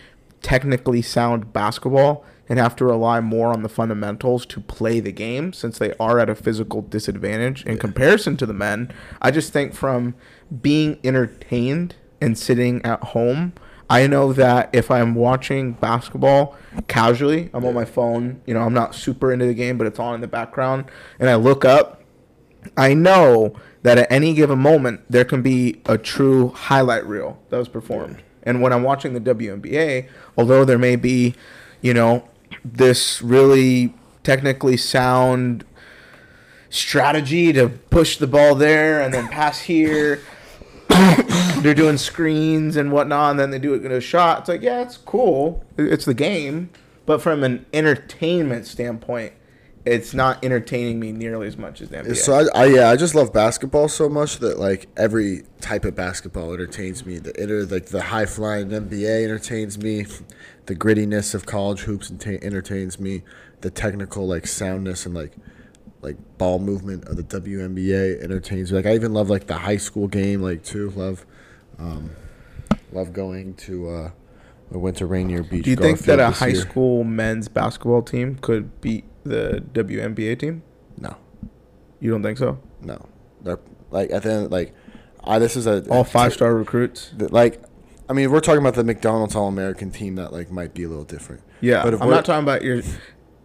technically 0.42 1.02
sound 1.02 1.54
basketball 1.54 2.26
and 2.50 2.60
have 2.60 2.76
to 2.76 2.86
rely 2.86 3.22
more 3.22 3.54
on 3.54 3.64
the 3.64 3.70
fundamentals 3.70 4.46
to 4.48 4.60
play 4.60 5.00
the 5.00 5.14
game 5.14 5.54
since 5.54 5.80
they 5.80 5.94
are 5.98 6.20
at 6.20 6.30
a 6.30 6.36
physical 6.36 6.82
disadvantage 6.82 7.66
in 7.66 7.78
comparison 7.78 8.36
to 8.36 8.46
the 8.46 8.54
men. 8.54 8.92
I 9.22 9.32
just 9.32 9.54
think 9.54 9.74
from 9.74 10.14
being 10.62 11.00
entertained 11.06 11.96
and 12.20 12.38
sitting 12.38 12.84
at 12.84 13.02
home, 13.02 13.54
I 13.90 14.06
know 14.08 14.34
that 14.34 14.70
if 14.74 14.92
I'm 14.92 15.16
watching 15.16 15.74
basketball 15.74 16.58
casually, 16.90 17.50
I'm 17.54 17.64
on 17.64 17.74
my 17.74 17.86
phone, 17.86 18.42
you 18.46 18.54
know, 18.54 18.62
I'm 18.62 18.74
not 18.74 18.94
super 18.94 19.32
into 19.32 19.46
the 19.46 19.54
game, 19.54 19.78
but 19.78 19.88
it's 19.88 20.00
on 20.00 20.16
in 20.16 20.22
the 20.22 20.28
background, 20.28 20.86
and 21.18 21.30
I 21.30 21.36
look 21.36 21.64
up, 21.64 22.04
I 22.76 22.94
know 22.94 23.56
that 23.84 23.98
at 23.98 24.12
any 24.12 24.34
given 24.34 24.60
moment 24.60 25.02
there 25.10 25.26
can 25.26 25.42
be 25.42 25.82
a 25.86 25.98
true 25.98 26.50
highlight 26.50 27.06
reel 27.06 27.40
that 27.50 27.58
was 27.58 27.70
performed. 27.70 28.22
And 28.44 28.62
when 28.62 28.74
I'm 28.74 28.84
watching 28.84 29.14
the 29.14 29.20
WNBA, 29.20 30.08
although 30.38 30.66
there 30.66 30.78
may 30.78 30.96
be, 30.96 31.36
you 31.82 31.94
know, 31.94 32.28
this 32.64 33.22
really 33.22 33.94
technically 34.24 34.78
sound 34.78 35.66
strategy 36.70 37.52
to 37.54 37.70
push 37.70 38.18
the 38.18 38.28
ball 38.28 38.56
there 38.56 39.02
and 39.02 39.14
then 39.14 39.28
pass 39.28 39.62
here. 39.62 40.22
They're 41.60 41.76
doing 41.76 41.98
screens 41.98 42.76
and 42.76 42.92
whatnot, 42.92 43.32
and 43.32 43.40
then 43.40 43.52
they 43.52 43.60
do 43.60 43.74
it 43.74 43.86
in 43.86 43.92
a 43.92 44.02
shot. 44.02 44.40
It's 44.40 44.50
like, 44.50 44.62
yeah, 44.62 44.82
it's 44.82 44.98
cool. 44.98 45.64
It's 45.78 46.06
the 46.06 46.14
game. 46.14 46.70
But 47.06 47.22
from 47.22 47.44
an 47.44 47.66
entertainment 47.74 48.66
standpoint, 48.66 49.34
it's 49.86 50.14
not 50.14 50.44
entertaining 50.44 51.00
me 51.00 51.12
nearly 51.12 51.48
as 51.48 51.58
much 51.58 51.82
as 51.82 51.90
the 51.90 51.98
NBA. 51.98 52.18
So 52.18 52.34
I, 52.34 52.64
I 52.64 52.66
yeah, 52.66 52.90
I 52.90 52.96
just 52.96 53.16
love 53.16 53.34
basketball 53.34 53.88
so 53.88 54.08
much 54.08 54.38
that 54.38 54.60
like 54.60 54.88
every 54.96 55.44
type 55.60 55.86
of 55.86 55.96
basketball 55.96 56.54
entertains 56.54 57.06
me. 57.06 57.18
The 57.18 57.40
inter, 57.42 57.64
like 57.64 57.88
the 57.88 58.02
high 58.02 58.26
flying 58.26 58.70
NBA 58.70 59.24
entertains 59.24 59.78
me. 59.78 60.06
The 60.68 60.76
grittiness 60.76 61.34
of 61.34 61.46
college 61.46 61.82
hoops 61.82 62.12
enta- 62.12 62.44
entertains 62.44 63.00
me. 63.00 63.24
The 63.62 63.72
technical 63.72 64.28
like 64.28 64.46
soundness 64.46 65.06
and 65.06 65.16
like 65.16 65.34
like 66.02 66.18
ball 66.38 66.60
movement 66.60 67.08
of 67.08 67.16
the 67.16 67.24
WNBA 67.24 68.24
entertains 68.24 68.72
me. 68.72 68.78
Like 68.78 68.86
I 68.86 68.94
even 68.94 69.14
love 69.14 69.30
like 69.30 69.48
the 69.48 69.58
high 69.58 69.78
school 69.78 70.08
game 70.08 70.42
like 70.42 70.64
too. 70.64 70.92
Love 70.92 71.26
um, 71.80 72.12
love 72.92 73.14
going 73.14 73.56
to 73.56 73.90
uh 73.90 74.12
I 74.74 74.78
went 74.78 74.98
to 74.98 75.06
Rainier 75.06 75.44
Beach. 75.44 75.66
Do 75.66 75.72
you 75.72 75.76
think 75.76 76.00
that 76.02 76.20
a 76.20 76.30
high 76.30 76.48
year. 76.48 76.62
school 76.62 77.04
men's 77.04 77.50
basketball 77.50 78.04
team 78.04 78.36
could 78.36 78.80
beat 78.80 79.04
the 79.24 79.64
WNBA 79.74 80.40
team? 80.40 80.64
No. 80.98 81.16
You 82.00 82.12
don't 82.12 82.24
think 82.24 82.38
so? 82.38 82.60
No. 82.82 83.08
They're 83.42 83.60
like 83.92 84.12
at 84.12 84.24
the 84.24 84.32
end 84.32 84.52
like 84.52 84.74
I 85.24 85.40
this 85.40 85.56
is 85.56 85.68
a 85.68 85.88
All 85.90 86.04
five 86.04 86.34
star 86.34 86.54
recruits? 86.56 87.12
that, 87.18 87.32
like 87.32 87.62
I 88.10 88.14
mean, 88.14 88.32
we're 88.32 88.40
talking 88.42 88.60
about 88.62 88.74
the 88.76 88.84
McDonald's 88.84 89.36
All 89.36 89.48
American 89.48 89.92
team 89.92 90.16
that 90.16 90.34
like 90.34 90.52
might 90.52 90.74
be 90.74 90.84
a 90.84 90.90
little 90.90 91.04
different. 91.06 91.42
Yeah, 91.62 91.84
but 91.84 91.94
if 91.94 92.02
I'm 92.02 92.08
we're- 92.08 92.18
not 92.18 92.26
talking 92.26 92.44
about 92.44 92.62
your 92.64 92.82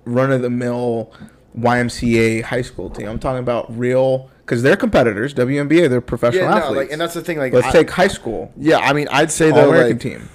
run 0.04 0.32
of 0.32 0.42
the 0.42 0.50
mill 0.50 1.12
YMCA 1.58 2.42
high 2.42 2.62
school 2.62 2.90
team. 2.90 3.08
I'm 3.08 3.18
talking 3.18 3.38
about 3.42 3.76
real 3.76 4.30
because 4.44 4.62
they're 4.62 4.76
competitors. 4.76 5.34
WNBA, 5.34 5.88
they're 5.88 6.00
professional 6.00 6.44
Yeah, 6.44 6.50
no, 6.50 6.56
athletes. 6.58 6.76
like, 6.78 6.92
and 6.92 7.00
that's 7.00 7.14
the 7.14 7.22
thing. 7.22 7.38
Like, 7.38 7.52
Let's 7.52 7.66
I- 7.68 7.72
take 7.72 7.90
high 7.90 8.08
school 8.08 8.52
Yeah, 8.56 8.78
I 8.78 8.92
mean, 8.92 9.08
I'd 9.10 9.30
say 9.32 9.50
All 9.50 9.56
though, 9.56 9.68
American 9.70 9.92
like, 9.92 10.00
team. 10.00 10.28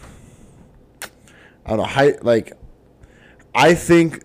I 1.65 1.69
don't 1.69 1.77
know, 1.77 1.84
high, 1.85 2.15
like, 2.22 2.53
I 3.53 3.73
think, 3.76 4.23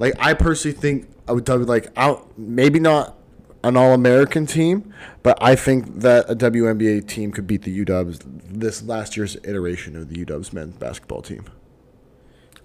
like, 0.00 0.14
I 0.18 0.34
personally 0.34 0.76
think 0.76 1.08
I 1.28 1.32
would 1.32 1.46
you, 1.48 1.58
like, 1.58 1.92
out 1.96 2.36
maybe 2.36 2.80
not 2.80 3.16
an 3.62 3.76
All 3.76 3.94
American 3.94 4.46
team, 4.46 4.92
but 5.22 5.38
I 5.42 5.54
think 5.54 6.00
that 6.00 6.28
a 6.30 6.34
WNBA 6.34 7.06
team 7.06 7.30
could 7.32 7.46
beat 7.46 7.62
the 7.62 7.84
UW's 7.84 8.20
this 8.24 8.82
last 8.82 9.16
year's 9.16 9.36
iteration 9.44 9.94
of 9.96 10.08
the 10.08 10.24
UW's 10.24 10.52
men's 10.52 10.76
basketball 10.76 11.22
team. 11.22 11.44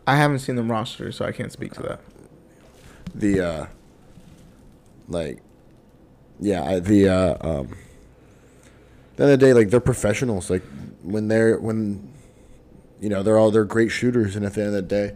I 0.07 0.15
haven't 0.17 0.39
seen 0.39 0.55
them 0.55 0.71
roster, 0.71 1.11
so 1.11 1.25
I 1.25 1.33
can't 1.33 1.51
speak 1.51 1.73
to 1.75 1.83
that. 1.83 1.99
the 3.13 3.41
uh 3.41 3.65
like 5.07 5.41
yeah 6.39 6.63
I, 6.63 6.79
the 6.79 7.09
uh 7.09 7.37
um 7.41 7.77
the 9.15 9.23
end 9.23 9.33
of 9.33 9.39
the 9.39 9.45
day 9.45 9.53
like 9.53 9.69
they're 9.69 9.79
professionals 9.79 10.49
like 10.49 10.63
when 11.03 11.27
they're 11.27 11.57
when 11.59 12.11
you 12.99 13.09
know 13.09 13.23
they're 13.23 13.37
all 13.37 13.51
they're 13.51 13.65
great 13.65 13.91
shooters 13.91 14.35
and 14.35 14.45
at 14.45 14.53
the 14.55 14.61
end 14.61 14.69
of 14.69 14.75
the 14.75 14.81
day 14.81 15.15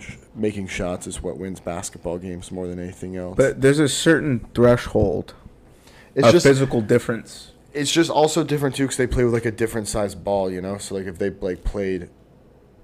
sh- 0.00 0.16
making 0.34 0.66
shots 0.68 1.06
is 1.06 1.22
what 1.22 1.38
wins 1.38 1.60
basketball 1.60 2.18
games 2.18 2.50
more 2.50 2.66
than 2.66 2.78
anything 2.78 3.16
else 3.16 3.36
But 3.36 3.60
there's 3.60 3.78
a 3.78 3.88
certain 3.88 4.46
threshold 4.54 5.34
it's 6.14 6.26
of 6.26 6.32
just 6.32 6.46
physical 6.46 6.80
difference. 6.80 7.52
it's 7.72 7.90
just 7.92 8.10
also 8.10 8.44
different 8.44 8.74
too 8.76 8.84
because 8.84 8.96
they 8.96 9.06
play 9.06 9.24
with 9.24 9.32
like 9.34 9.44
a 9.46 9.50
different 9.52 9.88
size 9.88 10.14
ball 10.14 10.50
you 10.50 10.60
know 10.60 10.78
so 10.78 10.94
like 10.94 11.06
if 11.06 11.18
they 11.18 11.30
like 11.30 11.64
played 11.64 12.08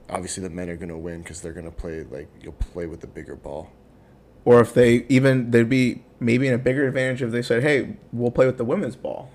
obviously 0.09 0.43
the 0.43 0.51
men 0.51 0.69
are 0.69 0.77
gonna 0.77 0.99
win 0.99 1.23
because 1.23 1.41
they're 1.41 1.53
gonna 1.53 1.71
play 1.71 2.03
like 2.11 2.29
you'll 2.43 2.53
play 2.53 2.87
with 2.87 3.01
the 3.01 3.07
bigger 3.07 3.37
ball 3.37 3.71
Or 4.45 4.61
if 4.61 4.73
they 4.75 5.05
even 5.09 5.51
they'd 5.53 5.69
be 5.69 6.03
maybe 6.19 6.49
in 6.49 6.55
a 6.55 6.59
bigger 6.59 6.87
advantage 6.89 7.23
if 7.23 7.31
they 7.31 7.43
said, 7.43 7.63
"Hey, 7.63 7.97
we'll 8.13 8.31
play 8.31 8.47
with 8.47 8.57
the 8.59 8.65
women's 8.65 8.97
ball." 8.97 9.31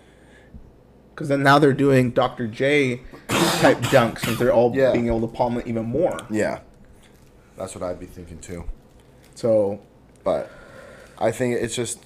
Because 1.13 1.29
then 1.29 1.41
now 1.43 1.57
they're 1.59 1.73
doing 1.73 2.11
Dr. 2.11 2.47
J 2.47 3.01
type 3.27 3.77
dunks, 3.93 4.19
since 4.25 4.37
they're 4.39 4.51
all 4.53 4.75
Yeah. 4.75 4.91
being 4.91 5.07
able 5.07 5.21
to 5.21 5.27
palm 5.27 5.57
it 5.57 5.65
even 5.67 5.85
more. 5.85 6.17
yeah 6.29 6.59
that's 7.57 7.75
what 7.75 7.83
i'd 7.83 7.99
be 7.99 8.05
thinking 8.05 8.39
too 8.39 8.63
So 9.35 9.79
But 10.23 10.49
I 11.17 11.31
think 11.31 11.55
it's 11.61 11.75
just 11.75 11.99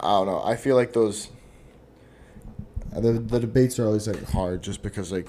I 0.00 0.08
don't 0.18 0.26
know. 0.26 0.42
I 0.44 0.56
feel 0.56 0.76
like 0.76 0.92
those 0.92 1.30
the 2.92 3.12
the 3.12 3.40
debates 3.40 3.78
are 3.78 3.86
always 3.86 4.06
like 4.08 4.22
hard 4.30 4.62
just 4.62 4.82
because 4.82 5.12
like 5.12 5.28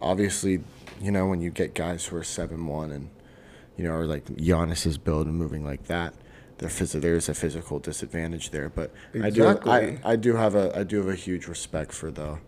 obviously 0.00 0.62
you 1.00 1.10
know 1.10 1.26
when 1.26 1.40
you 1.40 1.50
get 1.50 1.74
guys 1.74 2.06
who 2.06 2.16
are 2.16 2.24
seven 2.24 2.66
one 2.66 2.90
and 2.92 3.10
you 3.76 3.84
know 3.84 3.92
are 3.92 4.06
like 4.06 4.24
Giannis's 4.26 4.98
build 4.98 5.26
and 5.26 5.36
moving 5.36 5.64
like 5.64 5.84
that, 5.86 6.14
phys- 6.58 7.00
there 7.00 7.14
is 7.14 7.28
a 7.28 7.34
physical 7.34 7.78
disadvantage 7.78 8.50
there. 8.50 8.68
But 8.68 8.92
I 9.22 9.30
do 9.30 9.42
I, 9.70 9.98
I 10.04 10.16
do 10.16 10.36
have 10.36 10.54
a 10.54 10.72
I 10.78 10.84
do 10.84 10.98
have 10.98 11.08
a 11.08 11.14
huge 11.14 11.46
respect 11.46 11.92
for 11.92 12.10
the 12.10 12.38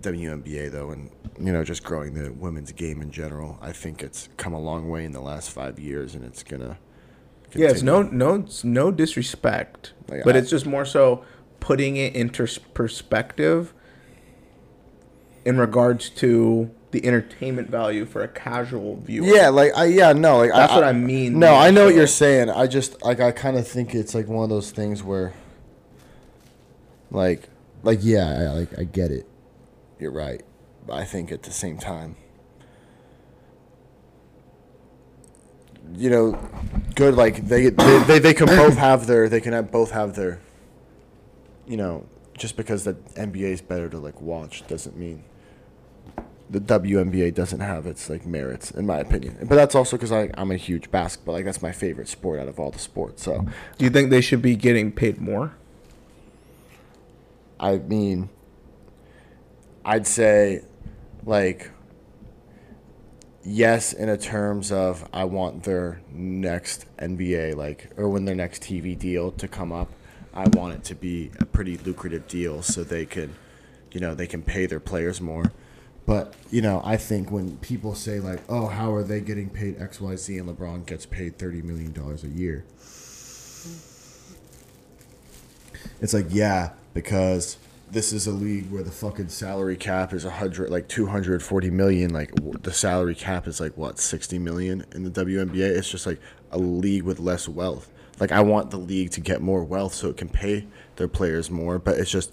WNBA 0.00 0.70
though, 0.70 0.90
and 0.90 1.10
you 1.40 1.52
know 1.52 1.64
just 1.64 1.82
growing 1.84 2.14
the 2.14 2.32
women's 2.32 2.72
game 2.72 3.00
in 3.02 3.10
general. 3.10 3.58
I 3.60 3.72
think 3.72 4.02
it's 4.02 4.28
come 4.36 4.52
a 4.52 4.60
long 4.60 4.88
way 4.88 5.04
in 5.04 5.12
the 5.12 5.20
last 5.20 5.50
five 5.50 5.78
years, 5.78 6.14
and 6.14 6.24
it's 6.24 6.42
gonna. 6.42 6.78
Yeah, 7.54 7.68
it's 7.70 7.82
no 7.82 8.02
no 8.02 8.34
it's 8.36 8.62
no 8.62 8.90
disrespect, 8.90 9.94
Like, 10.08 10.24
but 10.24 10.36
I- 10.36 10.40
it's 10.40 10.50
just 10.50 10.66
more 10.66 10.84
so 10.84 11.24
putting 11.60 11.96
it 11.96 12.14
into 12.14 12.46
perspective 12.74 13.72
in 15.44 15.56
regards 15.58 16.10
to 16.10 16.70
the 16.90 17.04
entertainment 17.06 17.70
value 17.70 18.04
for 18.04 18.22
a 18.22 18.28
casual 18.28 18.96
viewer. 18.96 19.26
Yeah, 19.26 19.48
like 19.48 19.72
I 19.76 19.86
yeah 19.86 20.12
no 20.12 20.38
like 20.38 20.50
That's 20.52 20.72
what 20.74 20.84
I 20.84 20.92
mean 20.92 21.38
No, 21.38 21.54
I 21.54 21.70
know 21.70 21.86
what 21.86 21.94
you're 21.94 22.06
saying. 22.06 22.50
I 22.50 22.66
just 22.66 23.02
like 23.02 23.20
I 23.20 23.30
kind 23.32 23.56
of 23.56 23.66
think 23.66 23.94
it's 23.94 24.14
like 24.14 24.26
one 24.28 24.44
of 24.44 24.50
those 24.50 24.70
things 24.70 25.02
where, 25.02 25.32
like, 27.10 27.48
like 27.82 28.00
yeah, 28.02 28.26
I, 28.26 28.58
like 28.60 28.78
I 28.78 28.84
get 28.84 29.10
it. 29.10 29.26
You're 29.98 30.12
right, 30.12 30.42
but 30.86 30.94
I 30.94 31.04
think 31.04 31.32
at 31.32 31.42
the 31.42 31.50
same 31.50 31.78
time, 31.78 32.16
you 35.96 36.10
know, 36.10 36.38
good 36.94 37.14
like 37.14 37.48
they 37.48 37.70
they 37.70 37.98
they, 38.04 38.18
they 38.18 38.34
can 38.34 38.46
both 38.46 38.76
have 38.76 39.06
their 39.06 39.28
they 39.28 39.40
can 39.40 39.52
have 39.52 39.70
both 39.70 39.90
have 39.90 40.14
their. 40.14 40.40
You 41.66 41.76
know, 41.76 42.06
just 42.36 42.56
because 42.56 42.84
the 42.84 42.94
NBA 42.94 43.52
is 43.52 43.60
better 43.60 43.90
to 43.90 43.98
like 43.98 44.20
watch 44.22 44.66
doesn't 44.66 44.96
mean 44.96 45.22
the 46.50 46.60
WNBA 46.60 47.34
doesn't 47.34 47.60
have 47.60 47.86
its 47.86 48.08
like 48.08 48.24
merits, 48.24 48.70
in 48.70 48.86
my 48.86 48.98
opinion. 48.98 49.36
But 49.40 49.56
that's 49.56 49.74
also 49.74 49.96
because 49.96 50.12
I 50.12 50.30
I'm 50.34 50.50
a 50.50 50.56
huge 50.56 50.90
basketball. 50.90 51.34
Like 51.34 51.44
that's 51.44 51.60
my 51.62 51.72
favorite 51.72 52.08
sport 52.08 52.40
out 52.40 52.48
of 52.48 52.58
all 52.58 52.70
the 52.70 52.78
sports. 52.78 53.22
So 53.22 53.46
Do 53.76 53.84
you 53.84 53.90
think 53.90 54.10
they 54.10 54.20
should 54.20 54.42
be 54.42 54.56
getting 54.56 54.92
paid 54.92 55.20
more? 55.20 55.54
I 57.60 57.78
mean, 57.78 58.30
I'd 59.84 60.06
say, 60.06 60.62
like, 61.24 61.70
yes, 63.44 63.92
in 63.92 64.08
a 64.08 64.16
terms 64.16 64.70
of 64.70 65.08
I 65.12 65.24
want 65.24 65.64
their 65.64 66.00
next 66.10 66.84
NBA 66.98 67.56
like 67.56 67.90
or 67.96 68.08
when 68.08 68.24
their 68.24 68.34
next 68.34 68.62
TV 68.62 68.98
deal 68.98 69.32
to 69.32 69.48
come 69.48 69.72
up, 69.72 69.90
I 70.34 70.46
want 70.48 70.74
it 70.74 70.84
to 70.84 70.94
be 70.94 71.30
a 71.40 71.46
pretty 71.46 71.78
lucrative 71.78 72.28
deal 72.28 72.62
so 72.62 72.84
they 72.84 73.06
could, 73.06 73.30
you 73.92 74.00
know, 74.00 74.14
they 74.14 74.26
can 74.26 74.42
pay 74.42 74.66
their 74.66 74.80
players 74.80 75.20
more. 75.20 75.50
But 76.06 76.34
you 76.50 76.62
know, 76.62 76.80
I 76.84 76.96
think 76.96 77.30
when 77.30 77.58
people 77.58 77.94
say 77.94 78.20
like, 78.20 78.40
"Oh, 78.48 78.66
how 78.66 78.94
are 78.94 79.02
they 79.02 79.20
getting 79.20 79.50
paid 79.50 79.78
XYZ 79.78 80.40
and 80.40 80.48
LeBron 80.48 80.86
gets 80.86 81.04
paid 81.04 81.38
thirty 81.38 81.60
million 81.60 81.92
dollars 81.92 82.24
a 82.24 82.28
year, 82.28 82.64
it's 86.00 86.14
like, 86.14 86.26
yeah, 86.30 86.70
because 86.94 87.58
this 87.90 88.12
is 88.12 88.26
a 88.26 88.30
league 88.32 88.70
where 88.70 88.82
the 88.82 88.90
fucking 88.90 89.28
salary 89.28 89.76
cap 89.76 90.12
is 90.12 90.24
a 90.24 90.30
hundred, 90.30 90.70
like 90.70 90.88
two 90.88 91.06
hundred 91.06 91.42
forty 91.42 91.70
million. 91.70 92.12
Like 92.12 92.32
the 92.62 92.72
salary 92.72 93.14
cap 93.14 93.46
is 93.46 93.60
like 93.60 93.76
what 93.76 93.98
sixty 93.98 94.38
million 94.38 94.84
in 94.94 95.04
the 95.04 95.10
WNBA. 95.10 95.76
It's 95.76 95.90
just 95.90 96.06
like 96.06 96.20
a 96.50 96.58
league 96.58 97.02
with 97.04 97.18
less 97.18 97.48
wealth. 97.48 97.90
Like 98.20 98.32
I 98.32 98.40
want 98.40 98.70
the 98.70 98.78
league 98.78 99.10
to 99.12 99.20
get 99.20 99.40
more 99.40 99.62
wealth 99.64 99.94
so 99.94 100.08
it 100.08 100.16
can 100.16 100.28
pay 100.28 100.66
their 100.96 101.08
players 101.08 101.50
more, 101.50 101.78
but 101.78 101.98
it's 101.98 102.10
just, 102.10 102.32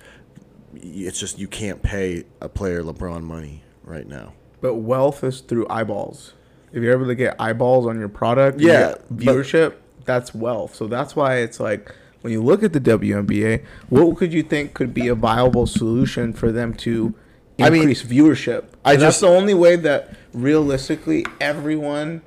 it's 0.74 1.20
just 1.20 1.38
you 1.38 1.48
can't 1.48 1.84
pay 1.84 2.24
a 2.42 2.50
player 2.50 2.82
LeBron 2.82 3.22
money 3.22 3.64
right 3.84 4.08
now. 4.08 4.34
But 4.62 4.76
wealth 4.76 5.24
is 5.24 5.42
through 5.42 5.68
eyeballs. 5.70 6.34
If 6.74 6.82
you're 6.82 6.94
able 6.94 7.06
to 7.06 7.16
get 7.16 7.40
eyeballs 7.40 7.86
on 7.86 8.00
your 8.00 8.10
product, 8.10 8.60
you 8.60 8.70
Yeah, 8.70 8.96
but- 9.10 9.18
viewership, 9.20 9.76
that's 10.06 10.34
wealth. 10.34 10.74
So 10.76 10.88
that's 10.88 11.16
why 11.16 11.38
it's 11.38 11.60
like 11.60 11.94
when 12.26 12.32
you 12.32 12.42
look 12.42 12.64
at 12.64 12.74
the 12.74 12.82
WNBA, 12.82 13.64
what 13.90 14.18
could 14.18 14.34
you 14.34 14.42
think 14.42 14.74
could 14.74 14.96
be 14.96 15.08
a 15.10 15.14
viable 15.14 15.68
solution 15.68 16.34
for 16.34 16.52
them 16.52 16.74
to 16.74 17.14
I 17.60 17.70
mean, 17.70 17.84
increase 17.84 18.02
viewership? 18.02 18.66
I 18.84 18.94
And 18.94 19.04
that's 19.04 19.20
the 19.20 19.28
only 19.28 19.54
way 19.54 19.76
that 19.76 20.18
realistically 20.34 21.24
everyone 21.40 22.24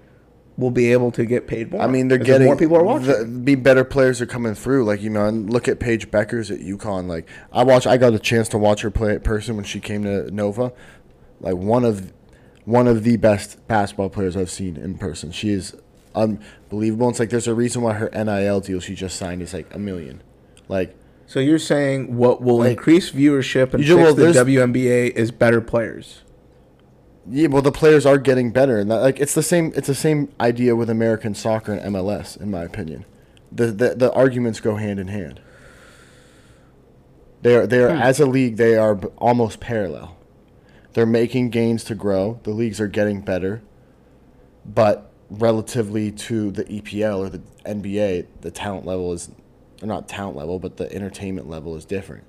will 0.57 0.71
be 0.71 0.93
able 0.93 1.11
to 1.11 1.27
get 1.27 1.49
paid 1.49 1.73
more. 1.73 1.83
I 1.83 1.89
mean, 1.89 2.07
they're 2.07 2.17
getting 2.17 2.47
more 2.47 2.55
people 2.55 2.77
are 2.77 2.85
watching. 2.85 3.09
The, 3.09 3.41
be 3.43 3.57
better 3.57 3.83
players 3.83 4.21
are 4.21 4.27
coming 4.27 4.55
through. 4.55 4.85
Like 4.85 5.03
you 5.03 5.11
know, 5.11 5.27
and 5.27 5.53
look 5.53 5.67
at 5.67 5.81
Paige 5.81 6.13
Bueckers 6.13 6.53
at 6.53 6.61
UConn. 6.61 7.09
Like 7.09 7.29
I 7.53 7.65
watch, 7.65 7.85
I 7.85 7.97
got 7.97 8.15
a 8.15 8.21
chance 8.21 8.49
to 8.51 8.59
watch 8.59 8.83
her 8.83 8.93
play 8.93 9.15
in 9.15 9.21
person 9.23 9.57
when 9.57 9.65
she 9.65 9.81
came 9.81 10.05
to 10.05 10.31
Nova. 10.31 10.73
Like 11.41 11.57
one 11.57 11.85
of 11.85 12.13
one 12.65 12.87
of 12.87 13.03
the 13.03 13.17
best 13.17 13.67
basketball 13.67 14.11
players 14.11 14.37
I've 14.37 14.49
seen 14.49 14.77
in 14.77 14.97
person. 14.97 15.33
She 15.33 15.51
is 15.51 15.75
unbelievable. 16.15 17.09
It's 17.09 17.19
like 17.19 17.31
there's 17.31 17.47
a 17.47 17.55
reason 17.55 17.83
why 17.83 17.95
her 17.95 18.11
NIL 18.13 18.61
deal 18.61 18.81
she 18.81 18.95
just 18.95 19.17
signed 19.17 19.43
is 19.43 19.53
like 19.53 19.73
a 19.75 19.79
million. 19.79 20.23
Like 20.69 20.97
so 21.27 21.41
you're 21.41 21.59
saying 21.59 22.17
what 22.17 22.41
will 22.41 22.59
Like- 22.59 22.71
increase 22.71 23.11
viewership 23.11 23.75
and 23.75 23.85
fix 23.85 23.95
well, 23.95 24.15
the 24.15 24.33
there's- 24.33 24.37
WNBA 24.37 25.11
is 25.15 25.31
better 25.31 25.61
players. 25.61 26.23
Yeah, 27.31 27.49
well, 27.49 27.61
the 27.61 27.73
players 27.73 28.07
are 28.07 28.17
getting 28.17 28.53
better, 28.53 28.79
and 28.79 28.91
that, 28.91 29.01
like 29.01 29.21
it's 29.21 29.35
the 29.35 29.43
same. 29.43 29.71
It's 29.77 29.87
the 29.87 29.95
same 29.95 30.33
idea 30.41 30.75
with 30.75 30.89
American 30.89 31.35
soccer 31.35 31.75
and 31.75 31.95
MLS, 31.95 32.41
in 32.41 32.51
my 32.51 32.63
opinion. 32.63 33.05
The 33.53 33.67
the, 33.67 33.95
the 33.95 34.13
arguments 34.13 34.61
go 34.61 34.77
hand 34.77 34.99
in 34.99 35.09
hand. 35.09 35.41
They 37.43 37.55
are 37.55 37.67
they 37.67 37.83
are 37.83 37.95
hmm. 37.95 38.01
as 38.01 38.19
a 38.19 38.25
league 38.25 38.57
they 38.57 38.77
are 38.77 38.97
almost 39.19 39.61
parallel. 39.61 40.17
They're 40.95 41.05
making 41.05 41.51
gains 41.51 41.85
to 41.85 41.95
grow. 41.95 42.41
The 42.45 42.51
leagues 42.51 42.81
are 42.81 42.89
getting 42.89 43.21
better, 43.21 43.63
but 44.65 45.08
relatively 45.31 46.11
to 46.11 46.51
the 46.51 46.65
EPL 46.65 47.19
or 47.19 47.29
the 47.29 47.43
NBA, 47.67 48.27
the 48.41 48.51
talent 48.51 48.87
level 48.87 49.13
is, 49.13 49.31
or 49.83 49.87
not 49.87 50.09
talent 50.09 50.37
level, 50.37 50.59
but 50.59 50.77
the 50.77 50.93
entertainment 50.93 51.49
level 51.49 51.77
is 51.77 51.85
different. 51.85 52.25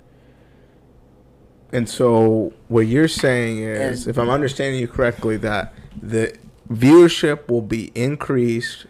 And 1.72 1.88
so 1.88 2.53
what 2.68 2.88
you're 2.88 3.08
saying 3.08 3.60
is, 3.60 4.06
And- 4.06 4.10
if 4.10 4.18
I'm 4.18 4.30
understanding 4.30 4.80
you 4.82 4.88
correctly, 4.88 5.38
that 5.38 5.74
the 6.02 6.34
viewership 6.72 7.48
will 7.50 7.61
be 7.61 7.92
increased 7.95 8.86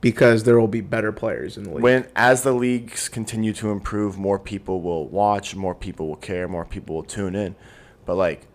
because 0.00 0.44
there 0.44 0.60
will 0.60 0.68
be 0.68 0.80
better 0.80 1.10
players 1.10 1.56
in 1.56 1.64
the 1.64 1.70
league. 1.70 1.82
When 1.82 2.06
as 2.14 2.42
the 2.42 2.52
leagues 2.52 3.08
continue 3.08 3.52
to 3.54 3.70
improve, 3.70 4.16
more 4.16 4.38
people 4.38 4.80
will 4.80 5.08
watch, 5.08 5.56
more 5.56 5.74
people 5.74 6.06
will 6.06 6.16
care, 6.16 6.46
more 6.46 6.64
people 6.64 6.96
will 6.96 7.02
tune 7.02 7.34
in. 7.34 7.56
But 8.06 8.16
like, 8.16 8.46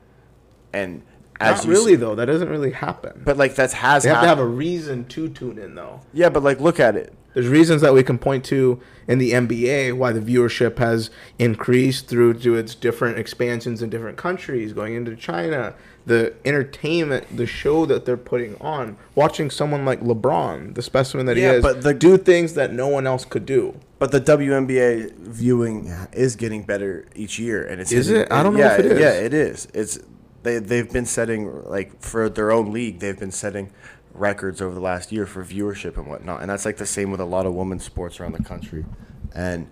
and 0.71 1.01
Not 1.43 1.65
really 1.65 1.95
though. 1.95 2.15
That 2.15 2.25
doesn't 2.25 2.49
really 2.49 2.71
happen. 2.71 3.21
but 3.23 3.37
like 3.37 3.55
that's 3.55 3.73
has 3.73 4.03
they 4.03 4.09
have 4.09 4.21
to 4.21 4.27
have 4.27 4.39
a 4.39 4.45
reason 4.45 5.05
to 5.05 5.29
tune 5.29 5.57
in 5.57 5.75
though. 5.75 6.01
yeah. 6.13 6.29
But 6.29 6.43
like, 6.43 6.59
look 6.59 6.79
at 6.79 6.95
it. 6.95 7.13
There's 7.33 7.47
reasons 7.47 7.81
that 7.81 7.95
we 7.95 8.03
can 8.03 8.19
point 8.19 8.45
to 8.45 8.79
in 9.07 9.17
the 9.17 9.31
NBA 9.31 9.97
why 9.97 10.11
the 10.11 10.19
viewership 10.21 10.77
has 10.77 11.09
increased 11.39 12.07
through 12.07 12.35
to 12.35 12.55
its 12.55 12.75
different 12.75 13.17
expansions 13.17 13.81
in 13.81 13.89
different 13.89 14.17
countries, 14.17 14.71
going 14.71 14.93
into 14.93 15.15
China, 15.15 15.73
the 16.05 16.33
entertainment, 16.45 17.35
the 17.35 17.47
show 17.47 17.87
that 17.87 18.05
they're 18.05 18.17
putting 18.17 18.55
on, 18.61 18.97
watching 19.15 19.49
someone 19.49 19.83
like 19.83 19.99
LeBron, 20.01 20.75
the 20.75 20.83
specimen 20.83 21.25
that 21.25 21.35
Yeah, 21.35 21.53
he 21.53 21.57
is, 21.57 21.63
Yeah, 21.63 21.71
but 21.73 21.81
the- 21.81 21.93
do 21.95 22.17
things 22.19 22.53
that 22.53 22.71
no 22.71 22.87
one 22.87 23.07
else 23.07 23.25
could 23.25 23.47
do. 23.47 23.79
But 23.97 24.11
the 24.11 24.19
WNBA 24.21 25.13
viewing 25.17 25.91
is 26.11 26.35
getting 26.35 26.61
better 26.63 27.05
each 27.15 27.39
year, 27.39 27.63
and 27.65 27.81
it's 27.81 27.91
Is 27.91 28.07
hitting- 28.07 28.23
it? 28.23 28.31
I 28.31 28.43
don't 28.43 28.53
know 28.53 28.59
yeah, 28.59 28.73
if 28.73 28.79
it 28.79 28.85
is. 28.91 28.99
Yeah, 28.99 29.11
it 29.13 29.33
is. 29.33 29.67
It's 29.73 29.97
they 30.43 30.59
they've 30.59 30.91
been 30.91 31.05
setting 31.05 31.63
like 31.63 32.01
for 32.01 32.29
their 32.29 32.51
own 32.51 32.71
league. 32.71 32.99
They've 32.99 33.17
been 33.17 33.31
setting 33.31 33.71
records 34.13 34.61
over 34.61 34.73
the 34.75 34.81
last 34.81 35.11
year 35.11 35.25
for 35.25 35.43
viewership 35.43 35.97
and 35.97 36.07
whatnot, 36.07 36.41
and 36.41 36.49
that's 36.49 36.65
like 36.65 36.77
the 36.77 36.85
same 36.85 37.11
with 37.11 37.19
a 37.19 37.25
lot 37.25 37.45
of 37.45 37.53
women's 37.53 37.83
sports 37.83 38.19
around 38.19 38.33
the 38.33 38.43
country, 38.43 38.85
and 39.33 39.69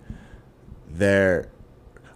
they're 0.88 1.48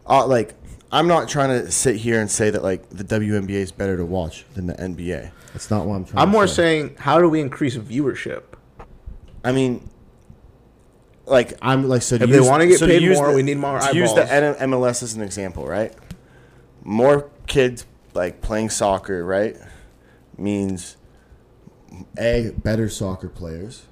uh, 0.06 0.26
like 0.26 0.54
I'm 0.90 1.06
not 1.06 1.28
trying 1.28 1.50
to 1.50 1.70
sit 1.70 1.96
here 1.96 2.20
and 2.20 2.30
say 2.30 2.50
that 2.50 2.62
like 2.62 2.88
the 2.90 3.04
WNBA 3.04 3.50
is 3.50 3.72
better 3.72 3.96
to 3.96 4.04
watch 4.04 4.44
than 4.54 4.66
the 4.66 4.74
NBA. 4.74 5.30
That's 5.52 5.70
not 5.70 5.86
what 5.86 5.96
I'm 5.96 6.04
trying. 6.04 6.22
I'm 6.22 6.28
to 6.28 6.32
more 6.32 6.46
say. 6.46 6.54
saying, 6.54 6.96
how 6.98 7.20
do 7.20 7.28
we 7.28 7.40
increase 7.40 7.76
viewership? 7.76 8.42
I 9.44 9.52
mean, 9.52 9.88
like 11.26 11.54
I'm 11.62 11.88
like 11.88 12.02
so. 12.02 12.16
If 12.16 12.22
to 12.22 12.26
they 12.26 12.40
wanna 12.40 12.66
get 12.66 12.78
to 12.80 12.86
paid 12.86 13.02
use 13.02 13.18
more, 13.18 13.34
we 13.34 13.42
need 13.42 13.58
more 13.58 13.78
to 13.78 13.96
use 13.96 14.14
the. 14.14 14.32
N- 14.32 14.70
MLS 14.70 15.02
as 15.02 15.14
an 15.14 15.22
example, 15.22 15.66
right? 15.66 15.92
More 16.82 17.30
kids 17.46 17.84
like 18.16 18.40
playing 18.40 18.70
soccer, 18.70 19.24
right? 19.24 19.56
Means 20.38 20.96
a 22.18 22.50
better 22.62 22.88
soccer 22.88 23.28
players. 23.28 23.86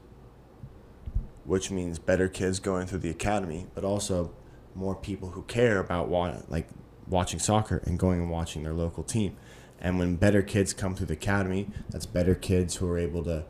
which 1.45 1.71
means 1.71 1.99
better 1.99 2.29
kids 2.29 2.59
going 2.59 2.87
through 2.87 2.99
the 3.01 3.11
academy, 3.11 3.67
but 3.75 3.85
also 3.85 4.33
more 4.75 4.95
people 4.95 5.31
who 5.31 5.43
care 5.43 5.79
about 5.79 6.09
wa- 6.09 6.39
like 6.49 6.69
watching 7.07 7.39
soccer 7.39 7.83
and 7.85 7.99
going 7.99 8.21
and 8.21 8.31
watching 8.31 8.63
their 8.63 8.73
local 8.73 9.03
team. 9.05 9.37
And 9.81 9.99
when 9.99 10.17
better 10.17 10.43
kids 10.43 10.73
come 10.73 10.95
through 10.95 11.07
the 11.07 11.15
academy, 11.15 11.69
that's 11.91 12.07
better 12.07 12.35
kids 12.35 12.77
who 12.77 12.89
are 12.91 12.99
able 12.99 13.23
to, 13.25 13.45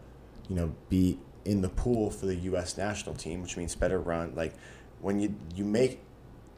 you 0.49 0.57
know, 0.57 0.75
be 0.89 1.21
in 1.45 1.61
the 1.61 1.69
pool 1.69 2.11
for 2.11 2.27
the 2.27 2.35
U.S. 2.37 2.77
national 2.77 3.15
team, 3.15 3.43
which 3.43 3.57
means 3.57 3.77
better 3.77 4.01
run. 4.01 4.35
Like 4.35 4.55
when 5.01 5.21
you 5.21 5.37
you 5.55 5.65
make 5.65 6.01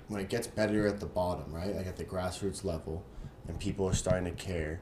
when 0.09 0.21
it 0.23 0.31
gets 0.31 0.47
better 0.47 0.87
at 0.87 1.01
the 1.01 1.07
bottom, 1.07 1.53
right? 1.53 1.75
Like 1.77 1.87
at 1.87 1.97
the 1.97 2.05
grassroots 2.05 2.65
level, 2.65 3.05
and 3.49 3.59
people 3.59 3.87
are 3.87 3.95
starting 3.95 4.25
to 4.25 4.31
care. 4.43 4.81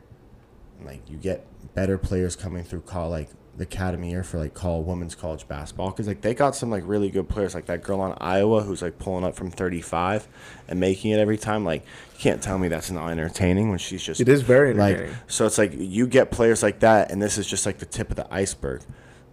and, 0.78 0.86
Like 0.86 1.08
you 1.08 1.16
get 1.16 1.46
better 1.74 1.98
players 1.98 2.36
coming 2.36 2.64
through 2.64 2.82
call 2.82 3.10
like 3.10 3.30
the 3.56 3.62
academy 3.62 4.10
year 4.10 4.24
for 4.24 4.38
like 4.38 4.52
call 4.52 4.82
women's 4.82 5.14
college 5.14 5.46
basketball 5.46 5.90
because 5.90 6.08
like 6.08 6.20
they 6.22 6.34
got 6.34 6.56
some 6.56 6.70
like 6.70 6.82
really 6.86 7.08
good 7.08 7.28
players 7.28 7.54
like 7.54 7.66
that 7.66 7.84
girl 7.84 8.00
on 8.00 8.16
Iowa 8.20 8.62
who's 8.62 8.82
like 8.82 8.98
pulling 8.98 9.24
up 9.24 9.36
from 9.36 9.48
35 9.50 10.26
and 10.66 10.80
making 10.80 11.12
it 11.12 11.18
every 11.20 11.38
time. 11.38 11.64
Like 11.64 11.84
you 12.14 12.18
can't 12.18 12.42
tell 12.42 12.58
me 12.58 12.66
that's 12.68 12.90
not 12.90 13.10
entertaining 13.10 13.70
when 13.70 13.78
she's 13.78 14.02
just 14.02 14.20
It 14.20 14.28
is 14.28 14.42
very 14.42 14.74
like 14.74 15.08
so 15.28 15.46
it's 15.46 15.58
like 15.58 15.72
you 15.76 16.06
get 16.06 16.30
players 16.32 16.62
like 16.62 16.80
that 16.80 17.12
and 17.12 17.22
this 17.22 17.38
is 17.38 17.46
just 17.46 17.64
like 17.64 17.78
the 17.78 17.86
tip 17.86 18.10
of 18.10 18.16
the 18.16 18.26
iceberg. 18.32 18.82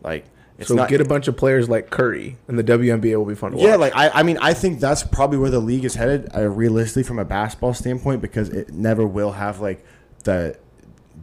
Like 0.03 0.25
it's 0.57 0.67
So 0.67 0.75
not 0.75 0.89
get 0.89 1.01
a 1.01 1.05
bunch 1.05 1.27
of 1.27 1.35
players 1.37 1.69
like 1.69 1.89
Curry, 1.89 2.37
and 2.47 2.57
the 2.57 2.63
WNBA 2.63 3.17
will 3.17 3.25
be 3.25 3.35
fun 3.35 3.51
to 3.53 3.57
yeah, 3.57 3.71
watch. 3.71 3.79
like 3.79 3.95
I, 3.95 4.09
I 4.09 4.23
mean, 4.23 4.37
I 4.41 4.53
think 4.53 4.79
that's 4.79 5.03
probably 5.03 5.37
where 5.37 5.49
the 5.49 5.59
league 5.59 5.85
is 5.85 5.95
headed, 5.95 6.29
uh, 6.35 6.47
realistically 6.49 7.03
from 7.03 7.19
a 7.19 7.25
basketball 7.25 7.73
standpoint, 7.73 8.21
because 8.21 8.49
it 8.49 8.71
never 8.71 9.05
will 9.07 9.31
have 9.33 9.59
like 9.59 9.83
the 10.23 10.57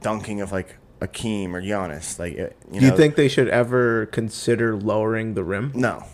dunking 0.00 0.40
of 0.40 0.50
like 0.52 0.76
Akeem 1.00 1.52
or 1.54 1.62
Giannis. 1.62 2.18
Like, 2.18 2.34
it, 2.34 2.56
you 2.72 2.80
Do 2.80 2.86
you 2.86 2.96
think 2.96 3.14
they 3.14 3.28
should 3.28 3.48
ever 3.48 4.06
consider 4.06 4.76
lowering 4.76 5.34
the 5.34 5.44
rim? 5.44 5.72
No, 5.74 6.04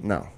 no. 0.00 0.28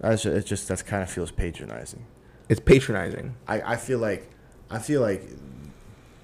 That's 0.00 0.22
ju- 0.22 0.32
it. 0.32 0.46
Just 0.46 0.68
that's 0.68 0.82
kind 0.82 1.02
of 1.02 1.10
feels 1.10 1.30
patronizing. 1.30 2.04
It's 2.48 2.60
patronizing. 2.60 3.36
I, 3.46 3.60
I 3.72 3.76
feel 3.76 3.98
like 3.98 4.28
I 4.70 4.78
feel 4.78 5.00
like 5.00 5.22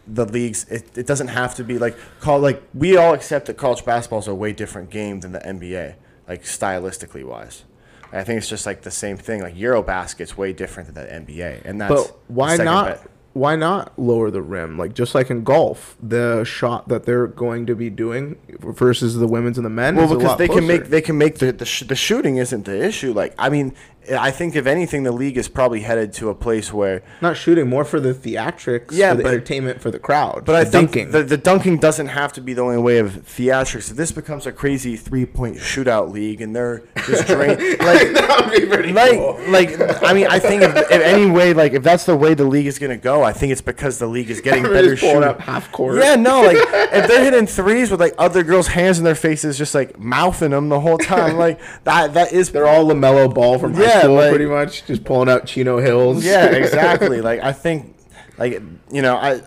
the 0.06 0.24
leagues 0.24 0.64
it, 0.70 0.96
it 0.96 1.06
doesn't 1.06 1.28
have 1.28 1.54
to 1.56 1.64
be 1.64 1.78
like 1.78 1.96
call 2.20 2.38
like 2.38 2.62
we 2.74 2.96
all 2.96 3.12
accept 3.14 3.46
that 3.46 3.54
college 3.56 3.84
basketball 3.84 4.20
is 4.20 4.28
a 4.28 4.34
way 4.34 4.52
different 4.52 4.90
game 4.90 5.20
than 5.20 5.32
the 5.32 5.40
NBA 5.40 5.94
like 6.28 6.42
stylistically 6.44 7.24
wise. 7.24 7.64
I 8.12 8.22
think 8.24 8.38
it's 8.38 8.48
just 8.48 8.66
like 8.66 8.82
the 8.82 8.90
same 8.90 9.16
thing 9.16 9.42
like 9.42 9.56
Eurobasket's 9.56 10.36
way 10.38 10.52
different 10.52 10.94
than 10.94 11.04
the 11.26 11.32
NBA 11.32 11.64
and 11.64 11.80
that's 11.80 11.92
But 11.92 12.16
why 12.28 12.56
not? 12.56 12.86
bet. 12.86 13.10
Why 13.32 13.54
not 13.54 13.98
lower 13.98 14.30
the 14.30 14.40
rim? 14.40 14.78
Like 14.78 14.94
just 14.94 15.14
like 15.14 15.28
in 15.28 15.44
golf, 15.44 15.94
the 16.02 16.42
shot 16.44 16.88
that 16.88 17.04
they're 17.04 17.26
going 17.26 17.66
to 17.66 17.74
be 17.74 17.90
doing 17.90 18.36
versus 18.60 19.16
the 19.16 19.26
women's 19.26 19.58
and 19.58 19.64
the 19.66 19.70
men. 19.70 19.94
Well, 19.96 20.16
because 20.16 20.38
they 20.38 20.48
can 20.48 20.66
make 20.66 20.86
they 20.86 21.02
can 21.02 21.18
make 21.18 21.38
the 21.38 21.52
the, 21.52 21.66
sh- 21.66 21.82
the 21.82 21.96
shooting 21.96 22.38
isn't 22.38 22.64
the 22.64 22.82
issue. 22.82 23.12
Like 23.12 23.34
I 23.38 23.50
mean, 23.50 23.74
I 24.12 24.30
think 24.30 24.54
if 24.56 24.66
anything, 24.66 25.02
the 25.02 25.12
league 25.12 25.36
is 25.36 25.48
probably 25.48 25.80
headed 25.80 26.12
to 26.14 26.28
a 26.30 26.34
place 26.34 26.72
where 26.72 27.02
not 27.20 27.36
shooting 27.36 27.68
more 27.68 27.84
for 27.84 27.98
the 28.00 28.12
theatrics, 28.14 28.92
Yeah, 28.92 29.10
for 29.12 29.16
the 29.18 29.22
but- 29.24 29.32
entertainment 29.32 29.80
for 29.80 29.90
the 29.90 29.98
crowd. 29.98 30.44
But 30.44 30.54
I 30.54 30.64
think 30.64 30.92
dunking. 30.92 31.10
the, 31.10 31.22
the 31.22 31.36
dunking 31.36 31.78
doesn't 31.78 32.08
have 32.08 32.32
to 32.34 32.40
be 32.40 32.52
the 32.54 32.62
only 32.62 32.78
way 32.78 32.98
of 32.98 33.12
theatrics. 33.24 33.90
If 33.90 33.96
this 33.96 34.12
becomes 34.12 34.46
a 34.46 34.52
crazy 34.52 34.96
three 34.96 35.26
point 35.26 35.56
shootout 35.56 36.12
league 36.12 36.40
and 36.40 36.54
they're 36.54 36.82
just 37.06 37.26
drain 37.26 37.50
like 37.58 38.12
that 38.14 38.42
would 38.50 38.60
be 38.60 38.66
pretty 38.66 38.92
like 38.92 39.12
cool. 39.18 39.40
like 39.48 39.70
I 40.02 40.12
mean 40.12 40.26
I 40.28 40.38
think 40.38 40.62
if, 40.62 40.76
if 40.76 40.90
any 40.90 41.30
way 41.30 41.52
like 41.52 41.72
if 41.72 41.82
that's 41.82 42.04
the 42.06 42.16
way 42.16 42.34
the 42.34 42.44
league 42.44 42.66
is 42.66 42.78
gonna 42.78 42.96
go, 42.96 43.22
I 43.22 43.32
think 43.32 43.52
it's 43.52 43.60
because 43.60 43.98
the 43.98 44.06
league 44.06 44.30
is 44.30 44.40
getting 44.40 44.62
better 44.62 44.96
shooting. 44.96 45.24
up 45.24 45.40
half 45.40 45.70
court. 45.72 45.96
Yeah, 45.98 46.14
no, 46.16 46.42
like 46.42 46.56
if 46.92 47.08
they're 47.08 47.24
hitting 47.24 47.46
threes 47.46 47.90
with 47.90 48.00
like 48.00 48.14
other 48.18 48.42
girls' 48.42 48.68
hands 48.68 48.98
in 48.98 49.04
their 49.04 49.14
faces, 49.14 49.58
just 49.58 49.74
like 49.74 49.98
mouthing 49.98 50.50
them 50.50 50.68
the 50.68 50.80
whole 50.80 50.98
time, 50.98 51.36
like 51.36 51.60
that 51.84 52.14
that 52.14 52.32
is 52.32 52.50
They're 52.52 52.66
all 52.66 52.84
LaMelo 52.84 53.32
Ball 53.34 53.58
from 53.58 53.74
high 53.74 53.80
Yeah, 53.96 54.02
school, 54.02 54.14
like- 54.16 54.30
pretty 54.30 54.46
much, 54.46 54.86
just 54.86 55.04
pulling 55.04 55.28
out 55.28 55.46
Chino 55.46 55.78
Hills. 55.78 56.24
yeah, 56.24 56.46
exactly. 56.50 57.20
like 57.20 57.40
I 57.40 57.52
think, 57.52 57.96
like 58.38 58.62
you 58.90 59.02
know, 59.02 59.16
I 59.16 59.42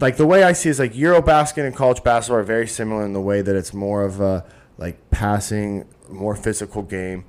like 0.00 0.16
the 0.16 0.26
way 0.26 0.42
I 0.42 0.52
see 0.52 0.68
it 0.68 0.72
is 0.72 0.78
like 0.78 0.94
Eurobasket 0.94 1.64
and 1.66 1.74
college 1.74 2.02
basketball 2.02 2.40
are 2.40 2.44
very 2.44 2.66
similar 2.66 3.04
in 3.04 3.12
the 3.12 3.20
way 3.20 3.42
that 3.42 3.54
it's 3.54 3.72
more 3.72 4.04
of 4.04 4.20
a 4.20 4.44
like 4.76 5.10
passing, 5.10 5.86
more 6.08 6.34
physical 6.36 6.82
game, 6.82 7.24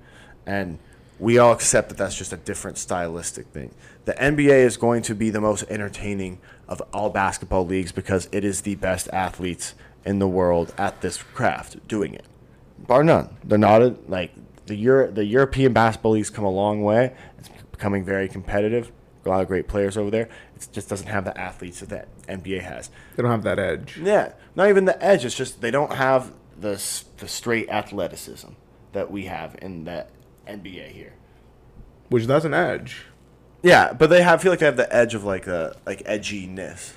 and 0.45 0.79
we 1.19 1.37
all 1.37 1.51
accept 1.51 1.89
that 1.89 1.97
that's 1.97 2.15
just 2.15 2.31
a 2.31 2.37
different 2.37 2.77
stylistic 2.77 3.47
thing. 3.47 3.73
The 4.05 4.13
NBA 4.13 4.65
is 4.65 4.77
going 4.77 5.01
to 5.03 5.15
be 5.15 5.29
the 5.29 5.41
most 5.41 5.63
entertaining 5.69 6.39
of 6.67 6.81
all 6.93 7.09
basketball 7.09 7.65
leagues 7.65 7.91
because 7.91 8.29
it 8.31 8.43
is 8.43 8.61
the 8.61 8.75
best 8.75 9.09
athletes 9.11 9.73
in 10.05 10.19
the 10.19 10.27
world 10.27 10.73
at 10.77 11.01
this 11.01 11.21
craft 11.21 11.85
doing 11.87 12.13
it 12.13 12.25
bar 12.87 13.03
none. 13.03 13.29
They're 13.43 13.57
not 13.57 13.81
a, 13.81 13.95
like 14.07 14.31
the 14.69 14.75
Euro, 14.75 15.11
the 15.11 15.25
European 15.25 15.73
basketball 15.73 16.13
league's 16.13 16.29
come 16.29 16.45
a 16.45 16.49
long 16.49 16.81
way. 16.81 17.13
It's 17.37 17.49
becoming 17.71 18.05
very 18.05 18.29
competitive. 18.29 18.91
A 19.25 19.29
lot 19.29 19.41
of 19.41 19.47
great 19.47 19.67
players 19.67 19.97
over 19.97 20.09
there. 20.09 20.29
It 20.55 20.69
just 20.71 20.87
doesn't 20.87 21.07
have 21.07 21.25
the 21.25 21.37
athletes 21.37 21.81
that 21.81 21.89
the 21.89 22.33
NBA 22.33 22.61
has. 22.61 22.89
They 23.15 23.21
don't 23.21 23.31
have 23.31 23.43
that 23.43 23.59
edge. 23.59 23.97
Yeah, 24.01 24.33
not 24.55 24.69
even 24.69 24.85
the 24.85 25.03
edge. 25.03 25.25
It's 25.25 25.35
just 25.35 25.59
they 25.59 25.71
don't 25.71 25.93
have 25.93 26.31
the 26.57 26.81
the 27.17 27.27
straight 27.27 27.69
athleticism 27.69 28.49
that 28.93 29.11
we 29.11 29.25
have 29.25 29.57
in 29.61 29.83
the 29.83 30.07
NBA 30.47 30.91
here. 30.91 31.13
Which 32.07 32.25
that's 32.25 32.45
an 32.45 32.53
edge. 32.53 33.05
Yeah, 33.61 33.91
but 33.91 34.09
they 34.09 34.23
have 34.23 34.41
feel 34.41 34.51
like 34.51 34.59
they 34.59 34.65
have 34.65 34.77
the 34.77 34.93
edge 34.95 35.15
of 35.15 35.25
like 35.25 35.47
a 35.47 35.75
like 35.85 36.03
edginess, 36.05 36.93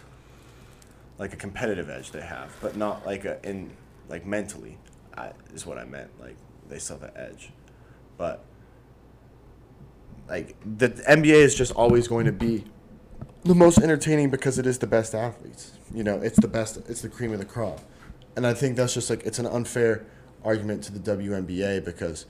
like 1.18 1.32
a 1.32 1.36
competitive 1.36 1.90
edge 1.90 2.12
they 2.12 2.22
have, 2.22 2.54
but 2.60 2.76
not 2.76 3.04
like 3.04 3.24
a 3.24 3.44
in 3.48 3.72
like 4.08 4.24
mentally, 4.24 4.78
I, 5.16 5.32
is 5.52 5.66
what 5.66 5.78
I 5.78 5.84
meant. 5.84 6.10
Like 6.20 6.36
they 6.68 6.78
still 6.78 6.98
have 6.98 7.12
the 7.12 7.20
edge, 7.20 7.50
but 8.22 8.44
like 10.28 10.54
the 10.78 10.90
NBA 10.90 11.34
is 11.34 11.56
just 11.56 11.72
always 11.72 12.06
going 12.06 12.24
to 12.26 12.30
be 12.30 12.62
the 13.42 13.56
most 13.56 13.78
entertaining 13.78 14.30
because 14.30 14.60
it 14.60 14.64
is 14.64 14.78
the 14.78 14.86
best 14.86 15.12
athletes. 15.12 15.72
You 15.92 16.04
know, 16.04 16.20
it's 16.20 16.38
the 16.38 16.46
best. 16.46 16.76
It's 16.88 17.02
the 17.02 17.08
cream 17.08 17.32
of 17.32 17.40
the 17.40 17.44
crop, 17.44 17.80
and 18.36 18.46
I 18.46 18.54
think 18.54 18.76
that's 18.76 18.94
just 18.94 19.10
like 19.10 19.24
it's 19.24 19.40
an 19.40 19.46
unfair 19.46 20.06
argument 20.44 20.84
to 20.84 20.96
the 20.96 21.00
WNBA 21.16 21.84
because 21.84 22.26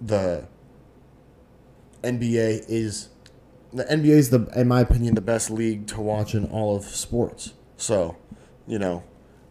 the 0.00 0.48
NBA 2.02 2.64
is 2.68 3.10
the 3.72 3.84
NBA 3.84 4.06
is 4.06 4.30
the 4.30 4.48
in 4.56 4.66
my 4.66 4.80
opinion 4.80 5.14
the 5.14 5.20
best 5.20 5.50
league 5.50 5.86
to 5.86 6.00
watch 6.00 6.34
in 6.34 6.46
all 6.46 6.74
of 6.74 6.82
sports. 6.82 7.54
So, 7.76 8.16
you 8.66 8.80
know, 8.80 9.04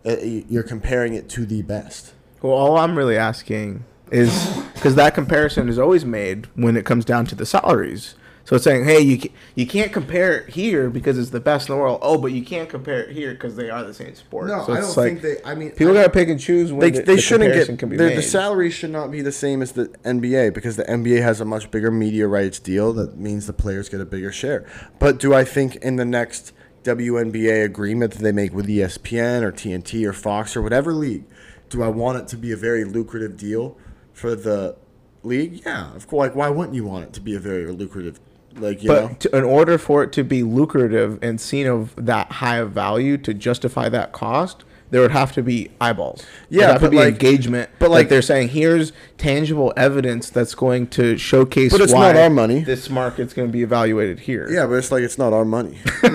you're 0.04 0.64
comparing 0.64 1.14
it 1.14 1.30
to 1.30 1.46
the 1.46 1.62
best. 1.62 2.14
Well, 2.42 2.52
all 2.52 2.78
I'm 2.78 2.98
really 2.98 3.16
asking 3.16 3.86
is 4.12 4.58
because 4.74 4.96
that 4.96 5.16
comparison 5.16 5.70
is 5.70 5.80
always 5.80 6.06
made 6.06 6.48
when 6.56 6.78
it 6.78 6.86
comes 6.86 7.06
down 7.06 7.26
to 7.28 7.36
the 7.36 7.46
salaries. 7.46 8.16
So 8.46 8.56
it's 8.56 8.64
saying, 8.64 8.86
hey, 8.86 9.00
you 9.00 9.30
you 9.56 9.66
can't 9.66 9.92
compare 9.92 10.38
it 10.38 10.50
here 10.50 10.92
because 10.92 11.18
it's 11.18 11.32
the 11.32 11.40
best 11.40 11.68
in 11.68 11.74
the 11.74 11.82
world. 11.82 11.98
Oh, 12.04 12.20
but 12.20 12.32
you 12.32 12.46
can't 12.46 12.70
compare 12.70 13.02
it 13.02 13.10
here 13.10 13.34
because 13.34 13.56
they 13.56 13.72
are 13.72 13.84
the 13.84 13.94
same 13.94 14.14
sport. 14.14 14.50
No, 14.50 14.64
so 14.64 14.74
it's 14.74 14.96
like, 14.96 15.20
think 15.20 15.22
they. 15.24 15.38
I 15.44 15.56
mean, 15.56 15.72
people 15.72 15.96
gotta 15.96 16.12
pick 16.12 16.30
and 16.30 16.40
choose 16.40 16.72
when 16.72 16.80
they, 16.80 16.92
the, 16.92 17.02
they 17.02 17.16
the 17.16 17.22
shouldn't 17.22 17.50
comparison 17.50 17.76
get 17.76 17.80
can 17.80 17.90
be 17.90 17.98
the, 17.98 18.10
made. 18.10 18.18
the 18.18 18.22
salary 18.22 18.70
should 18.70 18.92
not 18.92 19.10
be 19.10 19.22
the 19.22 19.32
same 19.32 19.64
as 19.64 19.72
the 19.72 19.88
NBA 20.04 20.54
because 20.54 20.76
the 20.76 20.84
NBA 20.84 21.24
has 21.24 21.42
a 21.42 21.46
much 21.46 21.72
bigger 21.72 21.90
media 21.90 22.28
rights 22.28 22.60
deal 22.60 22.94
that 22.94 23.18
means 23.18 23.48
the 23.48 23.54
players 23.54 23.90
get 23.90 24.00
a 24.00 24.06
bigger 24.06 24.32
share. 24.32 24.64
But 25.00 25.18
do 25.18 25.34
I 25.34 25.44
think 25.44 25.78
in 25.78 25.96
the 25.96 26.06
next 26.06 26.54
WNBA 26.84 27.66
agreement 27.66 28.14
that 28.14 28.22
they 28.22 28.32
make 28.32 28.54
with 28.54 28.68
ESPN 28.68 29.42
or 29.42 29.52
TNT 29.52 30.06
or 30.06 30.14
Fox 30.14 30.56
or 30.56 30.62
whatever 30.62 30.94
league, 30.94 31.26
do 31.70 31.82
I 31.82 31.88
want 31.88 32.20
it 32.20 32.28
to 32.28 32.38
be 32.38 32.52
a 32.52 32.58
very 32.58 32.84
lucrative 32.84 33.38
deal 33.38 33.76
for 34.16 34.34
the 34.34 34.76
league? 35.24 35.62
Yeah, 35.66 35.94
of 35.94 36.08
course. 36.08 36.30
Like, 36.30 36.36
why 36.36 36.50
wouldn't 36.50 36.76
you 36.76 36.86
want 36.86 37.04
it 37.06 37.14
to 37.14 37.22
be 37.22 37.36
a 37.36 37.40
very 37.40 37.68
lucrative, 37.68 38.20
like 38.56 38.82
you 38.82 38.90
know? 38.90 39.10
But 39.10 39.20
to, 39.20 39.38
in 39.38 39.44
order 39.44 39.78
for 39.78 40.04
it 40.04 40.12
to 40.14 40.24
be 40.24 40.42
lucrative 40.42 41.20
and 41.22 41.40
seen 41.40 41.68
of 41.68 41.94
that 41.98 42.32
high 42.32 42.58
of 42.58 42.72
value 42.72 43.18
to 43.20 43.34
justify 43.34 43.90
that 43.90 44.14
cost, 44.14 44.64
there 44.92 45.02
would 45.02 45.12
have 45.12 45.32
to 45.34 45.42
be 45.44 45.72
eyeballs. 45.82 46.24
Yeah, 46.50 46.68
There'd 46.68 46.72
have 46.74 46.82
to 46.84 46.90
be 46.90 46.98
like- 46.98 47.14
engagement. 47.14 47.70
but 47.80 47.90
like- 47.90 47.96
like 48.06 48.10
they're 48.10 48.22
saying, 48.22 48.50
here's 48.50 48.92
tangible 49.18 49.74
evidence 49.76 50.30
that's 50.30 50.54
going 50.56 50.88
to 50.88 51.18
showcase. 51.18 51.72
But 51.72 51.82
it's 51.82 51.92
why 51.94 52.12
not 52.14 52.22
our 52.22 52.30
money. 52.30 52.64
This 52.64 52.90
market's 52.90 53.34
going 53.34 53.48
to 53.48 53.52
be 53.52 53.64
evaluated 53.64 54.20
here. 54.20 54.48
Yeah, 54.50 54.66
but 54.68 54.74
it's 54.76 54.92
like 54.92 55.04
it's 55.04 55.18
not 55.18 55.34
our 55.34 55.44
money. 55.46 55.80
like 56.04 56.14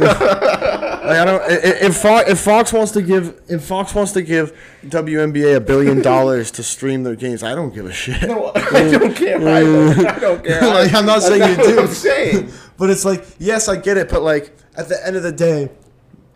I 1.18 1.24
don't. 1.24 1.42
If 1.50 1.97
Fox, 1.97 2.31
if 2.31 2.39
Fox 2.40 2.73
wants 2.73 2.92
to 2.92 3.02
give 3.02 3.40
if 3.49 3.65
Fox 3.65 3.94
wants 3.94 4.12
to 4.12 4.23
give 4.23 4.52
WNBA 4.86 5.57
a 5.57 5.60
billion 5.60 6.00
dollars 6.12 6.50
to 6.52 6.62
stream 6.62 7.02
their 7.02 7.16
games, 7.16 7.42
I 7.42 7.55
don't 7.55 7.74
give 7.74 7.86
a 7.86 7.92
shit. 7.92 8.23
No, 8.28 8.52
I 8.55 8.60
don't 8.90 9.15
care. 9.15 9.36
I 9.49 10.18
don't 10.20 10.44
care. 10.44 10.60
Like, 10.60 10.94
I'm 10.94 11.07
not 11.07 11.23
saying 11.23 11.58
you 11.58 11.65
do. 11.65 11.81
I'm 11.81 11.89
saying. 11.89 12.50
But 12.78 12.90
it's 12.90 13.05
like, 13.05 13.24
yes, 13.39 13.68
I 13.68 13.76
get 13.76 13.97
it, 13.97 14.08
but 14.08 14.23
like 14.23 14.57
at 14.76 14.89
the 14.89 15.05
end 15.07 15.16
of 15.16 15.23
the 15.23 15.32
day, 15.32 15.70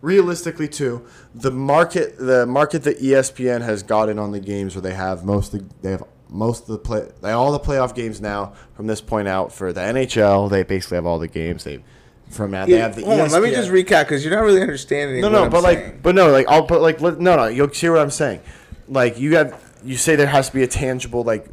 realistically 0.01 0.69
too, 0.69 1.07
the 1.35 1.51
market 1.51 2.17
the 2.19 2.47
market 2.47 2.85
that 2.85 3.01
ESPN 3.01 3.61
has 3.63 3.83
gotten 3.83 4.19
on 4.19 4.31
the 4.31 4.41
games 4.41 4.75
where 4.75 4.83
they 4.83 4.95
have 4.95 5.25
most 5.25 5.53
of, 5.53 5.83
they 5.83 5.91
have 5.91 6.05
most 6.29 6.63
of 6.63 6.69
the 6.69 6.79
play 6.79 7.09
they 7.23 7.33
all 7.33 7.53
the 7.53 7.61
playoff 7.61 7.95
games 7.95 8.21
now 8.21 8.53
from 8.75 8.87
this 8.87 9.01
point 9.01 9.29
out 9.29 9.53
for 9.53 9.73
the 9.73 9.81
NHL, 9.81 10.49
they 10.51 10.63
basically 10.63 10.97
have 10.97 11.07
all 11.07 11.19
the 11.19 11.29
games. 11.29 11.65
They 11.65 11.83
from 12.31 12.53
they 12.53 12.79
have 12.79 12.97
the 12.97 13.03
E 13.03 13.21
on, 13.21 13.31
let 13.31 13.43
me 13.43 13.51
just 13.51 13.71
recap 13.71 14.05
because 14.05 14.25
you're 14.25 14.35
not 14.35 14.43
really 14.43 14.61
understanding. 14.61 15.21
no, 15.21 15.29
no, 15.29 15.45
I'm 15.45 15.51
but 15.51 15.63
like, 15.63 15.79
saying. 15.79 16.01
but 16.03 16.15
no, 16.15 16.31
like, 16.31 16.49
I'll 16.49 16.67
put 16.67 16.81
like, 16.81 17.01
let, 17.01 17.21
no, 17.21 17.37
no, 17.37 17.47
you'll 17.47 17.73
see 17.73 17.89
what 17.89 18.01
I'm 18.01 18.11
saying. 18.11 18.41
Like, 18.89 19.19
you 19.19 19.37
have, 19.37 19.61
you 19.85 19.97
say 19.97 20.17
there 20.17 20.27
has 20.27 20.49
to 20.49 20.55
be 20.55 20.63
a 20.63 20.67
tangible 20.67 21.23
like 21.23 21.47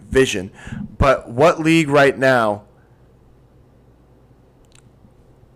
vision, 0.00 0.50
but 0.98 1.30
what 1.30 1.60
league 1.60 1.88
right 1.88 2.16
now? 2.16 2.64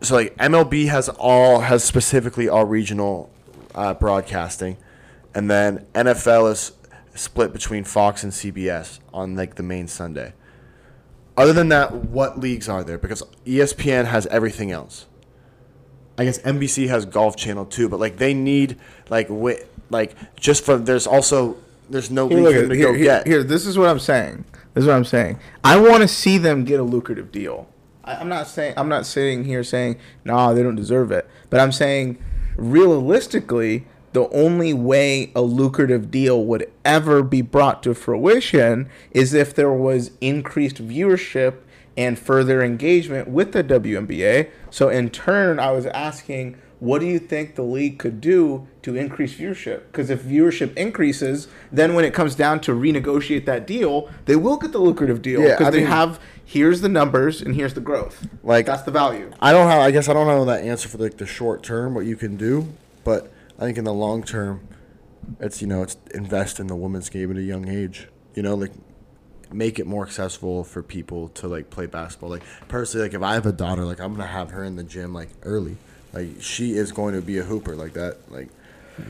So 0.03 0.15
like 0.15 0.37
MLB 0.37 0.89
has 0.89 1.09
all 1.09 1.61
has 1.61 1.83
specifically 1.83 2.49
all 2.49 2.67
regional 2.67 3.31
uh, 3.77 3.95
broadcasting, 3.95 4.77
and 5.35 5.51
then 5.51 5.87
NFL 5.95 6.51
is 6.51 6.73
split 7.15 7.53
between 7.53 7.85
Fox 7.85 8.23
and 8.23 8.33
CBS 8.33 8.99
on 9.13 9.37
like 9.37 9.55
the 9.55 9.63
main 9.63 9.87
Sunday. 9.87 10.33
Other 11.37 11.53
than 11.53 11.69
that, 11.69 11.95
what 11.95 12.41
leagues 12.41 12.69
are 12.69 12.83
there? 12.83 12.99
Because 12.99 13.23
ESPN 13.45 14.07
has 14.07 14.27
everything 14.29 14.73
else. 14.73 15.07
I 16.19 16.25
guess 16.25 16.39
NBC 16.39 16.89
has 16.89 17.05
Golf 17.05 17.37
Channel 17.37 17.67
too, 17.67 17.89
but 17.91 18.01
like 18.01 18.17
they 18.17 18.33
need 18.33 18.79
like 19.11 19.29
wi- 19.29 19.65
like 19.91 20.17
just 20.41 20.65
for 20.65 20.79
there's 20.79 21.07
also 21.07 21.59
there's 21.91 22.11
no 22.11 22.29
Here, 22.29 22.39
league 22.39 22.47
for 22.47 22.59
at, 22.59 22.65
him 22.65 22.69
to 22.71 22.77
here, 22.77 22.87
go 22.87 22.95
here, 22.95 23.05
get. 23.05 23.27
here, 23.27 23.43
this 23.43 23.67
is 23.67 23.77
what 23.77 23.89
I'm 23.91 23.99
saying. 23.99 24.45
This 24.73 24.83
is 24.83 24.89
what 24.89 24.97
I'm 24.97 25.05
saying. 25.05 25.39
I 25.63 25.79
want 25.79 26.03
to 26.03 26.09
see 26.09 26.39
them 26.39 26.65
get 26.65 26.81
a 26.81 26.83
lucrative 26.83 27.31
deal. 27.31 27.69
I, 28.03 28.17
I'm 28.17 28.29
not 28.31 28.47
saying 28.47 28.75
I'm 28.79 28.89
not 28.89 29.05
sitting 29.05 29.45
here 29.45 29.63
saying 29.63 29.99
nah 30.25 30.55
they 30.55 30.63
don't 30.63 30.75
deserve 30.77 31.13
it, 31.13 31.29
but 31.51 31.61
I'm 31.61 31.73
saying 31.73 32.17
realistically 32.57 33.87
the 34.13 34.29
only 34.31 34.73
way 34.73 35.31
a 35.35 35.43
lucrative 35.43 36.11
deal 36.11 36.43
would 36.45 36.71
ever 36.85 37.23
be 37.23 37.43
brought 37.43 37.83
to 37.83 37.95
fruition 37.95 38.89
is 39.11 39.35
if 39.35 39.55
there 39.55 39.73
was 39.73 40.11
increased 40.23 40.77
viewership 40.77 41.57
and 41.99 42.19
further 42.19 42.63
engagement 42.63 43.29
with 43.29 43.53
the 43.53 43.63
WNBA. 43.63 44.49
So 44.71 44.89
in 44.89 45.11
turn, 45.11 45.59
I 45.59 45.71
was 45.73 45.85
asking, 45.87 46.57
what 46.79 47.01
do 47.01 47.07
you 47.07 47.19
think 47.19 47.55
the 47.55 47.63
league 47.63 47.99
could 47.99 48.21
do 48.21 48.67
to 48.83 48.97
increase 48.97 49.35
viewership? 49.35 49.83
Because 49.93 50.09
if 50.11 50.23
viewership 50.23 50.75
increases, 50.77 51.49
then 51.73 51.95
when 51.95 52.05
it 52.05 52.13
comes 52.15 52.35
down 52.35 52.61
to 52.61 52.73
renegotiate 52.73 53.45
that 53.47 53.67
deal, 53.67 54.11
they 54.27 54.37
will 54.37 54.57
get 54.57 54.73
the 54.73 54.79
lucrative 54.79 55.21
deal 55.23 55.43
because 55.43 55.67
I 55.67 55.71
they 55.71 55.79
mean- 55.81 55.87
have 55.89 56.21
here's 56.47 56.81
the 56.81 56.89
numbers 56.89 57.43
and 57.43 57.55
here's 57.55 57.75
the 57.75 57.81
growth. 57.81 58.27
Like- 58.43 58.67
that's 58.67 58.83
the 58.83 58.91
value. 58.91 59.31
I 59.41 59.53
don't 59.53 59.69
have. 59.69 59.81
I 59.81 59.91
guess 59.91 60.09
I 60.09 60.13
don't 60.15 60.27
know 60.27 60.45
that 60.47 60.63
answer 60.65 60.89
for 60.89 60.97
like 60.99 61.19
the 61.19 61.27
short 61.27 61.63
term 61.63 61.95
what 61.95 62.07
you 62.07 62.17
can 62.17 62.37
do, 62.37 62.73
but 63.05 63.31
I 63.59 63.63
think 63.63 63.77
in 63.77 63.85
the 63.85 63.93
long 63.93 64.23
term, 64.23 64.67
it's 65.41 65.61
you 65.61 65.67
know 65.67 65.83
it's 65.83 65.97
invest 66.15 66.61
in 66.61 66.69
the 66.69 66.77
women's 66.77 67.09
game 67.11 67.31
at 67.31 67.37
a 67.37 67.43
young 67.43 67.69
age. 67.69 68.09
You 68.35 68.43
know, 68.43 68.55
like 68.55 68.73
make 69.53 69.79
it 69.79 69.87
more 69.87 70.05
accessible 70.05 70.65
for 70.65 70.83
people 70.83 71.29
to 71.31 71.49
like 71.49 71.71
play 71.71 71.87
basketball. 71.87 72.31
Like 72.31 72.43
personally, 72.69 73.07
like 73.09 73.15
if 73.15 73.23
I 73.23 73.35
have 73.35 73.47
a 73.47 73.53
daughter, 73.53 73.85
like 73.85 74.01
I'm 74.01 74.13
gonna 74.13 74.27
have 74.27 74.51
her 74.51 74.63
in 74.65 74.77
the 74.77 74.85
gym 74.85 75.13
like 75.13 75.31
early. 75.43 75.77
Like 76.13 76.41
she 76.41 76.73
is 76.75 76.93
going 76.93 77.15
to 77.15 77.21
be 77.21 77.39
a 77.39 77.43
hooper 77.43 77.75
like 77.75 77.93
that. 77.95 78.31
Like. 78.33 78.49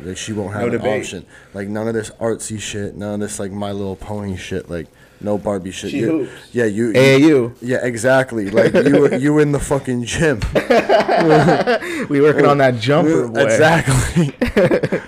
Like 0.02 0.16
she 0.16 0.32
won't 0.32 0.52
have 0.52 0.62
No 0.62 0.66
an 0.66 0.73
debate. 0.73 1.02
option. 1.05 1.26
Like 1.55 1.68
none 1.68 1.86
of 1.86 1.94
this 1.94 2.10
artsy 2.18 2.58
shit, 2.58 2.97
none 2.97 3.15
of 3.15 3.20
this 3.20 3.39
like 3.39 3.52
My 3.52 3.70
Little 3.70 3.94
Pony 3.94 4.36
shit. 4.36 4.68
Like 4.68 4.89
no 5.20 5.39
Barbie 5.39 5.70
shit. 5.70 5.91
She 5.91 5.99
You- 6.01 6.25
hoops. 6.27 6.31
Yeah, 6.53 6.65
you. 6.67 6.89
you- 6.89 6.93
AAU. 6.95 7.57
Yeah, 7.62 7.78
exactly. 7.85 8.51
Like 8.51 8.75
you, 8.75 9.01
were- 9.01 9.15
you 9.25 9.39
in 9.39 9.53
the 9.53 9.61
fucking 9.61 10.05
gym. 10.05 10.41
We 12.09 12.20
working 12.20 12.45
on 12.47 12.59
that 12.59 12.77
jumper 12.78 13.25
uh, 13.25 13.28
boy. 13.28 13.41
Exactly. 13.45 14.35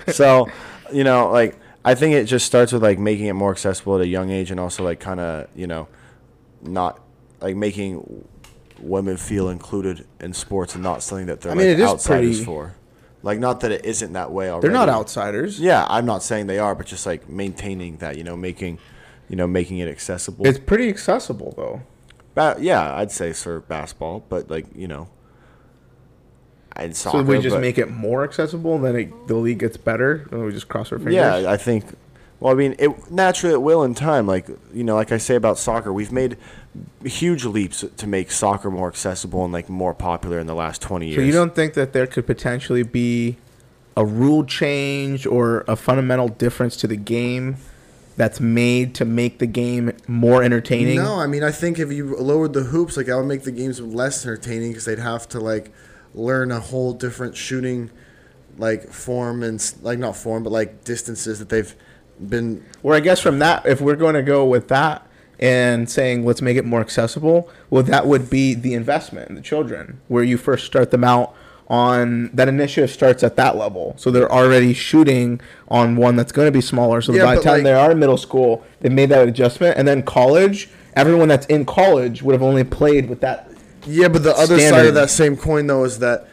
so, 0.13 0.47
you 0.91 1.03
know, 1.03 1.29
like 1.31 1.55
I 1.85 1.95
think 1.95 2.15
it 2.15 2.25
just 2.25 2.45
starts 2.45 2.71
with 2.73 2.83
like 2.83 2.99
making 2.99 3.27
it 3.27 3.33
more 3.33 3.51
accessible 3.51 3.95
at 3.95 4.01
a 4.01 4.07
young 4.07 4.29
age, 4.31 4.51
and 4.51 4.59
also 4.59 4.83
like 4.83 4.99
kind 4.99 5.19
of 5.19 5.47
you 5.55 5.67
know, 5.67 5.87
not 6.61 6.99
like 7.41 7.55
making 7.55 8.25
women 8.79 9.17
feel 9.17 9.49
included 9.49 10.05
in 10.19 10.33
sports 10.33 10.73
and 10.75 10.83
not 10.83 11.03
something 11.03 11.27
that 11.27 11.41
they're 11.41 11.51
I 11.51 11.55
mean, 11.55 11.67
like 11.67 11.77
it 11.77 11.79
is 11.81 11.89
outsiders 11.89 12.37
pretty- 12.37 12.45
for. 12.45 12.73
Like, 13.21 13.37
not 13.39 13.59
that 13.59 13.73
it 13.73 13.83
isn't 13.83 14.13
that 14.13 14.31
way 14.31 14.49
already. 14.49 14.61
They're 14.69 14.71
not 14.71 14.87
outsiders. 14.87 15.59
Yeah, 15.59 15.85
I'm 15.89 16.05
not 16.05 16.23
saying 16.23 16.47
they 16.47 16.57
are, 16.57 16.73
but 16.73 16.85
just 16.85 17.05
like 17.05 17.27
maintaining 17.27 17.97
that, 17.97 18.15
you 18.17 18.23
know, 18.23 18.37
making, 18.37 18.79
you 19.29 19.35
know, 19.35 19.47
making 19.47 19.77
it 19.77 19.87
accessible. 19.87 20.45
It's 20.45 20.59
pretty 20.59 20.89
accessible 20.89 21.53
though. 21.55 21.81
Ba- 22.35 22.57
yeah, 22.59 22.95
I'd 22.95 23.11
say 23.11 23.31
for 23.33 23.61
basketball, 23.61 24.25
but 24.27 24.49
like 24.49 24.65
you 24.75 24.87
know, 24.87 25.07
and 26.75 26.95
soccer. 26.95 27.19
So 27.19 27.23
we 27.23 27.39
just 27.39 27.55
but- 27.55 27.61
make 27.61 27.77
it 27.77 27.89
more 27.91 28.23
accessible, 28.23 28.75
and 28.75 28.83
then 28.83 28.95
it, 28.95 29.27
the 29.27 29.35
league 29.35 29.59
gets 29.59 29.77
better, 29.77 30.27
and 30.31 30.43
we 30.43 30.51
just 30.51 30.67
cross 30.67 30.91
our 30.91 30.97
fingers. 30.97 31.15
Yeah, 31.15 31.49
I 31.49 31.57
think. 31.57 31.85
Well, 32.39 32.53
I 32.53 32.55
mean, 32.55 32.75
it 32.79 33.11
naturally 33.11 33.53
it 33.53 33.61
will 33.61 33.83
in 33.83 33.93
time. 33.93 34.25
Like 34.25 34.47
you 34.73 34.83
know, 34.83 34.95
like 34.95 35.11
I 35.11 35.17
say 35.17 35.35
about 35.35 35.57
soccer, 35.57 35.91
we've 35.91 36.11
made 36.11 36.37
huge 37.03 37.43
leaps 37.45 37.83
to 37.97 38.07
make 38.07 38.31
soccer 38.31 38.71
more 38.71 38.87
accessible 38.87 39.43
and 39.43 39.51
like 39.51 39.69
more 39.69 39.93
popular 39.93 40.39
in 40.39 40.47
the 40.47 40.55
last 40.55 40.81
twenty 40.81 41.07
years. 41.07 41.17
So 41.17 41.21
you 41.21 41.33
don't 41.33 41.53
think 41.53 41.73
that 41.73 41.93
there 41.93 42.07
could 42.07 42.25
potentially 42.25 42.83
be 42.83 43.37
a 43.97 44.05
rule 44.05 44.45
change 44.45 45.25
or 45.25 45.65
a 45.67 45.75
fundamental 45.75 46.29
difference 46.29 46.77
to 46.77 46.87
the 46.87 46.95
game 46.95 47.57
that's 48.19 48.41
made 48.41 48.93
to 48.93 49.05
make 49.05 49.39
the 49.39 49.45
game 49.47 49.93
more 50.05 50.43
entertaining? 50.43 50.97
No, 50.97 51.15
I 51.15 51.25
mean, 51.25 51.41
I 51.41 51.51
think 51.51 51.79
if 51.79 51.89
you 51.89 52.17
lowered 52.17 52.51
the 52.51 52.63
hoops, 52.63 52.97
like 52.97 53.05
that 53.05 53.15
would 53.15 53.27
make 53.27 53.43
the 53.43 53.51
games 53.51 53.79
less 53.79 54.25
entertaining 54.25 54.71
because 54.71 54.83
they'd 54.83 54.99
have 54.99 55.29
to 55.29 55.39
like 55.39 55.71
learn 56.13 56.51
a 56.51 56.59
whole 56.59 56.91
different 56.91 57.37
shooting 57.37 57.89
like 58.57 58.89
form 58.91 59.41
and 59.41 59.73
like 59.81 59.99
not 59.99 60.17
form, 60.17 60.43
but 60.43 60.49
like 60.49 60.83
distances 60.83 61.39
that 61.39 61.47
they've 61.47 61.73
been 62.19 62.65
Or 62.83 62.93
I 62.93 62.99
guess 62.99 63.21
from 63.21 63.39
that, 63.39 63.65
if 63.65 63.79
we're 63.79 63.95
going 63.95 64.15
to 64.15 64.21
go 64.21 64.45
with 64.45 64.67
that 64.67 65.07
and 65.39 65.89
saying 65.89 66.25
let's 66.25 66.41
make 66.41 66.57
it 66.57 66.65
more 66.65 66.81
accessible, 66.81 67.49
well, 67.69 67.83
that 67.83 68.05
would 68.05 68.29
be 68.29 68.53
the 68.53 68.73
investment 68.73 69.29
in 69.29 69.35
the 69.35 69.41
children, 69.41 70.01
where 70.09 70.25
you 70.25 70.35
first 70.35 70.65
start 70.65 70.91
them 70.91 71.05
out 71.05 71.33
on 71.69 72.31
that 72.33 72.47
initiative 72.47 72.89
starts 72.89 73.21
at 73.23 73.35
that 73.35 73.55
level, 73.55 73.93
so 73.97 74.09
they're 74.09 74.31
already 74.31 74.73
shooting 74.73 75.39
on 75.67 75.95
one 75.95 76.15
that's 76.15 76.31
going 76.31 76.47
to 76.47 76.51
be 76.51 76.61
smaller. 76.61 76.99
So 77.01 77.13
Yeah, 77.13 77.25
by 77.25 77.35
the 77.35 77.41
time 77.41 77.53
like- 77.55 77.63
they 77.63 77.73
are 77.73 77.91
in 77.91 77.99
middle 77.99 78.17
school, 78.17 78.63
they 78.81 78.89
made 78.89 79.09
that 79.09 79.27
adjustment, 79.27 79.77
and 79.77 79.87
then 79.87 80.01
college, 80.01 80.69
everyone 80.95 81.27
that's 81.27 81.45
in 81.45 81.65
college 81.65 82.23
would 82.23 82.33
have 82.33 82.41
only 82.41 82.63
played 82.63 83.07
with 83.07 83.21
that. 83.21 83.51
Yeah, 83.85 84.07
but 84.07 84.23
the 84.23 84.35
other 84.35 84.59
side 84.59 84.87
of 84.87 84.93
that 84.95 85.09
same 85.09 85.37
coin 85.37 85.67
though 85.67 85.83
is 85.83 85.99
that 85.99 86.27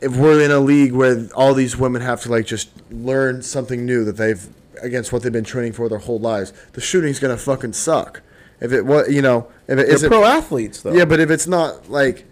if 0.00 0.14
we're 0.16 0.42
in 0.42 0.50
a 0.50 0.60
league 0.60 0.92
where 0.92 1.26
all 1.34 1.54
these 1.54 1.76
women 1.78 2.02
have 2.02 2.20
to 2.22 2.30
like 2.30 2.44
just 2.46 2.68
learn 2.90 3.40
something 3.42 3.86
new 3.86 4.04
that 4.04 4.16
they've 4.18 4.46
against 4.82 5.12
what 5.12 5.22
they've 5.22 5.32
been 5.32 5.44
training 5.44 5.72
for 5.72 5.88
their 5.88 5.98
whole 5.98 6.18
lives, 6.18 6.52
the 6.74 6.80
shooting's 6.80 7.18
gonna 7.18 7.36
fucking 7.38 7.72
suck. 7.72 8.20
If 8.60 8.72
it 8.72 8.82
was, 8.84 9.10
you 9.12 9.22
know, 9.22 9.48
if 9.66 9.72
it 9.78 9.86
They're 9.86 9.94
isn't, 9.94 10.10
pro 10.10 10.24
athletes, 10.24 10.82
though. 10.82 10.92
yeah, 10.92 11.04
but 11.06 11.18
if 11.20 11.30
it's 11.30 11.46
not 11.46 11.90
like, 11.90 12.24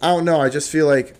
I 0.00 0.08
don't 0.08 0.24
know. 0.24 0.40
I 0.40 0.48
just 0.48 0.70
feel 0.70 0.86
like 0.86 1.14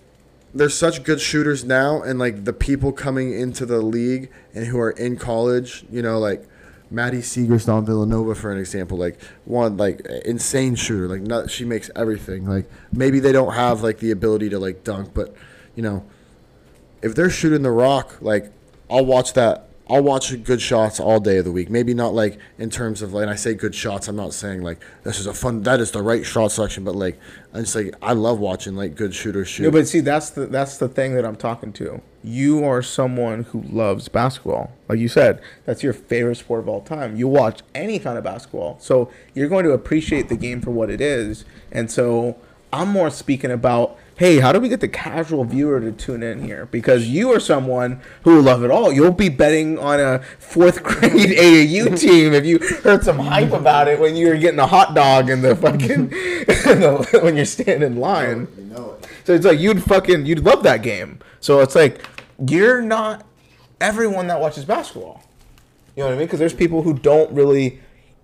there's 0.54 0.74
such 0.74 1.04
good 1.04 1.20
shooters 1.20 1.64
now, 1.64 2.02
and 2.02 2.18
like 2.18 2.44
the 2.44 2.52
people 2.52 2.92
coming 2.92 3.38
into 3.38 3.66
the 3.66 3.80
league 3.80 4.30
and 4.54 4.66
who 4.66 4.78
are 4.78 4.90
in 4.90 5.16
college, 5.16 5.84
you 5.90 6.02
know, 6.02 6.18
like 6.18 6.46
Maddy 6.90 7.18
Siegrist 7.18 7.72
on 7.72 7.86
Villanova, 7.86 8.34
for 8.34 8.50
an 8.50 8.58
example, 8.58 8.98
like 8.98 9.20
one 9.44 9.76
like 9.76 10.00
insane 10.24 10.74
shooter, 10.74 11.08
like 11.08 11.22
not 11.22 11.50
she 11.50 11.64
makes 11.64 11.90
everything. 11.94 12.46
Like 12.46 12.68
maybe 12.92 13.20
they 13.20 13.32
don't 13.32 13.54
have 13.54 13.82
like 13.82 13.98
the 13.98 14.10
ability 14.10 14.48
to 14.50 14.58
like 14.58 14.82
dunk, 14.82 15.14
but 15.14 15.34
you 15.76 15.82
know, 15.82 16.04
if 17.00 17.14
they're 17.14 17.30
shooting 17.30 17.62
the 17.62 17.70
rock, 17.70 18.16
like 18.20 18.50
I'll 18.90 19.06
watch 19.06 19.34
that. 19.34 19.68
I'll 19.90 20.02
watch 20.02 20.42
good 20.44 20.60
shots 20.60 21.00
all 21.00 21.18
day 21.18 21.38
of 21.38 21.44
the 21.44 21.52
week. 21.52 21.68
Maybe 21.68 21.94
not 21.94 22.14
like 22.14 22.38
in 22.58 22.70
terms 22.70 23.02
of 23.02 23.12
like 23.12 23.28
I 23.28 23.34
say 23.34 23.54
good 23.54 23.74
shots. 23.74 24.06
I'm 24.06 24.16
not 24.16 24.32
saying 24.32 24.62
like 24.62 24.80
this 25.02 25.18
is 25.18 25.26
a 25.26 25.34
fun. 25.34 25.62
That 25.62 25.80
is 25.80 25.90
the 25.90 26.02
right 26.02 26.24
shot 26.24 26.52
selection, 26.52 26.84
but 26.84 26.94
like 26.94 27.18
I'm 27.52 27.62
just 27.62 27.74
like 27.74 27.94
I 28.00 28.12
love 28.12 28.38
watching 28.38 28.76
like 28.76 28.94
good 28.94 29.14
shooters 29.14 29.48
shoot. 29.48 29.64
No, 29.64 29.70
but 29.70 29.88
see, 29.88 30.00
that's 30.00 30.30
the 30.30 30.46
that's 30.46 30.78
the 30.78 30.88
thing 30.88 31.14
that 31.14 31.24
I'm 31.24 31.36
talking 31.36 31.72
to. 31.74 32.00
You 32.22 32.64
are 32.64 32.82
someone 32.82 33.44
who 33.44 33.62
loves 33.62 34.08
basketball, 34.08 34.70
like 34.88 34.98
you 34.98 35.08
said. 35.08 35.40
That's 35.64 35.82
your 35.82 35.94
favorite 35.94 36.36
sport 36.36 36.60
of 36.60 36.68
all 36.68 36.82
time. 36.82 37.16
You 37.16 37.26
watch 37.26 37.62
any 37.74 37.98
kind 37.98 38.16
of 38.16 38.24
basketball, 38.24 38.78
so 38.78 39.10
you're 39.34 39.48
going 39.48 39.64
to 39.64 39.72
appreciate 39.72 40.28
the 40.28 40.36
game 40.36 40.60
for 40.60 40.70
what 40.70 40.90
it 40.90 41.00
is. 41.00 41.44
And 41.72 41.90
so 41.90 42.36
I'm 42.72 42.88
more 42.88 43.10
speaking 43.10 43.50
about, 43.50 43.98
hey, 44.20 44.38
how 44.38 44.52
do 44.52 44.60
we 44.60 44.68
get 44.68 44.80
the 44.80 44.88
casual 44.88 45.44
viewer 45.44 45.80
to 45.80 45.90
tune 45.92 46.22
in 46.22 46.44
here? 46.44 46.66
Because 46.66 47.08
you 47.08 47.32
are 47.32 47.40
someone 47.40 48.02
who 48.22 48.36
will 48.36 48.42
love 48.42 48.62
it 48.62 48.70
all. 48.70 48.92
You'll 48.92 49.12
be 49.12 49.30
betting 49.30 49.78
on 49.78 49.98
a 49.98 50.18
fourth 50.38 50.82
grade 50.84 51.30
AAU 51.30 51.98
team 51.98 52.34
if 52.34 52.44
you 52.44 52.58
heard 52.82 53.02
some 53.02 53.18
hype 53.18 53.52
about 53.52 53.88
it 53.88 53.98
when 53.98 54.16
you 54.16 54.28
were 54.28 54.36
getting 54.36 54.60
a 54.60 54.66
hot 54.66 54.94
dog 54.94 55.30
in 55.30 55.40
the 55.40 55.56
fucking 55.56 56.10
when 57.22 57.34
you're 57.34 57.46
standing 57.46 57.92
in 57.92 57.96
line. 57.96 58.46
you 58.58 58.64
know 58.64 58.98
it. 59.00 59.08
So 59.24 59.32
it's 59.32 59.46
like 59.46 59.58
you'd 59.58 59.82
fucking 59.82 60.26
you'd 60.26 60.40
love 60.40 60.64
that 60.64 60.82
game. 60.82 61.20
So 61.40 61.60
it's 61.60 61.74
like 61.74 62.04
you're 62.46 62.82
not 62.82 63.24
everyone 63.80 64.26
that 64.26 64.38
watches 64.38 64.66
basketball. 64.66 65.22
You 65.96 66.02
know 66.02 66.08
what 66.08 66.16
I 66.16 66.18
mean? 66.18 66.26
Because 66.26 66.40
there's 66.40 66.52
people 66.52 66.82
who 66.82 66.92
don't 66.92 67.32
really 67.32 67.80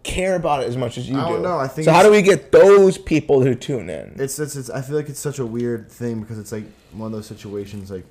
care 0.07 0.37
about 0.37 0.63
it 0.63 0.69
as 0.69 0.77
much 0.77 0.97
as 0.97 1.09
you 1.09 1.19
I 1.19 1.27
do. 1.27 1.35
don't 1.35 1.43
know, 1.43 1.59
I 1.59 1.67
think 1.67 1.85
so. 1.85 1.93
How 1.93 2.03
do 2.03 2.11
we 2.11 2.23
get 2.23 2.53
those 2.53 2.97
people 2.97 3.43
who 3.43 3.55
tune 3.55 3.91
in? 3.91 4.15
It's, 4.19 4.39
it's 4.39 4.57
it's 4.57 4.71
I 4.71 4.81
feel 4.81 4.97
like 4.97 5.09
it's 5.09 5.21
such 5.21 5.39
a 5.39 5.45
weird 5.47 5.91
thing 5.91 6.21
because 6.21 6.39
it's 6.39 6.53
like 6.53 6.65
one 6.93 7.07
of 7.07 7.13
those 7.13 7.27
situations 7.27 7.91
like 7.91 8.07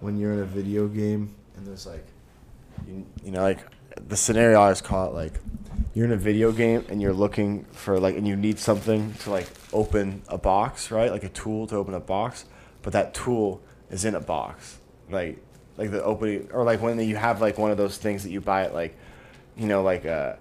when 0.00 0.18
you're 0.18 0.32
in 0.32 0.40
a 0.40 0.44
video 0.46 0.88
game 0.88 1.34
and 1.56 1.66
there's 1.66 1.86
like 1.86 2.04
you, 2.88 3.06
you 3.22 3.30
know 3.30 3.42
like 3.42 3.60
the 4.08 4.16
scenario 4.16 4.58
I 4.58 4.64
always 4.64 4.80
call 4.80 5.08
it 5.08 5.14
like 5.14 5.34
you're 5.94 6.06
in 6.06 6.12
a 6.12 6.16
video 6.16 6.50
game 6.50 6.84
and 6.88 7.00
you're 7.00 7.12
looking 7.12 7.64
for 7.72 8.00
like 8.00 8.16
and 8.16 8.26
you 8.26 8.36
need 8.36 8.58
something 8.58 9.12
to 9.20 9.30
like 9.30 9.48
open 9.72 10.22
a 10.28 10.38
box 10.38 10.90
right 10.90 11.10
like 11.10 11.24
a 11.24 11.28
tool 11.28 11.66
to 11.68 11.76
open 11.76 11.94
a 11.94 12.00
box 12.00 12.46
but 12.82 12.92
that 12.92 13.14
tool 13.14 13.62
is 13.90 14.04
in 14.04 14.14
a 14.14 14.20
box 14.20 14.78
like 15.10 15.38
like 15.76 15.90
the 15.90 16.02
opening 16.02 16.48
or 16.52 16.64
like 16.64 16.80
when 16.80 16.98
you 16.98 17.16
have 17.16 17.40
like 17.40 17.58
one 17.58 17.70
of 17.70 17.76
those 17.76 17.96
things 17.98 18.22
that 18.22 18.30
you 18.30 18.40
buy 18.40 18.64
at 18.64 18.74
like 18.74 18.96
you 19.56 19.66
know 19.66 19.82
like 19.82 20.04
uh 20.06 20.34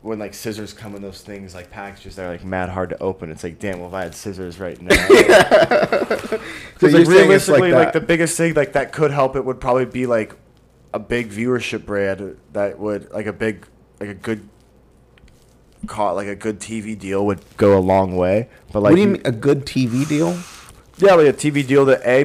when 0.00 0.18
like 0.18 0.32
scissors 0.32 0.72
come 0.72 0.94
in 0.94 1.02
those 1.02 1.22
things 1.22 1.54
like 1.54 1.70
packages 1.70 2.16
that 2.16 2.24
are 2.24 2.30
like 2.30 2.44
mad 2.44 2.68
hard 2.68 2.90
to 2.90 2.98
open 3.02 3.30
it's 3.30 3.42
like 3.42 3.58
damn 3.58 3.80
well 3.80 3.88
if 3.88 3.94
i 3.94 4.02
had 4.04 4.14
scissors 4.14 4.60
right 4.60 4.80
now 4.80 4.94
So 6.78 6.90
because 6.90 6.92
you're 6.92 7.04
like, 7.04 7.06
saying 7.06 7.30
it's 7.32 7.48
like 7.48 7.60
realistically, 7.60 7.72
like, 7.72 7.92
the 7.92 8.00
biggest 8.00 8.36
thing 8.36 8.54
like 8.54 8.74
that 8.74 8.92
could 8.92 9.10
help 9.10 9.34
it 9.34 9.44
would 9.44 9.60
probably 9.60 9.86
be 9.86 10.06
like 10.06 10.36
a 10.94 10.98
big 10.98 11.30
viewership 11.30 11.84
brand 11.84 12.38
that 12.52 12.78
would 12.78 13.10
like 13.10 13.26
a 13.26 13.32
big 13.32 13.66
like 14.00 14.08
a 14.08 14.14
good 14.14 14.48
call 15.86 16.14
like 16.14 16.28
a 16.28 16.36
good 16.36 16.60
TV 16.60 16.98
deal 16.98 17.24
would 17.26 17.40
go 17.56 17.76
a 17.76 17.80
long 17.80 18.16
way. 18.16 18.48
But 18.72 18.80
like 18.80 18.90
what 18.90 18.96
do 18.96 19.02
you 19.02 19.08
mean 19.08 19.22
a 19.24 19.32
good 19.32 19.64
TV 19.64 20.08
deal? 20.08 20.38
yeah, 20.98 21.14
like 21.14 21.28
a 21.28 21.32
TV 21.32 21.66
deal 21.66 21.84
that 21.86 22.02
a 22.04 22.24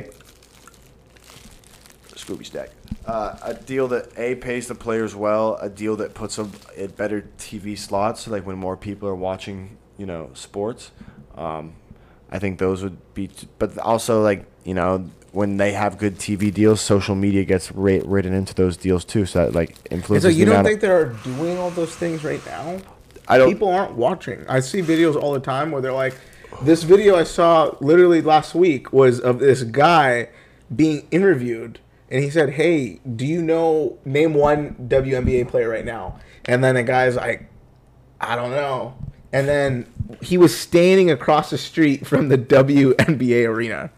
Scooby 2.23 2.45
Stack. 2.45 2.69
Uh, 3.05 3.37
a 3.43 3.53
deal 3.53 3.87
that 3.89 4.17
a 4.17 4.35
pays 4.35 4.67
the 4.67 4.75
players 4.75 5.15
well, 5.15 5.55
a 5.61 5.69
deal 5.69 5.95
that 5.97 6.13
puts 6.13 6.37
them 6.37 6.51
in 6.77 6.89
better 6.91 7.27
TV 7.37 7.77
slots, 7.77 8.21
so 8.21 8.31
like 8.31 8.45
when 8.45 8.57
more 8.57 8.77
people 8.77 9.07
are 9.09 9.15
watching, 9.15 9.77
you 9.97 10.05
know, 10.05 10.29
sports. 10.33 10.91
Um, 11.35 11.73
I 12.31 12.39
think 12.39 12.59
those 12.59 12.81
would 12.81 13.13
be, 13.13 13.29
but 13.59 13.77
also 13.77 14.21
like 14.21 14.45
you 14.63 14.73
know 14.73 15.09
when 15.33 15.57
they 15.57 15.73
have 15.73 15.97
good 15.97 16.17
TV 16.17 16.53
deals, 16.53 16.79
social 16.79 17.15
media 17.15 17.43
gets 17.43 17.71
ra- 17.71 17.99
written 18.05 18.33
into 18.33 18.53
those 18.53 18.77
deals 18.77 19.03
too, 19.03 19.25
so 19.25 19.45
that 19.45 19.53
like 19.53 19.71
And 19.91 19.99
influences. 19.99 20.31
so 20.31 20.37
you 20.37 20.45
don't 20.45 20.63
think 20.63 20.79
they're 20.79 21.07
doing 21.23 21.57
all 21.57 21.71
those 21.71 21.95
things 21.95 22.23
right 22.23 22.43
now? 22.45 22.79
I 23.27 23.37
don't. 23.37 23.49
People 23.49 23.69
aren't 23.69 23.93
watching. 23.93 24.45
I 24.47 24.59
see 24.59 24.81
videos 24.81 25.15
all 25.21 25.33
the 25.33 25.39
time 25.39 25.71
where 25.71 25.81
they're 25.81 25.91
like, 25.93 26.15
this 26.61 26.83
video 26.83 27.15
I 27.15 27.23
saw 27.23 27.75
literally 27.81 28.21
last 28.21 28.53
week 28.55 28.93
was 28.93 29.19
of 29.19 29.39
this 29.39 29.63
guy 29.63 30.29
being 30.75 31.07
interviewed, 31.11 31.79
and 32.13 32.23
he 32.23 32.29
said, 32.29 32.51
"Hey, 32.51 32.99
do 33.15 33.25
you 33.25 33.41
know 33.41 33.97
name 34.05 34.35
one 34.35 34.75
WNBA 34.87 35.49
player 35.49 35.67
right 35.67 35.83
now?" 35.83 36.19
And 36.45 36.63
then 36.63 36.75
the 36.75 36.83
guy's 36.83 37.15
like, 37.15 37.49
"I 38.21 38.35
don't 38.35 38.51
know." 38.51 38.93
And 39.33 39.47
then 39.47 39.87
he 40.21 40.37
was 40.37 40.55
standing 40.55 41.09
across 41.09 41.49
the 41.49 41.57
street 41.57 42.05
from 42.05 42.29
the 42.29 42.37
WNBA 42.37 43.47
arena, 43.49 43.89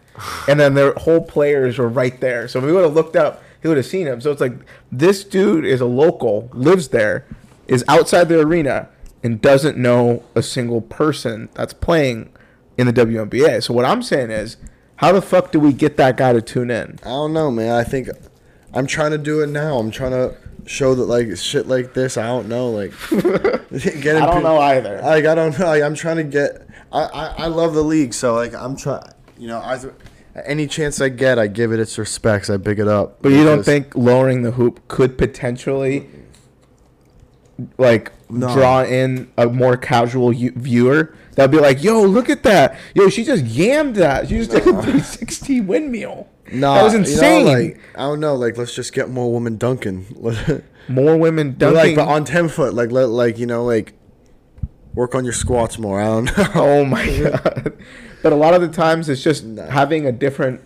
and 0.47 0.57
then 0.59 0.75
their 0.75 0.93
whole 0.93 1.21
players 1.21 1.77
were 1.77 1.89
right 1.89 2.19
there. 2.21 2.47
So 2.47 2.59
if 2.59 2.65
he 2.65 2.71
would 2.71 2.85
have 2.85 2.93
looked 2.93 3.17
up, 3.17 3.43
he 3.61 3.67
would 3.67 3.75
have 3.75 3.85
seen 3.85 4.07
him. 4.07 4.21
So 4.21 4.31
it's 4.31 4.39
like 4.39 4.53
this 4.93 5.25
dude 5.25 5.65
is 5.65 5.81
a 5.81 5.85
local, 5.85 6.49
lives 6.53 6.87
there, 6.87 7.25
is 7.67 7.83
outside 7.89 8.29
the 8.29 8.39
arena, 8.39 8.87
and 9.23 9.41
doesn't 9.41 9.77
know 9.77 10.23
a 10.35 10.41
single 10.41 10.79
person 10.79 11.49
that's 11.53 11.73
playing 11.73 12.29
in 12.77 12.87
the 12.87 12.93
WNBA. 12.93 13.61
So 13.61 13.73
what 13.73 13.83
I'm 13.83 14.01
saying 14.01 14.31
is, 14.31 14.55
how 14.97 15.11
the 15.11 15.21
fuck 15.21 15.51
do 15.51 15.59
we 15.59 15.73
get 15.73 15.97
that 15.97 16.17
guy 16.17 16.33
to 16.33 16.41
tune 16.41 16.71
in? 16.71 16.99
I 17.03 17.09
don't 17.09 17.33
know, 17.33 17.51
man. 17.51 17.71
I 17.71 17.83
think 17.83 18.09
I'm 18.73 18.87
trying 18.87 19.11
to 19.11 19.17
do 19.17 19.41
it 19.41 19.47
now. 19.47 19.77
I'm 19.77 19.91
trying 19.91 20.11
to 20.11 20.35
show 20.65 20.95
that 20.95 21.03
like 21.05 21.35
shit 21.37 21.67
like 21.67 21.93
this. 21.93 22.17
I 22.17 22.27
don't 22.27 22.47
know, 22.47 22.69
like 22.69 22.91
getting. 23.11 24.21
I 24.21 24.25
don't 24.25 24.43
know 24.43 24.57
either. 24.59 25.01
Like 25.01 25.25
I 25.25 25.35
don't 25.35 25.57
know. 25.59 25.65
Like, 25.65 25.83
I'm 25.83 25.95
trying 25.95 26.17
to 26.17 26.23
get. 26.23 26.67
I, 26.91 27.01
I 27.03 27.25
I 27.43 27.47
love 27.47 27.73
the 27.73 27.83
league, 27.83 28.13
so 28.13 28.35
like 28.35 28.53
I'm 28.53 28.75
trying. 28.75 29.03
You 29.37 29.47
know, 29.47 29.57
I 29.59 29.77
any 30.45 30.67
chance 30.67 30.99
I 31.01 31.09
get, 31.09 31.39
I 31.39 31.47
give 31.47 31.71
it 31.71 31.79
its 31.79 31.97
respects. 31.97 32.49
I 32.49 32.57
big 32.57 32.79
it 32.79 32.87
up. 32.87 33.21
But 33.21 33.31
you 33.31 33.43
don't 33.43 33.63
think 33.63 33.95
lowering 33.95 34.41
the 34.43 34.51
hoop 34.51 34.85
could 34.87 35.17
potentially 35.17 36.09
like 37.77 38.11
No. 38.29 38.53
draw 38.53 38.83
in 38.83 39.31
a 39.37 39.47
more 39.47 39.77
casual 39.77 40.33
u- 40.33 40.51
viewer? 40.55 41.15
That'd 41.35 41.51
be 41.51 41.59
like, 41.59 41.83
"Yo, 41.83 42.01
look 42.01 42.29
at 42.29 42.43
that! 42.43 42.77
Yo, 42.93 43.09
she 43.09 43.23
just 43.23 43.43
yammed 43.45 43.95
that. 43.95 44.29
She 44.29 44.37
just 44.37 44.51
did 44.51 44.61
a 44.61 44.63
360 44.81 45.61
windmill. 45.61 46.27
Nah, 46.51 46.75
that 46.75 46.83
was 46.83 46.93
you 46.93 46.99
know, 46.99 47.05
insane. 47.05 47.45
like 47.45 47.79
I 47.95 48.01
don't 48.01 48.19
know. 48.19 48.35
Like 48.35 48.57
let's 48.57 48.73
just 48.73 48.93
get 48.93 49.09
more 49.09 49.31
women 49.33 49.57
dunking. 49.57 50.05
more 50.87 51.17
women 51.17 51.55
dunking. 51.57 51.75
like, 51.75 51.95
but 51.95 52.07
on 52.07 52.23
ten 52.23 52.47
foot, 52.49 52.73
like 52.73 52.91
let 52.91 53.09
like 53.09 53.37
you 53.37 53.45
know 53.45 53.65
like 53.65 53.93
work 54.93 55.15
on 55.15 55.23
your 55.25 55.33
squats 55.33 55.77
more. 55.77 55.99
I 55.99 56.05
don't 56.05 56.25
know. 56.37 56.51
oh 56.55 56.85
my 56.85 57.05
god! 57.19 57.73
But 58.23 58.31
a 58.31 58.35
lot 58.35 58.53
of 58.53 58.61
the 58.61 58.69
times, 58.69 59.09
it's 59.09 59.23
just 59.23 59.43
having 59.57 60.05
a 60.05 60.11
different 60.11 60.61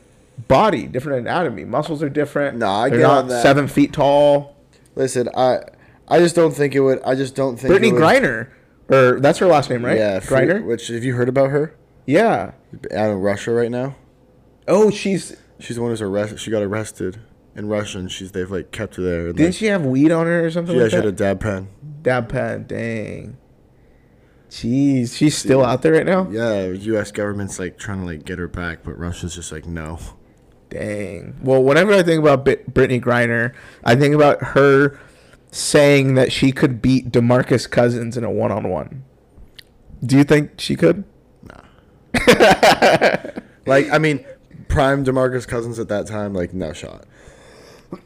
body, 0.48 0.86
different 0.86 1.20
anatomy. 1.22 1.66
Muscles 1.66 2.04
are 2.04 2.10
different. 2.10 2.58
Nah, 2.58 2.84
I 2.84 2.90
They're 2.90 3.00
get 3.00 3.04
not 3.08 3.18
on 3.24 3.28
that. 3.30 3.42
seven 3.42 3.68
feet 3.68 3.94
tall. 3.94 4.56
Listen, 4.96 5.30
I 5.36 5.62
I 6.08 6.20
just 6.20 6.36
don't 6.36 6.54
think 6.54 6.76
it 6.76 6.82
would. 6.82 7.02
I 7.04 7.16
just 7.16 7.36
don't 7.36 7.58
think 7.58 7.74
Brittney 7.74 7.92
Griner, 7.92 8.50
or 8.90 9.20
that's 9.20 9.40
her 9.40 9.48
last 9.48 9.70
name, 9.70 9.86
right? 9.86 9.98
Yeah, 9.98 10.20
Griner. 10.20 10.64
Which 10.64 10.88
have 10.88 11.04
you 11.04 11.16
heard 11.16 11.30
about 11.30 11.50
her? 11.52 11.76
Yeah. 12.06 12.52
Out 12.94 13.10
in 13.12 13.20
Russia 13.20 13.52
right 13.52 13.72
now. 13.72 13.96
Oh, 14.68 14.90
she's 14.90 15.36
She's 15.60 15.76
the 15.76 15.82
one 15.82 15.92
who's 15.92 16.02
arrested. 16.02 16.40
She 16.40 16.52
got 16.52 16.64
arrested 16.64 17.20
in 17.56 17.68
Russia, 17.68 18.00
and 18.00 18.12
she's 18.12 18.32
they've 18.32 18.50
like 18.50 18.72
kept 18.72 18.96
her 18.96 19.04
there. 19.04 19.28
Didn't 19.28 19.46
like, 19.48 19.54
she 19.56 19.66
have 19.66 19.86
weed 19.86 20.12
on 20.12 20.26
her 20.26 20.46
or 20.46 20.52
something 20.52 20.76
Yeah, 20.76 20.84
like 20.84 20.92
she 20.92 20.96
had 20.96 21.06
a 21.06 21.12
dab 21.12 21.42
pen. 21.42 21.68
Dab 22.02 22.30
pen. 22.30 22.66
Dang. 22.66 23.38
Jeez, 24.50 25.16
she's 25.16 25.38
still 25.38 25.64
out 25.64 25.82
there 25.84 25.94
right 25.94 26.06
now. 26.06 26.28
Yeah, 26.30 26.68
U.S. 26.68 27.12
government's 27.12 27.60
like 27.60 27.78
trying 27.78 28.00
to 28.00 28.06
like 28.06 28.26
get 28.26 28.40
her 28.40 28.48
back, 28.48 28.80
but 28.84 28.98
Russia's 28.98 29.36
just 29.36 29.52
like 29.52 29.66
no. 29.66 30.00
Dang. 30.70 31.36
Well, 31.44 31.62
whenever 31.62 31.94
I 31.94 32.02
think 32.04 32.22
about 32.22 32.46
Brit- 32.46 32.74
Brittney 32.74 33.02
Griner, 33.02 33.54
I 33.84 33.96
think 33.96 34.16
about 34.16 34.42
her 34.42 35.00
saying 35.52 36.16
that 36.16 36.32
she 36.32 36.52
could 36.52 36.82
beat 36.82 37.12
DeMarcus 37.12 37.70
Cousins 37.70 38.18
in 38.18 38.24
a 38.24 38.32
one-on-one. 38.32 39.04
Do 40.04 40.18
you 40.18 40.24
think 40.24 40.60
she 40.60 40.76
could? 40.76 41.04
No. 41.44 41.62
Like 43.70 43.88
I 43.92 44.00
mean, 44.00 44.26
prime 44.68 45.06
DeMarcus 45.06 45.48
Cousins 45.48 45.78
at 45.78 45.90
that 45.90 46.08
time, 46.08 46.34
like 46.34 46.54
no 46.54 46.74
shot. 46.74 47.06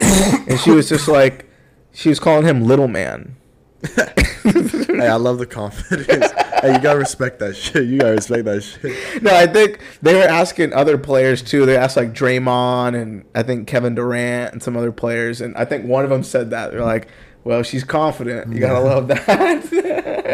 And 0.46 0.60
she 0.60 0.70
was 0.70 0.90
just 0.90 1.08
like, 1.08 1.48
she 1.92 2.10
was 2.10 2.20
calling 2.20 2.44
him 2.46 2.66
little 2.66 2.86
man. 2.86 3.36
hey, 3.86 5.08
I 5.08 5.16
love 5.16 5.38
the 5.38 5.46
confidence. 5.46 6.32
hey, 6.60 6.74
you 6.74 6.80
gotta 6.80 6.98
respect 6.98 7.38
that 7.38 7.56
shit. 7.56 7.86
You 7.86 7.98
gotta 7.98 8.12
respect 8.12 8.44
that 8.44 8.60
shit. 8.60 9.22
No, 9.22 9.34
I 9.34 9.46
think 9.46 9.80
they 10.02 10.14
were 10.14 10.22
asking 10.22 10.74
other 10.74 10.98
players 10.98 11.40
too. 11.42 11.64
They 11.64 11.78
asked 11.78 11.96
like 11.96 12.12
Draymond 12.12 13.00
and 13.00 13.24
I 13.34 13.42
think 13.42 13.66
Kevin 13.66 13.94
Durant 13.94 14.52
and 14.52 14.62
some 14.62 14.76
other 14.76 14.92
players, 14.92 15.40
and 15.40 15.56
I 15.56 15.64
think 15.64 15.86
one 15.86 16.04
of 16.04 16.10
them 16.10 16.22
said 16.22 16.50
that 16.50 16.72
they're 16.72 16.84
like, 16.84 17.08
"Well, 17.44 17.62
she's 17.62 17.84
confident. 17.84 18.52
You 18.52 18.60
gotta 18.60 18.80
love 18.80 19.08
that." 19.08 19.70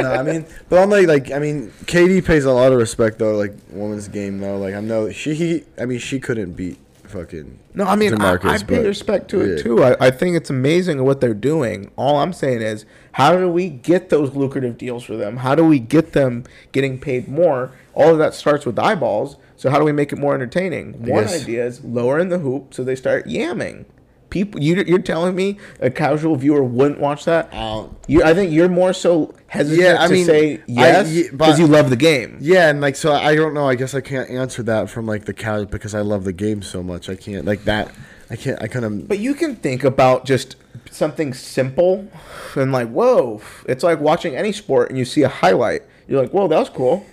no, 0.02 0.12
I 0.12 0.22
mean, 0.22 0.47
but 0.68 0.78
I'm 0.78 0.90
like, 0.90 1.06
like, 1.06 1.30
I 1.30 1.39
mean, 1.39 1.70
KD 1.84 2.24
pays 2.24 2.44
a 2.44 2.52
lot 2.52 2.72
of 2.72 2.78
respect 2.78 3.18
though, 3.18 3.36
like 3.36 3.55
women's 3.70 4.08
game 4.08 4.39
though. 4.39 4.58
Like 4.58 4.74
I 4.74 4.80
know 4.80 5.10
she, 5.10 5.34
he, 5.34 5.64
I 5.78 5.86
mean, 5.86 5.98
she 5.98 6.20
couldn't 6.20 6.52
beat 6.52 6.78
fucking. 7.05 7.58
no, 7.74 7.84
I 7.84 7.97
mean, 7.97 8.20
I, 8.20 8.32
I 8.32 8.36
DeMarcus, 8.39 8.68
pay 8.68 8.86
respect 8.86 9.28
to 9.30 9.40
it 9.40 9.62
too. 9.62 9.82
I, 9.82 10.06
I 10.06 10.10
think 10.10 10.36
it's 10.36 10.50
amazing 10.50 11.05
what 11.05 11.20
they're 11.20 11.34
doing. 11.34 11.90
All 11.97 12.18
I'm 12.18 12.32
saying 12.32 12.62
is, 12.62 12.86
how 13.12 13.36
do 13.36 13.48
we 13.48 13.68
get 13.68 14.08
those 14.10 14.34
lucrative 14.34 14.78
deals 14.78 15.05
for 15.05 15.16
them? 15.16 15.39
How 15.39 15.55
do 15.55 15.64
we 15.64 15.78
get 15.78 16.12
them 16.12 16.44
getting 16.72 16.98
paid 16.98 17.28
more? 17.28 17.72
All 17.94 18.12
of 18.12 18.18
that 18.18 18.34
starts 18.34 18.64
with 18.64 18.78
eyeballs. 18.78 19.36
So 19.56 19.68
how 19.68 19.78
do 19.78 19.84
we 19.84 19.92
make 19.92 20.10
it 20.10 20.16
more 20.16 20.34
entertaining? 20.34 20.94
One 21.02 21.24
guess- 21.24 21.42
idea 21.42 21.66
is 21.66 21.84
lowering 21.84 22.30
the 22.30 22.39
hoop 22.39 22.72
so 22.72 22.82
they 22.82 22.97
start 22.97 23.26
yamming. 23.26 23.84
People, 24.31 24.62
you, 24.62 24.83
you're 24.86 25.00
telling 25.00 25.34
me 25.34 25.59
a 25.81 25.91
casual 25.91 26.36
viewer 26.36 26.62
wouldn't 26.62 27.00
watch 27.00 27.25
that? 27.25 27.52
Um, 27.52 27.97
You, 28.07 28.23
I 28.23 28.33
think 28.33 28.52
you're 28.52 28.68
more 28.68 28.92
so 28.92 29.34
hesitant 29.49 29.83
Yeah, 29.83 29.97
I 30.00 30.07
to 30.07 30.12
mean, 30.12 30.25
say 30.25 30.62
yes 30.67 31.31
because 31.31 31.59
you 31.59 31.67
love 31.67 31.91
the 31.91 31.97
game. 31.97 32.39
Yeah, 32.41 32.70
and 32.70 32.81
like 32.81 32.97
so, 32.97 33.12
I 33.12 33.34
don't 33.34 33.55
know. 33.55 33.68
I 33.68 33.75
guess 33.75 33.94
I 33.94 34.00
can't 34.00 34.31
answer 34.31 34.62
that 34.62 34.89
from 34.89 35.07
like 35.07 35.25
the 35.25 35.34
casual 35.34 35.67
because 35.67 35.94
I 35.94 36.00
love 36.00 36.25
the 36.25 36.33
game 36.33 36.62
so 36.62 36.83
much. 36.83 37.09
I 37.09 37.17
can't 37.17 37.44
like 37.44 37.65
that. 37.65 37.92
I 38.31 38.36
can't. 38.36 38.62
I 38.62 38.68
kind 38.68 38.84
of. 38.84 39.09
But 39.09 39.18
you 39.18 39.34
can 39.34 39.57
think 39.57 39.83
about 39.83 40.25
just 40.25 40.55
something 40.91 41.34
simple 41.34 42.09
and 42.55 42.70
like, 42.73 42.89
whoa, 42.89 43.42
it's 43.67 43.83
like 43.83 44.00
watching 44.00 44.36
any 44.36 44.52
sport 44.52 44.91
and 44.91 44.99
you 44.99 45.05
see 45.05 45.23
a 45.23 45.28
highlight. 45.28 45.83
You're 46.07 46.23
like, 46.23 46.31
whoa, 46.31 46.47
that 46.49 46.59
was 46.59 46.68
cool. 46.70 47.05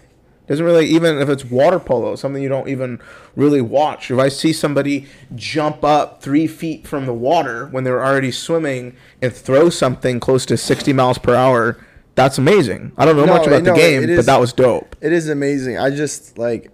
Doesn't 0.48 0.66
really 0.66 0.86
even 0.88 1.20
if 1.20 1.28
it's 1.28 1.44
water 1.44 1.80
polo, 1.80 2.16
something 2.16 2.42
you 2.42 2.50
don't 2.50 2.70
even 2.70 3.00
really 3.36 3.62
watch. 3.62 4.10
If 4.10 4.18
I 4.18 4.30
see 4.30 4.54
somebody 4.54 5.08
jump 5.36 5.84
up 5.84 6.22
three 6.22 6.48
feet 6.48 6.88
from 6.88 7.06
the 7.06 7.14
water 7.14 7.68
when 7.68 7.84
they're 7.84 8.04
already 8.04 8.32
swimming 8.32 8.96
and 9.22 9.34
throw 9.34 9.70
something 9.70 10.20
close 10.20 10.46
to 10.46 10.56
60 10.58 10.94
miles 10.94 11.18
per 11.18 11.36
hour, 11.36 11.78
that's 12.16 12.38
amazing. 12.38 12.94
I 12.98 13.06
don't 13.06 13.18
know 13.18 13.26
No, 13.26 13.34
much 13.34 13.48
about 13.48 13.64
no, 13.64 13.74
the 13.74 13.78
game, 13.78 14.04
it 14.04 14.16
but 14.16 14.26
that 14.26 14.40
was 14.40 14.54
dope. 14.54 14.96
It 15.02 15.12
is 15.12 15.28
amazing. 15.30 15.78
I 15.78 15.90
just 15.90 16.38
like, 16.38 16.72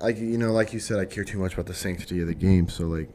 like 0.00 0.18
you 0.18 0.38
know, 0.38 0.52
like 0.52 0.72
you 0.72 0.80
said, 0.80 0.98
I 0.98 1.04
care 1.04 1.24
too 1.24 1.38
much 1.38 1.52
about 1.52 1.66
the 1.66 1.74
sanctity 1.74 2.20
of 2.20 2.26
the 2.28 2.34
game. 2.34 2.68
So 2.68 2.86
like, 2.86 3.10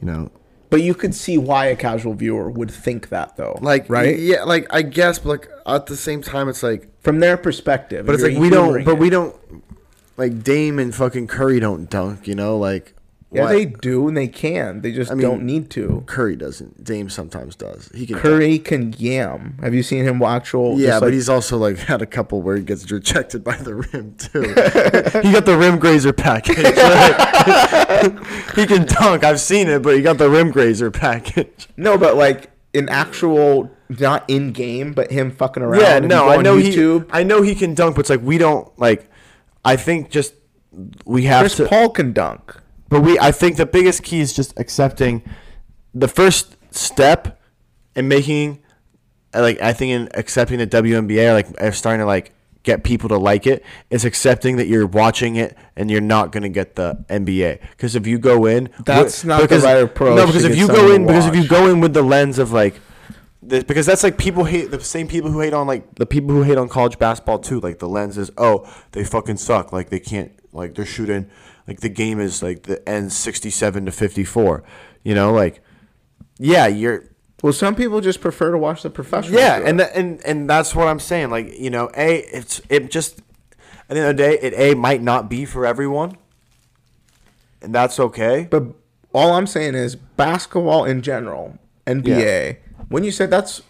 you 0.00 0.06
know, 0.06 0.30
But 0.74 0.82
you 0.82 0.96
could 0.96 1.14
see 1.14 1.38
why 1.38 1.66
a 1.66 1.76
casual 1.76 2.14
viewer 2.14 2.50
would 2.50 2.68
think 2.68 3.10
that, 3.10 3.36
though. 3.36 3.56
like 3.62 3.88
right 3.88 4.18
Yeah, 4.18 4.42
like 4.42 4.66
I 4.74 4.82
guess, 4.82 5.20
but 5.20 5.28
like 5.28 5.48
at 5.64 5.86
the 5.86 5.96
same 5.96 6.20
time, 6.20 6.48
it's 6.48 6.64
like, 6.64 6.88
from 7.00 7.20
their 7.20 7.36
perspective. 7.36 8.04
but 8.04 8.16
it's 8.16 8.24
like 8.24 8.36
we 8.36 8.50
don't. 8.50 8.82
But 8.84 8.94
it. 8.94 8.98
we 8.98 9.08
don't. 9.08 9.36
Like 10.16 10.42
Dame 10.42 10.80
and 10.80 10.92
fucking 10.92 11.28
Curry 11.28 11.60
don't 11.60 11.88
dunk. 11.88 12.26
You 12.26 12.34
know, 12.34 12.58
like 12.58 12.92
Yeah, 13.34 13.42
why- 13.42 13.52
they 13.52 13.64
do 13.66 14.06
and 14.08 14.16
they 14.16 14.28
can. 14.28 14.80
They 14.80 14.92
just 14.92 15.10
I 15.10 15.14
mean, 15.14 15.22
don't 15.26 15.42
need 15.44 15.70
to. 15.70 16.02
Curry 16.06 16.36
doesn't. 16.36 16.84
Dame 16.84 17.10
sometimes 17.10 17.56
does. 17.56 17.90
He 17.94 18.06
can. 18.06 18.16
Curry 18.16 18.58
can 18.58 18.94
yam. 18.98 19.58
Have 19.62 19.74
you 19.74 19.82
seen 19.82 20.04
him 20.04 20.22
actual? 20.22 20.78
Yeah, 20.78 21.00
but 21.00 21.06
like- 21.06 21.14
he's 21.14 21.28
also 21.28 21.56
like 21.58 21.78
had 21.78 22.00
a 22.02 22.06
couple 22.06 22.42
where 22.42 22.56
he 22.56 22.62
gets 22.62 22.90
rejected 22.90 23.42
by 23.44 23.56
the 23.56 23.74
rim 23.74 24.14
too. 24.16 24.42
he 25.26 25.32
got 25.32 25.44
the 25.46 25.56
rim 25.58 25.78
grazer 25.78 26.12
package. 26.12 26.56
he 28.56 28.66
can 28.66 28.86
dunk. 28.86 29.24
I've 29.24 29.40
seen 29.40 29.68
it, 29.68 29.82
but 29.82 29.96
he 29.96 30.02
got 30.02 30.18
the 30.18 30.30
rim 30.30 30.50
grazer 30.50 30.90
package. 30.90 31.68
no, 31.76 31.98
but 31.98 32.16
like 32.16 32.50
in 32.72 32.88
actual, 32.88 33.70
not 33.88 34.28
in 34.28 34.52
game, 34.52 34.92
but 34.92 35.10
him 35.10 35.30
fucking 35.30 35.62
around. 35.62 35.80
Yeah, 35.80 35.98
no, 36.00 36.28
I 36.28 36.42
know 36.42 36.56
YouTube. 36.56 37.06
he. 37.06 37.10
I 37.12 37.22
know 37.22 37.42
he 37.42 37.54
can 37.54 37.74
dunk, 37.74 37.96
but 37.96 38.00
it's 38.00 38.10
like 38.10 38.22
we 38.22 38.38
don't 38.38 38.68
like. 38.78 39.10
I 39.64 39.76
think 39.76 40.10
just 40.10 40.34
we 41.04 41.24
have 41.24 41.42
Chris 41.42 41.56
to. 41.56 41.66
Paul 41.68 41.90
can 41.90 42.12
dunk. 42.12 42.60
But 42.88 43.02
we, 43.02 43.18
I 43.18 43.32
think 43.32 43.56
the 43.56 43.66
biggest 43.66 44.02
key 44.02 44.20
is 44.20 44.32
just 44.32 44.58
accepting 44.58 45.22
the 45.94 46.08
first 46.08 46.56
step 46.70 47.40
in 47.94 48.08
making, 48.08 48.62
uh, 49.34 49.40
like 49.40 49.60
I 49.60 49.72
think 49.72 49.92
in 49.92 50.08
accepting 50.14 50.58
the 50.58 50.66
WNBA, 50.66 51.32
like 51.32 51.62
uh, 51.62 51.70
starting 51.70 52.00
to 52.00 52.06
like 52.06 52.32
get 52.62 52.82
people 52.82 53.08
to 53.10 53.16
like 53.18 53.46
it. 53.46 53.64
It's 53.90 54.04
accepting 54.04 54.56
that 54.56 54.66
you're 54.66 54.86
watching 54.86 55.36
it 55.36 55.56
and 55.76 55.90
you're 55.90 56.00
not 56.00 56.32
going 56.32 56.42
to 56.44 56.48
get 56.48 56.76
the 56.76 57.04
NBA. 57.08 57.60
Because 57.70 57.94
if 57.94 58.06
you 58.06 58.18
go 58.18 58.46
in, 58.46 58.70
That's 58.84 59.24
not 59.24 59.38
the 59.38 59.44
because- 59.44 59.64
right 59.64 59.82
approach 59.82 60.16
No, 60.16 60.26
because 60.26 60.44
if 60.44 60.56
you 60.56 60.66
go 60.66 60.92
in, 60.92 61.06
because 61.06 61.26
if 61.26 61.36
you 61.36 61.46
go 61.46 61.68
in 61.68 61.80
with 61.80 61.94
the 61.94 62.02
lens 62.02 62.38
of 62.38 62.52
like, 62.52 62.80
this, 63.42 63.64
because 63.64 63.84
that's 63.84 64.02
like 64.02 64.16
people 64.16 64.44
hate 64.44 64.70
the 64.70 64.80
same 64.80 65.06
people 65.06 65.30
who 65.30 65.40
hate 65.40 65.52
on 65.52 65.66
like 65.66 65.96
the 65.96 66.06
people 66.06 66.30
who 66.34 66.42
hate 66.42 66.56
on 66.56 66.66
college 66.68 66.98
basketball 66.98 67.38
too. 67.38 67.60
Like 67.60 67.78
the 67.78 67.88
lens 67.88 68.16
is, 68.16 68.30
oh, 68.38 68.66
they 68.92 69.04
fucking 69.04 69.36
suck. 69.36 69.70
Like 69.70 69.90
they 69.90 70.00
can't, 70.00 70.32
like 70.54 70.74
they're 70.74 70.86
shooting, 70.86 71.28
like 71.66 71.80
the 71.80 71.88
game 71.88 72.20
is 72.20 72.42
like 72.42 72.64
the 72.64 72.86
ends 72.88 73.16
sixty 73.16 73.50
seven 73.50 73.86
to 73.86 73.92
fifty 73.92 74.24
four. 74.24 74.62
You 75.02 75.14
know, 75.14 75.32
like, 75.32 75.60
yeah, 76.38 76.66
you're 76.66 77.04
Well, 77.42 77.52
some 77.52 77.74
people 77.74 78.00
just 78.00 78.20
prefer 78.20 78.50
to 78.52 78.58
watch 78.58 78.82
the 78.82 78.90
professional. 78.90 79.38
yeah, 79.38 79.60
and 79.64 79.78
th- 79.78 79.90
and 79.94 80.24
and 80.24 80.48
that's 80.48 80.74
what 80.74 80.88
I'm 80.88 81.00
saying. 81.00 81.30
Like 81.30 81.58
you 81.58 81.70
know, 81.70 81.90
a 81.96 82.18
it's 82.36 82.60
it 82.68 82.90
just 82.90 83.20
at 83.88 83.94
the 83.94 84.00
end 84.00 84.10
of 84.10 84.16
the 84.16 84.22
day, 84.22 84.38
it 84.40 84.54
a 84.56 84.74
might 84.74 85.02
not 85.02 85.28
be 85.28 85.44
for 85.44 85.66
everyone, 85.66 86.16
and 87.62 87.74
that's 87.74 87.98
okay. 88.00 88.46
But 88.50 88.64
all 89.12 89.32
I'm 89.32 89.46
saying 89.46 89.74
is 89.74 89.94
basketball 89.96 90.84
in 90.84 91.02
general, 91.02 91.58
NBA. 91.86 92.56
When 92.88 93.04
you 93.04 93.10
said 93.10 93.30
that's 93.30 93.62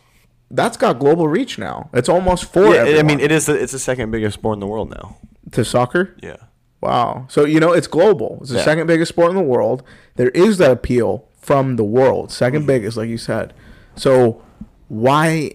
that's 0.50 0.76
got 0.76 0.98
global 0.98 1.26
reach 1.28 1.58
now. 1.58 1.90
It's 1.92 2.08
almost 2.08 2.52
for 2.52 2.66
Yeah, 2.74 2.81
everyone. 2.82 3.00
I 3.00 3.02
mean, 3.02 3.20
it 3.20 3.32
is. 3.32 3.47
The, 3.47 3.60
it's 3.60 3.73
the 3.73 3.78
second 3.78 4.10
biggest 4.10 4.34
sport 4.34 4.55
in 4.56 4.60
the 4.60 4.66
world 4.66 4.90
now. 4.90 5.16
to 5.52 5.64
soccer. 5.64 6.14
Yeah. 6.23 6.36
Wow. 6.84 7.26
So 7.28 7.44
you 7.44 7.60
know 7.60 7.72
it's 7.72 7.86
global. 7.86 8.38
It's 8.42 8.50
the 8.50 8.58
Yeah. 8.58 8.64
second 8.64 8.86
biggest 8.86 9.08
sport 9.10 9.30
in 9.30 9.36
the 9.36 9.42
world. 9.42 9.82
There 10.16 10.28
is 10.30 10.58
that 10.58 10.70
appeal 10.70 11.24
from 11.40 11.76
the 11.76 11.84
world. 11.84 12.30
2nd 12.30 12.58
Mm-hmm. 12.60 12.66
biggest, 12.66 12.96
like 12.96 13.08
you 13.08 13.18
said. 13.18 13.52
So 13.96 14.42
why 14.88 15.52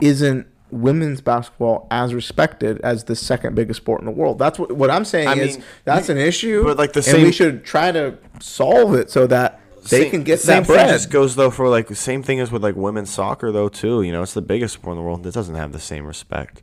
isn't 0.00 0.46
women's 0.70 1.20
basketball 1.20 1.86
as 1.90 2.14
respected 2.14 2.80
as 2.82 3.04
the 3.04 3.14
second 3.14 3.54
biggest 3.54 3.78
sport 3.78 4.00
in 4.00 4.06
the 4.06 4.12
world? 4.12 4.38
That's 4.38 4.58
what 4.58 4.72
what 4.72 4.90
I'm 4.90 5.04
saying 5.04 5.28
I 5.28 5.34
is 5.34 5.56
mean, 5.58 5.66
that's 5.84 6.08
an 6.08 6.18
issue. 6.18 6.64
but, 6.64 6.78
like, 6.78 6.92
the 6.92 7.04
and 7.14 7.22
we 7.22 7.32
should 7.32 7.64
try 7.64 7.92
to 7.92 8.14
solve 8.40 8.94
it 8.94 9.10
so 9.10 9.26
that 9.26 9.60
they 9.90 10.02
Same- 10.02 10.10
can 10.10 10.22
get 10.22 10.38
same 10.40 10.62
that 10.62 10.66
thing 10.66 10.76
bread. 10.76 10.88
just 10.90 11.10
goes 11.10 11.34
though 11.36 11.50
for 11.50 11.68
like 11.68 11.88
the 11.88 11.94
same 11.96 12.22
thing 12.22 12.38
as 12.40 12.52
with 12.52 12.62
like 12.62 12.76
women's 12.76 13.10
soccer 13.10 13.50
though 13.50 13.68
too. 13.68 14.02
You 14.02 14.12
know, 14.12 14.22
it's 14.22 14.32
the 14.34 14.40
biggest 14.42 14.74
sport 14.74 14.92
in 14.96 14.98
the 15.02 15.04
world. 15.04 15.26
It 15.26 15.34
doesn't 15.34 15.56
have 15.56 15.72
the 15.72 15.80
same 15.80 16.06
respect. 16.06 16.62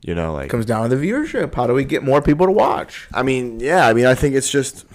You 0.00 0.14
know, 0.14 0.32
like 0.32 0.50
comes 0.50 0.66
down 0.66 0.88
to 0.88 0.96
the 0.96 1.06
viewership. 1.06 1.54
How 1.54 1.66
do 1.66 1.74
we 1.74 1.84
get 1.84 2.02
more 2.02 2.22
people 2.22 2.46
to 2.46 2.52
watch? 2.52 3.08
I 3.12 3.22
mean, 3.22 3.60
yeah, 3.60 3.86
I 3.86 3.92
mean, 3.92 4.06
I 4.06 4.14
think 4.14 4.34
it's 4.34 4.50
just. 4.50 4.86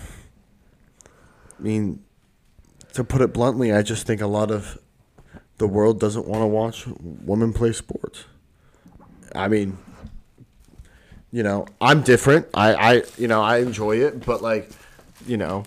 I 1.59 1.61
mean, 1.61 2.03
to 2.93 3.03
put 3.03 3.22
it 3.22 3.33
bluntly, 3.33 3.73
I 3.73 3.82
just 3.82 4.07
think 4.07 4.22
a 4.22 4.27
lot 4.27 4.51
of 4.51 4.80
the 5.57 5.67
world 5.67 5.99
doesn't 5.99 6.27
want 6.27 6.41
to 6.41 6.48
watch 6.48 6.85
women 6.99 7.53
play 7.53 7.73
sports. 7.73 8.25
I 9.35 9.48
mean, 9.48 9.77
you 11.32 11.43
know, 11.43 11.67
I'm 11.82 12.01
different. 12.01 12.48
I, 12.53 12.73
I, 12.73 13.03
you 13.17 13.27
know, 13.27 13.41
I 13.41 13.57
enjoy 13.57 13.98
it, 13.98 14.25
but 14.25 14.41
like, 14.41 14.69
you 15.25 15.38
know, 15.38 15.64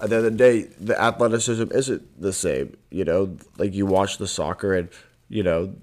at 0.00 0.10
the 0.10 0.16
end 0.16 0.26
of 0.26 0.32
the 0.32 0.38
day, 0.38 0.62
the 0.80 1.00
athleticism 1.00 1.72
isn't 1.72 2.20
the 2.20 2.32
same. 2.32 2.76
You 2.90 3.04
know, 3.04 3.36
like 3.58 3.74
you 3.74 3.86
watch 3.86 4.18
the 4.18 4.26
soccer 4.26 4.74
and, 4.74 4.88
you 5.28 5.42
know, 5.42 5.74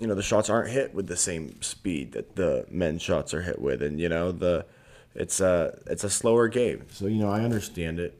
you 0.00 0.06
know 0.06 0.14
the 0.14 0.22
shots 0.22 0.48
aren't 0.50 0.70
hit 0.70 0.94
with 0.94 1.06
the 1.06 1.16
same 1.16 1.60
speed 1.62 2.12
that 2.12 2.36
the 2.36 2.66
men's 2.70 3.02
shots 3.02 3.34
are 3.34 3.42
hit 3.42 3.60
with, 3.60 3.82
and 3.82 4.00
you 4.00 4.08
know 4.08 4.32
the 4.32 4.64
it's 5.14 5.40
a 5.40 5.78
it's 5.86 6.04
a 6.04 6.10
slower 6.10 6.48
game. 6.48 6.86
So 6.92 7.06
you 7.06 7.18
know 7.20 7.30
I 7.30 7.40
understand 7.42 7.98
it, 7.98 8.18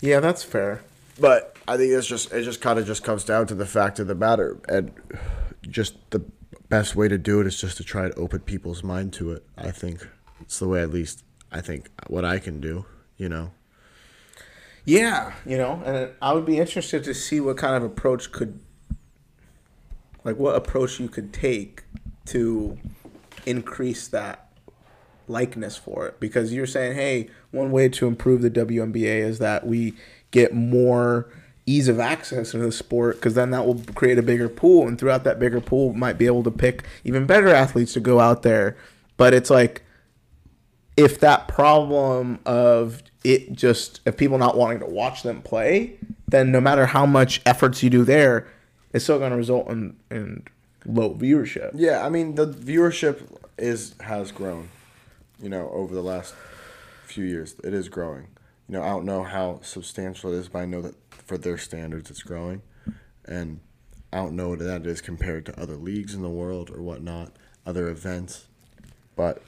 Yeah, 0.00 0.20
that's 0.20 0.42
fair. 0.42 0.82
but 1.20 1.56
I 1.68 1.76
think 1.76 1.92
it's 1.92 2.06
just 2.06 2.32
it 2.32 2.42
just 2.42 2.60
kind 2.60 2.78
of 2.78 2.86
just 2.86 3.04
comes 3.04 3.24
down 3.24 3.46
to 3.48 3.54
the 3.54 3.66
fact 3.66 3.98
of 3.98 4.06
the 4.08 4.14
matter, 4.14 4.58
and 4.68 4.92
just 5.62 5.94
the 6.10 6.22
best 6.68 6.96
way 6.96 7.06
to 7.08 7.18
do 7.18 7.40
it 7.40 7.46
is 7.46 7.60
just 7.60 7.76
to 7.76 7.84
try 7.84 8.08
to 8.08 8.14
open 8.16 8.40
people's 8.40 8.82
mind 8.82 9.12
to 9.14 9.32
it. 9.32 9.44
I 9.56 9.70
think 9.70 10.06
it's 10.40 10.58
the 10.58 10.66
way 10.68 10.82
at 10.82 10.90
least 10.90 11.22
I 11.52 11.60
think 11.60 11.88
what 12.08 12.24
I 12.24 12.38
can 12.38 12.60
do. 12.60 12.84
You 13.16 13.28
know. 13.28 13.52
Yeah, 14.84 15.32
you 15.46 15.56
know, 15.56 15.80
and 15.84 16.10
I 16.20 16.32
would 16.32 16.44
be 16.44 16.58
interested 16.58 17.04
to 17.04 17.14
see 17.14 17.38
what 17.38 17.56
kind 17.56 17.76
of 17.76 17.84
approach 17.84 18.32
could, 18.32 18.58
like, 20.24 20.36
what 20.36 20.54
approach 20.54 21.00
you 21.00 21.08
could 21.08 21.32
take 21.32 21.84
to 22.26 22.78
increase 23.46 24.08
that 24.08 24.48
likeness 25.28 25.76
for 25.76 26.06
it. 26.06 26.20
Because 26.20 26.52
you're 26.52 26.66
saying, 26.66 26.94
hey, 26.94 27.28
one 27.50 27.70
way 27.70 27.88
to 27.88 28.06
improve 28.06 28.42
the 28.42 28.50
WNBA 28.50 29.20
is 29.20 29.38
that 29.38 29.66
we 29.66 29.94
get 30.30 30.54
more 30.54 31.28
ease 31.64 31.88
of 31.88 32.00
access 32.00 32.54
into 32.54 32.66
the 32.66 32.72
sport, 32.72 33.16
because 33.16 33.34
then 33.34 33.50
that 33.50 33.64
will 33.64 33.80
create 33.94 34.18
a 34.18 34.22
bigger 34.22 34.48
pool, 34.48 34.88
and 34.88 34.98
throughout 34.98 35.24
that 35.24 35.38
bigger 35.38 35.60
pool, 35.60 35.92
might 35.92 36.18
be 36.18 36.26
able 36.26 36.42
to 36.42 36.50
pick 36.50 36.84
even 37.04 37.24
better 37.26 37.48
athletes 37.48 37.92
to 37.92 38.00
go 38.00 38.18
out 38.18 38.42
there. 38.42 38.76
But 39.16 39.32
it's 39.32 39.50
like, 39.50 39.82
if 40.96 41.20
that 41.20 41.48
problem 41.48 42.40
of 42.44 43.02
it 43.24 43.52
just 43.52 44.00
if 44.04 44.16
people 44.16 44.36
not 44.36 44.56
wanting 44.56 44.80
to 44.80 44.86
watch 44.86 45.22
them 45.22 45.40
play, 45.40 45.96
then 46.26 46.50
no 46.50 46.60
matter 46.60 46.86
how 46.86 47.06
much 47.06 47.40
efforts 47.46 47.82
you 47.82 47.88
do 47.88 48.04
there, 48.04 48.48
it's 48.92 49.04
still 49.04 49.18
going 49.18 49.30
to 49.30 49.36
result 49.36 49.68
in 49.68 49.96
in 50.10 50.44
low 50.84 51.14
viewership. 51.14 51.72
Yeah, 51.74 52.04
I 52.04 52.08
mean 52.08 52.34
the 52.34 52.46
viewership 52.46 53.22
is 53.58 53.94
has 54.00 54.32
grown, 54.32 54.68
you 55.40 55.48
know, 55.48 55.70
over 55.70 55.94
the 55.94 56.02
last 56.02 56.34
few 57.06 57.24
years. 57.24 57.54
It 57.64 57.74
is 57.74 57.88
growing. 57.88 58.28
You 58.68 58.78
know, 58.78 58.82
I 58.82 58.88
don't 58.88 59.04
know 59.04 59.22
how 59.22 59.60
substantial 59.62 60.32
it 60.32 60.36
is, 60.36 60.48
but 60.48 60.60
I 60.60 60.64
know 60.66 60.82
that 60.82 60.94
for 61.10 61.36
their 61.36 61.58
standards, 61.58 62.10
it's 62.10 62.22
growing, 62.22 62.62
and 63.24 63.60
I 64.12 64.18
don't 64.18 64.36
know 64.36 64.50
what 64.50 64.60
that 64.60 64.86
is 64.86 65.00
compared 65.00 65.46
to 65.46 65.60
other 65.60 65.76
leagues 65.76 66.14
in 66.14 66.22
the 66.22 66.30
world 66.30 66.70
or 66.70 66.82
whatnot, 66.82 67.32
other 67.66 67.88
events, 67.88 68.46
but 69.16 69.42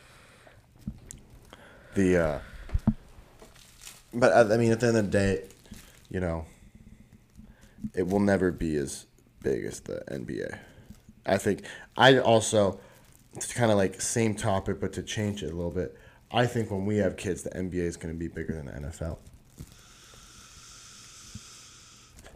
the. 1.94 2.16
Uh, 2.16 2.38
but 4.12 4.32
I 4.32 4.54
I 4.54 4.56
mean, 4.56 4.72
at 4.72 4.80
the 4.80 4.88
end 4.88 4.96
of 4.96 5.04
the 5.06 5.10
day, 5.10 5.44
you 6.08 6.20
know, 6.20 6.46
it 7.94 8.06
will 8.06 8.20
never 8.20 8.50
be 8.50 8.76
as 8.76 9.06
big 9.44 9.64
as 9.64 9.80
the 9.80 10.02
NBA. 10.10 10.58
I 11.26 11.38
think 11.38 11.62
I 11.96 12.18
also 12.18 12.80
it's 13.34 13.52
kind 13.52 13.70
of 13.70 13.76
like 13.76 14.00
same 14.00 14.34
topic, 14.34 14.80
but 14.80 14.92
to 14.94 15.02
change 15.02 15.42
it 15.42 15.52
a 15.52 15.54
little 15.54 15.70
bit. 15.70 15.96
I 16.32 16.46
think 16.46 16.70
when 16.70 16.84
we 16.84 16.96
have 16.96 17.16
kids, 17.16 17.42
the 17.44 17.50
NBA 17.50 17.74
is 17.74 17.96
going 17.96 18.12
to 18.12 18.18
be 18.18 18.26
bigger 18.26 18.54
than 18.54 18.66
the 18.66 18.72
NFL. 18.72 19.18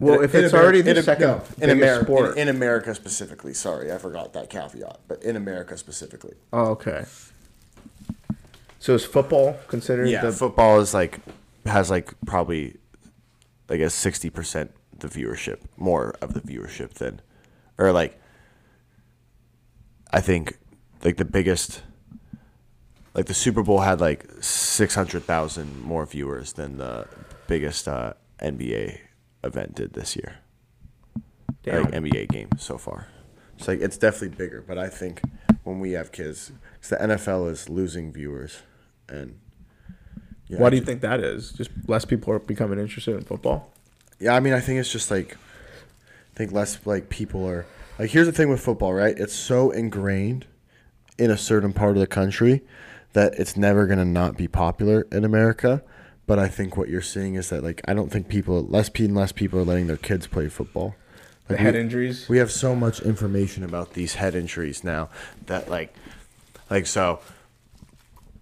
Well, 0.01 0.19
In- 0.21 0.25
if 0.25 0.35
in 0.35 0.45
it's 0.45 0.55
Ameri- 0.55 0.59
already 0.63 0.81
the 0.83 0.97
in, 0.97 1.03
second 1.03 1.27
no, 1.27 1.43
in 1.61 1.71
America, 1.71 2.05
sport. 2.05 2.37
in, 2.37 2.49
in 2.49 2.55
America 2.55 2.95
specifically. 2.95 3.53
Sorry, 3.55 3.91
I 3.93 3.99
forgot 3.99 4.33
that 4.35 4.49
caveat. 4.51 5.01
But 5.09 5.23
in 5.25 5.35
America 5.35 5.77
specifically, 5.77 6.35
oh, 6.53 6.67
okay. 6.73 7.05
So 8.79 8.95
is 8.95 9.05
football 9.05 9.57
considered 9.67 10.09
Yeah, 10.09 10.23
the 10.23 10.31
football 10.33 10.79
is 10.79 10.95
like 10.95 11.19
has 11.67 11.91
like 11.91 12.15
probably 12.27 12.77
like 13.69 13.81
a 13.81 13.91
sixty 13.91 14.31
percent 14.31 14.71
the 14.99 15.09
viewership, 15.09 15.61
more 15.77 16.15
of 16.21 16.35
the 16.35 16.41
viewership 16.41 16.95
than, 16.95 17.21
or 17.79 17.93
like, 17.93 18.21
I 20.13 20.21
think 20.21 20.59
like 21.05 21.17
the 21.17 21.25
biggest, 21.25 21.83
like 23.15 23.27
the 23.27 23.35
Super 23.35 23.63
Bowl 23.63 23.81
had 23.81 24.01
like 24.01 24.27
six 24.41 24.95
hundred 24.95 25.25
thousand 25.25 25.81
more 25.83 26.07
viewers 26.07 26.55
than 26.55 26.79
the 26.79 27.07
biggest 27.47 27.87
uh, 27.89 28.15
NBA 28.41 28.99
event 29.45 29.75
did 29.75 29.93
this 29.93 30.17
year. 30.17 30.39
Damn. 31.63 31.85
Like 31.85 31.93
NBA 31.93 32.29
game 32.29 32.49
so 32.59 32.79
far. 32.79 33.07
it's 33.57 33.69
like 33.69 33.81
it's 33.81 33.97
definitely 33.99 34.37
bigger. 34.37 34.63
But 34.67 34.79
I 34.79 34.89
think 34.89 35.21
when 35.65 35.81
we 35.81 35.93
have 35.93 36.13
kids, 36.13 36.53
'cause 36.81 36.91
the 36.91 36.97
NFL 36.97 37.49
is 37.51 37.69
losing 37.69 38.13
viewers, 38.13 38.63
and 39.09 39.39
you 40.47 40.57
know, 40.57 40.63
Why 40.63 40.71
do 40.71 40.77
you 40.77 40.83
think 40.83 41.03
that 41.03 41.21
is? 41.21 41.53
Just 41.53 41.71
less 41.87 42.05
people 42.07 42.33
are 42.33 42.39
becoming 42.39 42.79
interested 42.79 43.15
in 43.15 43.23
football. 43.23 43.75
Yeah, 44.21 44.35
I 44.35 44.41
mean, 44.41 44.53
I 44.53 44.61
think 44.61 44.81
it's 44.81 44.91
just 44.93 45.11
like, 45.11 45.35
I 45.35 46.35
think 46.37 46.53
less 46.53 46.79
like 46.85 47.09
people 47.09 47.47
are 47.49 47.67
like. 47.99 48.11
Here's 48.11 48.27
the 48.27 48.33
thing 48.33 48.49
with 48.49 48.61
football, 48.61 48.93
right? 48.95 49.17
It's 49.19 49.35
so 49.35 49.71
ingrained 49.71 50.47
in 51.19 51.31
a 51.31 51.37
certain 51.37 51.73
part 51.73 51.97
of 51.97 52.01
the 52.01 52.07
country 52.07 52.63
that 53.13 53.35
it's 53.39 53.57
never 53.57 53.87
gonna 53.87 54.05
not 54.05 54.37
be 54.37 54.49
popular 54.49 55.07
in 55.13 55.25
America. 55.25 55.83
But 56.27 56.39
I 56.39 56.49
think 56.49 56.77
what 56.77 56.89
you're 56.89 57.01
seeing 57.01 57.35
is 57.37 57.49
that 57.49 57.63
like 57.65 57.81
I 57.89 57.95
don't 57.95 58.11
think 58.11 58.29
people 58.29 58.63
less 58.67 58.91
and 58.99 59.15
less 59.15 59.33
people 59.33 59.59
are 59.61 59.65
letting 59.65 59.87
their 59.87 59.97
kids 59.97 60.27
play 60.27 60.49
football. 60.49 60.95
The 61.47 61.55
Like, 61.55 61.63
head 61.63 61.75
we- 61.75 61.81
injuries. 61.81 62.29
We 62.29 62.39
have 62.39 62.51
so 62.53 62.75
much 62.77 63.01
information 63.01 63.65
about 63.65 63.69
about 63.89 63.95
these 63.95 64.15
head 64.17 64.35
injuries 64.35 64.85
now 64.85 65.09
that 65.47 65.71
like 65.71 65.95
like 66.71 66.87
so 66.87 67.21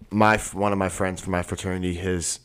my 0.09 0.37
one 0.37 0.71
of 0.73 0.77
my 0.77 0.89
friends 0.89 1.21
from 1.21 1.31
my 1.31 1.41
fraternity 1.43 1.93
his 1.93 2.39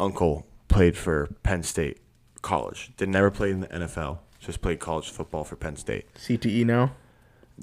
uncle 0.00 0.46
played 0.68 0.96
for 0.96 1.28
Penn 1.44 1.62
State 1.62 1.98
college 2.42 2.92
did 2.96 3.08
never 3.08 3.30
play 3.30 3.50
in 3.50 3.60
the 3.60 3.68
NFL 3.68 4.18
just 4.40 4.60
played 4.60 4.80
college 4.80 5.10
football 5.10 5.44
for 5.44 5.56
Penn 5.56 5.76
State 5.76 6.12
CTE 6.14 6.64
now. 6.66 6.92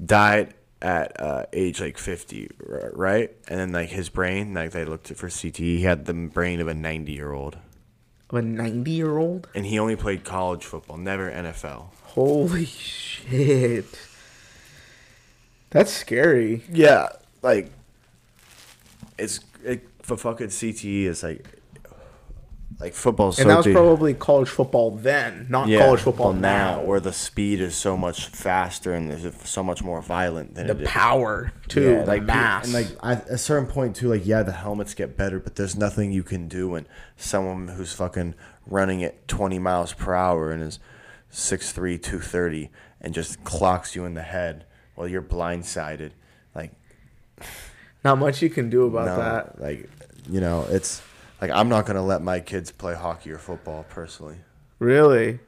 died 0.02 0.54
at 0.82 1.20
uh, 1.20 1.44
age 1.52 1.78
like 1.80 1.98
50 1.98 2.50
right 2.94 3.30
and 3.48 3.60
then 3.60 3.70
like 3.70 3.90
his 3.90 4.08
brain 4.08 4.54
like 4.54 4.70
they 4.70 4.86
looked 4.86 5.08
for 5.08 5.28
CTE 5.28 5.56
he 5.56 5.82
had 5.82 6.06
the 6.06 6.14
brain 6.14 6.58
of 6.58 6.68
a 6.68 6.74
90 6.74 7.12
year 7.12 7.32
old 7.32 7.58
of 8.30 8.36
a 8.36 8.42
90 8.42 8.90
year 8.90 9.18
old? 9.18 9.48
And 9.54 9.66
he 9.66 9.78
only 9.78 9.96
played 9.96 10.24
college 10.24 10.64
football, 10.64 10.96
never 10.96 11.30
NFL. 11.30 11.86
Holy 12.04 12.64
shit. 12.64 13.86
That's 15.70 15.92
scary. 15.92 16.64
Yeah, 16.70 17.08
like 17.42 17.70
it's 19.18 19.40
it, 19.64 19.86
for 20.02 20.16
fucking 20.16 20.48
CTE 20.48 21.04
is 21.04 21.22
like 21.22 21.59
like 22.78 22.94
football's 22.94 23.36
so 23.36 23.42
And 23.42 23.50
that 23.50 23.56
was 23.58 23.66
deep. 23.66 23.74
probably 23.74 24.14
college 24.14 24.48
football 24.48 24.90
then, 24.92 25.46
not 25.50 25.68
yeah, 25.68 25.80
college 25.80 26.00
football 26.00 26.32
well, 26.32 26.40
now. 26.40 26.82
where 26.82 27.00
the 27.00 27.12
speed 27.12 27.60
is 27.60 27.74
so 27.74 27.96
much 27.96 28.28
faster 28.28 28.94
and 28.94 29.10
there's 29.10 29.34
so 29.44 29.62
much 29.62 29.82
more 29.82 30.00
violent 30.00 30.54
than 30.54 30.66
the 30.68 30.74
it 30.76 30.82
is. 30.82 30.88
power, 30.88 31.52
too, 31.68 31.90
Yeah, 31.92 32.04
like 32.04 32.22
mass. 32.22 32.64
and 32.64 32.72
like 32.72 32.88
at 33.02 33.26
a 33.28 33.36
certain 33.38 33.66
point 33.66 33.96
too, 33.96 34.08
like 34.08 34.24
yeah, 34.24 34.42
the 34.42 34.52
helmets 34.52 34.94
get 34.94 35.16
better, 35.16 35.38
but 35.40 35.56
there's 35.56 35.76
nothing 35.76 36.12
you 36.12 36.22
can 36.22 36.48
do 36.48 36.68
when 36.70 36.86
someone 37.16 37.68
who's 37.68 37.92
fucking 37.92 38.34
running 38.66 39.02
at 39.02 39.26
20 39.28 39.58
miles 39.58 39.92
per 39.92 40.14
hour 40.14 40.50
and 40.50 40.62
is 40.62 40.78
6'3", 41.32 42.00
230 42.00 42.70
and 43.00 43.12
just 43.14 43.42
clocks 43.44 43.94
you 43.96 44.04
in 44.04 44.14
the 44.14 44.22
head 44.22 44.64
while 44.94 45.08
you're 45.08 45.22
blindsided, 45.22 46.12
like 46.54 46.72
not 48.04 48.18
much 48.18 48.40
you 48.42 48.48
can 48.50 48.70
do 48.70 48.86
about 48.86 49.06
no, 49.06 49.16
that. 49.16 49.60
like 49.60 49.90
you 50.28 50.40
know, 50.40 50.66
it's 50.70 51.02
like 51.40 51.50
I'm 51.50 51.68
not 51.68 51.86
gonna 51.86 52.04
let 52.04 52.22
my 52.22 52.40
kids 52.40 52.70
play 52.70 52.94
hockey 52.94 53.30
or 53.30 53.38
football 53.38 53.84
personally. 53.88 54.38
Really? 54.78 55.40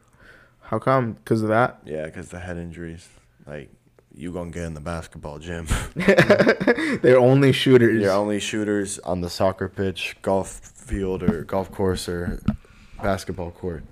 How 0.60 0.78
come? 0.78 1.12
Because 1.12 1.42
of 1.42 1.48
that? 1.48 1.80
Yeah, 1.84 2.06
because 2.06 2.28
the 2.30 2.38
head 2.40 2.56
injuries, 2.56 3.08
like 3.46 3.70
you 4.14 4.32
gonna 4.32 4.50
get 4.50 4.64
in 4.64 4.74
the 4.74 4.80
basketball 4.80 5.38
gym. 5.38 5.66
They're 7.02 7.18
only 7.18 7.52
shooters. 7.52 8.02
You're 8.02 8.12
only 8.12 8.40
shooters 8.40 8.98
on 9.00 9.20
the 9.20 9.30
soccer 9.30 9.68
pitch, 9.68 10.16
golf 10.22 10.50
field, 10.50 11.22
or 11.22 11.44
golf 11.44 11.70
course, 11.70 12.08
or 12.08 12.42
basketball 13.02 13.50
court. 13.50 13.84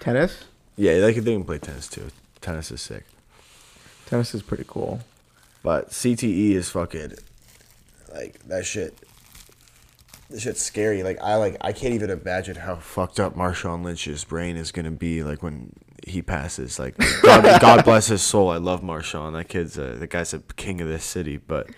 Tennis? 0.00 0.44
Yeah, 0.76 0.98
they 1.00 1.12
can, 1.12 1.24
they 1.24 1.34
can 1.34 1.44
play 1.44 1.58
tennis 1.58 1.88
too. 1.88 2.08
Tennis 2.40 2.70
is 2.70 2.80
sick. 2.80 3.04
Tennis 4.06 4.34
is 4.34 4.42
pretty 4.42 4.64
cool. 4.66 5.00
But 5.62 5.90
CTE 5.90 6.52
is 6.52 6.70
fucking 6.70 7.14
like 8.14 8.40
that 8.48 8.64
shit. 8.64 8.96
This 10.30 10.42
shit's 10.42 10.62
scary. 10.62 11.02
Like 11.02 11.18
I 11.20 11.34
like 11.36 11.56
I 11.60 11.72
can't 11.72 11.94
even 11.94 12.10
imagine 12.10 12.56
how 12.56 12.76
fucked 12.76 13.18
up 13.20 13.34
Marshawn 13.36 13.82
Lynch's 13.84 14.24
brain 14.24 14.56
is 14.56 14.70
gonna 14.72 14.90
be 14.92 15.22
like 15.22 15.42
when 15.42 15.72
he 16.06 16.22
passes. 16.22 16.78
Like 16.78 16.96
God, 17.22 17.42
God 17.60 17.84
bless 17.84 18.06
his 18.06 18.22
soul. 18.22 18.50
I 18.50 18.56
love 18.58 18.80
Marshawn. 18.82 19.32
That 19.32 19.48
kid's 19.48 19.76
a, 19.76 19.94
the 19.94 20.06
guy's 20.06 20.32
a 20.32 20.38
king 20.56 20.80
of 20.80 20.88
this 20.88 21.04
city. 21.04 21.36
But 21.36 21.68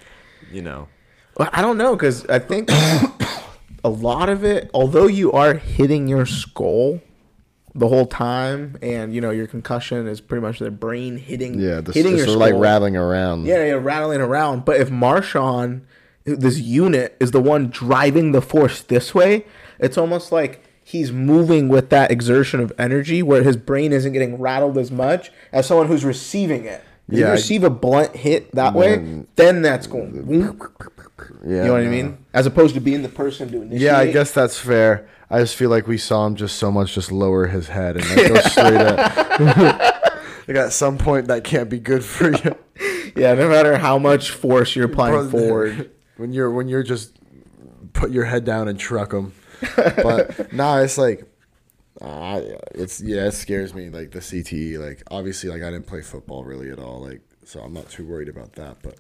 you 0.50 0.60
know, 0.62 0.89
Well, 1.39 1.48
I 1.52 1.62
don't 1.62 1.78
know 1.78 1.97
because 1.97 2.26
I 2.26 2.39
think 2.39 2.68
a 3.84 3.89
lot 3.89 4.28
of 4.28 4.44
it, 4.44 4.70
although 4.74 5.06
you 5.06 5.32
are 5.32 5.55
hitting 5.55 6.06
your 6.06 6.26
skull 6.26 7.00
the 7.74 7.89
whole 7.89 8.05
time, 8.06 8.76
and 8.82 9.14
you 9.14 9.20
know 9.22 9.31
your 9.31 9.47
concussion 9.47 10.06
is 10.06 10.20
pretty 10.20 10.42
much 10.42 10.58
the 10.58 10.70
brain 10.70 11.16
hitting, 11.16 11.58
Yeah, 11.58 11.81
the, 11.81 11.92
hitting 11.92 12.18
it's 12.18 12.26
your 12.26 12.36
like 12.36 12.50
skull. 12.50 12.60
rattling 12.60 12.97
around. 12.97 13.47
Yeah, 13.47 13.64
yeah, 13.64 13.72
rattling 13.72 14.20
around. 14.20 14.66
But 14.66 14.76
if 14.78 14.90
Marshawn, 14.90 15.81
this 16.25 16.59
unit, 16.59 17.17
is 17.20 17.31
the 17.31 17.41
one 17.41 17.68
driving 17.68 18.33
the 18.33 18.42
force 18.42 18.81
this 18.83 19.15
way, 19.15 19.44
it's 19.78 19.99
almost 19.99 20.31
like 20.33 20.62
he's 20.84 21.12
moving 21.12 21.68
with 21.68 21.91
that 21.91 22.10
exertion 22.10 22.60
of 22.60 22.73
energy 22.78 23.23
where 23.23 23.42
his 23.42 23.57
brain 23.57 23.92
isn't 23.92 24.12
getting 24.12 24.39
rattled 24.39 24.78
as 24.78 24.91
much 24.91 25.31
as 25.52 25.67
someone 25.67 25.86
who's 25.89 26.05
receiving 26.05 26.65
it. 26.65 26.83
If 27.09 27.18
Yeah, 27.18 27.26
you 27.26 27.33
receive 27.33 27.65
a 27.65 27.70
blunt 27.70 28.17
hit 28.17 28.52
that 28.55 28.75
way, 28.75 29.25
Then- 29.36 29.62
that's 29.62 29.86
going. 29.86 30.15
Yeah, 31.44 31.57
you 31.57 31.65
know 31.67 31.73
what 31.73 31.83
I 31.83 31.86
mean? 31.89 32.18
As 32.34 32.47
opposed 32.47 32.75
to 32.75 32.81
being 32.81 33.02
the 33.02 33.09
person 33.09 33.51
to 33.52 33.62
initiate. 33.62 33.81
Yeah, 33.81 33.99
I 33.99 34.10
guess 34.10 34.33
that's 34.33 34.59
fair. 34.59 35.07
I 35.31 35.41
just 35.41 35.57
feel 35.57 35.70
like 35.70 35.86
we 35.86 35.99
saw 35.99 36.26
him 36.26 36.36
just 36.36 36.57
so 36.57 36.70
much 36.70 36.94
just 36.94 37.10
lower 37.10 37.47
his 37.47 37.68
head 37.68 37.97
and 37.97 38.05
like 38.10 38.28
go 38.28 38.41
straight 38.49 38.75
up. 38.81 38.99
like 40.49 40.57
at 40.57 40.73
some 40.73 40.99
point 40.99 41.28
that 41.28 41.44
can't 41.44 41.68
be 41.70 41.78
good 41.78 42.05
for 42.05 42.31
you. 42.31 42.57
Yeah, 43.15 43.34
no 43.34 43.47
matter 43.51 43.76
how 43.76 43.99
much 43.99 44.31
force 44.31 44.75
you're 44.75 44.86
applying 44.86 45.28
forward. 45.28 45.91
When 46.23 46.33
you're 46.33 46.52
when 46.52 46.68
you're 46.68 46.84
just 46.84 47.18
put 47.94 48.12
your 48.12 48.25
head 48.25 48.44
down 48.44 48.68
and 48.68 48.78
truck 48.78 49.10
them. 49.10 49.34
But 49.76 50.52
nah, 50.55 50.78
it's 50.78 50.97
like 50.97 51.25
uh, 52.01 52.41
it's 52.70 53.01
yeah, 53.01 53.26
it 53.26 53.33
scares 53.33 53.75
me 53.75 53.91
like 53.91 54.12
the 54.12 54.20
CTE. 54.20 54.78
Like 54.78 55.02
obviously, 55.10 55.51
like 55.51 55.62
I 55.62 55.70
didn't 55.73 55.89
play 55.89 56.01
football 56.01 56.44
really 56.44 56.70
at 56.70 56.78
all. 56.78 57.01
Like 57.01 57.23
so, 57.44 57.60
I'm 57.60 57.73
not 57.73 57.91
too 57.91 58.07
worried 58.07 58.28
about 58.28 58.52
that. 58.52 58.76
But 58.84 58.99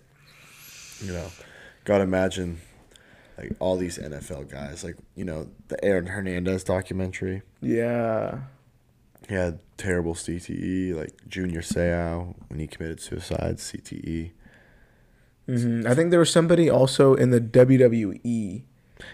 you 1.00 1.12
know, 1.12 1.28
gotta 1.84 2.02
imagine 2.02 2.60
like 3.38 3.52
all 3.60 3.76
these 3.76 3.98
NFL 3.98 4.50
guys, 4.50 4.82
like 4.82 4.96
you 5.14 5.24
know 5.24 5.46
the 5.68 5.82
Aaron 5.84 6.06
Hernandez 6.06 6.64
documentary. 6.64 7.42
Yeah. 7.60 8.40
He 9.28 9.36
had 9.36 9.60
terrible 9.76 10.14
CTE, 10.14 10.96
like 10.96 11.12
Junior 11.28 11.60
Seau 11.60 12.34
when 12.48 12.58
he 12.58 12.66
committed 12.66 13.00
suicide. 13.00 13.58
CTE. 13.58 14.32
Hmm 15.46 15.84
I 15.86 15.94
think 15.94 16.10
there 16.10 16.20
was 16.20 16.30
somebody 16.30 16.70
also 16.70 17.14
in 17.14 17.30
the 17.30 17.40
WWE. 17.40 18.62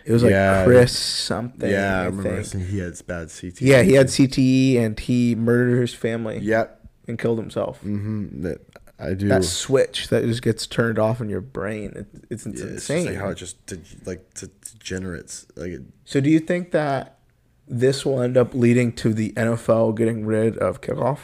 It 0.04 0.12
was 0.12 0.22
like 0.22 0.64
Chris 0.66 0.96
something. 0.96 1.70
yeah, 1.70 2.00
I 2.00 2.02
I 2.02 2.06
remember 2.06 2.42
he 2.58 2.78
had 2.78 2.92
bad 3.06 3.28
CTE. 3.28 3.60
Yeah, 3.60 3.82
he 3.82 3.92
had 3.94 4.06
CTE 4.08 4.76
and 4.78 4.98
he 4.98 5.34
murdered 5.34 5.80
his 5.80 5.94
family 5.94 6.38
Yep. 6.40 6.80
and 7.08 7.18
killed 7.18 7.38
himself. 7.38 7.78
Mm-hmm. 7.82 8.42
That 8.42 8.60
I 8.98 9.14
do. 9.14 9.28
That 9.28 9.44
switch 9.44 10.08
that 10.08 10.24
just 10.24 10.42
gets 10.42 10.66
turned 10.66 10.98
off 10.98 11.20
in 11.20 11.28
your 11.28 11.40
brain. 11.40 11.92
It, 11.94 12.06
it's, 12.30 12.44
it's 12.46 12.60
yeah, 12.60 12.66
it's 12.66 12.72
insane. 12.90 13.06
like 13.06 13.16
how 13.16 13.28
it 13.30 13.36
just 13.36 13.64
de- 13.66 13.78
like 14.04 14.34
de- 14.34 14.48
degenerates. 14.72 15.46
Like 15.56 15.70
it, 15.70 15.82
so, 16.04 16.20
do 16.20 16.28
you 16.30 16.40
think 16.40 16.72
that 16.72 17.18
this 17.66 18.04
will 18.04 18.20
end 18.20 18.36
up 18.36 18.54
leading 18.54 18.92
to 18.94 19.12
the 19.14 19.32
NFL 19.32 19.94
getting 19.96 20.26
rid 20.26 20.56
of 20.58 20.80
kickoff? 20.80 21.18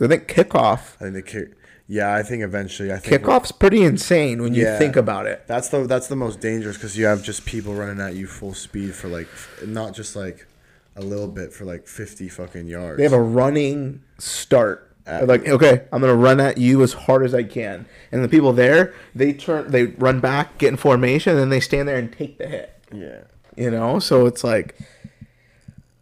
I 0.00 0.06
think 0.08 0.28
kickoff, 0.28 0.96
I 1.00 1.04
think 1.10 1.14
the 1.14 1.22
kick. 1.22 1.52
Yeah, 1.90 2.14
I 2.14 2.22
think 2.22 2.42
eventually. 2.42 2.92
I 2.92 2.98
think 2.98 3.22
kickoff's 3.22 3.50
pretty 3.50 3.82
insane 3.82 4.42
when 4.42 4.52
you 4.54 4.64
Yeah. 4.64 4.78
think 4.78 4.94
about 4.94 5.26
it. 5.26 5.44
That's 5.46 5.70
the 5.70 5.86
that's 5.86 6.06
the 6.06 6.16
most 6.16 6.38
dangerous 6.40 6.76
because 6.76 6.98
you 6.98 7.06
have 7.06 7.22
just 7.22 7.46
people 7.46 7.74
running 7.74 7.98
at 8.00 8.14
you 8.14 8.26
full 8.26 8.52
speed 8.52 8.94
for 8.94 9.08
like 9.08 9.26
not 9.66 9.94
just 9.94 10.14
like 10.14 10.46
a 10.96 11.00
little 11.00 11.28
bit 11.28 11.52
for 11.52 11.64
like 11.64 11.86
fifty 11.88 12.28
fucking 12.28 12.66
yards. 12.66 12.98
They 12.98 13.04
have 13.04 13.12
a 13.14 13.20
running 13.22 14.02
start. 14.18 14.84
They're 15.06 15.24
like, 15.24 15.48
okay, 15.48 15.84
I'm 15.90 16.02
gonna 16.02 16.14
run 16.14 16.38
at 16.40 16.58
you 16.58 16.82
as 16.82 16.92
hard 16.92 17.24
as 17.24 17.34
I 17.34 17.42
can, 17.42 17.86
and 18.12 18.22
the 18.22 18.28
people 18.28 18.52
there, 18.52 18.92
they 19.14 19.32
turn, 19.32 19.70
they 19.70 19.84
run 19.86 20.20
back, 20.20 20.58
get 20.58 20.68
in 20.68 20.76
formation, 20.76 21.30
and 21.32 21.40
then 21.40 21.48
they 21.48 21.60
stand 21.60 21.88
there 21.88 21.96
and 21.96 22.12
take 22.12 22.36
the 22.36 22.46
hit. 22.46 22.78
yeah. 22.92 23.20
You 23.56 23.70
know, 23.70 23.98
so 24.00 24.26
it's 24.26 24.44
like, 24.44 24.78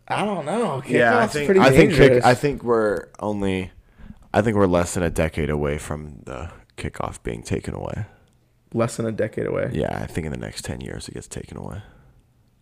I 0.09 0.25
don't 0.25 0.45
know. 0.45 0.83
yeah, 0.89 1.19
I 1.21 1.29
think 1.29 1.47
pretty 1.47 1.61
I 1.61 1.71
think 1.71 1.93
kick. 1.95 2.25
I 2.25 2.35
think 2.35 2.65
we're 2.65 3.07
only, 3.21 3.71
I 4.35 4.43
think 4.43 4.57
we're 4.57 4.67
less 4.67 4.95
than 4.95 5.03
a 5.03 5.11
decade 5.11 5.51
away 5.51 5.79
from 5.79 6.21
the 6.25 6.51
kickoff 6.77 7.23
being 7.23 7.43
taken 7.43 7.75
away. 7.75 8.07
less 8.75 8.97
than 8.97 9.07
a 9.07 9.13
decade 9.13 9.47
away. 9.47 9.71
Yeah, 9.73 9.99
I 10.03 10.07
think 10.07 10.27
in 10.27 10.33
the 10.33 10.39
next 10.39 10.65
ten 10.65 10.81
years 10.81 11.09
it 11.09 11.15
gets 11.15 11.27
taken 11.29 11.57
away. 11.57 11.83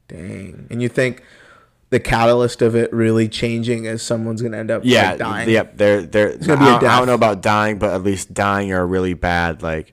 Dang. 0.09 0.67
And 0.71 0.81
you 0.83 0.89
think 0.89 1.23
the 1.91 1.99
catalyst 1.99 2.63
of 2.63 2.77
it 2.77 2.93
really 2.93 3.29
changing 3.29 3.87
is 3.87 4.03
someone's 4.03 4.41
gonna 4.43 4.59
end 4.59 4.71
up 4.71 4.83
Yeah, 4.85 5.11
like, 5.11 5.19
dying? 5.19 5.51
yep. 5.51 5.77
They're 5.77 6.03
they're. 6.03 6.37
gonna 6.37 6.61
be 6.61 6.67
I 6.67 6.77
a 6.77 6.81
don't, 6.81 6.91
I 6.91 6.99
don't 6.99 7.07
know 7.07 7.15
about 7.15 7.41
dying, 7.43 7.79
but 7.79 7.93
at 7.93 8.03
least 8.03 8.33
dying 8.35 8.73
are 8.73 8.87
really 8.87 9.15
bad, 9.15 9.63
like 9.63 9.93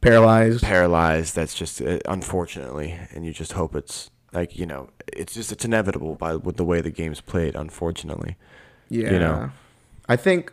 Paralyzed. 0.00 0.62
paralyzed. 0.62 1.34
That's 1.36 1.54
just 1.54 1.82
uh, 1.82 1.98
unfortunately, 2.06 2.98
and 3.12 3.26
you 3.26 3.32
just 3.32 3.52
hope 3.52 3.74
it's 3.74 4.10
like 4.32 4.56
you 4.58 4.64
know, 4.64 4.88
it's 5.12 5.34
just 5.34 5.52
it's 5.52 5.64
inevitable 5.64 6.14
by 6.14 6.36
with 6.36 6.56
the 6.56 6.64
way 6.64 6.80
the 6.80 6.90
game's 6.90 7.20
played. 7.20 7.54
Unfortunately, 7.54 8.36
Yeah. 8.88 9.10
you 9.12 9.18
know. 9.18 9.50
I 10.08 10.16
think 10.16 10.52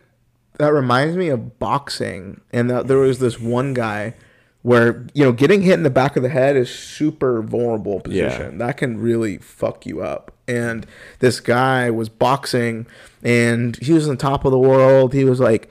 that 0.58 0.72
reminds 0.72 1.16
me 1.16 1.28
of 1.28 1.58
boxing, 1.58 2.40
and 2.52 2.68
that 2.70 2.86
there 2.88 2.98
was 2.98 3.18
this 3.18 3.40
one 3.40 3.74
guy 3.74 4.14
where 4.62 5.06
you 5.14 5.24
know 5.24 5.32
getting 5.32 5.62
hit 5.62 5.74
in 5.74 5.84
the 5.84 5.90
back 5.90 6.16
of 6.16 6.22
the 6.22 6.28
head 6.28 6.56
is 6.56 6.68
super 6.68 7.42
vulnerable 7.42 8.00
position. 8.00 8.58
That 8.58 8.76
can 8.76 8.98
really 8.98 9.38
fuck 9.38 9.86
you 9.86 10.02
up. 10.02 10.32
And 10.46 10.86
this 11.20 11.40
guy 11.40 11.90
was 11.90 12.08
boxing, 12.08 12.86
and 13.22 13.76
he 13.76 13.92
was 13.92 14.08
on 14.08 14.16
top 14.16 14.44
of 14.44 14.52
the 14.52 14.58
world. 14.58 15.14
He 15.14 15.24
was 15.24 15.40
like. 15.40 15.70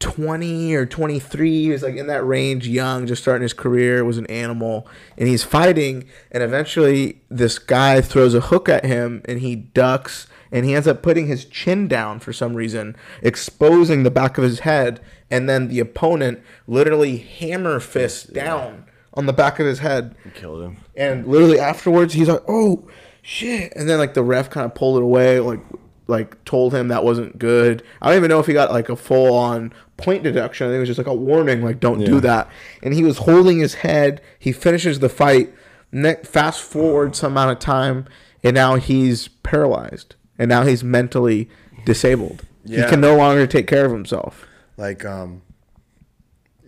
20 0.00 0.74
or 0.74 0.86
23 0.86 1.64
he 1.64 1.68
was 1.68 1.82
like 1.82 1.96
in 1.96 2.06
that 2.06 2.26
range 2.26 2.66
young 2.66 3.06
just 3.06 3.20
starting 3.20 3.42
his 3.42 3.52
career 3.52 4.02
was 4.02 4.16
an 4.16 4.24
animal 4.28 4.88
and 5.18 5.28
he's 5.28 5.44
fighting 5.44 6.08
and 6.32 6.42
eventually 6.42 7.20
this 7.28 7.58
guy 7.58 8.00
throws 8.00 8.32
a 8.32 8.40
hook 8.40 8.66
at 8.66 8.82
him 8.82 9.20
and 9.26 9.40
he 9.40 9.54
ducks 9.54 10.26
and 10.52 10.64
he 10.64 10.74
ends 10.74 10.88
up 10.88 11.02
putting 11.02 11.26
his 11.26 11.44
chin 11.44 11.86
down 11.88 12.18
for 12.20 12.32
some 12.32 12.54
reason 12.54 12.96
exposing 13.22 14.02
the 14.02 14.10
back 14.10 14.36
of 14.38 14.44
his 14.44 14.60
head 14.60 15.00
and 15.30 15.48
then 15.48 15.68
the 15.68 15.80
opponent 15.80 16.40
literally 16.66 17.18
hammer 17.18 17.78
fists 17.80 18.24
down 18.24 18.84
on 19.14 19.26
the 19.26 19.32
back 19.32 19.58
of 19.58 19.66
his 19.66 19.80
head. 19.80 20.14
He 20.24 20.30
killed 20.30 20.62
him. 20.62 20.76
and 20.96 21.26
literally 21.26 21.58
afterwards 21.58 22.14
he's 22.14 22.28
like 22.28 22.42
oh 22.48 22.88
shit. 23.22 23.72
And 23.76 23.88
then 23.88 23.98
like 23.98 24.14
the 24.14 24.22
ref 24.22 24.50
kind 24.50 24.64
of 24.64 24.74
pulled 24.74 24.96
it 24.98 25.02
away 25.02 25.40
like 25.40 25.60
like 26.06 26.42
told 26.44 26.74
him 26.74 26.88
that 26.88 27.04
wasn't 27.04 27.38
good. 27.38 27.82
I 28.02 28.08
don't 28.08 28.16
even 28.16 28.28
know 28.30 28.40
if 28.40 28.46
he 28.46 28.52
got 28.52 28.72
like 28.72 28.88
a 28.88 28.96
full 28.96 29.32
on 29.34 29.72
point 29.96 30.24
deduction. 30.24 30.66
I 30.66 30.70
think 30.70 30.76
it 30.78 30.80
was 30.80 30.88
just 30.88 30.98
like 30.98 31.06
a 31.06 31.14
warning 31.14 31.62
like 31.62 31.78
don't 31.78 32.04
do 32.04 32.20
that. 32.20 32.48
And 32.82 32.92
he 32.94 33.04
was 33.04 33.18
holding 33.18 33.58
his 33.58 33.74
head. 33.74 34.20
He 34.38 34.50
finishes 34.52 34.98
the 34.98 35.08
fight. 35.08 35.52
Ne- 35.92 36.22
fast 36.24 36.62
forward 36.62 37.14
some 37.16 37.32
amount 37.32 37.50
of 37.52 37.58
time 37.58 38.06
and 38.42 38.54
now 38.54 38.76
he's 38.76 39.28
paralyzed, 39.28 40.14
and 40.40 40.48
now 40.48 40.64
he's 40.64 40.82
mentally 40.82 41.48
disabled. 41.84 42.46
He 42.66 42.76
can 42.84 43.00
no 43.00 43.14
longer 43.14 43.46
take 43.46 43.66
care 43.66 43.84
of 43.84 43.92
himself. 43.92 44.46
Like 44.78 45.04
um, 45.04 45.42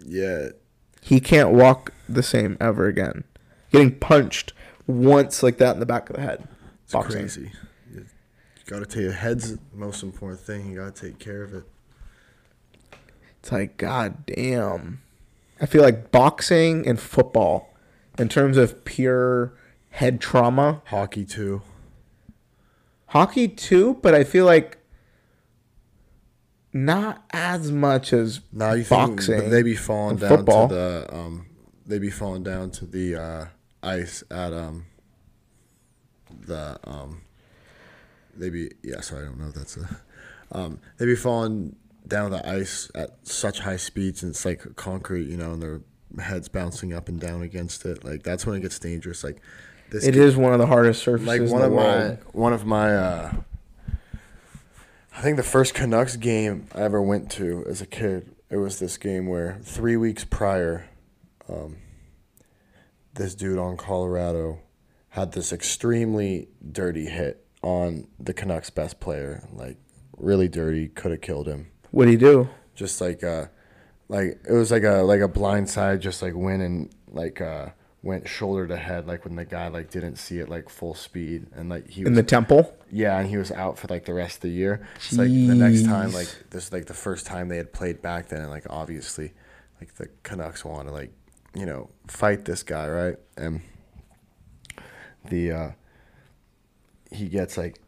yeah, 0.04 0.50
He 1.00 1.18
can't 1.20 1.50
walk 1.50 1.92
the 2.08 2.22
same 2.22 2.56
ever 2.60 2.86
again. 2.86 3.24
Getting 3.72 3.98
punched 3.98 4.52
once 4.86 5.42
like 5.42 5.56
that 5.58 5.72
in 5.74 5.80
the 5.80 5.86
back 5.86 6.10
of 6.10 6.16
the 6.16 6.22
head. 6.22 6.46
it's 6.84 6.92
Boxing. 6.92 7.20
crazy. 7.22 7.52
You, 7.92 8.00
you 8.00 8.04
gotta 8.66 8.84
take 8.84 9.02
your 9.02 9.12
head's 9.12 9.52
the 9.56 9.60
most 9.72 10.02
important 10.02 10.40
thing. 10.40 10.70
You 10.70 10.76
gotta 10.76 10.92
take 10.92 11.18
care 11.18 11.42
of 11.42 11.54
it. 11.54 11.64
It's 13.40 13.50
like, 13.50 13.78
god 13.78 14.26
damn. 14.26 15.00
I 15.60 15.66
feel 15.66 15.82
like 15.82 16.10
boxing 16.10 16.86
and 16.86 17.00
football, 17.00 17.72
in 18.18 18.28
terms 18.28 18.56
of 18.58 18.84
pure 18.84 19.54
head 19.90 20.20
trauma, 20.20 20.82
Hockey 20.86 21.24
too. 21.24 21.62
Hockey 23.12 23.46
too, 23.48 23.98
but 24.02 24.14
I 24.14 24.24
feel 24.24 24.46
like 24.46 24.78
not 26.72 27.22
as 27.30 27.70
much 27.70 28.12
as 28.12 28.40
Now 28.52 28.72
you 28.72 28.84
think 28.84 29.16
boxing. 29.16 29.50
they 29.50 29.62
be 29.62 29.74
falling 29.76 30.16
down 30.16 30.38
football. 30.38 30.68
to 30.68 30.74
the 30.74 31.06
um, 31.12 31.46
they 31.86 31.98
be 31.98 32.10
falling 32.10 32.42
down 32.42 32.70
to 32.72 32.86
the 32.86 33.16
uh, 33.16 33.44
ice 33.82 34.24
at 34.30 34.52
um, 34.54 34.86
the 36.46 36.78
um, 36.84 37.22
they 38.34 38.48
be 38.48 38.70
yeah. 38.82 39.00
Sorry, 39.00 39.22
I 39.24 39.26
don't 39.26 39.38
know 39.38 39.48
if 39.48 39.54
that's 39.54 39.76
a 39.76 40.00
um, 40.52 40.80
they 40.96 41.04
be 41.06 41.16
falling 41.16 41.76
down 42.08 42.30
the 42.30 42.46
ice 42.48 42.90
at 42.94 43.18
such 43.22 43.60
high 43.60 43.76
speeds 43.76 44.22
and 44.22 44.30
it's 44.30 44.44
like 44.44 44.74
concrete, 44.76 45.28
you 45.28 45.36
know, 45.36 45.52
and 45.52 45.62
their 45.62 45.80
heads 46.20 46.48
bouncing 46.48 46.92
up 46.92 47.08
and 47.08 47.20
down 47.20 47.42
against 47.42 47.84
it. 47.84 48.04
Like 48.04 48.22
that's 48.22 48.46
when 48.46 48.56
it 48.56 48.60
gets 48.60 48.78
dangerous. 48.78 49.22
Like 49.22 49.40
this 49.92 50.04
It 50.04 50.16
is 50.16 50.36
one 50.36 50.52
of 50.52 50.58
the 50.58 50.66
hardest 50.66 51.02
surfaces 51.02 51.28
like 51.28 51.50
one 51.50 51.62
of 51.62 51.70
world. 51.72 52.18
my 52.18 52.30
one 52.32 52.52
of 52.52 52.64
my 52.66 52.94
uh 52.96 53.32
I 55.14 55.20
think 55.20 55.36
the 55.36 55.42
first 55.42 55.74
Canucks 55.74 56.16
game 56.16 56.66
I 56.74 56.80
ever 56.80 57.00
went 57.00 57.30
to 57.32 57.64
as 57.68 57.80
a 57.80 57.86
kid, 57.86 58.34
it 58.50 58.56
was 58.56 58.78
this 58.78 58.96
game 58.96 59.26
where 59.26 59.58
three 59.62 59.96
weeks 59.96 60.24
prior, 60.24 60.88
um, 61.48 61.76
this 63.14 63.34
dude 63.34 63.58
on 63.58 63.76
Colorado 63.76 64.60
had 65.10 65.32
this 65.32 65.52
extremely 65.52 66.48
dirty 66.72 67.06
hit 67.06 67.46
on 67.62 68.08
the 68.18 68.32
Canucks 68.32 68.70
best 68.70 68.98
player, 69.00 69.46
like 69.52 69.76
really 70.16 70.48
dirty, 70.48 70.88
could 70.88 71.10
have 71.10 71.20
killed 71.20 71.46
him. 71.46 71.70
What 71.90 72.06
do 72.06 72.10
you 72.10 72.18
do? 72.18 72.48
Just 72.74 73.00
like 73.00 73.22
uh 73.22 73.46
like 74.08 74.40
it 74.48 74.52
was 74.52 74.70
like 74.70 74.82
a 74.82 75.02
like 75.02 75.20
a 75.20 75.28
blind 75.28 75.68
side 75.68 76.00
just 76.00 76.22
like 76.22 76.34
went 76.34 76.62
and 76.62 76.90
like 77.08 77.40
uh 77.40 77.68
went 78.02 78.28
shoulder 78.28 78.66
to 78.66 78.76
head 78.76 79.06
like 79.06 79.24
when 79.24 79.36
the 79.36 79.44
guy 79.44 79.68
like 79.68 79.88
didn't 79.88 80.16
see 80.16 80.38
it 80.38 80.48
like 80.48 80.68
full 80.68 80.92
speed 80.94 81.46
and 81.54 81.68
like 81.68 81.88
he 81.88 82.02
In 82.02 82.14
the 82.14 82.22
temple? 82.22 82.76
yeah, 82.90 83.18
and 83.18 83.28
he 83.28 83.36
was 83.36 83.52
out 83.52 83.78
for 83.78 83.86
like 83.88 84.04
the 84.04 84.14
rest 84.14 84.36
of 84.36 84.42
the 84.42 84.50
year. 84.50 84.86
It's 84.96 85.16
like 85.16 85.28
the 85.28 85.54
next 85.54 85.84
time, 85.84 86.12
like 86.12 86.28
this, 86.50 86.66
is, 86.66 86.72
like 86.72 86.86
the 86.86 86.94
first 86.94 87.26
time 87.26 87.48
they 87.48 87.56
had 87.56 87.72
played 87.72 88.02
back 88.02 88.28
then, 88.28 88.40
and 88.40 88.50
like 88.50 88.66
obviously, 88.68 89.32
like 89.80 89.94
the 89.94 90.08
Canucks 90.24 90.64
want 90.64 90.88
to 90.88 90.92
like, 90.92 91.12
you 91.54 91.64
know, 91.64 91.90
fight 92.08 92.44
this 92.44 92.62
guy, 92.62 92.88
right? 92.88 93.16
And 93.36 93.62
the 95.28 95.52
uh, 95.52 95.70
he 97.10 97.28
gets 97.28 97.56
like 97.56 97.80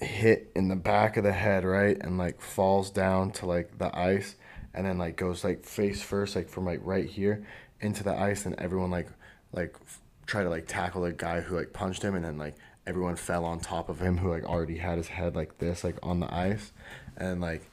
hit 0.00 0.50
in 0.54 0.68
the 0.68 0.76
back 0.76 1.16
of 1.16 1.24
the 1.24 1.32
head, 1.32 1.64
right, 1.64 1.98
and 2.00 2.16
like 2.18 2.40
falls 2.40 2.90
down 2.90 3.32
to 3.32 3.46
like 3.46 3.78
the 3.78 3.94
ice, 3.98 4.36
and 4.72 4.86
then 4.86 4.96
like 4.96 5.16
goes 5.16 5.42
like 5.42 5.64
face 5.64 6.00
first, 6.00 6.36
like 6.36 6.48
from 6.48 6.64
like 6.64 6.80
right 6.84 7.06
here 7.06 7.44
into 7.80 8.04
the 8.04 8.14
ice, 8.14 8.46
and 8.46 8.54
everyone 8.58 8.90
like 8.90 9.08
like 9.52 9.74
f- 9.82 10.00
try 10.26 10.42
to 10.42 10.48
like 10.50 10.66
tackle 10.66 11.02
the 11.02 11.12
guy 11.12 11.40
who 11.40 11.56
like 11.56 11.72
punched 11.72 12.02
him, 12.02 12.14
and 12.14 12.24
then 12.24 12.36
like 12.38 12.54
everyone 12.86 13.16
fell 13.16 13.44
on 13.44 13.60
top 13.60 13.88
of 13.88 14.00
him 14.00 14.16
who 14.18 14.30
like 14.30 14.44
already 14.44 14.76
had 14.78 14.96
his 14.98 15.08
head 15.08 15.34
like 15.36 15.58
this 15.58 15.84
like 15.84 15.96
on 16.02 16.20
the 16.20 16.32
ice, 16.34 16.72
and 17.16 17.40
like 17.40 17.70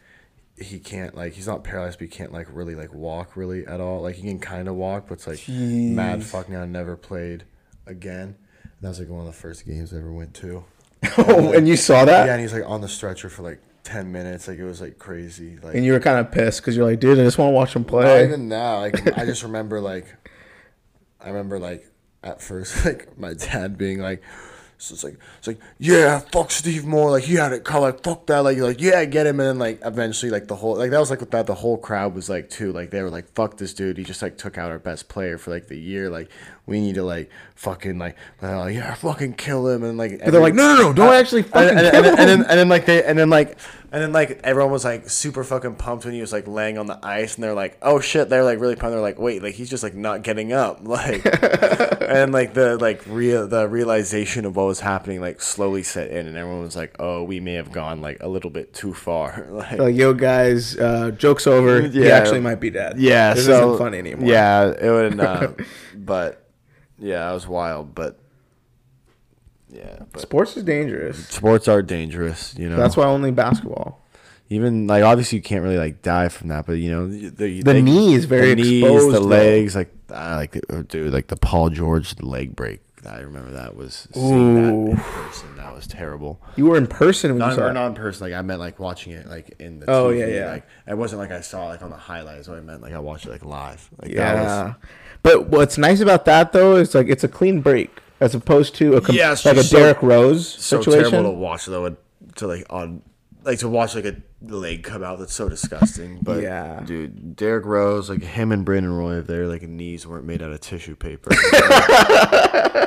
he 0.59 0.79
can't 0.79 1.15
like 1.15 1.33
he's 1.33 1.47
not 1.47 1.63
paralyzed, 1.63 1.99
but 1.99 2.05
he 2.05 2.09
can't 2.09 2.31
like 2.33 2.47
really 2.51 2.75
like 2.75 2.93
walk 2.93 3.37
really 3.37 3.65
at 3.67 3.79
all. 3.79 4.01
Like 4.01 4.15
he 4.15 4.23
can 4.23 4.39
kind 4.39 4.67
of 4.67 4.75
walk, 4.75 5.05
but 5.07 5.15
it's 5.15 5.27
like 5.27 5.47
mad 5.47 6.19
Jeez. 6.21 6.23
fucking. 6.23 6.55
I 6.55 6.65
never 6.65 6.95
played 6.97 7.43
again. 7.85 8.35
And 8.63 8.71
that 8.81 8.89
was 8.89 8.99
like 8.99 9.09
one 9.09 9.21
of 9.21 9.25
the 9.27 9.31
first 9.33 9.65
games 9.65 9.93
I 9.93 9.97
ever 9.97 10.11
went 10.11 10.33
to. 10.35 10.63
Oh, 11.19 11.51
and 11.53 11.67
you 11.67 11.75
saw 11.77 12.05
that? 12.05 12.25
Yeah, 12.25 12.33
and 12.33 12.41
he's 12.41 12.53
like 12.53 12.67
on 12.67 12.81
the 12.81 12.87
stretcher 12.87 13.29
for 13.29 13.41
like 13.43 13.59
ten 13.83 14.11
minutes. 14.11 14.47
Like 14.47 14.57
it 14.59 14.63
was 14.65 14.81
like 14.81 14.97
crazy. 14.97 15.57
Like 15.61 15.75
And 15.75 15.85
you 15.85 15.93
were 15.93 15.99
kind 15.99 16.19
of 16.19 16.31
pissed 16.31 16.61
because 16.61 16.75
you're 16.75 16.85
like, 16.85 16.99
dude, 16.99 17.19
I 17.19 17.23
just 17.23 17.37
want 17.37 17.49
to 17.49 17.53
watch 17.53 17.75
him 17.75 17.83
play. 17.85 18.23
even 18.25 18.47
now. 18.47 18.79
Like 18.79 19.17
I 19.17 19.25
just 19.25 19.43
remember 19.43 19.79
like 19.79 20.07
I 21.21 21.29
remember 21.29 21.59
like 21.59 21.89
at 22.23 22.41
first 22.41 22.85
like 22.85 23.17
my 23.17 23.33
dad 23.33 23.77
being 23.77 23.99
like 23.99 24.21
so 24.79 24.93
it's 24.93 25.03
like 25.03 25.17
it's 25.39 25.47
like 25.47 25.59
yeah 25.79 26.19
fuck 26.19 26.51
Steve 26.51 26.85
Moore 26.85 27.09
like 27.09 27.23
he 27.23 27.33
had 27.35 27.51
it 27.51 27.63
call 27.63 27.81
like 27.81 28.03
fuck 28.03 28.27
that 28.27 28.39
like 28.39 28.59
like 28.59 28.79
yeah 28.79 29.03
get 29.05 29.25
him 29.25 29.39
and 29.39 29.49
then 29.49 29.59
like 29.59 29.79
eventually 29.83 30.31
like 30.31 30.47
the 30.47 30.55
whole 30.55 30.77
like 30.77 30.91
that 30.91 30.99
was 30.99 31.09
like 31.09 31.19
what 31.19 31.31
that 31.31 31.47
the 31.47 31.55
whole 31.55 31.77
crowd 31.77 32.13
was 32.13 32.29
like 32.29 32.49
too 32.49 32.71
like 32.71 32.91
they 32.91 33.01
were 33.01 33.09
like 33.09 33.27
fuck 33.33 33.57
this 33.57 33.73
dude 33.73 33.97
he 33.97 34.03
just 34.03 34.21
like 34.21 34.37
took 34.37 34.55
out 34.57 34.69
our 34.69 34.77
best 34.77 35.09
player 35.09 35.39
for 35.39 35.49
like 35.49 35.67
the 35.67 35.77
year 35.77 36.11
like 36.11 36.29
we 36.67 36.79
need 36.81 36.95
to 36.95 37.03
like 37.03 37.31
fucking 37.55 37.97
like 37.97 38.15
uh, 38.43 38.65
yeah 38.67 38.93
fucking 38.93 39.33
kill 39.33 39.67
him 39.67 39.83
and 39.83 39.97
like 39.97 40.19
But 40.19 40.31
they're 40.31 40.41
like, 40.41 40.53
no, 40.53 40.75
no, 40.75 40.83
no, 40.83 40.93
don't 40.93 41.13
actually 41.13 41.41
fucking 41.43 41.69
and, 41.69 41.79
and, 41.79 41.91
kill 41.91 42.03
and, 42.05 42.19
and 42.19 42.29
then 42.29 42.39
him. 42.41 42.45
and 42.49 42.59
then 42.59 42.69
like 42.69 42.85
they 42.85 43.03
and 43.03 43.17
then 43.17 43.29
like 43.31 43.57
and 43.91 44.03
then 44.03 44.11
like 44.11 44.41
everyone 44.43 44.71
was 44.71 44.83
like 44.83 45.09
super 45.09 45.43
fucking 45.45 45.75
pumped 45.75 46.03
when 46.05 46.13
he 46.13 46.19
was 46.21 46.33
like 46.33 46.45
laying 46.45 46.77
on 46.77 46.85
the 46.87 46.99
ice 47.03 47.35
and 47.35 47.43
they're 47.43 47.53
like 47.53 47.77
oh 47.81 47.99
shit 48.01 48.27
they're 48.29 48.43
like 48.43 48.59
really 48.59 48.75
pumped 48.75 48.91
they're 48.91 49.01
like 49.01 49.17
wait 49.17 49.41
like 49.41 49.55
he's 49.55 49.69
just 49.69 49.81
like 49.81 49.95
not 49.95 50.23
getting 50.23 50.51
up 50.51 50.79
like 50.85 51.25
and 52.01 52.33
like 52.33 52.53
the 52.53 52.77
like 52.79 53.01
real 53.07 53.47
the 53.47 53.67
realization 53.67 54.43
of 54.45 54.55
what 54.57 54.65
was 54.65 54.81
happening 54.81 55.21
like 55.21 55.41
slowly 55.41 55.83
set 55.83 56.11
in 56.11 56.27
and 56.27 56.37
everyone 56.37 56.61
was 56.61 56.75
like 56.75 56.93
oh 56.99 57.23
we 57.23 57.39
may 57.39 57.53
have 57.53 57.71
gone 57.71 58.01
like 58.01 58.17
a 58.21 58.27
little 58.27 58.49
bit 58.51 58.73
too 58.73 58.93
far 58.93 59.47
like 59.51 59.79
like, 59.79 59.95
yo, 59.95 60.13
guys, 60.13 60.77
uh, 60.77 61.11
joke's 61.11 61.47
over. 61.47 61.81
He 61.81 62.09
actually 62.11 62.39
might 62.41 62.59
be 62.59 62.69
dead. 62.69 62.97
yeah 62.99 63.33
This 63.33 63.45
so 63.45 63.73
isn't 63.73 63.77
funny 63.77 63.97
anymore. 63.99 64.27
yeah 64.29 64.65
it 64.79 64.89
would 64.89 65.19
uh, 65.19 65.51
but 65.95 66.43
yeah 66.99 67.29
it 67.29 67.33
was 67.33 67.47
wild 67.47 67.93
but 67.95 68.19
yeah 69.69 69.99
but 70.11 70.21
Sports 70.21 70.55
is 70.57 70.63
dangerous. 70.63 71.27
sports 71.27 71.67
are 71.67 71.81
dangerous 71.81 72.55
you 72.57 72.69
know 72.69 72.77
That's 72.77 72.95
why 72.97 73.05
only 73.05 73.31
basketball. 73.31 74.03
Even 74.49 74.87
like 74.87 75.03
obviously 75.03 75.39
you 75.39 75.41
can't 75.41 75.61
really 75.61 75.77
like 75.77 76.01
die 76.01 76.29
from 76.29 76.47
that, 76.47 76.65
but 76.65 76.73
you 76.73 76.89
know 76.89 77.05
the, 77.09 77.61
The 77.61 77.81
knee 77.81 78.13
is 78.13 78.23
very 78.23 78.53
the 78.55 78.61
knees, 78.63 78.81
exposed, 78.81 79.07
the 79.13 79.19
though. 79.19 79.25
legs, 79.25 79.75
like 79.75 79.93
I 80.09 80.37
like 80.37 80.51
the, 80.53 80.61
oh, 80.69 80.83
dude, 80.83 81.11
like 81.11 81.27
the 81.27 81.35
Paul 81.35 81.69
George 81.69 82.17
leg 82.21 82.55
break. 82.55 82.79
I 83.05 83.19
remember 83.19 83.51
that 83.51 83.75
was 83.75 84.07
seeing 84.13 84.55
that 84.55 84.73
in 84.73 84.95
person. 84.97 85.55
That 85.57 85.75
was 85.75 85.85
terrible. 85.85 86.41
You 86.55 86.65
were 86.67 86.77
in 86.77 86.87
person 86.87 87.31
when 87.31 87.41
you 87.41 87.45
Not, 87.47 87.55
saw 87.55 87.65
or 87.65 87.69
it. 87.71 87.73
not 87.73 87.87
in 87.87 87.93
person. 87.95 88.25
Like 88.29 88.37
I 88.37 88.41
meant 88.41 88.61
like 88.61 88.79
watching 88.79 89.11
it 89.11 89.27
like 89.27 89.53
in 89.59 89.81
the. 89.81 89.89
Oh, 89.91 90.11
TV, 90.11 90.19
yeah, 90.19 90.25
yeah. 90.45 90.51
Like 90.51 90.65
it 90.87 90.97
wasn't 90.97 91.19
like 91.19 91.31
I 91.31 91.41
saw 91.41 91.67
like 91.67 91.81
on 91.81 91.89
the 91.89 91.97
highlights. 91.97 92.47
What 92.47 92.57
I 92.57 92.61
meant 92.61 92.81
like 92.81 92.93
I 92.93 92.99
watched 92.99 93.25
it 93.25 93.31
like 93.31 93.43
live. 93.43 93.89
Like 94.01 94.13
that 94.15 94.33
Yeah. 94.35 94.73
Was, 95.27 95.35
But 95.35 95.47
what's 95.49 95.77
nice 95.77 95.99
about 95.99 96.25
that 96.25 96.51
though 96.53 96.75
is 96.77 96.93
like 96.95 97.07
it's 97.07 97.23
a 97.23 97.27
clean 97.27 97.61
break 97.61 98.01
as 98.19 98.33
opposed 98.35 98.75
to 98.75 98.95
a 98.95 99.01
com- 99.01 99.15
Yeah, 99.15 99.31
it's 99.33 99.45
like 99.45 99.57
a 99.57 99.63
so- 99.63 99.77
Derrick 99.77 100.01
Rose 100.01 100.47
situation. 100.47 100.61
so 100.61 100.81
situation. 100.91 101.11
terrible 101.11 101.31
to 101.33 101.37
watch 101.37 101.65
though. 101.65 101.95
To 102.35 102.47
like 102.47 102.65
on 102.69 103.01
like 103.43 103.59
to 103.59 103.67
watch 103.69 103.95
like 103.95 104.05
a 104.05 104.15
leg 104.41 104.83
come 104.83 105.03
out. 105.03 105.19
That's 105.19 105.33
so 105.33 105.47
disgusting. 105.49 106.19
But 106.21 106.41
Yeah. 106.43 106.81
dude, 106.85 107.35
Derrick 107.35 107.65
Rose, 107.65 108.09
like 108.09 108.21
him 108.23 108.51
and 108.51 108.63
Brandon 108.65 108.91
Roy, 108.93 109.17
if 109.19 109.27
their 109.27 109.47
like 109.47 109.61
knees 109.63 110.05
weren't 110.05 110.25
made 110.25 110.41
out 110.41 110.51
of 110.51 110.59
tissue 110.61 110.95
paper, 110.95 111.29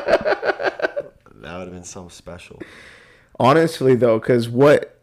that 0.05 1.23
would 1.43 1.45
have 1.45 1.71
been 1.73 1.85
something 1.85 2.11
special. 2.11 2.61
Honestly 3.39 3.95
though, 3.95 4.19
because 4.19 4.49
what 4.49 5.01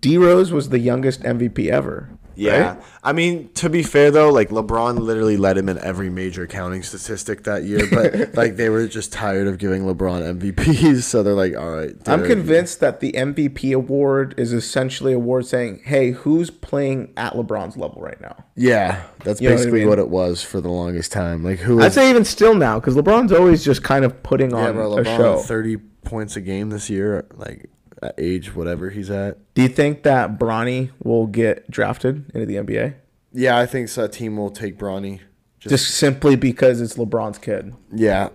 D 0.00 0.18
Rose 0.18 0.52
was 0.52 0.68
the 0.68 0.78
youngest 0.78 1.22
MVP 1.22 1.68
ever. 1.70 2.10
Yeah, 2.38 2.74
right? 2.74 2.82
I 3.02 3.12
mean 3.12 3.50
to 3.54 3.68
be 3.68 3.82
fair 3.82 4.10
though, 4.10 4.30
like 4.30 4.48
LeBron 4.48 4.98
literally 4.98 5.36
led 5.36 5.58
him 5.58 5.68
in 5.68 5.78
every 5.78 6.08
major 6.10 6.46
counting 6.46 6.82
statistic 6.82 7.44
that 7.44 7.64
year, 7.64 7.86
but 7.90 8.34
like 8.34 8.56
they 8.56 8.68
were 8.68 8.86
just 8.88 9.12
tired 9.12 9.46
of 9.46 9.58
giving 9.58 9.82
LeBron 9.82 10.40
MVPs, 10.40 11.02
so 11.02 11.22
they're 11.22 11.34
like, 11.34 11.56
all 11.56 11.70
right. 11.70 11.94
I'm 12.06 12.24
convinced 12.24 12.80
that 12.80 13.00
the 13.00 13.12
MVP 13.12 13.74
award 13.74 14.34
is 14.38 14.52
essentially 14.52 15.12
a 15.12 15.18
award 15.18 15.46
saying, 15.46 15.82
"Hey, 15.84 16.12
who's 16.12 16.50
playing 16.50 17.12
at 17.16 17.34
LeBron's 17.34 17.76
level 17.76 18.00
right 18.00 18.20
now?" 18.20 18.44
Yeah, 18.54 19.02
that's 19.24 19.40
You 19.40 19.48
know 19.48 19.54
what 19.54 19.58
I 19.58 19.62
basically 19.62 19.80
mean? 19.80 19.88
what 19.88 19.98
it 19.98 20.08
was 20.08 20.42
for 20.42 20.60
the 20.60 20.70
longest 20.70 21.12
time. 21.12 21.44
Like 21.44 21.58
who? 21.58 21.82
I'd 21.82 21.92
say 21.92 22.08
even 22.08 22.24
still 22.24 22.54
now, 22.54 22.80
because 22.80 22.96
LeBron's 22.96 23.32
always 23.32 23.64
just 23.64 23.82
kind 23.82 24.04
of 24.04 24.22
putting 24.22 24.50
yeah, 24.50 24.68
on 24.68 24.74
bro, 24.74 24.98
a 24.98 25.04
show. 25.04 25.38
thirty 25.38 25.76
points 25.76 26.36
a 26.36 26.40
game 26.40 26.70
this 26.70 26.88
year, 26.88 27.26
like 27.34 27.68
at 28.02 28.14
age 28.18 28.54
whatever 28.54 28.90
he's 28.90 29.10
at. 29.10 29.38
Do 29.54 29.62
you 29.62 29.68
think 29.68 30.02
that 30.04 30.38
Bronny 30.38 30.90
will 31.02 31.26
get 31.26 31.70
drafted 31.70 32.30
into 32.34 32.46
the 32.46 32.56
NBA 32.56 32.94
Yeah, 33.32 33.58
I 33.58 33.66
think 33.66 33.88
so. 33.88 34.04
A 34.04 34.08
team 34.08 34.36
will 34.36 34.50
take 34.50 34.78
Bronny. 34.78 35.20
Just, 35.60 35.70
just 35.86 35.94
simply 35.96 36.36
because 36.36 36.80
it's 36.80 36.94
LeBron's 36.94 37.38
kid? 37.38 37.74
yeah, 37.92 38.28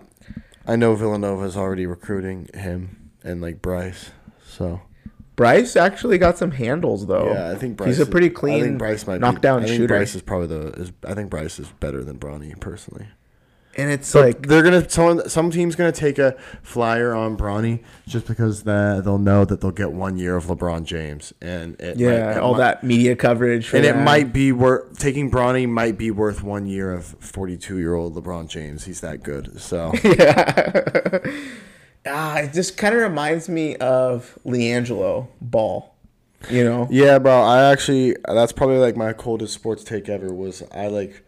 I 0.66 0.76
know 0.76 0.94
Villanova's 0.94 1.56
already 1.56 1.86
recruiting 1.86 2.48
him 2.54 3.10
and 3.22 3.40
like 3.40 3.62
Bryce. 3.62 4.10
So 4.46 4.82
Bryce 5.36 5.74
actually 5.76 6.18
got 6.18 6.36
some 6.38 6.50
handles 6.52 7.06
though. 7.06 7.32
yeah, 7.32 7.50
I 7.50 7.54
think 7.54 7.76
Bryce. 7.78 7.88
he's 7.88 7.98
a 7.98 8.02
is- 8.02 8.08
pretty 8.08 8.26
I 8.28 8.30
clean 8.30 8.62
think 8.62 8.78
Bryce 8.78 9.06
might 9.06 9.20
knockdown 9.20 9.60
be, 9.60 9.64
I 9.64 9.68
think 9.68 9.76
shooter. 9.80 9.94
Bryce 9.96 10.14
is 10.14 10.22
probably 10.22 10.46
the. 10.48 10.66
Is, 10.80 10.92
I 11.06 11.14
think 11.14 11.30
Bryce 11.30 11.58
is 11.58 11.68
better 11.80 12.04
than 12.04 12.18
Bronny 12.18 12.58
personally. 12.60 13.06
And 13.76 13.90
it's 13.90 14.06
So 14.08 14.20
like 14.20 14.46
they're 14.46 14.62
gonna 14.62 14.88
some 14.88 15.22
some 15.28 15.50
team's 15.50 15.74
gonna 15.74 15.90
take 15.90 16.18
a 16.18 16.36
flyer 16.62 17.12
on 17.14 17.36
Bronny 17.36 17.82
just 18.06 18.26
because 18.26 18.62
the, 18.62 19.00
they'll 19.04 19.18
know 19.18 19.44
that 19.44 19.60
they'll 19.60 19.70
get 19.72 19.90
one 19.92 20.16
year 20.16 20.36
of 20.36 20.44
LeBron 20.46 20.84
James 20.84 21.32
and 21.42 21.74
it 21.80 21.96
yeah, 21.98 22.26
might- 22.34 22.38
all 22.38 22.52
might- 22.52 22.58
that 22.58 22.84
media 22.84 23.16
coverage, 23.16 23.68
for 23.68 23.76
and 23.76 23.84
it 23.84 23.96
might 23.96 24.32
be 24.32 24.52
worth 24.52 24.98
taking 24.98 25.30
Bronny 25.30 25.68
might 25.68 25.98
be 25.98 26.10
worth 26.12 26.42
one 26.44 26.66
year 26.66 26.92
of 26.92 27.04
forty 27.18 27.56
two 27.56 27.78
year 27.78 27.94
old 27.94 28.14
LeBron 28.14 28.48
James. 28.48 28.84
He's 28.84 29.00
that 29.00 29.22
good. 29.24 29.60
So 29.60 29.92
yeah 30.04 31.18
Ah, 32.06 32.38
it 32.40 32.52
just 32.52 32.76
kind 32.76 32.94
of 32.94 33.00
reminds 33.00 33.48
me 33.48 33.76
of 33.76 34.38
LiAngelo 34.44 35.26
Ball. 35.40 35.90
You 36.50 36.62
know, 36.62 36.86
yeah, 36.90 37.18
bro. 37.18 37.32
I 37.40 37.72
actually 37.72 38.14
that's 38.28 38.52
probably 38.52 38.76
like 38.76 38.96
my 38.96 39.14
coldest 39.14 39.54
sports 39.54 39.82
take 39.82 40.10
ever 40.10 40.30
was 40.30 40.62
I 40.72 40.88
like 40.88 41.23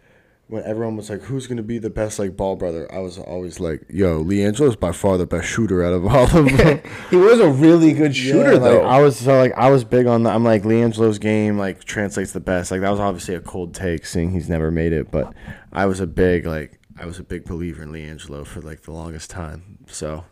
when 0.49 0.63
everyone 0.65 0.97
was 0.97 1.11
like, 1.11 1.23
"Who's 1.23 1.47
gonna 1.47 1.63
be 1.63 1.79
the 1.79 1.91
best 1.91 2.19
like 2.19 2.37
ball 2.37 2.57
brother?" 2.57 2.91
I 2.93 2.99
was 2.99 3.19
always 3.19 3.59
like, 3.61 3.83
"Yo, 3.89 4.23
LiAngelo 4.23 4.69
is 4.69 4.77
by 4.77 4.93
far 4.93 5.19
the 5.19 5.27
best 5.27 5.49
shooter 5.49 5.85
out 5.85 5.93
of 5.93 6.07
all 6.07 6.25
of 6.25 6.57
them." 6.57 6.81
he 7.11 7.17
was 7.17 7.41
a 7.41 7.49
really 7.51 7.93
good 7.93 8.15
shooter 8.15 8.53
Yeah, 8.53 8.59
though. 8.59 8.83
Like, 8.83 8.91
I 8.91 9.01
was 9.03 9.19
so 9.19 9.39
like 9.39 9.53
I 9.57 9.71
was 9.71 9.85
big 9.85 10.07
on 10.07 10.23
the. 10.23 10.31
I'm 10.31 10.45
like 10.45 10.63
LiAngelo's 10.63 11.19
game 11.19 11.59
like 11.59 11.85
translates 11.85 12.33
the 12.33 12.41
best. 12.41 12.71
Like 12.71 12.81
that 12.81 12.91
was 12.91 13.01
obviously 13.01 13.35
a 13.35 13.41
cold 13.41 13.75
take, 13.75 14.07
seeing 14.07 14.31
he's 14.31 14.49
never 14.49 14.71
made 14.71 14.93
it. 14.93 15.11
But 15.11 15.35
I 15.73 15.87
was 15.87 16.01
a 16.01 16.07
big 16.07 16.47
like 16.47 16.79
I 16.99 17.07
was 17.07 17.19
a 17.19 17.25
big 17.25 17.45
believer 17.45 17.83
in 17.83 17.93
LiAngelo 17.93 18.47
for 18.47 18.61
like 18.61 18.83
the 18.83 18.93
longest 18.93 19.31
time. 19.31 19.79
So, 19.87 20.25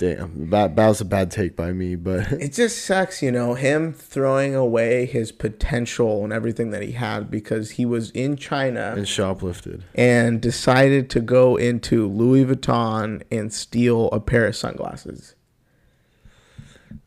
damn, 0.00 0.48
that 0.48 0.76
that 0.76 0.88
was 0.88 1.00
a 1.02 1.04
bad 1.04 1.30
take 1.30 1.54
by 1.54 1.72
me. 1.72 1.94
But 1.94 2.32
it 2.32 2.54
just 2.54 2.84
sucks, 2.84 3.22
you 3.22 3.30
know, 3.30 3.54
him 3.54 3.92
throwing 3.92 4.54
away 4.54 5.04
his 5.06 5.30
potential 5.30 6.24
and 6.24 6.32
everything 6.32 6.70
that 6.70 6.82
he 6.82 6.92
had 6.92 7.30
because 7.30 7.72
he 7.72 7.84
was 7.84 8.10
in 8.12 8.36
China 8.36 8.94
and 8.96 9.06
shoplifted. 9.06 9.82
and 9.94 10.40
decided 10.40 11.10
to 11.10 11.20
go 11.20 11.56
into 11.56 12.08
Louis 12.08 12.46
Vuitton 12.46 13.22
and 13.30 13.52
steal 13.52 14.08
a 14.10 14.18
pair 14.18 14.46
of 14.46 14.56
sunglasses. 14.56 15.36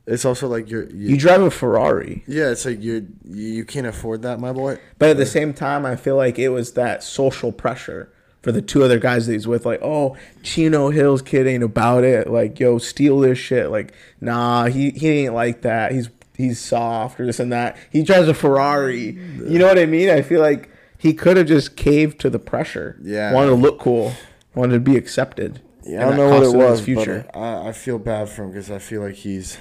It's 0.05 0.25
also 0.25 0.47
like 0.47 0.69
you're. 0.69 0.89
You, 0.89 1.09
You 1.09 1.17
drive 1.17 1.41
a 1.41 1.49
Ferrari, 1.49 2.23
yeah, 2.27 2.49
it's 2.51 2.65
like 2.65 2.81
you 2.81 3.07
you 3.25 3.65
can't 3.65 3.87
afford 3.87 4.21
that, 4.21 4.39
my 4.39 4.51
boy. 4.51 4.77
but 4.99 5.09
at 5.09 5.17
the 5.17 5.25
same 5.25 5.53
time, 5.53 5.85
I 5.85 5.95
feel 5.95 6.15
like 6.15 6.37
it 6.37 6.49
was 6.49 6.73
that 6.73 7.03
social 7.03 7.51
pressure 7.51 8.12
for 8.43 8.51
the 8.51 8.61
two 8.61 8.83
other 8.83 8.99
guys 8.99 9.25
that 9.25 9.33
he's 9.33 9.47
with. 9.47 9.65
Like, 9.65 9.79
oh, 9.81 10.15
Chino 10.43 10.91
Hills 10.91 11.23
kid 11.23 11.47
ain't 11.47 11.63
about 11.63 12.03
it. 12.03 12.29
Like, 12.29 12.59
yo, 12.59 12.77
steal 12.77 13.19
this 13.21 13.39
shit. 13.39 13.71
Like, 13.71 13.93
nah, 14.21 14.65
he, 14.65 14.91
he 14.91 15.09
ain't 15.09 15.33
like 15.33 15.61
that. 15.63 15.93
He's 15.93 16.09
he's 16.35 16.59
soft 16.59 17.19
or 17.19 17.25
this 17.25 17.39
and 17.39 17.51
that. 17.51 17.77
He 17.89 18.03
drives 18.03 18.27
a 18.27 18.33
Ferrari. 18.33 19.11
You 19.11 19.57
know 19.57 19.65
what 19.65 19.79
I 19.79 19.85
mean? 19.85 20.09
I 20.09 20.21
feel 20.21 20.41
like 20.41 20.69
he 20.97 21.13
could 21.13 21.37
have 21.37 21.47
just 21.47 21.75
caved 21.75 22.19
to 22.19 22.29
the 22.29 22.39
pressure. 22.39 22.97
Yeah. 23.01 23.33
wanted 23.33 23.49
to 23.49 23.55
look 23.55 23.79
cool, 23.79 24.13
wanted 24.53 24.73
to 24.73 24.79
be 24.79 24.97
accepted. 24.97 25.61
Yeah, 25.85 26.05
I 26.05 26.09
don't 26.09 26.17
know 26.17 26.29
what 26.29 26.43
it 26.43 26.55
was, 26.55 26.81
Future. 26.81 27.25
but 27.33 27.37
I, 27.37 27.69
I 27.69 27.71
feel 27.73 27.99
bad 27.99 28.29
for 28.29 28.43
him 28.43 28.51
because 28.51 28.71
I 28.71 28.79
feel 28.79 29.01
like 29.01 29.15
he's, 29.15 29.57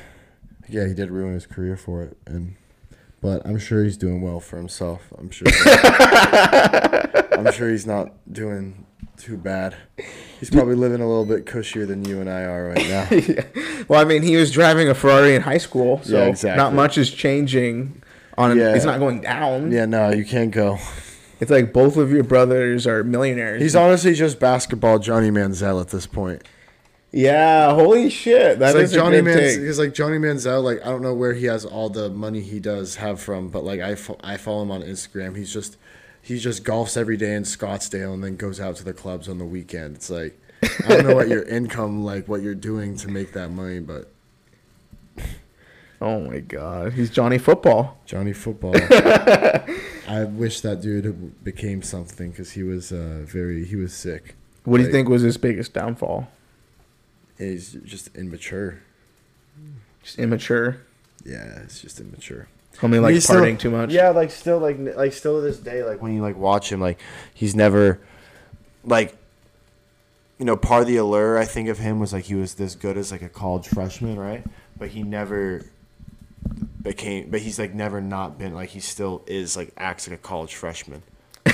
yeah, 0.69 0.87
he 0.87 0.95
did 0.95 1.11
ruin 1.11 1.35
his 1.35 1.47
career 1.47 1.77
for 1.77 2.03
it, 2.05 2.17
and 2.27 2.55
but 3.23 3.47
I'm 3.47 3.59
sure 3.59 3.83
he's 3.85 3.97
doing 3.97 4.21
well 4.21 4.41
for 4.41 4.57
himself. 4.59 5.11
I'm 5.17 5.31
sure. 5.31 5.47
I'm 7.33 7.51
sure 7.53 7.71
he's 7.71 7.87
not 7.87 8.13
doing 8.31 8.85
too 9.17 9.37
bad. 9.37 9.77
He's 10.41 10.51
probably 10.51 10.75
living 10.75 11.01
a 11.01 11.07
little 11.09 11.25
bit 11.25 11.47
cushier 11.47 11.87
than 11.87 12.05
you 12.05 12.21
and 12.21 12.29
I 12.29 12.43
are 12.43 12.69
right 12.69 12.89
now. 12.89 13.45
Well, 13.89 14.01
I 14.01 14.05
mean, 14.05 14.23
he 14.23 14.37
was 14.37 14.53
driving 14.53 14.89
a 14.89 14.95
Ferrari 14.95 15.35
in 15.35 15.43
high 15.43 15.59
school, 15.59 16.01
so 16.05 16.17
Yeah, 16.17 16.27
exactly. 16.27 16.57
not 16.57 16.73
much 16.73 16.97
is 16.99 17.11
changing. 17.11 18.01
On 18.39 18.57
Yeah. 18.57 18.75
it's 18.75 18.85
not 18.85 19.01
going 19.01 19.21
down. 19.21 19.73
yeah, 19.73 19.87
no, 19.87 20.11
you 20.11 20.25
can't 20.25 20.51
go. 20.53 20.79
It's 21.41 21.51
like 21.51 21.73
both 21.73 21.97
of 21.97 22.13
your 22.13 22.23
brothers 22.23 22.87
are 22.87 23.03
millionaires. 23.03 23.61
He's 23.61 23.75
honestly 23.77 24.15
just 24.15 24.39
basketball 24.39 25.01
Johnny 25.01 25.31
Manziel 25.31 25.81
at 25.81 25.89
this 25.89 26.07
point. 26.07 26.43
Yeah, 27.13 27.75
holy 27.75 28.09
shit. 28.11 28.59
That 28.59 28.75
It's 28.77 28.93
like 28.93 29.01
Johnny 29.03 29.19
a 29.19 29.23
good 29.23 29.37
Manziel, 29.37 29.51
take. 29.51 29.61
because 29.61 29.79
like 29.79 29.95
Johnny 29.95 30.19
Manziel, 30.19 30.63
like 30.65 30.81
I 30.81 30.87
don't 30.91 31.03
know 31.03 31.15
where 31.15 31.35
he 31.35 31.47
has 31.47 31.65
all 31.65 31.89
the 31.91 32.09
money 32.11 32.41
he 32.41 32.59
does 32.59 32.97
have 32.97 33.21
from, 33.21 33.49
but 33.49 33.65
like 33.65 33.81
I, 33.81 33.95
fo- 33.95 34.19
I 34.23 34.37
follow 34.37 34.63
him 34.63 34.71
on 34.71 34.83
Instagram. 34.83 35.37
He's 35.37 35.53
just 35.53 35.77
he 36.23 36.39
just 36.39 36.65
golfs 36.65 36.97
every 36.97 37.17
day 37.17 37.35
in 37.35 37.43
Scottsdale 37.43 38.15
and 38.15 38.23
then 38.25 38.37
goes 38.37 38.61
out 38.61 38.77
to 38.77 38.85
the 38.85 38.93
clubs 38.95 39.29
on 39.29 39.39
the 39.39 39.45
weekend. 39.45 39.97
It's 39.97 40.09
like 40.11 40.39
I 40.87 40.89
don't 40.89 41.07
know 41.07 41.15
what 41.15 41.29
your 41.29 41.43
income 41.49 42.05
like 42.05 42.29
what 42.29 42.41
you're 42.43 42.55
doing 42.55 42.97
to 42.99 43.09
make 43.09 43.33
that 43.33 43.51
money, 43.51 43.81
but 43.81 44.09
Oh 46.01 46.19
my 46.21 46.41
god, 46.41 46.95
he's 46.95 47.11
Johnny 47.11 47.39
Football. 47.39 47.99
Johnny 48.07 48.33
Football. 48.33 48.75
I 50.09 50.25
wish 50.25 50.61
that 50.63 50.81
dude 50.83 51.45
became 51.45 51.81
something 51.83 52.31
because 52.31 52.53
he 52.53 52.65
was 52.65 52.91
uh, 52.91 53.21
very 53.25 53.65
he 53.65 53.77
was 53.77 53.95
sick. 53.95 54.35
What 54.65 54.79
do 54.79 54.85
you 54.85 54.91
think 54.91 55.09
was 55.09 55.23
his 55.23 55.37
biggest 55.39 55.73
downfall? 55.73 56.29
He's 57.51 57.73
just 57.85 58.15
immature. 58.17 58.81
Just 60.03 60.19
immature. 60.19 60.79
Yeah, 61.25 61.61
it's 61.63 61.81
just 61.81 62.01
immature. 62.01 62.49
Only 62.83 62.99
like 62.99 63.15
He's 63.15 63.27
partying 63.27 63.59
still- 63.59 63.71
too 63.71 63.77
much. 63.77 63.93
Yeah, 63.93 64.11
like 64.11 64.31
still 64.31 64.59
like 64.59 64.79
like 64.97 65.13
still 65.13 65.37
to 65.37 65.41
this 65.43 65.59
day, 65.59 65.85
like 65.85 66.01
when 66.03 66.15
you 66.15 66.23
like 66.23 66.37
watch 66.37 66.73
him, 66.73 66.81
like 66.81 66.99
he's 67.35 67.55
never 67.55 68.01
like 68.85 69.17
you 70.39 70.47
know, 70.47 70.57
part 70.57 70.83
of 70.83 70.89
the 70.89 70.97
allure 70.97 71.39
I 71.39 71.45
think 71.45 71.69
of 71.69 71.79
him 71.79 72.01
was 72.01 72.13
like 72.13 72.25
he 72.25 72.35
was 72.35 72.55
this 72.55 72.75
good 72.75 72.97
as 72.97 73.13
like 73.13 73.23
a 73.23 73.29
college 73.29 73.69
freshman, 73.69 74.19
right? 74.19 74.45
But 74.77 74.89
he 74.89 75.03
never 75.03 75.67
became 76.83 77.31
but 77.31 77.41
he's 77.41 77.61
like 77.61 77.73
never 77.73 78.01
not 78.01 78.37
been 78.39 78.53
like 78.55 78.71
he 78.71 78.81
still 78.81 79.23
is 79.29 79.57
like 79.57 79.73
acts 79.77 80.09
like 80.09 80.19
a 80.19 80.23
college 80.23 80.55
freshman. 80.55 81.03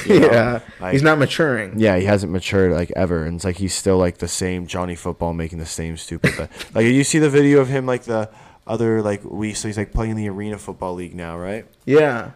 You 0.07 0.20
know? 0.20 0.31
yeah. 0.31 0.60
Like- 0.81 0.92
he's 0.92 1.02
not 1.02 1.18
maturing. 1.18 1.78
Yeah, 1.78 1.97
he 1.97 2.05
hasn't 2.05 2.33
matured 2.33 2.73
like 2.73 2.92
ever, 2.97 3.25
and 3.25 3.36
it's 3.36 3.44
like 3.44 3.57
he's 3.57 3.75
still 3.75 3.99
like 3.99 4.18
the 4.18 4.28
same 4.28 4.67
Johnny 4.67 4.94
Football 4.94 5.33
making 5.34 5.58
the 5.58 5.67
same 5.67 5.97
stupid. 5.97 6.34
Th- 6.34 6.49
like 6.75 6.84
you 6.86 7.05
see 7.05 7.18
the 7.18 7.31
video 7.31 7.60
of 7.60 7.68
him 7.68 7.86
like 7.86 8.02
the 8.05 8.31
other 8.67 9.00
like 9.02 9.23
we 9.25 9.55
so 9.55 9.67
he's 9.68 9.78
like 9.78 9.92
playing 9.92 10.10
in 10.12 10.17
the 10.17 10.28
Arena 10.28 10.58
Football 10.58 10.94
League 10.94 11.15
now, 11.15 11.39
right? 11.39 11.67
Yeah. 11.86 12.33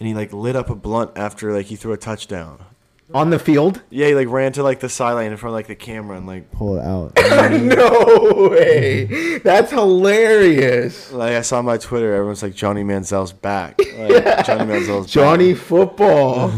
And 0.00 0.06
he 0.06 0.14
like 0.14 0.32
lit 0.32 0.54
up 0.54 0.70
a 0.70 0.76
blunt 0.76 1.10
after 1.16 1.52
like 1.52 1.66
he 1.66 1.76
threw 1.76 1.92
a 1.92 1.96
touchdown. 1.96 2.64
On 3.14 3.30
the 3.30 3.38
field? 3.38 3.82
Yeah, 3.88 4.08
he 4.08 4.14
like 4.14 4.28
ran 4.28 4.52
to 4.52 4.62
like 4.62 4.80
the 4.80 4.88
sideline 4.90 5.30
in 5.30 5.38
front 5.38 5.52
of 5.52 5.54
like 5.54 5.66
the 5.66 5.74
camera 5.74 6.18
and 6.18 6.26
like 6.26 6.50
pull 6.52 6.76
it 6.76 6.84
out. 6.84 7.12
no 7.50 8.48
way. 8.50 9.38
That's 9.38 9.70
hilarious. 9.70 11.10
like 11.12 11.32
I 11.32 11.40
saw 11.40 11.58
on 11.58 11.64
my 11.64 11.78
Twitter, 11.78 12.12
everyone's 12.12 12.42
like 12.42 12.54
Johnny 12.54 12.84
Manziel's 12.84 13.32
back. 13.32 13.78
Like, 13.98 14.46
Johnny 14.46 14.64
Manziel's 14.64 15.10
Johnny 15.10 15.54
back. 15.54 15.62
Football. 15.62 16.52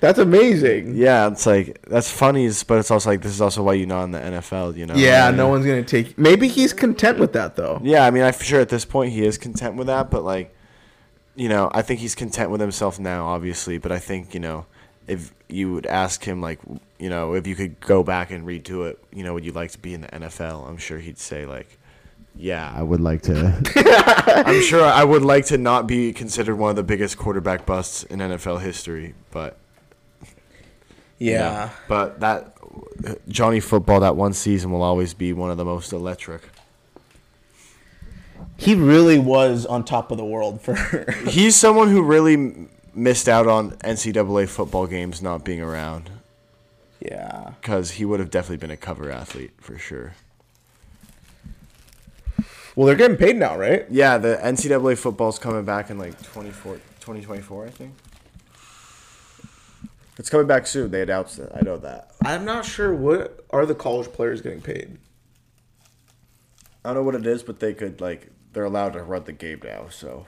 That's 0.00 0.18
amazing. 0.18 0.96
Yeah, 0.96 1.28
it's 1.28 1.44
like 1.46 1.80
that's 1.86 2.10
funny, 2.10 2.50
but 2.66 2.78
it's 2.78 2.90
also 2.90 3.10
like 3.10 3.20
this 3.22 3.32
is 3.32 3.40
also 3.40 3.62
why 3.62 3.74
you're 3.74 3.86
not 3.86 4.04
in 4.04 4.10
the 4.12 4.18
NFL, 4.18 4.76
you 4.76 4.86
know? 4.86 4.94
Yeah, 4.94 5.30
no 5.30 5.48
one's 5.48 5.66
gonna 5.66 5.84
take. 5.84 6.18
Maybe 6.18 6.48
he's 6.48 6.72
content 6.72 7.18
with 7.18 7.34
that 7.34 7.54
though. 7.56 7.78
Yeah, 7.84 8.06
I 8.06 8.10
mean, 8.10 8.22
I'm 8.22 8.32
sure 8.32 8.60
at 8.60 8.68
this 8.68 8.84
point 8.84 9.12
he 9.12 9.24
is 9.24 9.36
content 9.38 9.76
with 9.76 9.86
that, 9.88 10.10
but 10.10 10.24
like, 10.24 10.54
you 11.36 11.48
know, 11.48 11.70
I 11.72 11.82
think 11.82 12.00
he's 12.00 12.14
content 12.14 12.50
with 12.50 12.60
himself 12.60 12.98
now, 12.98 13.26
obviously. 13.26 13.78
But 13.78 13.92
I 13.92 13.98
think 13.98 14.34
you 14.34 14.40
know, 14.40 14.66
if 15.06 15.32
you 15.48 15.72
would 15.72 15.86
ask 15.86 16.24
him, 16.24 16.40
like, 16.40 16.58
you 16.98 17.10
know, 17.10 17.34
if 17.34 17.46
you 17.46 17.54
could 17.54 17.78
go 17.80 18.02
back 18.02 18.30
and 18.30 18.46
redo 18.46 18.88
it, 18.88 19.02
you 19.12 19.22
know, 19.24 19.34
would 19.34 19.44
you 19.44 19.52
like 19.52 19.70
to 19.72 19.78
be 19.78 19.94
in 19.94 20.02
the 20.02 20.08
NFL? 20.08 20.68
I'm 20.68 20.76
sure 20.76 20.98
he'd 20.98 21.18
say 21.18 21.44
like, 21.46 21.78
yeah, 22.34 22.72
I 22.74 22.82
would 22.82 23.00
like 23.00 23.22
to. 23.22 23.62
I'm 24.46 24.62
sure 24.62 24.84
I 24.84 25.04
would 25.04 25.22
like 25.22 25.46
to 25.46 25.58
not 25.58 25.86
be 25.86 26.12
considered 26.12 26.56
one 26.56 26.70
of 26.70 26.76
the 26.76 26.82
biggest 26.82 27.18
quarterback 27.18 27.66
busts 27.66 28.04
in 28.04 28.20
NFL 28.20 28.62
history, 28.62 29.14
but 29.30 29.58
Yeah. 31.18 31.70
but 31.88 32.20
that 32.20 32.56
Johnny 33.28 33.60
football 33.60 34.00
that 34.00 34.16
one 34.16 34.32
season 34.32 34.70
will 34.70 34.82
always 34.82 35.12
be 35.12 35.32
one 35.34 35.50
of 35.50 35.58
the 35.58 35.64
most 35.64 35.92
electric. 35.92 36.42
He 38.56 38.74
really 38.74 39.18
was 39.18 39.66
on 39.66 39.84
top 39.84 40.10
of 40.10 40.18
the 40.18 40.24
world 40.24 40.60
for. 40.62 40.74
He's 41.28 41.56
someone 41.56 41.88
who 41.88 42.02
really 42.02 42.34
m- 42.34 42.68
missed 42.94 43.28
out 43.28 43.46
on 43.46 43.72
NCAA 43.78 44.48
football 44.48 44.86
games 44.86 45.22
not 45.22 45.44
being 45.44 45.60
around 45.60 46.10
yeah. 47.00 47.52
because 47.60 47.92
he 47.92 48.04
would 48.04 48.20
have 48.20 48.30
definitely 48.30 48.58
been 48.58 48.70
a 48.70 48.76
cover 48.76 49.10
athlete 49.10 49.52
for 49.58 49.78
sure. 49.78 50.14
Well, 52.74 52.86
they're 52.86 52.96
getting 52.96 53.18
paid 53.18 53.36
now, 53.36 53.58
right? 53.58 53.84
Yeah, 53.90 54.16
the 54.18 54.38
NCAA 54.42 54.96
football's 54.96 55.38
coming 55.38 55.64
back 55.64 55.90
in 55.90 55.98
like 55.98 56.20
24, 56.22 56.74
2024, 57.00 57.66
I 57.66 57.70
think. 57.70 57.94
It's 60.18 60.30
coming 60.30 60.46
back 60.46 60.66
soon. 60.66 60.90
They 60.90 61.02
announced 61.02 61.38
it. 61.38 61.50
I 61.54 61.62
know 61.62 61.76
that. 61.78 62.12
I'm 62.24 62.44
not 62.44 62.64
sure 62.64 62.94
what 62.94 63.44
are 63.50 63.66
the 63.66 63.74
college 63.74 64.12
players 64.12 64.40
getting 64.40 64.60
paid. 64.60 64.98
I 66.84 66.88
don't 66.88 66.96
know 66.96 67.02
what 67.02 67.14
it 67.14 67.26
is, 67.26 67.42
but 67.42 67.60
they 67.60 67.74
could 67.74 68.00
like 68.00 68.28
they're 68.52 68.64
allowed 68.64 68.92
to 68.94 69.02
run 69.02 69.24
the 69.24 69.32
game 69.32 69.60
now. 69.64 69.88
So 69.88 70.26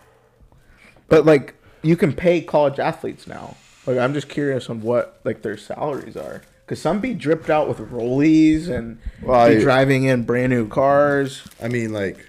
But 1.09 1.27
like, 1.27 1.55
you 1.85 1.97
can 1.97 2.13
pay 2.13 2.41
college 2.41 2.79
athletes 2.79 3.27
now. 3.27 3.57
Like, 3.87 3.99
I'm 3.99 4.15
just 4.15 4.29
curious 4.29 4.69
on 4.71 4.81
what 4.81 5.21
like 5.25 5.43
their 5.43 5.57
salaries 5.57 6.17
are. 6.17 6.43
Cause 6.67 6.81
some 6.81 6.99
be 7.01 7.13
dripped 7.13 7.51
out 7.51 7.69
with 7.69 7.79
rollies 7.91 8.69
and 8.69 8.99
Well, 9.23 9.49
be 9.51 9.57
I- 9.57 9.61
driving 9.61 10.05
in 10.05 10.23
brand 10.25 10.51
new 10.51 10.67
cars. 10.67 11.47
I 11.63 11.69
mean, 11.69 11.93
like, 11.93 12.27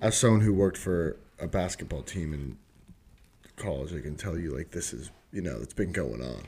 as 0.00 0.16
someone 0.16 0.42
who 0.42 0.54
worked 0.54 0.76
for 0.78 1.16
a 1.40 1.48
basketball 1.48 2.02
team 2.02 2.32
in 2.32 2.56
college, 3.56 3.92
I 3.92 4.00
can 4.00 4.14
tell 4.16 4.38
you, 4.38 4.56
like, 4.56 4.70
this 4.70 4.92
is, 4.92 5.10
you 5.32 5.42
know, 5.42 5.58
it's 5.60 5.74
been 5.74 5.92
going 5.92 6.22
on. 6.22 6.44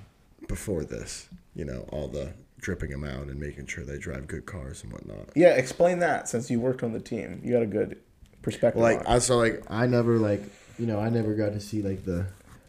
before 0.49 0.85
this. 0.85 1.29
You 1.57 1.65
know, 1.65 1.85
all 1.91 2.07
the 2.07 2.33
dripping 2.61 2.91
them 2.91 3.03
out 3.03 3.27
and 3.27 3.41
making 3.41 3.67
sure 3.67 3.85
they 3.85 3.99
drive 3.99 4.29
good 4.29 4.47
cars 4.47 4.85
and 4.85 4.93
whatnot. 4.93 5.31
Yeah, 5.35 5.55
explain 5.55 5.99
that 5.99 6.29
since 6.29 6.49
you 6.49 6.61
worked 6.61 6.85
on 6.85 6.93
the 6.93 7.01
team. 7.01 7.41
You 7.43 7.53
got 7.55 7.63
a 7.63 7.67
good 7.67 7.99
perspective. 8.43 8.81
Like 8.81 8.99
on 9.01 9.07
it. 9.07 9.09
I 9.09 9.19
saw, 9.19 9.37
like 9.39 9.65
I 9.69 9.87
never 9.87 10.19
like 10.19 10.43
you 10.79 10.87
know 10.87 11.01
I 11.01 11.09
never 11.09 11.35
got 11.35 11.53
to 11.55 11.61
see 11.61 11.83
like 11.83 12.05
the 12.05 12.27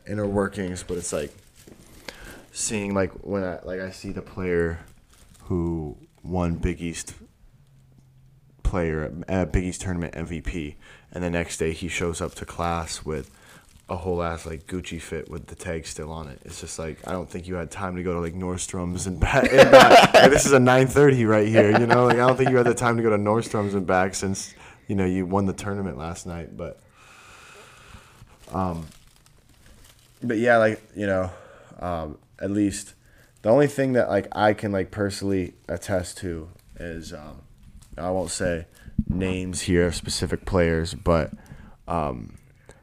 inner 0.07 0.25
workings, 0.25 0.83
but 0.83 0.97
it's 0.97 1.13
like 1.13 1.31
seeing 2.51 2.93
like 2.93 3.11
when 3.23 3.43
I 3.43 3.59
like 3.63 3.79
I 3.79 3.91
see 3.91 4.11
the 4.11 4.21
player 4.21 4.79
who 5.43 5.97
won 6.23 6.55
Big 6.55 6.81
East 6.81 7.13
player 8.63 9.13
uh, 9.29 9.45
Big 9.45 9.63
East 9.63 9.81
tournament 9.81 10.13
MVP, 10.13 10.75
and 11.11 11.23
the 11.23 11.29
next 11.29 11.57
day 11.57 11.71
he 11.71 11.87
shows 11.87 12.21
up 12.21 12.35
to 12.35 12.45
class 12.45 13.05
with 13.05 13.31
a 13.89 13.95
whole 13.95 14.21
ass 14.21 14.45
like 14.45 14.67
Gucci 14.67 15.01
fit 15.01 15.29
with 15.29 15.47
the 15.47 15.55
tag 15.55 15.85
still 15.85 16.11
on 16.11 16.27
it. 16.27 16.41
It's 16.43 16.59
just 16.59 16.77
like 16.77 17.07
I 17.07 17.11
don't 17.11 17.29
think 17.29 17.47
you 17.47 17.55
had 17.55 17.71
time 17.71 17.95
to 17.95 18.03
go 18.03 18.13
to 18.13 18.19
like 18.19 18.33
Nordstrom's 18.33 19.07
and 19.07 19.19
back. 19.19 19.51
And 19.51 19.71
back. 19.71 20.13
Like, 20.17 20.31
this 20.31 20.45
is 20.45 20.51
a 20.51 20.59
9:30 20.59 21.27
right 21.27 21.47
here, 21.47 21.79
you 21.79 21.85
know. 21.85 22.05
Like 22.05 22.15
I 22.15 22.27
don't 22.27 22.35
think 22.35 22.49
you 22.49 22.57
had 22.57 22.65
the 22.65 22.73
time 22.73 22.97
to 22.97 23.03
go 23.03 23.09
to 23.09 23.17
Nordstrom's 23.17 23.75
and 23.75 23.85
back 23.85 24.15
since 24.15 24.53
you 24.87 24.95
know 24.95 25.05
you 25.05 25.25
won 25.25 25.45
the 25.45 25.53
tournament 25.53 25.97
last 25.97 26.25
night. 26.25 26.57
But 26.57 26.79
um, 28.51 28.87
but 30.21 30.37
yeah, 30.37 30.57
like 30.57 30.81
you 30.95 31.07
know, 31.07 31.31
um, 31.79 32.17
at 32.39 32.51
least 32.51 32.93
the 33.41 33.49
only 33.49 33.67
thing 33.67 33.93
that 33.93 34.09
like 34.09 34.27
I 34.31 34.53
can 34.53 34.71
like 34.71 34.91
personally 34.91 35.53
attest 35.67 36.17
to 36.19 36.49
is 36.79 37.13
um, 37.13 37.41
I 37.97 38.09
won't 38.09 38.31
say 38.31 38.65
names 39.07 39.61
here 39.61 39.87
of 39.87 39.95
specific 39.95 40.45
players, 40.45 40.93
but 40.93 41.31
um, 41.87 42.37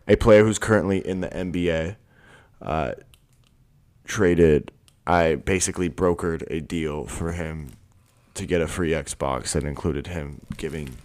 a 0.08 0.16
player 0.16 0.44
who's 0.44 0.58
currently 0.58 1.06
in 1.06 1.20
the 1.20 1.28
NBA 1.28 1.96
uh, 2.62 2.92
traded. 4.04 4.70
I 5.06 5.34
basically 5.34 5.90
brokered 5.90 6.50
a 6.50 6.62
deal 6.62 7.04
for 7.04 7.32
him 7.32 7.72
to 8.32 8.46
get 8.46 8.62
a 8.62 8.66
free 8.66 8.92
Xbox 8.92 9.52
that 9.52 9.64
included 9.64 10.06
him 10.06 10.40
giving 10.56 10.96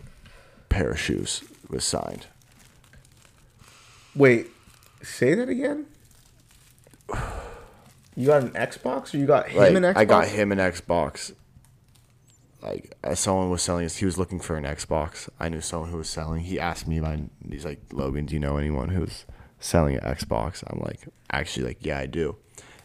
pair 0.70 0.92
of 0.92 1.00
shoes 1.00 1.44
was 1.70 1.84
signed. 1.84 2.28
Wait, 4.16 4.48
say 5.04 5.34
that 5.36 5.50
again. 5.50 5.86
You 8.16 8.28
got 8.28 8.44
an 8.44 8.52
Xbox, 8.52 9.14
or 9.14 9.18
you 9.18 9.26
got 9.26 9.50
him 9.50 9.60
Like, 9.60 9.76
an 9.76 9.84
Xbox? 9.84 9.98
I 9.98 10.06
got 10.06 10.28
him 10.28 10.52
an 10.52 10.58
Xbox. 10.58 11.34
Like 12.62 12.94
as 13.04 13.20
someone 13.20 13.50
was 13.50 13.62
selling, 13.62 13.88
he 13.88 14.06
was 14.06 14.18
looking 14.18 14.40
for 14.40 14.58
an 14.58 14.66
Xbox. 14.66 15.30
I 15.40 15.48
knew 15.48 15.62
someone 15.62 15.90
who 15.90 15.98
was 15.98 16.10
selling. 16.10 16.42
He 16.42 16.60
asked 16.60 16.88
me, 16.88 17.00
"My 17.00 17.22
he's 17.50 17.64
like 17.64 17.80
Logan, 17.94 18.26
do 18.26 18.34
you 18.34 18.40
know 18.40 18.58
anyone 18.58 18.90
who's 18.90 19.26
selling 19.62 19.96
an 19.96 20.02
Xbox?" 20.02 20.64
I'm 20.68 20.80
like, 20.82 21.08
actually, 21.32 21.68
like 21.68 21.86
yeah, 21.86 22.00
I 22.00 22.06
do. 22.06 22.36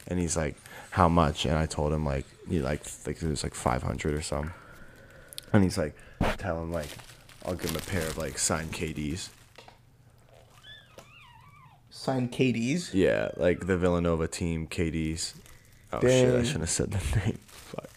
And 0.06 0.20
he's 0.20 0.36
like, 0.36 0.56
"How 0.90 1.08
much?" 1.08 1.44
And 1.44 1.58
I 1.58 1.66
told 1.66 1.92
him 1.92 2.06
like, 2.06 2.24
he 2.48 2.60
like 2.60 2.82
like 3.04 3.20
it 3.20 3.28
was 3.28 3.42
like 3.42 3.54
500 3.54 4.14
or 4.14 4.22
something. 4.22 4.52
And 5.52 5.64
he's 5.64 5.78
like, 5.78 5.96
tell 6.38 6.60
him 6.62 6.72
like, 6.72 6.88
I'll 7.44 7.54
give 7.54 7.70
him 7.70 7.76
a 7.76 7.80
pair 7.80 8.06
of 8.06 8.18
like 8.18 8.38
signed 8.38 8.72
KDs. 8.72 9.28
Sign 12.04 12.28
KD's. 12.28 12.92
Yeah, 12.92 13.30
like 13.38 13.66
the 13.66 13.78
Villanova 13.78 14.28
team 14.28 14.66
KDs. 14.66 15.32
Oh 15.90 16.00
shit, 16.02 16.34
I 16.34 16.42
shouldn't 16.42 16.60
have 16.60 16.68
said 16.68 16.90
the 16.90 17.18
name. 17.24 17.38
Fuck. 17.46 17.88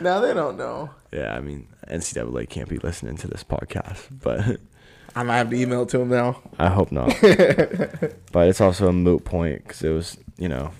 Now 0.00 0.18
they 0.18 0.34
don't 0.34 0.56
know. 0.56 0.90
Yeah, 1.12 1.32
I 1.36 1.40
mean 1.40 1.68
NCAA 1.86 2.48
can't 2.48 2.68
be 2.68 2.78
listening 2.78 3.16
to 3.18 3.28
this 3.28 3.44
podcast, 3.44 4.08
but 4.10 4.58
I 5.14 5.22
might 5.22 5.36
have 5.36 5.50
to 5.50 5.56
email 5.56 5.86
to 5.86 6.00
him 6.00 6.08
now. 6.08 6.42
I 6.58 6.68
hope 6.68 6.90
not. 6.90 7.16
but 8.32 8.48
it's 8.48 8.60
also 8.60 8.88
a 8.88 8.92
moot 8.92 9.24
point 9.24 9.62
because 9.62 9.84
it 9.84 9.90
was, 9.90 10.16
you 10.36 10.48
know, 10.48 10.72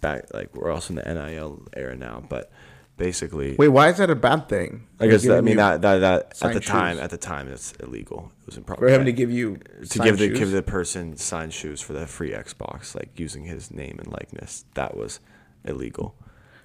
back 0.00 0.32
like 0.32 0.54
we're 0.54 0.70
also 0.70 0.94
in 0.94 1.00
the 1.02 1.12
NIL 1.12 1.60
era 1.76 1.96
now. 1.96 2.22
But 2.28 2.52
basically, 2.96 3.56
Wait, 3.56 3.68
why 3.68 3.88
is 3.88 3.98
that 3.98 4.10
a 4.10 4.14
bad 4.14 4.48
thing? 4.48 4.86
I 5.00 5.06
guess 5.06 5.24
that, 5.24 5.38
I 5.38 5.40
mean 5.40 5.56
that 5.56 5.82
that 5.82 5.98
that 5.98 6.42
at 6.42 6.52
the 6.54 6.60
time 6.60 6.96
shoes. 6.96 7.04
at 7.04 7.10
the 7.10 7.16
time 7.16 7.48
it's 7.48 7.72
illegal. 7.72 8.32
It 8.42 8.46
was 8.46 8.56
improper 8.56 8.86
for 8.86 8.92
him 8.92 9.04
to 9.04 9.12
give 9.12 9.30
you 9.30 9.56
to 9.88 9.98
give 9.98 10.18
the 10.18 10.28
shoes? 10.28 10.38
give 10.38 10.50
the 10.50 10.62
person 10.62 11.16
signed 11.16 11.52
shoes 11.52 11.80
for 11.80 11.92
the 11.92 12.06
free 12.06 12.30
Xbox, 12.30 12.94
like 12.94 13.18
using 13.18 13.44
his 13.44 13.70
name 13.70 13.98
and 13.98 14.12
likeness. 14.12 14.64
That 14.74 14.96
was 14.96 15.20
illegal. 15.64 16.14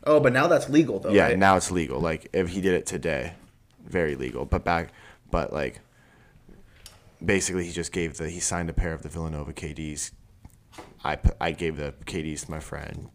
Oh, 0.04 0.20
but 0.20 0.34
now 0.34 0.48
that's 0.48 0.70
legal 0.70 1.00
though. 1.00 1.12
yeah, 1.12 1.26
right? 1.26 1.40
now 1.40 1.58
it's 1.58 1.72
legal. 1.72 2.00
Like 2.00 2.28
if 2.34 2.50
he 2.50 2.62
did 2.62 2.74
it 2.74 2.86
today, 2.86 3.34
very 3.86 4.16
legal. 4.16 4.46
But 4.46 4.64
back, 4.64 4.92
but 5.30 5.52
like, 5.52 5.82
basically 7.24 7.66
he 7.66 7.72
just 7.72 7.92
gave 7.92 8.18
the 8.18 8.30
he 8.30 8.40
signed 8.40 8.70
a 8.70 8.74
pair 8.74 8.94
of 8.94 9.02
the 9.02 9.10
Villanova 9.10 9.54
KDs. 9.54 10.12
I 11.04 11.18
I 11.42 11.52
gave 11.52 11.78
the 11.78 11.94
KDs 12.06 12.46
to 12.46 12.52
my 12.52 12.60
friend, 12.60 13.10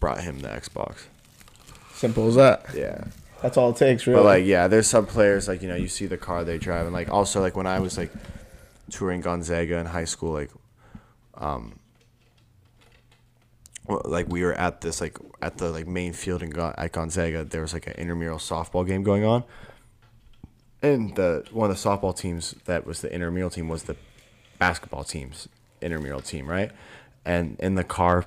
brought 0.00 0.22
him 0.22 0.40
the 0.40 0.48
Xbox. 0.48 1.04
Simple 1.98 2.28
as 2.28 2.36
that. 2.36 2.66
Yeah. 2.74 3.04
That's 3.42 3.56
all 3.56 3.70
it 3.70 3.76
takes, 3.76 4.06
really. 4.06 4.18
But 4.18 4.24
like, 4.24 4.44
yeah, 4.44 4.66
there's 4.66 4.88
some 4.88 5.06
players 5.06 5.46
like 5.46 5.62
you 5.62 5.68
know 5.68 5.76
you 5.76 5.88
see 5.88 6.06
the 6.06 6.18
car 6.18 6.44
they 6.44 6.58
drive, 6.58 6.86
and 6.86 6.92
like 6.92 7.08
also 7.08 7.40
like 7.40 7.56
when 7.56 7.66
I 7.66 7.78
was 7.78 7.96
like 7.96 8.12
touring 8.90 9.20
Gonzaga 9.20 9.78
in 9.78 9.86
high 9.86 10.06
school, 10.06 10.32
like, 10.32 10.50
um, 11.34 11.78
well, 13.86 14.02
like 14.04 14.28
we 14.28 14.42
were 14.42 14.54
at 14.54 14.80
this 14.80 15.00
like 15.00 15.18
at 15.40 15.58
the 15.58 15.70
like 15.70 15.86
main 15.86 16.12
field 16.12 16.42
in 16.42 16.50
Gon- 16.50 16.74
at 16.76 16.92
Gonzaga, 16.92 17.44
there 17.44 17.60
was 17.60 17.72
like 17.72 17.86
an 17.86 17.94
intramural 17.94 18.38
softball 18.38 18.84
game 18.84 19.04
going 19.04 19.24
on, 19.24 19.44
and 20.82 21.14
the 21.14 21.46
one 21.52 21.70
of 21.70 21.80
the 21.80 21.88
softball 21.88 22.16
teams 22.16 22.56
that 22.64 22.86
was 22.86 23.02
the 23.02 23.12
intramural 23.12 23.50
team 23.50 23.68
was 23.68 23.84
the 23.84 23.96
basketball 24.58 25.04
team's 25.04 25.48
intramural 25.80 26.20
team, 26.20 26.48
right? 26.48 26.72
And 27.24 27.56
in 27.60 27.76
the 27.76 27.84
car, 27.84 28.24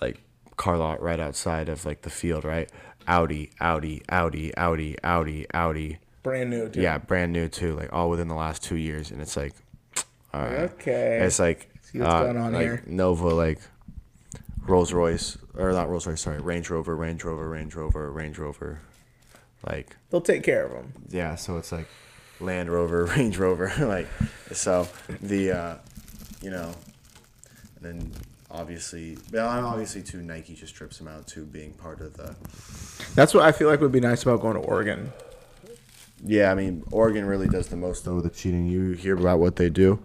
like 0.00 0.20
car 0.56 0.78
lot 0.78 1.02
right 1.02 1.18
outside 1.18 1.68
of 1.68 1.84
like 1.84 2.02
the 2.02 2.10
field, 2.10 2.44
right? 2.44 2.70
Audi, 3.06 3.50
Audi, 3.60 4.02
Audi, 4.08 4.56
Audi, 4.56 4.96
Audi, 5.02 5.46
Audi. 5.54 5.98
brand 6.22 6.50
new. 6.50 6.68
Too. 6.68 6.80
Yeah, 6.80 6.98
brand 6.98 7.32
new 7.32 7.48
too, 7.48 7.74
like 7.76 7.92
all 7.92 8.08
within 8.10 8.28
the 8.28 8.34
last 8.34 8.62
two 8.62 8.76
years, 8.76 9.10
and 9.10 9.20
it's 9.20 9.36
like, 9.36 9.54
all 10.34 10.42
right, 10.42 10.70
Okay. 10.72 11.20
it's 11.22 11.38
like, 11.38 11.68
See 11.82 11.98
what's 12.00 12.12
uh, 12.12 12.22
going 12.24 12.36
on 12.38 12.52
like 12.52 12.62
here. 12.62 12.82
Nova, 12.86 13.28
like 13.28 13.60
Rolls 14.66 14.92
Royce 14.92 15.36
or 15.56 15.72
not 15.72 15.88
Rolls 15.90 16.06
Royce, 16.06 16.20
sorry, 16.20 16.40
Range 16.40 16.68
Rover, 16.70 16.96
Range 16.96 17.22
Rover, 17.24 17.48
Range 17.48 17.74
Rover, 17.74 18.10
Range 18.10 18.38
Rover, 18.38 18.80
like 19.68 19.96
They'll 20.10 20.20
take 20.20 20.42
care 20.42 20.64
of 20.66 20.72
them. 20.72 20.92
yeah, 21.10 21.34
so 21.34 21.56
it's 21.58 21.72
like 21.72 21.86
Land 22.40 22.70
Rover, 22.70 23.04
Range 23.16 23.36
Rover, 23.36 23.72
like 23.80 24.08
so 24.52 24.88
the 25.20 25.50
uh, 25.52 25.76
you 26.40 26.50
know, 26.50 26.72
and 27.76 27.84
then 27.84 28.12
obviously, 28.52 29.18
well, 29.32 29.48
obviously 29.66 30.02
too 30.02 30.22
Nike 30.22 30.54
just 30.54 30.74
trips 30.74 30.98
them 30.98 31.08
out 31.08 31.26
too, 31.26 31.44
being 31.44 31.72
part 31.72 32.00
of 32.00 32.16
the. 32.16 32.36
That's 33.14 33.34
what 33.34 33.44
I 33.44 33.52
feel 33.52 33.68
like 33.68 33.80
would 33.80 33.92
be 33.92 34.00
nice 34.00 34.22
about 34.22 34.40
going 34.40 34.54
to 34.54 34.60
Oregon. 34.60 35.12
Yeah, 36.24 36.52
I 36.52 36.54
mean 36.54 36.84
Oregon 36.92 37.24
really 37.24 37.48
does 37.48 37.68
the 37.68 37.76
most 37.76 38.04
though 38.04 38.16
with 38.16 38.24
the 38.24 38.30
cheating. 38.30 38.66
You 38.66 38.92
hear 38.92 39.16
about 39.16 39.40
what 39.40 39.56
they 39.56 39.70
do. 39.70 40.00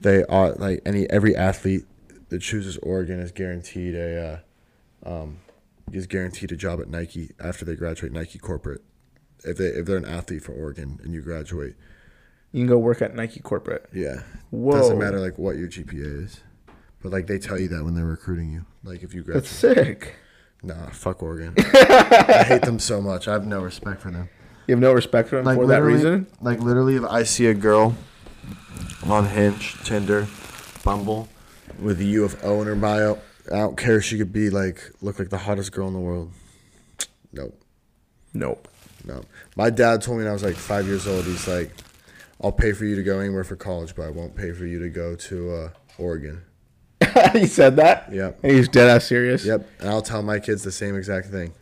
They 0.00 0.24
are 0.24 0.52
like 0.52 0.82
any 0.84 1.08
every 1.08 1.34
athlete 1.34 1.84
that 2.28 2.40
chooses 2.40 2.76
Oregon 2.78 3.20
is 3.20 3.32
guaranteed 3.32 3.94
a 3.94 4.42
uh, 5.06 5.22
um, 5.22 5.38
is 5.92 6.06
guaranteed 6.06 6.52
a 6.52 6.56
job 6.56 6.80
at 6.80 6.88
Nike 6.88 7.30
after 7.40 7.64
they 7.64 7.74
graduate 7.74 8.12
Nike 8.12 8.38
corporate. 8.38 8.82
If 9.44 9.56
they 9.56 9.66
if 9.66 9.86
they're 9.86 9.96
an 9.96 10.04
athlete 10.04 10.42
for 10.42 10.52
Oregon 10.52 11.00
and 11.02 11.14
you 11.14 11.22
graduate, 11.22 11.74
You 12.52 12.60
can 12.60 12.68
go 12.68 12.78
work 12.78 13.00
at 13.00 13.14
Nike 13.14 13.40
corporate. 13.40 13.88
Yeah. 13.94 14.22
Whoa. 14.50 14.72
Doesn't 14.72 14.98
matter 14.98 15.20
like 15.20 15.38
what 15.38 15.56
your 15.56 15.68
GPA 15.68 16.24
is. 16.24 16.40
But 17.02 17.12
like 17.12 17.26
they 17.26 17.38
tell 17.38 17.58
you 17.58 17.68
that 17.68 17.84
when 17.84 17.94
they're 17.94 18.04
recruiting 18.04 18.52
you. 18.52 18.64
Like 18.84 19.02
if 19.02 19.14
you 19.14 19.22
graduate. 19.22 19.44
That's 19.44 19.54
sick. 19.54 20.14
Nah, 20.62 20.90
fuck 20.90 21.22
Oregon. 21.22 21.54
I 21.58 22.44
hate 22.46 22.62
them 22.62 22.78
so 22.78 23.00
much. 23.00 23.26
I 23.26 23.32
have 23.32 23.46
no 23.46 23.60
respect 23.60 24.00
for 24.00 24.10
them. 24.10 24.28
You 24.66 24.74
have 24.74 24.80
no 24.80 24.92
respect 24.92 25.28
for 25.28 25.38
him 25.38 25.44
for 25.44 25.66
that 25.66 25.82
reason. 25.82 26.28
Like 26.40 26.60
literally 26.60 26.96
if 26.96 27.04
I 27.04 27.24
see 27.24 27.46
a 27.46 27.54
girl 27.54 27.96
on 29.04 29.26
Hinge, 29.26 29.76
Tinder, 29.84 30.28
Bumble 30.84 31.28
with 31.80 32.00
a 32.00 32.04
U 32.04 32.24
of 32.24 32.36
O 32.44 32.60
in 32.60 32.68
her 32.68 32.76
bio, 32.76 33.18
I 33.52 33.56
don't 33.56 33.76
care 33.76 33.96
if 33.96 34.04
she 34.04 34.18
could 34.18 34.32
be 34.32 34.50
like 34.50 34.92
look 35.00 35.18
like 35.18 35.30
the 35.30 35.38
hottest 35.38 35.72
girl 35.72 35.88
in 35.88 35.94
the 35.94 36.00
world. 36.00 36.30
Nope. 37.32 37.60
Nope. 38.32 38.68
No. 39.04 39.22
My 39.56 39.68
dad 39.70 40.02
told 40.02 40.18
me 40.18 40.24
when 40.24 40.30
I 40.30 40.32
was 40.32 40.44
like 40.44 40.54
five 40.54 40.86
years 40.86 41.08
old, 41.08 41.24
he's 41.24 41.48
like, 41.48 41.72
I'll 42.40 42.52
pay 42.52 42.72
for 42.72 42.84
you 42.84 42.94
to 42.94 43.02
go 43.02 43.18
anywhere 43.18 43.44
for 43.44 43.56
college, 43.56 43.96
but 43.96 44.04
I 44.04 44.10
won't 44.10 44.36
pay 44.36 44.52
for 44.52 44.64
you 44.64 44.78
to 44.78 44.88
go 44.88 45.16
to 45.16 45.52
uh, 45.52 45.68
Oregon. 45.98 46.42
he 47.32 47.46
said 47.46 47.76
that. 47.76 48.12
Yep. 48.12 48.40
And 48.42 48.52
he's 48.52 48.68
dead 48.68 48.88
ass 48.88 49.04
serious. 49.06 49.44
Yep. 49.44 49.68
And 49.80 49.88
I'll 49.90 50.02
tell 50.02 50.22
my 50.22 50.38
kids 50.38 50.62
the 50.62 50.72
same 50.72 50.96
exact 50.96 51.28
thing. 51.28 51.52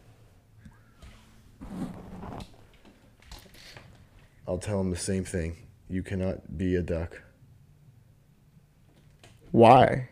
I'll 4.47 4.59
tell 4.59 4.79
them 4.79 4.91
the 4.91 4.97
same 4.97 5.25
thing. 5.25 5.57
You 5.89 6.03
cannot 6.03 6.57
be 6.59 6.75
a 6.77 6.83
duck. 6.83 7.21
Why? 9.53 10.09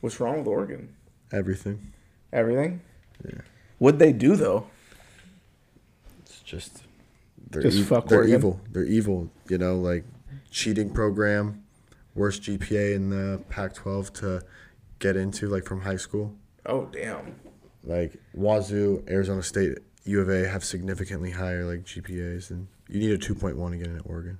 What's 0.00 0.20
wrong 0.20 0.38
with 0.38 0.46
Oregon? 0.46 0.94
Everything. 1.32 1.92
Everything. 2.32 2.80
Yeah. 3.24 3.40
What'd 3.78 3.98
they 3.98 4.12
do 4.12 4.36
though? 4.36 4.66
It's 6.24 6.40
just 6.42 6.82
they're, 7.50 7.62
Just 7.62 7.78
ev- 7.78 7.86
fuck 7.86 8.08
they're 8.08 8.18
Oregon? 8.18 8.34
evil. 8.34 8.60
They're 8.70 8.84
evil. 8.84 9.30
You 9.48 9.58
know, 9.58 9.76
like 9.78 10.04
cheating 10.50 10.90
program, 10.90 11.64
worst 12.16 12.42
GPA 12.42 12.94
in 12.96 13.10
the 13.10 13.40
Pac-12 13.50 14.12
to 14.14 14.42
get 14.98 15.16
into, 15.16 15.48
like 15.48 15.64
from 15.64 15.82
high 15.82 15.96
school. 15.96 16.34
Oh 16.64 16.86
damn. 16.86 17.36
Like 17.84 18.16
Wazoo, 18.34 19.04
Arizona 19.08 19.42
State, 19.42 19.78
U 20.04 20.20
of 20.20 20.28
A 20.28 20.48
have 20.48 20.64
significantly 20.64 21.30
higher 21.30 21.64
like 21.64 21.84
GPAs, 21.84 22.50
and 22.50 22.66
you 22.88 22.98
need 22.98 23.12
a 23.12 23.18
2.1 23.18 23.70
to 23.70 23.76
get 23.76 23.86
in 23.86 23.96
at 23.96 24.02
Oregon. 24.06 24.38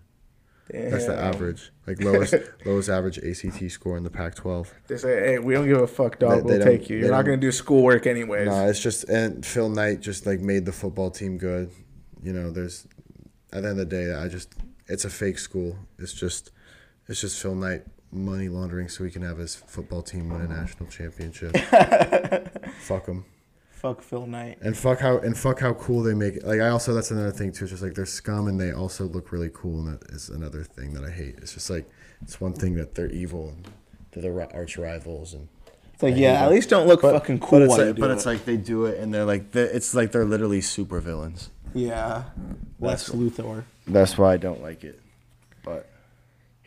That's 0.69 1.07
the 1.07 1.17
average, 1.17 1.71
like 1.87 2.03
lowest 2.03 2.35
lowest 2.65 2.89
average 2.89 3.19
ACT 3.19 3.71
score 3.71 3.97
in 3.97 4.03
the 4.03 4.11
Pac-12. 4.11 4.67
They 4.89 4.97
say, 4.97 5.21
"Hey, 5.21 5.39
we 5.39 5.55
don't 5.55 5.69
give 5.69 5.81
a 5.81 5.87
fuck, 5.87 6.19
dog. 6.19 6.39
They- 6.39 6.43
we'll 6.43 6.59
they 6.59 6.65
take 6.65 6.91
you. 6.91 6.99
You're 6.99 7.13
not 7.13 7.25
gonna 7.25 7.37
do 7.37 7.53
schoolwork 7.53 8.05
anyways." 8.09 8.49
No, 8.49 8.67
it's 8.67 8.83
just 8.83 9.05
and 9.05 9.47
Phil 9.47 9.69
Knight 9.69 10.01
just 10.01 10.27
like 10.27 10.41
made 10.41 10.65
the 10.65 10.73
football 10.73 11.11
team 11.13 11.39
good. 11.39 11.71
You 12.21 12.33
know, 12.33 12.51
there's 12.51 12.89
at 13.53 13.63
the 13.63 13.69
end 13.69 13.79
of 13.81 13.89
the 13.89 13.97
day, 13.97 14.13
I 14.13 14.27
just 14.27 14.55
it's 14.89 15.05
a 15.05 15.11
fake 15.11 15.39
school. 15.39 15.79
It's 16.01 16.13
just 16.13 16.51
it's 17.09 17.21
just 17.21 17.41
Phil 17.41 17.55
Knight 17.55 17.85
money 18.13 18.49
laundering 18.49 18.89
so 18.89 19.05
he 19.05 19.11
can 19.11 19.23
have 19.23 19.39
his 19.39 19.55
football 19.55 20.03
team 20.03 20.31
win 20.31 20.41
a 20.43 20.49
national 20.49 20.89
championship. 20.89 21.57
fuck 22.81 23.07
him. 23.07 23.25
Fuck 23.71 24.03
Phil 24.03 24.27
Knight. 24.27 24.59
And 24.63 24.77
fuck 24.77 25.01
how 25.01 25.19
and 25.19 25.37
fuck 25.37 25.61
how 25.61 25.75
cool 25.75 26.03
they 26.03 26.15
make 26.15 26.37
it. 26.37 26.47
Like 26.47 26.61
I 26.61 26.69
also 26.69 26.95
that's 26.95 27.11
another 27.11 27.31
thing 27.31 27.53
too. 27.53 27.65
It's 27.65 27.73
just 27.73 27.83
like 27.83 27.95
they're 27.95 28.07
scum 28.07 28.49
and 28.49 28.61
they 28.61 28.73
also 28.73 29.05
look 29.05 29.33
really 29.33 29.51
cool 29.53 29.81
and 29.81 30.01
that 30.01 30.11
is 30.11 30.29
another 30.29 30.65
thing 30.65 30.95
that 30.95 31.05
I 31.05 31.11
hate. 31.11 31.37
It's 31.39 31.55
just 31.55 31.71
like 31.71 31.89
it's 32.23 32.41
one 32.41 32.55
thing 32.55 32.75
that 32.77 32.95
they're 32.95 33.11
evil 33.11 33.51
and 33.51 33.69
they're 34.13 34.33
the 34.33 34.55
arch 34.55 34.79
rivals 34.79 35.35
and 35.35 35.49
It's 35.93 36.03
like, 36.03 36.17
yeah, 36.17 36.43
at 36.43 36.51
least 36.51 36.71
don't 36.71 36.87
look 36.87 37.03
fucking 37.03 37.41
cool 37.41 37.61
but 37.61 37.63
it's 37.63 37.79
like, 37.79 37.97
but 37.97 38.11
it. 38.11 38.15
it's 38.15 38.27
like 38.27 38.45
they 38.47 38.57
do 38.57 38.87
it 38.87 38.99
and 38.99 39.13
they're 39.13 39.27
like 39.27 39.53
they 39.53 39.63
it's 39.63 39.95
like 39.95 40.11
they're 40.11 40.25
literally 40.25 40.63
super 40.63 41.01
villains. 41.01 41.51
yeah, 41.75 42.25
Lex 42.81 43.11
Luthor. 43.11 43.65
That's 43.87 44.17
why 44.17 44.33
I 44.33 44.37
don't 44.39 44.63
like 44.63 44.85
it. 44.85 45.01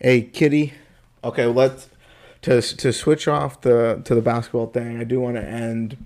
Hey, 0.02 0.22
Kitty. 0.22 0.76
Okay, 1.26 1.46
let's 1.46 1.90
to 2.44 2.62
to 2.62 2.94
switch 2.94 3.28
off 3.28 3.60
the 3.60 4.02
to 4.06 4.16
the 4.16 4.22
basketball 4.22 4.68
thing. 4.68 4.98
I 4.98 5.04
do 5.04 5.20
want 5.20 5.36
to 5.36 5.44
end 5.44 5.98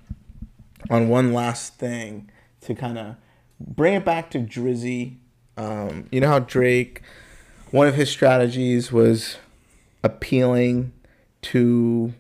on 0.90 1.10
one 1.10 1.32
last 1.32 1.76
thing 1.76 2.32
to 2.62 2.74
kind 2.74 2.98
of 2.98 3.18
bring 3.60 3.94
it 3.94 4.04
back 4.04 4.32
to 4.32 4.40
Drizzy. 4.40 5.18
Um, 5.58 6.08
you 6.12 6.22
know 6.22 6.28
how 6.28 6.40
Drake, 6.40 7.04
one 7.70 7.86
of 7.86 7.94
his 7.94 8.10
strategies 8.10 8.92
was 8.92 9.38
appealing 10.04 10.92
to 11.44 12.16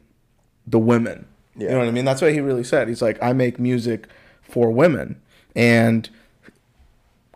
the 0.68 0.78
women. 0.78 1.26
You 1.58 1.70
know 1.70 1.80
what 1.80 1.88
I 1.88 1.92
mean? 1.92 2.06
That's 2.06 2.22
what 2.22 2.34
he 2.34 2.40
really 2.40 2.64
said. 2.64 2.88
He's 2.88 3.02
like, 3.02 3.18
I 3.20 3.34
make 3.34 3.58
music 3.58 4.08
for 4.44 4.70
women, 4.70 5.20
and 5.56 6.08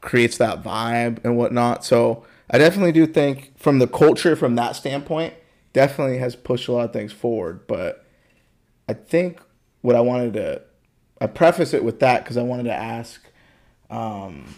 creates 0.01 0.37
that 0.37 0.61
vibe 0.61 1.25
and 1.25 1.35
whatnot. 1.37 1.83
So 1.83 2.23
I 2.49 2.57
definitely 2.57 2.93
do 2.93 3.05
think 3.05 3.57
from 3.57 3.79
the 3.79 3.87
culture, 3.87 4.35
from 4.35 4.55
that 4.55 4.75
standpoint, 4.75 5.33
definitely 5.73 6.17
has 6.19 6.35
pushed 6.35 6.67
a 6.67 6.71
lot 6.71 6.85
of 6.85 6.93
things 6.93 7.11
forward. 7.11 7.67
But 7.67 8.05
I 8.87 8.93
think 8.93 9.41
what 9.81 9.95
I 9.95 10.01
wanted 10.01 10.33
to, 10.33 10.61
I 11.19 11.27
preface 11.27 11.73
it 11.73 11.83
with 11.83 11.99
that 11.99 12.23
because 12.23 12.37
I 12.37 12.43
wanted 12.43 12.63
to 12.63 12.73
ask, 12.73 13.21
um, 13.89 14.55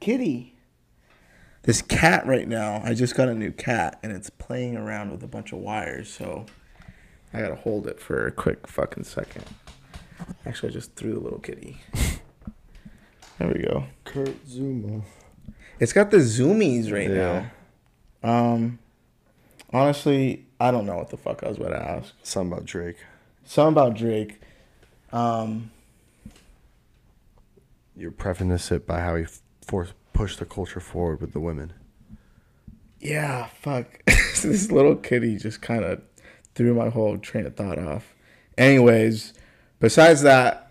Kitty, 0.00 0.54
this 1.62 1.82
cat 1.82 2.26
right 2.26 2.48
now. 2.48 2.80
I 2.84 2.94
just 2.94 3.14
got 3.14 3.28
a 3.28 3.34
new 3.34 3.52
cat 3.52 3.98
and 4.02 4.12
it's 4.12 4.30
playing 4.30 4.76
around 4.76 5.10
with 5.10 5.22
a 5.22 5.26
bunch 5.28 5.52
of 5.52 5.58
wires. 5.58 6.12
So 6.12 6.46
I 7.32 7.40
gotta 7.40 7.56
hold 7.56 7.86
it 7.86 8.00
for 8.00 8.26
a 8.26 8.32
quick 8.32 8.66
fucking 8.66 9.04
second. 9.04 9.44
Actually, 10.44 10.70
I 10.70 10.72
just 10.72 10.94
threw 10.94 11.14
the 11.14 11.20
little 11.20 11.40
kitty. 11.40 11.78
There 13.38 13.48
we 13.48 13.60
go. 13.60 13.84
Kurt 14.04 14.46
Zouma. 14.46 15.02
It's 15.78 15.92
got 15.92 16.10
the 16.10 16.18
zoomies 16.18 16.92
right 16.92 17.10
Yeah. 17.10 17.46
now. 18.22 18.52
Um, 18.54 18.78
honestly, 19.72 20.46
I 20.58 20.70
don't 20.70 20.86
know 20.86 20.96
what 20.96 21.10
the 21.10 21.16
fuck 21.16 21.42
I 21.42 21.48
was 21.48 21.58
about 21.58 21.70
to 21.70 21.82
ask. 21.82 22.14
Something 22.22 22.52
about 22.52 22.64
Drake. 22.64 22.96
Something 23.44 23.72
about 23.72 23.94
Drake. 23.96 24.40
Um, 25.12 25.70
You're 27.96 28.10
prefacing 28.10 28.50
it 28.76 28.86
by 28.86 29.00
how 29.00 29.16
he 29.16 29.26
forced 29.66 29.94
pushed 30.12 30.38
the 30.38 30.46
culture 30.46 30.80
forward 30.80 31.20
with 31.20 31.32
the 31.32 31.40
women. 31.40 31.74
yeah, 33.00 33.48
fuck. 33.60 34.02
this 34.06 34.72
little 34.72 34.96
kitty 34.96 35.36
just 35.36 35.60
kind 35.60 35.84
of 35.84 36.00
threw 36.54 36.72
my 36.74 36.88
whole 36.88 37.18
train 37.18 37.44
of 37.46 37.54
thought 37.54 37.78
off. 37.78 38.14
Anyways, 38.56 39.34
besides 39.78 40.22
that, 40.22 40.65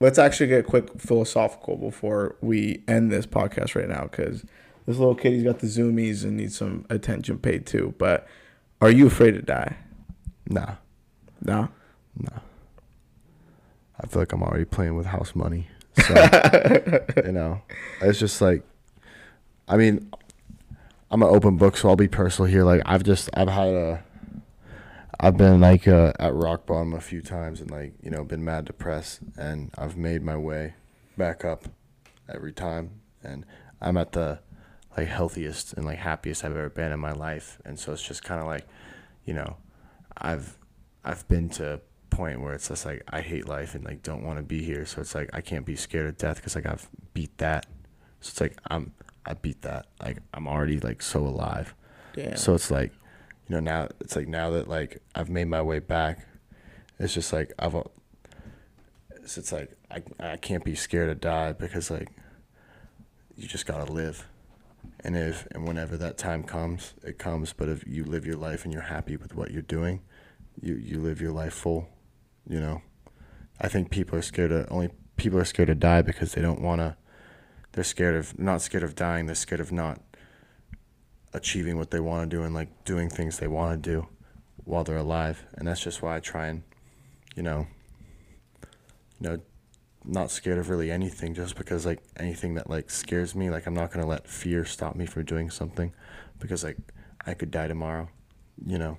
let's 0.00 0.18
actually 0.18 0.48
get 0.48 0.60
a 0.60 0.62
quick 0.62 1.00
philosophical 1.00 1.76
before 1.76 2.36
we 2.40 2.82
end 2.88 3.10
this 3.12 3.26
podcast 3.26 3.74
right 3.74 3.88
now 3.88 4.02
because 4.04 4.42
this 4.86 4.96
little 4.98 5.14
kitty's 5.14 5.42
got 5.44 5.60
the 5.60 5.66
zoomies 5.66 6.24
and 6.24 6.36
needs 6.36 6.56
some 6.56 6.84
attention 6.90 7.38
paid 7.38 7.66
too. 7.66 7.94
But 7.98 8.26
are 8.80 8.90
you 8.90 9.06
afraid 9.06 9.32
to 9.32 9.42
die? 9.42 9.76
Nah, 10.48 10.74
No. 11.42 11.68
nah. 12.18 12.38
I 14.02 14.06
feel 14.08 14.20
like 14.22 14.32
I'm 14.32 14.42
already 14.42 14.64
playing 14.66 14.96
with 14.96 15.06
house 15.06 15.34
money. 15.34 15.68
So, 16.06 16.14
you 17.24 17.32
know, 17.32 17.62
it's 18.02 18.18
just 18.18 18.40
like, 18.40 18.62
I 19.68 19.76
mean, 19.76 20.10
I'm 21.10 21.22
an 21.22 21.28
open 21.28 21.56
book, 21.56 21.76
so 21.76 21.88
I'll 21.88 21.96
be 21.96 22.08
personal 22.08 22.50
here. 22.50 22.64
Like, 22.64 22.82
I've 22.84 23.04
just, 23.04 23.30
I've 23.34 23.48
had 23.48 23.68
a, 23.68 24.04
I've 25.24 25.38
been 25.38 25.58
like 25.58 25.88
uh, 25.88 26.12
at 26.20 26.34
rock 26.34 26.66
bottom 26.66 26.92
a 26.92 27.00
few 27.00 27.22
times 27.22 27.62
and 27.62 27.70
like, 27.70 27.94
you 28.02 28.10
know, 28.10 28.24
been 28.24 28.44
mad 28.44 28.66
depressed 28.66 29.20
and 29.38 29.70
I've 29.78 29.96
made 29.96 30.22
my 30.22 30.36
way 30.36 30.74
back 31.16 31.46
up 31.46 31.64
every 32.28 32.52
time. 32.52 33.00
And 33.22 33.46
I'm 33.80 33.96
at 33.96 34.12
the 34.12 34.40
like 34.98 35.08
healthiest 35.08 35.72
and 35.72 35.86
like 35.86 35.96
happiest 35.96 36.44
I've 36.44 36.50
ever 36.50 36.68
been 36.68 36.92
in 36.92 37.00
my 37.00 37.12
life. 37.12 37.58
And 37.64 37.78
so 37.78 37.94
it's 37.94 38.06
just 38.06 38.22
kind 38.22 38.38
of 38.38 38.46
like, 38.46 38.66
you 39.24 39.32
know, 39.32 39.56
I've, 40.18 40.58
I've 41.06 41.26
been 41.26 41.48
to 41.50 41.74
a 41.74 41.80
point 42.14 42.42
where 42.42 42.52
it's 42.52 42.68
just 42.68 42.84
like 42.84 43.02
I 43.08 43.22
hate 43.22 43.48
life 43.48 43.74
and 43.74 43.82
like 43.82 44.02
don't 44.02 44.24
want 44.24 44.36
to 44.36 44.42
be 44.42 44.62
here. 44.62 44.84
So 44.84 45.00
it's 45.00 45.14
like 45.14 45.30
I 45.32 45.40
can't 45.40 45.64
be 45.64 45.74
scared 45.74 46.06
of 46.06 46.18
death 46.18 46.36
because 46.36 46.54
like 46.54 46.66
I've 46.66 46.86
beat 47.14 47.38
that. 47.38 47.64
So 48.20 48.28
it's 48.28 48.40
like 48.42 48.58
I'm 48.68 48.92
I 49.24 49.32
beat 49.32 49.62
that. 49.62 49.86
Like 50.02 50.18
I'm 50.34 50.46
already 50.46 50.80
like 50.80 51.00
so 51.00 51.20
alive. 51.20 51.74
Damn. 52.12 52.36
So 52.36 52.54
it's 52.54 52.70
like, 52.70 52.92
you 53.48 53.54
know, 53.54 53.60
now 53.60 53.88
it's 54.00 54.16
like 54.16 54.28
now 54.28 54.50
that 54.50 54.68
like 54.68 55.02
I've 55.14 55.28
made 55.28 55.48
my 55.48 55.62
way 55.62 55.78
back, 55.78 56.26
it's 56.98 57.14
just 57.14 57.32
like 57.32 57.52
I've. 57.58 57.76
It's, 59.16 59.38
it's 59.38 59.52
like 59.52 59.76
I 59.90 60.02
I 60.18 60.36
can't 60.36 60.64
be 60.64 60.74
scared 60.74 61.08
to 61.08 61.14
die 61.14 61.52
because 61.52 61.90
like. 61.90 62.08
You 63.36 63.48
just 63.48 63.66
gotta 63.66 63.92
live, 63.92 64.28
and 65.00 65.16
if 65.16 65.48
and 65.50 65.66
whenever 65.66 65.96
that 65.96 66.16
time 66.16 66.44
comes, 66.44 66.94
it 67.02 67.18
comes. 67.18 67.52
But 67.52 67.68
if 67.68 67.84
you 67.84 68.04
live 68.04 68.24
your 68.24 68.36
life 68.36 68.64
and 68.64 68.72
you're 68.72 68.82
happy 68.82 69.16
with 69.16 69.34
what 69.34 69.50
you're 69.50 69.60
doing, 69.60 70.02
you 70.60 70.76
you 70.76 71.00
live 71.00 71.20
your 71.20 71.32
life 71.32 71.52
full. 71.52 71.88
You 72.48 72.60
know, 72.60 72.82
I 73.60 73.66
think 73.66 73.90
people 73.90 74.16
are 74.16 74.22
scared 74.22 74.52
of 74.52 74.68
only 74.70 74.90
people 75.16 75.38
are 75.38 75.44
scared 75.44 75.66
to 75.66 75.74
die 75.74 76.02
because 76.02 76.34
they 76.34 76.42
don't 76.42 76.60
want 76.60 76.80
to. 76.80 76.96
They're 77.72 77.82
scared 77.82 78.14
of 78.14 78.38
not 78.38 78.62
scared 78.62 78.84
of 78.84 78.94
dying. 78.94 79.26
They're 79.26 79.34
scared 79.34 79.60
of 79.60 79.72
not 79.72 80.00
achieving 81.34 81.76
what 81.76 81.90
they 81.90 82.00
want 82.00 82.30
to 82.30 82.36
do 82.36 82.42
and 82.44 82.54
like 82.54 82.84
doing 82.84 83.10
things 83.10 83.38
they 83.38 83.48
want 83.48 83.82
to 83.82 83.90
do 83.90 84.06
while 84.64 84.84
they're 84.84 84.96
alive. 84.96 85.44
And 85.54 85.68
that's 85.68 85.82
just 85.82 86.00
why 86.00 86.16
I 86.16 86.20
try 86.20 86.46
and, 86.46 86.62
you 87.36 87.42
know, 87.42 87.66
you 89.20 89.28
know, 89.28 89.40
not 90.04 90.30
scared 90.30 90.58
of 90.58 90.70
really 90.70 90.90
anything 90.90 91.34
just 91.34 91.56
because 91.56 91.84
like 91.84 92.02
anything 92.16 92.54
that 92.54 92.70
like 92.70 92.90
scares 92.90 93.34
me, 93.34 93.50
like 93.50 93.66
I'm 93.66 93.74
not 93.74 93.90
gonna 93.90 94.06
let 94.06 94.28
fear 94.28 94.64
stop 94.64 94.96
me 94.96 95.06
from 95.06 95.24
doing 95.24 95.50
something 95.50 95.92
because 96.38 96.62
like 96.62 96.78
I 97.26 97.34
could 97.34 97.50
die 97.50 97.68
tomorrow, 97.68 98.08
you 98.64 98.78
know. 98.78 98.98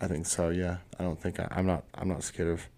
I 0.00 0.08
think 0.08 0.26
so. 0.26 0.48
Yeah, 0.48 0.78
I 0.98 1.04
don't 1.04 1.20
think 1.20 1.38
I, 1.38 1.46
I'm 1.52 1.66
not. 1.66 1.84
I'm 1.94 2.08
not 2.08 2.24
scared 2.24 2.48
of. 2.48 2.68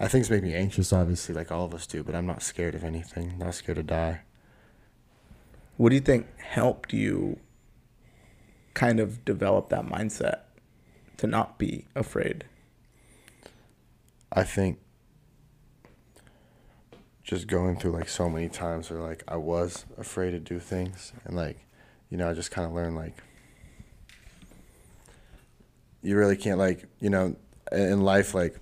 I 0.00 0.08
things 0.08 0.28
make 0.28 0.42
me 0.42 0.54
anxious, 0.54 0.92
obviously, 0.92 1.34
like 1.34 1.52
all 1.52 1.64
of 1.64 1.74
us 1.74 1.86
do. 1.86 2.02
But 2.02 2.16
I'm 2.16 2.26
not 2.26 2.42
scared 2.42 2.74
of 2.74 2.82
anything. 2.82 3.38
Not 3.38 3.54
scared 3.54 3.76
to 3.76 3.84
die. 3.84 4.22
What 5.76 5.90
do 5.90 5.94
you 5.94 6.00
think 6.00 6.26
helped 6.38 6.92
you 6.92 7.38
kind 8.74 9.00
of 9.00 9.24
develop 9.24 9.68
that 9.70 9.86
mindset 9.86 10.40
to 11.18 11.26
not 11.26 11.58
be 11.58 11.86
afraid? 11.94 12.44
I 14.32 14.44
think 14.44 14.78
just 17.22 17.46
going 17.46 17.76
through 17.76 17.92
like 17.92 18.08
so 18.08 18.28
many 18.28 18.48
times 18.48 18.90
where 18.90 19.00
like 19.00 19.22
I 19.28 19.36
was 19.36 19.84
afraid 19.96 20.32
to 20.32 20.38
do 20.38 20.58
things 20.58 21.12
and 21.24 21.36
like 21.36 21.58
you 22.10 22.16
know 22.16 22.28
I 22.28 22.34
just 22.34 22.50
kind 22.50 22.66
of 22.66 22.74
learned 22.74 22.96
like 22.96 23.22
you 26.02 26.16
really 26.16 26.36
can't 26.36 26.58
like 26.58 26.86
you 27.00 27.10
know 27.10 27.36
in 27.70 28.02
life 28.02 28.34
like 28.34 28.56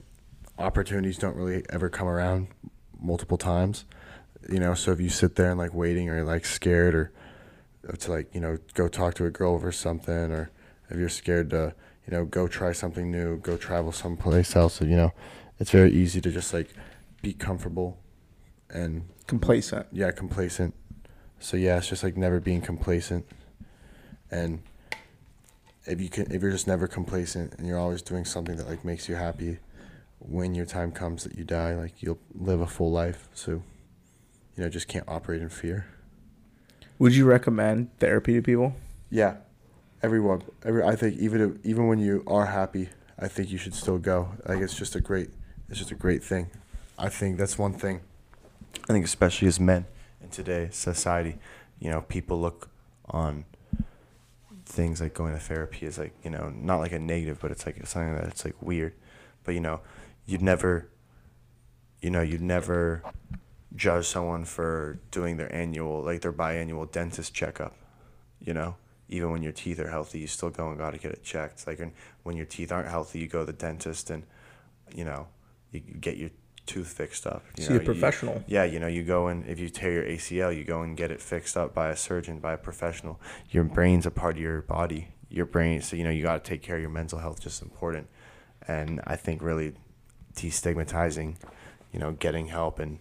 opportunities 0.59 1.17
don't 1.17 1.37
really 1.37 1.65
ever 1.71 1.89
come 1.89 2.07
around 2.07 2.49
multiple 3.01 3.39
times 3.39 3.87
you 4.49 4.61
know 4.61 4.75
so 4.75 4.93
if 4.93 5.01
you 5.01 5.09
sit 5.09 5.37
there 5.37 5.51
and 5.51 5.59
like 5.59 5.73
waiting 5.73 6.09
or 6.11 6.23
like 6.23 6.45
scared 6.45 6.95
or, 6.95 7.13
to 7.99 8.11
like 8.11 8.35
you 8.35 8.41
know 8.41 8.59
go 8.75 8.89
talk 8.89 9.15
to 9.15 9.25
a 9.27 9.31
girl 9.31 9.55
over 9.55 9.73
something 9.73 10.31
or 10.33 10.51
if 10.91 10.97
you're 10.99 11.09
scared 11.09 11.51
to 11.51 11.75
you 12.07 12.11
know 12.13 12.25
go 12.25 12.47
try 12.47 12.73
something 12.73 13.11
new 13.11 13.39
go 13.39 13.57
travel 13.57 13.93
someplace 13.93 14.55
else 14.55 14.75
So, 14.75 14.85
you 14.85 14.97
know 14.97 15.13
it's 15.59 15.71
very 15.71 15.91
easy 15.93 16.21
to 16.21 16.31
just 16.31 16.53
like 16.53 16.69
be 17.23 17.33
comfortable 17.33 17.99
and 18.69 19.05
Complacent. 19.27 19.87
yeah 19.93 20.11
complacent 20.11 20.75
so 21.39 21.57
yeah 21.57 21.79
it's 21.79 21.89
just 21.89 22.03
like 22.03 22.17
never 22.17 22.41
being 22.41 22.61
complacent 22.61 23.27
and 24.31 24.61
if 25.87 26.01
you 26.01 26.09
can 26.09 26.31
if 26.31 26.43
you're 26.43 26.51
just 26.51 26.67
never 26.67 26.87
complacent 26.87 27.55
and 27.55 27.67
you're 27.67 27.79
always 27.79 28.03
doing 28.03 28.25
something 28.25 28.57
that 28.57 28.69
like 28.69 28.85
makes 28.85 29.09
you 29.09 29.15
happy 29.17 29.59
when 30.21 30.55
your 30.55 30.67
time 30.67 30.93
comes 30.93 31.25
that 31.25 31.37
you 31.37 31.45
die, 31.45 31.75
like 31.75 32.03
you'll 32.03 32.19
live 32.35 32.61
a 32.61 32.67
full 32.67 32.93
life. 32.93 33.29
So, 33.33 33.53
you 33.53 33.63
know, 34.63 34.69
just 34.69 34.87
can't 34.87 35.09
operate 35.09 35.41
in 35.41 35.49
fear. 35.49 35.87
Would 37.01 37.15
you 37.15 37.25
recommend 37.25 37.99
therapy 37.99 38.35
to 38.35 38.43
people? 38.43 38.77
Yeah, 39.09 39.37
everyone. 40.03 40.43
Every 40.63 40.85
I 40.85 40.97
think 40.97 41.19
even 41.19 41.41
if, 41.41 41.67
even 41.67 41.87
when 41.87 41.99
you 41.99 42.23
are 42.27 42.45
happy, 42.45 42.91
I 43.19 43.27
think 43.27 43.51
you 43.51 43.57
should 43.57 43.73
still 43.73 43.97
go. 43.97 44.33
Like 44.47 44.59
it's 44.59 44.75
just 44.75 44.95
a 44.95 45.01
great, 45.01 45.31
it's 45.71 45.79
just 45.79 45.91
a 45.91 45.95
great 45.95 46.23
thing. 46.23 46.51
I 46.99 47.09
think 47.09 47.39
that's 47.39 47.57
one 47.57 47.73
thing. 47.73 48.03
I 48.87 48.93
think 48.93 49.07
especially 49.07 49.49
as 49.49 49.59
men 49.59 49.87
in 50.23 50.29
today's 50.29 50.77
society, 50.77 51.39
you 51.79 51.91
know, 51.91 52.03
people 52.03 52.39
look 52.39 52.69
on 53.07 53.47
things 54.67 55.01
like 55.01 55.15
going 55.15 55.33
to 55.33 55.41
therapy 55.41 55.87
as 55.87 55.97
like 55.97 56.13
you 56.23 56.29
know 56.29 56.53
not 56.55 56.81
like 56.81 56.93
a 56.93 56.99
negative, 56.99 57.39
but 57.41 57.51
it's 57.51 57.65
like 57.65 57.77
something 57.87 58.15
that 58.15 58.25
it's 58.27 58.45
like 58.45 58.61
weird. 58.61 58.93
But 59.45 59.55
you 59.55 59.61
know, 59.61 59.81
you'd 60.27 60.43
never, 60.43 60.91
you 62.03 62.11
know, 62.11 62.21
you'd 62.21 62.43
never 62.43 63.03
judge 63.77 64.07
someone 64.07 64.45
for 64.45 64.99
doing 65.11 65.37
their 65.37 65.55
annual 65.55 66.03
like 66.03 66.21
their 66.21 66.33
biannual 66.33 66.91
dentist 66.91 67.35
checkup. 67.35 67.77
You 68.41 68.55
know, 68.55 68.77
even 69.11 69.31
when 69.31 69.43
your 69.43 69.53
teeth 69.53 69.81
are 69.81 69.91
healthy, 69.91 70.21
you 70.21 70.27
still 70.27 70.51
go 70.51 70.69
and 70.69 70.79
got 70.79 70.93
to 70.93 70.99
get 70.99 71.11
it 71.11 71.23
checked. 71.23 71.67
Like 71.67 71.79
when, 71.81 71.93
when 72.23 72.37
your 72.37 72.47
teeth 72.47 72.73
aren't 72.73 72.89
healthy, 72.89 73.19
you 73.19 73.27
go 73.27 73.41
to 73.41 73.47
the 73.47 73.53
dentist 73.53 74.09
and, 74.09 74.23
you 74.95 75.05
know, 75.05 75.27
you 75.73 75.81
get 75.81 76.17
your 76.17 76.31
tooth 76.67 76.89
fixed 76.89 77.27
up. 77.27 77.43
You 77.59 77.65
See 77.65 77.75
know, 77.75 77.81
a 77.81 77.85
professional. 77.85 78.35
You, 78.37 78.45
yeah, 78.47 78.65
you 78.65 78.79
know, 78.79 78.87
you 78.87 79.03
go 79.03 79.27
and 79.27 79.45
if 79.47 79.59
you 79.59 79.69
tear 79.69 79.93
your 79.93 80.05
ACL, 80.05 80.57
you 80.57 80.65
go 80.65 80.83
and 80.83 80.97
get 80.97 81.11
it 81.11 81.21
fixed 81.21 81.57
up 81.57 81.75
by 81.75 81.91
a 81.91 81.97
surgeon, 81.97 82.39
by 82.39 82.53
a 82.53 82.59
professional. 82.59 83.21
Your 83.51 83.65
brain's 83.65 84.07
a 84.07 84.11
part 84.11 84.37
of 84.37 84.43
your 84.43 84.63
body. 84.63 85.09
Your 85.29 85.47
brain, 85.47 85.83
so 85.83 85.97
you 85.97 86.05
know, 86.05 86.11
you 86.11 86.23
got 86.23 86.43
to 86.43 86.49
take 86.49 86.63
care 86.63 86.77
of 86.77 86.83
your 86.83 86.91
mental 86.91 87.19
health. 87.19 87.41
Just 87.41 87.63
important, 87.63 88.09
and 88.67 89.01
I 89.07 89.15
think 89.15 89.43
really 89.43 89.75
destigmatizing, 90.35 91.37
you 91.93 92.01
know, 92.01 92.13
getting 92.13 92.49
help 92.49 92.81
and 92.81 92.99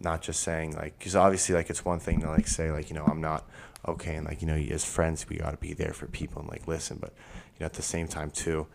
not 0.00 0.22
just 0.22 0.40
saying 0.40 0.72
like 0.76 0.98
because 0.98 1.16
obviously 1.16 1.54
like 1.54 1.70
it's 1.70 1.84
one 1.84 1.98
thing 1.98 2.20
to 2.20 2.28
like 2.28 2.46
say 2.46 2.70
like 2.70 2.88
you 2.88 2.94
know 2.94 3.04
i'm 3.04 3.20
not 3.20 3.48
okay 3.86 4.14
and 4.14 4.26
like 4.26 4.40
you 4.40 4.46
know 4.46 4.54
as 4.54 4.84
friends 4.84 5.28
we 5.28 5.36
got 5.36 5.50
to 5.50 5.56
be 5.56 5.72
there 5.72 5.92
for 5.92 6.06
people 6.06 6.40
and 6.40 6.50
like 6.50 6.68
listen 6.68 6.98
but 7.00 7.12
you 7.54 7.60
know 7.60 7.66
at 7.66 7.72
the 7.74 7.82
same 7.82 8.06
time 8.06 8.30
too 8.30 8.66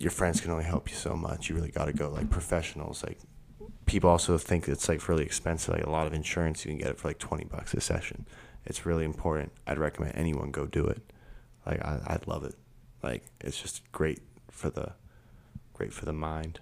your 0.00 0.10
friends 0.10 0.40
can 0.40 0.50
only 0.50 0.64
help 0.64 0.90
you 0.90 0.96
so 0.96 1.14
much. 1.14 1.50
You 1.50 1.54
really 1.54 1.70
got 1.70 1.84
to 1.84 1.92
go 1.92 2.08
like 2.08 2.30
professionals 2.30 3.04
like 3.04 3.18
people 3.84 4.08
also 4.08 4.38
think 4.38 4.66
it's 4.66 4.88
like 4.88 5.06
really 5.08 5.24
expensive 5.24 5.74
like 5.74 5.84
a 5.84 5.90
lot 5.90 6.06
of 6.06 6.14
insurance 6.14 6.64
you 6.64 6.70
can 6.70 6.78
get 6.78 6.88
it 6.88 6.98
for 6.98 7.08
like 7.08 7.18
20 7.18 7.44
bucks 7.44 7.74
a 7.74 7.80
session. 7.80 8.26
It's 8.64 8.86
really 8.86 9.04
important. 9.04 9.52
I'd 9.66 9.78
recommend 9.78 10.16
anyone 10.16 10.50
go 10.50 10.66
do 10.66 10.86
it. 10.86 11.02
Like 11.66 11.84
I, 11.84 12.00
i'd 12.06 12.26
love 12.26 12.44
it. 12.44 12.54
Like 13.02 13.24
it's 13.42 13.60
just 13.60 13.90
great 13.92 14.20
for 14.50 14.70
the 14.70 14.92
great 15.74 15.92
for 15.92 16.06
the 16.06 16.14
mind 16.14 16.60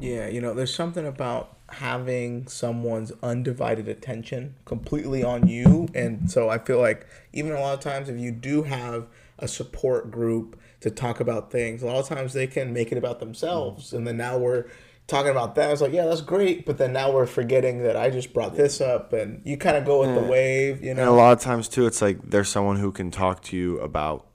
Yeah, 0.00 0.28
you 0.28 0.40
know, 0.40 0.54
there's 0.54 0.74
something 0.74 1.06
about 1.06 1.56
having 1.70 2.46
someone's 2.48 3.12
undivided 3.22 3.88
attention 3.88 4.54
completely 4.64 5.22
on 5.22 5.46
you. 5.48 5.88
And 5.94 6.30
so 6.30 6.48
I 6.48 6.58
feel 6.58 6.78
like 6.78 7.06
even 7.32 7.52
a 7.52 7.60
lot 7.60 7.74
of 7.74 7.80
times, 7.80 8.08
if 8.08 8.18
you 8.18 8.30
do 8.30 8.62
have 8.62 9.06
a 9.38 9.46
support 9.46 10.10
group 10.10 10.58
to 10.80 10.90
talk 10.90 11.20
about 11.20 11.50
things, 11.50 11.82
a 11.82 11.86
lot 11.86 11.96
of 11.96 12.08
times 12.08 12.32
they 12.32 12.46
can 12.46 12.72
make 12.72 12.92
it 12.92 12.98
about 12.98 13.20
themselves. 13.20 13.92
And 13.92 14.06
then 14.06 14.16
now 14.16 14.38
we're 14.38 14.66
talking 15.08 15.30
about 15.30 15.54
that. 15.56 15.70
It's 15.70 15.80
like, 15.80 15.92
yeah, 15.92 16.06
that's 16.06 16.20
great. 16.20 16.64
But 16.64 16.78
then 16.78 16.92
now 16.92 17.12
we're 17.12 17.26
forgetting 17.26 17.82
that 17.82 17.96
I 17.96 18.10
just 18.10 18.32
brought 18.32 18.56
this 18.56 18.80
up. 18.80 19.12
And 19.12 19.42
you 19.44 19.56
kind 19.56 19.76
of 19.76 19.84
go 19.84 20.00
with 20.00 20.14
the 20.14 20.22
mm. 20.22 20.28
wave, 20.28 20.82
you 20.82 20.94
know? 20.94 21.02
And 21.02 21.10
a 21.10 21.14
lot 21.14 21.32
of 21.32 21.40
times 21.40 21.68
too, 21.68 21.86
it's 21.86 22.00
like 22.00 22.18
there's 22.22 22.48
someone 22.48 22.76
who 22.76 22.92
can 22.92 23.10
talk 23.10 23.42
to 23.44 23.56
you 23.56 23.78
about, 23.80 24.26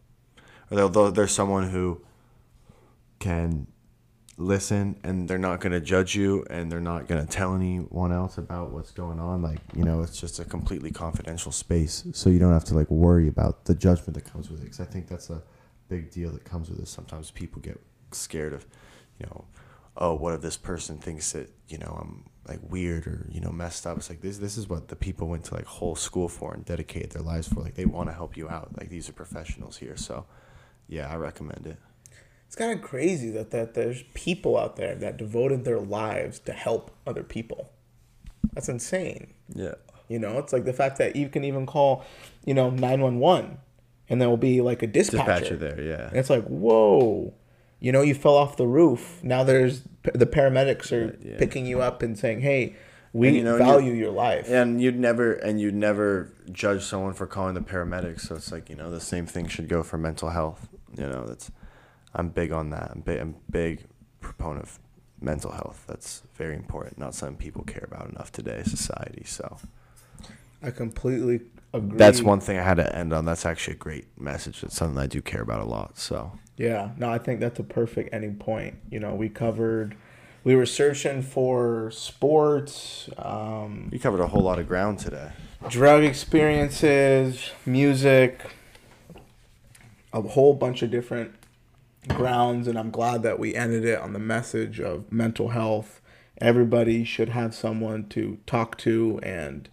or 0.70 1.12
there's 1.12 1.32
someone 1.32 1.70
who 1.70 2.02
can 3.20 3.68
listen, 4.38 5.00
and 5.04 5.28
they're 5.28 5.38
not 5.38 5.60
going 5.60 5.74
to 5.74 5.82
judge 5.82 6.16
you, 6.16 6.46
and 6.50 6.72
they're 6.72 6.80
not 6.80 7.08
going 7.08 7.26
to 7.26 7.32
tell 7.32 7.56
anyone 7.56 8.12
else 8.12 8.38
about 8.38 8.72
what's 8.72 8.92
going 8.92 9.20
on. 9.20 9.42
Like 9.42 9.60
you 9.76 9.84
know, 9.84 10.02
it's 10.02 10.20
just 10.20 10.40
a 10.40 10.46
completely 10.46 10.92
confidential 10.92 11.52
space, 11.52 12.06
so 12.14 12.30
you 12.30 12.40
don't 12.40 12.54
have 12.54 12.66
to 12.66 12.74
like 12.74 12.90
worry 12.90 13.28
about 13.28 13.66
the 13.66 13.76
judgment 13.76 14.14
that 14.16 14.26
comes 14.26 14.50
with 14.50 14.62
it. 14.62 14.66
Because 14.66 14.80
I 14.80 14.86
think 14.86 15.08
that's 15.08 15.30
a 15.30 15.42
big 15.90 16.12
deal 16.12 16.32
that 16.32 16.44
comes 16.44 16.70
with 16.70 16.80
it. 16.80 16.88
Sometimes 16.88 17.32
people 17.32 17.62
get 17.62 17.80
scared 18.12 18.54
of, 18.54 18.66
you 19.20 19.26
know, 19.28 19.46
oh, 19.98 20.16
what 20.16 20.34
if 20.34 20.42
this 20.42 20.58
person 20.58 20.98
thinks 20.98 21.32
that 21.34 21.50
you 21.68 21.78
know 21.78 21.98
I'm 22.02 22.26
like 22.48 22.60
weird 22.62 23.08
or 23.08 23.28
you 23.30 23.42
know 23.42 23.52
messed 23.52 23.86
up? 23.86 23.98
It's 23.98 24.10
like 24.10 24.22
this. 24.22 24.38
This 24.38 24.58
is 24.58 24.68
what 24.68 24.88
the 24.88 24.96
people 24.96 25.28
went 25.28 25.46
to 25.46 25.56
like 25.56 25.66
whole 25.66 25.96
school 25.96 26.28
for 26.28 26.54
and 26.54 26.66
dedicated 26.66 27.12
their 27.12 27.24
lives 27.24 27.48
for. 27.48 27.62
Like 27.62 27.76
they 27.76 27.86
want 27.86 28.10
to 28.10 28.14
help 28.14 28.36
you 28.38 28.50
out. 28.50 28.78
Like 28.78 28.90
these 28.90 29.10
are 29.10 29.14
professionals 29.14 29.78
here. 29.78 29.98
So, 29.98 30.26
yeah, 30.88 31.12
I 31.12 31.16
recommend 31.16 31.68
it. 31.68 31.78
It's 32.54 32.60
kind 32.60 32.72
of 32.72 32.84
crazy 32.88 33.32
that, 33.32 33.50
that 33.50 33.74
there's 33.74 34.04
people 34.14 34.60
out 34.60 34.76
there 34.76 34.94
that 34.94 35.18
devoted 35.18 35.66
their 35.66 35.80
lives 35.80 36.38
to 36.42 36.54
help 36.54 36.92
other 37.08 37.24
people. 37.24 37.72
That's 38.54 38.70
insane. 38.70 39.34
Yeah. 39.56 39.74
You 40.08 40.20
know, 40.20 40.38
it's 40.38 40.54
like 40.54 40.64
the 40.64 40.72
fact 40.72 41.00
that 41.00 41.16
you 41.16 41.30
can 41.30 41.44
even 41.46 41.66
call, 41.66 42.06
you 42.46 42.54
know, 42.54 42.70
911 42.70 43.58
and 44.08 44.22
there 44.22 44.30
will 44.30 44.38
be 44.38 44.62
like 44.62 44.84
a 44.84 44.88
dispatcher. 44.88 45.40
Dispatcher 45.40 45.56
there, 45.58 45.82
yeah. 45.82 46.08
And 46.10 46.18
it's 46.18 46.30
like, 46.30 46.44
whoa, 46.46 47.34
you 47.80 47.92
know, 47.92 48.04
you 48.04 48.14
fell 48.14 48.36
off 48.38 48.56
the 48.56 48.68
roof. 48.68 49.20
Now 49.24 49.44
there's 49.44 49.82
the 50.14 50.28
paramedics 50.28 50.92
are 50.92 51.18
Yeah. 51.28 51.40
picking 51.40 51.66
you 51.66 51.82
up 51.82 52.04
and 52.04 52.16
saying, 52.20 52.42
hey, 52.42 52.76
we 53.14 53.30
And, 53.30 53.38
you 53.38 53.44
know, 53.44 53.58
value 53.58 53.94
you- 53.94 53.98
your 53.98 54.12
life. 54.12 54.48
And 54.48 54.80
you'd 54.80 55.00
never 55.00 55.34
and 55.34 55.60
you'd 55.60 55.74
never 55.74 56.32
judge 56.52 56.84
someone 56.84 57.14
for 57.14 57.26
calling 57.26 57.56
the 57.56 57.62
paramedics. 57.62 58.20
So 58.28 58.36
it's 58.36 58.52
like 58.52 58.70
you 58.70 58.76
know 58.76 58.92
the 58.92 59.00
same 59.02 59.26
thing 59.26 59.48
should 59.48 59.68
go 59.68 59.82
for 59.82 59.98
mental 59.98 60.30
health. 60.30 60.70
You 60.96 61.08
know 61.10 61.26
that's 61.26 61.50
I'm 62.16 62.30
big 62.30 62.52
on 62.52 62.70
that. 62.72 62.92
I'm 62.94 63.02
big. 63.02 63.20
I'm 63.20 63.36
big 63.50 63.86
proponent 64.22 64.64
of 64.64 64.80
mental 65.22 65.52
health. 65.52 65.86
That's 65.88 66.24
very 66.36 66.56
important. 66.56 66.98
Not 66.98 67.16
something 67.16 67.38
people 67.38 67.64
care 67.64 67.88
about 67.90 68.10
enough 68.10 68.32
today, 68.32 68.64
society. 68.64 69.24
So 69.26 69.58
I 70.62 70.72
completely 70.72 71.42
agree. 71.74 71.98
that's 71.98 72.22
one 72.22 72.40
thing 72.40 72.58
I 72.58 72.64
had 72.64 72.78
to 72.78 72.96
end 72.96 73.14
on. 73.14 73.26
That's 73.26 73.46
actually 73.46 73.76
a 73.76 73.78
great 73.78 74.06
message. 74.20 74.64
It's 74.64 74.76
something 74.76 74.98
I 74.98 75.08
do 75.08 75.22
care 75.22 75.42
about 75.42 75.62
a 75.62 75.66
lot. 75.66 75.98
So 75.98 76.34
Yeah, 76.58 76.92
no, 76.98 77.10
I 77.10 77.18
think 77.18 77.40
that's 77.40 77.60
a 77.60 77.64
perfect 77.64 78.14
ending 78.14 78.36
point. 78.36 78.76
You 78.90 79.00
know, 79.00 79.16
we 79.16 79.30
covered, 79.30 79.96
we 80.44 80.56
were 80.56 80.66
searching 80.66 81.22
for 81.22 81.90
sports, 81.92 83.10
um, 83.18 83.90
we 83.92 84.00
covered 84.00 84.22
a 84.22 84.28
whole 84.28 84.44
lot 84.44 84.60
of 84.60 84.68
ground 84.68 85.00
today. 85.00 85.32
drug 85.70 86.04
experiences, 86.04 87.52
music, 87.66 88.42
a 90.14 90.22
whole 90.22 90.54
bunch 90.54 90.84
of 90.84 90.92
different 90.92 91.34
grounds, 92.10 92.68
and 92.68 92.78
I'm 92.78 92.92
glad 92.92 93.24
that 93.24 93.40
we 93.40 93.56
ended 93.56 93.86
it 93.86 94.00
on 94.00 94.14
the 94.14 94.20
message 94.20 94.80
of 94.80 95.12
mental 95.12 95.50
health. 95.50 96.02
Everybody 96.40 97.04
should 97.04 97.30
have 97.30 97.56
someone 97.56 98.08
to 98.10 98.40
talk 98.46 98.78
to, 98.80 99.20
and 99.24 99.70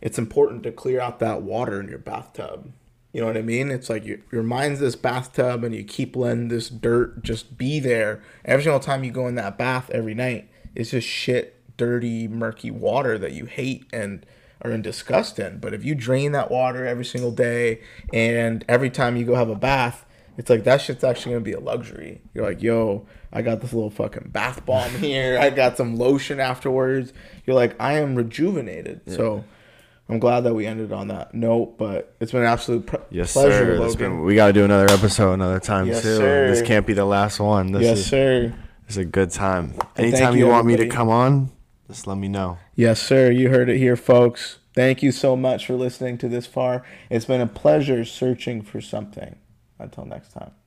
it's 0.00 0.18
important 0.18 0.62
to 0.64 0.72
clear 0.72 1.00
out 1.00 1.18
that 1.18 1.42
water 1.42 1.80
in 1.80 1.88
your 1.88 1.98
bathtub. 1.98 2.72
You 3.12 3.22
know 3.22 3.26
what 3.26 3.36
I 3.36 3.42
mean? 3.42 3.70
It's 3.70 3.88
like 3.88 4.04
your, 4.04 4.18
your 4.30 4.42
mind's 4.42 4.80
this 4.80 4.96
bathtub, 4.96 5.64
and 5.64 5.74
you 5.74 5.84
keep 5.84 6.14
letting 6.14 6.48
this 6.48 6.68
dirt 6.68 7.22
just 7.22 7.56
be 7.56 7.80
there. 7.80 8.22
Every 8.44 8.62
single 8.62 8.80
time 8.80 9.02
you 9.02 9.10
go 9.10 9.26
in 9.26 9.34
that 9.36 9.58
bath 9.58 9.90
every 9.90 10.14
night, 10.14 10.48
it's 10.74 10.90
just 10.90 11.08
shit, 11.08 11.60
dirty, 11.76 12.28
murky 12.28 12.70
water 12.70 13.18
that 13.18 13.32
you 13.32 13.46
hate 13.46 13.86
and 13.92 14.24
are 14.62 14.70
in 14.70 14.82
disgust 14.82 15.38
in. 15.38 15.58
But 15.58 15.72
if 15.72 15.84
you 15.84 15.94
drain 15.94 16.32
that 16.32 16.50
water 16.50 16.84
every 16.84 17.04
single 17.04 17.30
day, 17.30 17.80
and 18.12 18.64
every 18.68 18.90
time 18.90 19.16
you 19.16 19.24
go 19.24 19.34
have 19.34 19.48
a 19.48 19.56
bath, 19.56 20.04
it's 20.38 20.48
like 20.48 20.64
that 20.64 20.80
shit's 20.80 21.02
actually 21.02 21.32
gonna 21.32 21.44
be 21.44 21.52
a 21.52 21.60
luxury. 21.60 22.22
You're 22.32 22.46
like, 22.46 22.62
yo, 22.62 23.06
I 23.32 23.42
got 23.42 23.60
this 23.60 23.72
little 23.72 23.90
fucking 23.90 24.30
bath 24.30 24.64
bomb 24.64 24.90
here. 25.00 25.36
I 25.38 25.50
got 25.50 25.76
some 25.76 25.96
lotion 25.96 26.38
afterwards. 26.38 27.12
You're 27.44 27.56
like, 27.56 27.74
I 27.80 27.94
am 27.94 28.14
rejuvenated. 28.14 29.00
So 29.08 29.44
I'm 30.08 30.20
glad 30.20 30.42
that 30.42 30.54
we 30.54 30.64
ended 30.64 30.92
on 30.92 31.08
that 31.08 31.34
note. 31.34 31.76
But 31.76 32.14
it's 32.20 32.30
been 32.30 32.42
an 32.42 32.46
absolute 32.46 32.86
pr- 32.86 32.96
Yes, 33.10 33.32
pleasure, 33.32 33.76
sir. 33.76 33.78
Logan. 33.80 33.98
Been, 33.98 34.22
we 34.22 34.36
got 34.36 34.46
to 34.46 34.52
do 34.52 34.64
another 34.64 34.90
episode 34.92 35.32
another 35.32 35.58
time 35.58 35.88
Yes, 35.88 36.02
too. 36.02 36.16
sir. 36.16 36.48
This 36.48 36.62
can't 36.62 36.86
be 36.86 36.92
the 36.92 37.04
last 37.04 37.40
one. 37.40 37.72
This 37.72 37.82
yes, 37.82 37.98
is 37.98 38.06
sir. 38.06 38.54
It's 38.86 38.96
a 38.96 39.04
good 39.04 39.32
time. 39.32 39.74
Anytime 39.96 40.34
you, 40.34 40.46
you, 40.46 40.46
want 40.46 40.66
me 40.66 40.76
to 40.76 40.86
come 40.86 41.08
on, 41.08 41.50
just 41.88 42.06
let 42.06 42.16
me 42.16 42.28
know. 42.28 42.58
Yes, 42.76 43.02
sir. 43.02 43.30
You 43.30 43.50
heard 43.50 43.68
it 43.68 43.76
here, 43.76 43.96
folks. 43.96 44.58
Thank 44.72 45.02
you 45.02 45.10
so 45.10 45.36
much 45.36 45.66
for 45.66 45.74
listening 45.74 46.16
to 46.18 46.28
this 46.28 46.46
far. 46.46 46.84
It's 47.10 47.24
been 47.24 47.40
a 47.40 47.46
pleasure 47.46 48.04
searching 48.04 48.62
for 48.62 48.80
something. 48.80 49.36
Until 49.78 50.04
next 50.04 50.32
time. 50.32 50.57